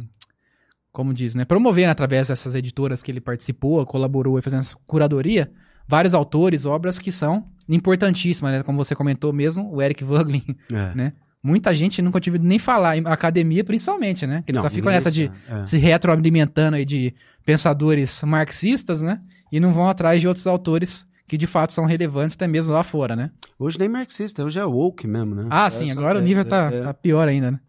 como 0.91 1.13
diz, 1.13 1.35
né? 1.35 1.45
Promover 1.45 1.85
né, 1.85 1.91
através 1.91 2.27
dessas 2.27 2.53
editoras 2.55 3.01
que 3.01 3.11
ele 3.11 3.21
participou, 3.21 3.85
colaborou 3.85 4.37
e 4.37 4.41
fazendo 4.41 4.59
essa 4.61 4.75
curadoria, 4.85 5.51
vários 5.87 6.13
autores, 6.13 6.65
obras 6.65 6.99
que 6.99 7.11
são 7.11 7.45
importantíssimas, 7.67 8.51
né? 8.51 8.63
Como 8.63 8.77
você 8.77 8.93
comentou 8.95 9.31
mesmo, 9.33 9.73
o 9.73 9.81
Eric 9.81 10.03
Voglin, 10.03 10.43
É. 10.71 10.95
né? 10.95 11.13
Muita 11.43 11.73
gente 11.73 12.03
nunca 12.03 12.19
tive 12.19 12.37
nem 12.37 12.59
falar, 12.59 12.97
em 12.97 13.03
academia 13.07 13.63
principalmente, 13.63 14.27
né? 14.27 14.43
Que 14.45 14.51
eles 14.51 14.61
Não, 14.61 14.69
só 14.69 14.75
ficam 14.75 14.91
nessa 14.91 15.09
de. 15.09 15.31
É. 15.49 15.65
se 15.65 15.77
retroalimentando 15.79 16.75
aí 16.77 16.85
de 16.85 17.15
pensadores 17.43 18.21
marxistas, 18.23 19.01
né? 19.01 19.19
E 19.51 19.59
não 19.59 19.73
vão 19.73 19.87
atrás 19.89 20.21
de 20.21 20.27
outros 20.27 20.45
autores 20.45 21.05
que 21.27 21.37
de 21.37 21.47
fato 21.47 21.73
são 21.73 21.85
relevantes 21.85 22.35
até 22.35 22.47
mesmo 22.47 22.73
lá 22.73 22.83
fora, 22.83 23.15
né? 23.15 23.31
Hoje 23.57 23.79
nem 23.79 23.89
marxista, 23.89 24.43
hoje 24.43 24.59
é 24.59 24.65
woke 24.65 25.07
mesmo, 25.07 25.33
né? 25.33 25.47
Ah, 25.49 25.69
sim, 25.69 25.89
Essa- 25.89 25.99
agora 25.99 26.19
o 26.19 26.21
é, 26.21 26.25
nível 26.25 26.45
tá, 26.45 26.69
é, 26.71 26.77
é. 26.77 26.83
tá 26.83 26.93
pior 26.93 27.27
ainda, 27.27 27.51
né? 27.51 27.59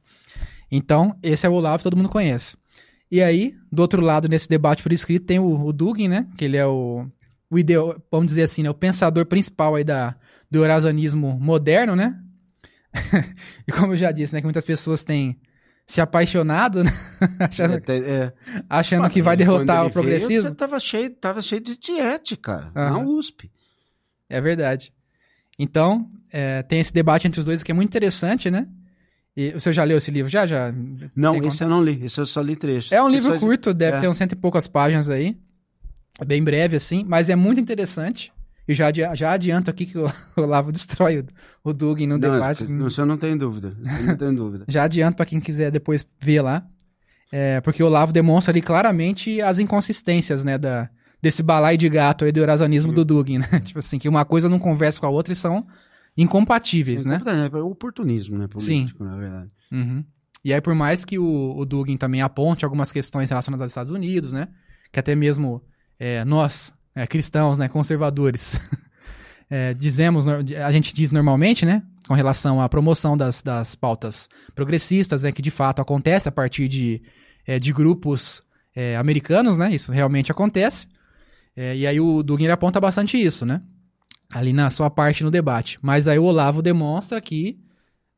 Então, 0.70 1.15
esse 1.23 1.47
é 1.47 1.49
o 1.49 1.53
Olavo 1.53 1.78
que 1.78 1.85
todo 1.85 1.97
mundo 1.97 2.09
conhece. 2.09 2.57
E 3.12 3.22
aí, 3.22 3.55
do 3.70 3.82
outro 3.82 4.01
lado, 4.01 4.26
nesse 4.26 4.48
debate 4.48 4.82
por 4.82 4.90
escrito, 4.90 5.26
tem 5.26 5.39
o, 5.39 5.66
o 5.66 5.70
Dugin, 5.70 6.09
né? 6.09 6.26
Que 6.39 6.47
ele 6.47 6.56
é 6.56 6.66
o, 6.66 7.06
o 7.51 7.59
ideo, 7.59 8.02
vamos 8.10 8.28
dizer 8.28 8.44
assim, 8.44 8.62
né? 8.62 8.70
O 8.70 8.74
pensador 8.74 9.26
principal 9.26 9.74
aí 9.74 9.84
da, 9.84 10.16
do 10.51 10.60
eurasianismo 10.60 11.39
moderno, 11.39 11.94
né? 11.94 12.18
e 13.68 13.70
como 13.70 13.93
eu 13.93 13.97
já 13.98 14.10
disse, 14.10 14.32
né? 14.32 14.40
Que 14.40 14.47
muitas 14.47 14.64
pessoas 14.64 15.05
têm 15.05 15.39
se 15.86 16.01
apaixonado, 16.01 16.82
né? 16.82 16.90
achando, 17.39 17.74
É, 17.74 17.97
é. 17.98 18.32
achando 18.66 19.06
que 19.10 19.20
Quando 19.20 19.24
vai 19.26 19.36
derrotar 19.36 19.84
o 19.84 19.90
progressismo. 19.90 20.44
Veio, 20.44 20.55
tava 20.55 20.80
cheio, 20.80 21.10
tava 21.10 21.43
cheio 21.43 21.60
de 21.60 21.76
tiete, 21.76 22.34
cara, 22.34 22.72
na 22.74 22.93
Aham. 22.93 23.05
USP. 23.05 23.52
É 24.26 24.40
verdade. 24.40 24.90
Então, 25.59 26.10
é, 26.30 26.62
tem 26.62 26.80
esse 26.80 26.94
debate 26.94 27.26
entre 27.26 27.40
os 27.40 27.44
dois 27.44 27.62
que 27.62 27.70
é 27.70 27.74
muito 27.74 27.90
interessante, 27.90 28.51
né? 28.51 28.66
E 29.36 29.48
o 29.54 29.60
senhor 29.60 29.72
já 29.72 29.84
leu 29.84 29.96
esse 29.98 30.10
livro? 30.10 30.28
Já? 30.30 30.46
já 30.46 30.72
Não, 31.16 31.32
Tem 31.38 31.48
esse 31.48 31.62
eu 31.64 31.68
não 31.68 31.82
li. 31.82 32.04
Esse 32.04 32.20
eu 32.20 32.26
só 32.26 32.40
li 32.42 32.54
trecho. 32.54 32.94
É 32.94 33.02
um 33.02 33.09
livro 33.09 33.38
curto, 33.40 33.72
deve 33.72 33.96
é. 33.96 34.00
ter 34.00 34.09
uns 34.09 34.16
cento 34.16 34.32
e 34.32 34.36
poucas 34.36 34.66
páginas 34.66 35.09
aí. 35.09 35.36
É 36.20 36.24
bem 36.24 36.42
breve, 36.44 36.76
assim, 36.76 37.04
mas 37.09 37.28
é 37.28 37.34
muito 37.36 37.60
interessante. 37.60 38.30
E 38.68 38.74
já, 38.74 38.88
adi- 38.88 39.14
já 39.14 39.32
adianto 39.32 39.70
aqui 39.70 39.86
que 39.86 39.98
o 39.98 40.06
Olavo 40.36 40.70
destrói 40.70 41.20
o, 41.20 41.24
o 41.70 41.72
Dugin 41.72 42.06
no 42.06 42.18
Não, 42.18 42.30
debate. 42.30 42.70
não, 42.70 42.86
isso 42.86 43.00
eu 43.00 43.06
não 43.06 43.16
tenho 43.16 43.38
dúvida. 43.38 43.74
Não 44.04 44.16
tenho 44.16 44.34
dúvida. 44.34 44.64
Já 44.70 44.84
adianto 44.84 45.16
pra 45.16 45.26
quem 45.26 45.40
quiser 45.40 45.70
depois 45.70 46.06
ver 46.20 46.42
lá. 46.42 46.64
É, 47.32 47.60
porque 47.62 47.82
o 47.82 47.86
Olavo 47.86 48.12
demonstra 48.12 48.52
ali 48.52 48.60
claramente 48.60 49.40
as 49.40 49.59
inconsistências, 49.59 50.44
né, 50.44 50.59
da, 50.59 50.90
desse 51.20 51.42
balai 51.42 51.78
de 51.78 51.88
gato 51.88 52.26
aí 52.26 52.30
do 52.30 52.38
eurasianismo 52.40 52.92
do 52.92 53.04
Dugin, 53.06 53.38
né? 53.38 53.48
tipo 53.64 53.78
assim, 53.78 53.98
que 53.98 54.09
uma 54.09 54.24
coisa 54.24 54.50
não 54.50 54.59
conversa 54.59 55.00
com 55.00 55.06
a 55.06 55.10
outra 55.10 55.32
e 55.32 55.36
são 55.36 55.66
incompatíveis, 56.16 57.05
né? 57.05 57.20
É 57.52 57.56
oportunismo, 57.59 58.39
né? 58.39 58.47
Político, 58.47 59.05
na 59.05 59.16
verdade. 59.16 59.51
Uhum. 59.70 60.05
E 60.44 60.52
aí, 60.52 60.60
por 60.60 60.74
mais 60.74 61.05
que 61.05 61.18
o, 61.18 61.56
o 61.56 61.64
Dugin 61.64 61.97
também 61.97 62.20
aponte 62.20 62.64
algumas 62.64 62.90
questões 62.90 63.30
relacionadas 63.30 63.62
aos 63.62 63.70
Estados 63.70 63.90
Unidos, 63.90 64.32
né? 64.32 64.48
Que 64.90 64.98
até 64.98 65.14
mesmo 65.14 65.62
é, 65.98 66.24
nós, 66.24 66.72
é, 66.94 67.06
cristãos, 67.06 67.59
né, 67.59 67.68
conservadores, 67.68 68.59
é, 69.48 69.72
dizemos, 69.72 70.26
a 70.26 70.72
gente 70.72 70.93
diz 70.93 71.10
normalmente, 71.10 71.64
né? 71.64 71.82
Com 72.09 72.14
relação 72.14 72.60
à 72.60 72.68
promoção 72.68 73.16
das, 73.16 73.43
das 73.43 73.74
pautas 73.74 74.28
progressistas, 74.55 75.22
né? 75.22 75.30
Que 75.30 75.40
de 75.40 75.51
fato 75.51 75.80
acontece 75.80 76.28
a 76.28 76.32
partir 76.32 76.68
de, 76.68 77.01
é, 77.47 77.59
de 77.59 77.72
grupos 77.72 78.43
é, 78.74 78.97
americanos, 78.97 79.56
né? 79.56 79.72
Isso 79.72 79.93
realmente 79.93 80.32
acontece. 80.32 80.89
É, 81.55 81.76
e 81.76 81.86
aí 81.86 82.01
o 82.01 82.22
Dugin 82.22 82.48
aponta 82.48 82.80
bastante 82.80 83.16
isso, 83.16 83.47
né? 83.47 83.62
Ali 84.32 84.52
na 84.52 84.70
sua 84.70 84.88
parte 84.90 85.22
no 85.22 85.30
debate. 85.30 85.78
Mas 85.82 86.09
aí 86.09 86.18
o 86.18 86.24
Olavo 86.24 86.62
demonstra 86.62 87.20
que 87.20 87.59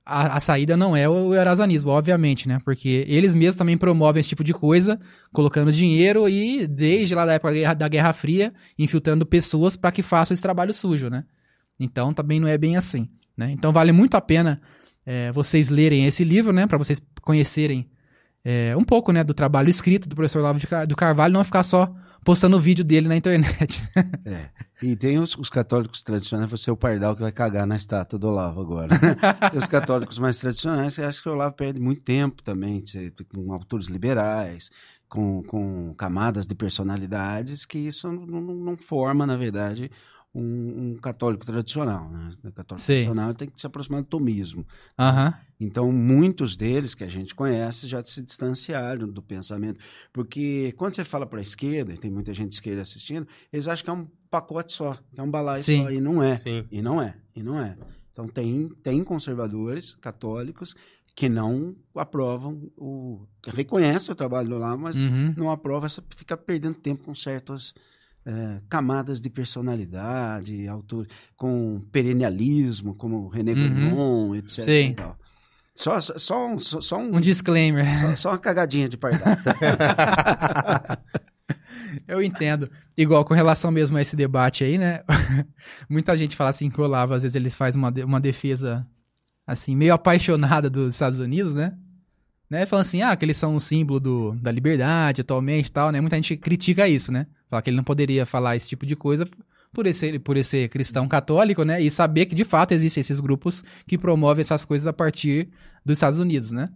a, 0.06 0.36
a 0.36 0.40
saída 0.40 0.76
não 0.76 0.94
é 0.96 1.08
o 1.08 1.34
eurasianismo, 1.34 1.90
obviamente, 1.90 2.46
né? 2.46 2.58
Porque 2.64 3.04
eles 3.08 3.34
mesmos 3.34 3.56
também 3.56 3.76
promovem 3.76 4.20
esse 4.20 4.28
tipo 4.28 4.44
de 4.44 4.52
coisa, 4.52 5.00
colocando 5.32 5.72
dinheiro 5.72 6.28
e, 6.28 6.66
desde 6.66 7.14
lá 7.14 7.24
da 7.26 7.32
época 7.32 7.50
da 7.52 7.58
Guerra, 7.58 7.74
da 7.74 7.88
Guerra 7.88 8.12
Fria, 8.12 8.52
infiltrando 8.78 9.26
pessoas 9.26 9.76
para 9.76 9.90
que 9.90 10.02
façam 10.02 10.34
esse 10.34 10.42
trabalho 10.42 10.72
sujo, 10.72 11.08
né? 11.08 11.24
Então 11.80 12.12
também 12.12 12.38
não 12.38 12.46
é 12.46 12.56
bem 12.56 12.76
assim, 12.76 13.08
né? 13.36 13.50
Então 13.50 13.72
vale 13.72 13.92
muito 13.92 14.14
a 14.14 14.20
pena 14.20 14.60
é, 15.04 15.32
vocês 15.32 15.68
lerem 15.68 16.04
esse 16.04 16.22
livro, 16.22 16.52
né? 16.52 16.66
Para 16.66 16.78
vocês 16.78 17.00
conhecerem 17.22 17.88
é, 18.44 18.76
um 18.76 18.84
pouco, 18.84 19.10
né? 19.10 19.24
Do 19.24 19.34
trabalho 19.34 19.68
escrito 19.68 20.08
do 20.08 20.14
professor 20.14 20.40
Olavo 20.40 20.58
de 20.58 20.66
Car- 20.66 20.86
do 20.86 20.94
Carvalho, 20.94 21.32
não 21.32 21.42
ficar 21.42 21.62
só 21.62 21.92
postando 22.24 22.56
o 22.56 22.60
vídeo 22.60 22.84
dele 22.84 23.08
na 23.08 23.16
internet. 23.16 23.80
É. 24.26 24.48
E 24.82 24.96
tem 24.96 25.18
os, 25.18 25.36
os 25.36 25.48
católicos 25.48 26.02
tradicionais, 26.02 26.50
você 26.50 26.68
é 26.68 26.72
o 26.72 26.76
pardal 26.76 27.14
que 27.14 27.22
vai 27.22 27.30
cagar 27.32 27.66
na 27.66 27.76
estátua 27.76 28.18
do 28.18 28.26
Olavo 28.28 28.60
agora. 28.60 28.88
e 29.52 29.56
os 29.56 29.66
católicos 29.66 30.18
mais 30.18 30.38
tradicionais, 30.38 30.94
você 30.94 31.02
acha 31.02 31.22
que 31.22 31.28
o 31.28 31.32
Olavo 31.32 31.54
perde 31.54 31.80
muito 31.80 32.02
tempo 32.02 32.42
também, 32.42 32.82
com 33.32 33.52
autores 33.52 33.86
liberais, 33.86 34.70
com, 35.08 35.42
com 35.44 35.94
camadas 35.94 36.46
de 36.46 36.54
personalidades, 36.54 37.64
que 37.64 37.78
isso 37.78 38.10
não, 38.10 38.26
não- 38.26 38.54
não 38.54 38.76
forma, 38.76 39.26
na 39.26 39.36
verdade, 39.36 39.90
um, 40.34 40.92
um 40.92 40.96
católico 40.96 41.46
tradicional. 41.46 42.08
Né? 42.10 42.30
O 42.44 42.52
católico 42.52 42.80
Sim. 42.84 42.92
tradicional 42.94 43.34
tem 43.34 43.48
que 43.48 43.60
se 43.60 43.66
aproximar 43.66 44.02
do 44.02 44.08
tomismo. 44.08 44.66
Então, 45.60 45.92
muitos 45.92 46.56
deles 46.56 46.94
que 46.94 47.04
a 47.04 47.08
gente 47.08 47.34
conhece 47.34 47.86
já 47.86 48.02
se 48.02 48.20
distanciaram 48.20 49.06
do 49.08 49.22
pensamento. 49.22 49.78
Porque 50.12 50.74
quando 50.76 50.94
você 50.96 51.04
fala 51.04 51.24
para 51.26 51.38
a 51.38 51.42
esquerda, 51.42 51.92
e 51.94 51.96
tem 51.96 52.10
muita 52.10 52.34
gente 52.34 52.48
de 52.48 52.54
esquerda 52.56 52.82
assistindo, 52.82 53.26
eles 53.52 53.68
acham 53.68 53.84
que 53.84 53.90
é 53.90 53.92
um 53.92 54.06
pacote 54.30 54.72
só, 54.72 54.94
que 55.14 55.20
é 55.20 55.22
um 55.22 55.30
balaio 55.30 55.62
Sim. 55.62 55.84
só, 55.84 55.90
e 55.90 56.00
não 56.00 56.22
é. 56.22 56.38
Sim. 56.38 56.64
E 56.70 56.82
não 56.82 57.00
é, 57.00 57.14
e 57.36 57.42
não 57.42 57.60
é. 57.60 57.76
Então, 58.12 58.26
tem, 58.28 58.68
tem 58.82 59.02
conservadores 59.04 59.94
católicos 59.96 60.74
que 61.16 61.28
não 61.28 61.76
aprovam, 61.94 62.60
o, 62.76 63.24
que 63.40 63.50
reconhecem 63.50 64.10
o 64.10 64.16
trabalho 64.16 64.48
do 64.48 64.56
Olavo, 64.56 64.82
mas 64.82 64.96
Uhum. 64.96 65.32
não 65.36 65.50
aprova, 65.50 65.88
só 65.88 66.02
fica 66.16 66.36
perdendo 66.36 66.74
tempo 66.74 67.04
com 67.04 67.14
certas 67.14 67.72
eh, 68.26 68.60
camadas 68.68 69.20
de 69.20 69.28
personalidade, 69.30 70.66
autor, 70.68 71.06
com 71.36 71.80
perennialismo, 71.92 72.94
como 72.94 73.28
René 73.28 73.52
Uhum. 73.52 73.74
Guénon, 73.74 74.34
etc. 74.34 74.62
Sim. 74.62 74.96
Só, 75.76 76.00
só, 76.00 76.48
um, 76.48 76.58
só, 76.58 76.80
só 76.80 76.98
um- 76.98 77.16
Um 77.16 77.20
disclaimer. 77.20 77.84
só- 78.00 78.16
só 78.16 78.28
uma 78.30 78.38
cagadinha 78.38 78.88
de 78.88 78.96
pardal. 78.96 79.36
Eu 82.08 82.22
entendo. 82.22 82.70
Igual 82.96 83.24
com 83.24 83.34
relação 83.34 83.70
mesmo 83.70 83.96
a 83.96 84.02
esse 84.02 84.16
debate 84.16 84.64
aí, 84.64 84.78
né? 84.78 85.02
Muita 85.88 86.16
gente 86.16 86.36
fala 86.36 86.50
assim 86.50 86.70
que 86.70 86.80
o 86.80 86.84
Olavo, 86.84 87.14
às 87.14 87.22
vezes, 87.22 87.34
ele 87.36 87.50
faz 87.50 87.76
uma, 87.76 87.90
uma 88.04 88.20
defesa, 88.20 88.86
assim, 89.46 89.76
meio 89.76 89.94
apaixonada 89.94 90.68
dos 90.70 90.94
Estados 90.94 91.18
Unidos, 91.18 91.54
né? 91.54 91.72
né? 92.50 92.66
Falando 92.66 92.82
assim, 92.86 93.02
ah, 93.02 93.14
que 93.16 93.24
eles 93.24 93.36
são 93.36 93.54
um 93.54 93.60
símbolo 93.60 94.00
do, 94.00 94.32
da 94.40 94.50
liberdade 94.50 95.20
atualmente 95.20 95.68
e 95.68 95.72
tal, 95.72 95.90
né? 95.92 96.00
Muita 96.00 96.16
gente 96.16 96.36
critica 96.36 96.88
isso, 96.88 97.12
né? 97.12 97.26
Fala 97.54 97.62
que 97.62 97.70
ele 97.70 97.76
não 97.76 97.84
poderia 97.84 98.26
falar 98.26 98.56
esse 98.56 98.68
tipo 98.68 98.84
de 98.84 98.96
coisa 98.96 99.28
por 99.72 99.86
ele 99.86 99.94
ser, 99.94 100.18
por 100.18 100.36
ele 100.36 100.42
ser 100.42 100.68
cristão 100.68 101.06
católico, 101.06 101.62
né? 101.62 101.80
E 101.80 101.88
saber 101.88 102.26
que, 102.26 102.34
de 102.34 102.42
fato, 102.42 102.72
existem 102.72 103.00
esses 103.00 103.20
grupos 103.20 103.62
que 103.86 103.96
promovem 103.96 104.40
essas 104.40 104.64
coisas 104.64 104.88
a 104.88 104.92
partir 104.92 105.48
dos 105.84 105.98
Estados 105.98 106.18
Unidos, 106.18 106.50
né? 106.50 106.70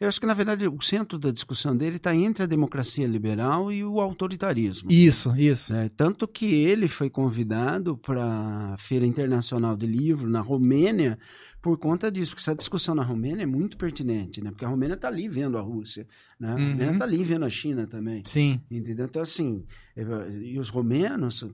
Eu 0.00 0.06
acho 0.08 0.20
que, 0.20 0.26
na 0.26 0.34
verdade, 0.34 0.68
o 0.68 0.80
centro 0.80 1.18
da 1.18 1.32
discussão 1.32 1.76
dele 1.76 1.96
está 1.96 2.14
entre 2.14 2.44
a 2.44 2.46
democracia 2.46 3.06
liberal 3.08 3.72
e 3.72 3.84
o 3.84 4.00
autoritarismo. 4.00 4.90
Isso, 4.90 5.34
isso. 5.36 5.74
né? 5.74 5.90
Tanto 5.96 6.28
que 6.28 6.46
ele 6.46 6.86
foi 6.86 7.10
convidado 7.10 7.96
para 7.98 8.24
a 8.24 8.76
Feira 8.78 9.04
Internacional 9.04 9.76
de 9.76 9.86
Livro 9.86 10.30
na 10.30 10.40
Romênia 10.40 11.18
por 11.62 11.76
conta 11.78 12.10
disso, 12.10 12.30
porque 12.30 12.40
essa 12.40 12.54
discussão 12.54 12.94
na 12.94 13.02
Romênia 13.02 13.42
é 13.42 13.46
muito 13.46 13.76
pertinente, 13.76 14.42
né? 14.42 14.50
Porque 14.50 14.64
a 14.64 14.68
Romênia 14.68 14.94
está 14.94 15.08
ali 15.08 15.28
vendo 15.28 15.58
a 15.58 15.60
Rússia, 15.60 16.06
né? 16.38 16.48
A 16.48 16.54
Uhum. 16.54 16.70
Romênia 16.70 16.92
está 16.92 17.04
ali 17.04 17.22
vendo 17.22 17.44
a 17.44 17.50
China 17.50 17.86
também. 17.86 18.22
Sim. 18.24 18.60
Entendeu? 18.70 19.04
Então, 19.04 19.20
assim, 19.20 19.64
eh, 19.96 20.02
e 20.42 20.58
os 20.58 20.70
romenos, 20.70 21.44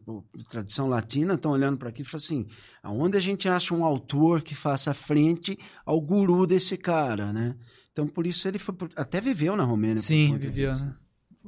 tradição 0.48 0.86
latina, 0.86 1.34
estão 1.34 1.50
olhando 1.50 1.76
para 1.76 1.88
aqui 1.88 2.02
e 2.02 2.04
falam 2.04 2.24
assim: 2.24 2.46
aonde 2.82 3.16
a 3.16 3.20
gente 3.20 3.48
acha 3.48 3.74
um 3.74 3.84
autor 3.84 4.42
que 4.42 4.54
faça 4.54 4.94
frente 4.94 5.58
ao 5.84 6.00
guru 6.00 6.46
desse 6.46 6.76
cara, 6.76 7.32
né? 7.32 7.56
Então, 7.92 8.06
por 8.06 8.26
isso 8.26 8.46
ele 8.46 8.58
foi, 8.58 8.74
até 8.94 9.20
viveu 9.20 9.56
na 9.56 9.64
Romênia. 9.64 9.98
Sim, 9.98 10.36
viveu, 10.38 10.72
né? 10.74 10.94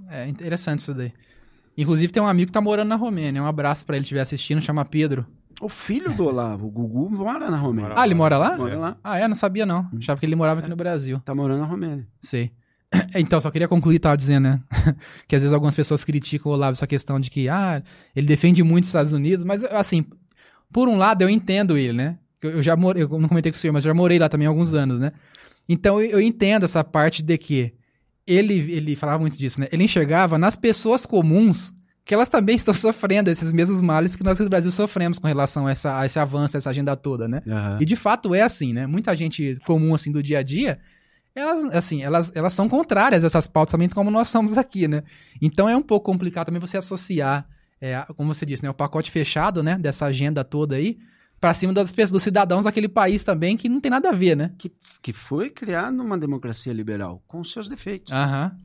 É 0.08 0.28
interessante 0.28 0.80
isso 0.80 0.94
daí. 0.94 1.12
Inclusive 1.76 2.12
tem 2.12 2.20
um 2.22 2.26
amigo 2.26 2.46
que 2.48 2.52
tá 2.52 2.60
morando 2.60 2.88
na 2.88 2.96
Romênia. 2.96 3.40
Um 3.42 3.46
abraço 3.46 3.86
pra 3.86 3.94
ele 3.96 4.02
estiver 4.02 4.20
assistindo, 4.20 4.60
chama 4.60 4.84
Pedro. 4.84 5.24
O 5.60 5.68
filho 5.68 6.14
do 6.14 6.26
Olavo, 6.26 6.68
o 6.68 6.70
Gugu, 6.70 7.10
mora 7.10 7.50
na 7.50 7.56
Romênia. 7.56 7.94
Ah, 7.96 8.06
ele 8.06 8.14
mora 8.14 8.38
lá? 8.38 8.56
Mora 8.56 8.78
lá. 8.78 8.96
Ah, 9.02 9.18
é? 9.18 9.26
Não 9.26 9.34
sabia 9.34 9.66
não. 9.66 9.88
Achava 9.98 10.20
que 10.20 10.24
ele 10.24 10.36
morava 10.36 10.60
aqui 10.60 10.70
no 10.70 10.76
Brasil. 10.76 11.20
Tá 11.24 11.34
morando 11.34 11.60
na 11.60 11.66
Romênia. 11.66 12.06
Sei. 12.20 12.52
Então, 13.16 13.38
só 13.38 13.50
queria 13.50 13.68
concluir, 13.68 13.98
tava 13.98 14.16
dizendo, 14.16 14.44
né? 14.44 14.62
que 15.28 15.36
às 15.36 15.42
vezes 15.42 15.52
algumas 15.52 15.74
pessoas 15.74 16.04
criticam 16.04 16.50
o 16.50 16.54
Olavo 16.54 16.72
essa 16.72 16.86
questão 16.86 17.20
de 17.20 17.28
que, 17.28 17.48
ah, 17.48 17.82
ele 18.16 18.26
defende 18.26 18.62
muito 18.62 18.84
os 18.84 18.88
Estados 18.88 19.12
Unidos, 19.12 19.44
mas 19.44 19.62
assim, 19.64 20.06
por 20.72 20.88
um 20.88 20.96
lado 20.96 21.22
eu 21.22 21.28
entendo 21.28 21.76
ele, 21.76 21.92
né? 21.92 22.18
Eu 22.40 22.52
eu 22.52 22.62
já 22.62 22.76
morei, 22.76 23.02
eu 23.02 23.08
não 23.18 23.28
comentei 23.28 23.52
com 23.52 23.56
o 23.56 23.60
senhor, 23.60 23.72
mas 23.72 23.84
eu 23.84 23.90
já 23.90 23.94
morei 23.94 24.18
lá 24.18 24.28
também 24.28 24.46
há 24.46 24.50
alguns 24.50 24.72
anos, 24.72 24.98
né? 24.98 25.12
Então 25.68 26.00
eu, 26.00 26.12
eu 26.12 26.20
entendo 26.20 26.64
essa 26.64 26.82
parte 26.82 27.22
de 27.22 27.36
que 27.36 27.74
ele, 28.26 28.54
ele 28.72 28.96
falava 28.96 29.18
muito 29.18 29.38
disso, 29.38 29.60
né? 29.60 29.68
Ele 29.72 29.84
enxergava 29.84 30.38
nas 30.38 30.56
pessoas 30.56 31.04
comuns 31.04 31.74
que 32.08 32.14
elas 32.14 32.28
também 32.28 32.56
estão 32.56 32.72
sofrendo 32.72 33.30
esses 33.30 33.52
mesmos 33.52 33.82
males 33.82 34.16
que 34.16 34.24
nós 34.24 34.40
no 34.40 34.48
Brasil 34.48 34.72
sofremos 34.72 35.18
com 35.18 35.28
relação 35.28 35.66
a, 35.66 35.70
essa, 35.70 36.00
a 36.00 36.06
esse 36.06 36.18
avanço, 36.18 36.56
a 36.56 36.58
essa 36.58 36.70
agenda 36.70 36.96
toda, 36.96 37.28
né? 37.28 37.42
E 37.78 37.84
de 37.84 37.94
fato 37.94 38.34
é 38.34 38.40
assim, 38.40 38.72
né? 38.72 38.86
Muita 38.86 39.14
gente 39.14 39.56
comum 39.66 39.94
assim 39.94 40.10
do 40.10 40.22
dia 40.22 40.38
a 40.38 40.42
dia, 40.42 40.80
elas 41.34 41.64
assim, 41.74 42.02
elas, 42.02 42.32
elas 42.34 42.54
são 42.54 42.66
contrárias 42.66 43.22
a 43.22 43.26
essas 43.26 43.46
pautas 43.46 43.72
também 43.72 43.88
como 43.90 44.10
nós 44.10 44.28
somos 44.28 44.56
aqui, 44.56 44.88
né? 44.88 45.02
Então 45.40 45.68
é 45.68 45.76
um 45.76 45.82
pouco 45.82 46.10
complicado 46.10 46.46
também 46.46 46.60
você 46.60 46.78
associar, 46.78 47.46
é, 47.78 48.02
como 48.16 48.32
você 48.32 48.46
disse, 48.46 48.62
né, 48.62 48.70
o 48.70 48.74
pacote 48.74 49.10
fechado, 49.10 49.62
né, 49.62 49.78
dessa 49.78 50.06
agenda 50.06 50.42
toda 50.42 50.76
aí, 50.76 50.98
pra 51.38 51.52
cima 51.52 51.74
das 51.74 51.92
pessoas, 51.92 52.12
dos 52.12 52.22
cidadãos 52.22 52.64
daquele 52.64 52.88
país 52.88 53.22
também 53.22 53.54
que 53.54 53.68
não 53.68 53.80
tem 53.80 53.90
nada 53.90 54.08
a 54.08 54.12
ver, 54.12 54.34
né? 54.34 54.50
Que, 54.56 54.72
que 55.02 55.12
foi 55.12 55.50
criado 55.50 55.94
numa 55.94 56.16
democracia 56.16 56.72
liberal, 56.72 57.22
com 57.28 57.44
seus 57.44 57.68
defeitos. 57.68 58.12
Aham. 58.12 58.56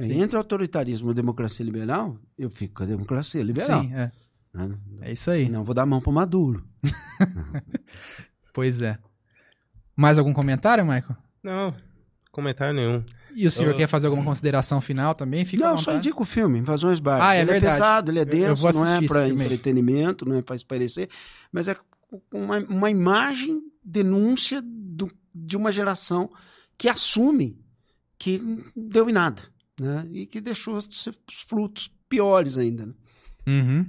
Sim. 0.00 0.20
Entre 0.20 0.36
o 0.36 0.38
autoritarismo 0.38 1.10
e 1.10 1.12
a 1.12 1.14
democracia 1.14 1.64
liberal, 1.64 2.16
eu 2.38 2.50
fico 2.50 2.74
com 2.74 2.82
a 2.82 2.86
democracia 2.86 3.42
liberal. 3.42 3.82
Sim, 3.82 3.92
é. 3.94 4.12
né? 4.54 4.70
É 5.02 5.12
isso 5.12 5.30
aí. 5.30 5.46
Senão 5.46 5.60
eu 5.60 5.64
vou 5.64 5.74
dar 5.74 5.82
a 5.82 5.86
mão 5.86 6.00
pro 6.00 6.12
Maduro. 6.12 6.64
Pois 8.52 8.82
é. 8.82 8.98
Mais 9.96 10.18
algum 10.18 10.32
comentário, 10.32 10.84
Michael? 10.84 11.16
Não, 11.42 11.74
comentário 12.30 12.74
nenhum. 12.74 13.04
E 13.34 13.46
o 13.46 13.50
senhor 13.50 13.70
Eu- 13.70 13.76
quer 13.76 13.86
fazer 13.86 14.08
alguma 14.08 14.24
consideração 14.24 14.80
final 14.80 15.14
também? 15.14 15.44
Fica 15.44 15.64
não, 15.70 15.78
só 15.78 15.96
indico 15.96 16.22
o 16.22 16.26
filme, 16.26 16.58
Invasões 16.58 17.00
Bárbaras. 17.00 17.30
Ah, 17.30 17.34
é 17.34 17.40
ele 17.40 17.50
verdade. 17.50 17.66
é 17.66 17.76
pesado, 17.78 18.10
ele 18.10 18.18
é 18.20 18.24
denso, 18.24 18.68
não 18.72 18.86
é 18.86 19.06
para 19.06 19.28
entretenimento, 19.28 20.26
não 20.26 20.36
é 20.36 20.42
para 20.42 20.54
esparecer, 20.54 21.08
mas 21.50 21.66
é 21.68 21.76
uma, 22.32 22.58
uma 22.58 22.90
imagem, 22.90 23.62
denúncia 23.82 24.60
do- 24.62 25.10
de 25.34 25.56
uma 25.56 25.72
geração 25.72 26.30
que 26.76 26.88
assume 26.90 27.58
que 28.18 28.38
não 28.38 28.62
deu 28.76 29.08
em 29.08 29.12
nada, 29.14 29.42
né? 29.80 30.06
E 30.10 30.26
que 30.26 30.40
deixou 30.40 30.76
os 30.76 31.08
frutos 31.46 31.90
piores 32.08 32.56
ainda. 32.58 32.86
Né? 32.86 32.94
Uhum. 33.46 33.86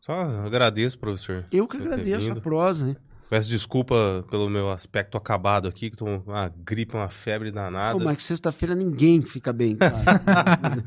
Só 0.00 0.12
agradeço, 0.20 0.98
professor. 0.98 1.46
Eu 1.50 1.66
que 1.66 1.76
agradeço 1.76 2.30
a 2.32 2.36
prosa, 2.36 2.86
né? 2.88 2.96
Peço 3.30 3.48
desculpa 3.48 4.24
pelo 4.30 4.50
meu 4.50 4.70
aspecto 4.70 5.16
acabado 5.16 5.66
aqui, 5.66 5.90
que 5.90 5.96
tô 5.96 6.04
uma 6.04 6.48
gripe, 6.48 6.94
uma 6.94 7.08
febre 7.08 7.50
danada. 7.50 7.98
Pô, 7.98 8.04
mas 8.04 8.22
sexta-feira 8.22 8.74
ninguém 8.74 9.22
fica 9.22 9.52
bem, 9.52 9.76
cara. 9.76 9.94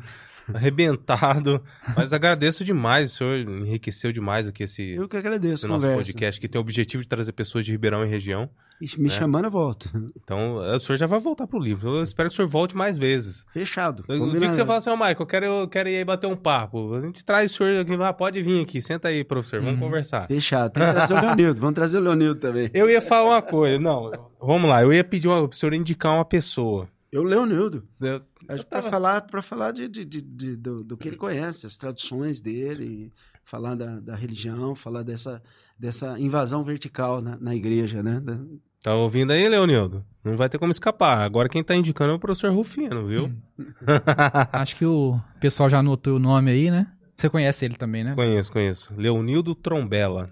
arrebentado. 0.53 1.61
Mas 1.95 2.13
agradeço 2.13 2.63
demais, 2.63 3.13
o 3.13 3.15
senhor 3.17 3.37
enriqueceu 3.39 4.11
demais 4.11 4.47
aqui 4.47 4.63
esse, 4.63 4.83
Eu 4.91 5.07
que 5.07 5.17
agradeço 5.17 5.53
esse 5.55 5.67
nosso 5.67 5.85
conversa. 5.87 5.97
podcast, 6.11 6.41
que 6.41 6.47
tem 6.47 6.59
o 6.59 6.61
objetivo 6.61 7.03
de 7.03 7.09
trazer 7.09 7.31
pessoas 7.31 7.65
de 7.65 7.71
Ribeirão 7.71 8.05
e 8.05 8.07
região. 8.09 8.49
Ixi, 8.79 9.01
Me 9.01 9.07
É. 9.07 9.09
chamando, 9.09 9.45
eu 9.45 9.51
volto. 9.51 9.89
Então, 10.15 10.57
o 10.57 10.79
senhor 10.79 10.97
já 10.97 11.07
vai 11.07 11.19
voltar 11.19 11.47
pro 11.47 11.57
livro. 11.57 11.97
Eu 11.97 12.03
espero 12.03 12.29
que 12.29 12.33
o 12.33 12.35
senhor 12.35 12.47
volte 12.47 12.77
mais 12.77 12.95
vezes. 12.95 13.43
Fechado. 13.51 14.03
O 14.07 14.29
dia 14.37 14.49
que 14.49 14.55
você 14.55 14.63
fala 14.63 14.77
assim, 14.77 14.91
ó, 14.91 14.95
Michael, 14.95 15.15
eu 15.19 15.25
quero, 15.25 15.45
eu 15.45 15.67
quero 15.67 15.89
ir 15.89 15.97
aí 15.97 16.05
bater 16.05 16.27
um 16.27 16.35
papo. 16.35 16.93
A 16.93 17.01
gente 17.01 17.25
traz 17.25 17.51
o 17.51 17.55
senhor 17.55 17.81
aqui, 17.81 17.93
ah, 17.99 18.13
pode 18.13 18.39
vir 18.43 18.61
aqui, 18.61 18.79
senta 18.79 19.07
aí, 19.07 19.23
professor, 19.23 19.61
vamos 19.61 19.79
Uhum. 19.79 19.85
conversar. 19.87 20.27
Fechado. 20.27 20.73
Tem 20.73 20.85
que 20.85 20.91
trazer 20.93 21.13
o 21.13 21.21
Leonildo. 21.21 21.59
Vamos 21.59 21.75
trazer 21.75 21.97
o 21.97 22.01
Leonildo 22.01 22.39
também. 22.39 22.69
Eu 22.71 22.87
ia 22.87 23.01
falar 23.01 23.31
uma 23.31 23.41
coisa, 23.41 23.79
não, 23.79 24.11
vamos 24.39 24.69
lá, 24.69 24.83
eu 24.83 24.93
ia 24.93 25.03
pedir 25.03 25.27
uma, 25.27 25.47
pro 25.47 25.57
senhor 25.57 25.73
indicar 25.73 26.13
uma 26.13 26.25
pessoa. 26.25 26.87
Eu, 27.11 27.23
Leonildo. 27.23 27.87
Eu- 28.01 28.21
Acho 28.49 28.63
Eu 28.63 28.65
Pra 28.65 28.79
tava- 28.81 28.89
falar, 28.89 29.21
pra 29.21 29.41
falar 29.41 29.71
de, 29.71 29.87
de- 29.87 30.05
de- 30.05 30.21
de- 30.21 30.55
do, 30.57 30.83
do 30.83 30.97
que 30.97 31.07
ele 31.07 31.17
conhece, 31.17 31.65
as 31.65 31.77
traduções 31.77 32.39
dele, 32.41 33.11
falar 33.43 33.75
da, 33.75 33.99
da 33.99 34.15
religião, 34.15 34.75
falar 34.75 35.03
dessa, 35.03 35.41
dessa 35.77 36.19
invasão 36.19 36.63
vertical 36.63 37.21
na, 37.21 37.37
na 37.37 37.55
igreja, 37.55 38.01
né? 38.03 38.19
Da- 38.19 38.39
Tá 38.83 38.93
ouvindo 38.93 39.31
aí, 39.31 39.49
Leonildo? 39.49 40.05
Não 40.23 40.37
vai 40.37 40.47
ter 40.47 40.59
como 40.59 40.71
escapar. 40.71 41.19
Agora 41.21 41.49
quem 41.49 41.63
tá 41.63 41.75
indicando 41.75 42.11
é 42.11 42.15
o 42.15 42.19
professor 42.19 42.53
Rufino, 42.53 43.07
viu? 43.07 43.25
Hum. 43.25 43.65
Acho 44.53 44.75
que 44.75 44.85
o 44.85 45.19
pessoal 45.41 45.69
já 45.69 45.79
anotou 45.79 46.15
o 46.17 46.19
nome 46.19 46.51
aí, 46.51 46.69
né? 46.69 46.87
Você 47.15 47.29
conhece 47.29 47.65
ele 47.65 47.75
também, 47.75 48.03
né? 48.03 48.13
conheço, 48.13 48.51
conheço. 48.51 48.93
Leonildo 48.95 49.55
Trombella. 49.55 50.29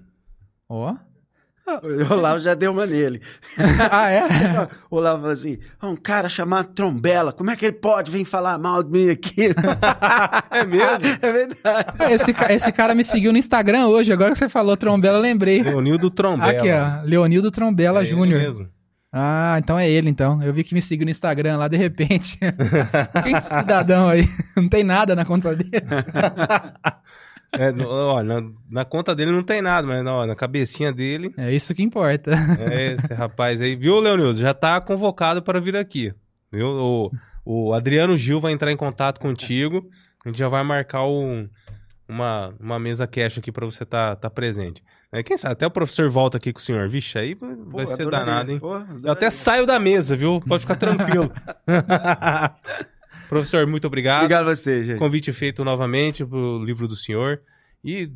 Ó. 0.69 0.95
O 2.10 2.14
Olavo 2.14 2.40
já 2.40 2.54
deu 2.54 2.72
uma 2.72 2.86
nele. 2.86 3.22
ah, 3.92 4.10
é? 4.12 4.24
O 4.90 4.98
Olavo 4.98 5.22
falou 5.22 5.34
assim: 5.34 5.58
"Ah, 5.82 5.88
um 5.88 5.96
cara 5.96 6.30
chamado 6.30 6.68
Trombela, 6.74 7.32
como 7.34 7.50
é 7.50 7.56
que 7.56 7.66
ele 7.66 7.74
pode 7.74 8.12
vir 8.12 8.24
falar 8.24 8.58
mal 8.60 8.84
de 8.84 8.92
mim 8.92 9.10
aqui? 9.10 9.48
É 10.52 10.64
mesmo? 10.66 11.18
é 11.22 11.32
verdade. 11.32 12.14
Esse, 12.14 12.36
esse 12.50 12.72
cara 12.72 12.94
me 12.94 13.04
seguiu 13.04 13.32
no 13.32 13.38
Instagram 13.38 13.88
hoje, 13.88 14.14
agora 14.14 14.32
que 14.32 14.38
você 14.38 14.48
falou 14.50 14.78
Trombela, 14.78 15.18
eu 15.18 15.22
lembrei. 15.22 15.64
Leonildo 15.64 16.10
Trombella. 16.12 16.52
Aqui, 16.52 16.72
ó. 16.72 17.04
Leonildo 17.04 17.50
Trombella 17.50 18.02
É 18.02 18.06
Júnior. 18.06 18.40
mesmo. 18.40 18.70
Ah, 19.18 19.56
então 19.58 19.80
é 19.80 19.90
ele, 19.90 20.10
então. 20.10 20.44
Eu 20.44 20.54
vi 20.54 20.62
que 20.62 20.74
me 20.74 20.82
seguiu 20.82 21.06
no 21.06 21.12
Instagram 21.12 21.56
lá, 21.58 21.70
de 21.70 21.78
repente. 21.78 22.38
Quem 23.24 23.34
é 23.34 23.38
esse 23.38 23.48
cidadão 23.48 24.10
aí? 24.10 24.28
Não 24.58 24.68
tem 24.68 24.84
nada 24.84 25.16
na 25.16 25.24
conta 25.24 25.56
dele. 25.56 25.72
É, 27.57 27.72
no- 27.72 27.88
ó, 27.88 28.22
na, 28.22 28.43
na 28.69 28.84
conta 28.85 29.15
dele 29.15 29.31
não 29.31 29.41
tem 29.43 29.61
nada, 29.61 29.88
mas 29.88 30.05
ó, 30.05 30.26
na 30.26 30.35
cabecinha 30.35 30.91
dele 30.91 31.34
É 31.38 31.53
isso 31.53 31.73
que 31.73 31.81
importa. 31.84 32.31
é 32.59 32.93
esse 32.93 33.13
rapaz 33.13 33.61
aí. 33.61 33.76
Viu, 33.76 33.99
Leonildo? 33.99 34.38
Já 34.39 34.53
tá 34.53 34.80
convocado 34.81 35.41
para 35.41 35.59
vir 35.61 35.77
aqui. 35.77 36.13
Viu? 36.51 36.67
O, 36.67 37.11
o 37.45 37.73
Adriano 37.73 38.17
Gil 38.17 38.41
vai 38.41 38.51
entrar 38.51 38.72
em 38.72 38.77
contato 38.77 39.19
contigo. 39.22 39.88
A 40.26 40.30
gente 40.30 40.38
já 40.39 40.49
vai 40.49 40.63
marcar 40.63 41.05
um- 41.05 41.47
uma, 42.09 42.53
uma 42.59 42.77
mesa 42.77 43.07
cash 43.07 43.38
aqui 43.38 43.51
para 43.51 43.65
você 43.65 43.85
tá, 43.85 44.15
tá 44.15 44.30
presente. 44.30 44.84
É, 45.11 45.23
quem 45.23 45.38
sabe 45.38 45.53
até 45.53 45.65
o 45.65 45.72
professor 45.72 46.09
volta 46.09 46.35
aqui 46.38 46.51
com 46.51 46.59
o 46.59 46.61
senhor. 46.61 46.89
Vixe, 46.89 47.17
aí 47.17 47.35
vai 47.35 47.85
Pô, 47.85 47.88
ser 47.95 48.09
danado, 48.09 48.51
hein? 48.51 48.59
Pô, 48.59 48.76
Eu 49.03 49.11
até 49.11 49.30
saio 49.30 49.65
da 49.65 49.80
mesa, 49.80 50.13
viu? 50.15 50.41
Pode 50.45 50.61
ficar 50.61 50.76
tranquilo. 50.76 51.31
Professor, 53.30 53.65
muito 53.68 53.85
obrigado. 53.88 54.23
Obrigado 54.23 54.49
a 54.49 54.56
você, 54.56 54.84
gente. 54.84 54.99
Convite 54.99 55.31
feito 55.34 55.64
novamente 55.64 56.26
pro 56.26 56.64
livro 56.64 56.88
do 56.88 56.95
senhor. 56.95 57.41
E 57.84 58.11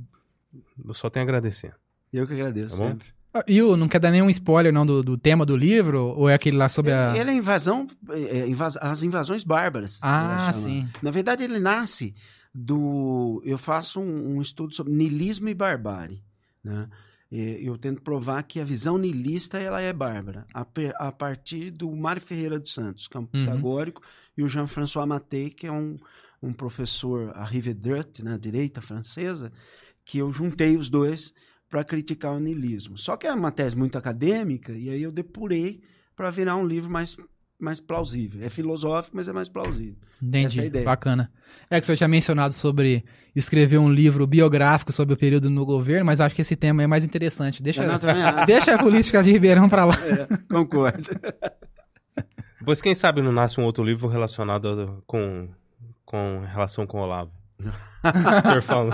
eu 0.86 0.94
só 0.94 1.10
tenho 1.10 1.24
a 1.24 1.28
agradecer. 1.28 1.74
Eu 2.12 2.26
que 2.28 2.34
agradeço. 2.34 2.78
Tá 2.78 2.84
bom? 2.84 2.90
sempre. 2.90 3.08
E 3.48 3.62
o, 3.62 3.78
não 3.78 3.88
quer 3.88 4.00
dar 4.00 4.10
nenhum 4.10 4.30
spoiler 4.32 4.74
não 4.74 4.86
do, 4.86 5.02
do 5.02 5.16
tema 5.18 5.46
do 5.46 5.56
livro? 5.56 6.02
Ou 6.18 6.28
é 6.28 6.34
aquele 6.34 6.58
lá 6.58 6.68
sobre 6.68 6.92
a... 6.92 7.16
Ele 7.16 7.30
é 7.30 7.34
invasão, 7.34 7.88
é, 8.10 8.48
invas- 8.48 8.78
as 8.78 9.04
invasões 9.04 9.44
bárbaras. 9.44 10.00
Ah, 10.02 10.50
chama. 10.52 10.54
sim. 10.54 10.90
Na 11.02 11.12
verdade, 11.12 11.44
ele 11.44 11.60
nasce 11.60 12.16
do. 12.54 13.42
Eu 13.46 13.58
faço 13.60 14.00
um, 14.00 14.38
um 14.38 14.42
estudo 14.42 14.74
sobre 14.74 14.92
niilismo 14.94 15.48
e 15.48 15.54
barbárie. 15.54 16.24
Né? 16.64 16.88
Eu 17.32 17.78
tento 17.78 18.02
provar 18.02 18.42
que 18.42 18.60
a 18.60 18.64
visão 18.64 18.98
niilista 18.98 19.60
ela 19.60 19.80
é 19.80 19.94
bárbara, 19.94 20.48
a, 20.52 20.66
a 20.98 21.12
partir 21.12 21.70
do 21.70 21.96
Mário 21.96 22.22
Ferreira 22.22 22.60
dos 22.60 22.74
Santos, 22.74 23.08
que 23.08 23.16
é 23.16 23.20
um 23.20 23.26
pitagórico, 23.26 24.02
e 24.36 24.42
o 24.42 24.50
Jean-François 24.50 25.08
Mattei, 25.08 25.52
que 25.52 25.68
é 25.68 25.72
um, 25.72 25.98
um 26.42 26.52
professor 26.52 27.32
à 27.36 27.46
Rive 27.46 27.76
Droite, 27.76 28.24
na 28.24 28.36
direita 28.36 28.82
francesa, 28.82 29.52
que 30.04 30.18
eu 30.18 30.32
juntei 30.32 30.76
os 30.76 30.90
dois 30.90 31.32
para 31.70 31.84
criticar 31.84 32.34
o 32.34 32.40
niilismo. 32.40 32.98
Só 32.98 33.16
que 33.16 33.28
é 33.28 33.34
uma 33.34 33.52
tese 33.52 33.78
muito 33.78 33.96
acadêmica, 33.96 34.72
e 34.74 34.90
aí 34.90 35.04
eu 35.04 35.12
depurei 35.12 35.84
para 36.16 36.32
virar 36.32 36.56
um 36.58 36.66
livro 36.66 36.90
mais, 36.90 37.16
mais 37.60 37.80
plausível. 37.82 38.44
É 38.46 38.50
filosófico, 38.50 39.18
mas 39.18 39.28
é 39.28 39.34
mais 39.34 39.50
plausível. 39.50 39.96
Essa 40.02 40.26
Entendi, 40.26 40.60
é 40.60 40.64
a 40.64 40.66
ideia. 40.66 40.86
bacana. 40.86 41.32
É 41.70 41.80
que 41.80 41.86
você 41.86 41.96
tinha 41.96 42.08
mencionado 42.08 42.54
sobre 42.54 43.04
escrever 43.36 43.78
um 43.78 43.92
livro 43.92 44.26
biográfico 44.26 44.92
sobre 44.92 45.14
o 45.14 45.18
período 45.18 45.50
no 45.50 45.66
governo, 45.66 46.06
mas 46.06 46.20
acho 46.22 46.34
que 46.34 46.42
esse 46.42 46.56
tema 46.56 46.82
é 46.84 46.88
mais 46.88 47.04
interessante. 47.04 47.62
Deixa, 47.62 47.84
Eu 47.84 47.92
não, 47.92 48.00
também 48.00 48.22
acho. 48.24 48.46
deixa 48.48 48.76
a 48.76 48.80
política 48.80 49.22
de 49.22 49.32
Ribeirão 49.32 49.68
pra 49.68 49.86
lá. 49.86 49.96
É, 50.06 50.28
concordo. 50.54 51.10
Depois, 52.60 52.82
quem 52.82 52.94
sabe 52.96 53.22
não 53.22 53.32
nasce 53.32 53.60
um 53.60 53.66
outro 53.66 53.84
livro 53.84 54.08
relacionado 54.08 55.04
com, 55.08 55.50
com 56.06 56.44
relação 56.52 56.86
com 56.88 57.00
o 57.00 57.04
Olavo. 57.04 57.32
o 58.40 58.42
senhor 58.42 58.62
falou. 58.62 58.92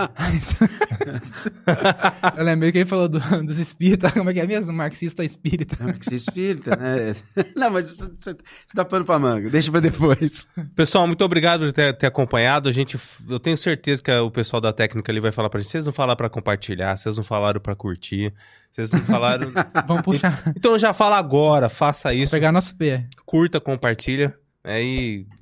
Eu 2.36 2.44
lembrei 2.44 2.72
que 2.72 2.78
ele 2.78 2.88
falou 2.88 3.08
do- 3.08 3.20
dos 3.44 3.58
espíritas, 3.58 4.12
como 4.12 4.30
é 4.30 4.32
que 4.32 4.40
é 4.40 4.46
mesmo? 4.46 4.72
Marxista 4.72 5.22
espírita. 5.24 5.76
Marxista 5.82 6.14
espírita, 6.14 6.76
né? 6.76 7.14
Não, 7.54 7.70
mas 7.70 7.92
isso, 7.92 8.10
isso, 8.18 8.36
dá 8.74 8.84
pano 8.84 9.04
pra 9.04 9.18
manga. 9.18 9.48
Deixa 9.48 9.70
pra 9.70 9.80
depois. 9.80 10.46
Pessoal, 10.74 11.06
muito 11.06 11.24
obrigado 11.24 11.66
por 11.66 11.72
ter, 11.72 11.96
ter 11.96 12.06
acompanhado. 12.06 12.68
A 12.68 12.72
gente, 12.72 12.98
eu 13.28 13.38
tenho 13.38 13.56
certeza 13.56 14.02
que 14.02 14.10
o 14.12 14.30
pessoal 14.30 14.60
da 14.60 14.72
técnica 14.72 15.10
ali 15.12 15.20
vai 15.20 15.32
falar 15.32 15.48
pra 15.50 15.60
gente. 15.60 15.70
Vocês 15.70 15.86
não 15.86 15.92
falaram 15.92 16.16
pra 16.16 16.28
compartilhar, 16.28 16.96
vocês 16.96 17.16
não 17.16 17.24
falaram 17.24 17.60
pra 17.60 17.76
curtir, 17.76 18.34
vocês 18.70 18.90
não 18.92 19.00
falaram. 19.02 19.52
Vamos 19.86 20.02
puxar, 20.02 20.42
então 20.56 20.76
já 20.76 20.92
fala 20.92 21.16
agora, 21.16 21.68
faça 21.68 22.12
isso. 22.12 22.30
pegar 22.32 22.50
nosso 22.52 22.74
pé. 22.76 23.06
curta, 23.24 23.60
compartilha. 23.60 24.34
Aí 24.64 25.24
hum, 25.30 25.35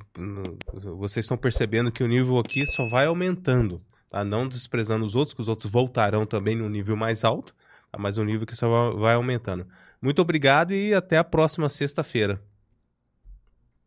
vocês 0.97 1.25
estão 1.25 1.37
percebendo 1.37 1.91
que 1.91 2.05
o 2.05 2.09
nível 2.09 2.39
aqui 2.39 2.65
só 2.67 2.87
vai 2.87 3.07
aumentando, 3.07 3.83
tá? 4.09 4.25
Não 4.25 4.49
desprezando 4.49 5.05
os 5.05 5.15
outros, 5.15 5.35
que 5.35 5.41
os 5.41 5.49
outros 5.49 5.71
voltarão 5.71 6.25
também 6.25 6.57
no 6.57 6.69
nível 6.69 6.97
mais 6.97 7.25
alto, 7.25 7.55
tá? 7.91 7.99
mas 7.99 8.17
o 8.17 8.25
nível 8.25 8.47
que 8.47 8.55
só 8.55 8.93
vai 8.93 9.15
aumentando. 9.15 9.67
Muito 10.01 10.23
obrigado 10.23 10.73
e 10.73 10.95
até 10.95 11.19
a 11.19 11.25
próxima 11.25 11.69
sexta-feira. 11.69 12.41